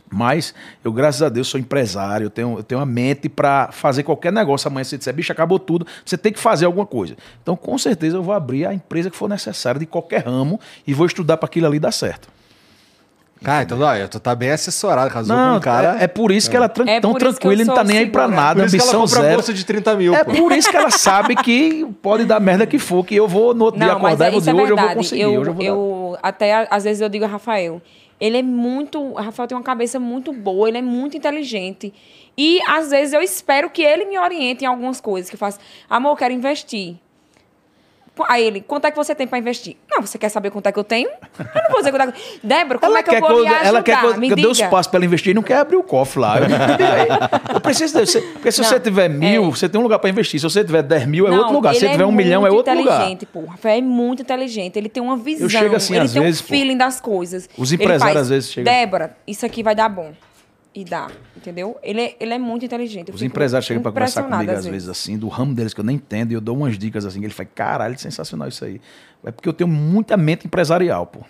Mas 0.09 0.53
eu, 0.83 0.91
graças 0.91 1.21
a 1.21 1.29
Deus, 1.29 1.47
sou 1.47 1.59
empresário, 1.59 2.25
eu 2.25 2.29
tenho, 2.29 2.57
eu 2.57 2.63
tenho 2.63 2.79
uma 2.79 2.85
mente 2.85 3.27
para 3.27 3.71
fazer 3.71 4.03
qualquer 4.03 4.31
negócio. 4.31 4.67
Amanhã 4.67 4.83
você 4.83 4.97
disser, 4.97 5.13
bicho, 5.13 5.31
acabou 5.31 5.59
tudo, 5.59 5.85
você 6.05 6.17
tem 6.17 6.31
que 6.31 6.39
fazer 6.39 6.65
alguma 6.65 6.85
coisa. 6.85 7.17
Então, 7.41 7.55
com 7.55 7.77
certeza, 7.77 8.15
eu 8.15 8.23
vou 8.23 8.33
abrir 8.33 8.65
a 8.65 8.73
empresa 8.73 9.09
que 9.09 9.17
for 9.17 9.27
necessária 9.27 9.79
de 9.79 9.85
qualquer 9.85 10.25
ramo 10.25 10.59
e 10.85 10.93
vou 10.93 11.05
estudar 11.05 11.37
para 11.37 11.47
aquilo 11.47 11.67
ali 11.67 11.79
dar 11.79 11.91
certo. 11.91 12.29
Cara, 13.43 13.63
então, 13.63 13.79
olha, 13.79 14.07
tu 14.07 14.19
tá 14.19 14.33
bem 14.35 14.51
assessorado, 14.51 15.09
casou 15.11 15.35
com 15.35 15.41
Não, 15.41 15.57
um 15.57 15.59
cara. 15.59 15.97
é, 15.99 16.03
é 16.03 16.07
por 16.07 16.31
isso 16.31 16.49
que 16.49 16.55
ela 16.55 16.65
é 16.65 16.69
tran- 16.69 16.85
É 16.87 16.99
tão 16.99 17.13
tranquila 17.13 17.61
e 17.61 17.65
não 17.65 17.75
tá 17.75 17.83
nem 17.83 17.97
aí 17.99 18.05
pra 18.09 18.23
segura. 18.23 18.41
nada, 18.41 18.59
Por 18.61 18.65
isso 18.67 18.75
que 18.77 18.81
ela 18.81 18.97
ambição 18.97 19.21
zero. 19.21 19.33
bolsa 19.35 19.53
de 19.53 19.65
30 19.65 19.95
mil, 19.95 20.15
É 20.15 20.23
pô. 20.23 20.31
por 20.33 20.51
isso 20.51 20.69
que 20.69 20.77
ela 20.77 20.89
sabe 20.89 21.35
que 21.35 21.85
pode 22.01 22.25
dar 22.25 22.39
merda 22.39 22.65
que 22.65 22.79
for, 22.79 23.05
que 23.05 23.15
eu 23.15 23.27
vou 23.27 23.53
no 23.53 23.65
outro 23.65 23.79
dia 23.79 23.93
Não, 23.93 23.99
mas 23.99 24.13
acordar 24.13 24.25
é, 24.25 24.27
e 24.27 24.31
vou 24.31 24.39
isso 24.39 24.45
dizer, 24.45 24.51
é 24.51 24.53
hoje 24.63 24.71
eu 24.71 24.75
vou 24.75 24.85
verdade. 24.85 24.95
conseguir, 24.97 25.21
Eu, 25.21 25.29
hoje 25.39 25.49
eu 25.49 25.53
vou 25.53 25.63
eu 25.63 26.17
até 26.23 26.67
às 26.69 26.83
vezes 26.83 27.01
eu 27.01 27.09
digo 27.09 27.25
a 27.25 27.27
Rafael, 27.27 27.81
ele 28.19 28.37
é 28.37 28.43
muito, 28.43 28.99
o 28.99 29.13
Rafael 29.13 29.47
tem 29.47 29.55
uma 29.57 29.63
cabeça 29.63 29.99
muito 29.99 30.33
boa, 30.33 30.67
ele 30.67 30.79
é 30.79 30.81
muito 30.81 31.15
inteligente. 31.15 31.93
E 32.35 32.59
às 32.67 32.89
vezes 32.89 33.13
eu 33.13 33.21
espero 33.21 33.69
que 33.69 33.81
ele 33.81 34.05
me 34.05 34.17
oriente 34.17 34.63
em 34.63 34.67
algumas 34.67 34.99
coisas 34.99 35.29
que 35.29 35.35
eu 35.35 35.39
faço. 35.39 35.59
Amor, 35.89 36.11
eu 36.11 36.15
quero 36.15 36.33
investir. 36.33 36.95
Aí 38.27 38.43
ele, 38.45 38.61
quanto 38.61 38.85
é 38.85 38.91
que 38.91 38.97
você 38.97 39.13
tem 39.15 39.27
pra 39.27 39.37
investir? 39.37 39.75
Não, 39.89 40.01
você 40.01 40.17
quer 40.17 40.29
saber 40.29 40.49
quanto 40.51 40.67
é 40.67 40.71
que 40.71 40.79
eu 40.79 40.83
tenho? 40.83 41.09
Eu 41.09 41.45
não 41.63 41.69
vou 41.71 41.77
dizer 41.79 41.91
quanto 41.91 42.09
é 42.09 42.11
que... 42.11 42.19
Débora, 42.43 42.79
como 42.79 42.91
Ela 42.91 42.99
é 42.99 43.03
que 43.03 43.15
eu 43.15 43.19
vou 43.19 43.29
eu, 43.31 43.37
ajudar? 43.47 43.65
ela 43.65 43.83
quer 43.83 43.99
que 43.99 44.05
eu, 44.05 44.17
me 44.17 44.29
eu 44.29 44.35
dê 44.35 44.47
os 44.47 44.61
passos 44.61 44.87
pra 44.87 44.97
ela 44.97 45.05
investir 45.05 45.31
e 45.31 45.33
não 45.33 45.43
quer 45.43 45.57
abrir 45.57 45.75
o 45.77 45.83
cofre 45.83 46.19
lá. 46.19 46.37
Eu, 47.49 47.55
eu 47.55 47.61
preciso 47.61 47.97
você- 47.99 48.21
porque 48.21 48.51
se 48.51 48.61
Não, 48.61 48.67
você 48.69 48.79
tiver 48.79 49.09
mil, 49.09 49.43
é. 49.43 49.49
você 49.49 49.67
tem 49.69 49.79
um 49.79 49.83
lugar 49.83 49.99
pra 49.99 50.09
investir. 50.09 50.39
Se 50.39 50.43
você 50.43 50.63
tiver 50.63 50.81
10 50.83 51.05
mil, 51.07 51.27
é 51.27 51.31
Não, 51.31 51.37
outro 51.39 51.53
lugar. 51.53 51.73
Se 51.73 51.79
ele 51.79 51.87
você 51.87 51.91
tiver 51.93 52.05
um 52.05 52.11
milhão, 52.11 52.45
é 52.45 52.51
outro 52.51 52.73
lugar. 52.75 52.95
inteligente, 53.01 53.25
pô. 53.25 53.39
O 53.39 53.45
Rafael 53.45 53.77
é 53.77 53.81
muito 53.81 54.21
inteligente. 54.21 54.77
Ele 54.77 54.89
tem 54.89 55.01
uma 55.01 55.17
visão. 55.17 55.49
chego 55.49 55.75
assim, 55.75 55.95
ele 55.95 56.05
às 56.05 56.13
tem 56.13 56.21
vezes, 56.21 56.41
um 56.41 56.43
pô. 56.43 56.49
feeling 56.49 56.77
das 56.77 56.99
coisas. 57.01 57.49
Os 57.57 57.71
Ele 57.71 57.83
empresários, 57.83 58.13
faz, 58.13 58.17
às 58.25 58.29
vezes, 58.29 58.51
chegam- 58.51 58.71
Débora, 58.73 59.15
isso 59.25 59.45
aqui 59.45 59.63
vai 59.63 59.75
dar 59.75 59.89
bom. 59.89 60.11
E 60.77 60.85
dá, 60.85 61.09
entendeu? 61.35 61.75
Ele 61.81 61.99
é, 61.99 62.15
ele 62.19 62.35
é 62.35 62.37
muito 62.37 62.63
inteligente. 62.63 63.09
Eu 63.09 63.15
Os 63.15 63.23
empresários 63.23 63.65
chegam 63.65 63.81
pra 63.81 63.91
conversar 63.91 64.21
comigo, 64.21 64.51
às 64.51 64.63
vezes, 64.63 64.87
assim, 64.87 65.17
do 65.17 65.27
ramo 65.27 65.55
deles 65.55 65.73
que 65.73 65.79
eu 65.79 65.83
nem 65.83 65.95
entendo, 65.95 66.31
e 66.31 66.35
eu 66.35 66.39
dou 66.39 66.55
umas 66.55 66.77
dicas 66.77 67.03
assim, 67.03 67.19
que 67.19 67.25
ele 67.25 67.33
fala, 67.33 67.49
caralho, 67.55 67.97
sensacional 67.97 68.47
isso 68.47 68.63
aí. 68.63 68.79
É 69.25 69.31
porque 69.31 69.49
eu 69.49 69.53
tenho 69.53 69.67
muita 69.67 70.15
mente 70.15 70.45
empresarial, 70.45 71.07
pô. 71.07 71.21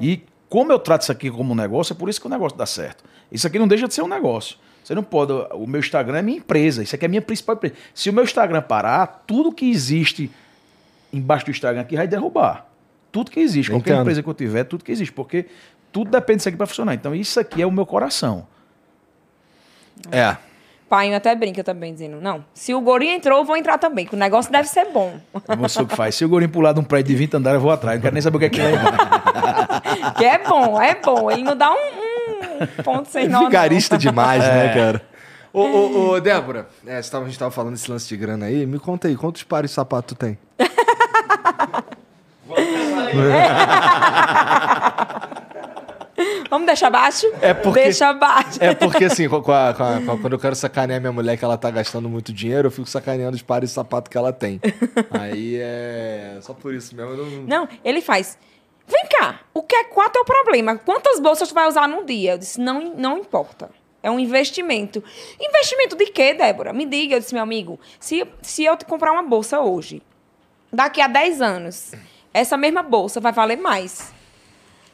E 0.00 0.22
como 0.48 0.72
eu 0.72 0.78
trato 0.78 1.02
isso 1.02 1.12
aqui 1.12 1.30
como 1.30 1.52
um 1.52 1.54
negócio, 1.54 1.92
é 1.92 1.96
por 1.96 2.08
isso 2.08 2.18
que 2.18 2.26
o 2.26 2.30
negócio 2.30 2.56
dá 2.56 2.64
certo. 2.64 3.04
Isso 3.30 3.46
aqui 3.46 3.58
não 3.58 3.68
deixa 3.68 3.86
de 3.86 3.92
ser 3.92 4.00
um 4.00 4.08
negócio. 4.08 4.56
Você 4.82 4.94
não 4.94 5.02
pode. 5.02 5.30
O 5.52 5.66
meu 5.66 5.80
Instagram 5.80 6.16
é 6.16 6.22
minha 6.22 6.38
empresa. 6.38 6.82
Isso 6.82 6.94
aqui 6.94 7.04
é 7.04 7.08
minha 7.08 7.20
principal 7.20 7.54
empresa. 7.54 7.74
Se 7.92 8.08
o 8.08 8.14
meu 8.14 8.24
Instagram 8.24 8.62
parar, 8.62 9.24
tudo 9.26 9.52
que 9.52 9.68
existe 9.70 10.30
embaixo 11.12 11.44
do 11.44 11.50
Instagram 11.50 11.82
aqui 11.82 11.96
vai 11.96 12.08
derrubar. 12.08 12.66
Tudo 13.12 13.30
que 13.30 13.40
existe. 13.40 13.70
Qualquer 13.70 13.90
Entendo. 13.90 14.00
empresa 14.04 14.22
que 14.22 14.28
eu 14.30 14.32
tiver, 14.32 14.64
tudo 14.64 14.82
que 14.82 14.90
existe. 14.90 15.12
Porque 15.12 15.44
tudo 15.92 16.10
depende 16.10 16.38
disso 16.38 16.48
aqui 16.48 16.58
para 16.58 16.66
funcionar. 16.66 16.94
Então, 16.94 17.14
isso 17.14 17.38
aqui 17.40 17.62
é 17.62 17.66
o 17.66 17.70
meu 17.72 17.86
coração. 17.86 18.46
É. 20.12 20.36
Pai 20.88 21.12
até 21.14 21.34
brinca 21.34 21.62
também, 21.62 21.92
dizendo, 21.92 22.18
não, 22.18 22.42
se 22.54 22.72
o 22.72 22.80
Gori 22.80 23.08
entrou, 23.08 23.40
eu 23.40 23.44
vou 23.44 23.58
entrar 23.58 23.76
também, 23.76 24.06
que 24.06 24.14
o 24.14 24.18
negócio 24.18 24.50
deve 24.50 24.66
ser 24.68 24.86
bom. 24.86 25.20
Você 25.58 25.84
que 25.84 25.94
faz. 25.94 26.14
Se 26.14 26.24
o 26.24 26.28
Gorinho 26.30 26.50
pular 26.50 26.72
de 26.72 26.80
um 26.80 26.84
prédio 26.84 27.12
de 27.12 27.16
20 27.18 27.34
andares, 27.36 27.56
eu 27.56 27.60
vou 27.60 27.70
atrás. 27.70 27.96
Não 27.98 28.02
quero 28.02 28.14
nem 28.14 28.22
saber 28.22 28.36
o 28.38 28.40
que 28.40 28.46
é 28.46 28.48
que 28.48 28.60
é. 28.60 28.72
que 30.16 30.24
é 30.24 30.38
bom, 30.38 30.80
é 30.80 30.94
bom. 30.94 31.30
Ele 31.30 31.42
não 31.42 31.54
dá 31.54 31.70
um, 31.70 32.62
um 32.62 32.66
ponto 32.82 33.06
sem 33.10 33.28
não. 33.28 33.44
Vigarista 33.44 33.98
demais, 33.98 34.42
É. 34.42 34.54
né, 34.54 34.74
cara? 34.74 35.02
Ô, 35.52 35.60
ô, 35.60 36.10
ô, 36.12 36.20
Débora, 36.20 36.68
é, 36.86 36.98
tava- 37.02 37.24
a 37.24 37.28
gente 37.28 37.38
tava 37.38 37.50
falando 37.50 37.74
desse 37.74 37.90
lance 37.90 38.08
de 38.08 38.16
grana 38.16 38.46
aí. 38.46 38.64
Me 38.64 38.78
conta 38.78 39.08
aí, 39.08 39.16
quantos 39.16 39.42
pares 39.42 39.70
de 39.70 39.74
sapato 39.74 40.14
tu 40.14 40.18
tem? 40.18 40.38
Vamos 46.50 46.66
deixar 46.66 46.90
baixo? 46.90 47.26
É 47.40 47.52
porque- 47.54 47.82
Deixa 47.84 48.12
baixo. 48.12 48.58
É 48.60 48.74
porque, 48.74 49.04
assim, 49.04 49.28
com 49.28 49.36
a- 49.36 49.40
com 49.42 49.52
a- 49.52 49.74
com 49.74 50.12
a- 50.12 50.18
quando 50.18 50.32
eu 50.32 50.38
quero 50.38 50.54
sacanear 50.54 51.00
minha 51.00 51.12
mulher 51.12 51.36
que 51.36 51.44
ela 51.44 51.56
tá 51.56 51.70
gastando 51.70 52.08
muito 52.08 52.32
dinheiro, 52.32 52.68
eu 52.68 52.70
fico 52.72 52.88
sacaneando 52.88 53.36
os 53.36 53.42
pares 53.42 53.70
de 53.70 53.74
sapato 53.74 54.10
que 54.10 54.16
ela 54.18 54.32
tem. 54.32 54.60
Aí 55.10 55.56
é. 55.60 56.38
Só 56.40 56.52
por 56.54 56.74
isso 56.74 56.94
mesmo. 56.94 57.14
Não... 57.16 57.26
Não, 57.64 57.68
ele 57.84 58.00
faz. 58.00 58.38
Vem 58.86 59.04
cá, 59.10 59.40
o 59.52 59.62
que 59.62 59.76
é, 59.76 59.84
qual 59.84 60.06
é 60.06 60.08
o 60.08 60.12
teu 60.12 60.24
problema? 60.24 60.76
Quantas 60.78 61.20
bolsas 61.20 61.48
tu 61.48 61.54
vai 61.54 61.68
usar 61.68 61.86
num 61.86 62.04
dia? 62.06 62.32
Eu 62.32 62.38
disse, 62.38 62.58
não, 62.58 62.94
não 62.96 63.18
importa. 63.18 63.68
É 64.02 64.10
um 64.10 64.18
investimento. 64.18 65.02
Investimento 65.38 65.94
de 65.96 66.06
quê, 66.06 66.32
Débora? 66.32 66.72
Me 66.72 66.86
diga, 66.86 67.16
eu 67.16 67.20
disse, 67.20 67.34
meu 67.34 67.42
amigo, 67.42 67.78
se, 68.00 68.26
se 68.40 68.64
eu 68.64 68.76
te 68.76 68.84
comprar 68.86 69.12
uma 69.12 69.22
bolsa 69.22 69.60
hoje, 69.60 70.00
daqui 70.72 71.00
a 71.02 71.06
10 71.06 71.42
anos, 71.42 71.92
essa 72.32 72.56
mesma 72.56 72.82
bolsa 72.82 73.20
vai 73.20 73.32
valer 73.32 73.58
mais. 73.58 74.14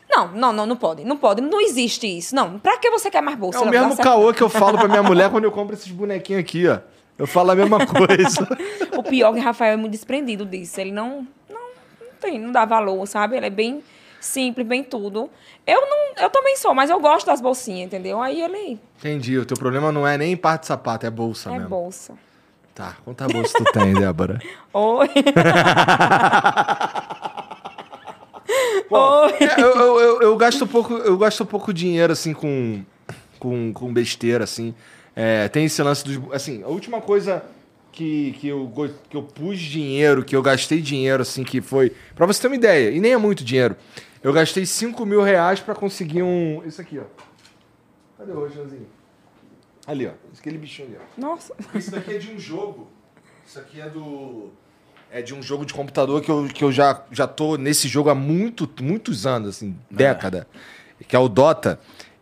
Não, 0.09 0.29
não, 0.29 0.53
não, 0.53 0.67
não 0.67 0.77
pode. 0.77 1.05
Não 1.05 1.17
pode. 1.17 1.41
Não 1.41 1.61
existe 1.61 2.07
isso. 2.07 2.35
Não. 2.35 2.59
Pra 2.59 2.79
que 2.79 2.91
você 2.91 3.11
quer 3.11 3.21
mais 3.21 3.39
bolsa? 3.39 3.59
É 3.59 3.63
o 3.63 3.69
mesmo 3.69 3.97
caô 3.97 4.33
que 4.33 4.43
eu 4.43 4.49
falo 4.49 4.79
pra 4.79 4.89
minha 4.89 5.03
mulher 5.03 5.31
quando 5.31 5.45
eu 5.45 5.53
compro 5.53 5.75
esses 5.75 5.91
bonequinhos 5.91 6.41
aqui, 6.41 6.69
ó. 6.69 6.79
Eu 7.17 7.27
falo 7.27 7.53
a 7.53 7.55
mesma 7.55 7.87
coisa. 7.87 8.47
O 8.97 9.03
pior 9.03 9.33
é 9.33 9.35
que 9.35 9.41
Rafael 9.41 9.73
é 9.75 9.77
muito 9.77 9.91
desprendido 9.93 10.47
disso. 10.47 10.81
Ele 10.81 10.93
não, 10.93 11.27
não, 11.51 11.61
não 12.01 12.13
tem, 12.21 12.39
não 12.39 12.53
dá 12.53 12.65
valor, 12.65 13.05
sabe? 13.07 13.37
Ele 13.37 13.47
é 13.47 13.51
bem 13.51 13.83
simples, 14.21 14.67
bem 14.67 14.85
tudo. 14.85 15.29
Eu 15.67 15.81
não, 15.81 16.25
eu 16.25 16.31
também 16.31 16.57
sou, 16.57 16.73
mas 16.75 16.91
eu 16.91 17.01
gosto 17.01 17.27
das 17.27 17.41
bolsinhas, 17.41 17.87
entendeu? 17.87 18.23
Aí 18.23 18.41
ele 18.41 18.79
Entendi. 18.99 19.37
O 19.37 19.45
teu 19.45 19.57
problema 19.57 19.91
não 19.91 20.07
é 20.07 20.17
nem 20.17 20.37
parte 20.37 20.63
de 20.63 20.67
sapato, 20.69 21.05
é 21.07 21.11
bolsa 21.11 21.51
é 21.51 21.55
mesmo. 21.55 21.69
bolsa. 21.69 22.15
Tá, 22.75 22.97
quanta 23.05 23.27
bolsa 23.27 23.53
tu 23.57 23.65
tem, 23.73 23.95
Débora? 23.95 24.41
Oi. 24.73 25.09
Bom, 28.91 29.27
é, 29.27 29.61
eu, 29.61 29.69
eu, 29.69 30.01
eu, 30.01 30.23
eu 30.23 30.37
gasto 30.37 30.67
pouco, 30.67 30.95
eu 30.95 31.17
gasto 31.17 31.45
pouco 31.47 31.73
dinheiro, 31.73 32.13
assim, 32.13 32.33
com, 32.33 32.83
com, 33.39 33.73
com 33.73 33.93
besteira, 33.93 34.45
assim. 34.45 34.75
É, 35.17 35.49
tem 35.49 35.65
esse 35.65 35.83
lance 35.83 36.05
dos... 36.05 36.33
Assim, 36.33 36.63
a 36.63 36.69
última 36.69 37.01
coisa 37.01 37.45
que, 37.93 38.33
que, 38.41 38.49
eu, 38.49 38.71
que 39.09 39.17
eu 39.17 39.23
pus 39.23 39.59
dinheiro, 39.59 40.25
que 40.25 40.35
eu 40.35 40.43
gastei 40.43 40.81
dinheiro, 40.81 41.23
assim, 41.23 41.45
que 41.45 41.61
foi... 41.61 41.93
Pra 42.15 42.27
você 42.27 42.43
ter 42.43 42.49
uma 42.49 42.57
ideia, 42.57 42.91
e 42.91 43.01
nem 43.01 43.13
é 43.13 43.17
muito 43.17 43.45
dinheiro. 43.45 43.77
Eu 44.23 44.33
gastei 44.33 44.67
5 44.67 45.05
mil 45.07 45.23
reais 45.23 45.61
pra 45.61 45.75
conseguir 45.75 46.23
um... 46.23 46.63
Isso 46.67 46.81
aqui, 46.81 46.99
ó. 46.99 47.05
Cadê 48.19 48.33
o 48.33 48.41
roxãozinho? 48.41 48.87
Ali, 49.87 50.07
ó. 50.07 50.13
Aquele 50.39 50.59
bichinho 50.59 50.89
ali, 50.89 50.99
ó. 50.99 51.21
Nossa. 51.21 51.55
Isso 51.75 51.91
daqui 51.91 52.15
é 52.15 52.19
de 52.19 52.31
um 52.33 52.39
jogo. 52.39 52.89
Isso 53.47 53.59
aqui 53.59 53.81
é 53.81 53.89
do. 53.89 54.51
É 55.15 55.23
de 55.23 55.33
um 55.33 55.41
jogo 55.41 55.65
de 55.65 55.73
computador 55.73 56.21
que 56.21 56.29
eu, 56.29 56.49
que 56.53 56.65
eu 56.65 56.73
já, 56.73 57.01
já 57.13 57.25
tô 57.25 57.57
nesse 57.57 57.87
jogo 57.87 58.11
há 58.11 58.17
muito, 58.17 58.69
muitos 58.83 59.25
anos, 59.25 59.51
assim, 59.51 59.77
década. 59.89 60.45
Que 61.07 61.15
é 61.15 61.19
o 61.21 61.29
Dota. 61.29 61.79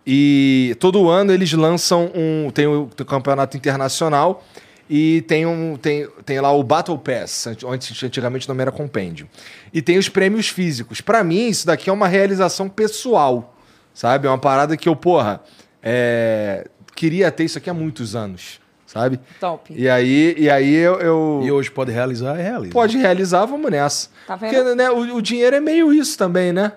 E 0.06 0.76
todo 0.78 1.08
ano 1.08 1.32
eles 1.32 1.50
lançam 1.54 2.12
um. 2.14 2.50
Tem 2.50 2.66
o, 2.66 2.90
campeonato 3.06 3.56
internacional 3.56 4.44
e 4.90 5.22
tem, 5.22 5.46
um, 5.46 5.74
tem, 5.78 6.06
tem 6.26 6.38
lá 6.38 6.52
o 6.52 6.62
Battle 6.62 6.98
Pass, 6.98 7.46
onde 7.64 8.04
antigamente 8.04 8.46
o 8.46 8.50
nome 8.50 8.60
era 8.60 8.70
Compêndio. 8.70 9.26
E 9.72 9.80
tem 9.80 9.96
os 9.96 10.10
prêmios 10.10 10.48
físicos. 10.48 11.00
Pra 11.00 11.24
mim, 11.24 11.48
isso 11.48 11.66
daqui 11.66 11.88
é 11.88 11.92
uma 11.94 12.06
realização 12.06 12.68
pessoal. 12.68 13.56
Sabe? 13.94 14.26
É 14.26 14.30
uma 14.30 14.36
parada 14.36 14.76
que 14.76 14.86
eu, 14.86 14.94
porra, 14.94 15.40
é, 15.82 16.68
queria 16.94 17.32
ter 17.32 17.44
isso 17.44 17.56
aqui 17.56 17.70
há 17.70 17.74
muitos 17.74 18.14
anos. 18.14 18.60
Sabe? 18.92 19.18
Top. 19.40 19.72
E 19.74 19.88
aí, 19.88 20.34
e 20.36 20.50
aí 20.50 20.74
eu, 20.74 21.00
eu- 21.00 21.40
E 21.44 21.50
hoje 21.50 21.70
pode 21.70 21.90
realizar, 21.90 22.38
é 22.38 22.42
realiza. 22.42 22.72
pode 22.72 22.98
realizar, 22.98 23.46
vamos 23.46 23.70
nessa. 23.70 24.08
Tá 24.26 24.36
vendo? 24.36 24.52
Porque 24.54 24.74
né, 24.74 24.90
o, 24.90 25.16
o 25.16 25.22
dinheiro 25.22 25.56
é 25.56 25.60
meio 25.60 25.92
isso 25.92 26.18
também, 26.18 26.52
né? 26.52 26.72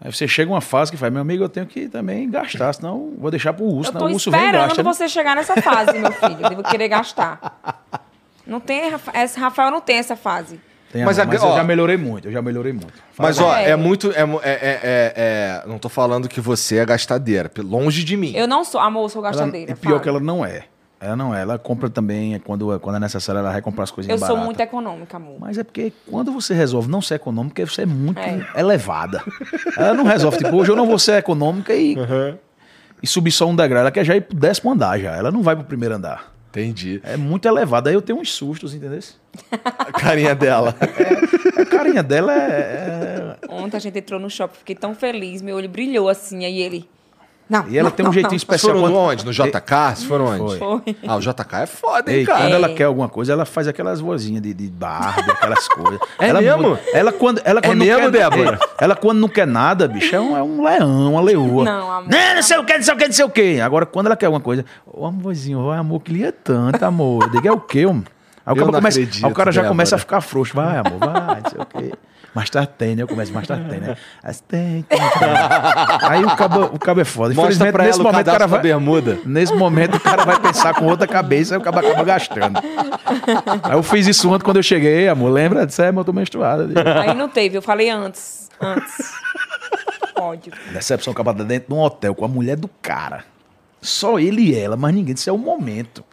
Aí 0.00 0.12
você 0.12 0.28
chega 0.28 0.50
uma 0.50 0.60
fase 0.60 0.90
que 0.92 0.96
faz, 0.96 1.12
meu 1.12 1.22
amigo, 1.22 1.42
eu 1.42 1.48
tenho 1.48 1.66
que 1.66 1.88
também 1.88 2.30
gastar, 2.30 2.72
senão 2.74 3.14
vou 3.18 3.30
deixar 3.30 3.52
pro 3.52 3.64
urso, 3.64 3.88
Eu 3.90 3.94
senão 3.94 4.00
tô 4.06 4.12
o 4.12 4.14
urso 4.14 4.30
vem 4.30 4.38
e 4.40 4.44
esperando 4.44 4.68
gasta. 4.68 4.82
né? 4.82 4.92
você 4.92 5.08
chegar 5.08 5.34
nessa 5.34 5.60
fase, 5.60 5.98
meu 5.98 6.12
filho. 6.12 6.36
Eu 6.40 6.48
devo 6.50 6.62
querer 6.62 6.86
gastar. 6.88 7.82
Não 8.46 8.60
tem, 8.60 8.92
esse 9.14 9.40
Rafael 9.40 9.70
não 9.70 9.80
tem 9.80 9.96
essa 9.96 10.14
fase. 10.14 10.60
Tem, 10.92 11.04
Mas 11.04 11.16
mas 11.16 11.18
a- 11.18 11.24
mas 11.28 11.42
ó, 11.42 11.50
eu 11.50 11.56
já 11.56 11.64
melhorei 11.64 11.96
muito, 11.96 12.28
eu 12.28 12.32
já 12.32 12.40
melhorei 12.40 12.72
muito. 12.72 12.92
Mas, 13.18 13.36
Fala. 13.38 13.54
ó, 13.54 13.56
É. 13.56 13.70
é 13.70 13.76
muito. 13.76 14.12
É, 14.12 14.20
é- 14.20 14.22
é- 14.22 14.80
é- 14.84 15.12
é- 15.16 15.62
não 15.66 15.78
tô 15.80 15.88
falando 15.88 16.28
que 16.28 16.40
você 16.40 16.76
é 16.76 16.86
gastadeira. 16.86 17.50
Longe 17.58 18.04
de 18.04 18.16
mim. 18.16 18.32
Eu 18.36 18.46
não 18.46 18.62
sou, 18.62 18.80
amor, 18.80 19.06
eu 19.06 19.08
sou 19.08 19.20
Ela, 19.22 19.32
gastadeira. 19.32 19.72
e 19.72 19.74
pior 19.74 19.90
fala. 19.92 20.00
que 20.02 20.08
ela 20.08 20.20
não 20.20 20.46
é. 20.46 20.62
Ela 21.06 21.16
não 21.16 21.34
é. 21.34 21.42
Ela 21.42 21.58
compra 21.58 21.88
também, 21.88 22.38
quando, 22.40 22.78
quando 22.80 22.96
é 22.96 23.00
necessário, 23.00 23.38
ela 23.38 23.52
vai 23.52 23.62
comprar 23.62 23.84
as 23.84 23.90
Eu 23.90 23.94
coisinhas 23.94 24.18
sou 24.20 24.28
baratas. 24.28 24.44
muito 24.46 24.60
econômica, 24.60 25.16
amor. 25.16 25.36
Mas 25.40 25.56
é 25.58 25.64
porque 25.64 25.92
quando 26.10 26.32
você 26.32 26.52
resolve 26.54 26.90
não 26.90 27.00
ser 27.00 27.14
econômica, 27.14 27.64
você 27.66 27.82
é 27.82 27.86
muito 27.86 28.18
É. 28.18 28.44
elevada. 28.56 29.22
Ela 29.76 29.94
não 29.94 30.04
resolve, 30.04 30.38
tipo, 30.38 30.54
hoje 30.56 30.70
eu 30.72 30.76
não 30.76 30.86
vou 30.86 30.98
ser 30.98 31.18
econômica 31.18 31.74
e, 31.74 31.96
e 33.02 33.06
subir 33.06 33.30
só 33.30 33.46
um 33.46 33.54
degrau. 33.56 33.80
Ela 33.80 33.90
quer 33.90 34.04
já 34.04 34.16
ir 34.16 34.22
pro 34.22 34.36
décimo 34.36 34.72
andar 34.72 34.98
já. 34.98 35.14
Ela 35.16 35.30
não 35.30 35.42
vai 35.42 35.54
pro 35.56 35.64
primeiro 35.64 35.94
andar. 35.94 36.32
Entendi. 36.50 37.00
É 37.04 37.18
muito 37.18 37.46
elevada. 37.46 37.90
Aí 37.90 37.94
eu 37.94 38.00
tenho 38.00 38.18
uns 38.18 38.32
sustos, 38.32 38.72
entendeu? 38.74 39.00
A 39.78 39.92
carinha 39.92 40.34
dela. 40.34 40.74
A 41.60 41.66
carinha 41.66 42.02
dela 42.02 42.32
é. 42.32 43.36
é- 43.42 43.52
Ontem 43.52 43.76
a 43.76 43.80
gente 43.80 43.98
entrou 43.98 44.18
no 44.18 44.30
shopping, 44.30 44.56
fiquei 44.58 44.74
tão 44.74 44.94
feliz, 44.94 45.42
meu 45.42 45.56
olho 45.56 45.68
brilhou 45.68 46.08
assim, 46.08 46.44
aí 46.46 46.58
ele. 46.60 46.88
Não. 47.48 47.64
E 47.68 47.78
ela 47.78 47.88
não, 47.90 47.96
tem 47.96 48.04
um 48.04 48.08
não, 48.08 48.12
jeitinho 48.12 48.30
não. 48.32 48.36
Especial. 48.36 48.74
foram 48.76 48.86
quando- 48.92 48.96
onde? 48.96 49.24
No 49.24 49.32
JK? 49.32 49.94
Vocês 49.94 50.04
foram 50.04 50.24
onde? 50.26 50.58
Foi. 50.58 50.96
Ah, 51.06 51.14
o 51.16 51.20
JK 51.20 51.62
é 51.62 51.66
foda, 51.66 52.10
hein, 52.12 52.18
Ei, 52.18 52.26
cara? 52.26 52.40
quando 52.40 52.52
É. 52.52 52.54
ela 52.56 52.68
quer 52.70 52.84
alguma 52.84 53.08
coisa, 53.08 53.32
ela 53.32 53.44
faz 53.44 53.68
aquelas 53.68 54.00
vozinhas 54.00 54.42
de, 54.42 54.52
de 54.52 54.68
Barbie, 54.68 55.30
aquelas 55.30 55.68
coisas. 55.68 56.00
É 56.18 56.28
ela 56.28 56.40
mesmo? 56.40 56.62
muda. 56.70 56.80
Ela 56.92 57.12
quando, 57.12 57.40
ela 57.44 57.60
quando 57.62 57.78
não 57.78 57.86
mesmo, 57.86 58.00
quer, 58.02 58.10
Débora? 58.10 58.58
Ei, 58.62 58.68
Ela 58.80 58.96
quando 58.96 59.18
não 59.20 59.28
quer 59.28 59.46
nada, 59.46 59.86
bicho, 59.86 60.14
é 60.16 60.20
um, 60.20 60.36
é 60.36 60.42
um 60.42 60.62
leão, 60.64 61.12
uma 61.12 61.20
leoa. 61.20 61.64
Não, 61.64 61.92
amor. 61.92 62.10
Não, 62.10 62.34
não 62.34 62.42
sei 62.42 62.58
o 62.58 62.64
que, 62.64 62.74
não 62.74 62.82
sei 62.82 62.94
o 62.94 62.96
que, 62.96 63.06
não 63.06 63.12
sei 63.12 63.24
o 63.24 63.30
que. 63.30 63.60
Agora, 63.60 63.86
quando 63.86 64.06
ela 64.06 64.16
quer 64.16 64.26
alguma 64.26 64.40
coisa, 64.40 64.64
ô 64.84 65.06
amorzinho, 65.06 65.64
vai, 65.66 65.78
amor, 65.78 66.00
que 66.00 66.12
lia 66.12 66.32
tanto, 66.32 66.82
amor. 66.84 67.22
Eu 67.24 67.30
digo, 67.30 67.46
é 67.48 67.52
o 67.52 67.60
quê, 67.60 67.86
homem? 67.86 68.04
Aí 68.44 68.52
o 68.52 68.56
cara, 68.56 68.66
não 68.66 68.74
começa, 68.74 68.98
acredito, 69.00 69.26
aí 69.26 69.32
o 69.32 69.34
cara 69.34 69.50
já 69.52 69.60
Débora. 69.62 69.74
começa 69.74 69.96
a 69.96 69.98
ficar 69.98 70.20
frouxo. 70.20 70.54
Vai, 70.54 70.78
amor, 70.78 70.98
vai, 71.00 71.40
não 71.42 71.50
sei 71.50 71.60
o 71.60 71.66
quê. 71.66 71.92
Mais 72.36 72.50
tarde 72.50 72.70
tem, 72.76 72.94
né? 72.94 73.02
Eu 73.02 73.08
começo, 73.08 73.32
mais 73.32 73.46
tarde 73.48 73.66
tem, 73.66 73.80
né? 73.80 73.96
Mas 74.22 74.40
tem, 74.42 74.82
tem, 74.82 74.98
tem. 74.98 75.28
Aí 76.02 76.22
o 76.22 76.36
cabo, 76.36 76.64
o 76.64 76.78
cabo 76.78 77.00
é 77.00 77.04
foda. 77.06 77.28
Mostra 77.30 77.44
Infelizmente, 77.44 77.72
pra 77.72 77.84
nesse 77.84 77.98
ela 77.98 78.12
momento, 78.12 78.28
o 78.28 78.30
cara 78.30 78.46
vai... 78.46 78.60
bermuda. 78.60 79.18
Nesse 79.24 79.54
momento 79.54 79.96
o 79.96 80.00
cara 80.00 80.22
vai 80.22 80.38
pensar 80.38 80.74
com 80.74 80.84
outra 80.84 81.06
cabeça 81.06 81.54
e 81.54 81.56
o 81.56 81.62
cara 81.62 81.80
acaba 81.80 82.04
gastando. 82.04 82.60
Aí 83.62 83.72
eu 83.72 83.82
fiz 83.82 84.06
isso 84.06 84.30
ontem 84.30 84.44
quando 84.44 84.58
eu 84.58 84.62
cheguei, 84.62 85.08
amor. 85.08 85.30
Lembra? 85.30 85.64
Disse, 85.66 85.80
é, 85.82 85.86
mas 85.90 85.96
eu 85.96 86.04
tô 86.04 86.12
menstruada. 86.12 86.68
Aí 87.00 87.14
não 87.14 87.26
teve, 87.26 87.56
eu 87.56 87.62
falei 87.62 87.88
antes. 87.88 88.50
Antes. 88.60 89.14
Ódio. 90.20 90.52
Decepção 90.74 91.14
acabada 91.14 91.42
dentro 91.42 91.68
de 91.70 91.74
um 91.74 91.80
hotel 91.80 92.14
com 92.14 92.26
a 92.26 92.28
mulher 92.28 92.56
do 92.58 92.68
cara. 92.82 93.24
Só 93.80 94.18
ele 94.18 94.42
e 94.50 94.54
ela, 94.54 94.76
mas 94.76 94.94
ninguém. 94.94 95.14
Isso 95.14 95.30
é 95.30 95.32
o 95.32 95.38
momento. 95.38 96.04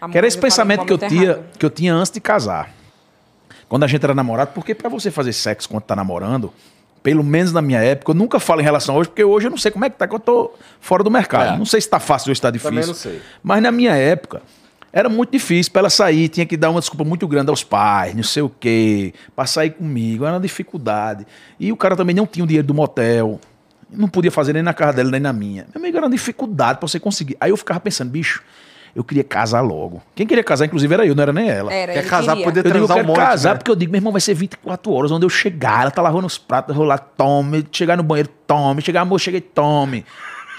Amor, 0.00 0.10
Que 0.10 0.18
era 0.18 0.26
esse 0.26 0.38
pensamento 0.38 0.84
que 0.84 0.92
eu, 0.92 0.96
momento 0.96 1.10
tinha, 1.12 1.30
errado. 1.30 1.44
que 1.56 1.64
eu 1.64 1.70
tinha 1.70 1.94
antes 1.94 2.10
de 2.10 2.20
casar. 2.20 2.76
Quando 3.68 3.84
a 3.84 3.86
gente 3.86 4.02
era 4.02 4.14
namorado, 4.14 4.52
porque 4.54 4.74
pra 4.74 4.88
você 4.88 5.10
fazer 5.10 5.32
sexo 5.32 5.68
quando 5.68 5.82
tá 5.82 5.94
namorando, 5.94 6.52
pelo 7.02 7.22
menos 7.22 7.52
na 7.52 7.62
minha 7.62 7.80
época, 7.80 8.12
eu 8.12 8.14
nunca 8.14 8.40
falo 8.40 8.60
em 8.60 8.64
relação 8.64 8.94
a 8.94 8.98
hoje, 8.98 9.08
porque 9.10 9.24
hoje 9.24 9.46
eu 9.46 9.50
não 9.50 9.58
sei 9.58 9.70
como 9.70 9.84
é 9.84 9.90
que 9.90 9.96
tá, 9.96 10.08
que 10.08 10.14
eu 10.14 10.20
tô 10.20 10.52
fora 10.80 11.02
do 11.02 11.10
mercado. 11.10 11.54
É. 11.54 11.58
Não 11.58 11.66
sei 11.66 11.80
se 11.80 11.88
tá 11.88 12.00
fácil 12.00 12.30
ou 12.30 12.34
se 12.34 12.40
tá 12.40 12.50
difícil. 12.50 12.70
Também 12.70 12.86
não 12.86 12.94
sei. 12.94 13.20
Mas 13.42 13.62
na 13.62 13.70
minha 13.70 13.94
época, 13.94 14.42
era 14.92 15.08
muito 15.08 15.30
difícil 15.30 15.70
pra 15.72 15.80
ela 15.80 15.90
sair, 15.90 16.28
tinha 16.28 16.46
que 16.46 16.56
dar 16.56 16.70
uma 16.70 16.80
desculpa 16.80 17.04
muito 17.04 17.28
grande 17.28 17.50
aos 17.50 17.62
pais, 17.62 18.14
não 18.14 18.22
sei 18.22 18.42
o 18.42 18.48
quê, 18.48 19.12
pra 19.36 19.46
sair 19.46 19.70
comigo, 19.70 20.24
era 20.24 20.34
uma 20.34 20.40
dificuldade. 20.40 21.26
E 21.60 21.70
o 21.70 21.76
cara 21.76 21.94
também 21.94 22.14
não 22.14 22.26
tinha 22.26 22.42
o 22.42 22.46
dinheiro 22.46 22.66
do 22.66 22.74
motel, 22.74 23.38
não 23.90 24.08
podia 24.08 24.30
fazer 24.30 24.52
nem 24.52 24.62
na 24.62 24.74
casa 24.74 24.94
dela, 24.94 25.10
nem 25.10 25.20
na 25.20 25.32
minha. 25.32 25.66
Meu 25.74 25.82
amigo, 25.82 25.96
era 25.96 26.06
uma 26.06 26.12
dificuldade 26.12 26.78
pra 26.78 26.88
você 26.88 26.98
conseguir. 26.98 27.36
Aí 27.40 27.50
eu 27.50 27.56
ficava 27.56 27.80
pensando, 27.80 28.10
bicho, 28.10 28.42
eu 28.94 29.04
queria 29.04 29.24
casar 29.24 29.60
logo. 29.60 30.02
Quem 30.14 30.26
queria 30.26 30.42
casar, 30.44 30.66
inclusive, 30.66 30.92
era 30.92 31.06
eu, 31.06 31.14
não 31.14 31.22
era 31.22 31.32
nem 31.32 31.48
ela. 31.48 31.72
Era, 31.72 31.92
Quer 31.92 32.06
casar, 32.06 32.32
queria. 32.32 32.44
poder 32.44 32.60
Eu 32.60 32.64
digo, 32.64 32.76
eu 32.78 32.86
transar 32.86 32.96
um 32.96 33.00
quero 33.00 33.08
monte, 33.08 33.16
casar, 33.26 33.50
né? 33.50 33.54
porque 33.56 33.70
eu 33.70 33.76
digo, 33.76 33.92
meu 33.92 33.98
irmão, 33.98 34.12
vai 34.12 34.20
ser 34.20 34.34
24 34.34 34.92
horas. 34.92 35.10
Onde 35.10 35.24
eu 35.26 35.30
chegar, 35.30 35.82
ela 35.82 35.90
tá 35.90 36.02
lavando 36.02 36.26
os 36.26 36.36
pratos, 36.38 36.70
eu 36.74 36.76
vou 36.78 36.84
lá, 36.86 36.98
tome. 36.98 37.66
Chegar 37.72 37.96
no 37.96 38.02
banheiro, 38.02 38.28
tome. 38.46 38.82
Chegar, 38.82 39.02
amor, 39.02 39.18
cheguei, 39.18 39.40
tome. 39.40 40.04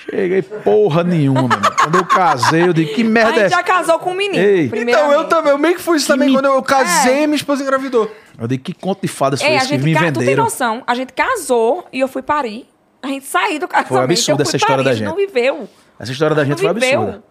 Cheguei 0.09 0.41
porra 0.41 1.03
nenhuma, 1.03 1.43
meu 1.47 1.57
irmão. 1.57 1.71
Quando 1.77 1.95
eu 1.97 2.05
casei, 2.05 2.63
eu 2.63 2.73
digo, 2.73 2.93
que 2.95 3.03
merda 3.03 3.31
é 3.31 3.33
gente 3.35 3.43
essa? 3.45 3.55
já 3.57 3.63
casou 3.63 3.99
com 3.99 4.11
um 4.11 4.15
menino. 4.15 4.41
Ei. 4.43 4.71
Então, 4.73 5.11
eu 5.11 5.25
também, 5.25 5.51
eu 5.51 5.57
meio 5.57 5.75
que 5.75 5.81
fui 5.81 5.97
isso 5.97 6.07
também. 6.07 6.29
me- 6.29 6.33
Quando 6.35 6.45
eu 6.45 6.61
casei, 6.63 7.23
É. 7.23 7.27
minha 7.27 7.35
esposa 7.35 7.61
engravidou. 7.61 8.09
Eu 8.39 8.47
digo, 8.47 8.63
que 8.63 8.73
conto 8.73 9.01
de 9.01 9.07
fadas 9.07 9.41
foi 9.41 9.51
a 9.51 9.55
esse 9.57 9.67
que 9.67 9.77
me 9.77 9.93
ca... 9.93 9.99
tu 9.99 10.03
tem 10.05 10.11
venderam? 10.13 10.45
noção? 10.45 10.81
A 10.87 10.95
gente 10.95 11.13
casou 11.13 11.85
e 11.93 11.99
eu 11.99 12.07
fui 12.07 12.21
parir. 12.23 12.67
A 13.03 13.07
gente 13.07 13.25
saiu 13.25 13.59
do 13.59 13.67
casamento. 13.67 13.97
absurda 14.11 14.31
eu 14.41 14.45
fui 14.45 14.47
essa 14.47 14.57
história 14.57 14.75
parir, 14.77 14.85
da 14.85 14.91
a 14.91 14.93
gente. 14.95 15.07
não 15.07 15.15
viveu. 15.15 15.69
Essa 15.99 16.11
história 16.11 16.35
da 16.35 16.41
Não 16.43 16.49
gente 16.49 16.61
foi 16.61 16.73
viveu. 16.73 17.01
absurda. 17.01 17.23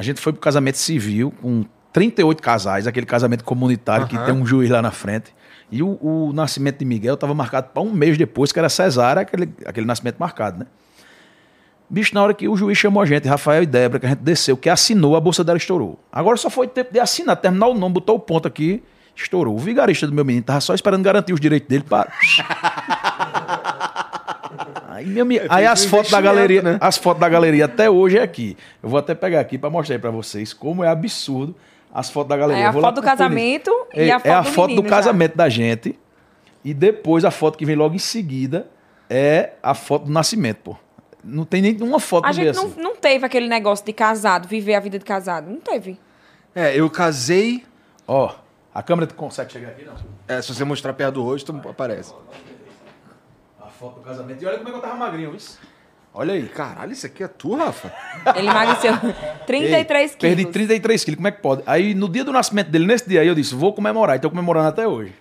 A 0.00 0.02
gente 0.02 0.18
foi 0.18 0.32
pro 0.32 0.40
casamento 0.40 0.78
civil 0.78 1.30
com 1.42 1.62
38 1.92 2.42
casais, 2.42 2.86
aquele 2.86 3.04
casamento 3.04 3.44
comunitário 3.44 4.06
que 4.06 4.16
tem 4.16 4.32
um 4.32 4.46
juiz 4.46 4.70
lá 4.70 4.80
na 4.80 4.90
frente. 4.90 5.30
E 5.70 5.82
o, 5.82 5.98
o 6.00 6.32
nascimento 6.32 6.78
de 6.78 6.86
Miguel 6.86 7.16
estava 7.16 7.34
marcado 7.34 7.68
para 7.68 7.82
um 7.82 7.92
mês 7.92 8.16
depois, 8.16 8.50
que 8.50 8.58
era 8.58 8.70
cesárea, 8.70 9.20
aquele, 9.20 9.52
aquele 9.66 9.84
nascimento 9.84 10.16
marcado, 10.16 10.60
né? 10.60 10.66
Bicho, 11.90 12.14
na 12.14 12.22
hora 12.22 12.32
que 12.32 12.48
o 12.48 12.56
juiz 12.56 12.78
chamou 12.78 13.02
a 13.02 13.04
gente, 13.04 13.28
Rafael 13.28 13.62
e 13.62 13.66
Débora, 13.66 14.00
que 14.00 14.06
a 14.06 14.08
gente 14.08 14.20
desceu, 14.20 14.56
que 14.56 14.70
assinou, 14.70 15.16
a 15.16 15.20
bolsa 15.20 15.44
dela 15.44 15.58
estourou. 15.58 16.00
Agora 16.10 16.38
só 16.38 16.48
foi 16.48 16.66
tempo 16.66 16.90
de 16.90 16.98
assinar, 16.98 17.36
terminar 17.36 17.66
o 17.66 17.74
nome, 17.74 17.92
botou 17.92 18.16
o 18.16 18.20
ponto 18.20 18.48
aqui, 18.48 18.82
estourou. 19.22 19.54
O 19.54 19.58
vigarista 19.58 20.06
do 20.06 20.12
meu 20.12 20.24
menino 20.24 20.44
tava 20.44 20.60
só 20.60 20.74
esperando 20.74 21.02
garantir 21.02 21.32
os 21.32 21.40
direitos 21.40 21.68
dele 21.68 21.84
para. 21.88 22.10
Aí, 24.88 25.06
meu 25.06 25.22
amigo, 25.22 25.46
aí 25.48 25.64
as 25.66 25.84
fotos 25.84 26.10
da 26.10 26.20
galeria, 26.20 26.62
né? 26.62 26.78
as 26.80 26.96
fotos 26.96 27.20
da 27.20 27.28
galeria 27.28 27.64
até 27.64 27.88
hoje 27.88 28.18
é 28.18 28.22
aqui. 28.22 28.56
Eu 28.82 28.88
vou 28.88 28.98
até 28.98 29.14
pegar 29.14 29.40
aqui 29.40 29.56
para 29.56 29.70
mostrar 29.70 29.94
aí 29.96 30.00
para 30.00 30.10
vocês 30.10 30.52
como 30.52 30.84
é 30.84 30.88
absurdo 30.88 31.54
as 31.92 32.10
fotos 32.10 32.28
da 32.28 32.36
galeria. 32.36 32.64
É 32.64 32.66
a 32.66 32.72
foto 32.72 32.94
do 32.96 33.02
casamento 33.02 33.70
e 33.94 34.00
É, 34.02 34.10
a 34.12 34.18
foto 34.18 34.26
é 34.28 34.32
a 34.32 34.40
do 34.42 34.48
foto 34.50 34.66
do 34.68 34.68
menino 34.76 34.88
já. 34.88 34.96
casamento 34.96 35.36
da 35.36 35.48
gente. 35.48 35.98
E 36.64 36.74
depois 36.74 37.24
a 37.24 37.30
foto 37.30 37.56
que 37.56 37.64
vem 37.64 37.76
logo 37.76 37.94
em 37.94 37.98
seguida 37.98 38.68
é 39.08 39.52
a 39.62 39.74
foto 39.74 40.04
do 40.06 40.12
nascimento, 40.12 40.58
pô. 40.58 40.76
Não 41.22 41.44
tem 41.44 41.62
nem 41.62 41.76
uma 41.82 42.00
foto 42.00 42.26
A 42.26 42.32
gente 42.32 42.54
não, 42.56 42.66
assim. 42.66 42.80
não 42.80 42.96
teve 42.96 43.24
aquele 43.26 43.46
negócio 43.48 43.84
de 43.84 43.92
casado, 43.92 44.48
viver 44.48 44.74
a 44.74 44.80
vida 44.80 44.98
de 44.98 45.04
casado. 45.04 45.48
Não 45.50 45.60
teve. 45.60 45.98
É, 46.54 46.74
eu 46.78 46.88
casei. 46.90 47.62
Ó, 48.08 48.32
a 48.74 48.82
câmera 48.82 49.06
consegue 49.12 49.52
chegar 49.52 49.68
aqui, 49.70 49.84
não? 49.84 49.94
É, 50.28 50.40
se 50.40 50.54
você 50.54 50.64
mostrar 50.64 50.92
perto 50.92 51.14
do 51.14 51.22
rosto, 51.22 51.54
aparece. 51.68 52.14
A 53.60 53.66
foto 53.66 53.96
do 53.96 54.00
casamento. 54.02 54.42
E 54.42 54.46
olha 54.46 54.58
como 54.58 54.68
é 54.68 54.72
que 54.72 54.78
eu 54.78 54.82
tava 54.82 54.96
magrinho, 54.96 55.34
isso. 55.34 55.58
Olha 56.12 56.34
aí, 56.34 56.48
caralho, 56.48 56.90
isso 56.92 57.06
aqui 57.06 57.22
é 57.22 57.28
tu, 57.28 57.54
Rafa? 57.54 57.92
Ele 58.34 58.48
emagreceu 58.48 58.92
33 59.46 60.14
quilos. 60.16 60.36
Perdi 60.36 60.52
33 60.52 61.04
quilos, 61.04 61.16
como 61.16 61.28
é 61.28 61.30
que 61.30 61.40
pode? 61.40 61.62
Aí 61.66 61.94
no 61.94 62.08
dia 62.08 62.24
do 62.24 62.32
nascimento 62.32 62.68
dele, 62.68 62.84
nesse 62.86 63.08
dia 63.08 63.20
aí, 63.20 63.28
eu 63.28 63.34
disse, 63.34 63.54
vou 63.54 63.72
comemorar. 63.72 64.16
E 64.16 64.18
tô 64.18 64.28
comemorando 64.28 64.68
até 64.68 64.86
hoje. 64.88 65.14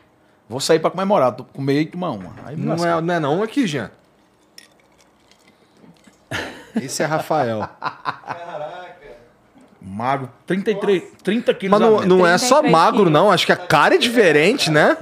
Vou 0.47 0.59
sair 0.59 0.79
pra 0.79 0.89
comemorar, 0.89 1.31
tô 1.33 1.43
comer 1.43 1.81
e 1.81 1.85
tomar 1.85 2.09
uma. 2.09 2.33
Aí 2.43 2.55
Não 2.55 2.73
é, 2.73 2.99
não 3.01 3.13
é 3.13 3.19
não 3.19 3.43
aqui, 3.43 3.67
Jean. 3.67 3.91
Esse 6.75 7.03
é 7.03 7.05
Rafael. 7.05 7.69
Magro, 9.91 10.29
33, 10.45 11.03
30 11.23 11.53
quilos 11.55 11.79
Mas 11.79 11.89
não, 11.89 11.99
a 11.99 12.05
não 12.05 12.27
é 12.27 12.37
só 12.37 12.59
33 12.59 12.71
magro, 12.71 12.97
quilos. 12.99 13.11
não. 13.11 13.31
Acho 13.31 13.45
que 13.45 13.51
a 13.51 13.55
cara 13.57 13.95
é 13.95 13.97
diferente, 13.97 14.69
né? 14.69 14.95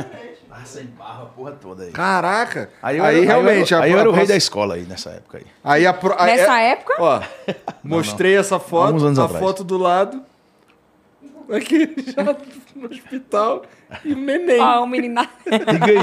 Ah, 0.50 0.64
sem 0.64 0.86
barba, 0.86 1.24
a 1.24 1.26
porra 1.26 1.52
toda 1.52 1.84
aí. 1.84 1.92
Caraca. 1.92 2.70
Aí, 2.82 2.98
Aí, 3.00 3.18
eu, 3.18 3.24
era- 3.24 3.26
realmente. 3.26 3.76
Aí 3.76 3.80
eu, 3.80 3.82
a- 3.82 3.86
aí 3.86 3.92
eu 3.92 4.00
era 4.00 4.10
o 4.10 4.14
a 4.14 4.16
rei 4.16 4.26
da 4.28 4.36
escola 4.38 4.76
aí, 4.76 4.84
nessa 4.84 5.10
época 5.10 5.40
aí. 5.40 5.46
Aí 5.64 5.86
a 5.86 5.94
pro- 5.94 6.16
a- 6.18 6.26
Nessa 6.26 6.60
é- 6.62 6.70
época, 6.72 6.94
Ó, 7.00 7.22
mostrei 7.84 8.38
essa 8.38 8.60
foto, 8.60 8.88
Alguns 8.88 9.04
anos 9.04 9.20
a 9.20 9.26
atrás. 9.26 9.44
foto 9.44 9.64
do 9.64 9.78
lado. 9.78 10.24
Aqui, 11.52 11.94
já 12.16 12.24
no 12.76 12.88
hospital. 12.88 13.64
E 14.06 14.14
o 14.14 14.18
neném. 14.18 14.62
ó, 14.62 14.84
o 14.84 14.88
menino. 14.88 15.22
Diga 15.46 15.86
aí. 15.86 15.98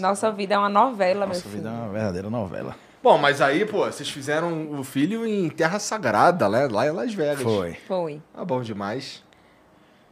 Nossa 0.00 0.30
vida 0.30 0.54
é 0.54 0.58
uma 0.58 0.68
novela, 0.68 1.20
meu 1.26 1.28
Nossa 1.28 1.40
filho. 1.42 1.54
vida 1.56 1.68
é 1.68 1.72
uma 1.72 1.88
verdadeira 1.88 2.30
novela. 2.30 2.76
Bom, 3.04 3.18
mas 3.18 3.42
aí, 3.42 3.66
pô, 3.66 3.84
vocês 3.84 4.08
fizeram 4.08 4.80
o 4.80 4.82
filho 4.82 5.26
em 5.26 5.50
Terra 5.50 5.78
Sagrada, 5.78 6.48
né? 6.48 6.66
lá 6.66 6.86
em 6.86 6.90
Las 6.90 7.12
Vegas. 7.12 7.42
Foi. 7.42 7.74
Foi. 7.86 8.22
Ah, 8.32 8.46
bom 8.46 8.62
demais. 8.62 9.22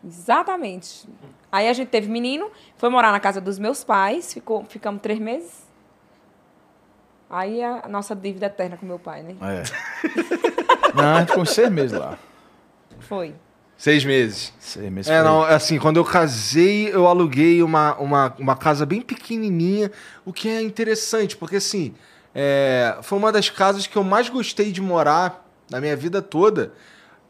Exatamente. 0.05 1.09
Aí 1.51 1.70
a 1.70 1.73
gente 1.73 1.89
teve 1.89 2.10
menino, 2.10 2.51
foi 2.77 2.90
morar 2.90 3.10
na 3.10 3.19
casa 3.19 3.40
dos 3.40 3.59
meus 3.59 3.82
pais, 3.82 4.35
ficou, 4.35 4.66
ficamos 4.66 5.01
três 5.01 5.19
meses. 5.19 5.66
Aí 7.31 7.62
a 7.62 7.89
nossa 7.89 8.14
dívida 8.14 8.44
eterna 8.44 8.77
com 8.77 8.85
meu 8.85 8.98
pai, 8.98 9.23
né? 9.23 9.36
É. 9.40 10.93
Não, 10.94 11.14
a 11.14 11.20
gente 11.20 11.28
ficou 11.28 11.47
seis 11.47 11.70
meses 11.70 11.98
lá. 11.98 12.19
Foi. 13.01 13.35
Seis 13.74 14.05
meses. 14.05 14.52
Seis 14.60 14.93
meses. 14.93 15.10
É, 15.10 15.23
não, 15.23 15.43
assim, 15.43 15.78
quando 15.78 15.97
eu 15.97 16.05
casei, 16.05 16.93
eu 16.93 17.06
aluguei 17.06 17.62
uma, 17.62 17.97
uma, 17.97 18.35
uma 18.39 18.55
casa 18.55 18.85
bem 18.85 19.01
pequenininha, 19.01 19.90
o 20.27 20.32
que 20.32 20.47
é 20.47 20.60
interessante, 20.60 21.39
porque 21.39 21.56
assim, 21.56 21.94
é, 22.34 22.96
foi 23.02 23.18
uma 23.18 23.30
das 23.32 23.50
casas 23.50 23.86
que 23.86 23.96
eu 23.96 24.04
mais 24.04 24.28
gostei 24.28 24.72
de 24.72 24.80
morar 24.80 25.46
na 25.70 25.80
minha 25.80 25.96
vida 25.96 26.20
toda. 26.22 26.72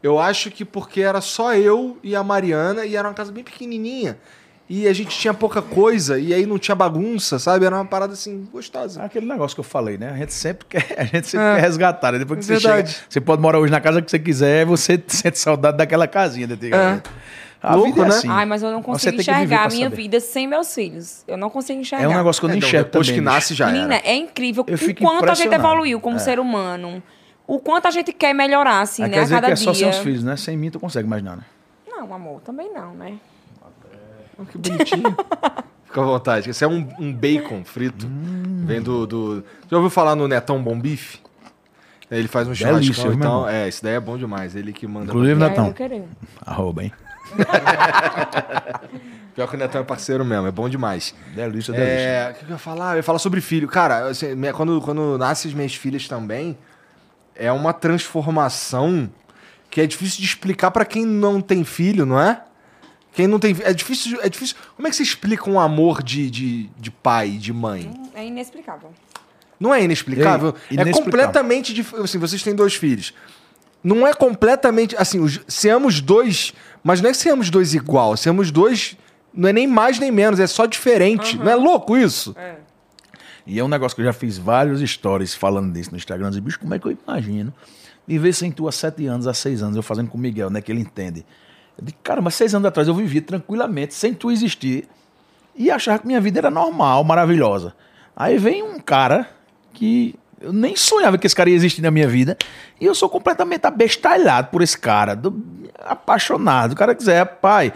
Eu 0.01 0.19
acho 0.19 0.51
que 0.51 0.65
porque 0.65 1.01
era 1.01 1.21
só 1.21 1.53
eu 1.55 1.97
e 2.03 2.15
a 2.15 2.23
Mariana, 2.23 2.85
e 2.85 2.95
era 2.95 3.07
uma 3.07 3.13
casa 3.13 3.31
bem 3.31 3.43
pequenininha, 3.43 4.17
e 4.69 4.87
a 4.87 4.93
gente 4.93 5.17
tinha 5.17 5.33
pouca 5.33 5.61
coisa, 5.61 6.17
e 6.19 6.33
aí 6.33 6.45
não 6.45 6.57
tinha 6.57 6.75
bagunça, 6.75 7.37
sabe? 7.39 7.65
Era 7.65 7.75
uma 7.75 7.85
parada 7.85 8.13
assim, 8.13 8.47
gostosa. 8.51 9.01
É 9.01 9.05
Aquele 9.05 9.25
negócio 9.25 9.55
que 9.55 9.59
eu 9.61 9.63
falei, 9.63 9.97
né? 9.97 10.09
A 10.09 10.17
gente 10.17 10.33
sempre 10.33 10.65
quer, 10.67 10.85
a 10.99 11.03
gente 11.05 11.27
sempre 11.27 11.45
É. 11.47 11.55
quer 11.55 11.61
resgatar, 11.61 12.11
né? 12.11 12.19
Depois 12.19 12.39
que 12.39 12.45
você 12.45 12.53
Verdade. 12.53 12.91
chega, 12.91 13.05
você 13.09 13.21
pode 13.21 13.41
morar 13.41 13.59
hoje 13.59 13.71
na 13.71 13.79
casa 13.79 14.01
que 14.01 14.09
você 14.11 14.19
quiser, 14.19 14.65
você 14.65 15.01
sente 15.07 15.37
saudade 15.39 15.77
daquela 15.77 16.07
casinha 16.07 16.47
de 16.47 16.53
antigamente. 16.53 17.09
A 17.63 17.75
Louco, 17.75 17.91
vida 17.93 18.01
é 18.01 18.09
né? 18.09 18.15
assim. 18.17 18.27
Ai, 18.29 18.45
mas 18.45 18.61
eu 18.61 18.71
não 18.71 18.83
consigo 18.83 19.19
enxergar 19.21 19.65
a 19.65 19.69
minha 19.69 19.85
saber. 19.89 19.95
vida 19.95 20.19
sem 20.19 20.45
meus 20.47 20.73
filhos. 20.75 21.23
Eu 21.25 21.37
não 21.37 21.49
consigo 21.49 21.79
enxergar. 21.79 22.03
É 22.03 22.07
um 22.09 22.13
negócio 22.17 22.41
que 22.41 22.45
eu 22.45 22.49
não 22.49 22.57
É, 22.57 22.59
não, 22.59 22.67
enxergo 22.67 22.85
depois 22.89 23.07
também. 23.07 23.21
que 23.21 23.25
nasce 23.25 23.53
já 23.55 23.67
Menina, 23.67 23.95
era. 23.95 24.05
é 24.07 24.15
incrível 24.15 24.65
Eu 24.67 24.75
o 24.75 24.77
fico 24.77 24.99
quanto 25.01 25.23
a 25.23 25.33
gente 25.33 25.45
impressionado. 25.47 25.63
evoluiu 25.73 26.01
como 26.01 26.19
ser 26.19 26.39
humano. 26.39 27.01
O 27.47 27.59
quanto 27.59 27.87
a 27.87 27.91
gente 27.91 28.11
quer 28.11 28.33
melhorar, 28.33 28.81
assim, 28.81 29.03
Aí 29.03 29.09
né? 29.09 29.13
quer 29.15 29.19
A 29.21 29.23
dizer 29.23 29.35
cada 29.35 29.47
que 29.47 29.53
é 29.53 29.55
só 29.55 29.71
dia. 29.71 29.91
seus 29.93 30.03
filhos, 30.03 30.23
né? 30.25 30.35
Sem 30.35 30.57
mim 30.57 30.69
tu 30.71 30.79
consegue 30.79 31.07
mais 31.07 31.23
nada. 31.23 31.45
Não, 31.87 32.13
amor, 32.13 32.41
também 32.41 32.69
não, 32.73 32.93
né? 32.95 33.13
Oh, 34.37 34.43
que 34.45 34.57
bonitinho. 34.57 35.15
Fica 35.85 36.01
à 36.01 36.03
vontade. 36.03 36.49
Esse 36.49 36.63
é 36.65 36.67
um, 36.67 36.87
um 36.99 37.13
bacon 37.13 37.63
frito. 37.63 38.07
Vem 38.65 38.81
do, 38.81 39.05
do. 39.07 39.43
Já 39.69 39.77
ouviu 39.77 39.89
falar 39.89 40.15
no 40.15 40.27
Netão 40.27 40.61
Bom 40.61 40.77
Bife? 40.77 41.19
Ele 42.11 42.27
faz 42.27 42.47
um 42.47 42.53
churrascão 42.53 42.81
meu 42.81 42.91
então. 42.91 43.11
irmão? 43.11 43.47
É, 43.49 43.67
esse 43.67 43.81
daí 43.83 43.93
é 43.95 43.99
bom 43.99 44.17
demais. 44.17 44.55
Ele 44.55 44.73
que 44.73 44.85
manda. 44.87 45.05
Inclusive, 45.07 45.33
E 45.33 45.35
Netão. 45.43 45.73
Arroba, 46.45 46.83
hein? 46.83 46.91
Pior 49.35 49.47
que 49.47 49.55
o 49.55 49.59
Netão 49.59 49.81
é 49.81 49.83
parceiro 49.83 50.23
mesmo, 50.23 50.47
é 50.47 50.51
bom 50.51 50.69
demais. 50.69 51.15
Delícia, 51.33 51.73
delícia. 51.73 51.99
É, 51.99 52.31
o 52.31 52.33
que 52.35 52.45
eu 52.45 52.49
ia 52.49 52.57
falar? 52.57 52.93
Eu 52.93 52.97
ia 52.97 53.03
falar 53.03 53.19
sobre 53.19 53.41
filho. 53.41 53.67
Cara, 53.67 54.07
assim, 54.09 54.35
minha- 54.35 54.53
quando, 54.53 54.79
quando 54.81 55.17
nascem 55.17 55.49
as 55.49 55.55
minhas 55.55 55.73
filhas 55.73 56.07
também, 56.07 56.57
é 57.35 57.51
uma 57.51 57.73
transformação 57.73 59.09
que 59.71 59.81
é 59.81 59.87
difícil 59.87 60.19
de 60.19 60.25
explicar 60.25 60.69
pra 60.69 60.85
quem 60.85 61.03
não 61.05 61.41
tem 61.41 61.63
filho, 61.63 62.05
não 62.05 62.19
é? 62.19 62.41
Quem 63.13 63.25
não 63.25 63.39
tem. 63.39 63.55
É 63.63 63.73
difícil. 63.73 64.19
É 64.21 64.29
difícil. 64.29 64.55
Como 64.75 64.87
é 64.87 64.91
que 64.91 64.95
você 64.97 65.03
explica 65.03 65.49
um 65.49 65.59
amor 65.59 66.03
de, 66.03 66.29
de, 66.29 66.69
de 66.77 66.91
pai, 66.91 67.31
de 67.31 67.51
mãe? 67.51 67.91
É 68.13 68.25
inexplicável. 68.25 68.91
Não 69.59 69.73
é 69.73 69.83
inexplicável? 69.83 70.49
É 70.69 70.73
inexplicável. 70.73 71.03
completamente 71.03 71.73
diferente. 71.73 72.05
Assim, 72.05 72.19
vocês 72.19 72.43
têm 72.43 72.53
dois 72.53 72.75
filhos. 72.75 73.13
Não 73.83 74.05
é 74.07 74.13
completamente. 74.13 74.95
Assim, 74.95 75.19
os, 75.19 75.39
seamos 75.47 76.01
dois. 76.01 76.53
Mas 76.83 77.01
não 77.01 77.09
é 77.09 77.11
que 77.11 77.17
seamos 77.17 77.49
dois 77.49 77.73
igual. 77.73 78.17
Seamos 78.17 78.51
dois. 78.51 78.97
Não 79.33 79.49
é 79.49 79.53
nem 79.53 79.67
mais 79.67 79.99
nem 79.99 80.11
menos. 80.11 80.39
É 80.39 80.47
só 80.47 80.65
diferente. 80.65 81.37
Não 81.37 81.49
é 81.49 81.55
louco 81.55 81.97
isso? 81.97 82.35
É. 82.37 82.57
E 83.45 83.59
é 83.59 83.63
um 83.63 83.67
negócio 83.67 83.95
que 83.95 84.01
eu 84.01 84.05
já 84.05 84.13
fiz 84.13 84.37
vários 84.37 84.79
stories 84.89 85.33
falando 85.33 85.73
disso 85.73 85.91
no 85.91 85.97
Instagram. 85.97 86.27
Eu 86.27 86.31
disse, 86.31 86.41
bicho, 86.41 86.59
como 86.59 86.73
é 86.73 86.79
que 86.79 86.85
eu 86.85 86.97
imagino 87.07 87.53
viver 88.07 88.33
sem 88.33 88.51
tu 88.51 88.67
há 88.67 88.71
sete 88.71 89.05
anos, 89.05 89.27
há 89.27 89.33
seis 89.33 89.63
anos, 89.63 89.75
eu 89.75 89.83
fazendo 89.83 90.09
com 90.09 90.17
o 90.17 90.21
Miguel, 90.21 90.49
né? 90.49 90.61
Que 90.61 90.71
ele 90.71 90.81
entende. 90.81 91.25
Eu 91.77 91.85
disse, 91.85 91.97
cara, 92.03 92.21
mas 92.21 92.35
seis 92.35 92.53
anos 92.53 92.67
atrás 92.67 92.87
eu 92.87 92.93
vivia 92.93 93.21
tranquilamente, 93.21 93.93
sem 93.93 94.13
tu 94.13 94.31
existir, 94.31 94.87
e 95.55 95.71
achava 95.71 95.99
que 95.99 96.07
minha 96.07 96.21
vida 96.21 96.39
era 96.39 96.51
normal, 96.51 97.03
maravilhosa. 97.03 97.73
Aí 98.15 98.37
vem 98.37 98.61
um 98.61 98.79
cara 98.79 99.29
que 99.73 100.15
eu 100.43 100.53
nem 100.53 100.75
sonhava 100.75 101.17
que 101.17 101.25
esse 101.25 101.35
cara 101.35 101.49
ia 101.49 101.55
existir 101.55 101.81
na 101.81 101.89
minha 101.89 102.07
vida, 102.07 102.37
e 102.79 102.85
eu 102.85 102.93
sou 102.93 103.09
completamente 103.09 103.65
abestalhado 103.65 104.49
por 104.49 104.61
esse 104.61 104.77
cara, 104.77 105.15
do- 105.15 105.41
apaixonado. 105.79 106.73
O 106.73 106.75
cara 106.75 106.93
quiser, 106.93 107.25
pai, 107.39 107.73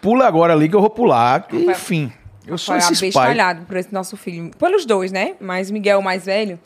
pula 0.00 0.26
agora 0.26 0.52
ali 0.54 0.68
que 0.68 0.74
eu 0.74 0.80
vou 0.80 0.90
pular, 0.90 1.46
que, 1.46 1.56
enfim. 1.56 2.12
Eu 2.46 2.58
sou 2.58 2.76
esses 2.76 2.98
pais. 3.00 3.16
abestalhado 3.16 3.64
por 3.66 3.76
esse 3.76 3.92
nosso 3.92 4.16
filho. 4.16 4.50
Pelos 4.58 4.84
dois, 4.84 5.10
né? 5.12 5.34
Mas 5.40 5.70
Miguel, 5.70 5.98
o 6.00 6.02
mais 6.02 6.24
velho, 6.26 6.58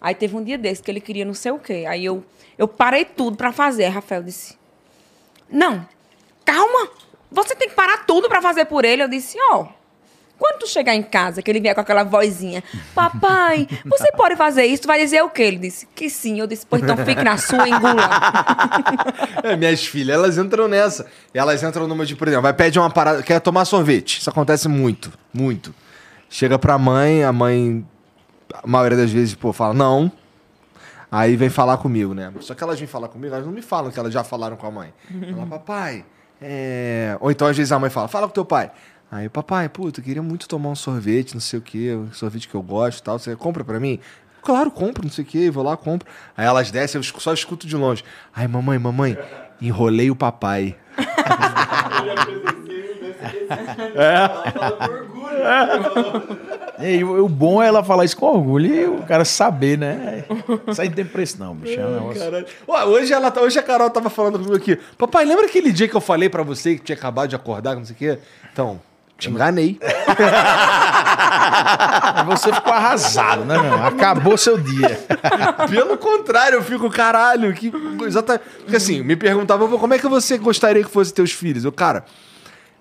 aí 0.00 0.14
teve 0.14 0.36
um 0.36 0.42
dia 0.44 0.56
desse 0.58 0.82
que 0.82 0.90
ele 0.90 1.00
queria 1.00 1.24
não 1.24 1.34
sei 1.34 1.50
o 1.52 1.58
quê. 1.58 1.84
Aí 1.88 2.04
eu, 2.04 2.24
eu 2.56 2.68
parei 2.68 3.04
tudo 3.04 3.36
pra 3.36 3.50
fazer. 3.52 3.86
Rafael 3.88 4.22
disse: 4.22 4.56
Não, 5.50 5.86
calma. 6.44 6.88
Você 7.32 7.56
tem 7.56 7.68
que 7.68 7.74
parar 7.74 8.04
tudo 8.06 8.28
pra 8.28 8.40
fazer 8.40 8.64
por 8.66 8.84
ele. 8.84 9.02
Eu 9.02 9.08
disse: 9.08 9.36
Ó. 9.50 9.66
quando 10.38 10.60
tu 10.60 10.66
chegar 10.66 10.94
em 10.94 11.02
casa, 11.02 11.40
que 11.40 11.50
ele 11.50 11.60
vier 11.60 11.74
com 11.74 11.80
aquela 11.80 12.02
vozinha, 12.02 12.62
papai, 12.94 13.68
você 13.86 14.10
pode 14.12 14.36
fazer 14.36 14.64
isso? 14.64 14.82
Tu 14.82 14.88
vai 14.88 14.98
dizer 14.98 15.22
o 15.22 15.30
quê? 15.30 15.42
Ele 15.42 15.58
disse 15.58 15.86
que 15.94 16.10
sim. 16.10 16.40
Eu 16.40 16.46
disse, 16.46 16.66
pois 16.68 16.82
então 16.82 16.96
fique 16.98 17.22
na 17.22 17.36
sua, 17.38 17.68
engula. 17.68 17.94
É, 19.42 19.56
minhas 19.56 19.84
filhas, 19.84 20.16
elas 20.16 20.38
entram 20.38 20.66
nessa. 20.66 21.06
Elas 21.32 21.62
entram 21.62 21.86
numa 21.86 22.06
de, 22.06 22.16
por 22.16 22.26
exemplo, 22.26 22.42
vai 22.42 22.54
pedir 22.54 22.78
uma 22.78 22.90
parada, 22.90 23.22
quer 23.22 23.40
tomar 23.40 23.64
sorvete. 23.64 24.18
Isso 24.18 24.30
acontece 24.30 24.68
muito, 24.68 25.12
muito. 25.32 25.74
Chega 26.30 26.58
pra 26.58 26.78
mãe, 26.78 27.22
a 27.24 27.32
mãe, 27.32 27.86
a 28.62 28.66
maioria 28.66 28.96
das 28.96 29.10
vezes, 29.10 29.34
pô, 29.34 29.52
fala 29.52 29.74
não. 29.74 30.10
Aí 31.10 31.36
vem 31.36 31.50
falar 31.50 31.76
comigo, 31.76 32.14
né? 32.14 32.32
Só 32.40 32.54
que 32.54 32.64
elas 32.64 32.78
vêm 32.78 32.88
falar 32.88 33.08
comigo, 33.08 33.34
elas 33.34 33.46
não 33.46 33.52
me 33.52 33.62
falam 33.62 33.90
que 33.90 33.98
elas 33.98 34.12
já 34.12 34.24
falaram 34.24 34.56
com 34.56 34.66
a 34.66 34.70
mãe. 34.70 34.92
Fala, 35.30 35.46
papai, 35.46 36.04
é... 36.40 37.16
Ou 37.20 37.30
então 37.30 37.46
às 37.46 37.56
vezes 37.56 37.72
a 37.72 37.78
mãe 37.78 37.90
fala, 37.90 38.08
fala 38.08 38.26
com 38.26 38.34
teu 38.34 38.44
pai. 38.44 38.70
Aí, 39.14 39.28
papai, 39.28 39.68
puta, 39.68 40.00
eu 40.00 40.04
queria 40.04 40.20
muito 40.24 40.48
tomar 40.48 40.70
um 40.70 40.74
sorvete, 40.74 41.34
não 41.34 41.40
sei 41.40 41.60
o 41.60 41.62
quê, 41.62 41.94
um 41.94 42.12
sorvete 42.12 42.48
que 42.48 42.54
eu 42.56 42.60
gosto 42.62 42.98
e 42.98 43.02
tal. 43.04 43.16
Você 43.16 43.36
compra 43.36 43.62
pra 43.62 43.78
mim? 43.78 44.00
Claro, 44.42 44.72
compro, 44.72 45.04
não 45.04 45.10
sei 45.12 45.22
o 45.22 45.26
quê, 45.26 45.48
vou 45.52 45.62
lá, 45.62 45.76
compro. 45.76 46.08
Aí 46.36 46.44
elas 46.44 46.72
descem, 46.72 46.98
eu 46.98 47.02
só 47.20 47.32
escuto 47.32 47.64
de 47.64 47.76
longe. 47.76 48.02
Ai, 48.34 48.48
mamãe, 48.48 48.76
mamãe, 48.76 49.16
enrolei 49.62 50.10
o 50.10 50.16
papai. 50.16 50.76
E 56.80 57.04
o, 57.04 57.24
o 57.24 57.28
bom 57.28 57.62
é 57.62 57.68
ela 57.68 57.84
falar 57.84 58.04
isso 58.04 58.16
com 58.16 58.26
orgulho 58.26 58.74
e 58.74 58.84
o 58.86 59.02
cara 59.04 59.24
saber, 59.24 59.78
né? 59.78 60.24
Isso 60.66 60.82
aí 60.82 60.88
não 60.88 60.96
tem 60.96 61.04
preço, 61.04 61.38
não, 61.38 61.54
bicho. 61.54 61.78
É 61.78 61.86
um 61.86 62.08
negócio. 62.08 62.46
Ué, 62.68 62.84
hoje, 62.84 63.12
ela, 63.12 63.30
tá- 63.30 63.40
hoje 63.40 63.60
a 63.60 63.62
Carol 63.62 63.90
tava 63.90 64.10
falando 64.10 64.38
comigo 64.38 64.56
aqui. 64.56 64.76
Papai, 64.98 65.24
lembra 65.24 65.46
aquele 65.46 65.70
dia 65.72 65.86
que 65.86 65.94
eu 65.94 66.00
falei 66.00 66.28
pra 66.28 66.42
você 66.42 66.74
que 66.74 66.82
tinha 66.82 66.96
acabado 66.96 67.28
de 67.30 67.36
acordar, 67.36 67.76
não 67.76 67.84
sei 67.84 67.94
o 67.94 67.98
quê? 67.98 68.18
Então, 68.52 68.80
te 69.18 69.30
enganei. 69.30 69.78
Você 72.26 72.52
ficou 72.52 72.72
arrasado, 72.72 73.44
né, 73.44 73.58
meu? 73.58 73.84
Acabou 73.84 74.36
seu 74.36 74.58
dia. 74.58 74.98
Pelo 75.70 75.96
contrário, 75.96 76.56
eu 76.56 76.62
fico, 76.62 76.88
caralho, 76.90 77.52
que. 77.54 77.72
Exatamente. 78.06 78.44
Porque 78.60 78.76
assim, 78.76 79.02
me 79.02 79.16
perguntavam, 79.16 79.68
"Pô, 79.68 79.78
como 79.78 79.94
é 79.94 79.98
que 79.98 80.08
você 80.08 80.38
gostaria 80.38 80.82
que 80.82 80.90
fosse 80.90 81.12
teus 81.12 81.32
filhos? 81.32 81.64
Eu, 81.64 81.72
cara, 81.72 82.04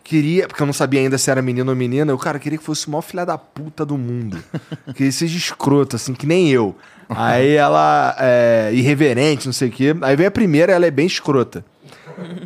queria, 0.04 0.48
porque 0.48 0.62
eu 0.62 0.66
não 0.66 0.74
sabia 0.74 1.00
ainda 1.00 1.18
se 1.18 1.30
era 1.32 1.42
menino 1.42 1.70
ou 1.72 1.76
menina, 1.76 2.12
eu, 2.12 2.18
cara, 2.18 2.40
queria 2.40 2.58
que 2.58 2.64
fosse 2.64 2.88
o 2.88 2.92
maior 2.92 3.02
filha 3.02 3.26
da 3.26 3.38
puta 3.38 3.86
do 3.86 3.98
mundo. 3.98 4.42
Que 4.96 5.12
seja 5.12 5.38
escroto, 5.38 5.96
assim, 5.96 6.14
que 6.14 6.26
nem 6.26 6.50
eu. 6.50 6.76
Aí 7.10 7.56
ela 7.56 8.16
é 8.20 8.72
irreverente, 8.74 9.46
não 9.46 9.54
sei 9.54 9.70
o 9.70 9.72
quê. 9.72 9.96
Aí 10.02 10.16
vem 10.16 10.26
a 10.26 10.32
primeira, 10.32 10.74
ela 10.74 10.86
é 10.86 10.92
bem 10.92 11.06
escrota. 11.06 11.64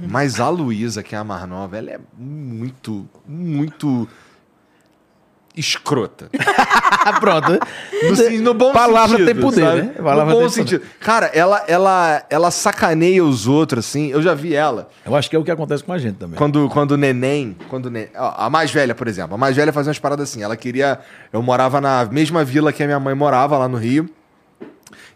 Mas 0.10 0.40
a 0.40 0.50
Luísa, 0.50 1.02
que 1.04 1.16
é 1.16 1.18
a 1.18 1.24
mais 1.24 1.48
nova, 1.48 1.78
ela 1.78 1.92
é 1.92 2.00
muito, 2.18 3.08
muito 3.28 4.08
escrota. 5.56 6.30
Pronto. 7.20 7.54
No, 8.04 8.42
no 8.44 8.54
bom 8.54 8.72
Palavra 8.72 9.18
sentido, 9.18 9.34
tem 9.34 9.42
poder, 9.42 9.62
sabe? 9.62 9.82
né? 9.82 9.94
Palavra 9.94 10.34
no 10.36 10.42
bom 10.42 10.50
sentido. 10.50 10.84
Cara, 11.00 11.28
ela, 11.34 11.64
ela, 11.68 12.24
ela 12.30 12.52
sacaneia 12.52 13.24
os 13.24 13.48
outros, 13.48 13.86
assim. 13.88 14.08
Eu 14.10 14.22
já 14.22 14.36
vi 14.36 14.54
ela. 14.54 14.88
Eu 15.04 15.16
acho 15.16 15.30
que 15.30 15.36
é 15.36 15.40
o 15.40 15.44
que 15.44 15.50
acontece 15.50 15.84
com 15.84 15.94
a 15.94 15.98
gente 15.98 16.18
também. 16.18 16.38
Quando, 16.38 16.70
quando 16.70 16.92
o 16.92 16.98
neném. 16.98 17.56
Quando 17.70 17.90
neném 17.90 18.10
a 18.16 18.50
mais 18.50 18.70
velha, 18.72 18.94
por 18.94 19.08
exemplo. 19.08 19.34
A 19.34 19.38
mais 19.38 19.56
velha 19.56 19.74
fazia 19.74 19.90
umas 19.90 20.00
paradas 20.00 20.30
assim. 20.30 20.44
Ela 20.44 20.56
queria. 20.56 21.00
Eu 21.34 21.42
morava 21.42 21.82
na 21.82 22.06
mesma 22.06 22.44
vila 22.44 22.72
que 22.72 22.84
a 22.84 22.86
minha 22.86 23.00
mãe 23.00 23.16
morava, 23.16 23.58
lá 23.58 23.68
no 23.68 23.78
Rio. 23.78 24.08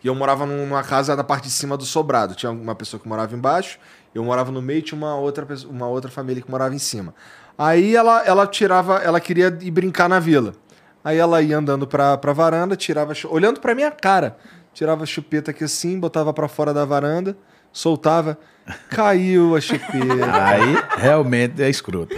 E 0.03 0.07
eu 0.07 0.15
morava 0.15 0.47
num- 0.47 0.65
numa 0.65 0.81
casa 0.81 1.15
na 1.15 1.23
parte 1.23 1.43
de 1.43 1.51
cima 1.51 1.77
do 1.77 1.85
sobrado. 1.85 2.33
Tinha 2.33 2.51
uma 2.51 2.73
pessoa 2.73 2.99
que 2.99 3.07
morava 3.07 3.35
embaixo, 3.35 3.77
eu 4.13 4.23
morava 4.23 4.51
no 4.51 4.61
meio, 4.61 4.81
tinha 4.81 4.97
uma 4.97 5.15
outra, 5.15 5.45
pessoa- 5.45 5.71
uma 5.73 5.87
outra 5.87 6.09
família 6.11 6.41
que 6.43 6.49
morava 6.51 6.73
em 6.75 6.79
cima. 6.79 7.13
Aí 7.57 7.95
ela, 7.95 8.23
ela 8.25 8.47
tirava. 8.47 8.97
Ela 8.97 9.19
queria 9.19 9.55
ir 9.61 9.71
brincar 9.71 10.09
na 10.09 10.19
vila. 10.19 10.53
Aí 11.03 11.17
ela 11.17 11.41
ia 11.41 11.57
andando 11.57 11.85
pra, 11.87 12.17
pra 12.17 12.33
varanda, 12.33 12.75
tirava. 12.75 13.13
Olhando 13.29 13.59
pra 13.59 13.73
minha 13.75 13.91
cara. 13.91 14.37
Tirava 14.73 15.03
a 15.03 15.05
chupeta 15.05 15.51
aqui 15.51 15.63
assim, 15.65 15.99
botava 15.99 16.33
pra 16.33 16.47
fora 16.47 16.73
da 16.73 16.85
varanda, 16.85 17.35
soltava. 17.73 18.37
Caiu 18.89 19.55
a 19.55 19.59
chupeta. 19.61 19.91
Aí, 20.31 20.77
realmente, 20.97 21.61
é 21.61 21.69
escroto. 21.69 22.15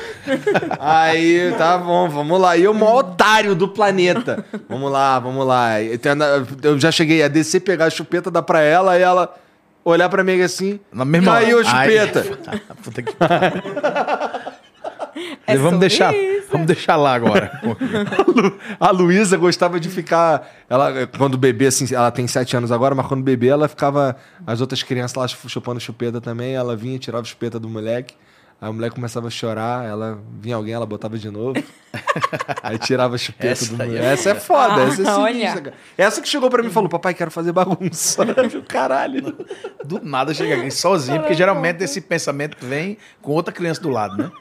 Aí, 0.80 1.54
tá 1.58 1.78
bom, 1.78 2.08
vamos 2.10 2.40
lá. 2.40 2.56
E 2.58 2.64
eu, 2.64 2.72
o 2.72 2.76
maior 2.76 2.98
otário 2.98 3.56
do 3.56 3.68
planeta. 3.68 4.46
Vamos 4.70 4.92
lá, 4.92 5.20
vamos 5.20 5.46
lá. 5.48 5.82
Eu 6.62 6.80
já 6.80 6.92
cheguei 6.92 7.24
a 7.24 7.28
descer, 7.28 7.62
pegar 7.62 7.86
a 7.86 7.90
chupeta, 7.90 8.30
dar 8.30 8.42
pra 8.44 8.62
ela, 8.62 8.98
e 8.98 9.02
ela 9.02 9.34
olhar 9.84 10.10
pra 10.10 10.24
mim 10.24 10.42
assim. 10.42 10.80
Na 10.92 11.06
mesma 11.06 11.34
Caiu 11.34 11.58
a 11.58 11.60
hora. 11.60 11.70
Ai. 11.72 11.90
chupeta. 11.90 12.62
Puta 12.84 13.02
que... 13.02 13.14
É 15.46 15.56
vamos, 15.56 15.64
sobre 15.74 15.80
deixar, 15.80 16.14
isso. 16.16 16.48
vamos 16.52 16.66
deixar 16.68 16.96
lá 16.96 17.14
agora. 17.14 17.52
A 17.62 18.24
Lu- 18.32 18.60
A 18.80 18.90
Luísa 18.92 19.38
gostava 19.38 19.80
de 19.80 19.88
ficar. 19.90 20.50
Ela, 20.68 21.06
quando 21.18 21.38
bebê, 21.38 21.68
assim, 21.68 21.86
ela 21.94 22.10
tem 22.10 22.26
sete 22.28 22.58
anos 22.58 22.72
agora, 22.72 22.96
mas 22.96 23.06
quando 23.06 23.22
bebê, 23.24 23.48
ela 23.50 23.68
ficava. 23.68 24.16
As 24.48 24.60
outras 24.60 24.82
crianças 24.82 25.16
lá 25.16 25.28
chupando 25.28 25.80
chupeta 25.80 26.20
também. 26.20 26.56
Ela 26.56 26.76
vinha, 26.76 26.98
tirava 26.98 27.22
a 27.22 27.26
chupeta 27.26 27.60
do 27.60 27.70
moleque. 27.70 28.16
Aí 28.62 28.70
o 28.70 28.74
moleque 28.74 28.96
começava 28.96 29.28
a 29.28 29.30
chorar, 29.30 29.86
ela 29.86 30.18
vinha 30.40 30.56
alguém, 30.56 30.74
ela 30.74 30.86
botava 30.86 31.18
de 31.18 31.30
novo. 31.30 31.62
aí 32.64 32.78
tirava 32.80 33.16
a 33.16 33.18
chupeta 33.18 33.52
Essa 33.52 33.76
do 33.76 33.84
aí 33.84 33.98
é. 33.98 34.06
Essa 34.14 34.30
é 34.32 34.36
foda, 34.36 34.76
Ah, 34.76 34.88
essa 34.88 35.02
é 35.02 35.06
sinistra, 35.06 35.22
olha. 35.22 35.62
cara. 35.62 35.74
Essa 35.98 36.22
que 36.22 36.28
chegou 36.30 36.50
pra 36.50 36.64
mim 36.64 36.70
e 36.70 36.72
falou: 36.72 36.88
Papai, 36.88 37.14
quero 37.14 37.30
fazer 37.30 37.52
bagunça. 37.52 38.26
Caralho. 38.70 39.36
Do 39.84 40.00
nada 40.02 40.34
chega 40.34 40.56
alguém 40.56 40.72
sozinho, 40.72 41.20
porque 41.20 41.34
geralmente 41.34 41.84
esse 41.84 42.00
pensamento 42.00 42.56
vem 42.62 42.98
com 43.22 43.34
outra 43.34 43.54
criança 43.54 43.82
do 43.82 43.90
lado, 43.90 44.16
né? 44.18 44.32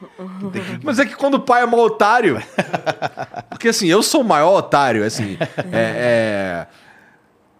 Que 0.53 0.85
Mas 0.85 0.99
é 0.99 1.05
que 1.05 1.15
quando 1.15 1.33
o 1.35 1.39
pai 1.41 1.61
é 1.63 1.65
maior 1.65 1.85
otário. 1.87 2.41
Porque 3.49 3.67
assim, 3.69 3.87
eu 3.87 4.01
sou 4.01 4.21
o 4.21 4.25
maior 4.25 4.57
otário, 4.57 5.05
assim. 5.05 5.37
é- 5.71 6.65
é, 6.65 6.67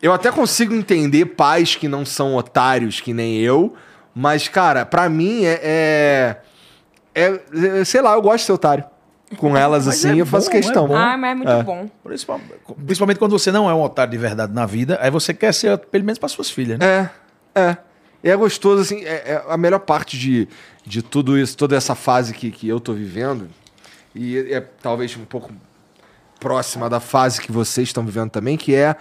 eu 0.01 0.11
até 0.11 0.31
consigo 0.31 0.73
entender 0.73 1.25
pais 1.27 1.75
que 1.75 1.87
não 1.87 2.05
são 2.05 2.35
otários 2.35 2.99
que 2.99 3.13
nem 3.13 3.37
eu, 3.37 3.73
mas, 4.13 4.47
cara, 4.47 4.85
pra 4.85 5.07
mim 5.09 5.43
é. 5.45 6.37
é, 7.15 7.39
é- 7.81 7.83
sei 7.85 8.01
lá, 8.01 8.13
eu 8.13 8.21
gosto 8.21 8.37
de 8.39 8.43
ser 8.45 8.51
otário. 8.53 8.83
Com 9.37 9.55
elas, 9.57 9.85
Mas 9.87 9.95
assim, 9.97 10.17
é 10.17 10.21
eu 10.21 10.25
faço 10.25 10.49
bom, 10.49 10.57
é 10.57 10.61
questão. 10.61 10.87
bom. 10.87 10.95
Ah, 10.95 11.17
mas 11.17 11.31
é 11.31 11.35
muito 11.35 11.51
É. 11.51 11.63
bom. 11.63 11.89
Principalmente, 12.03 12.53
principalmente 12.85 13.17
quando 13.17 13.31
você 13.31 13.51
não 13.51 13.69
é 13.69 13.73
um 13.73 13.81
otário 13.81 14.11
de 14.11 14.17
verdade 14.17 14.53
na 14.53 14.65
vida, 14.65 14.97
aí 15.01 15.09
você 15.09 15.33
quer 15.33 15.53
ser, 15.53 15.77
pelo 15.79 16.03
menos 16.03 16.19
para 16.19 16.29
suas 16.29 16.49
filhas, 16.51 16.77
né? 16.77 17.09
É, 17.55 17.59
é. 17.61 17.77
E 18.23 18.29
é 18.29 18.35
gostoso, 18.35 18.81
assim, 18.83 19.03
é, 19.03 19.31
é 19.33 19.43
a 19.49 19.57
melhor 19.57 19.79
parte 19.79 20.17
de, 20.17 20.47
de 20.85 21.01
tudo 21.01 21.37
isso, 21.37 21.57
toda 21.57 21.75
essa 21.75 21.93
fase 21.95 22.33
que, 22.33 22.51
que 22.51 22.67
eu 22.69 22.79
tô 22.79 22.93
vivendo, 22.93 23.49
e 24.15 24.37
é 24.53 24.61
talvez 24.81 25.17
um 25.17 25.25
pouco 25.25 25.51
próxima 26.39 26.89
da 26.89 26.99
fase 26.99 27.41
que 27.41 27.51
vocês 27.51 27.89
estão 27.89 28.05
vivendo 28.05 28.29
também, 28.29 28.55
que 28.55 28.75
é, 28.75 28.95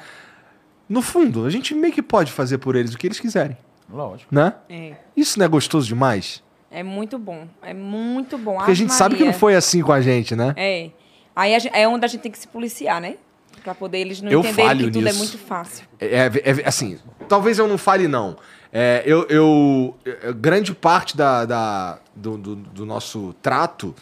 no 0.88 1.02
fundo, 1.02 1.44
a 1.46 1.50
gente 1.50 1.74
meio 1.74 1.92
que 1.92 2.02
pode 2.02 2.32
fazer 2.32 2.58
por 2.58 2.74
eles 2.74 2.94
o 2.94 2.98
que 2.98 3.06
eles 3.06 3.20
quiserem, 3.20 3.56
Lógico. 3.92 4.34
né? 4.34 4.54
É. 4.70 4.94
Isso 5.16 5.38
não 5.38 5.44
é 5.46 5.48
gostoso 5.48 5.86
demais? 5.86 6.42
É 6.70 6.82
muito 6.82 7.18
bom. 7.18 7.46
É 7.60 7.74
muito 7.74 8.38
bom. 8.38 8.52
Porque 8.54 8.62
a 8.70 8.72
Ave 8.72 8.74
gente 8.74 8.92
sabe 8.94 9.14
que 9.16 9.20
não 9.20 9.26
Maria. 9.28 9.38
foi 9.38 9.54
assim 9.54 9.82
com 9.82 9.92
a 9.92 10.00
gente, 10.00 10.34
né? 10.34 10.54
É. 10.56 10.90
Aí 11.36 11.54
a 11.54 11.58
gen- 11.58 11.70
é 11.74 11.86
onde 11.86 12.04
a 12.04 12.08
gente 12.08 12.22
tem 12.22 12.32
que 12.32 12.38
se 12.38 12.48
policiar, 12.48 13.00
né? 13.00 13.16
Pra 13.62 13.74
poder 13.74 13.98
eles 13.98 14.20
não 14.22 14.30
Eu 14.32 14.40
entenderem 14.40 14.66
falho 14.66 14.84
que 14.86 14.90
tudo 14.92 15.08
é 15.08 15.12
muito 15.12 15.38
fácil. 15.38 15.86
É, 16.00 16.06
é- 16.06 16.30
é- 16.62 16.66
assim, 16.68 16.98
talvez 17.28 17.58
eu 17.58 17.68
não 17.68 17.76
fale, 17.78 18.08
não. 18.08 18.36
É, 18.72 19.02
eu, 19.04 19.26
eu- 19.28 19.96
é, 20.04 20.32
grande 20.32 20.72
parte 20.74 21.14
da, 21.16 21.44
da- 21.44 21.98
do, 22.16 22.38
do- 22.38 22.56
do 22.56 22.86
nosso 22.86 23.34
trato 23.42 23.94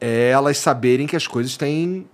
é 0.00 0.30
elas 0.30 0.56
saberem 0.58 1.06
que 1.06 1.14
as 1.14 1.26
coisas 1.26 1.56
têm 1.56 2.06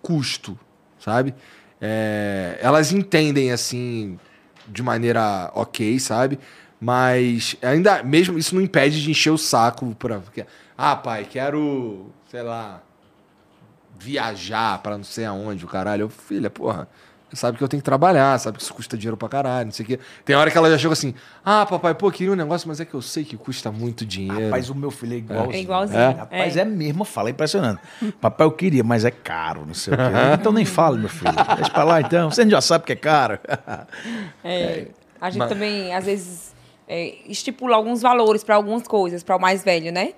custo, 0.00 0.58
sabe? 0.98 1.34
É, 1.80 2.58
elas 2.60 2.90
entendem, 2.92 3.52
assim, 3.52 4.18
de 4.66 4.82
maneira 4.82 5.50
ok, 5.54 5.98
sabe? 5.98 6.38
Mas 6.84 7.54
ainda, 7.62 8.02
mesmo 8.02 8.36
isso 8.36 8.56
não 8.56 8.60
impede 8.60 9.00
de 9.00 9.08
encher 9.12 9.30
o 9.30 9.38
saco 9.38 9.94
porque, 9.96 10.44
ah, 10.76 10.96
pai, 10.96 11.24
quero, 11.30 12.06
sei 12.28 12.42
lá, 12.42 12.82
viajar 14.00 14.78
pra 14.82 14.96
não 14.96 15.04
sei 15.04 15.24
aonde, 15.24 15.64
o 15.64 15.68
caralho. 15.68 16.02
Eu, 16.02 16.08
filha, 16.08 16.50
porra, 16.50 16.88
você 17.30 17.36
sabe 17.36 17.56
que 17.56 17.62
eu 17.62 17.68
tenho 17.68 17.80
que 17.80 17.84
trabalhar, 17.84 18.36
sabe 18.40 18.58
que 18.58 18.64
isso 18.64 18.74
custa 18.74 18.98
dinheiro 18.98 19.16
pra 19.16 19.28
caralho, 19.28 19.66
não 19.66 19.72
sei 19.72 19.84
o 19.84 19.86
quê. 19.90 20.00
Tem 20.24 20.34
hora 20.34 20.50
que 20.50 20.58
ela 20.58 20.68
já 20.68 20.76
chega 20.76 20.92
assim, 20.92 21.14
ah, 21.44 21.64
papai, 21.64 21.94
pô, 21.94 22.10
queria 22.10 22.32
um 22.32 22.36
negócio, 22.36 22.66
mas 22.66 22.80
é 22.80 22.84
que 22.84 22.94
eu 22.94 23.00
sei 23.00 23.24
que 23.24 23.36
custa 23.36 23.70
muito 23.70 24.04
dinheiro. 24.04 24.46
Rapaz, 24.46 24.68
o 24.68 24.74
meu 24.74 24.90
filho 24.90 25.12
é 25.14 25.16
igualzinho. 25.18 25.54
É 25.54 25.60
igualzinho. 25.60 26.00
É? 26.00 26.08
Rapaz, 26.10 26.56
é, 26.56 26.64
mesmo, 26.64 27.04
fala 27.04 27.30
impressionante. 27.30 27.80
Papai, 28.20 28.44
eu 28.44 28.50
queria, 28.50 28.82
mas 28.82 29.04
é 29.04 29.10
caro, 29.12 29.64
não 29.64 29.74
sei 29.74 29.94
o 29.94 29.96
quê. 29.96 30.02
Então 30.40 30.50
nem 30.52 30.64
fala, 30.64 30.98
meu 30.98 31.08
filho. 31.08 31.32
Deixa 31.54 31.70
pra 31.70 31.84
lá 31.84 32.00
então. 32.00 32.28
Você 32.28 32.44
já 32.50 32.60
sabe 32.60 32.84
que 32.84 32.92
é 32.92 32.96
caro. 32.96 33.38
É. 34.42 34.88
A 35.22 35.30
gente 35.30 35.38
Mas- 35.38 35.48
também, 35.50 35.94
às 35.94 36.04
vezes, 36.04 36.51
é, 36.92 37.14
estipula 37.26 37.74
alguns 37.76 38.02
valores 38.02 38.44
para 38.44 38.54
algumas 38.56 38.82
coisas, 38.86 39.22
para 39.22 39.36
o 39.36 39.40
mais 39.40 39.64
velho, 39.64 39.90
né? 39.92 40.10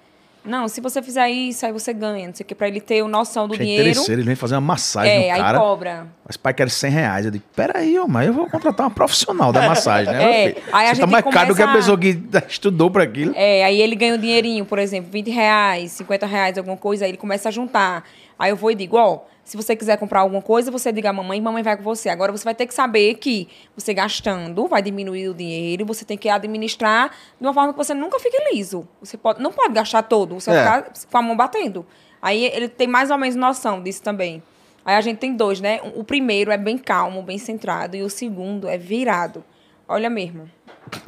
Não, 0.45 0.69
se 0.69 0.79
você 0.83 1.01
fizer 1.01 1.27
isso, 1.31 1.65
aí 1.65 1.73
você 1.73 1.91
ganha, 1.95 2.27
não 2.27 2.35
sei 2.35 2.45
o 2.45 2.47
que, 2.47 2.55
pra 2.55 2.69
ele 2.69 2.79
ter 2.79 3.03
noção 3.09 3.49
do 3.49 3.55
É 3.55 3.59
dinheiro. 3.59 4.03
ele 4.13 4.23
vem 4.23 4.35
fazer 4.37 4.55
uma 4.57 4.61
massagem 4.61 5.11
É, 5.11 5.29
no 5.29 5.33
aí 5.35 5.41
cara. 5.41 5.59
cobra. 5.59 6.07
Mas 6.27 6.37
pai 6.37 6.53
quer 6.53 6.69
100 6.69 6.91
reais. 6.91 7.25
Eu 7.25 7.31
digo, 7.31 7.45
peraí, 7.57 7.97
mas 8.07 8.27
eu 8.27 8.35
vou 8.35 8.47
contratar 8.51 8.85
uma 8.87 8.93
profissional 8.93 9.51
da 9.55 9.63
massagem, 9.67 10.13
né? 10.13 10.23
É, 10.53 10.57
aí 10.71 10.87
a 10.87 10.89
tá 10.91 10.95
gente 10.95 11.11
mais 11.11 11.25
caro 11.25 11.49
do 11.49 11.55
que 11.57 11.63
a 11.63 11.67
começa- 11.67 11.79
pessoa 11.97 11.99
que 11.99 12.21
estudou 12.53 12.91
para 12.91 13.05
aquilo. 13.05 13.33
É, 13.35 13.65
aí 13.65 13.81
ele 13.81 13.97
ganha 13.97 14.17
um 14.17 14.19
dinheirinho, 14.19 14.67
por 14.67 14.79
exemplo, 14.79 15.11
20 15.11 15.31
reais, 15.31 15.93
50 15.93 16.27
reais, 16.27 16.59
alguma 16.59 16.77
coisa, 16.77 17.07
aí 17.07 17.11
ele 17.13 17.17
começa 17.17 17.49
a 17.49 17.53
juntar. 17.53 18.05
Aí 18.39 18.51
eu 18.51 18.57
vou 18.57 18.71
e 18.71 18.75
digo, 18.75 18.99
ó, 18.99 19.21
se 19.45 19.57
você 19.57 19.77
quiser 19.77 19.99
comprar 19.99 20.21
alguma 20.21 20.41
coisa, 20.41 20.71
você 20.71 20.91
diga 20.91 21.11
a 21.11 21.13
mamãe, 21.13 21.41
mamãe 21.41 21.63
vai 21.63 21.77
com 21.77 21.83
você. 21.83 22.09
Agora 22.09 22.33
você 22.33 22.45
vai 22.45 22.55
ter 22.55 22.67
que 22.67 22.75
saber 22.75 23.15
que 23.15 23.47
você 23.77 23.93
gastando 23.93 24.67
vai 24.67 24.81
diminuir 24.83 25.29
o 25.29 25.35
dinheiro, 25.35 25.85
você 25.85 26.05
tem 26.05 26.17
que 26.17 26.29
administrar 26.29 27.11
de 27.39 27.47
uma 27.47 27.53
forma 27.53 27.73
que 27.73 27.77
você 27.79 27.93
nunca 27.95 28.19
fique 28.19 28.37
liso. 28.53 28.89
Você 29.01 29.17
pode, 29.17 29.43
não 29.43 29.53
pode 29.53 29.75
gastar 29.75 30.03
todo, 30.03 30.35
você 30.41 30.51
É. 30.51 30.55
vai 30.55 30.83
ficar 30.83 30.93
com 31.11 31.19
a 31.19 31.23
mão 31.23 31.37
batendo. 31.37 31.85
Aí 32.23 32.45
ele 32.47 32.69
tem 32.69 32.87
mais 32.87 33.11
ou 33.11 33.19
menos 33.19 33.37
noção 33.37 33.83
disso 33.83 34.03
também. 34.03 34.43
Aí 34.85 34.97
a 34.97 35.01
gente 35.01 35.19
tem 35.19 35.35
dois, 35.35 35.61
né? 35.61 35.81
O 35.95 36.03
primeiro 36.05 36.51
é 36.51 36.57
bem 36.57 36.77
calmo, 36.79 37.23
bem 37.23 37.39
centrado, 37.39 37.97
e 37.97 38.03
o 38.03 38.11
segundo 38.11 38.69
é 38.69 38.77
virado. 38.79 39.45
Olha 39.87 40.09
mesmo. 40.09 40.51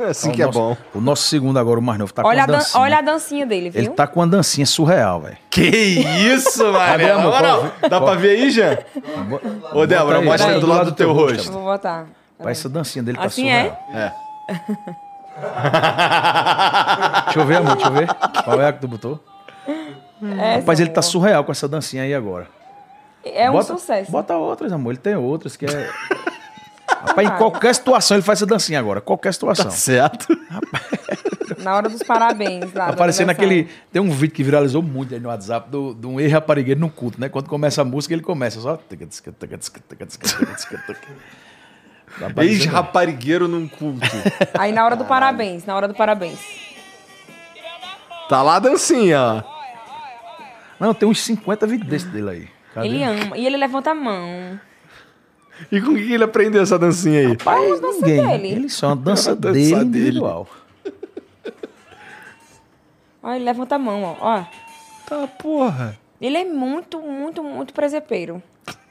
Assim 0.08 0.30
O 0.30 0.32
que 0.32 0.42
é 0.42 0.46
nosso- 0.46 0.58
bom. 0.58 0.76
O 0.94 1.00
nosso 1.00 1.22
segundo 1.24 1.58
agora, 1.58 1.78
o 1.80 1.82
mais 1.82 1.98
novo, 1.98 2.12
tá 2.12 2.22
olha, 2.24 2.44
com 2.44 2.50
a 2.52 2.56
dancinha. 2.56 2.82
olha 2.82 2.98
a 2.98 3.00
dancinha 3.02 3.46
dele, 3.46 3.70
viu? 3.70 3.80
Ele 3.82 3.90
tá 3.90 4.06
com 4.06 4.20
uma 4.20 4.26
dancinha 4.26 4.66
surreal, 4.66 5.20
velho. 5.20 5.36
Que 5.50 5.62
isso? 5.62 6.64
Na 6.72 7.18
moral, 7.18 7.72
Dá 7.88 8.00
pra 8.00 8.14
ver 8.14 8.30
aí, 8.30 8.50
já? 8.50 8.78
Ô, 9.72 9.86
Débora, 9.86 10.18
aí, 10.18 10.24
mostra 10.24 10.52
vai. 10.52 10.60
do 10.60 10.66
lado 10.66 10.84
do 10.90 10.92
teu 10.96 11.12
rosto. 11.12 11.50
Vou 11.52 11.62
botar. 11.64 12.06
Pai, 12.42 12.52
essa 12.52 12.68
dancinha 12.68 13.02
dele 13.02 13.16
tá 13.18 13.24
Assim 13.24 13.48
é? 13.48 13.64
surreal. 13.64 13.88
É. 13.94 14.12
Deixa 17.26 17.40
eu 17.40 17.44
ver, 17.46 17.56
amor, 17.56 17.74
deixa 17.76 17.88
eu 17.90 17.92
ver. 17.94 18.08
Qual 18.44 18.60
é 18.60 18.68
a 18.68 18.72
que 18.72 18.80
tu 18.80 18.88
botou? 18.88 19.20
É, 20.38 20.56
Rapaz, 20.56 20.80
ele 20.80 20.90
tá 20.90 21.02
surreal 21.02 21.44
com 21.44 21.52
essa 21.52 21.68
dancinha 21.68 22.02
aí 22.04 22.14
agora. 22.14 22.46
É 23.24 23.50
um 23.50 23.54
bota, 23.54 23.64
sucesso. 23.76 24.10
Bota 24.10 24.34
outras, 24.36 24.72
amor. 24.72 24.90
Ele 24.92 24.98
tem 24.98 25.14
outras 25.16 25.56
que 25.56 25.66
é. 25.66 25.90
Rapaz, 27.06 27.28
em 27.28 27.36
qualquer 27.36 27.74
situação 27.74 28.16
ele 28.16 28.22
faz 28.22 28.38
essa 28.38 28.46
dancinha 28.46 28.78
agora. 28.78 29.00
Qualquer 29.00 29.32
situação. 29.32 29.70
Certo. 29.70 30.26
Na 31.62 31.76
hora 31.76 31.88
dos 31.88 32.02
parabéns. 32.02 32.72
Lá, 32.72 32.86
do 32.86 32.92
Aparecendo 32.92 33.28
naquele. 33.28 33.68
Tem 33.92 34.02
um 34.02 34.10
vídeo 34.10 34.34
que 34.34 34.42
viralizou 34.42 34.82
muito 34.82 35.14
aí 35.14 35.20
no 35.20 35.28
WhatsApp 35.28 35.70
do, 35.70 35.94
de 35.94 36.06
um 36.06 36.20
ex-raparigueiro 36.20 36.80
no 36.80 36.90
culto, 36.90 37.20
né? 37.20 37.28
Quando 37.28 37.48
começa 37.48 37.82
a 37.82 37.84
música, 37.84 38.14
ele 38.14 38.22
começa 38.22 38.60
só. 38.60 38.76
Tá 38.76 38.96
Ex-raparigueiro 42.42 43.48
num 43.48 43.68
culto. 43.68 44.06
Aí 44.58 44.72
na 44.72 44.84
hora 44.84 44.96
do 44.96 45.04
parabéns, 45.04 45.64
na 45.64 45.74
hora 45.74 45.88
do 45.88 45.94
parabéns. 45.94 46.38
Tá 48.28 48.42
lá 48.42 48.56
a 48.56 48.58
dancinha, 48.58 49.20
ó. 49.20 49.42
Não, 50.78 50.92
tem 50.92 51.08
uns 51.08 51.20
50 51.20 51.66
vídeos 51.66 51.88
desse 51.88 52.06
dele 52.08 52.30
aí. 52.30 52.48
Cadê? 52.74 52.88
Ele 52.88 53.02
ama. 53.02 53.36
E 53.36 53.46
ele 53.46 53.56
levanta 53.56 53.90
a 53.90 53.94
mão. 53.94 54.60
E 55.72 55.80
com 55.80 55.94
que 55.94 56.12
ele 56.12 56.24
aprendeu 56.24 56.62
essa 56.62 56.78
dancinha 56.78 57.20
aí? 57.20 57.26
Rapaz, 57.28 57.80
dança 57.80 58.06
ninguém. 58.06 58.26
dele. 58.26 58.48
Ele 58.48 58.68
só 58.68 58.88
uma 58.88 58.96
dança 58.96 59.34
dança 59.34 59.52
dele 59.54 59.70
dele. 59.74 59.84
individual. 59.84 60.48
Ó, 63.22 63.32
ele 63.34 63.44
levanta 63.44 63.74
a 63.74 63.78
mão, 63.78 64.02
ó. 64.02 64.16
ó. 64.20 64.44
Tá, 65.08 65.26
porra. 65.26 65.98
Ele 66.20 66.36
é 66.38 66.44
muito, 66.44 67.00
muito, 67.00 67.42
muito 67.42 67.74
presepeiro. 67.74 68.42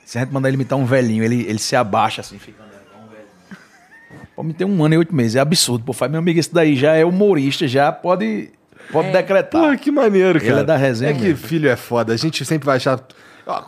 Se 0.06 0.18
a 0.18 0.22
gente 0.22 0.34
mandar 0.34 0.50
ele 0.50 0.56
imitar 0.56 0.77
um 0.77 0.85
velhinho, 0.85 1.24
ele, 1.24 1.42
ele 1.48 1.58
se 1.60 1.76
abaixa 1.76 2.22
assim, 2.22 2.38
fica 2.38 2.61
andando 2.61 3.10
velhinho. 3.10 4.27
Pode 4.35 4.48
me 4.50 4.53
ter 4.53 4.66
um 4.66 4.84
ano 4.84 4.94
e 4.94 4.98
oito 4.98 5.16
meses, 5.16 5.35
é 5.35 5.40
absurdo. 5.40 5.84
Pô, 5.85 5.94
faz 5.94 6.11
meu 6.11 6.19
amigo, 6.19 6.40
esse 6.40 6.53
daí 6.53 6.76
já 6.76 6.94
é 6.94 7.03
humorista, 7.06 7.68
já 7.68 7.92
pode, 7.92 8.52
pode 8.92 9.11
decretar. 9.11 9.61
Porra, 9.61 9.77
que 9.77 9.90
maneiro, 9.90 10.40
cara. 10.40 10.52
Ele 10.52 10.60
é 10.60 10.64
da 10.64 10.76
resenha 10.77 11.11
É 11.11 11.14
que 11.14 11.22
mesmo. 11.22 11.38
filho 11.48 11.69
é 11.69 11.76
foda. 11.76 12.14
A 12.14 12.18
gente 12.18 12.44
sempre 12.45 12.66
vai 12.66 12.76
achar. 12.76 13.00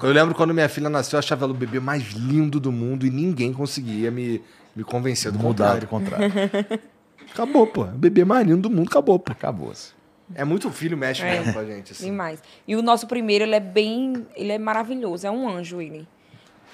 Eu 0.01 0.11
lembro 0.11 0.33
quando 0.33 0.53
minha 0.53 0.67
filha 0.69 0.89
nasceu, 0.89 1.17
eu 1.17 1.19
achava 1.19 1.45
ela 1.45 1.53
o 1.53 1.55
bebê 1.55 1.79
mais 1.79 2.11
lindo 2.13 2.59
do 2.59 2.71
mundo 2.71 3.05
e 3.05 3.09
ninguém 3.11 3.53
conseguia 3.53 4.09
me, 4.09 4.41
me 4.75 4.83
convencer 4.83 5.31
do 5.31 5.37
Mudar 5.39 5.79
do 5.79 5.87
contrário. 5.87 6.31
contrário. 6.31 6.79
Acabou, 7.31 7.67
pô. 7.67 7.83
O 7.83 7.87
bebê 7.87 8.25
mais 8.25 8.47
lindo 8.47 8.67
do 8.67 8.69
mundo 8.69 8.87
acabou, 8.89 9.19
pô. 9.19 9.31
Acabou-se. 9.31 9.91
É 10.33 10.43
muito 10.43 10.71
filho 10.71 10.97
mexe 10.97 11.21
É. 11.23 11.37
mesmo 11.37 11.53
com 11.53 11.59
a 11.59 11.65
gente. 11.65 11.91
Assim. 11.91 12.05
Demais. 12.05 12.41
E 12.67 12.75
o 12.75 12.81
nosso 12.81 13.05
primeiro, 13.05 13.43
ele 13.45 13.55
é 13.55 13.59
bem. 13.59 14.25
Ele 14.35 14.51
é 14.51 14.57
maravilhoso, 14.57 15.27
é 15.27 15.31
um 15.31 15.47
anjo 15.47 15.79
ele. 15.81 16.07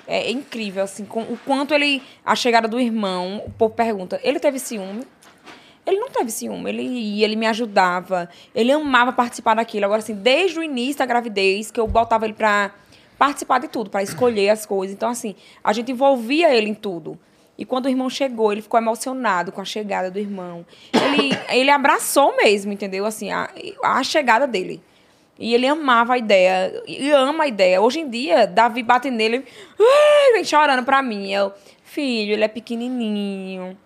É 0.07 0.29
incrível, 0.31 0.83
assim, 0.83 1.05
com, 1.05 1.21
o 1.21 1.37
quanto 1.45 1.73
ele. 1.73 2.01
A 2.25 2.35
chegada 2.35 2.67
do 2.67 2.79
irmão, 2.79 3.43
o 3.45 3.51
povo 3.51 3.73
pergunta, 3.73 4.19
ele 4.23 4.39
teve 4.39 4.59
ciúme? 4.59 5.03
Ele 5.85 5.97
não 5.99 6.09
teve 6.09 6.31
ciúme, 6.31 6.69
ele 6.69 6.81
ia, 6.81 7.25
ele 7.25 7.35
me 7.35 7.45
ajudava, 7.45 8.29
ele 8.55 8.71
amava 8.71 9.11
participar 9.11 9.53
daquilo. 9.55 9.83
Agora, 9.85 9.99
assim, 9.99 10.15
desde 10.15 10.57
o 10.57 10.63
início 10.63 10.99
da 10.99 11.05
gravidez, 11.05 11.69
que 11.71 11.79
eu 11.79 11.85
botava 11.85 12.23
ele 12.25 12.33
pra 12.33 12.71
participar 13.23 13.59
de 13.59 13.69
tudo, 13.69 13.89
pra 13.89 14.03
escolher 14.03 14.49
as 14.49 14.65
coisas. 14.65 14.93
Então, 14.93 15.07
assim, 15.07 15.33
a 15.63 15.71
gente 15.71 15.93
envolvia 15.93 16.53
ele 16.53 16.69
em 16.69 16.73
tudo. 16.73 17.17
E 17.57 17.63
quando 17.63 17.85
o 17.85 17.89
irmão 17.89 18.09
chegou, 18.09 18.51
ele 18.51 18.61
ficou 18.61 18.77
emocionado 18.77 19.49
com 19.49 19.61
a 19.61 19.65
chegada 19.65 20.11
do 20.11 20.19
irmão. 20.19 20.65
Ele, 20.91 21.29
ele 21.49 21.69
abraçou 21.71 22.35
mesmo, 22.35 22.73
entendeu? 22.73 23.05
Assim, 23.05 23.31
a, 23.31 23.49
a 23.81 24.03
chegada 24.03 24.45
dele. 24.45 24.83
E 25.39 25.53
ele 25.53 25.65
amava 25.65 26.15
a 26.15 26.17
ideia, 26.17 26.83
e 26.85 27.09
ama 27.11 27.45
a 27.45 27.47
ideia. 27.47 27.81
Hoje 27.81 28.01
em 28.01 28.09
dia, 28.09 28.45
Davi 28.45 28.83
bate 28.83 29.09
nele, 29.09 29.45
"Ai", 29.79 30.33
vem 30.33 30.43
chorando 30.43 30.83
pra 30.83 31.01
mim. 31.01 31.31
Eu, 31.31 31.53
filho, 31.81 32.33
ele 32.33 32.43
é 32.43 32.47
pequenininho, 32.49 33.77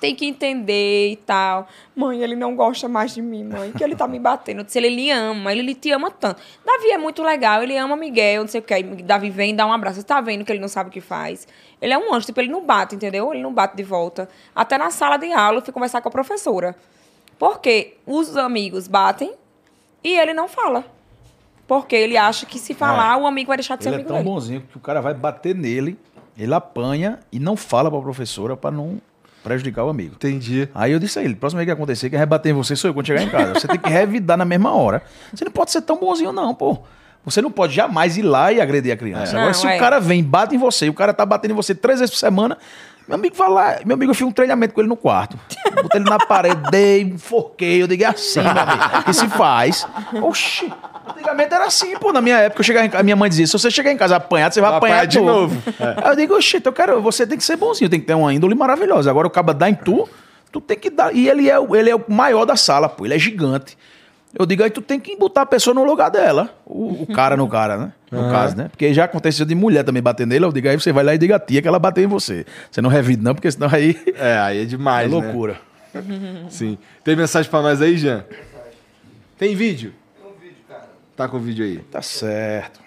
tem 0.00 0.14
que 0.14 0.24
entender 0.24 1.10
e 1.12 1.16
tal. 1.16 1.68
Mãe, 1.94 2.22
ele 2.22 2.34
não 2.34 2.56
gosta 2.56 2.88
mais 2.88 3.12
de 3.14 3.20
mim, 3.20 3.44
mãe, 3.44 3.70
que 3.70 3.84
ele 3.84 3.94
tá 3.94 4.08
me 4.08 4.18
batendo. 4.18 4.60
Eu 4.60 4.64
disse, 4.64 4.78
ele 4.78 4.88
lhe 4.88 5.10
ama, 5.10 5.52
ele 5.52 5.60
lhe 5.62 5.74
te 5.74 5.90
ama 5.92 6.10
tanto. 6.10 6.40
Davi 6.64 6.90
é 6.90 6.96
muito 6.98 7.22
legal, 7.22 7.62
ele 7.62 7.76
ama 7.76 7.94
Miguel, 7.96 8.40
não 8.42 8.48
sei 8.48 8.60
o 8.60 8.62
que. 8.64 8.72
Aí 8.72 8.82
Davi 8.82 9.28
vem, 9.28 9.54
dá 9.54 9.66
um 9.66 9.72
abraço. 9.72 9.96
Você 10.00 10.06
tá 10.06 10.20
vendo 10.20 10.44
que 10.44 10.50
ele 10.50 10.58
não 10.60 10.68
sabe 10.68 10.88
o 10.88 10.92
que 10.92 11.00
faz? 11.02 11.46
Ele 11.80 11.92
é 11.92 11.98
um 11.98 12.14
anjo, 12.14 12.26
tipo, 12.26 12.40
ele 12.40 12.50
não 12.50 12.64
bate, 12.64 12.94
entendeu? 12.94 13.32
Ele 13.32 13.42
não 13.42 13.52
bate 13.52 13.76
de 13.76 13.82
volta. 13.82 14.28
Até 14.54 14.78
na 14.78 14.90
sala 14.90 15.18
de 15.18 15.30
aula, 15.32 15.58
eu 15.58 15.62
fui 15.62 15.72
conversar 15.72 16.00
com 16.00 16.08
a 16.08 16.12
professora. 16.12 16.74
Porque 17.38 17.96
os 18.06 18.36
amigos 18.36 18.88
batem 18.88 19.34
e 20.02 20.18
ele 20.18 20.32
não 20.34 20.48
fala. 20.48 20.84
Porque 21.66 21.94
ele 21.94 22.16
acha 22.16 22.46
que 22.46 22.58
se 22.58 22.74
falar, 22.74 23.16
o 23.16 23.26
amigo 23.26 23.48
vai 23.48 23.56
deixar 23.56 23.76
de 23.76 23.84
ser 23.84 23.90
Ele 23.90 23.94
é 23.94 23.98
amigo 23.98 24.08
tão 24.08 24.16
dele. 24.18 24.28
bonzinho 24.28 24.60
que 24.62 24.76
o 24.76 24.80
cara 24.80 25.00
vai 25.00 25.14
bater 25.14 25.54
nele, 25.54 25.96
ele 26.36 26.52
apanha 26.52 27.20
e 27.30 27.38
não 27.38 27.56
fala 27.56 27.90
pra 27.90 28.00
professora 28.00 28.56
pra 28.56 28.70
não 28.70 29.00
prejudicar 29.42 29.84
o 29.84 29.88
amigo. 29.88 30.14
Entendi. 30.14 30.68
Aí 30.74 30.92
eu 30.92 30.98
disse 30.98 31.18
a 31.18 31.22
ele, 31.22 31.34
próxima 31.34 31.58
vez 31.58 31.66
que 31.66 31.72
acontecer, 31.72 32.10
que 32.10 32.16
rebater 32.16 32.50
em 32.52 32.54
você 32.54 32.76
sou 32.76 32.90
eu 32.90 32.94
quando 32.94 33.06
chegar 33.06 33.22
em 33.22 33.28
casa. 33.28 33.54
Você 33.54 33.68
tem 33.68 33.78
que 33.78 33.88
revidar 33.88 34.36
na 34.36 34.44
mesma 34.44 34.74
hora. 34.74 35.02
Você 35.32 35.44
não 35.44 35.52
pode 35.52 35.70
ser 35.70 35.82
tão 35.82 35.98
bonzinho 35.98 36.32
não, 36.32 36.54
pô. 36.54 36.78
Você 37.24 37.42
não 37.42 37.50
pode 37.50 37.74
jamais 37.74 38.16
ir 38.16 38.22
lá 38.22 38.50
e 38.50 38.60
agredir 38.60 38.92
a 38.92 38.96
criança. 38.96 39.32
É. 39.32 39.36
Agora, 39.36 39.46
Não, 39.46 39.54
se 39.54 39.66
é. 39.66 39.76
o 39.76 39.78
cara 39.78 39.98
vem, 40.00 40.22
bate 40.24 40.54
em 40.54 40.58
você, 40.58 40.86
e 40.86 40.88
o 40.88 40.94
cara 40.94 41.12
tá 41.12 41.26
batendo 41.26 41.50
em 41.50 41.54
você 41.54 41.74
três 41.74 42.00
vezes 42.00 42.14
por 42.14 42.18
semana, 42.18 42.56
meu 43.08 43.16
amigo 43.16 43.34
vai 43.34 43.48
lá, 43.48 43.78
meu 43.84 43.94
amigo, 43.94 44.10
eu 44.12 44.14
fiz 44.14 44.26
um 44.26 44.30
treinamento 44.30 44.72
com 44.72 44.80
ele 44.80 44.88
no 44.88 44.96
quarto. 44.96 45.36
Botei 45.82 46.00
ele 46.00 46.08
na 46.08 46.18
parede, 46.18 46.70
dei, 46.70 47.02
enforquei, 47.02 47.82
eu 47.82 47.86
digo, 47.86 48.02
é 48.04 48.06
assim, 48.06 48.40
meu 48.40 48.50
amigo, 48.50 49.04
que 49.04 49.12
se 49.12 49.26
faz. 49.28 49.86
Oxi, 50.22 50.72
antigamente 51.08 51.52
era 51.52 51.64
assim, 51.64 51.96
pô, 51.98 52.12
na 52.12 52.20
minha 52.20 52.36
época, 52.38 52.60
eu 52.60 52.64
chegava 52.64 52.86
em 52.86 52.90
a 52.94 53.02
minha 53.02 53.16
mãe 53.16 53.28
dizia, 53.28 53.46
se 53.46 53.52
você 53.52 53.70
chegar 53.70 53.90
em 53.90 53.96
casa 53.96 54.16
apanhado, 54.16 54.52
você 54.54 54.60
vai 54.60 54.70
Vai 54.70 54.78
apanhar, 54.78 54.94
apanhar 54.94 55.06
de 55.06 55.18
novo. 55.20 55.54
novo. 55.54 55.62
Aí 56.02 56.12
eu 56.12 56.16
digo, 56.16 56.34
oxi, 56.36 56.58
então, 56.58 56.72
cara, 56.72 56.96
você 57.00 57.26
tem 57.26 57.36
que 57.36 57.44
ser 57.44 57.56
bonzinho, 57.56 57.90
tem 57.90 57.98
que 58.00 58.06
ter 58.06 58.14
uma 58.14 58.32
índole 58.32 58.54
maravilhosa. 58.54 59.10
Agora 59.10 59.26
o 59.26 59.30
caba 59.30 59.52
dá 59.52 59.68
em 59.68 59.74
tu, 59.74 60.08
tu 60.52 60.60
tem 60.60 60.78
que 60.78 60.90
dar. 60.90 61.12
E 61.14 61.28
ele 61.28 61.50
é, 61.50 61.56
ele 61.76 61.90
é 61.90 61.96
o 61.96 62.04
maior 62.08 62.44
da 62.44 62.54
sala, 62.54 62.88
pô, 62.88 63.04
ele 63.04 63.14
é 63.14 63.18
gigante. 63.18 63.76
Eu 64.38 64.46
digo, 64.46 64.62
aí 64.62 64.70
tu 64.70 64.80
tem 64.80 65.00
que 65.00 65.16
botar 65.16 65.42
a 65.42 65.46
pessoa 65.46 65.74
no 65.74 65.82
lugar 65.84 66.08
dela. 66.08 66.54
O, 66.64 67.02
o 67.02 67.06
cara 67.12 67.36
no 67.36 67.48
cara, 67.48 67.76
né? 67.76 67.92
No 68.12 68.30
caso, 68.30 68.56
né? 68.56 68.68
Porque 68.68 68.92
já 68.94 69.04
aconteceu 69.04 69.44
de 69.44 69.54
mulher 69.54 69.84
também 69.84 70.02
bater 70.02 70.26
nele. 70.26 70.44
Eu 70.44 70.52
digo, 70.52 70.68
aí 70.68 70.78
você 70.78 70.92
vai 70.92 71.02
lá 71.04 71.14
e 71.14 71.18
diga 71.18 71.36
a 71.36 71.40
tia 71.40 71.60
que 71.60 71.66
ela 71.68 71.78
bateu 71.78 72.04
em 72.04 72.06
você. 72.06 72.44
Você 72.70 72.80
não 72.80 72.88
revide, 72.90 73.22
não, 73.22 73.34
porque 73.34 73.50
senão 73.50 73.68
aí 73.72 73.96
É, 74.16 74.38
aí 74.38 74.58
é 74.58 74.62
é 74.62 74.64
demais, 74.64 75.10
né? 75.10 75.16
loucura. 75.16 75.60
Sim. 76.48 76.78
Tem 77.02 77.16
mensagem 77.16 77.50
pra 77.50 77.62
nós 77.62 77.82
aí, 77.82 77.96
Jean? 77.96 78.24
Tem 79.36 79.54
vídeo? 79.56 79.92
Tem 80.16 80.30
um 80.30 80.34
vídeo, 80.40 80.56
cara. 80.68 80.88
Tá 81.16 81.28
com 81.28 81.36
o 81.36 81.40
vídeo 81.40 81.64
aí. 81.64 81.78
Tá 81.78 82.00
certo. 82.00 82.80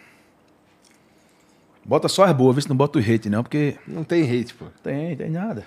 Bota 1.85 2.07
só 2.07 2.23
as 2.23 2.31
boas, 2.31 2.55
vê 2.55 2.61
se 2.61 2.69
não 2.69 2.77
bota 2.77 2.97
o 2.97 3.01
hate, 3.01 3.29
não, 3.29 3.43
porque 3.43 3.75
Não 3.85 4.05
tem 4.05 4.23
hate, 4.23 4.53
pô. 4.53 4.65
tem, 4.81 5.17
tem 5.17 5.29
nada. 5.29 5.65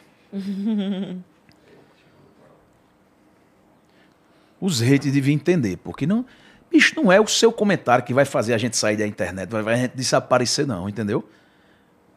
Os 4.67 4.81
haters 4.81 5.13
deviam 5.13 5.35
entender, 5.35 5.77
porque 5.79 6.07
não. 6.07 6.25
Bicho, 6.71 6.95
não 6.97 7.13
é 7.13 7.21
o 7.21 7.27
seu 7.27 7.53
comentário 7.53 8.05
que 8.05 8.13
vai 8.13 8.25
fazer 8.25 8.53
a 8.53 8.59
gente 8.59 8.77
sair 8.77 8.97
da 8.97 9.07
internet, 9.07 9.49
vai, 9.49 9.63
vai 9.63 9.75
a 9.75 9.77
gente 9.77 9.97
desaparecer, 9.97 10.67
não, 10.67 10.89
entendeu? 10.89 11.25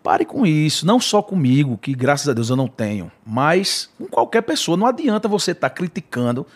Pare 0.02 0.26
com 0.26 0.46
isso, 0.46 0.86
não 0.86 1.00
só 1.00 1.22
comigo, 1.22 1.78
que 1.78 1.94
graças 1.94 2.28
a 2.28 2.34
Deus 2.34 2.50
eu 2.50 2.56
não 2.56 2.68
tenho, 2.68 3.12
mas 3.26 3.90
com 3.98 4.06
qualquer 4.08 4.42
pessoa. 4.42 4.76
Não 4.76 4.88
adianta 4.88 5.28
você 5.28 5.52
estar 5.52 5.70
criticando 5.70 6.48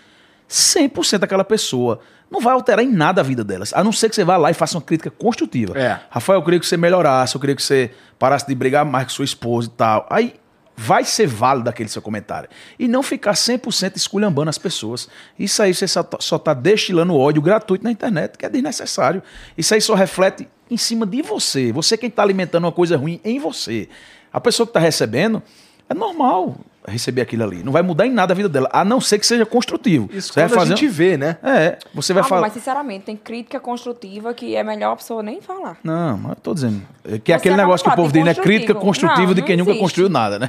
100% 0.50 1.20
daquela 1.20 1.44
pessoa. 1.44 2.00
Não 2.32 2.40
vai 2.40 2.54
alterar 2.54 2.84
em 2.84 2.92
nada 2.92 3.22
a 3.22 3.24
vida 3.24 3.44
delas, 3.44 3.72
a 3.74 3.84
não 3.84 3.92
ser 3.92 4.10
que 4.10 4.16
você 4.16 4.24
vá 4.24 4.38
lá 4.38 4.50
e 4.50 4.54
faça 4.54 4.76
uma 4.76 4.82
crítica 4.82 5.12
construtiva. 5.12 5.78
É. 5.78 6.00
Rafael, 6.10 6.40
eu 6.40 6.44
queria 6.44 6.60
que 6.60 6.66
você 6.66 6.78
melhorasse, 6.78 7.36
eu 7.36 7.42
queria 7.42 7.56
que 7.56 7.62
você 7.62 7.92
parasse 8.18 8.48
de 8.48 8.56
brigar 8.56 8.84
mais 8.84 9.06
com 9.06 9.12
sua 9.12 9.26
esposa 9.26 9.68
e 9.68 9.72
tal. 9.72 10.08
Aí 10.10 10.34
vai 10.76 11.04
ser 11.04 11.28
válido 11.28 11.70
aquele 11.70 11.90
seu 11.90 12.02
comentário. 12.02 12.50
E 12.80 12.88
não 12.88 13.04
ficar 13.04 13.34
100% 13.34 13.96
esculhambando 13.96 14.50
as 14.50 14.58
pessoas. 14.58 15.08
Isso 15.38 15.62
aí 15.62 15.74
você 15.74 15.88
só 15.88 16.04
tá- 16.04 16.18
está 16.20 16.54
destilando 16.54 17.16
ódio 17.16 17.42
gratuito 17.42 17.84
na 17.84 17.92
internet, 17.92 18.38
que 18.38 18.46
é 18.46 18.50
desnecessário. 18.50 19.22
Isso 19.58 19.74
aí 19.74 19.82
só 19.82 19.94
reflete 19.94 20.48
em 20.70 20.78
cima 20.78 21.06
de 21.06 21.22
você. 21.22 21.72
Você 21.72 21.98
quem 21.98 22.10
está 22.10 22.24
alimentando 22.24 22.66
uma 22.66 22.72
coisa 22.72 22.98
ruim 22.98 23.22
em 23.24 23.40
você. 23.40 23.88
A 24.32 24.42
pessoa 24.42 24.66
que 24.66 24.72
está 24.72 24.80
recebendo, 24.80 25.44
é 25.88 25.94
normal 25.94 26.58
receber 26.88 27.22
aquilo 27.22 27.44
ali. 27.44 27.64
Não 27.64 27.72
vai 27.72 27.82
mudar 27.82 28.06
em 28.06 28.12
nada 28.12 28.34
a 28.34 28.36
vida 28.36 28.50
dela, 28.50 28.70
a 28.72 28.84
não 28.84 29.00
ser 29.00 29.20
que 29.20 29.26
seja 29.26 29.46
construtivo. 29.46 30.10
Isso 30.14 30.34
Você 30.34 30.40
vai 30.42 30.50
quando 30.50 30.54
a 30.58 30.60
fazer 30.62 30.76
gente 30.78 30.88
vê, 30.88 31.18
né? 31.18 31.38
É, 31.44 31.78
você 31.94 32.14
vai 32.14 32.22
Ah, 32.22 32.26
falar... 32.26 32.42
Mas, 32.42 32.54
sinceramente, 32.54 33.06
tem 33.06 33.16
crítica 33.16 33.60
construtiva 33.60 34.34
que 34.34 34.56
é 34.56 34.64
melhor 34.64 34.94
a 34.94 34.96
pessoa 34.96 35.24
nem 35.24 35.42
falar. 35.42 35.78
Não, 35.84 36.18
mas 36.18 36.30
eu 36.32 36.36
tô 36.38 36.54
dizendo. 36.54 36.82
é 37.10 37.18
Que 37.20 37.32
é 37.32 37.36
aquele 37.36 37.56
negócio 37.56 37.86
que 37.86 37.92
o 37.94 37.96
povo 37.96 38.12
diz, 38.12 38.24
né? 38.24 38.34
Crítica 38.34 38.74
construtiva 38.76 39.28
Não, 39.28 39.34
de 39.34 39.42
não 39.42 39.48
quem 39.48 39.58
nunca 39.58 39.72
existe. 39.72 39.82
construiu 39.84 40.10
nada, 40.10 40.40
né? 40.40 40.48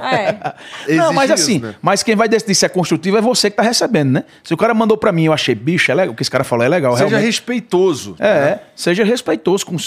É. 0.87 0.95
não, 0.95 1.13
mas 1.13 1.31
assim, 1.31 1.57
isso, 1.57 1.65
né? 1.65 1.75
mas 1.81 2.03
quem 2.03 2.15
vai 2.15 2.27
decidir 2.27 2.55
se 2.55 2.65
é 2.65 2.69
construtivo 2.69 3.17
é 3.17 3.21
você 3.21 3.49
que 3.49 3.55
tá 3.57 3.63
recebendo, 3.63 4.11
né? 4.11 4.23
Se 4.43 4.53
o 4.53 4.57
cara 4.57 4.73
mandou 4.73 4.97
pra 4.97 5.11
mim 5.11 5.23
e 5.23 5.25
eu 5.27 5.33
achei, 5.33 5.55
bicho, 5.55 5.91
é 5.91 5.95
legal, 5.95 6.13
o 6.13 6.15
que 6.15 6.21
esse 6.23 6.31
cara 6.31 6.43
falou 6.43 6.65
é 6.65 6.69
legal, 6.69 6.93
Seja 6.93 7.05
realmente. 7.07 7.25
respeitoso. 7.25 8.15
É, 8.19 8.59
seja 8.75 9.03
respeitoso 9.03 9.65
com 9.65 9.77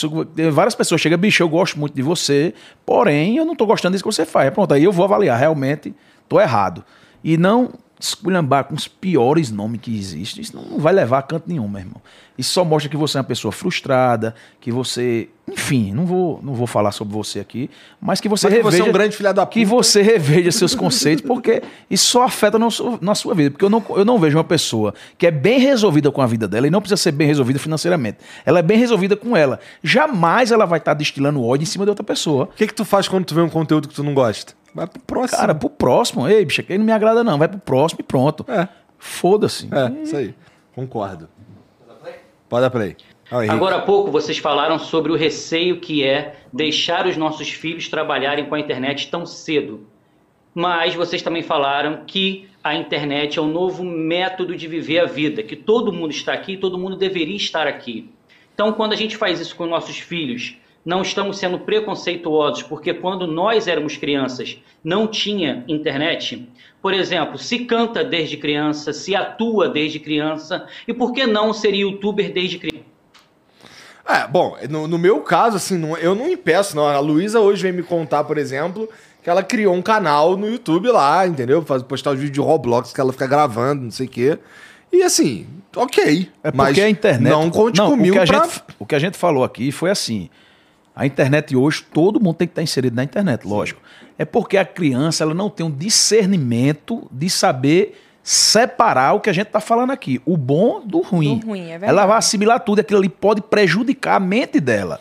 várias 0.52 0.74
pessoas 0.74 1.00
chegam, 1.00 1.18
bicho, 1.18 1.42
eu 1.42 1.48
gosto 1.48 1.78
muito 1.78 1.94
de 1.94 2.02
você, 2.02 2.54
porém 2.86 3.36
eu 3.36 3.44
não 3.44 3.54
tô 3.54 3.66
gostando 3.66 3.92
disso 3.92 4.04
que 4.04 4.12
você 4.12 4.24
faz. 4.24 4.50
Pronto, 4.52 4.72
aí 4.74 4.84
eu 4.84 4.92
vou 4.92 5.04
avaliar, 5.04 5.38
realmente 5.38 5.94
tô 6.28 6.40
errado. 6.40 6.84
E 7.24 7.36
não 7.36 7.70
esculhambar 8.00 8.62
com 8.62 8.76
os 8.76 8.86
piores 8.86 9.50
nomes 9.50 9.80
que 9.80 9.92
existem, 9.96 10.40
isso 10.40 10.54
não 10.54 10.78
vai 10.78 10.92
levar 10.92 11.18
a 11.18 11.22
canto 11.22 11.48
nenhum, 11.48 11.66
meu 11.66 11.80
irmão. 11.80 12.00
Isso 12.38 12.50
só 12.52 12.64
mostra 12.64 12.88
que 12.88 12.96
você 12.96 13.18
é 13.18 13.20
uma 13.20 13.26
pessoa 13.26 13.50
frustrada, 13.50 14.36
que 14.60 14.70
você, 14.70 15.28
enfim, 15.50 15.92
não 15.92 16.06
vou, 16.06 16.38
não 16.40 16.54
vou 16.54 16.68
falar 16.68 16.92
sobre 16.92 17.12
você 17.12 17.40
aqui, 17.40 17.68
mas 18.00 18.20
que 18.20 18.28
você 18.28 18.46
Mas 18.48 18.56
que 18.58 18.62
você 18.62 18.76
é 18.76 18.82
um 18.82 18.84
reveja- 18.84 18.92
grande 18.92 19.16
filho 19.16 19.34
da 19.34 19.44
que 19.44 19.64
puta. 19.64 19.74
você 19.74 20.00
reveja 20.00 20.52
seus 20.52 20.76
conceitos, 20.76 21.24
porque 21.26 21.60
isso 21.90 22.06
só 22.06 22.22
afeta 22.22 22.56
na 23.00 23.14
sua 23.16 23.34
vida. 23.34 23.50
Porque 23.50 23.64
eu 23.64 23.70
não, 23.70 23.84
eu 23.90 24.04
não 24.04 24.16
vejo 24.16 24.38
uma 24.38 24.44
pessoa 24.44 24.94
que 25.18 25.26
é 25.26 25.32
bem 25.32 25.58
resolvida 25.58 26.12
com 26.12 26.22
a 26.22 26.26
vida 26.28 26.46
dela 26.46 26.68
e 26.68 26.70
não 26.70 26.80
precisa 26.80 26.96
ser 27.02 27.10
bem 27.10 27.26
resolvida 27.26 27.58
financeiramente. 27.58 28.18
Ela 28.46 28.60
é 28.60 28.62
bem 28.62 28.78
resolvida 28.78 29.16
com 29.16 29.36
ela. 29.36 29.58
Jamais 29.82 30.52
ela 30.52 30.66
vai 30.66 30.78
estar 30.78 30.94
destilando 30.94 31.42
ódio 31.42 31.64
em 31.64 31.66
cima 31.66 31.84
de 31.84 31.88
outra 31.90 32.04
pessoa. 32.04 32.44
O 32.44 32.46
que 32.56 32.68
que 32.68 32.74
tu 32.74 32.84
faz 32.84 33.08
quando 33.08 33.24
tu 33.24 33.34
vê 33.34 33.40
um 33.40 33.48
conteúdo 33.48 33.88
que 33.88 33.94
tu 33.94 34.04
não 34.04 34.14
gosta? 34.14 34.52
Vai 34.78 34.86
pro 34.86 35.00
próximo. 35.00 35.40
Cara, 35.40 35.54
pro 35.54 35.68
próximo, 35.68 36.28
ei, 36.28 36.44
bicho, 36.44 36.60
aquele 36.60 36.78
não 36.78 36.86
me 36.86 36.92
agrada 36.92 37.24
não, 37.24 37.36
vai 37.36 37.48
pro 37.48 37.58
próximo 37.58 38.00
e 38.00 38.04
pronto. 38.04 38.44
É. 38.48 38.68
Foda-se. 38.96 39.68
É, 39.72 40.02
isso 40.02 40.16
aí. 40.16 40.34
Concordo. 40.72 41.28
Pode 42.48 42.62
dar 42.62 42.70
play. 42.70 42.96
Henrique. 43.30 43.50
Agora 43.50 43.76
há 43.76 43.82
pouco 43.82 44.10
vocês 44.10 44.38
falaram 44.38 44.78
sobre 44.78 45.12
o 45.12 45.16
receio 45.16 45.80
que 45.80 46.02
é 46.02 46.36
deixar 46.52 47.06
os 47.06 47.16
nossos 47.16 47.50
filhos 47.50 47.88
trabalharem 47.88 48.46
com 48.46 48.54
a 48.54 48.60
internet 48.60 49.10
tão 49.10 49.26
cedo. 49.26 49.86
Mas 50.54 50.94
vocês 50.94 51.22
também 51.22 51.42
falaram 51.42 52.04
que 52.06 52.48
a 52.64 52.74
internet 52.74 53.38
é 53.38 53.42
um 53.42 53.50
novo 53.50 53.84
método 53.84 54.56
de 54.56 54.66
viver 54.66 55.00
a 55.00 55.04
vida, 55.04 55.42
que 55.42 55.56
todo 55.56 55.92
mundo 55.92 56.12
está 56.12 56.32
aqui, 56.32 56.56
todo 56.56 56.78
mundo 56.78 56.96
deveria 56.96 57.36
estar 57.36 57.66
aqui. 57.66 58.10
Então, 58.54 58.72
quando 58.72 58.92
a 58.92 58.96
gente 58.96 59.16
faz 59.16 59.40
isso 59.40 59.54
com 59.54 59.66
nossos 59.66 59.98
filhos, 59.98 60.56
não 60.88 61.02
estamos 61.02 61.36
sendo 61.36 61.58
preconceituosos, 61.58 62.62
porque 62.62 62.94
quando 62.94 63.26
nós 63.26 63.68
éramos 63.68 63.98
crianças 63.98 64.56
não 64.82 65.06
tinha 65.06 65.62
internet. 65.68 66.48
Por 66.80 66.94
exemplo, 66.94 67.36
se 67.36 67.58
canta 67.66 68.02
desde 68.02 68.38
criança, 68.38 68.94
se 68.94 69.14
atua 69.14 69.68
desde 69.68 69.98
criança, 70.00 70.66
e 70.86 70.94
por 70.94 71.12
que 71.12 71.26
não 71.26 71.52
ser 71.52 71.74
youtuber 71.74 72.32
desde 72.32 72.58
criança? 72.58 72.86
É, 74.08 74.26
bom, 74.26 74.56
no, 74.70 74.88
no 74.88 74.98
meu 74.98 75.20
caso, 75.20 75.58
assim, 75.58 75.76
não- 75.76 75.98
eu 75.98 76.14
não 76.14 76.26
impeço, 76.26 76.74
não. 76.74 76.86
A 76.86 76.98
Luísa 77.00 77.38
hoje 77.38 77.60
veio 77.60 77.74
me 77.74 77.82
contar, 77.82 78.24
por 78.24 78.38
exemplo, 78.38 78.88
que 79.22 79.28
ela 79.28 79.42
criou 79.42 79.74
um 79.74 79.82
canal 79.82 80.38
no 80.38 80.48
YouTube 80.48 80.88
lá, 80.88 81.26
entendeu? 81.26 81.60
Faz, 81.60 81.82
postar 81.82 82.12
os 82.12 82.16
vídeos 82.18 82.32
de 82.32 82.40
Roblox 82.40 82.94
que 82.94 83.00
ela 83.00 83.12
fica 83.12 83.26
gravando, 83.26 83.82
não 83.82 83.90
sei 83.90 84.06
o 84.06 84.08
quê. 84.08 84.38
E 84.90 85.02
assim, 85.02 85.46
ok. 85.76 86.30
É 86.42 86.50
porque 86.50 86.56
mas 86.56 86.78
a 86.78 86.88
internet. 86.88 87.30
Não 87.30 87.50
conte 87.50 87.78
o 87.78 87.84
comigo 87.84 88.16
que 88.16 88.22
a 88.22 88.26
pra... 88.26 88.44
gente, 88.44 88.62
o 88.78 88.86
que 88.86 88.94
a 88.94 88.98
gente 88.98 89.18
falou 89.18 89.44
aqui 89.44 89.70
foi 89.70 89.90
assim. 89.90 90.30
A 90.98 91.06
internet 91.06 91.54
hoje, 91.54 91.84
todo 91.94 92.20
mundo 92.20 92.34
tem 92.34 92.48
que 92.48 92.52
estar 92.52 92.62
inserido 92.62 92.96
na 92.96 93.04
internet, 93.04 93.46
lógico. 93.46 93.80
É 94.18 94.24
porque 94.24 94.56
a 94.56 94.64
criança 94.64 95.22
ela 95.22 95.32
não 95.32 95.48
tem 95.48 95.64
um 95.64 95.70
discernimento 95.70 97.08
de 97.12 97.30
saber 97.30 98.02
separar 98.20 99.12
o 99.14 99.20
que 99.20 99.30
a 99.30 99.32
gente 99.32 99.46
está 99.46 99.60
falando 99.60 99.92
aqui, 99.92 100.20
o 100.26 100.36
bom 100.36 100.82
do 100.84 101.00
ruim. 101.00 101.38
Do 101.38 101.46
ruim, 101.46 101.66
é 101.66 101.78
verdade. 101.78 101.90
ela 101.92 102.04
vai 102.04 102.18
assimilar 102.18 102.58
tudo, 102.60 102.78
e 102.78 102.82
aquilo 102.82 102.98
ali 102.98 103.08
pode 103.08 103.40
prejudicar 103.40 104.16
a 104.16 104.20
mente 104.20 104.58
dela. 104.58 105.00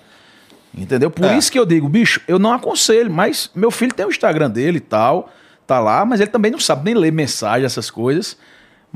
Entendeu? 0.77 1.09
Por 1.09 1.25
É. 1.25 1.35
isso 1.35 1.51
que 1.51 1.57
eu 1.57 1.65
digo, 1.65 1.89
bicho, 1.89 2.21
eu 2.27 2.37
não 2.37 2.53
aconselho, 2.53 3.11
mas 3.11 3.49
meu 3.55 3.71
filho 3.71 3.91
tem 3.91 4.05
o 4.05 4.09
Instagram 4.09 4.51
dele 4.51 4.77
e 4.77 4.81
tal, 4.81 5.31
tá 5.65 5.79
lá, 5.79 6.05
mas 6.05 6.21
ele 6.21 6.29
também 6.29 6.51
não 6.51 6.59
sabe 6.59 6.85
nem 6.85 6.93
ler 6.93 7.11
mensagem, 7.11 7.65
essas 7.65 7.89
coisas. 7.89 8.37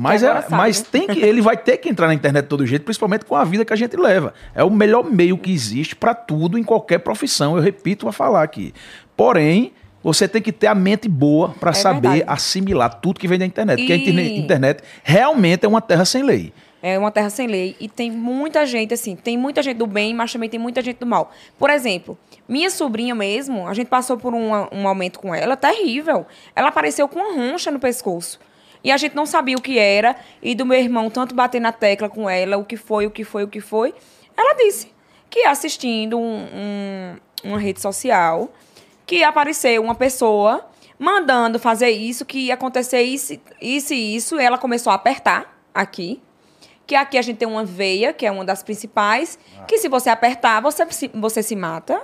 Mas, 0.02 0.24
agora 0.24 0.46
é, 0.48 0.50
mas 0.56 0.80
né? 0.82 0.88
tem 0.92 1.08
que, 1.08 1.20
ele 1.20 1.42
vai 1.42 1.56
ter 1.56 1.78
que 1.78 1.88
entrar 1.90 2.08
na 2.08 2.14
internet 2.14 2.44
de 2.44 2.50
todo 2.50 2.66
jeito, 2.66 2.84
principalmente 2.84 3.24
com 3.26 3.36
a 3.36 3.44
vida 3.44 3.64
que 3.64 3.72
a 3.72 3.76
gente 3.76 3.96
leva. 3.96 4.34
É 4.56 4.64
o 4.64 4.70
melhor 4.72 5.04
meio 5.04 5.38
que 5.38 5.52
existe 5.52 5.96
para 5.96 6.14
tudo 6.14 6.58
em 6.58 6.64
qualquer 6.64 7.00
profissão. 7.00 7.56
Eu 7.56 7.62
repito 7.62 8.08
a 8.08 8.12
falar 8.12 8.42
aqui. 8.44 8.74
Porém, 9.16 9.72
você 10.04 10.28
tem 10.28 10.42
que 10.42 10.52
ter 10.52 10.68
a 10.68 10.74
mente 10.76 11.08
boa 11.08 11.50
para 11.60 11.72
É 11.72 11.74
saber 11.74 12.10
verdade. 12.10 12.24
assimilar 12.34 13.00
tudo 13.02 13.20
que 13.20 13.28
vem 13.28 13.38
da 13.38 13.46
internet. 13.46 13.78
Porque 13.78 13.94
a 13.94 13.96
E- 13.96 14.02
interne- 14.02 14.38
internet 14.40 14.84
realmente 15.04 15.66
é 15.66 15.68
uma 15.68 15.82
terra 15.82 16.06
sem 16.06 16.24
lei. 16.24 16.52
É 16.84 16.98
uma 16.98 17.12
terra 17.12 17.30
sem 17.30 17.46
lei. 17.46 17.76
E 17.80 17.88
tem 17.88 18.10
muita 18.10 18.66
gente, 18.66 18.92
assim, 18.96 19.16
tem 19.16 19.38
muita 19.38 19.62
gente 19.62 19.78
do 19.78 19.86
bem, 19.86 20.16
mas 20.16 20.34
também 20.34 20.50
tem 20.50 20.60
muita 20.60 20.82
gente 20.82 20.98
do 20.98 21.06
mal. 21.06 21.32
Por 21.60 21.70
exemplo, 21.70 22.18
minha 22.50 22.72
sobrinha 22.72 23.14
mesmo, 23.14 23.68
a 23.68 23.74
gente 23.76 23.86
passou 23.88 24.18
por 24.18 24.34
um, 24.34 24.52
um 24.72 24.82
momento 24.82 25.20
com 25.20 25.36
ela 25.36 25.56
terrível. 25.56 26.26
Ela 26.56 26.70
apareceu 26.70 27.08
com 27.08 27.20
uma 27.20 27.36
roncha 27.36 27.70
no 27.70 27.78
pescoço. 27.80 28.40
E 28.84 28.92
a 28.92 28.98
gente 28.98 29.16
não 29.16 29.26
sabia 29.26 29.56
o 29.58 29.62
que 29.62 29.78
era. 29.78 30.16
E 30.42 30.56
do 30.56 30.66
meu 30.66 30.80
irmão 30.80 31.10
tanto 31.10 31.36
bater 31.36 31.62
na 31.62 31.72
tecla 31.72 32.10
com 32.10 32.30
ela, 32.30 32.58
o 32.58 32.66
que 32.66 32.76
foi, 32.78 33.06
o 33.06 33.12
que 33.12 33.24
foi, 33.24 33.44
o 33.44 33.48
que 33.48 33.62
foi. 33.62 33.94
Ela 34.36 34.54
disse 34.56 34.92
que 35.30 35.44
assistindo 35.46 36.18
um- 36.18 36.46
um- 36.54 37.16
uma 37.44 37.60
rede 37.60 37.80
social, 37.82 38.52
que 39.06 39.24
apareceu 39.24 39.82
uma 39.84 39.96
pessoa 39.96 40.68
mandando 40.98 41.58
fazer 41.60 41.90
isso, 41.90 42.26
que 42.26 42.40
ia 42.48 42.54
acontecer 42.54 43.02
isso, 43.02 43.40
isso 43.62 43.94
e 43.94 44.16
isso. 44.16 44.40
Ela 44.40 44.58
começou 44.58 44.92
a 44.92 44.96
apertar 44.96 45.60
aqui 45.74 46.22
que 46.88 46.96
aqui 46.96 47.18
a 47.18 47.22
gente 47.22 47.38
tem 47.38 47.48
uma 47.48 47.64
veia, 47.64 48.12
que 48.12 48.26
é 48.26 48.32
uma 48.32 48.44
das 48.44 48.62
principais, 48.64 49.40
que 49.68 49.78
se 49.78 49.88
você 49.88 50.10
apertar, 50.10 50.62
você, 50.62 50.86
se- 50.92 51.10
você 51.14 51.42
se 51.42 51.56
mata. 51.56 52.02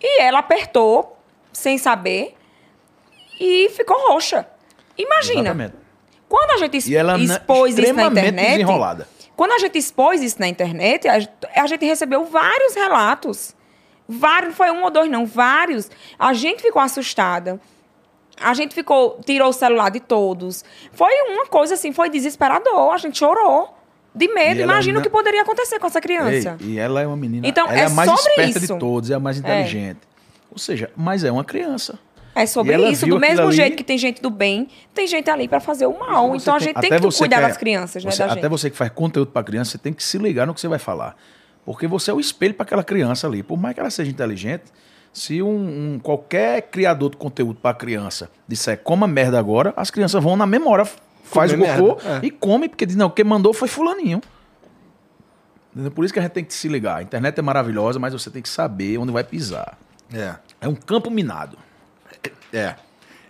E 0.00 0.22
ela 0.22 0.38
apertou, 0.38 1.18
sem 1.52 1.76
saber, 1.76 2.34
e 3.38 3.68
ficou 3.70 3.96
roxa. 4.08 4.46
Imagina, 4.96 5.40
Exatamente. 5.40 5.74
Quando 6.34 6.50
a 6.50 6.56
gente 6.56 6.90
E 6.90 6.96
ela 6.96 7.16
expôs 7.16 7.78
isso 7.78 7.92
na 7.94 8.06
internet... 8.06 8.50
desenrolada. 8.50 9.08
Quando 9.36 9.52
a 9.52 9.58
gente 9.60 9.78
expôs 9.78 10.20
isso 10.20 10.36
na 10.40 10.48
internet, 10.48 11.06
a, 11.08 11.66
gente 11.66 11.84
recebeu 11.84 12.24
vários 12.24 12.74
relatos. 12.74 13.54
Vários, 14.08 14.48
não 14.50 14.56
foi 14.56 14.70
um 14.72 14.82
ou 14.82 14.90
dois, 14.90 15.08
não, 15.08 15.24
vários. 15.24 15.88
A 16.18 16.32
gente 16.32 16.60
ficou 16.60 16.82
assustada. 16.82 17.60
A 18.40 18.52
gente 18.52 18.74
ficou, 18.74 19.20
tirou 19.24 19.48
o 19.48 19.52
celular 19.52 19.90
de 19.90 20.00
todos. 20.00 20.64
Foi 20.92 21.12
uma 21.28 21.46
coisa 21.46 21.74
assim, 21.74 21.92
foi 21.92 22.10
desesperador. 22.10 22.92
A 22.92 22.98
gente 22.98 23.16
chorou 23.16 23.72
de 24.12 24.26
medo. 24.26 24.60
Ela 24.60 24.72
Imagina 24.72 24.98
o 24.98 25.02
que 25.02 25.10
poderia 25.10 25.42
acontecer 25.42 25.78
com 25.78 25.86
essa 25.86 26.00
criança. 26.00 26.56
Ei, 26.60 26.70
e 26.70 26.78
ela 26.80 27.00
é 27.00 27.06
uma 27.06 27.16
menina. 27.16 27.46
Então, 27.46 27.66
ela 27.68 27.78
é, 27.78 27.82
é 27.82 27.86
a 27.86 27.90
mais 27.90 28.10
esperta 28.10 28.58
isso. 28.58 28.74
de 28.74 28.78
todos, 28.78 29.10
é 29.10 29.14
a 29.14 29.20
mais 29.20 29.38
inteligente. 29.38 30.00
Ou 30.50 30.58
seja, 30.58 30.90
mas 30.96 31.22
é 31.22 31.30
uma 31.30 31.44
criança. 31.44 31.98
É 32.34 32.46
sobre 32.46 32.76
isso. 32.90 33.06
Do 33.06 33.18
mesmo 33.18 33.34
aquilo 33.34 33.48
ali- 33.48 33.56
jeito 33.56 33.76
que 33.76 33.84
tem 33.84 33.96
gente 33.96 34.20
do 34.20 34.30
bem, 34.30 34.68
tem 34.92 35.06
gente 35.06 35.30
ali 35.30 35.46
para 35.46 35.60
fazer 35.60 35.86
o 35.86 35.98
mal. 35.98 36.34
Então 36.34 36.54
a 36.54 36.58
gente 36.58 36.74
tem 36.80 36.92
até 36.92 37.00
que 37.00 37.16
cuidar 37.16 37.36
que 37.38 37.44
é- 37.44 37.48
das 37.48 37.56
crianças, 37.56 38.04
né? 38.04 38.10
você- 38.10 38.18
da 38.26 38.32
até 38.32 38.40
gente. 38.42 38.50
você 38.50 38.70
que 38.70 38.76
faz 38.76 38.90
conteúdo 38.90 39.30
para 39.30 39.44
criança, 39.44 39.72
você 39.72 39.78
tem 39.78 39.92
que 39.92 40.02
se 40.02 40.18
ligar 40.18 40.46
no 40.46 40.52
que 40.54 40.60
você 40.60 40.68
vai 40.68 40.78
falar. 40.78 41.16
Porque 41.64 41.86
você 41.86 42.10
é 42.10 42.14
o 42.14 42.20
espelho 42.20 42.52
para 42.54 42.64
aquela 42.64 42.84
criança 42.84 43.26
ali. 43.26 43.42
Por 43.42 43.58
mais 43.58 43.74
que 43.74 43.80
ela 43.80 43.88
seja 43.90 44.10
inteligente, 44.10 44.64
se 45.12 45.40
um, 45.40 45.94
um- 45.94 45.98
qualquer 45.98 46.62
criador 46.62 47.10
de 47.10 47.16
conteúdo 47.16 47.58
para 47.60 47.74
criança 47.74 48.28
disser 48.48 48.78
coma 48.82 49.06
merda 49.06 49.38
agora, 49.38 49.72
as 49.76 49.90
crianças 49.90 50.22
vão 50.22 50.36
na 50.36 50.44
memória, 50.46 50.84
faz 51.22 51.52
o 51.52 51.56
Comer 51.56 51.76
cocô 51.78 51.94
merda, 52.04 52.20
é. 52.22 52.26
e 52.26 52.30
come, 52.30 52.68
porque 52.68 52.84
diz, 52.84 52.96
não, 52.96 53.08
quem 53.08 53.24
mandou 53.24 53.54
foi 53.54 53.68
fulaninho. 53.68 54.20
Por 55.94 56.04
isso 56.04 56.12
que 56.14 56.20
a 56.20 56.22
gente 56.22 56.32
tem 56.32 56.44
que 56.44 56.54
se 56.54 56.68
ligar. 56.68 56.98
A 56.98 57.02
internet 57.02 57.38
é 57.38 57.42
maravilhosa, 57.42 57.98
mas 57.98 58.12
você 58.12 58.30
tem 58.30 58.40
que 58.42 58.48
saber 58.48 58.96
onde 58.98 59.10
vai 59.12 59.24
pisar. 59.24 59.76
É, 60.12 60.34
É 60.60 60.68
um 60.68 60.74
campo 60.74 61.10
minado. 61.10 61.58
É. 62.52 62.74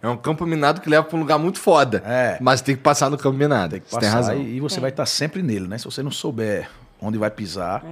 É 0.03 0.09
um 0.09 0.17
campo 0.19 0.45
minado 0.45 0.83
que 0.83 0.89
leva 0.91 1.03
pra 1.03 1.17
um 1.17 1.21
lugar 1.21 1.39
muito 1.39 1.59
foda. 1.59 2.03
É. 2.05 2.37
Mas 2.41 2.61
tem 2.61 2.77
que 2.77 2.83
passar 2.83 3.09
no 3.09 3.17
campo 3.17 3.39
minado. 3.39 3.71
Tem 3.71 3.81
que 3.81 3.89
Você 3.89 3.99
tem 3.99 4.11
passar 4.11 4.33
razão. 4.33 4.43
e, 4.43 4.61
você 4.61 4.79
vai 4.79 4.91
estar 4.91 5.07
sempre 5.07 5.43
nele, 5.43 5.67
né? 5.67 5.79
Se 5.79 5.87
você 5.87 6.03
não 6.03 6.11
souber 6.11 6.69
onde 7.01 7.17
vai 7.17 7.31
pisar, 7.31 7.83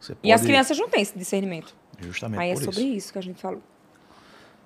você 0.00 0.14
pode... 0.14 0.26
É. 0.26 0.30
E 0.30 0.32
as 0.32 0.42
crianças 0.42 0.76
não 0.76 0.88
têm 0.88 1.00
esse 1.02 1.16
discernimento. 1.16 1.72
Justamente 2.00 2.40
Aí 2.40 2.50
é 2.50 2.56
sobre 2.56 2.80
isso. 2.80 2.96
isso 2.96 3.12
que 3.12 3.18
a 3.18 3.22
gente 3.22 3.40
falou. 3.40 3.62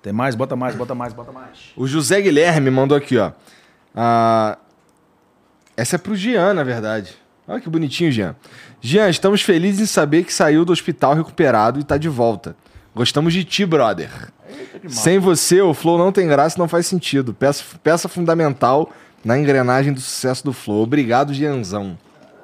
Tem 0.01 0.13
mais? 0.13 0.33
Bota 0.35 0.55
mais, 0.55 0.75
bota 0.75 0.95
mais, 0.95 1.13
bota 1.13 1.31
mais. 1.31 1.73
O 1.75 1.87
José 1.87 2.21
Guilherme 2.21 2.71
mandou 2.71 2.97
aqui, 2.97 3.17
ó. 3.17 3.31
Ah, 3.93 4.57
essa 5.77 5.97
é 5.97 5.99
pro 5.99 6.15
Jean, 6.15 6.53
na 6.53 6.63
verdade. 6.63 7.15
Olha 7.47 7.61
que 7.61 7.69
bonitinho, 7.69 8.11
Jean. 8.11 8.35
Jean, 8.81 9.09
estamos 9.09 9.41
felizes 9.41 9.81
em 9.81 9.85
saber 9.85 10.23
que 10.23 10.33
saiu 10.33 10.65
do 10.65 10.71
hospital 10.71 11.13
recuperado 11.13 11.79
e 11.79 11.83
tá 11.83 11.97
de 11.97 12.09
volta. 12.09 12.55
Gostamos 12.95 13.33
de 13.33 13.43
ti, 13.43 13.65
brother. 13.65 14.09
Sem 14.87 15.19
você, 15.19 15.61
o 15.61 15.73
Flow 15.73 15.97
não 15.97 16.11
tem 16.11 16.27
graça 16.27 16.55
e 16.55 16.59
não 16.59 16.67
faz 16.67 16.87
sentido. 16.87 17.33
Peça, 17.33 17.63
peça 17.83 18.07
fundamental 18.07 18.89
na 19.23 19.37
engrenagem 19.37 19.91
do 19.93 19.99
sucesso 19.99 20.43
do 20.45 20.53
Flow. 20.53 20.83
Obrigado, 20.83 21.33
Gianzão. 21.33 21.97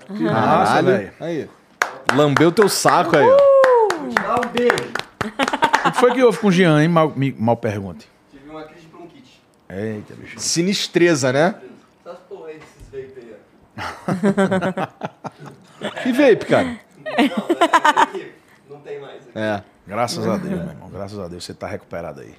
massa, 0.09 0.81
velho. 0.83 1.11
Aí. 1.19 1.49
Lambeu 2.13 2.51
teu 2.51 2.67
saco 2.67 3.15
aí, 3.15 3.25
ó. 3.25 3.37
Dá 4.13 4.35
um 4.35 4.51
beijo. 4.51 4.91
O 5.85 5.91
que 5.91 5.97
foi 5.99 6.13
que 6.13 6.23
houve 6.23 6.37
com 6.39 6.47
o 6.47 6.51
Jean, 6.51 6.81
hein? 6.81 6.89
Mal, 6.89 7.13
me- 7.15 7.35
mal 7.39 7.55
pergunte. 7.55 8.07
Tive 8.31 8.49
uma 8.49 8.63
crise 8.63 8.81
de 8.81 8.87
bronquite. 8.87 9.41
Eita, 9.69 10.13
bicho. 10.15 10.37
Sinistreza, 10.39 11.31
né? 11.31 11.55
Essas 12.05 12.19
porra 12.27 12.47
aí 12.49 12.59
desses 12.59 12.89
vape 12.91 13.19
aí. 13.21 14.91
Que 16.03 16.11
vape, 16.11 16.45
cara. 16.45 16.65
Não, 16.65 17.11
é 17.11 18.01
aqui. 18.03 18.31
Não 18.69 18.79
tem 18.81 18.99
mais. 18.99 19.15
aqui. 19.21 19.31
É. 19.35 19.63
Graças 19.91 20.25
a 20.25 20.37
Deus, 20.37 20.57
meu 20.57 20.69
irmão. 20.69 20.89
Graças 20.89 21.19
a 21.19 21.27
Deus, 21.27 21.43
você 21.43 21.53
tá 21.53 21.67
recuperado 21.67 22.21
aí. 22.21 22.33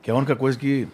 Que 0.00 0.08
é 0.08 0.14
a 0.14 0.16
única 0.16 0.36
coisa 0.36 0.56
que 0.56 0.86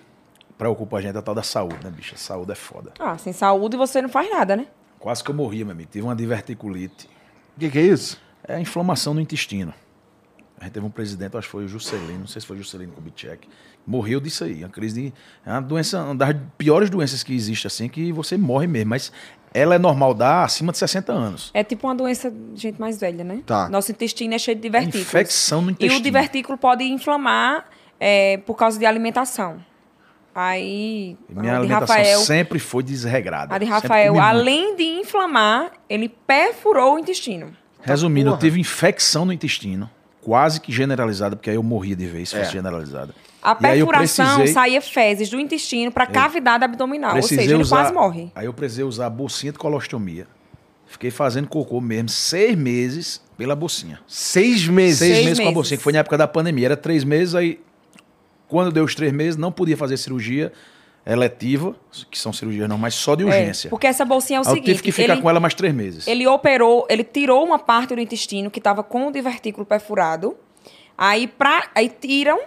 preocupa 0.57 0.97
a 0.97 1.03
gente 1.03 1.15
é 1.15 1.19
a 1.19 1.23
tal 1.23 1.35
da 1.35 1.43
saúde, 1.43 1.85
né, 1.85 1.91
bicho? 1.91 2.15
A 2.15 2.17
saúde 2.17 2.51
é 2.51 2.55
foda. 2.55 2.95
Ah, 2.99 3.19
sem 3.19 3.31
saúde 3.31 3.77
você 3.77 4.01
não 4.01 4.09
faz 4.09 4.31
nada, 4.31 4.57
né? 4.57 4.69
Quase 4.99 5.23
que 5.23 5.31
eu 5.31 5.35
morria, 5.35 5.67
meu 5.67 5.73
amigo. 5.73 5.91
Tive 5.93 6.07
uma 6.07 6.17
diverticulite. 6.17 7.11
O 7.55 7.61
que, 7.61 7.69
que 7.69 7.79
é 7.79 7.83
isso? 7.83 8.19
É 8.43 8.55
a 8.55 8.61
inflamação 8.61 9.13
no 9.13 9.21
intestino. 9.21 9.75
A 10.59 10.65
gente 10.65 10.73
teve 10.73 10.87
um 10.87 10.91
presidente, 10.91 11.37
acho 11.37 11.47
que 11.47 11.53
foi 11.53 11.67
o 11.67 11.69
Juscelino, 11.69 12.21
não 12.21 12.27
sei 12.27 12.41
se 12.41 12.47
foi 12.47 12.57
Juscelino 12.57 12.93
Kubitschek, 12.93 13.47
morreu 13.87 14.19
disso 14.19 14.45
aí. 14.45 14.65
Uma 14.65 14.71
crise 14.71 14.95
de. 14.95 15.15
É 15.45 15.51
uma 15.51 15.61
doença, 15.61 16.03
uma 16.03 16.15
das 16.15 16.35
piores 16.57 16.89
doenças 16.89 17.23
que 17.23 17.35
existe, 17.35 17.67
assim, 17.67 17.87
que 17.87 18.11
você 18.13 18.39
morre 18.39 18.67
mesmo. 18.67 18.89
Mas 18.89 19.13
ela 19.55 19.75
é 19.75 19.79
normal 19.79 20.15
dar 20.15 20.45
acima 20.45 20.73
de 20.73 20.79
60 20.79 21.13
anos. 21.13 21.51
É 21.55 21.63
tipo 21.65 21.87
uma 21.87 21.95
doença 21.95 22.31
de 22.31 22.61
gente 22.61 22.81
mais 22.81 22.99
velha, 22.99 23.23
né? 23.25 23.41
Tá. 23.47 23.69
Nosso 23.69 23.91
intestino 23.93 24.35
é 24.35 24.39
cheio 24.39 24.57
de 24.57 24.63
divertículos. 24.63 25.07
Infecção 25.07 25.61
no 25.63 25.71
E 25.71 25.73
intestino. 25.73 25.99
o 26.01 26.03
divertículo 26.03 26.57
pode 26.59 26.85
inflamar 26.85 27.67
é, 28.01 28.39
por 28.39 28.55
causa 28.55 28.79
de 28.79 28.87
alimentação. 28.87 29.59
Aí, 30.35 31.17
E 31.29 31.35
minha 31.35 31.59
a 31.59 31.61
de 31.61 31.67
Rafael, 31.67 32.19
sempre 32.21 32.59
foi 32.59 32.83
desregrada. 32.83 33.55
a 33.55 33.59
de 33.59 33.67
Rafael 33.67 34.19
além 34.19 34.77
de 34.77 34.83
inflamar, 34.83 35.73
ele 35.89 36.09
perfurou 36.09 36.95
o 36.95 36.99
intestino. 36.99 37.55
Resumindo, 37.83 38.29
eu 38.31 38.33
Porra. 38.33 38.41
tive 38.41 38.59
infecção 38.61 39.25
no 39.27 39.33
intestino, 39.33 39.91
quase 40.23 40.59
que 40.61 40.73
generalizada, 40.73 41.37
porque 41.37 41.51
aí 41.51 41.57
eu 41.57 41.63
morria 41.63 41.95
de 41.95 42.07
vez 42.07 42.31
se 42.31 42.37
fosse 42.37 42.49
É. 42.49 42.53
generalizada. 42.53 43.15
A 43.43 43.55
perfuração 43.55 44.37
precisei- 44.37 44.55
saía 44.55 44.81
fezes 44.81 45.29
do 45.29 45.41
intestino 45.41 45.91
para 45.91 46.05
a 46.05 46.07
cavidade 46.07 46.65
abdominal, 46.65 47.17
ou 47.17 47.23
seja, 47.23 47.43
ele 47.43 47.55
usar, 47.57 47.77
quase 47.79 47.93
morre. 47.93 48.31
Aí 48.35 48.47
eu 48.47 48.53
precisei 48.55 48.85
usar 48.85 49.07
a 49.07 49.11
bolsinha 49.11 49.51
de 49.53 49.59
colostomia. 49.59 50.27
Fiquei 50.87 51.11
fazendo 51.11 51.49
cocô 51.49 51.81
mesmo, 51.81 52.09
seis 52.11 52.55
meses 52.57 53.21
pela 53.37 53.57
bolsinha. 53.57 53.99
Seis 54.07 54.69
meses. 54.69 54.99
Seis, 54.99 55.13
Seis 55.15 55.25
meses, 55.25 55.39
com 55.39 55.43
a 55.43 55.47
meses. 55.47 55.55
bolsinha, 55.55 55.77
que 55.79 55.83
foi 55.83 55.93
na 55.93 55.99
época 56.01 56.17
da 56.19 56.29
pandemia. 56.29 56.67
Era 56.67 56.77
três 56.77 57.03
meses, 57.03 57.35
aí 57.35 57.59
quando 58.47 58.71
deu 58.71 58.85
os 58.85 58.95
três 58.95 59.13
meses, 59.13 59.37
não 59.37 59.51
podia 59.51 59.77
fazer 59.77 59.97
cirurgia 59.97 60.53
eletiva, 61.05 61.75
que 62.11 62.19
são 62.19 62.33
cirurgias 62.33 62.69
não, 62.69 62.79
mas 62.79 62.95
só 62.95 63.15
de 63.17 63.25
É, 63.25 63.27
urgência. 63.27 63.71
porque 63.71 63.87
essa 63.89 64.05
bolsinha 64.05 64.37
é 64.39 64.41
o 64.41 64.43
aí 64.45 64.49
eu 64.51 64.55
seguinte, 64.55 64.67
tive 64.67 64.83
que 64.83 64.93
ficar 64.93 65.15
ele, 65.15 65.23
com 65.23 65.29
ela 65.29 65.41
mais 65.41 65.53
três 65.55 65.75
meses. 65.75 66.07
ele 66.07 66.27
operou, 66.29 66.87
ele 66.89 67.03
tirou 67.03 67.45
uma 67.45 67.59
parte 67.59 67.95
do 67.95 68.01
intestino 68.01 68.51
que 68.51 68.61
estava 68.61 68.85
com 68.85 69.09
o 69.09 69.11
divertículo 69.13 69.67
perfurado. 69.67 70.37
Aí, 70.97 71.27
pra, 71.27 71.71
aí 71.75 71.89
tiram, 71.89 72.39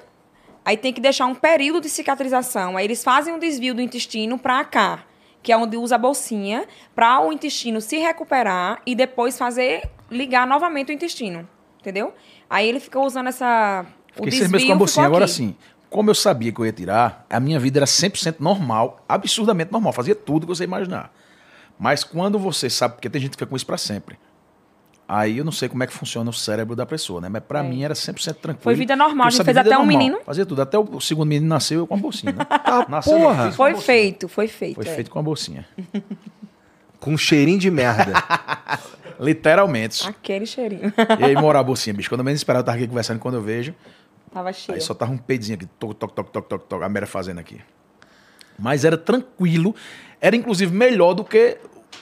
aí 0.66 0.76
tem 0.76 0.92
que 0.92 1.00
deixar 1.00 1.28
um 1.28 1.36
período 1.36 1.80
de 1.80 1.90
cicatrização. 1.90 2.76
Aí 2.76 2.86
eles 2.86 3.04
fazem 3.04 3.34
um 3.34 3.40
desvio 3.40 3.76
do 3.76 3.82
intestino 3.82 4.38
pra 4.40 4.66
cá, 4.66 5.04
que 5.44 5.52
é 5.52 5.58
onde 5.58 5.78
usa 5.78 5.96
a 5.96 5.98
bolsinha, 6.00 6.68
pra 6.96 7.22
o 7.22 7.32
intestino 7.32 7.80
se 7.80 7.98
recuperar 7.98 8.82
e 8.86 8.96
depois 8.96 9.38
fazer 9.38 9.88
ligar 10.10 10.48
novamente 10.48 10.90
o 10.90 10.94
intestino. 10.94 11.48
Entendeu? 11.80 12.14
Aí 12.50 12.68
ele 12.68 12.80
ficou 12.80 13.06
usando 13.06 13.28
essa. 13.28 13.86
O 14.14 14.24
Fiquei 14.24 14.32
seis 14.32 14.42
desvio 14.42 14.52
meses 14.52 14.68
com 14.68 14.74
a 14.74 14.78
bolsinha. 14.78 15.06
Agora 15.06 15.28
sim, 15.28 15.56
como 15.88 16.10
eu 16.10 16.16
sabia 16.16 16.52
que 16.52 16.60
eu 16.60 16.66
ia 16.66 16.74
tirar, 16.74 17.26
a 17.30 17.40
minha 17.40 17.60
vida 17.60 17.80
era 17.80 17.86
100% 17.86 18.38
normal, 18.40 19.04
absurdamente 19.08 19.72
normal. 19.72 19.94
Fazia 19.94 20.16
tudo 20.16 20.48
que 20.48 20.56
você 20.56 20.64
imaginar. 20.64 21.14
Mas 21.78 22.04
quando 22.04 22.40
você 22.40 22.70
sabe, 22.70 22.96
porque 22.96 23.10
tem 23.10 23.22
gente 23.22 23.32
que 23.32 23.38
fica 23.38 23.46
com 23.46 23.56
isso 23.56 23.66
pra 23.66 23.78
sempre. 23.78 24.18
Aí 25.08 25.38
eu 25.38 25.46
não 25.46 25.52
sei 25.52 25.70
como 25.70 25.84
é 25.84 25.88
que 25.88 25.94
funciona 25.94 26.30
o 26.30 26.34
cérebro 26.34 26.76
da 26.76 26.86
pessoa, 26.86 27.22
né? 27.22 27.30
Mas 27.30 27.44
pra 27.44 27.62
mim 27.62 27.84
era 27.84 27.94
100% 27.94 28.36
tranquilo. 28.36 28.60
É. 28.60 28.64
Foi 28.64 28.76
vida 28.76 28.96
normal, 28.96 29.28
a 29.28 29.30
gente 29.30 29.44
fez 29.44 29.58
até 29.58 29.70
um 29.70 29.80
normal. 29.80 29.88
menino. 29.88 30.20
Fazia 30.26 30.46
tudo. 30.46 30.62
Até 30.62 30.80
o 30.80 31.00
segundo 31.00 31.30
menino 31.30 31.48
nasceu 31.48 31.80
eu 31.82 31.88
com 31.88 31.94
a 31.94 31.98
bolsinha. 31.98 32.34
Né? 32.34 32.46
Nasceu, 32.90 33.20
porra! 33.20 33.52
Foi 33.52 33.72
bolsinha. 33.72 33.86
feito, 33.86 34.28
foi 34.28 34.48
feito. 34.48 34.76
Foi 34.76 34.86
é. 34.86 34.96
feito 34.96 35.12
com 35.12 35.20
a 35.20 35.24
bolsinha. 35.24 35.66
Com 36.98 37.12
um 37.12 37.18
cheirinho 37.18 37.60
de 37.60 37.70
merda. 37.70 38.14
Literalmente. 39.20 40.08
Aquele 40.08 40.48
cheirinho. 40.48 40.92
E 41.20 41.24
aí 41.24 41.36
morar 41.36 41.60
a 41.60 41.64
bolsinha, 41.64 41.94
bicho. 41.94 42.10
Quando 42.10 42.22
eu 42.22 42.26
menos 42.26 42.40
esperava, 42.40 42.62
eu 42.62 42.66
tava 42.66 42.78
aqui 42.78 42.88
conversando. 42.88 43.20
Quando 43.20 43.36
eu 43.36 43.44
vejo, 43.44 43.76
Tava 44.36 44.52
cheio. 44.52 44.76
Aí 44.76 44.82
só 44.82 44.94
tava 44.94 45.14
um 45.14 45.18
peidinho 45.18 45.56
aqui, 45.56 45.66
toc, 45.80 45.94
toc, 45.94 46.14
toc, 46.14 46.30
toc, 46.30 46.50
toc, 46.50 46.68
toc, 46.68 46.84
a 46.84 46.90
Mera 46.90 47.08
fazendo 47.08 47.40
aqui. 47.40 47.62
Mas 48.60 48.84
era 48.84 48.98
tranquilo, 48.98 49.74
era 50.20 50.36
inclusive 50.36 50.76
melhor 50.76 51.14
do 51.14 51.24
que 51.24 51.58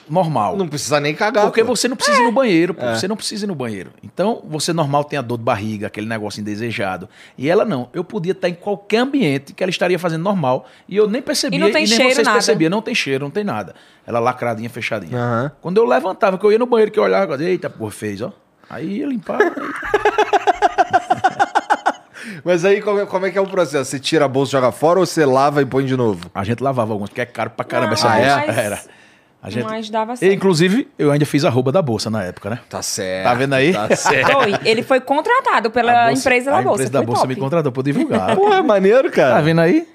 normal. 0.08 0.56
não 0.56 0.68
precisa 0.68 1.00
nem 1.00 1.14
cagar. 1.14 1.44
Porque 1.44 1.62
pô. 1.64 1.74
você 1.74 1.88
não 1.88 1.96
precisa 1.96 2.20
ir 2.20 2.24
no 2.24 2.32
banheiro, 2.32 2.74
pô. 2.74 2.84
É. 2.84 2.94
Você 2.94 3.08
não 3.08 3.16
precisa 3.16 3.44
ir 3.44 3.48
no 3.48 3.54
banheiro. 3.54 3.90
Então, 4.02 4.42
você 4.48 4.72
normal 4.72 5.04
tem 5.04 5.18
a 5.18 5.22
dor 5.22 5.38
de 5.38 5.44
barriga, 5.44 5.86
aquele 5.86 6.06
negócio 6.06 6.40
indesejado. 6.40 7.08
E 7.38 7.48
ela 7.48 7.64
não. 7.64 7.88
Eu 7.92 8.04
podia 8.04 8.32
estar 8.32 8.48
em 8.48 8.54
qualquer 8.54 8.98
ambiente 8.98 9.52
que 9.52 9.62
ela 9.62 9.70
estaria 9.70 9.98
fazendo 9.98 10.22
normal. 10.22 10.66
E 10.88 10.96
eu 10.96 11.08
nem 11.08 11.22
percebia. 11.22 11.58
E 11.58 11.60
não 11.60 11.68
tem 11.70 11.84
nem 11.84 11.86
cheiro, 11.86 12.14
vocês 12.14 12.26
nada. 12.26 12.36
percebiam. 12.38 12.70
Não 12.70 12.82
tem 12.82 12.94
cheiro, 12.94 13.24
não 13.24 13.30
tem 13.30 13.44
nada. 13.44 13.74
Ela 14.06 14.18
lacradinha, 14.20 14.68
fechadinha. 14.70 15.16
Aham. 15.18 15.52
Quando 15.60 15.78
eu 15.78 15.84
levantava, 15.84 16.38
que 16.38 16.44
eu 16.44 16.52
ia 16.52 16.58
no 16.58 16.66
banheiro, 16.66 16.90
que 16.90 16.98
eu 16.98 17.02
olhava, 17.04 17.32
eu 17.32 17.36
dizia, 17.36 17.50
eita, 17.52 17.70
porra, 17.70 17.90
fez, 17.90 18.20
ó. 18.20 18.32
Aí 18.68 18.98
ia 18.98 19.06
limpar. 19.06 19.40
aí- 19.40 19.50
Mas 22.44 22.64
aí 22.64 22.80
como 22.80 23.00
é, 23.00 23.06
como 23.06 23.26
é 23.26 23.30
que 23.30 23.38
é 23.38 23.40
o 23.40 23.46
processo? 23.46 23.90
Você 23.90 23.98
tira 24.00 24.24
a 24.24 24.28
bolsa, 24.28 24.52
joga 24.52 24.72
fora 24.72 24.98
ou 24.98 25.06
você 25.06 25.24
lava 25.26 25.60
e 25.62 25.66
põe 25.66 25.84
de 25.84 25.96
novo? 25.96 26.30
A 26.34 26.42
gente 26.42 26.62
lavava 26.62 26.92
alguns, 26.92 27.10
porque 27.10 27.20
é 27.20 27.26
caro 27.26 27.50
pra 27.50 27.64
caramba 27.64 27.88
Não, 27.88 27.94
essa 27.94 28.08
Ah, 28.08 28.16
bolsa. 28.16 28.30
é? 28.30 28.46
mas- 28.46 28.58
Era. 28.58 28.80
A 29.44 29.50
gente... 29.50 29.64
Mas 29.64 29.90
dava 29.90 30.14
E, 30.14 30.16
certo. 30.16 30.32
inclusive, 30.34 30.88
eu 30.98 31.10
ainda 31.12 31.26
fiz 31.26 31.44
a 31.44 31.50
roupa 31.50 31.70
da 31.70 31.82
bolsa 31.82 32.08
na 32.08 32.22
época, 32.24 32.48
né? 32.48 32.60
Tá 32.68 32.80
certo. 32.80 33.24
Tá 33.28 33.34
vendo 33.34 33.52
aí? 33.52 33.74
Tá 33.74 33.88
certo. 33.94 34.32
Foi. 34.32 34.54
Ele 34.64 34.82
foi 34.82 35.00
contratado 35.02 35.68
A 35.68 35.70
pela 35.70 36.06
bolsa- 36.06 36.20
empresa 36.20 36.50
da 36.50 36.56
a 36.58 36.62
Bolsa. 36.62 36.74
empresa 36.82 36.92
da 36.92 36.98
foi 37.00 37.06
bolsa 37.06 37.20
top. 37.20 37.34
me 37.34 37.40
contratou 37.40 37.70
pra 37.70 37.82
divulgar. 37.82 38.34
Porra, 38.36 38.56
é 38.56 38.62
maneiro, 38.62 39.10
tá 39.10 39.14
cara. 39.16 39.42
vendo 39.42 39.60
aí? 39.60 39.86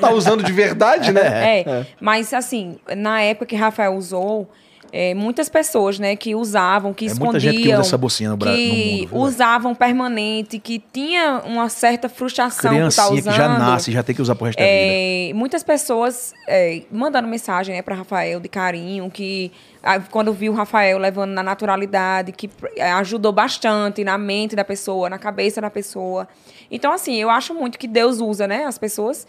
Tá 0.00 0.10
usando 0.10 0.42
de 0.42 0.52
verdade, 0.52 1.12
né? 1.14 1.60
É, 1.60 1.86
mas 2.00 2.34
assim, 2.34 2.80
na 2.96 3.20
época 3.22 3.46
que 3.46 3.54
Rafael 3.54 3.94
usou, 3.94 4.50
é, 4.92 5.14
muitas 5.14 5.48
pessoas, 5.48 5.98
né, 5.98 6.14
que 6.14 6.34
usavam, 6.34 6.92
que 6.92 7.06
É 7.06 7.08
escondiam, 7.08 7.32
muita 7.32 7.40
gente 7.40 7.62
que 7.62 7.68
usa 7.72 7.80
essa 7.80 7.96
bolsinha 7.96 8.28
no 8.30 8.36
Bra- 8.36 8.50
no 8.50 8.56
que 8.56 9.08
mundo, 9.10 9.22
usavam 9.22 9.74
permanente, 9.74 10.58
que 10.58 10.78
tinha 10.92 11.40
uma 11.46 11.68
certa 11.70 12.10
frustração 12.10 12.70
estar 12.88 13.06
Criancinha 13.08 13.20
usando. 13.20 13.32
que 13.32 13.38
já 13.38 13.48
nasce, 13.58 13.90
já 13.90 14.02
tem 14.02 14.14
que 14.14 14.20
usar 14.20 14.34
pro 14.34 14.44
resto 14.44 14.58
da 14.58 14.64
vida. 14.64 14.74
É, 14.76 15.32
muitas 15.34 15.62
pessoas 15.62 16.34
é, 16.46 16.82
mandando 16.92 17.26
mensagem 17.26 17.74
né, 17.74 17.80
para 17.80 17.94
Rafael 17.94 18.38
de 18.38 18.48
carinho, 18.50 19.10
que 19.10 19.50
ah, 19.82 19.98
quando 19.98 20.32
viu 20.32 20.52
o 20.52 20.54
Rafael 20.54 20.98
levando 20.98 21.30
na 21.30 21.42
naturalidade, 21.42 22.30
que 22.32 22.50
é, 22.76 22.92
ajudou 22.92 23.32
bastante 23.32 24.04
na 24.04 24.18
mente 24.18 24.54
da 24.54 24.64
pessoa, 24.64 25.08
na 25.08 25.18
cabeça 25.18 25.60
da 25.60 25.70
pessoa. 25.70 26.28
Então, 26.70 26.92
assim, 26.92 27.14
eu 27.16 27.30
acho 27.30 27.54
muito 27.54 27.78
que 27.78 27.88
Deus 27.88 28.20
usa 28.20 28.46
né, 28.46 28.64
as 28.64 28.76
pessoas 28.78 29.26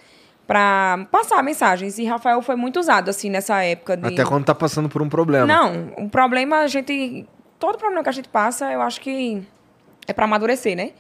para 0.48 1.08
passar 1.12 1.42
mensagens. 1.44 1.98
E 1.98 2.06
Rafael 2.06 2.42
foi 2.42 2.56
muito 2.56 2.80
usado, 2.80 3.10
assim, 3.10 3.30
nessa 3.30 3.64
época. 3.64 3.96
De... 3.98 4.08
Até 4.08 4.24
quando 4.26 4.46
tá 4.46 4.54
passando 4.56 4.90
por 4.90 5.02
um 5.02 5.10
problema. 5.10 5.46
Não, 5.46 5.94
o 5.98 6.10
problema 6.10 6.58
a 6.60 6.68
gente. 6.68 7.26
Todo 7.60 7.78
problema 7.78 8.04
que 8.04 8.10
a 8.10 8.14
gente 8.14 8.28
passa, 8.30 8.72
eu 8.72 8.82
acho 8.82 9.00
que 9.00 9.42
é 10.08 10.12
para 10.14 10.26
amadurecer, 10.26 10.76
né? 10.76 10.92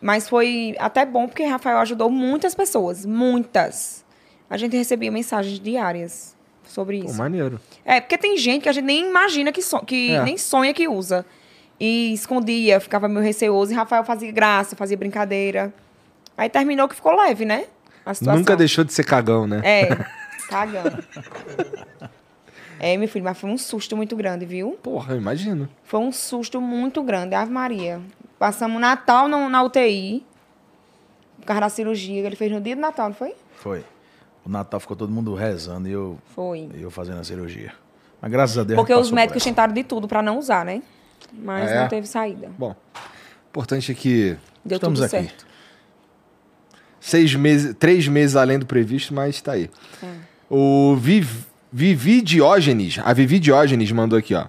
Mas 0.00 0.28
foi 0.28 0.76
até 0.78 1.04
bom 1.04 1.26
porque 1.26 1.44
Rafael 1.44 1.78
ajudou 1.78 2.08
muitas 2.10 2.54
pessoas, 2.54 3.04
muitas. 3.04 4.04
A 4.48 4.56
gente 4.56 4.76
recebia 4.76 5.10
mensagens 5.10 5.58
diárias 5.58 6.36
sobre 6.62 7.00
Pô, 7.00 7.06
isso. 7.08 7.18
maneiro. 7.18 7.58
É, 7.84 8.00
porque 8.00 8.16
tem 8.18 8.36
gente 8.36 8.62
que 8.62 8.68
a 8.68 8.72
gente 8.72 8.84
nem 8.84 9.08
imagina 9.08 9.50
que, 9.50 9.62
so- 9.62 9.80
que 9.84 10.12
É. 10.12 10.22
nem 10.22 10.36
sonha 10.36 10.72
que 10.72 10.86
usa. 10.86 11.24
E 11.80 12.12
escondia, 12.12 12.78
ficava 12.78 13.08
meio 13.08 13.24
receoso. 13.24 13.72
E 13.72 13.74
Rafael 13.74 14.04
fazia 14.04 14.30
graça, 14.30 14.76
fazia 14.76 14.96
brincadeira. 14.96 15.72
Aí 16.36 16.48
terminou 16.48 16.86
que 16.86 16.94
ficou 16.94 17.16
leve, 17.16 17.44
né? 17.44 17.64
A 18.04 18.12
situação. 18.14 18.38
Nunca 18.38 18.56
deixou 18.56 18.84
de 18.84 18.92
ser 18.92 19.04
cagão, 19.04 19.46
né? 19.46 19.60
É, 19.64 19.86
cagando. 20.48 21.02
É, 22.78 22.96
meu 22.96 23.08
filho, 23.08 23.24
mas 23.24 23.38
foi 23.38 23.48
um 23.50 23.56
susto 23.56 23.96
muito 23.96 24.14
grande, 24.16 24.44
viu? 24.44 24.72
Porra, 24.82 25.14
eu 25.14 25.18
imagino. 25.18 25.68
Foi 25.84 26.00
um 26.00 26.12
susto 26.12 26.60
muito 26.60 27.02
grande, 27.02 27.34
Ave 27.34 27.50
Maria. 27.50 28.00
Passamos 28.38 28.76
o 28.76 28.80
Natal 28.80 29.28
no- 29.28 29.48
na 29.48 29.62
UTI, 29.62 30.24
por 31.38 31.46
causa 31.46 31.60
da 31.62 31.68
cirurgia 31.68 32.20
que 32.20 32.26
ele 32.26 32.36
fez 32.36 32.50
no 32.52 32.60
dia 32.60 32.74
do 32.74 32.80
Natal, 32.82 33.08
não 33.08 33.14
foi? 33.14 33.34
Foi. 33.56 33.84
O 34.44 34.48
Natal 34.50 34.78
ficou 34.80 34.96
todo 34.96 35.10
mundo 35.10 35.32
rezando 35.34 35.88
e 35.88 35.92
eu, 35.92 36.18
Foi. 36.34 36.68
eu 36.74 36.90
fazendo 36.90 37.20
a 37.20 37.24
cirurgia. 37.24 37.72
Mas 38.20 38.30
graças 38.30 38.58
a 38.58 38.64
Deus. 38.64 38.76
Porque 38.78 38.92
os 38.94 39.10
médicos 39.10 39.42
por 39.42 39.48
tentaram 39.48 39.72
de 39.72 39.82
tudo 39.84 40.06
pra 40.06 40.20
não 40.20 40.38
usar, 40.38 40.64
né? 40.64 40.82
Mas 41.32 41.70
é? 41.70 41.80
não 41.80 41.88
teve 41.88 42.06
saída. 42.06 42.50
Bom, 42.58 42.74
importante 43.48 43.90
é 43.92 43.94
que 43.94 44.36
Deu 44.64 44.76
Estamos 44.76 44.98
tudo 45.00 45.06
aqui. 45.06 45.26
certo. 45.28 45.46
Seis 47.04 47.34
meses, 47.34 47.74
três 47.78 48.08
meses 48.08 48.34
além 48.34 48.58
do 48.58 48.64
previsto, 48.66 49.12
mas 49.12 49.40
tá 49.40 49.52
aí. 49.52 49.70
O 50.50 50.96
Viv, 50.96 51.28
Vivi 51.72 52.20
Diógenes, 52.22 52.98
a 53.04 53.12
Vivi 53.12 53.38
Diógenes 53.38 53.90
mandou 53.92 54.18
aqui, 54.18 54.34
ó. 54.34 54.46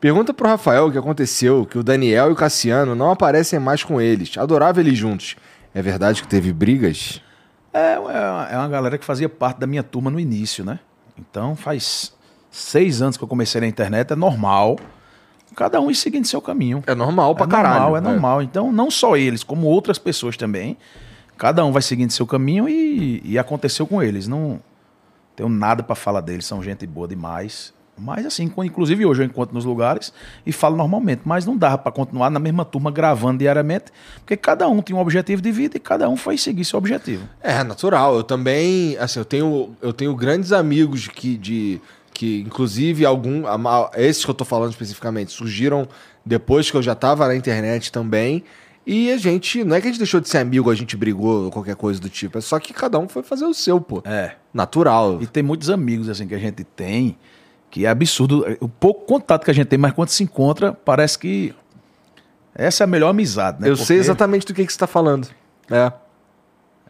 Pergunta 0.00 0.32
pro 0.32 0.46
Rafael 0.46 0.86
o 0.86 0.92
que 0.92 0.98
aconteceu, 0.98 1.66
que 1.66 1.78
o 1.78 1.82
Daniel 1.82 2.28
e 2.28 2.32
o 2.32 2.36
Cassiano 2.36 2.94
não 2.94 3.10
aparecem 3.10 3.58
mais 3.58 3.82
com 3.82 4.00
eles. 4.00 4.36
Adorava 4.38 4.78
eles 4.80 4.96
juntos. 4.96 5.36
É 5.74 5.82
verdade 5.82 6.22
que 6.22 6.28
teve 6.28 6.52
brigas? 6.52 7.20
É, 7.72 7.94
é 7.94 7.98
uma- 7.98 8.48
é 8.52 8.56
uma 8.58 8.68
galera 8.68 8.98
que 8.98 9.04
fazia 9.04 9.28
parte 9.28 9.58
da 9.58 9.66
minha 9.66 9.82
turma 9.82 10.10
no 10.10 10.20
início, 10.20 10.64
né? 10.64 10.78
Então 11.18 11.56
faz 11.56 12.12
seis 12.50 13.00
anos 13.02 13.16
que 13.16 13.24
eu 13.24 13.28
comecei 13.28 13.60
na 13.60 13.66
internet, 13.66 14.12
é 14.12 14.16
normal. 14.16 14.78
Cada 15.56 15.80
um 15.80 15.90
ir 15.90 15.94
seguindo 15.94 16.26
seu 16.26 16.40
caminho. 16.42 16.82
É 16.86 16.94
normal 16.94 17.34
pra 17.34 17.46
é 17.46 17.48
caralho. 17.48 17.80
Normal, 17.80 17.96
é 17.96 18.00
normal. 18.00 18.42
Então, 18.42 18.70
não 18.70 18.90
só 18.90 19.16
eles, 19.16 19.42
como 19.42 19.66
outras 19.66 19.98
pessoas 19.98 20.36
também. 20.36 20.76
Cada 21.36 21.64
um 21.64 21.72
vai 21.72 21.82
seguindo 21.82 22.10
seu 22.10 22.26
caminho 22.26 22.68
e, 22.68 23.20
e 23.24 23.38
aconteceu 23.38 23.86
com 23.86 24.02
eles. 24.02 24.26
Não 24.26 24.60
tenho 25.34 25.48
nada 25.48 25.82
pra 25.82 25.94
falar 25.94 26.20
deles, 26.20 26.46
são 26.46 26.62
gente 26.62 26.86
boa 26.86 27.06
demais. 27.06 27.74
Mas 27.98 28.26
assim, 28.26 28.52
inclusive 28.58 29.06
hoje 29.06 29.22
eu 29.22 29.26
encontro 29.26 29.54
nos 29.54 29.64
lugares 29.64 30.12
e 30.44 30.52
falo 30.52 30.76
normalmente, 30.76 31.22
mas 31.24 31.46
não 31.46 31.56
dava 31.56 31.78
pra 31.78 31.90
continuar 31.90 32.28
na 32.30 32.38
mesma 32.38 32.64
turma 32.64 32.90
gravando 32.90 33.38
diariamente, 33.38 33.86
porque 34.16 34.36
cada 34.36 34.68
um 34.68 34.82
tinha 34.82 34.96
um 34.96 35.00
objetivo 35.00 35.40
de 35.40 35.50
vida 35.50 35.78
e 35.78 35.80
cada 35.80 36.08
um 36.08 36.16
foi 36.16 36.36
seguir 36.36 36.64
seu 36.64 36.78
objetivo. 36.78 37.26
É, 37.42 37.64
natural. 37.64 38.16
Eu 38.16 38.22
também, 38.22 38.98
assim, 38.98 39.18
eu 39.18 39.24
tenho, 39.24 39.74
eu 39.80 39.92
tenho 39.94 40.14
grandes 40.14 40.52
amigos 40.52 41.08
que, 41.08 41.38
de, 41.38 41.80
que 42.12 42.42
inclusive, 42.42 43.06
algum, 43.06 43.44
esses 43.94 44.22
que 44.22 44.30
eu 44.30 44.34
tô 44.34 44.44
falando 44.44 44.70
especificamente, 44.70 45.32
surgiram 45.32 45.88
depois 46.24 46.70
que 46.70 46.76
eu 46.76 46.82
já 46.82 46.94
tava 46.94 47.26
na 47.26 47.34
internet 47.34 47.90
também. 47.90 48.44
E 48.86 49.10
a 49.10 49.16
gente, 49.16 49.64
não 49.64 49.74
é 49.74 49.80
que 49.80 49.88
a 49.88 49.90
gente 49.90 49.98
deixou 49.98 50.20
de 50.20 50.28
ser 50.28 50.38
amigo, 50.38 50.70
a 50.70 50.74
gente 50.74 50.96
brigou 50.96 51.46
ou 51.46 51.50
qualquer 51.50 51.74
coisa 51.74 52.00
do 52.00 52.08
tipo, 52.08 52.38
é 52.38 52.40
só 52.40 52.58
que 52.60 52.72
cada 52.72 52.98
um 53.00 53.08
foi 53.08 53.22
fazer 53.24 53.44
o 53.44 53.52
seu, 53.52 53.80
pô. 53.80 54.00
É. 54.04 54.36
Natural. 54.54 55.20
E 55.20 55.26
tem 55.26 55.42
muitos 55.42 55.68
amigos 55.68 56.08
assim 56.08 56.28
que 56.28 56.34
a 56.34 56.38
gente 56.38 56.62
tem, 56.62 57.18
que 57.68 57.84
é 57.84 57.88
absurdo. 57.88 58.46
O 58.60 58.68
pouco 58.68 59.04
contato 59.04 59.44
que 59.44 59.50
a 59.50 59.54
gente 59.54 59.66
tem, 59.66 59.78
mas 59.78 59.92
quando 59.92 60.10
se 60.10 60.22
encontra, 60.22 60.72
parece 60.72 61.18
que 61.18 61.52
essa 62.54 62.84
é 62.84 62.86
a 62.86 62.86
melhor 62.86 63.08
amizade, 63.08 63.60
né? 63.60 63.68
eu 63.68 63.76
sei 63.76 63.96
Porque 63.96 64.00
exatamente 64.00 64.46
do 64.46 64.54
que, 64.54 64.64
que 64.64 64.72
você 64.72 64.78
tá 64.78 64.86
falando. 64.86 65.28
É. 65.68 65.92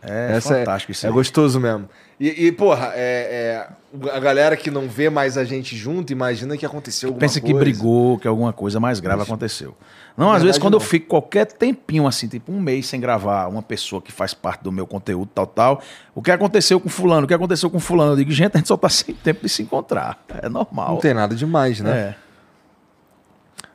É 0.03 0.37
Essa 0.37 0.55
fantástico 0.55 0.93
isso 0.93 1.05
é, 1.05 1.09
é 1.09 1.11
aí. 1.11 1.15
gostoso 1.15 1.59
mesmo. 1.59 1.89
E, 2.21 2.47
e, 2.47 2.53
porra, 2.53 2.93
é, 2.95 3.67
é, 4.05 4.11
a 4.11 4.21
galera 4.21 4.57
que 4.57 4.71
não 4.71 4.89
vê 4.89 5.11
mais 5.11 5.37
a 5.37 5.45
gente 5.45 5.77
junto, 5.77 6.13
imagina 6.13 6.57
que 6.57 6.65
aconteceu 6.65 7.09
alguma 7.09 7.21
Pensa 7.21 7.41
que 7.41 7.51
coisa. 7.51 7.59
brigou, 7.59 8.19
que 8.19 8.29
alguma 8.29 8.53
coisa 8.53 8.79
mais 8.79 9.01
grave 9.01 9.23
aconteceu. 9.23 9.77
Não, 10.17 10.33
às 10.33 10.43
vezes 10.43 10.59
quando 10.59 10.75
eu 10.75 10.81
não. 10.81 10.87
fico 10.87 11.09
qualquer 11.09 11.45
tempinho 11.45 12.07
assim, 12.07 12.27
tipo 12.27 12.51
um 12.51 12.59
mês 12.59 12.87
sem 12.87 12.99
gravar 12.99 13.49
uma 13.49 13.63
pessoa 13.63 14.01
que 14.01 14.11
faz 14.11 14.33
parte 14.33 14.65
do 14.65 14.73
meu 14.73 14.87
conteúdo, 14.87 15.31
tal, 15.35 15.47
tal, 15.47 15.83
o 16.15 16.23
que 16.23 16.31
aconteceu 16.31 16.81
com 16.81 16.89
fulano, 16.89 17.25
o 17.25 17.29
que 17.29 17.35
aconteceu 17.35 17.69
com 17.69 17.79
fulano, 17.79 18.13
eu 18.13 18.17
digo, 18.17 18.31
gente, 18.31 18.55
a 18.55 18.59
gente 18.59 18.69
só 18.69 18.77
tá 18.77 18.89
sem 18.91 19.15
tempo 19.15 19.43
de 19.43 19.49
se 19.49 19.63
encontrar. 19.63 20.19
É 20.43 20.49
normal. 20.49 20.93
Não 20.93 20.99
tem 20.99 21.13
nada 21.13 21.35
demais, 21.35 21.81
né? 21.81 21.91
É. 21.99 22.17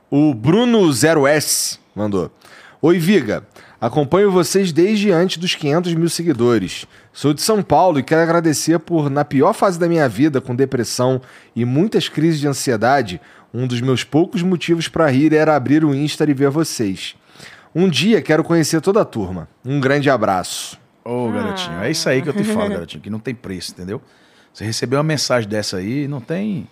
O 0.10 0.34
Bruno0S 0.34 1.80
mandou. 1.96 2.32
Oi, 2.82 2.98
Viga. 2.98 3.46
Acompanho 3.80 4.32
vocês 4.32 4.72
desde 4.72 5.12
antes 5.12 5.38
dos 5.38 5.56
500 5.56 5.96
mil 5.96 6.08
seguidores. 6.08 6.86
Sou 7.12 7.34
de 7.34 7.42
São 7.42 7.64
Paulo 7.64 7.98
e 7.98 8.04
quero 8.04 8.22
agradecer 8.22 8.78
por, 8.78 9.10
na 9.10 9.26
pior 9.26 9.54
fase 9.54 9.80
da 9.80 9.88
minha 9.88 10.08
vida, 10.08 10.40
com 10.40 10.56
depressão 10.56 11.20
e 11.56 11.66
muitas 11.66 12.08
crises 12.08 12.40
de 12.40 12.48
ansiedade, 12.48 13.20
um 13.54 13.68
dos 13.68 13.82
meus 13.82 14.04
poucos 14.04 14.42
motivos 14.42 14.88
para 14.88 15.10
rir 15.10 15.34
era 15.34 15.56
abrir 15.56 15.84
o 15.84 15.94
Insta 15.94 16.30
e 16.30 16.34
ver 16.34 16.50
vocês. 16.50 17.16
Um 17.74 17.90
dia 17.90 18.22
quero 18.22 18.44
conhecer 18.44 18.82
toda 18.82 19.02
a 19.02 19.06
turma. 19.06 19.48
Um 19.64 19.80
grande 19.80 20.10
abraço. 20.10 20.80
Ô, 21.04 21.28
Ah. 21.30 21.32
garotinho, 21.32 21.80
é 21.82 21.92
isso 21.92 22.08
aí 22.10 22.22
que 22.22 22.30
eu 22.30 22.34
te 22.34 22.44
falo, 22.44 22.70
garotinho, 22.70 23.02
que 23.02 23.10
não 23.10 23.20
tem 23.20 23.34
preço, 23.34 23.72
entendeu? 23.72 24.02
Você 24.54 24.66
recebeu 24.66 24.98
uma 24.98 25.04
mensagem 25.04 25.50
dessa 25.50 25.78
aí, 25.78 26.08
não 26.08 26.20
tem. 26.22 26.68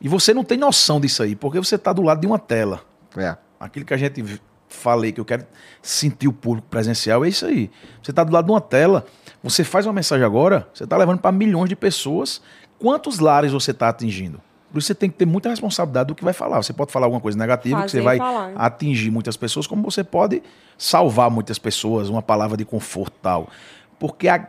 E 0.00 0.08
você 0.08 0.32
não 0.32 0.44
tem 0.44 0.56
noção 0.56 1.00
disso 1.00 1.22
aí, 1.22 1.34
porque 1.34 1.58
você 1.58 1.76
tá 1.76 1.92
do 1.92 2.02
lado 2.02 2.20
de 2.20 2.26
uma 2.26 2.38
tela. 2.38 2.82
É. 3.16 3.36
Aquilo 3.58 3.84
que 3.84 3.94
a 3.94 3.96
gente 3.96 4.24
falei, 4.68 5.12
que 5.12 5.20
eu 5.20 5.24
quero 5.24 5.44
sentir 5.82 6.28
o 6.28 6.32
público 6.32 6.68
presencial, 6.68 7.24
é 7.24 7.28
isso 7.28 7.46
aí. 7.46 7.70
Você 8.02 8.12
tá 8.12 8.22
do 8.24 8.32
lado 8.32 8.46
de 8.46 8.50
uma 8.52 8.60
tela, 8.60 9.04
você 9.42 9.62
faz 9.64 9.86
uma 9.86 9.92
mensagem 9.92 10.24
agora, 10.24 10.68
você 10.72 10.86
tá 10.86 10.96
levando 10.96 11.18
para 11.20 11.32
milhões 11.32 11.68
de 11.68 11.76
pessoas. 11.76 12.40
Quantos 12.78 13.18
lares 13.18 13.52
você 13.52 13.72
tá 13.72 13.88
atingindo? 13.88 14.40
Por 14.74 14.80
isso 14.80 14.88
você 14.88 14.94
tem 14.96 15.08
que 15.08 15.16
ter 15.16 15.24
muita 15.24 15.48
responsabilidade 15.48 16.08
do 16.08 16.16
que 16.16 16.24
vai 16.24 16.32
falar. 16.32 16.60
Você 16.60 16.72
pode 16.72 16.90
falar 16.90 17.06
alguma 17.06 17.20
coisa 17.20 17.38
negativa, 17.38 17.84
que 17.84 17.92
você 17.92 17.98
Fazer 17.98 18.04
vai 18.04 18.18
falar. 18.18 18.52
atingir 18.56 19.08
muitas 19.08 19.36
pessoas, 19.36 19.68
como 19.68 19.84
você 19.84 20.02
pode 20.02 20.42
salvar 20.76 21.30
muitas 21.30 21.60
pessoas, 21.60 22.08
uma 22.08 22.20
palavra 22.20 22.56
de 22.56 22.64
conforto 22.64 23.14
e 23.16 23.22
tal. 23.22 23.48
Porque 24.00 24.26
a, 24.26 24.48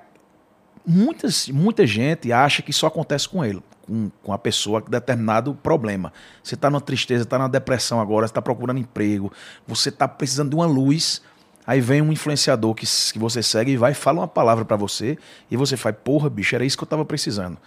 muitas, 0.83 1.47
muita 1.47 1.85
gente 1.85 2.31
acha 2.31 2.63
que 2.63 2.71
isso 2.71 2.87
acontece 2.87 3.29
com 3.29 3.45
ele, 3.45 3.61
com, 3.85 4.09
com 4.23 4.33
a 4.33 4.37
pessoa 4.39 4.81
com 4.81 4.89
determinado 4.89 5.53
problema. 5.53 6.11
Você 6.41 6.55
está 6.55 6.71
numa 6.71 6.81
tristeza, 6.81 7.21
está 7.21 7.37
na 7.37 7.47
depressão 7.47 8.01
agora, 8.01 8.25
está 8.25 8.41
procurando 8.41 8.79
emprego, 8.79 9.31
você 9.67 9.89
está 9.89 10.07
precisando 10.07 10.49
de 10.49 10.55
uma 10.55 10.65
luz. 10.65 11.21
Aí 11.67 11.79
vem 11.79 12.01
um 12.01 12.11
influenciador 12.11 12.73
que, 12.73 12.87
que 13.13 13.19
você 13.19 13.43
segue 13.43 13.73
e 13.73 13.77
vai 13.77 13.93
fala 13.93 14.21
uma 14.21 14.27
palavra 14.27 14.65
para 14.65 14.75
você 14.75 15.19
e 15.51 15.55
você 15.55 15.77
faz, 15.77 15.95
porra, 16.03 16.31
bicho, 16.31 16.55
era 16.55 16.65
isso 16.65 16.75
que 16.75 16.83
eu 16.83 16.87
estava 16.87 17.05
precisando. 17.05 17.59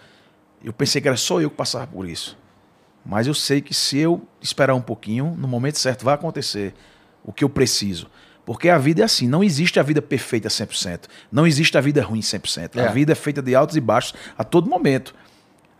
Eu 0.61 0.73
pensei 0.73 1.01
que 1.01 1.07
era 1.07 1.15
só 1.15 1.39
eu 1.39 1.49
que 1.49 1.55
passava 1.55 1.87
por 1.87 2.05
isso. 2.05 2.37
Mas 3.05 3.27
eu 3.27 3.33
sei 3.33 3.61
que 3.61 3.73
se 3.73 3.97
eu 3.97 4.21
esperar 4.41 4.75
um 4.75 4.81
pouquinho, 4.81 5.35
no 5.37 5.47
momento 5.47 5.79
certo 5.79 6.03
vai 6.03 6.13
acontecer 6.13 6.73
o 7.23 7.33
que 7.33 7.43
eu 7.43 7.49
preciso. 7.49 8.09
Porque 8.45 8.69
a 8.69 8.77
vida 8.77 9.01
é 9.01 9.05
assim, 9.05 9.27
não 9.27 9.43
existe 9.43 9.79
a 9.79 9.83
vida 9.83 10.01
perfeita 10.01 10.49
100%. 10.49 11.01
Não 11.31 11.45
existe 11.45 11.77
a 11.77 11.81
vida 11.81 12.01
ruim 12.01 12.19
100%. 12.19 12.77
É. 12.77 12.87
A 12.87 12.91
vida 12.91 13.11
é 13.11 13.15
feita 13.15 13.41
de 13.41 13.53
altos 13.53 13.75
e 13.75 13.79
baixos 13.79 14.15
a 14.37 14.43
todo 14.43 14.69
momento. 14.69 15.13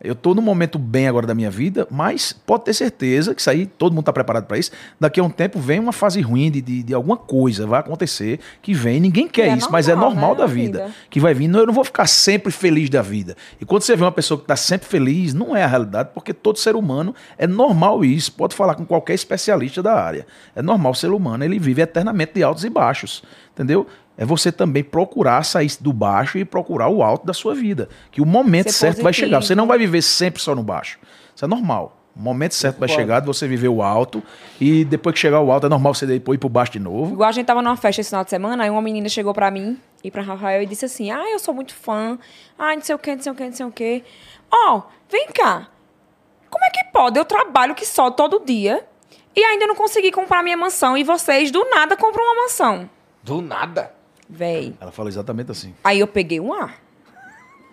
Eu 0.01 0.13
estou 0.13 0.33
num 0.33 0.41
momento 0.41 0.79
bem 0.79 1.07
agora 1.07 1.27
da 1.27 1.35
minha 1.35 1.51
vida, 1.51 1.87
mas 1.91 2.31
pode 2.31 2.63
ter 2.63 2.73
certeza 2.73 3.35
que 3.35 3.41
isso 3.41 3.49
aí, 3.49 3.65
todo 3.65 3.91
mundo 3.91 4.01
está 4.01 4.13
preparado 4.13 4.45
para 4.45 4.57
isso. 4.57 4.71
Daqui 4.99 5.19
a 5.19 5.23
um 5.23 5.29
tempo 5.29 5.59
vem 5.59 5.79
uma 5.79 5.91
fase 5.91 6.21
ruim 6.21 6.49
de, 6.49 6.61
de, 6.61 6.83
de 6.83 6.93
alguma 6.93 7.17
coisa, 7.17 7.67
vai 7.67 7.81
acontecer 7.81 8.39
que 8.61 8.73
vem. 8.73 8.99
Ninguém 8.99 9.27
quer 9.27 9.49
é 9.49 9.57
isso, 9.57 9.69
mas 9.71 9.89
é 9.89 9.95
normal, 9.95 10.11
normal 10.11 10.31
né, 10.35 10.39
da 10.39 10.45
vida. 10.45 10.79
vida. 10.85 10.95
Que 11.09 11.19
vai 11.19 11.33
vir. 11.33 11.53
Eu 11.53 11.67
não 11.67 11.73
vou 11.73 11.83
ficar 11.83 12.07
sempre 12.07 12.51
feliz 12.51 12.89
da 12.89 13.01
vida. 13.01 13.35
E 13.59 13.65
quando 13.65 13.81
você 13.81 13.95
vê 13.95 14.03
uma 14.03 14.11
pessoa 14.11 14.37
que 14.37 14.43
está 14.43 14.55
sempre 14.55 14.87
feliz, 14.87 15.33
não 15.33 15.55
é 15.55 15.63
a 15.63 15.67
realidade, 15.67 16.11
porque 16.13 16.33
todo 16.33 16.57
ser 16.57 16.75
humano 16.75 17.13
é 17.37 17.45
normal 17.45 18.05
isso. 18.05 18.31
Pode 18.31 18.55
falar 18.55 18.75
com 18.75 18.85
qualquer 18.85 19.13
especialista 19.13 19.83
da 19.83 19.93
área. 19.93 20.25
É 20.55 20.61
normal 20.61 20.93
o 20.93 20.95
ser 20.95 21.11
humano, 21.11 21.43
ele 21.43 21.59
vive 21.59 21.81
eternamente 21.81 22.33
de 22.35 22.43
altos 22.43 22.63
e 22.63 22.69
baixos. 22.69 23.23
Entendeu? 23.53 23.85
É 24.21 24.25
você 24.25 24.51
também 24.51 24.83
procurar 24.83 25.43
sair 25.43 25.71
do 25.79 25.93
baixo 25.93 26.37
e 26.37 26.43
procurar 26.43 26.89
o 26.89 27.01
alto 27.01 27.25
da 27.25 27.33
sua 27.33 27.55
vida. 27.55 27.87
Que 28.11 28.21
o 28.21 28.25
momento 28.25 28.69
Ser 28.69 28.77
certo 28.77 28.95
vai 28.97 29.05
positivo. 29.13 29.27
chegar. 29.27 29.41
Você 29.41 29.55
não 29.55 29.65
vai 29.65 29.77
viver 29.77 30.01
sempre 30.01 30.41
só 30.41 30.53
no 30.53 30.61
baixo. 30.61 30.99
Isso 31.33 31.45
é 31.45 31.47
normal. 31.47 31.95
O 32.13 32.19
momento 32.21 32.53
certo 32.53 32.79
vai 32.79 32.89
chegar 32.89 33.21
de 33.21 33.25
você 33.27 33.47
viver 33.47 33.69
o 33.69 33.81
alto. 33.81 34.21
E 34.59 34.83
depois 34.83 35.13
que 35.13 35.21
chegar 35.21 35.39
o 35.39 35.49
alto, 35.49 35.67
é 35.67 35.69
normal 35.69 35.93
você 35.93 36.05
depois 36.05 36.35
ir 36.35 36.37
pro 36.37 36.49
baixo 36.49 36.73
de 36.73 36.79
novo. 36.79 37.13
Igual 37.13 37.29
a 37.29 37.31
gente 37.31 37.45
tava 37.45 37.61
numa 37.61 37.77
festa 37.77 38.01
esse 38.01 38.09
final 38.09 38.25
de 38.25 38.29
semana, 38.29 38.65
aí 38.65 38.69
uma 38.69 38.81
menina 38.81 39.07
chegou 39.07 39.33
pra 39.33 39.49
mim 39.49 39.79
e 40.03 40.11
pra 40.11 40.21
Rafael 40.21 40.61
e 40.61 40.65
disse 40.65 40.83
assim: 40.83 41.09
Ah, 41.09 41.23
eu 41.31 41.39
sou 41.39 41.53
muito 41.53 41.73
fã. 41.73 42.19
Ah, 42.57 42.75
não 42.75 42.81
sei 42.81 42.93
o 42.95 42.99
que, 42.99 43.15
não 43.15 43.21
sei 43.23 43.31
o 43.31 43.35
que, 43.35 43.43
não 43.45 43.53
sei 43.53 43.65
o 43.67 43.71
que. 43.71 44.03
Ó, 44.51 44.81
vem 45.09 45.27
cá. 45.27 45.69
Como 46.49 46.65
é 46.65 46.69
que 46.71 46.83
pode? 46.91 47.17
Eu 47.17 47.23
trabalho 47.23 47.73
que 47.73 47.85
só 47.85 48.11
todo 48.11 48.43
dia 48.45 48.83
e 49.33 49.41
ainda 49.41 49.65
não 49.65 49.75
consegui 49.75 50.11
comprar 50.11 50.43
minha 50.43 50.57
mansão. 50.57 50.97
E 50.97 51.05
vocês 51.05 51.51
do 51.51 51.63
nada 51.69 51.95
compram 51.95 52.21
uma 52.25 52.41
mansão. 52.43 52.89
Do 53.23 53.41
nada. 53.41 53.97
Véi. 54.29 54.75
Ela 54.79 54.91
falou 54.91 55.09
exatamente 55.09 55.51
assim. 55.51 55.73
Aí 55.83 55.99
eu 55.99 56.07
peguei 56.07 56.39
um 56.39 56.53
ar. 56.53 56.75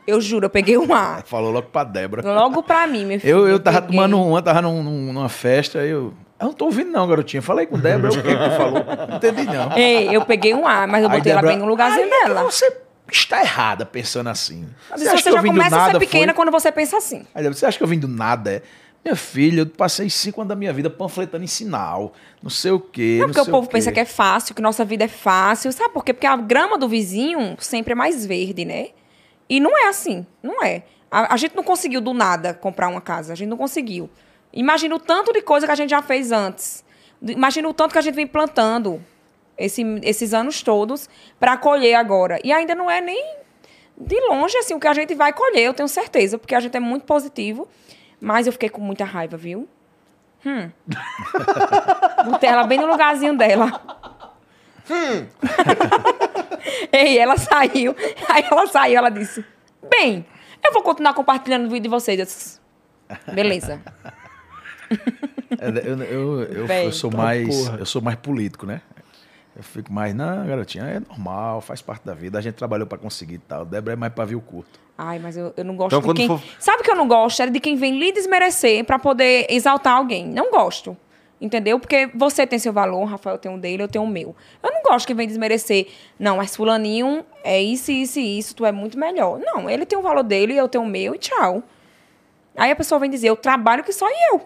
Eu 0.07 0.21
juro, 0.21 0.47
eu 0.47 0.51
peguei 0.51 0.79
um 0.79 0.95
ar. 0.95 1.23
Falou 1.27 1.51
logo 1.51 1.67
pra 1.69 1.83
Débora. 1.83 2.23
Logo 2.23 2.63
pra 2.63 2.87
mim, 2.87 3.05
meu 3.05 3.19
filho. 3.21 3.31
Eu, 3.39 3.49
eu 3.49 3.59
tava 3.59 3.83
peguei. 3.83 3.97
tomando 3.97 4.23
uma, 4.23 4.41
tava 4.41 4.63
num- 4.63 4.83
num- 4.83 5.13
numa 5.13 5.29
festa, 5.29 5.81
aí 5.81 5.91
eu. 5.91 6.15
Eu 6.39 6.47
não 6.47 6.53
tô 6.53 6.67
ouvindo, 6.67 6.91
não, 6.93 7.09
garotinha. 7.09 7.43
Falei 7.43 7.67
com 7.67 7.77
Débora, 7.79 8.13
o 8.13 8.17
que 8.17 8.23
que 8.23 8.29
tu 8.37 8.57
falou? 8.57 8.85
Não 9.09 9.17
entendi, 9.17 9.45
não. 9.47 9.77
Ei, 9.77 10.15
eu 10.15 10.25
peguei 10.25 10.55
um 10.55 10.67
ar, 10.67 10.87
mas 10.87 11.03
eu 11.03 11.11
Aí 11.11 11.17
botei 11.19 11.33
ela 11.33 11.41
Débora, 11.41 11.57
bem 11.57 11.65
no 11.65 11.69
lugarzinho 11.69 12.05
aí 12.05 12.11
dela. 12.11 12.43
Você 12.45 12.77
está 13.11 13.41
errada 13.41 13.85
pensando 13.87 14.29
assim. 14.29 14.69
Você, 14.91 15.09
eu 15.09 15.19
já 15.33 15.43
começa 15.43 15.77
a 15.77 15.91
ser 15.91 15.99
pequena 15.99 16.27
foi? 16.27 16.35
quando 16.35 16.53
você 16.53 16.71
pensa 16.71 16.99
assim. 16.99 17.25
Aí 17.35 17.43
Débora, 17.43 17.55
você 17.55 17.67
acha 17.67 17.77
que 17.79 17.83
eu 17.83 17.89
vim 17.89 17.99
do 17.99 18.07
nada? 18.09 18.53
É? 18.53 18.63
Minha 19.07 19.15
filha, 19.15 19.61
eu 19.61 19.67
passei 19.67 20.11
cinco 20.11 20.41
anos 20.41 20.49
da 20.49 20.57
minha 20.57 20.73
vida 20.73 20.91
panfletando 20.91 21.45
em 21.45 21.47
sinal, 21.47 22.13
não 22.43 22.51
sei 22.51 22.73
o 22.73 22.81
quê. 22.81 23.19
Não 23.21 23.25
é 23.25 23.27
não 23.29 23.35
porque 23.35 23.41
o 23.49 23.53
povo 23.53 23.69
quê. 23.69 23.75
pensa 23.75 23.93
que 23.93 24.01
é 24.01 24.05
fácil, 24.05 24.53
que 24.53 24.61
nossa 24.61 24.85
vida 24.85 25.05
é 25.05 25.09
fácil. 25.09 25.71
Sabe 25.73 25.95
por 25.95 26.05
quê? 26.05 26.13
Porque 26.13 26.27
a 26.27 26.37
grama 26.37 26.77
do 26.77 26.89
vizinho 26.89 27.57
sempre 27.61 27.93
é 27.93 27.95
mais 27.95 28.27
verde, 28.27 28.65
né? 28.65 28.89
E 29.49 29.61
não 29.61 29.79
é 29.79 29.87
assim. 29.87 30.27
Não 30.43 30.61
é. 30.61 30.83
A, 31.09 31.35
a 31.35 31.37
gente 31.37 31.55
não 31.55 31.63
conseguiu 31.63 32.01
do 32.01 32.13
nada 32.13 32.53
comprar 32.53 32.89
uma 32.89 33.01
casa. 33.01 33.33
A 33.33 33.37
gente 33.37 33.49
não 33.49 33.57
conseguiu. 33.57 34.11
Imagina 34.53 34.97
o 34.97 34.99
tanto 34.99 35.33
de 35.33 35.41
coisa 35.41 35.67
que 35.67 35.73
a 35.73 35.77
gente 35.77 35.91
já 35.91 36.03
fez 36.03 36.33
antes. 36.33 36.85
Imagina 37.23 37.69
o 37.69 37.73
tanto 37.75 37.93
que 37.93 37.99
a 37.99 38.03
gente 38.03 38.15
vem 38.17 38.27
plantando 38.27 39.01
esse- 39.57 40.01
esses 40.03 40.35
anos 40.35 40.65
todos 40.65 41.09
para 41.39 41.57
colher 41.57 41.95
agora. 41.95 42.41
E 42.43 42.53
ainda 42.53 42.75
não 42.75 42.91
é 42.91 43.01
nem 43.01 43.37
de 43.99 44.21
longe 44.29 44.57
assim 44.59 44.75
o 44.75 44.81
que 44.81 44.89
a 44.89 44.93
gente 44.93 45.15
vai 45.15 45.33
colher, 45.33 45.63
eu 45.63 45.73
tenho 45.73 45.89
certeza, 45.89 46.37
porque 46.37 46.55
a 46.57 46.61
gente 46.61 46.77
é 46.77 46.81
muito 46.81 47.05
positivo. 47.05 47.67
Mas 48.21 48.47
eu 48.47 48.53
fiquei 48.53 48.69
com 48.69 48.81
muita 48.81 49.05
raiva, 49.05 49.37
viu? 49.37 49.69
Hum. 50.45 50.71
Botei 52.31 52.49
ela 52.49 52.65
bem 52.65 52.79
no 52.79 52.87
lugarzinho 52.87 53.37
dela. 53.37 53.81
Hum. 54.91 55.27
Ei, 56.93 57.19
ela 57.19 57.37
saiu. 57.37 57.95
Aí 58.29 58.45
ela 58.51 58.67
saiu, 58.67 58.99
ela 58.99 59.11
disse: 59.11 59.45
Bem, 59.91 60.25
eu 60.65 60.73
vou 60.73 60.83
continuar 60.83 61.15
compartilhando 61.15 61.67
o 61.67 61.69
vídeo 61.69 61.85
de 61.85 61.89
vocês. 61.89 62.19
Disse, 62.19 62.61
Beleza. 63.33 63.81
É, 65.59 65.69
Eu, 65.69 66.03
eu, 66.03 66.43
eu, 66.43 66.67
Bem. 66.67 66.85
eu 66.87 66.93
sou 66.93 67.11
Tá 67.11 67.17
mais, 67.17 67.49
porra. 67.49 67.79
eu 67.79 67.87
sou 67.87 68.03
mais 68.03 68.17
político, 68.19 68.67
né? 68.67 68.83
Eu 69.57 69.63
fico 69.63 69.93
mais, 69.93 70.15
não, 70.15 70.47
garotinha, 70.47 70.85
é 70.85 71.01
normal, 71.01 71.61
faz 71.61 71.81
parte 71.83 72.05
da 72.05 72.15
vida. 72.15 72.39
A 72.39 72.41
gente 72.41 72.55
trabalhou 72.55 72.87
pra 72.87 72.99
conseguir 72.99 73.35
e 73.37 73.39
tal. 73.39 73.65
Débora 73.65 73.95
é 73.95 73.97
mais 73.97 74.13
pavio 74.13 74.41
curto. 74.41 74.79
Ai, 74.99 75.19
mas 75.19 75.37
eu, 75.37 75.53
eu 75.57 75.65
não 75.65 75.77
gosto 75.77 75.97
Então, 75.99 76.13
de 76.15 76.17
quem. 76.17 76.27
for- 76.27 76.41
Sabe 76.59 76.81
o 76.81 76.85
que 76.85 76.91
eu 76.91 76.97
não 76.97 77.07
gosto? 77.07 77.43
É 77.43 77.47
de 77.51 77.61
quem 77.61 77.77
vem 77.77 77.99
lhe 77.99 78.13
desmerecer 78.13 78.85
pra 78.85 78.99
poder 78.99 79.47
exaltar 79.51 79.95
alguém. 79.97 80.27
Não 80.27 80.51
gosto. 80.51 80.97
Entendeu? 81.39 81.79
Porque 81.79 82.09
você 82.15 82.47
tem 82.47 82.59
seu 82.59 82.73
valor, 82.73 83.03
o 83.03 83.05
Rafael 83.05 83.37
tem 83.37 83.55
o 83.55 83.59
dele, 83.59 83.83
eu 83.83 83.89
tenho 83.89 84.03
o 84.05 84.09
meu. 84.09 84.35
Eu 84.63 84.73
não 84.73 84.83
gosto 84.83 85.01
de 85.01 85.09
quem 85.09 85.17
vem 85.17 85.27
desmerecer. 85.29 85.89
Não, 86.19 86.39
mas 86.39 86.57
fulaninho 86.57 87.27
é 87.45 87.61
isso, 87.61 87.93
isso 87.93 88.19
e 88.19 88.39
isso, 88.39 88.57
tu 88.57 88.65
é 88.65 88.73
muito 88.73 88.99
melhor. 88.99 89.39
Não, 89.39 89.69
ele 89.69 89.85
tem 89.85 89.99
o 89.99 90.03
valor 90.03 90.23
dele, 90.23 90.57
eu 90.57 90.67
tenho 90.67 90.83
o 90.83 90.87
meu 90.87 91.15
e 91.15 91.19
tchau. 91.19 91.63
Aí 92.57 92.71
a 92.71 92.77
pessoa 92.77 92.99
vem 92.99 93.11
dizer, 93.11 93.29
eu 93.29 93.37
trabalho 93.37 93.85
que 93.85 93.93
só 93.93 94.07
eu. 94.33 94.41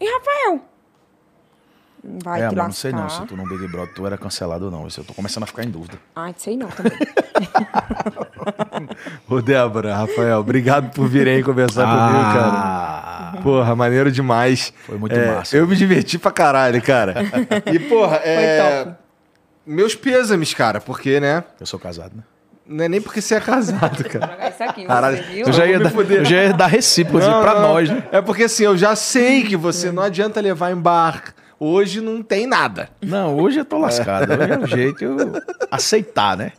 E 0.00 0.04
Rafael? 0.04 0.60
Vai 2.04 2.42
é, 2.42 2.48
te 2.48 2.56
não 2.56 2.72
sei 2.72 2.90
não 2.90 3.08
se 3.08 3.24
tu 3.26 3.36
no 3.36 3.48
Big 3.48 3.68
Brother 3.68 3.94
tu 3.94 4.04
era 4.04 4.18
cancelado 4.18 4.64
ou 4.64 4.70
não. 4.72 4.88
Isso 4.88 4.98
eu 5.00 5.04
tô 5.04 5.14
começando 5.14 5.44
a 5.44 5.46
ficar 5.46 5.62
em 5.64 5.70
dúvida. 5.70 5.96
Ai, 6.16 6.34
sei 6.36 6.56
não 6.56 6.66
também. 6.68 6.98
Ô, 9.28 9.40
Débora, 9.40 9.94
Rafael, 9.94 10.40
obrigado 10.40 10.92
por 10.92 11.06
virem 11.08 11.36
aí 11.36 11.42
conversar 11.44 11.84
comigo, 11.86 12.24
cara. 12.24 12.52
Ah, 12.54 13.38
Porra, 13.42 13.76
maneiro 13.76 14.10
demais. 14.10 14.72
Foi 14.84 14.98
muito 14.98 15.14
É, 15.14 15.36
massa. 15.36 15.56
Eu 15.56 15.66
me 15.66 15.76
diverti 15.76 16.18
pra 16.18 16.32
caralho, 16.32 16.82
cara. 16.82 17.14
E, 17.72 17.78
porra, 17.78 18.16
é. 18.24 18.84
top. 18.84 18.96
Meus 19.64 19.94
pêsames, 19.94 20.52
cara, 20.52 20.80
porque, 20.80 21.20
né? 21.20 21.44
eu 21.60 21.66
sou 21.66 21.78
casado, 21.78 22.12
né? 22.16 22.22
Não 22.66 22.84
é 22.84 22.88
nem 22.88 23.00
porque 23.00 23.20
você 23.20 23.36
é 23.36 23.40
casado, 23.40 24.02
cara. 24.04 24.48
Isso 24.48 24.62
aqui, 24.62 24.84
Caralho, 24.84 25.16
você 25.18 25.22
viu? 25.24 25.46
Eu 25.46 25.52
já 25.52 25.66
ia, 25.66 25.78
dar, 25.78 25.92
eu 25.94 26.24
já 26.24 26.42
ia 26.44 26.52
dar 26.52 26.66
recíproco 26.66 27.18
assim, 27.18 27.28
Não, 27.30 27.42
pra 27.42 27.54
não. 27.54 27.62
nós, 27.62 27.88
né? 27.90 28.02
É 28.10 28.20
porque 28.20 28.44
assim, 28.44 28.64
eu 28.64 28.76
já 28.76 28.96
sei 28.96 29.44
que 29.44 29.56
você 29.56 29.92
não 29.92 30.02
adianta 30.02 30.40
levar 30.40 30.72
em 30.72 30.76
bar. 30.76 31.32
Hoje 31.64 32.00
não 32.00 32.24
tem 32.24 32.44
nada. 32.44 32.90
Não, 33.00 33.38
hoje 33.38 33.60
eu 33.60 33.64
tô 33.64 33.78
lascado. 33.78 34.32
Hoje 34.32 34.50
é 34.50 34.58
o 34.58 34.66
jeito 34.66 34.98
de 34.98 35.04
eu 35.04 35.32
aceitar, 35.70 36.36
né? 36.36 36.50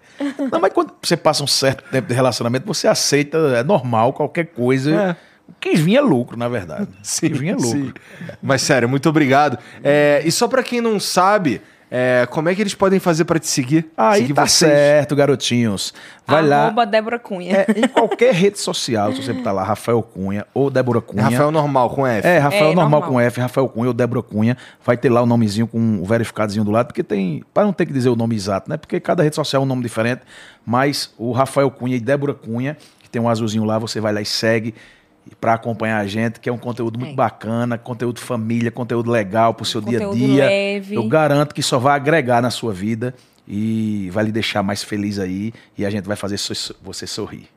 Não, 0.50 0.62
mas 0.62 0.72
quando 0.72 0.94
você 1.02 1.18
passa 1.18 1.44
um 1.44 1.48
certo 1.48 1.84
tempo 1.92 2.08
de 2.08 2.14
relacionamento, 2.14 2.66
você 2.66 2.88
aceita, 2.88 3.38
é 3.58 3.64
normal, 3.66 4.14
qualquer 4.14 4.46
coisa. 4.46 4.96
É. 4.96 5.16
O 5.46 5.54
que 5.60 5.76
vinha 5.76 6.00
é 6.00 6.02
lucro, 6.02 6.38
na 6.38 6.48
verdade. 6.48 6.88
o 7.04 7.20
que 7.20 7.34
vinha 7.34 7.52
é 7.52 7.56
lucro. 7.56 7.70
Sim. 7.70 7.94
Mas 8.42 8.62
sério, 8.62 8.88
muito 8.88 9.10
obrigado. 9.10 9.60
É, 9.84 10.22
e 10.24 10.32
só 10.32 10.48
pra 10.48 10.64
quem 10.64 10.80
não 10.80 10.98
sabe, 11.02 11.62
é, 11.96 12.26
como 12.26 12.50
é 12.50 12.56
que 12.56 12.62
eles 12.64 12.74
podem 12.74 13.00
fazer 13.00 13.24
pra 13.24 13.38
te 13.38 13.46
seguir? 13.46 13.86
Aí 13.96 14.22
seguir 14.22 14.34
tá 14.34 14.48
certo, 14.48 15.16
garotinhos. 15.16 15.94
Vai 16.26 16.44
lá. 16.44 16.64
Arroba 16.64 16.88
Débora 16.88 17.20
Cunha. 17.20 17.56
É, 17.56 17.68
em 17.78 17.88
qualquer 17.88 18.34
rede 18.34 18.60
social, 18.60 19.14
se 19.14 19.22
você 19.22 19.32
botar 19.32 19.52
lá 19.52 19.64
Rafael 19.64 20.02
Cunha 20.02 20.44
ou 20.56 20.72
Débora 20.72 20.98
É 20.98 21.02
Cunha. 21.04 21.24
Rafael 21.26 21.52
normal, 21.52 21.92
com 21.92 22.08
F. 22.08 22.28
É, 22.28 22.40
Rafael 22.40 22.62
É, 22.64 22.66
normal, 22.74 22.90
normal. 22.90 23.10
com 23.10 23.20
F, 23.22 23.40
Rafael 23.40 23.70
Cunha 23.70 23.90
ou 23.90 23.94
Débora 23.94 24.24
Cunha. 24.24 24.58
Vai 24.84 24.98
ter 24.98 25.10
lá 25.10 25.22
o 25.22 25.28
nomezinho 25.28 25.68
com 25.68 26.00
o 26.02 26.04
verificadozinho 26.04 26.66
do 26.66 26.72
lado, 26.72 26.88
porque 26.88 27.04
tem. 27.04 27.44
Para 27.54 27.64
não 27.64 27.72
ter 27.74 27.86
que 27.86 27.94
dizer 27.94 28.10
o 28.10 28.16
nome 28.16 28.36
exato, 28.36 28.68
né? 28.72 28.76
Porque 28.76 29.00
cada 29.00 29.22
rede 29.22 29.36
social 29.36 29.62
é 29.62 29.64
um 29.64 29.68
nome 29.68 29.84
diferente. 29.84 30.22
Mas 30.66 31.14
o 31.16 31.32
Rafael 31.32 31.70
Cunha 31.70 31.96
e 31.96 32.00
Débora 32.00 32.34
Cunha, 32.34 32.76
que 33.04 33.10
tem 33.10 33.22
um 33.22 33.30
azulzinho 33.30 33.66
lá, 33.66 33.78
você 33.78 34.02
vai 34.02 34.12
lá 34.12 34.20
e 34.20 34.26
segue. 34.26 34.74
Para 35.40 35.53
acompanhar 35.53 36.00
a 36.00 36.06
gente, 36.08 36.40
que 36.40 36.50
é 36.50 36.52
um 36.53 36.58
conteúdo 36.58 37.00
muito 37.00 37.14
É. 37.14 37.16
bacana, 37.16 37.77
conteúdo 37.77 38.19
família, 38.19 38.72
conteúdo 38.72 39.10
legal 39.11 39.53
pro 39.53 39.66
seu 39.66 39.82
dia 39.82 40.08
a 40.08 40.14
dia. 40.14 40.45
leve. 40.45 40.95
Eu 40.95 41.08
garanto 41.08 41.53
que 41.56 41.61
só 41.64 41.80
vai 41.80 41.95
agregar 41.95 42.42
na 42.42 42.50
sua 42.50 42.74
vida 42.74 43.14
e 43.48 44.10
vai 44.11 44.26
lhe 44.26 44.32
deixar 44.32 44.64
mais 44.64 44.84
feliz 44.84 45.19
aí 45.19 45.53
e 45.77 45.85
a 45.85 45.90
gente 45.90 46.06
vai 46.06 46.16
fazer 46.16 46.38
você 46.82 47.08
sorrir. 47.08 47.48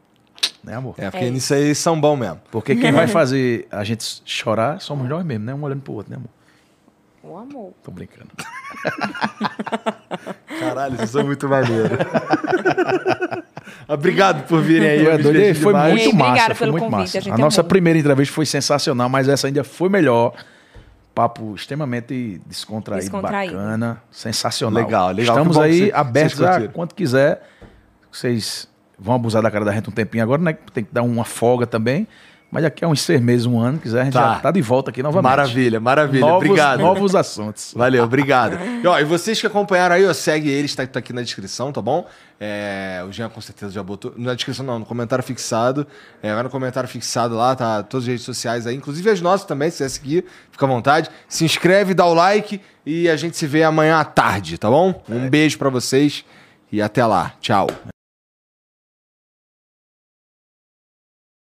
Né, 0.65 0.75
amor? 0.75 0.95
É, 0.99 1.09
porque 1.11 1.25
É 1.27 1.31
nisso 1.31 1.55
aí 1.55 1.75
são 1.77 2.01
bom 2.01 2.17
mesmo. 2.17 2.41
Porque 2.51 2.75
quem 2.75 2.91
vai 2.91 3.07
fazer 3.09 3.69
a 3.71 3.85
gente 3.85 4.21
chorar 4.25 4.81
somos 4.81 5.09
nós 5.09 5.25
mesmos, 5.25 5.47
né? 5.47 5.55
Um 5.55 5.63
olhando 5.63 5.81
pro 5.83 5.93
outro, 5.93 6.11
né, 6.11 6.17
amor? 6.17 6.29
O 7.29 7.37
amor. 7.39 7.73
Tô 7.83 7.91
brincando. 7.91 8.31
Caralho, 10.61 10.97
vocês 10.97 11.11
são 11.11 11.25
muito 11.25 11.49
maneiros. 11.49 11.91
Obrigado 13.89 14.47
por 14.47 14.61
virem 14.63 14.89
aí. 14.89 15.07
É 15.07 15.17
diverti 15.17 15.61
Foi 15.61 15.73
demais. 15.73 15.93
muito 15.95 16.07
Ei, 16.09 16.13
massa, 16.13 16.55
foi 16.55 16.67
pelo 16.67 16.73
muito 16.73 16.85
convite, 16.91 17.17
massa. 17.17 17.31
a 17.31 17.35
A 17.35 17.39
nossa 17.39 17.61
amou. 17.61 17.69
primeira 17.69 17.99
entrevista 17.99 18.35
foi 18.35 18.47
sensacional, 18.47 19.09
mas 19.09 19.29
essa 19.29 19.47
ainda 19.47 19.63
foi 19.65 19.89
melhor. 19.89 20.33
Papo 21.15 21.55
extremamente 21.55 22.41
descontraído, 22.47 23.05
Descontraído. 23.05 23.55
bacana, 23.57 24.03
sensacional. 24.11 24.85
Legal, 24.85 25.11
legal. 25.13 25.37
Estamos 25.37 25.59
aí 25.59 25.91
abertos 25.93 26.43
a 26.43 26.69
quanto 26.69 26.95
quiser. 26.95 27.43
Vocês 28.13 28.69
vão 28.99 29.15
abusar 29.15 29.43
da 29.43 29.51
cara 29.51 29.65
da 29.65 29.73
gente 29.73 29.89
um 29.89 29.93
tempinho 29.93 30.23
agora, 30.23 30.43
né? 30.43 30.57
Tem 30.75 30.85
que 30.85 30.93
dar 30.93 31.03
uma 31.03 31.25
folga 31.25 31.67
também. 31.67 32.07
Mas 32.51 32.63
daqui 32.63 32.85
a 32.85 32.89
uns 32.89 33.01
seis 33.03 33.21
meses, 33.21 33.45
um 33.45 33.59
ano, 33.61 33.79
quiser, 33.79 34.01
a 34.03 34.05
gente 34.05 34.13
Tá. 34.15 34.35
já 34.35 34.41
tá 34.41 34.51
de 34.53 34.63
volta 34.63 34.91
aqui 34.91 35.03
novamente. 35.03 35.25
Maravilha, 35.31 35.81
maravilha. 35.81 36.21
Novos, 36.21 36.37
Obrigado. 36.47 36.79
Novos 36.81 37.15
assuntos. 37.15 37.75
Valeu, 37.77 38.05
obrigado. 38.05 38.57
E, 38.83 38.87
ó, 38.87 38.99
e 39.01 39.05
vocês 39.05 39.41
que 39.41 39.47
acompanharam 39.47 39.97
aí, 39.97 40.07
ó, 40.07 40.13
segue 40.15 40.49
eles, 40.49 40.75
tá, 40.75 40.87
tá 40.87 41.01
aqui 41.01 41.13
na 41.13 41.23
descrição, 41.23 41.73
tá 41.73 41.83
bom? 41.83 42.07
É, 42.41 43.03
o 43.07 43.11
Jean 43.13 43.29
com 43.29 43.41
certeza 43.41 43.73
já 43.73 43.83
botou. 43.83 44.15
Na 44.17 44.33
descrição 44.35 44.65
não, 44.65 44.79
no 44.79 44.85
comentário 44.87 45.25
fixado. 45.25 45.87
É, 46.23 46.33
vai 46.33 46.43
no 46.45 46.51
comentário 46.51 46.89
fixado 46.89 47.35
lá, 47.35 47.57
tá 47.57 47.83
todas 47.83 48.05
as 48.05 48.09
redes 48.09 48.25
sociais 48.25 48.67
aí, 48.67 48.77
inclusive 48.77 49.11
as 49.11 49.21
nossas 49.21 49.47
também, 49.47 49.69
se 49.71 49.79
quiser 49.79 49.89
seguir, 49.89 50.25
fica 50.53 50.65
à 50.65 50.69
vontade. 50.69 51.11
Se 51.29 51.45
inscreve, 51.45 51.95
dá 51.95 52.07
o 52.07 52.15
like 52.15 52.61
e 52.87 53.09
a 53.09 53.17
gente 53.17 53.37
se 53.37 53.47
vê 53.47 53.65
amanhã 53.65 53.99
à 53.99 54.05
tarde, 54.05 54.57
tá 54.57 54.71
bom? 54.71 55.03
Um 55.09 55.29
beijo 55.29 55.59
pra 55.59 55.69
vocês 55.69 56.25
e 56.71 56.81
até 56.81 57.05
lá. 57.05 57.33
Tchau. 57.41 57.67